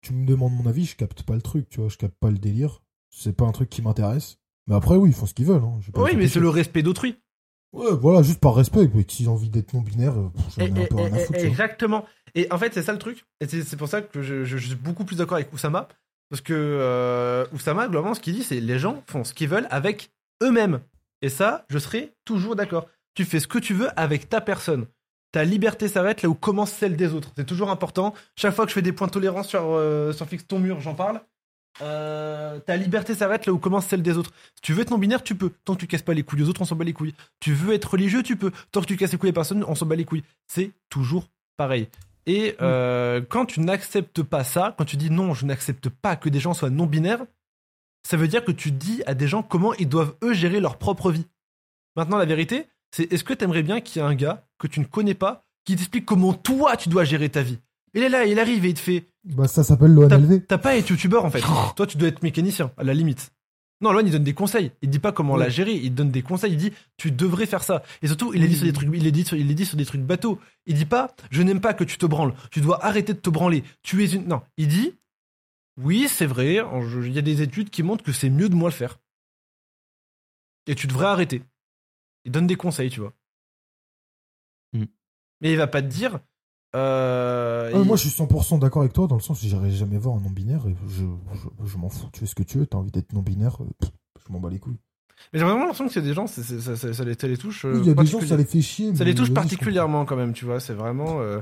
tu 0.00 0.12
me 0.12 0.26
demandes 0.26 0.54
mon 0.54 0.66
avis, 0.68 0.86
je 0.86 0.96
capte 0.96 1.22
pas 1.22 1.34
le 1.36 1.42
truc, 1.42 1.68
tu 1.68 1.78
vois, 1.78 1.88
je 1.88 1.96
capte 1.98 2.16
pas 2.18 2.30
le 2.30 2.38
délire. 2.38 2.82
C'est 3.10 3.36
pas 3.36 3.44
un 3.44 3.52
truc 3.52 3.70
qui 3.70 3.82
m'intéresse. 3.82 4.38
Mais 4.66 4.74
après, 4.74 4.96
oui, 4.96 5.10
ils 5.10 5.14
font 5.14 5.26
ce 5.26 5.34
qu'ils 5.34 5.46
veulent. 5.46 5.62
Hein. 5.62 5.78
Oui, 5.96 6.10
mais 6.16 6.26
c'est 6.28 6.40
le 6.40 6.48
respect 6.48 6.82
d'autrui. 6.82 7.16
Ouais, 7.72 7.92
voilà, 8.00 8.22
juste 8.22 8.40
par 8.40 8.54
respect. 8.54 8.88
Mais 8.94 9.04
si 9.08 9.24
j'ai 9.24 9.28
envie 9.30 9.48
d'être 9.48 9.72
non-binaire, 9.72 10.12
euh, 10.18 10.28
j'en 10.56 10.64
ai 10.64 10.68
Et- 10.68 10.70
un 10.70 10.86
peu 10.86 10.98
et- 10.98 11.02
rien 11.04 11.12
à 11.14 11.18
et- 11.20 11.24
foutre. 11.24 11.38
tu 11.38 11.44
vois. 11.44 11.48
exactement. 11.50 12.04
Et 12.34 12.50
en 12.52 12.58
fait, 12.58 12.72
c'est 12.74 12.82
ça 12.82 12.92
le 12.92 12.98
truc. 12.98 13.24
Et 13.40 13.46
c'est 13.46 13.62
c'est 13.62 13.76
pour 13.76 13.88
ça 13.88 14.02
que 14.02 14.22
je, 14.22 14.44
je- 14.44 14.56
je 14.56 14.66
suis 14.68 14.74
beaucoup 14.76 15.04
plus 15.04 15.16
d'accord 15.16 15.36
avec 15.36 15.52
Oussama. 15.52 15.88
Parce 16.30 16.40
que 16.40 16.54
euh, 16.54 17.44
Oussama, 17.52 17.88
globalement, 17.88 18.14
ce 18.14 18.20
qu'il 18.20 18.34
dit, 18.34 18.42
c'est 18.42 18.60
les 18.60 18.78
gens 18.78 19.02
font 19.06 19.22
ce 19.24 19.34
qu'ils 19.34 19.48
veulent 19.48 19.66
avec 19.70 20.10
eux-mêmes. 20.42 20.80
Et 21.20 21.28
ça, 21.28 21.64
je 21.68 21.78
serai 21.78 22.12
toujours 22.24 22.56
d'accord. 22.56 22.86
Tu 23.14 23.24
fais 23.24 23.38
ce 23.40 23.46
que 23.46 23.58
tu 23.58 23.74
veux 23.74 23.88
avec 24.00 24.28
ta 24.30 24.40
personne. 24.40 24.86
Ta 25.32 25.44
liberté 25.44 25.88
s'arrête 25.88 26.22
là 26.22 26.28
où 26.28 26.34
commence 26.34 26.70
celle 26.72 26.96
des 26.96 27.12
autres. 27.14 27.30
C'est 27.36 27.46
toujours 27.46 27.70
important. 27.70 28.14
Chaque 28.36 28.54
fois 28.54 28.64
que 28.64 28.70
je 28.70 28.74
fais 28.74 28.82
des 28.82 28.92
points 28.92 29.06
de 29.06 29.12
tolérance 29.12 29.48
sur, 29.48 29.62
euh, 29.64 30.12
sur 30.12 30.26
Fixe 30.26 30.46
ton 30.46 30.58
mur, 30.58 30.80
j'en 30.80 30.94
parle. 30.94 31.20
Euh, 31.80 32.58
ta 32.60 32.76
liberté 32.76 33.14
s'arrête 33.14 33.46
là 33.46 33.52
où 33.52 33.58
commence 33.58 33.86
celle 33.86 34.02
des 34.02 34.18
autres. 34.18 34.32
Si 34.56 34.62
tu 34.62 34.72
veux 34.72 34.82
être 34.82 34.90
non-binaire, 34.90 35.22
tu 35.22 35.34
peux. 35.34 35.50
Tant 35.64 35.74
que 35.74 35.80
tu 35.80 35.86
casses 35.86 36.02
pas 36.02 36.14
les 36.14 36.22
couilles 36.22 36.42
aux 36.42 36.48
autres, 36.48 36.60
on 36.60 36.64
s'en 36.64 36.76
bat 36.76 36.84
les 36.84 36.92
couilles. 36.92 37.14
Tu 37.40 37.52
veux 37.52 37.72
être 37.72 37.92
religieux, 37.92 38.22
tu 38.22 38.36
peux. 38.36 38.52
Tant 38.70 38.80
que 38.80 38.86
tu 38.86 38.96
casses 38.96 39.12
les 39.12 39.18
couilles 39.18 39.30
à 39.30 39.34
personne, 39.34 39.64
on 39.66 39.74
s'en 39.74 39.86
bat 39.86 39.96
les 39.96 40.04
couilles. 40.04 40.24
C'est 40.48 40.70
toujours 40.90 41.28
pareil. 41.56 41.88
Et 42.26 42.54
euh, 42.60 43.20
quand 43.28 43.46
tu 43.46 43.60
n'acceptes 43.60 44.22
pas 44.22 44.44
ça, 44.44 44.74
quand 44.78 44.84
tu 44.84 44.96
dis 44.96 45.10
non, 45.10 45.34
je 45.34 45.46
n'accepte 45.46 45.88
pas 45.88 46.16
que 46.16 46.28
des 46.28 46.40
gens 46.40 46.54
soient 46.54 46.70
non-binaires, 46.70 47.24
ça 48.08 48.16
veut 48.16 48.28
dire 48.28 48.44
que 48.44 48.52
tu 48.52 48.70
dis 48.70 49.02
à 49.06 49.14
des 49.14 49.28
gens 49.28 49.42
comment 49.42 49.74
ils 49.74 49.88
doivent 49.88 50.14
eux 50.22 50.32
gérer 50.32 50.60
leur 50.60 50.78
propre 50.78 51.10
vie. 51.10 51.26
Maintenant, 51.96 52.18
la 52.18 52.24
vérité, 52.24 52.66
c'est 52.90 53.12
est-ce 53.12 53.24
que 53.24 53.34
tu 53.34 53.44
aimerais 53.44 53.62
bien 53.62 53.80
qu'il 53.80 54.00
y 54.00 54.04
ait 54.04 54.08
un 54.08 54.14
gars 54.14 54.46
que 54.58 54.66
tu 54.66 54.80
ne 54.80 54.84
connais 54.84 55.14
pas 55.14 55.44
qui 55.64 55.76
t'explique 55.76 56.06
comment 56.06 56.32
toi 56.32 56.76
tu 56.76 56.88
dois 56.88 57.04
gérer 57.04 57.28
ta 57.28 57.42
vie? 57.42 57.58
Il 57.94 58.02
est 58.02 58.08
là, 58.08 58.24
il 58.24 58.38
arrive 58.38 58.64
et 58.64 58.70
il 58.70 58.74
te 58.74 58.80
fait 58.80 59.06
Bah, 59.24 59.46
ça 59.48 59.62
s'appelle 59.64 59.92
l'ONLV. 59.92 60.46
t'as 60.46 60.58
pas 60.58 60.76
être 60.76 60.88
youtubeur 60.90 61.24
en 61.24 61.30
fait. 61.30 61.42
Toi, 61.76 61.86
tu 61.86 61.96
dois 61.96 62.08
être 62.08 62.22
mécanicien, 62.22 62.72
à 62.76 62.84
la 62.84 62.94
limite. 62.94 63.32
Non, 63.82 63.90
Loan, 63.90 64.06
il 64.06 64.12
donne 64.12 64.22
des 64.22 64.32
conseils. 64.32 64.70
Il 64.80 64.90
dit 64.90 65.00
pas 65.00 65.10
comment 65.10 65.36
la 65.36 65.48
gérer. 65.48 65.72
Il 65.74 65.92
donne 65.92 66.12
des 66.12 66.22
conseils. 66.22 66.52
Il 66.52 66.56
dit, 66.56 66.72
tu 66.96 67.10
devrais 67.10 67.46
faire 67.46 67.64
ça. 67.64 67.82
Et 68.00 68.06
surtout, 68.06 68.32
il 68.32 68.40
les 68.40 68.46
dit 68.46 68.54
sur 68.56 68.64
des 68.64 68.72
trucs, 68.72 68.88
il 68.92 69.02
les 69.02 69.10
dit 69.10 69.24
sur, 69.24 69.36
il 69.36 69.48
les 69.48 69.54
dit 69.54 69.66
sur 69.66 69.76
des 69.76 69.84
trucs 69.84 70.02
bateaux. 70.02 70.38
Il 70.66 70.76
dit 70.76 70.86
pas, 70.86 71.12
je 71.32 71.42
n'aime 71.42 71.60
pas 71.60 71.74
que 71.74 71.82
tu 71.82 71.98
te 71.98 72.06
branles. 72.06 72.32
Tu 72.52 72.60
dois 72.60 72.84
arrêter 72.84 73.12
de 73.12 73.18
te 73.18 73.28
branler. 73.28 73.64
Tu 73.82 74.04
es 74.04 74.06
une, 74.06 74.28
non. 74.28 74.40
Il 74.56 74.68
dit, 74.68 74.94
oui, 75.76 76.06
c'est 76.08 76.26
vrai. 76.26 76.60
Il 77.02 77.12
y 77.12 77.18
a 77.18 77.22
des 77.22 77.42
études 77.42 77.70
qui 77.70 77.82
montrent 77.82 78.04
que 78.04 78.12
c'est 78.12 78.30
mieux 78.30 78.48
de 78.48 78.54
moins 78.54 78.68
le 78.68 78.74
faire. 78.74 79.00
Et 80.68 80.76
tu 80.76 80.86
devrais 80.86 81.06
arrêter. 81.06 81.42
Il 82.24 82.30
donne 82.30 82.46
des 82.46 82.54
conseils, 82.54 82.88
tu 82.90 83.00
vois. 83.00 83.12
Hmm. 84.72 84.84
Mais 85.40 85.50
il 85.50 85.56
va 85.56 85.66
pas 85.66 85.82
te 85.82 85.88
dire, 85.88 86.20
euh, 86.74 87.70
Ah, 87.74 87.78
il- 87.78 87.84
Moi, 87.86 87.96
je 87.96 88.08
suis 88.08 88.10
100% 88.10 88.58
d'accord 88.58 88.82
avec 88.82 88.92
toi, 88.92 89.06
dans 89.06 89.16
le 89.16 89.20
sens 89.22 89.42
où 89.42 89.46
j'irai 89.46 89.70
jamais 89.70 89.98
voir 89.98 90.16
un 90.16 90.20
non-binaire 90.20 90.66
et 90.66 90.74
je, 90.88 91.04
je, 91.34 91.66
je 91.66 91.76
m'en 91.76 91.88
fous. 91.88 92.08
Tu 92.12 92.20
fais 92.20 92.26
ce 92.26 92.34
que 92.34 92.42
tu 92.42 92.58
veux, 92.58 92.66
t'as 92.66 92.78
envie 92.78 92.90
d'être 92.90 93.12
non-binaire, 93.12 93.62
euh, 93.62 93.86
je 94.26 94.32
m'en 94.32 94.40
bats 94.40 94.50
les 94.50 94.58
couilles. 94.58 94.78
Mais 95.32 95.38
j'ai 95.38 95.44
vraiment 95.44 95.60
l'impression 95.60 95.86
que 95.86 95.92
c'est 95.92 96.02
des 96.02 96.14
gens, 96.14 96.26
c'est- 96.26 96.42
c'est- 96.42 96.60
ça, 96.60 96.76
ça- 96.76 96.92
ça 96.92 97.04
les, 97.04 97.14
ça 97.14 97.28
les 97.28 97.36
touche. 97.36 97.64
euh, 97.64 97.74
Oui, 97.74 97.80
il 97.82 97.86
y 97.86 97.90
a 97.90 97.94
des 97.94 98.06
gens, 98.06 98.20
ça 98.20 98.36
les 98.36 98.44
fait 98.44 98.60
chier. 98.62 98.94
ça 98.94 99.04
mais 99.04 99.10
les 99.10 99.14
touche 99.14 99.32
particulièrement 99.32 100.04
quand 100.04 100.16
même, 100.16 100.32
tu 100.32 100.44
vois. 100.44 100.60
C'est 100.60 100.74
vraiment. 100.74 101.20
euh, 101.20 101.40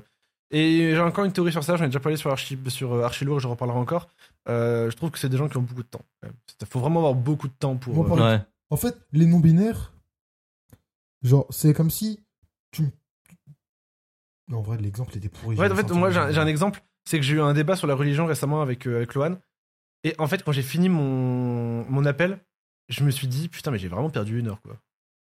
Et 0.53 0.91
j'ai 0.97 1.01
encore 1.01 1.25
une 1.25 1.33
théorie 1.33 1.53
sur 1.53 1.63
ça. 1.63 1.77
J'en 1.77 1.85
ai 1.85 1.87
déjà 1.87 2.01
parlé 2.01 2.17
sur 2.17 2.29
Archi, 2.33 2.59
sur 2.67 2.93
Archilour 3.05 3.37
et 3.37 3.41
je 3.41 3.47
reparlerai 3.47 3.79
encore. 3.79 4.09
Euh, 4.49 4.91
je 4.91 4.97
trouve 4.97 5.13
que 5.13 5.19
c'est 5.21 5.29
des 5.29 5.37
gens 5.37 5.49
qui 5.49 5.57
ont 5.59 5.63
beaucoup 5.63 5.85
de 5.85 5.89
temps. 5.89 6.03
Il 6.61 6.67
faut 6.67 6.81
vraiment 6.81 6.99
avoir 6.99 7.15
beaucoup 7.15 7.47
de 7.47 7.53
temps 7.57 7.77
pour. 7.77 7.95
Moi, 7.95 8.19
euh, 8.19 8.37
Ouais. 8.37 8.43
En 8.69 8.77
fait, 8.77 8.99
les 9.13 9.27
non-binaires, 9.27 9.93
genre, 11.23 11.47
c'est 11.51 11.73
comme 11.73 11.91
si 11.91 12.19
tu. 12.73 12.83
Non, 12.83 12.91
en 14.53 14.63
vrai, 14.63 14.77
l'exemple 14.79 15.17
était 15.17 15.29
pourri. 15.29 15.57
Ouais, 15.57 15.71
en 15.71 15.75
fait, 15.75 15.91
moi 15.91 16.11
j'ai 16.11 16.19
un, 16.19 16.47
exemple. 16.47 16.83
C'est 17.05 17.19
que 17.19 17.25
j'ai 17.25 17.35
eu 17.35 17.41
un 17.41 17.55
débat 17.55 17.77
sur 17.77 17.87
la 17.87 17.95
religion 17.95 18.27
récemment 18.27 18.63
avec, 18.63 18.87
euh, 18.87 18.97
avec 18.97 19.15
Lohan. 19.15 19.37
Et 20.05 20.15
en 20.19 20.27
fait, 20.27 20.43
quand 20.43 20.53
j'ai 20.53 20.63
fini 20.63 20.89
mon, 20.89 21.85
mon 21.91 22.05
appel, 22.05 22.39
je 22.89 23.05
me 23.05 23.11
suis 23.11 23.27
dit, 23.27 23.49
putain, 23.49 23.71
mais 23.71 23.79
j'ai 23.79 23.89
vraiment 23.89 24.11
perdu 24.11 24.39
une 24.39 24.49
heure, 24.49 24.61
quoi. 24.63 24.77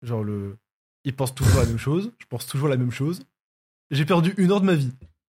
Genre, 0.01 0.23
le. 0.23 0.57
Ils 1.05 1.15
pensent 1.15 1.35
toujours 1.35 1.59
la 1.59 1.65
même 1.65 1.77
chose. 1.77 2.11
Je 2.19 2.25
pense 2.27 2.45
toujours 2.45 2.67
la 2.67 2.77
même 2.77 2.91
chose. 2.91 3.23
J'ai 3.91 4.05
perdu 4.05 4.33
une 4.37 4.51
heure 4.51 4.61
de 4.61 4.65
ma 4.65 4.75
vie. 4.75 4.93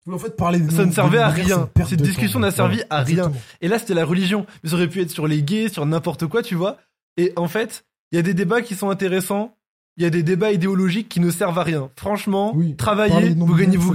Oui, 0.06 0.15
en 0.15 0.19
fait, 0.19 0.36
parler 0.36 0.61
des 0.61 0.74
Ça 0.74 0.85
ne 0.85 0.93
servait 0.93 1.19
à 1.19 1.28
rien. 1.28 1.70
Cette 1.86 1.98
de 1.98 2.05
discussion 2.05 2.39
n'a 2.39 2.51
servi 2.51 2.82
à 2.90 3.02
rien. 3.02 3.32
Et 3.61 3.69
là, 3.69 3.78
c'était 3.78 3.94
la 3.94 4.05
religion. 4.05 4.47
Mais 4.62 4.70
ça 4.70 4.77
aurait 4.77 4.89
pu 4.89 5.01
être 5.01 5.11
sur 5.11 5.27
les 5.27 5.43
gays, 5.43 5.69
sur 5.69 5.86
n'importe 5.86 6.27
quoi, 6.27 6.43
tu 6.43 6.55
vois. 6.55 6.78
Et 7.16 7.32
en 7.36 7.48
fait, 7.48 7.86
il 8.12 8.16
y 8.16 8.19
a 8.19 8.23
des 8.23 8.35
débats 8.35 8.61
qui 8.61 8.74
sont 8.74 8.90
intéressants. 8.90 9.56
Il 9.97 10.03
y 10.03 10.07
a 10.07 10.11
des 10.11 10.25
débats 10.25 10.51
idéologiques 10.51 11.09
qui 11.09 11.21
ne 11.21 11.31
servent 11.31 11.59
à 11.59 11.62
rien. 11.62 11.89
Franchement, 11.97 12.53
Oui, 12.57 12.75
travaillez, 12.75 13.31
des 13.31 13.35
vous 13.41 13.55
gagnez, 13.55 13.77
vous, 13.77 13.95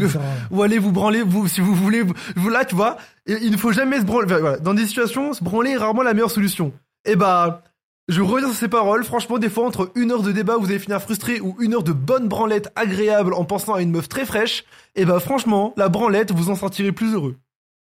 ou 0.52 0.62
allez 0.64 0.78
vous 0.78 0.94
branler, 0.94 1.22
vous, 1.24 1.48
si 1.50 1.60
vous 1.60 1.76
voulez. 1.76 2.04
Vous, 2.38 2.50
là, 2.50 2.64
tu 2.64 2.74
vois, 2.76 2.96
et 3.28 3.34
il 3.42 3.52
ne 3.52 3.58
faut 3.58 3.74
jamais 3.74 4.00
se 4.00 4.06
branler. 4.06 4.28
voilà. 4.28 4.58
Dans 4.60 4.74
des 4.74 4.88
situations, 4.88 5.34
se 5.34 5.44
branler 5.44 5.72
est 5.72 5.78
rarement 5.78 6.02
la 6.04 6.14
meilleure 6.14 6.32
solution. 6.32 6.72
Et 7.04 7.18
bah, 7.18 7.64
je 8.08 8.22
reviens 8.22 8.48
sur 8.48 8.56
ces 8.58 8.70
paroles. 8.70 9.04
Franchement, 9.04 9.40
des 9.40 9.50
fois, 9.50 9.66
entre 9.68 9.92
une 9.96 10.12
heure 10.14 10.22
de 10.24 10.32
débat 10.32 10.56
où 10.58 10.62
vous 10.62 10.70
allez 10.70 10.80
finir 10.80 11.02
frustré 11.02 11.42
ou 11.42 11.58
une 11.60 11.74
heure 11.74 11.84
de 11.84 11.92
bonne 11.92 12.30
branlette 12.30 12.72
agréable 12.78 13.34
en 13.34 13.44
pensant 13.44 13.74
à 13.74 13.82
une 13.82 13.92
meuf 13.92 14.08
très 14.08 14.26
fraîche, 14.26 14.64
et 14.96 15.04
bah, 15.04 15.20
franchement, 15.20 15.74
la 15.76 15.90
branlette, 15.90 16.32
vous 16.32 16.50
en 16.50 16.56
sortirez 16.56 16.94
plus 16.94 17.14
heureux. 17.14 17.36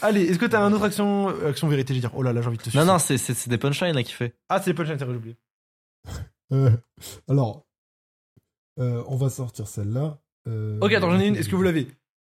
Allez, 0.03 0.21
est-ce 0.25 0.37
que 0.37 0.45
t'as 0.45 0.61
un 0.61 0.71
autre 0.73 0.83
action, 0.83 1.33
action 1.47 1.67
vérité, 1.67 1.93
je 1.95 1.97
veux 1.99 2.01
dire? 2.01 2.11
Oh 2.15 2.21
là 2.21 2.31
là, 2.31 2.41
j'ai 2.41 2.47
envie 2.47 2.57
de 2.57 2.61
te 2.61 2.67
Non, 2.69 2.71
sucer. 2.83 2.85
non, 2.85 2.99
c'est- 2.99 3.33
c'est 3.33 3.49
des 3.49 3.57
punchlines 3.57 3.95
là 3.95 4.03
qu'il 4.03 4.13
fait. 4.13 4.35
Ah, 4.49 4.59
c'est 4.61 4.69
les 4.69 4.73
punchlines, 4.75 4.97
j'ai 4.99 5.05
oublié. 5.05 5.35
Euh, 6.51 6.71
alors, 7.29 7.65
euh, 8.79 9.03
on 9.07 9.15
va 9.15 9.29
sortir 9.29 9.67
celle-là. 9.67 10.19
Euh, 10.47 10.79
Ok, 10.81 10.93
attends, 10.93 11.11
j'en 11.11 11.19
ai 11.19 11.27
une. 11.27 11.35
Est-ce 11.35 11.49
que 11.49 11.55
vous 11.55 11.63
l'avez? 11.63 11.87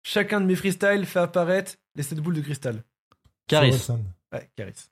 Chacun 0.04 0.42
de 0.42 0.46
mes 0.46 0.56
freestyles 0.56 1.06
fait 1.06 1.20
apparaître 1.20 1.74
les 1.96 2.04
7 2.04 2.20
boules 2.20 2.36
de 2.36 2.42
cristal. 2.42 2.84
Caris. 3.48 3.76
Ouais, 4.32 4.50
Caris. 4.56 4.90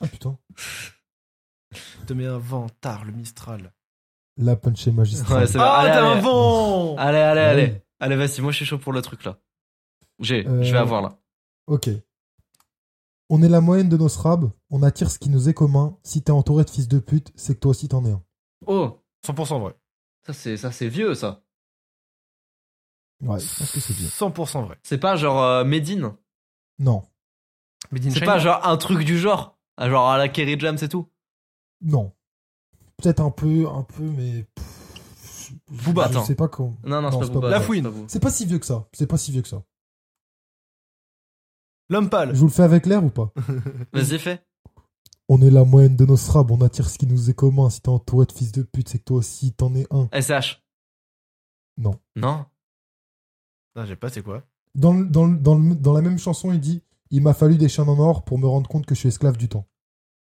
Ah 0.00 0.06
putain. 0.06 0.38
Je 1.72 2.04
te 2.06 2.12
mets 2.12 2.26
un 2.26 2.38
vent, 2.38 2.68
tard, 2.80 3.04
le 3.04 3.12
Mistral. 3.12 3.72
La 4.38 4.54
punch 4.56 4.86
est 4.86 4.92
magistrale. 4.92 5.44
Ouais. 5.44 5.50
Ah, 5.58 5.78
Allez, 5.80 5.90
t'as 5.90 6.04
un 6.06 6.12
allez. 6.12 6.20
vent 6.20 6.96
Allez, 6.96 7.18
allez, 7.18 7.40
allez. 7.40 7.82
Allez, 8.00 8.16
vas-y, 8.16 8.40
moi 8.42 8.52
je 8.52 8.56
suis 8.58 8.66
chaud 8.66 8.78
pour 8.78 8.92
le 8.92 9.00
truc 9.02 9.24
là. 9.24 9.38
J'ai, 10.20 10.46
Euh, 10.46 10.62
je 10.62 10.72
vais 10.72 10.78
avoir 10.78 11.00
là. 11.02 11.18
Ok. 11.66 11.88
On 13.28 13.42
est 13.42 13.48
la 13.48 13.60
moyenne 13.60 13.88
de 13.88 13.96
nos 13.96 14.08
srabs, 14.08 14.50
on 14.70 14.82
attire 14.82 15.10
ce 15.10 15.18
qui 15.18 15.30
nous 15.30 15.48
est 15.48 15.54
commun. 15.54 15.98
Si 16.04 16.22
t'es 16.22 16.30
entouré 16.30 16.64
de 16.64 16.70
fils 16.70 16.86
de 16.88 16.98
pute, 17.00 17.32
c'est 17.34 17.54
que 17.54 17.60
toi 17.60 17.70
aussi 17.70 17.88
t'en 17.88 18.04
es 18.04 18.12
un. 18.12 18.22
Oh, 18.66 19.02
100% 19.26 19.60
vrai. 19.60 19.74
ça 20.26 20.32
c'est 20.32 20.56
ça 20.56 20.70
c'est 20.70 20.88
vieux 20.88 21.14
ça. 21.14 21.42
Ouais, 23.22 23.40
je 23.40 23.58
pense 23.58 23.72
que 23.72 23.80
c'est 23.80 23.94
bien. 23.96 24.08
100% 24.08 24.64
vrai. 24.66 24.78
C'est 24.82 24.98
pas 24.98 25.16
genre 25.16 25.42
euh, 25.42 25.64
Medine. 25.64 26.14
Non, 26.78 27.02
Made 27.90 28.06
in 28.06 28.10
C'est 28.10 28.18
China? 28.20 28.26
pas 28.26 28.38
genre 28.38 28.66
un 28.66 28.76
truc 28.76 29.04
du 29.04 29.18
genre. 29.18 29.58
Genre 29.80 30.08
à 30.08 30.18
la 30.18 30.28
Kerry 30.28 30.58
Jam 30.60 30.76
c'est 30.78 30.88
tout? 30.88 31.08
non. 31.80 32.12
Peut-être 33.02 33.20
un 33.20 33.30
peu, 33.30 33.68
un 33.68 33.82
peu, 33.82 34.04
mais. 34.04 34.46
pff, 34.54 35.52
Booba, 35.84 36.04
je 36.04 36.08
attends. 36.12 36.24
sais 36.24 36.34
pas 36.34 36.48
comment. 36.48 36.78
Non, 36.82 37.02
non, 37.02 37.10
Non, 37.10 37.20
c'est 37.20 37.28
pas 37.28 37.34
Booba, 37.34 37.50
La 37.50 37.58
non, 37.58 37.64
fouine. 37.64 37.92
C'est 38.08 38.20
pas 38.20 38.30
si 38.30 38.46
vieux 38.46 38.58
que 38.58 38.64
ça. 38.64 38.88
C'est 38.94 39.06
pas 39.06 39.18
si 39.18 39.32
vieux 39.32 39.42
que 39.42 39.48
ça. 39.48 39.62
L'homme 41.88 42.10
pâle. 42.10 42.34
Je 42.34 42.40
vous 42.40 42.46
le 42.46 42.52
fais 42.52 42.62
avec 42.62 42.86
l'air 42.86 43.04
ou 43.04 43.10
pas? 43.10 43.32
Vas-y, 43.92 44.18
fais. 44.18 44.44
On 45.28 45.40
est 45.42 45.50
la 45.50 45.64
moyenne 45.64 45.96
de 45.96 46.04
nos 46.06 46.16
srabs, 46.16 46.50
on 46.50 46.60
attire 46.60 46.88
ce 46.88 46.98
qui 46.98 47.06
nous 47.06 47.30
est 47.30 47.34
commun. 47.34 47.68
Si 47.70 47.80
t'es 47.80 47.88
entouré 47.88 48.26
de 48.26 48.32
fils 48.32 48.52
de 48.52 48.62
pute, 48.62 48.88
c'est 48.88 48.98
que 48.98 49.04
toi 49.04 49.16
aussi 49.18 49.52
t'en 49.52 49.74
es 49.74 49.86
un. 49.90 50.08
SH. 50.12 50.62
Non. 51.78 51.98
Non 52.14 52.46
Ah, 53.74 53.84
j'ai 53.84 53.96
pas, 53.96 54.08
c'est 54.08 54.22
quoi? 54.22 54.42
Dans, 54.74 54.92
le- 54.94 55.06
dans, 55.06 55.26
le- 55.26 55.36
dans, 55.36 55.56
le- 55.58 55.74
dans 55.74 55.92
la 55.92 56.00
même 56.02 56.18
chanson, 56.18 56.52
il 56.52 56.60
dit 56.60 56.82
Il 57.10 57.22
m'a 57.22 57.34
fallu 57.34 57.56
des 57.56 57.68
chaînes 57.68 57.88
en 57.88 57.98
or 57.98 58.24
pour 58.24 58.38
me 58.38 58.46
rendre 58.46 58.68
compte 58.68 58.86
que 58.86 58.94
je 58.94 59.00
suis 59.00 59.08
esclave 59.08 59.36
du 59.36 59.48
temps. 59.48 59.66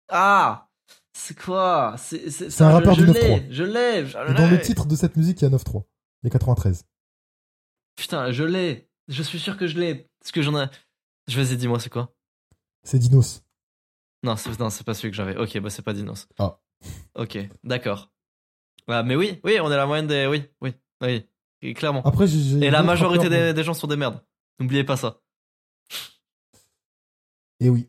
Ah 0.09 0.69
C'est 1.13 1.37
quoi? 1.37 1.95
C'est 1.97 2.29
c'est- 2.29 2.49
C'est 2.49 2.63
un 2.63 2.69
je- 2.69 2.75
rappeur 2.75 2.93
je 2.95 3.05
du 3.05 3.11
l'ai, 3.13 3.39
9-3. 3.39 3.47
Je 3.51 3.63
l'ai, 3.63 4.05
je 4.05 4.17
Et 4.17 4.33
dans 4.35 4.47
le 4.49 4.55
l'ai. 4.57 4.61
titre 4.61 4.85
de 4.85 4.95
cette 4.95 5.15
musique, 5.15 5.41
il 5.41 5.45
y 5.45 5.47
a 5.47 5.49
9-3. 5.49 5.83
Il 6.23 6.27
y 6.27 6.27
a 6.27 6.31
93. 6.31 6.85
Putain, 7.95 8.31
je 8.31 8.43
l'ai. 8.43 8.89
Je 9.07 9.23
suis 9.23 9.39
sûr 9.39 9.57
que 9.57 9.67
je 9.67 9.77
l'ai. 9.79 10.09
Parce 10.19 10.31
que 10.31 10.41
j'en 10.41 10.59
ai. 10.61 10.67
Je 11.27 11.39
Vas-y, 11.41 11.57
dis-moi, 11.57 11.79
c'est 11.79 11.89
quoi? 11.89 12.13
C'est 12.83 12.99
Dinos. 12.99 13.43
Non, 14.23 14.35
c'est 14.35 14.57
non, 14.59 14.69
c'est 14.69 14.83
pas 14.85 14.93
celui 14.93 15.11
que 15.11 15.17
j'avais. 15.17 15.35
Ok, 15.37 15.59
bah 15.59 15.69
c'est 15.69 15.81
pas 15.81 15.93
Dinos. 15.93 16.27
Ah. 16.39 16.59
Ok, 17.15 17.37
d'accord. 17.63 18.11
Ah, 18.87 19.03
mais 19.03 19.15
oui, 19.15 19.39
oui, 19.43 19.59
on 19.61 19.71
est 19.71 19.75
la 19.75 19.85
moyenne 19.85 20.07
des. 20.07 20.25
Oui, 20.27 20.43
oui, 20.61 20.73
oui. 21.01 21.25
Et 21.61 21.73
clairement. 21.73 22.01
Après, 22.03 22.27
j'ai. 22.27 22.57
Et 22.65 22.69
la 22.69 22.83
majorité 22.83 23.29
des, 23.29 23.53
des 23.53 23.63
gens 23.63 23.73
sont 23.73 23.87
des 23.87 23.97
merdes. 23.97 24.23
N'oubliez 24.59 24.83
pas 24.83 24.95
ça, 24.97 25.21
Et 27.59 27.69
oui. 27.69 27.87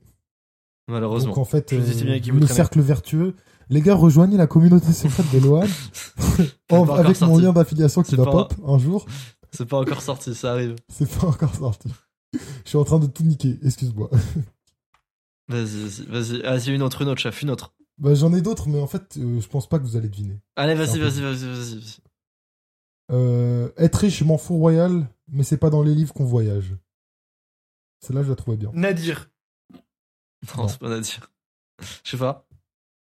malheureusement. 0.88 1.30
Donc 1.30 1.38
en 1.38 1.44
fait, 1.44 1.72
euh, 1.72 2.20
le 2.32 2.46
cercle 2.46 2.80
vertueux. 2.80 3.36
Les 3.70 3.82
gars, 3.82 3.94
rejoignez 3.94 4.38
la 4.38 4.46
communauté 4.46 4.92
secrète 4.92 5.30
de 5.30 5.38
Loan 5.40 5.60
avec 6.70 7.20
mon 7.20 7.28
sorti. 7.28 7.42
lien 7.42 7.52
d'affiliation 7.52 8.02
qui 8.02 8.16
va 8.16 8.24
pop 8.24 8.54
un 8.66 8.78
jour. 8.78 9.04
C'est 9.52 9.66
pas 9.66 9.78
encore 9.78 10.00
sorti, 10.00 10.34
ça 10.34 10.52
arrive. 10.52 10.76
C'est 10.88 11.08
pas 11.18 11.26
encore 11.26 11.54
sorti. 11.54 11.88
Je 12.64 12.68
suis 12.68 12.78
en 12.78 12.84
train 12.84 12.98
de 12.98 13.06
tout 13.06 13.22
niquer, 13.22 13.58
excuse-moi. 13.64 14.10
Vas-y, 15.48 15.64
vas-y, 15.82 16.04
vas-y. 16.06 16.42
Vas-y, 16.42 16.74
une 16.74 16.82
autre, 16.82 17.00
une 17.02 17.08
autre, 17.08 17.20
chef, 17.22 17.40
une 17.42 17.48
autre. 17.50 17.72
Bah, 17.96 18.14
J'en 18.14 18.34
ai 18.34 18.42
d'autres, 18.42 18.68
mais 18.68 18.78
en 18.80 18.86
fait, 18.86 19.16
euh, 19.16 19.40
je 19.40 19.48
pense 19.48 19.66
pas 19.66 19.78
que 19.78 19.84
vous 19.84 19.96
allez 19.96 20.08
deviner. 20.10 20.38
Allez, 20.56 20.74
vas-y, 20.74 20.98
vas-y, 20.98 21.20
vas-y, 21.22 21.46
vas-y. 21.46 21.74
vas-y. 21.78 21.96
Euh, 23.10 23.70
être 23.78 23.96
riche, 23.96 24.18
je 24.18 24.24
m'en 24.24 24.36
fous 24.36 24.56
royal, 24.58 25.06
mais 25.28 25.42
c'est 25.42 25.56
pas 25.56 25.70
dans 25.70 25.82
les 25.82 25.94
livres 25.94 26.12
qu'on 26.12 26.26
voyage. 26.26 26.74
Celle-là, 28.00 28.22
je 28.22 28.28
la 28.28 28.36
trouvais 28.36 28.58
bien. 28.58 28.70
Nadir. 28.74 29.30
Non, 29.72 30.62
Non. 30.64 30.68
c'est 30.68 30.78
pas 30.78 31.00
dire. 31.00 31.30
Je 32.04 32.10
sais 32.10 32.16
pas. 32.18 32.46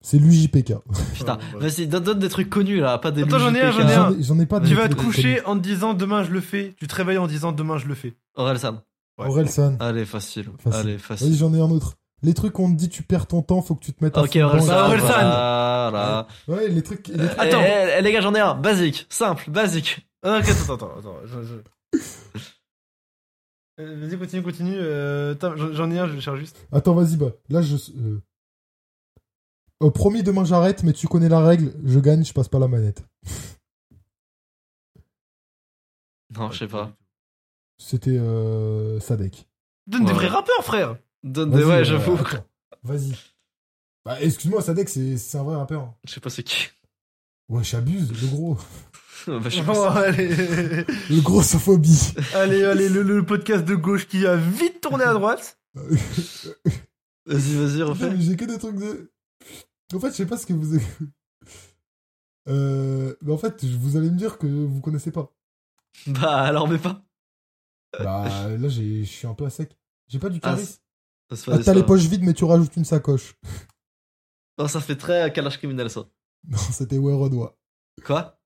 C'est 0.01 0.19
l'UJPK. 0.19 0.75
Putain, 1.15 1.39
vas-y, 1.55 1.87
donne, 1.87 2.03
donne 2.03 2.19
des 2.19 2.29
trucs 2.29 2.51
connus 2.51 2.81
là, 2.81 2.99
pas 2.99 3.13
des 3.13 3.23
Attends, 3.23 3.39
j'en 3.39 3.55
ai 3.55 3.61
un, 3.63 3.71
j'en 3.71 3.89
ai 3.89 3.95
un. 3.95 4.11
J'en 4.11 4.19
ai- 4.19 4.23
J'en 4.25 4.39
ai 4.41 4.47
pas 4.47 4.61
Tu 4.61 4.75
vas 4.75 4.89
te 4.89 4.95
coucher 4.95 5.37
connus. 5.37 5.47
en 5.47 5.57
te 5.57 5.63
disant 5.63 5.95
demain 5.95 6.25
je 6.25 6.31
le 6.33 6.41
fais. 6.41 6.75
Tu 6.79 6.89
te 6.89 6.95
réveilles 6.97 7.17
en 7.19 7.29
disant 7.29 7.53
demain 7.53 7.79
je 7.79 7.87
le 7.87 7.95
fais. 7.95 8.17
Orelsan. 8.35 8.83
Ouais. 9.19 9.27
Orelsan. 9.27 9.77
Allez, 9.81 10.05
facile. 10.05 10.51
Facile. 10.59 10.81
Allez, 10.81 10.97
Vas-y, 10.97 10.99
facile. 10.99 11.35
j'en 11.37 11.55
ai 11.55 11.61
un 11.61 11.71
autre. 11.71 11.95
Les 12.23 12.35
trucs 12.35 12.53
qu'on 12.55 12.71
te 12.73 12.77
dit, 12.77 12.89
tu 12.89 13.03
perds 13.03 13.27
ton 13.27 13.43
temps, 13.43 13.61
faut 13.63 13.75
que 13.75 13.85
tu 13.85 13.93
te 13.93 14.03
mettes 14.03 14.17
à 14.17 14.23
Ok. 14.23 14.35
Orelsan. 14.37 14.67
Bah, 14.69 14.85
Orelsan. 14.87 15.07
Voilà. 15.07 16.27
Ouais, 16.49 16.69
les 16.69 16.83
trucs. 16.83 17.09
les 17.09 17.17
trucs- 17.19 17.39
Attends. 17.39 17.61
Eh, 17.63 17.97
eh, 17.99 18.03
les 18.03 18.13
gars, 18.13 18.21
j'en 18.23 18.35
ai 18.35 18.41
un. 18.41 18.55
Basique, 18.55 19.07
simple, 19.11 19.51
basique. 19.51 20.09
Ah, 20.23 20.39
ok, 20.39 20.49
attends, 20.49 20.75
attends, 20.75 20.99
attends. 20.99 21.17
je- 21.27 21.43
je- 21.43 21.99
Euh, 23.81 24.07
Vas-y, 24.07 24.17
continue, 24.19 24.43
continue. 24.45 24.77
Euh, 24.77 25.35
j'en 25.73 25.91
ai 25.91 25.99
un, 25.99 26.07
je 26.07 26.13
le 26.15 26.21
cherche 26.21 26.39
juste. 26.39 26.65
Attends, 26.71 26.95
vas-y, 26.95 27.17
bah. 27.17 27.31
Là, 27.49 27.61
je. 27.61 27.75
Euh... 27.75 28.21
euh, 29.83 29.91
promis, 29.91 30.23
demain 30.23 30.45
j'arrête, 30.45 30.85
mais 30.85 30.93
tu 30.93 31.09
connais 31.09 31.29
la 31.29 31.41
règle. 31.41 31.73
Je 31.85 31.99
gagne, 31.99 32.25
je 32.25 32.33
passe 32.33 32.47
pas 32.49 32.61
la 32.61 32.69
manette. 32.69 33.05
Non, 36.39 36.51
je 36.53 36.59
sais 36.61 36.69
pas. 36.69 36.93
C'était 37.87 38.17
euh, 38.19 38.99
Sadek. 38.99 39.47
Donne 39.87 40.07
des 40.07 40.13
vrais 40.15 40.29
rappeurs, 40.29 40.65
frère. 40.65 40.97
Donne 41.23 41.51
Vas-y, 41.51 41.61
des. 41.61 41.67
Ouais, 41.69 41.75
euh, 41.81 41.85
j'avoue. 41.85 42.19
Vas-y. 42.83 43.13
Bah, 44.07 44.17
excuse-moi, 44.23 44.63
Sadek, 44.63 44.89
c'est 44.89 45.19
c'est 45.19 45.37
un 45.37 45.43
vrai 45.43 45.57
rappeur. 45.57 45.93
Je 46.05 46.13
sais 46.15 46.21
pas 46.21 46.31
c'est 46.31 46.43
qui. 46.43 46.69
Ouais, 47.51 47.63
j'abuse, 47.63 48.11
le 48.23 48.29
gros. 48.29 48.57
Bah, 49.27 49.39
je 49.45 49.51
sais 49.51 49.63
pas 49.63 49.73
Oh, 49.77 49.91
c'est- 49.93 49.99
allez, 49.99 50.85
Le 51.11 51.21
grossophobie. 51.21 52.15
allez, 52.35 52.65
allez, 52.65 52.89
le, 52.89 53.03
le 53.03 53.25
podcast 53.25 53.65
de 53.67 53.75
gauche 53.75 54.07
qui 54.09 54.27
a 54.27 54.37
vite 54.37 54.81
tourné 54.81 55.05
à 55.05 55.13
droite. 55.13 55.59
Vas-y, 55.75 57.55
vas-y, 57.57 57.83
refais. 57.83 58.21
J'ai 58.21 58.37
que 58.37 58.45
des 58.47 58.59
trucs 58.59 58.77
de. 58.77 59.11
En 59.95 60.01
fait, 60.01 60.09
je 60.11 60.15
sais 60.15 60.27
pas 60.27 60.37
ce 60.39 60.47
que 60.47 60.53
vous. 60.55 60.79
Euh, 62.49 63.15
mais 63.23 63.33
en 63.33 63.39
fait, 63.39 63.65
je- 63.67 63.77
vous 63.77 63.97
allez 63.97 64.11
me 64.11 64.17
dire 64.19 64.39
que 64.39 64.47
vous 64.47 64.81
connaissez 64.81 65.11
pas. 65.11 65.31
Bah, 66.07 66.41
alors, 66.43 66.69
mais 66.69 66.79
pas. 66.79 67.03
Bah 68.01 68.49
là, 68.59 68.69
j'ai- 68.69 69.05
je 69.05 69.11
suis 69.11 69.27
un 69.27 69.35
peu 69.35 69.45
à 69.45 69.51
sec. 69.51 69.77
J'ai 70.09 70.19
pas 70.19 70.29
du 70.31 70.39
Ah, 70.43 70.51
charisme. 70.51 70.81
Ah, 71.49 71.59
T'as 71.59 71.75
les 71.75 71.83
poches 71.83 72.03
vides, 72.05 72.23
mais 72.23 72.35
tu 72.35 72.45
rajoutes 72.45 72.77
une 72.77 72.85
sacoche. 72.85 73.35
Non, 74.59 74.69
ça 74.69 74.81
fait 74.81 74.95
très 74.95 75.33
calage 75.33 75.59
criminel, 75.59 75.91
ça. 75.91 76.05
Non, 76.49 76.59
c'était 76.59 76.99
Ouais 76.99 77.13
Renoir. 77.15 77.55
Quoi? 78.05 78.39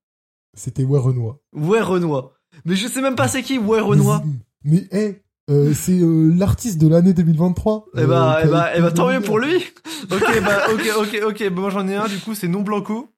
C'était 0.55 0.83
Ouais 0.83 0.97
Renoir. 0.99 1.37
Ouais, 1.53 1.81
Renoir. 1.81 2.31
Mais 2.65 2.75
je 2.75 2.87
sais 2.87 3.01
même 3.01 3.15
pas 3.15 3.27
c'est 3.27 3.43
qui, 3.43 3.59
ouais, 3.59 3.79
Renoir. 3.79 4.23
Mais, 4.63 4.87
mais 4.91 4.99
hé, 4.99 5.21
euh, 5.51 5.71
c'est 5.75 5.99
euh, 5.99 6.33
l'artiste 6.35 6.79
de 6.79 6.87
l'année 6.87 7.13
2023. 7.13 7.85
Eh 7.95 8.05
bah, 8.05 8.37
euh, 8.39 8.41
eh 8.43 8.47
bah, 8.47 8.69
eh 8.75 8.81
bah, 8.81 8.91
tant 8.91 9.09
mieux 9.09 9.21
pour 9.21 9.37
lui. 9.39 9.63
Ok, 10.11 10.41
bah, 10.43 10.71
ok, 10.73 10.89
ok, 10.97 11.21
ok. 11.27 11.49
Bah, 11.49 11.61
moi 11.61 11.69
j'en 11.69 11.87
ai 11.87 11.95
un, 11.95 12.07
du 12.07 12.17
coup, 12.19 12.33
c'est 12.33 12.47
non 12.47 12.61
blanco. 12.61 13.13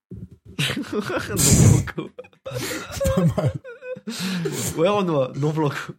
non 0.90 1.00
Blanco. 1.00 2.10
Pas 3.16 3.26
mal. 3.38 3.54
Ouais, 4.78 4.90
Renoir, 4.90 5.32
non 5.38 5.52
Blanco. 5.52 5.94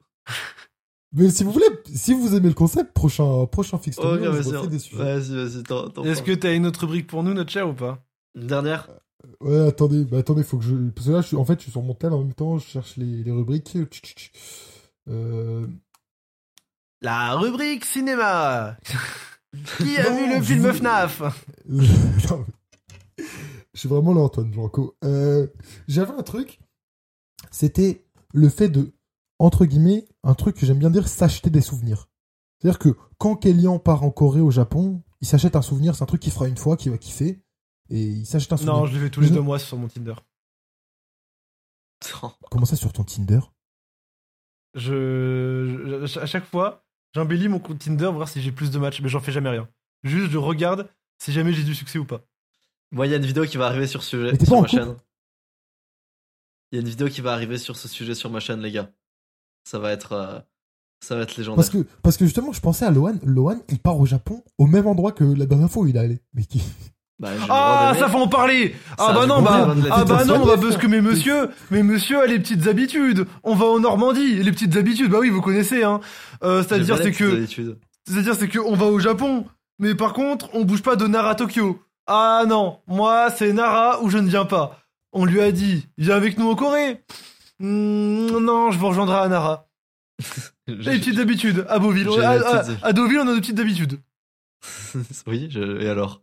Mais 1.15 1.31
si 1.31 1.45
vous 1.45 1.53
voulez, 1.53 1.67
si 1.95 2.15
vous 2.15 2.35
aimez 2.35 2.49
le 2.49 2.55
concept, 2.55 2.93
prochain, 2.95 3.45
prochain 3.47 3.79
fixe 3.79 3.99
Ok, 3.99 4.05
Tournoi, 4.05 4.33
je 4.43 4.49
vas-y. 4.51 4.95
Vas-y, 4.95 5.35
vas-y, 5.35 5.63
t'en- 5.63 5.91
t'en 5.91 6.05
Est-ce 6.05 6.23
que 6.23 6.33
t'as 6.33 6.55
une 6.55 6.65
autre 6.67 6.81
rubrique 6.81 7.07
pour 7.07 7.23
nous, 7.23 7.35
notre 7.35 7.51
cher, 7.51 7.69
ou 7.69 7.75
pas? 7.75 8.03
Une 8.35 8.47
dernière 8.47 8.89
Ouais, 9.41 9.67
attendez, 9.69 10.05
bah 10.05 10.19
attendez, 10.19 10.43
faut 10.43 10.59
que 10.59 10.65
je. 10.65 10.75
Parce 10.91 11.07
que 11.07 11.13
là, 11.13 11.21
je 11.21 11.27
suis, 11.29 11.37
en 11.37 11.45
fait, 11.45 11.59
je 11.59 11.65
suis 11.65 11.71
sur 11.71 11.83
mon 11.83 11.95
tel 11.95 12.13
en 12.13 12.19
même 12.25 12.33
temps, 12.35 12.59
je 12.59 12.67
cherche 12.67 12.97
les, 12.97 13.23
les 13.23 13.31
rubriques. 13.31 13.77
Euh... 15.09 15.67
La 17.03 17.35
rubrique 17.35 17.85
cinéma. 17.85 18.77
Qui 19.79 19.97
a 19.99 20.09
Non, 20.11 20.17
vu 20.17 20.35
le 20.35 20.43
film 20.43 20.61
veux- 20.63 20.73
FNAF 20.73 21.21
Non, 21.69 21.83
mais- 23.19 23.25
je 23.75 23.79
suis 23.81 23.89
vraiment 23.89 24.15
là, 24.15 24.23
Antoine 24.23 24.51
Blanco. 24.51 24.97
Euh, 25.05 25.47
J'avais 25.89 26.13
un 26.15 26.23
truc, 26.23 26.59
c'était 27.51 28.05
le 28.33 28.49
fait 28.49 28.69
de, 28.71 28.93
entre 29.45 29.65
guillemets, 29.67 30.07
un 30.23 30.35
truc 30.35 30.57
que 30.57 30.67
j'aime 30.67 30.79
bien 30.79 30.91
dire, 30.91 31.09
s'acheter 31.09 31.51
des 31.51 31.61
souvenirs. 31.61 32.09
C'est-à-dire 32.59 32.79
que 32.79 32.97
quand 33.19 33.37
Kélian 33.37 33.79
part 33.79 34.03
en 34.05 34.11
Corée, 34.11 34.41
au 34.41 34.51
Japon, 34.51 35.03
il 35.21 35.27
s'achète 35.27 35.57
un 35.57 35.63
souvenir, 35.63 35.95
c'est 35.97 36.03
un 36.03 36.07
truc 36.07 36.21
qu'il 36.23 36.33
fera 36.33 36.49
une 36.49 36.57
fois, 36.57 36.77
qu'il 36.77 36.91
va 36.93 36.99
kiffer, 36.99 37.43
et 37.91 38.03
il 38.03 38.27
s'achète 38.27 38.53
un 38.53 38.57
souvenir. 38.57 38.75
Non, 38.77 38.87
je 38.87 38.95
le 38.95 39.01
fais 39.05 39.11
tous 39.11 39.21
les 39.21 39.31
deux 39.31 39.41
mois 39.41 39.59
sur 39.59 39.77
mon 39.77 39.89
Tinder. 39.89 40.15
Comment 42.51 42.65
ça 42.65 42.77
sur 42.77 42.93
ton 42.93 43.05
Tinder? 43.05 43.41
Je, 44.75 46.05
je- 46.07 46.19
à 46.19 46.27
chaque 46.27 46.45
fois, 46.47 46.85
j'embellis 47.15 47.49
mon 47.49 47.59
compte 47.59 47.79
Tinder 47.79 48.07
pour 48.07 48.15
voir 48.15 48.29
si 48.29 48.41
j'ai 48.41 48.53
plus 48.53 48.71
de 48.71 48.79
matchs, 48.79 49.01
mais 49.03 49.09
j'en 49.09 49.21
fais 49.21 49.33
jamais 49.33 49.51
rien. 49.51 49.69
Juste, 50.03 50.31
je 50.31 50.39
regarde 50.39 50.89
si 51.19 51.33
jamais 51.33 51.53
j'ai 51.53 51.63
du 51.65 51.75
succès 51.75 51.99
ou 51.99 52.05
pas. 52.07 52.23
Moi, 52.91 53.07
il 53.07 53.11
y 53.11 53.15
a 53.15 53.17
une 53.19 53.27
vidéo 53.27 53.45
qui 53.45 53.57
va 53.57 53.67
arriver 53.67 53.87
sur 53.87 54.03
ce 54.03 54.11
sujet 54.11 54.31
sur 54.45 54.61
ma 54.63 54.69
chaîne. 54.69 54.97
Il 56.71 56.77
y 56.77 56.79
a 56.79 56.81
une 56.83 56.89
vidéo 56.89 57.09
qui 57.09 57.21
va 57.21 57.33
arriver 57.33 57.59
sur 57.59 57.77
ce 57.77 57.87
sujet 57.89 58.15
sur 58.15 58.31
ma 58.31 58.41
chaîne, 58.41 58.61
les 58.61 58.73
gars. 58.73 58.91
Ça 59.65 59.79
va 59.79 59.93
être, 59.93 60.13
euh, 60.13 60.39
ça 61.01 61.17
va 61.17 61.23
être 61.23 61.37
légendaire. 61.37 61.57
parce 61.57 61.71
que, 61.71 61.79
parce 62.03 62.17
que 62.17 62.25
justement, 62.25 62.53
je 62.53 62.61
pensais 62.61 62.85
à 62.85 62.91
Lohan. 62.91 63.15
Lohan, 63.25 63.57
il 63.69 63.79
part 63.79 63.99
au 63.99 64.07
Japon 64.07 64.43
au 64.59 64.67
même 64.67 64.87
endroit 64.87 65.13
que 65.13 65.25
la 65.25 65.47
dernière 65.47 65.71
fois 65.71 65.83
où 65.83 65.87
il 65.89 65.97
est 65.97 66.01
allé. 66.01 66.21
Mais 66.35 66.45
qui 66.45 66.63
Bah, 67.21 67.29
Ah, 67.49 67.95
ça 67.97 68.09
faut 68.09 68.19
en 68.19 68.27
parler 68.27 68.75
Ah 68.99 69.13
bah 69.13 69.27
non, 69.27 69.43
bah, 69.43 69.75
ah 69.93 70.05
bah 70.05 70.25
non, 70.25 70.37
on 70.37 70.39
va 70.45 70.57
Frère. 70.57 70.61
parce 70.71 70.77
que 70.77 70.89
mais 70.89 71.01
monsieur, 71.01 71.51
mais 71.71 71.85
monsieur 71.85 72.21
a 72.21 72.27
les 72.27 72.41
petites 72.41 72.67
habitudes. 72.67 73.27
On 73.45 73.55
va 73.55 73.67
en 73.67 73.79
Normandie, 73.79 74.43
les 74.43 74.51
petites 74.51 74.77
habitudes. 74.77 75.09
Bah 75.11 75.19
oui, 75.21 75.29
vous 75.31 75.41
connaissez, 75.41 75.85
hein. 75.85 76.01
Euh, 76.43 76.65
c'est-à-dire 76.65 76.97
c'est 77.01 77.13
que, 77.13 77.47
c'est-à-dire 78.09 78.35
c'est 78.35 78.49
que 78.49 78.59
on 78.59 78.75
va 78.75 78.87
au 78.87 78.99
Japon, 78.99 79.45
mais 79.79 79.95
par 79.95 80.15
contre, 80.15 80.49
on 80.53 80.65
bouge 80.65 80.83
pas 80.83 80.97
de 80.97 81.07
Nara 81.07 81.31
à 81.31 81.35
Tokyo. 81.37 81.81
Ah 82.09 82.43
non, 82.49 82.79
moi 82.89 83.29
c'est 83.31 83.53
Nara 83.53 84.03
ou 84.03 84.11
je 84.11 84.19
ne 84.19 84.29
viens 84.29 84.45
pas. 84.47 84.79
On 85.13 85.25
lui 85.25 85.41
a 85.43 85.53
dit, 85.53 85.87
viens 85.99 86.17
avec 86.17 86.39
nous 86.39 86.51
en 86.51 86.57
Corée. 86.57 87.05
Hmm, 87.61 88.39
non, 88.39 88.71
je 88.71 88.79
vous 88.79 88.89
rejoindrai 88.89 89.17
à 89.19 89.29
Nara. 89.29 89.69
Les 90.69 90.99
petites 90.99 91.19
habitudes 91.19 91.65
à 91.69 91.79
Beauville. 91.79 92.09
J'ai 92.15 92.25
À, 92.25 92.65
à- 92.83 92.93
Deauville, 92.93 93.19
on 93.19 93.23
a 93.29 93.35
nos 93.35 93.41
petites 93.41 93.59
habitudes. 93.59 94.01
oui, 95.27 95.49
je... 95.51 95.81
et 95.83 95.89
alors? 95.89 96.23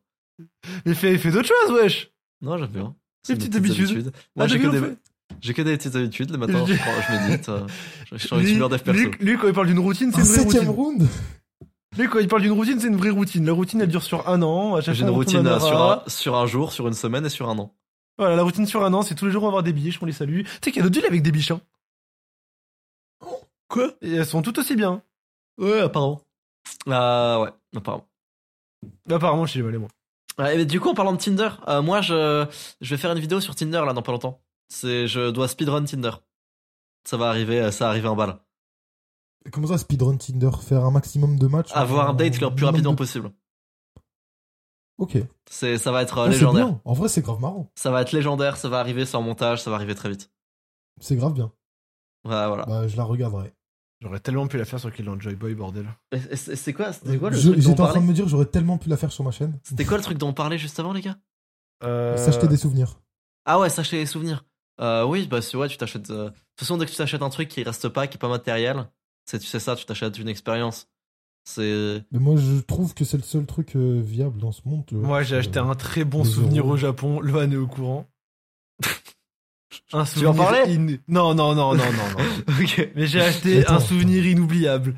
Mais 0.85 0.93
fais, 0.93 1.17
fais 1.17 1.31
d'autres 1.31 1.47
choses, 1.49 1.71
wesh. 1.75 2.11
Non, 2.41 2.57
j'aime 2.57 2.67
bien. 2.67 2.95
Mes 3.27 3.35
petites 3.35 3.55
habitudes. 3.55 4.11
Moi, 4.35 4.45
À 4.45 4.47
j'ai 4.47 4.59
que, 4.59 4.67
des... 4.67 4.79
fait- 4.79 4.97
j'ai 5.41 5.53
que 5.53 5.61
des 5.61 5.77
petites 5.77 5.95
habitudes. 5.95 6.31
Le 6.31 6.37
matin, 6.37 6.65
Je- 6.65 6.73
je, 6.73 6.79
prends- 6.79 6.91
je 7.09 7.29
médite. 7.29 7.49
euh, 7.49 7.67
je 8.11 8.17
je 8.17 8.25
suis 8.27 8.33
en 8.33 8.37
Lui, 8.39 8.47
youtubeur 8.47 8.69
dev 8.69 8.79
perso. 8.79 8.99
lui, 8.99 9.11
lui, 9.19 9.37
quand 9.37 9.47
il 9.47 9.53
parle 9.53 9.67
d'une 9.67 9.79
routine, 9.79 10.11
c'est 10.11 10.19
Un 10.19 10.23
une 10.23 10.27
vraie 10.29 10.39
septième 10.39 10.69
routine. 10.69 10.83
round 11.01 11.07
Lui, 11.97 12.07
quand 12.07 12.19
il 12.19 12.27
parle 12.27 12.41
d'une 12.43 12.51
routine, 12.53 12.79
c'est 12.79 12.87
une 12.87 12.95
vraie 12.95 13.09
routine. 13.09 13.45
La 13.45 13.51
routine, 13.51 13.81
elle 13.81 13.89
dure 13.89 14.03
sur 14.03 14.27
un 14.29 14.41
an. 14.41 14.79
J'ai 14.79 15.01
une 15.01 15.09
routine 15.09 15.45
euh, 15.45 15.57
un, 15.59 16.01
sur 16.09 16.35
un 16.37 16.45
jour, 16.47 16.71
sur 16.71 16.87
une 16.87 16.93
semaine 16.93 17.25
et 17.25 17.29
sur 17.29 17.49
un 17.49 17.57
an. 17.59 17.75
Voilà, 18.19 18.35
la 18.35 18.43
routine 18.43 18.65
sur 18.67 18.83
un 18.83 18.93
an, 18.93 19.01
c'est 19.01 19.15
tous 19.15 19.25
les 19.25 19.31
jours 19.31 19.43
on 19.43 19.45
va 19.47 19.49
avoir 19.49 19.63
des 19.63 19.73
biches, 19.73 19.97
on 20.01 20.05
les 20.05 20.11
salue. 20.11 20.41
Tu 20.43 20.49
sais 20.61 20.71
qu'il 20.71 20.75
y 20.75 20.79
a 20.79 20.83
d'autres 20.83 20.95
villes 20.99 21.07
avec 21.07 21.23
des 21.23 21.31
biches, 21.31 21.51
hein. 21.51 21.61
Quoi? 23.69 23.91
Et 24.01 24.13
elles 24.15 24.25
sont 24.25 24.41
toutes 24.41 24.57
aussi 24.57 24.75
bien. 24.75 25.01
Ouais, 25.57 25.79
apparemment. 25.79 26.21
Ah 26.89 27.39
ouais, 27.41 27.49
apparemment. 27.75 28.07
Mais 29.07 29.13
apparemment, 29.15 29.45
je 29.45 29.51
suis 29.51 29.61
allé, 29.65 29.77
moi. 29.77 29.89
Ouais, 30.37 30.57
mais 30.57 30.65
du 30.65 30.79
coup, 30.79 30.89
en 30.89 30.93
parlant 30.93 31.13
de 31.13 31.17
Tinder, 31.17 31.49
euh, 31.67 31.81
moi, 31.81 32.01
je, 32.01 32.45
je 32.81 32.89
vais 32.89 32.97
faire 32.99 33.11
une 33.11 33.19
vidéo 33.19 33.39
sur 33.41 33.55
Tinder 33.55 33.81
là 33.85 33.93
dans 33.93 34.01
pas 34.01 34.11
longtemps. 34.11 34.41
C'est, 34.69 35.07
je 35.07 35.31
dois 35.31 35.47
speedrun 35.47 35.83
Tinder. 35.85 36.11
Ça 37.05 37.17
va 37.17 37.29
arriver, 37.29 37.59
euh, 37.61 37.71
ça 37.71 37.85
va 37.85 37.91
arriver 37.91 38.07
en 38.07 38.15
balle. 38.15 38.37
Comment 39.51 39.67
ça, 39.67 39.77
speedrun 39.77 40.17
Tinder? 40.17 40.49
Faire 40.61 40.83
un 40.85 40.91
maximum 40.91 41.37
de 41.39 41.47
matchs? 41.47 41.71
Avoir 41.73 42.09
un 42.09 42.13
date 42.13 42.39
le 42.39 42.53
plus 42.53 42.65
rapidement 42.65 42.91
de- 42.91 42.97
possible. 42.97 43.31
Ok. 44.99 45.17
C'est, 45.49 45.77
ça 45.79 45.91
va 45.91 46.01
être 46.03 46.17
euh, 46.19 46.21
Ah, 46.23 46.25
c'est 46.27 46.31
légendaire. 46.33 46.67
bien. 46.67 46.81
En 46.85 46.93
vrai, 46.93 47.09
c'est 47.09 47.21
grave 47.21 47.39
marrant. 47.39 47.71
Ça 47.75 47.89
va 47.89 48.01
être 48.01 48.11
légendaire, 48.11 48.57
ça 48.57 48.69
va 48.69 48.79
arriver 48.79 49.05
sans 49.05 49.21
montage, 49.21 49.63
ça 49.63 49.69
va 49.71 49.77
arriver 49.77 49.95
très 49.95 50.09
vite. 50.09 50.29
C'est 51.01 51.15
grave 51.15 51.33
bien. 51.33 51.51
Ouais, 52.25 52.47
voilà. 52.47 52.65
Bah, 52.65 52.87
je 52.87 52.95
la 52.97 53.03
regarderai. 53.03 53.53
J'aurais 54.01 54.19
tellement 54.19 54.47
pu 54.47 54.57
la 54.57 54.65
faire 54.65 54.79
sur 54.79 54.93
Kill 54.93 55.09
Enjoy 55.09 55.35
Boy, 55.35 55.55
bordel. 55.55 55.85
C'est 56.35 56.55
c'est 56.55 56.73
quoi, 56.73 56.93
c'était 56.93 57.17
quoi 57.17 57.29
le 57.31 57.35
Je- 57.37 57.49
truc 57.49 57.55
dont 57.55 57.59
on 57.59 57.61
J'étais 57.61 57.71
en 57.71 57.75
train 57.75 57.85
parlait 57.93 58.01
de 58.01 58.05
me 58.09 58.13
dire, 58.13 58.27
j'aurais 58.29 58.45
tellement 58.45 58.77
pu 58.77 58.87
la 58.89 58.95
faire 58.97 59.11
sur 59.11 59.23
ma 59.23 59.31
chaîne. 59.31 59.57
C'était 59.63 59.83
quoi 59.85 59.97
le 59.97 60.03
truc 60.03 60.17
dont 60.17 60.29
on 60.29 60.33
parlait 60.33 60.57
juste 60.57 60.79
avant, 60.79 60.93
les 60.93 61.01
gars? 61.01 61.17
Euh... 61.83 62.15
S'acheter 62.17 62.47
des 62.47 62.57
souvenirs. 62.57 62.99
Ah 63.45 63.59
ouais, 63.59 63.69
s'acheter 63.69 63.97
les 63.97 64.05
souvenirs. 64.05 64.45
Euh, 64.81 65.03
oui, 65.05 65.27
bah 65.27 65.41
si 65.41 65.57
ouais, 65.57 65.67
tu 65.67 65.77
t'achètes. 65.77 66.09
euh, 66.11 66.25
De 66.25 66.29
toute 66.29 66.39
façon, 66.59 66.77
dès 66.77 66.85
que 66.85 66.91
tu 66.91 66.97
t'achètes 66.97 67.21
un 67.21 67.29
truc 67.29 67.49
qui 67.49 67.63
reste 67.63 67.89
pas, 67.89 68.07
qui 68.07 68.15
est 68.15 68.19
pas 68.19 68.29
matériel, 68.29 68.89
c'est 69.25 69.39
tu 69.39 69.45
sais 69.47 69.59
ça, 69.59 69.75
tu 69.75 69.85
t'achètes 69.85 70.17
une 70.17 70.29
expérience. 70.29 70.87
C'est. 71.43 72.03
Mais 72.11 72.19
moi, 72.19 72.35
je 72.37 72.59
trouve 72.61 72.93
que 72.93 73.03
c'est 73.05 73.17
le 73.17 73.23
seul 73.23 73.45
truc 73.45 73.75
euh, 73.75 74.01
viable 74.03 74.39
dans 74.39 74.51
ce 74.51 74.61
monde. 74.65 74.83
Moi, 74.91 75.23
j'ai 75.23 75.35
Euh, 75.35 75.39
acheté 75.39 75.59
un 75.59 75.73
très 75.75 76.03
bon 76.03 76.23
souvenir 76.23 76.63
euros. 76.63 76.73
au 76.73 76.77
Japon. 76.77 77.19
Lohan 77.21 77.51
est 77.51 77.55
au 77.55 77.67
courant. 77.67 78.05
un 79.93 80.03
Tu 80.03 80.25
en 80.27 80.33
in- 80.39 80.97
Non, 81.07 81.33
non, 81.33 81.55
non, 81.55 81.73
non, 81.73 81.75
non, 81.75 81.83
non. 81.85 82.53
ok. 82.63 82.89
Mais 82.95 83.07
j'ai 83.07 83.21
acheté 83.21 83.61
Attends, 83.61 83.75
un 83.75 83.79
souvenir 83.79 84.25
inoubliable. 84.25 84.95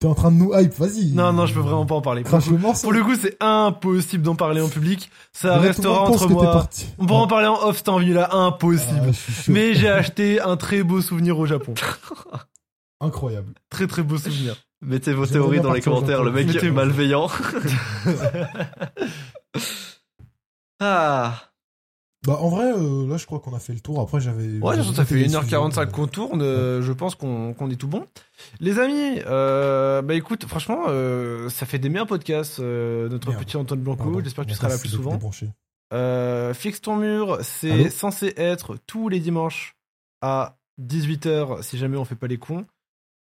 T'es 0.00 0.06
en 0.06 0.14
train 0.14 0.30
de 0.30 0.36
nous 0.36 0.52
hype, 0.56 0.72
vas-y. 0.74 1.10
Non, 1.12 1.32
non, 1.32 1.46
je 1.46 1.54
peux 1.54 1.58
vraiment 1.60 1.84
pas 1.84 1.96
en 1.96 2.00
parler. 2.00 2.22
Pour, 2.22 2.38
pour 2.38 2.92
le 2.92 3.02
coup, 3.02 3.16
c'est 3.16 3.36
impossible 3.40 4.22
d'en 4.22 4.36
parler 4.36 4.60
en 4.60 4.68
public. 4.68 5.10
Ça 5.32 5.48
Là, 5.48 5.58
restera 5.58 6.02
entre 6.02 6.28
moi. 6.28 6.44
parti. 6.52 6.86
On 6.98 7.06
pourra 7.06 7.22
en 7.22 7.26
parler 7.26 7.48
en 7.48 7.60
off, 7.66 7.78
cette 7.78 7.88
envie-là. 7.88 8.32
Impossible. 8.32 9.10
Ah. 9.12 9.42
Mais 9.48 9.74
j'ai 9.74 9.88
acheté 9.88 10.40
un 10.40 10.56
très 10.56 10.84
beau 10.84 11.00
souvenir 11.00 11.36
au 11.40 11.46
Japon. 11.46 11.74
Incroyable. 13.00 13.52
Très 13.70 13.86
très 13.86 14.02
beau 14.02 14.18
souvenir. 14.18 14.56
Mettez 14.80 15.12
vos 15.12 15.26
théories 15.26 15.60
dans 15.60 15.72
les 15.72 15.80
commentaires, 15.80 16.22
le 16.22 16.30
mec 16.32 16.46
Mettez-vous. 16.46 16.74
malveillant. 16.74 17.28
ah. 20.80 21.42
Bah, 22.26 22.36
en 22.40 22.48
vrai, 22.48 22.72
euh, 22.76 23.06
là, 23.08 23.16
je 23.16 23.26
crois 23.26 23.38
qu'on 23.38 23.54
a 23.54 23.60
fait 23.60 23.72
le 23.72 23.80
tour. 23.80 24.00
Après, 24.00 24.20
j'avais. 24.20 24.58
Ouais, 24.60 24.82
ça 24.82 25.04
fait 25.04 25.14
des 25.14 25.28
1h45 25.28 25.72
sujets, 25.72 25.86
qu'on 25.92 26.06
tourne. 26.08 26.42
euh, 26.42 26.82
je 26.82 26.92
pense 26.92 27.14
qu'on 27.14 27.54
est 27.70 27.76
tout 27.76 27.88
bon. 27.88 28.04
Les 28.60 28.78
amis, 28.78 29.20
euh, 29.26 30.02
bah 30.02 30.14
écoute, 30.14 30.44
franchement, 30.46 30.84
euh, 30.88 31.48
ça 31.48 31.64
fait 31.66 31.78
des 31.78 31.88
meilleurs 31.88 32.06
podcasts. 32.08 32.58
euh, 32.60 33.08
notre 33.08 33.28
Merde. 33.30 33.44
petit 33.44 33.56
Antoine 33.56 33.80
Blanco. 33.80 34.20
J'espère 34.22 34.44
que 34.44 34.50
tu 34.50 34.56
seras 34.56 34.68
là 34.68 34.78
plus 34.78 34.88
est 34.88 34.96
souvent. 34.96 35.18
Euh, 35.94 36.52
fixe 36.54 36.80
ton 36.82 36.96
mur, 36.96 37.38
c'est 37.42 37.88
censé 37.88 38.34
être 38.36 38.76
tous 38.86 39.08
les 39.08 39.20
dimanches 39.20 39.76
à 40.20 40.58
18h 40.82 41.62
si 41.62 41.78
jamais 41.78 41.96
on 41.96 42.04
fait 42.04 42.14
pas 42.16 42.26
les 42.26 42.36
cons. 42.38 42.66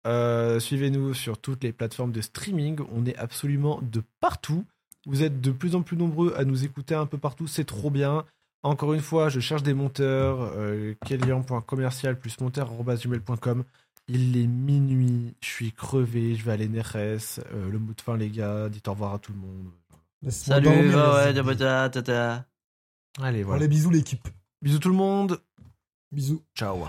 Euh, 0.07 0.61
Suivez-nous 0.61 1.15
sur 1.15 1.39
toutes 1.39 1.65
les 1.65 1.73
plateformes 1.73 2.13
de 2.13 2.21
streaming. 2.21 2.81
On 2.93 3.07
est 3.07 3.17
absolument 3.17 3.81
de 3.83 4.03
partout. 4.21 4.65
Vous 5.07 5.23
êtes 5.23 5.41
de 5.41 5.51
plus 5.51 5.75
en 5.75 5.83
plus 5.83 5.97
nombreux 5.97 6.35
à 6.37 6.45
nous 6.45 6.65
écouter 6.65 6.95
un 6.95 7.07
peu 7.07 7.19
partout. 7.19 7.47
C'est 7.47 7.65
trop 7.65 7.91
bien. 7.91 8.25
Encore 8.63 8.95
une 8.95 9.01
fois, 9.01 9.29
je 9.29 9.41
cherche 9.41 9.63
des 9.63 9.75
monteurs. 9.75 10.53
Euh, 10.57 10.95
Kellyan.commercial 11.07 12.19
plus 12.19 12.41
monteur.gmail.com. 12.41 13.65
Il 14.09 14.37
est 14.37 14.47
minuit. 14.47 15.35
Je 15.41 15.49
suis 15.49 15.73
crevé. 15.73 16.35
Je 16.35 16.45
vais 16.45 16.53
aller 16.53 16.69
Neres. 16.69 16.97
Euh, 16.97 17.71
le 17.71 17.79
mot 17.79 17.93
de 17.93 18.01
fin, 18.01 18.17
les 18.17 18.31
gars. 18.31 18.69
Dites 18.69 18.89
au 18.89 18.93
revoir 18.93 19.15
à 19.15 19.19
tout 19.19 19.33
le 19.33 19.39
monde. 19.39 19.71
Salut, 20.29 20.65
dormir, 20.65 20.97
ouais. 21.15 21.33
Allez, 23.21 23.43
voilà. 23.43 23.61
Allez, 23.61 23.69
bisous, 23.69 23.91
l'équipe. 23.91 24.27
Bisous 24.63 24.79
tout 24.79 24.89
le 24.89 24.95
monde. 24.95 25.41
Bisous. 26.11 26.43
Ciao. 26.55 26.85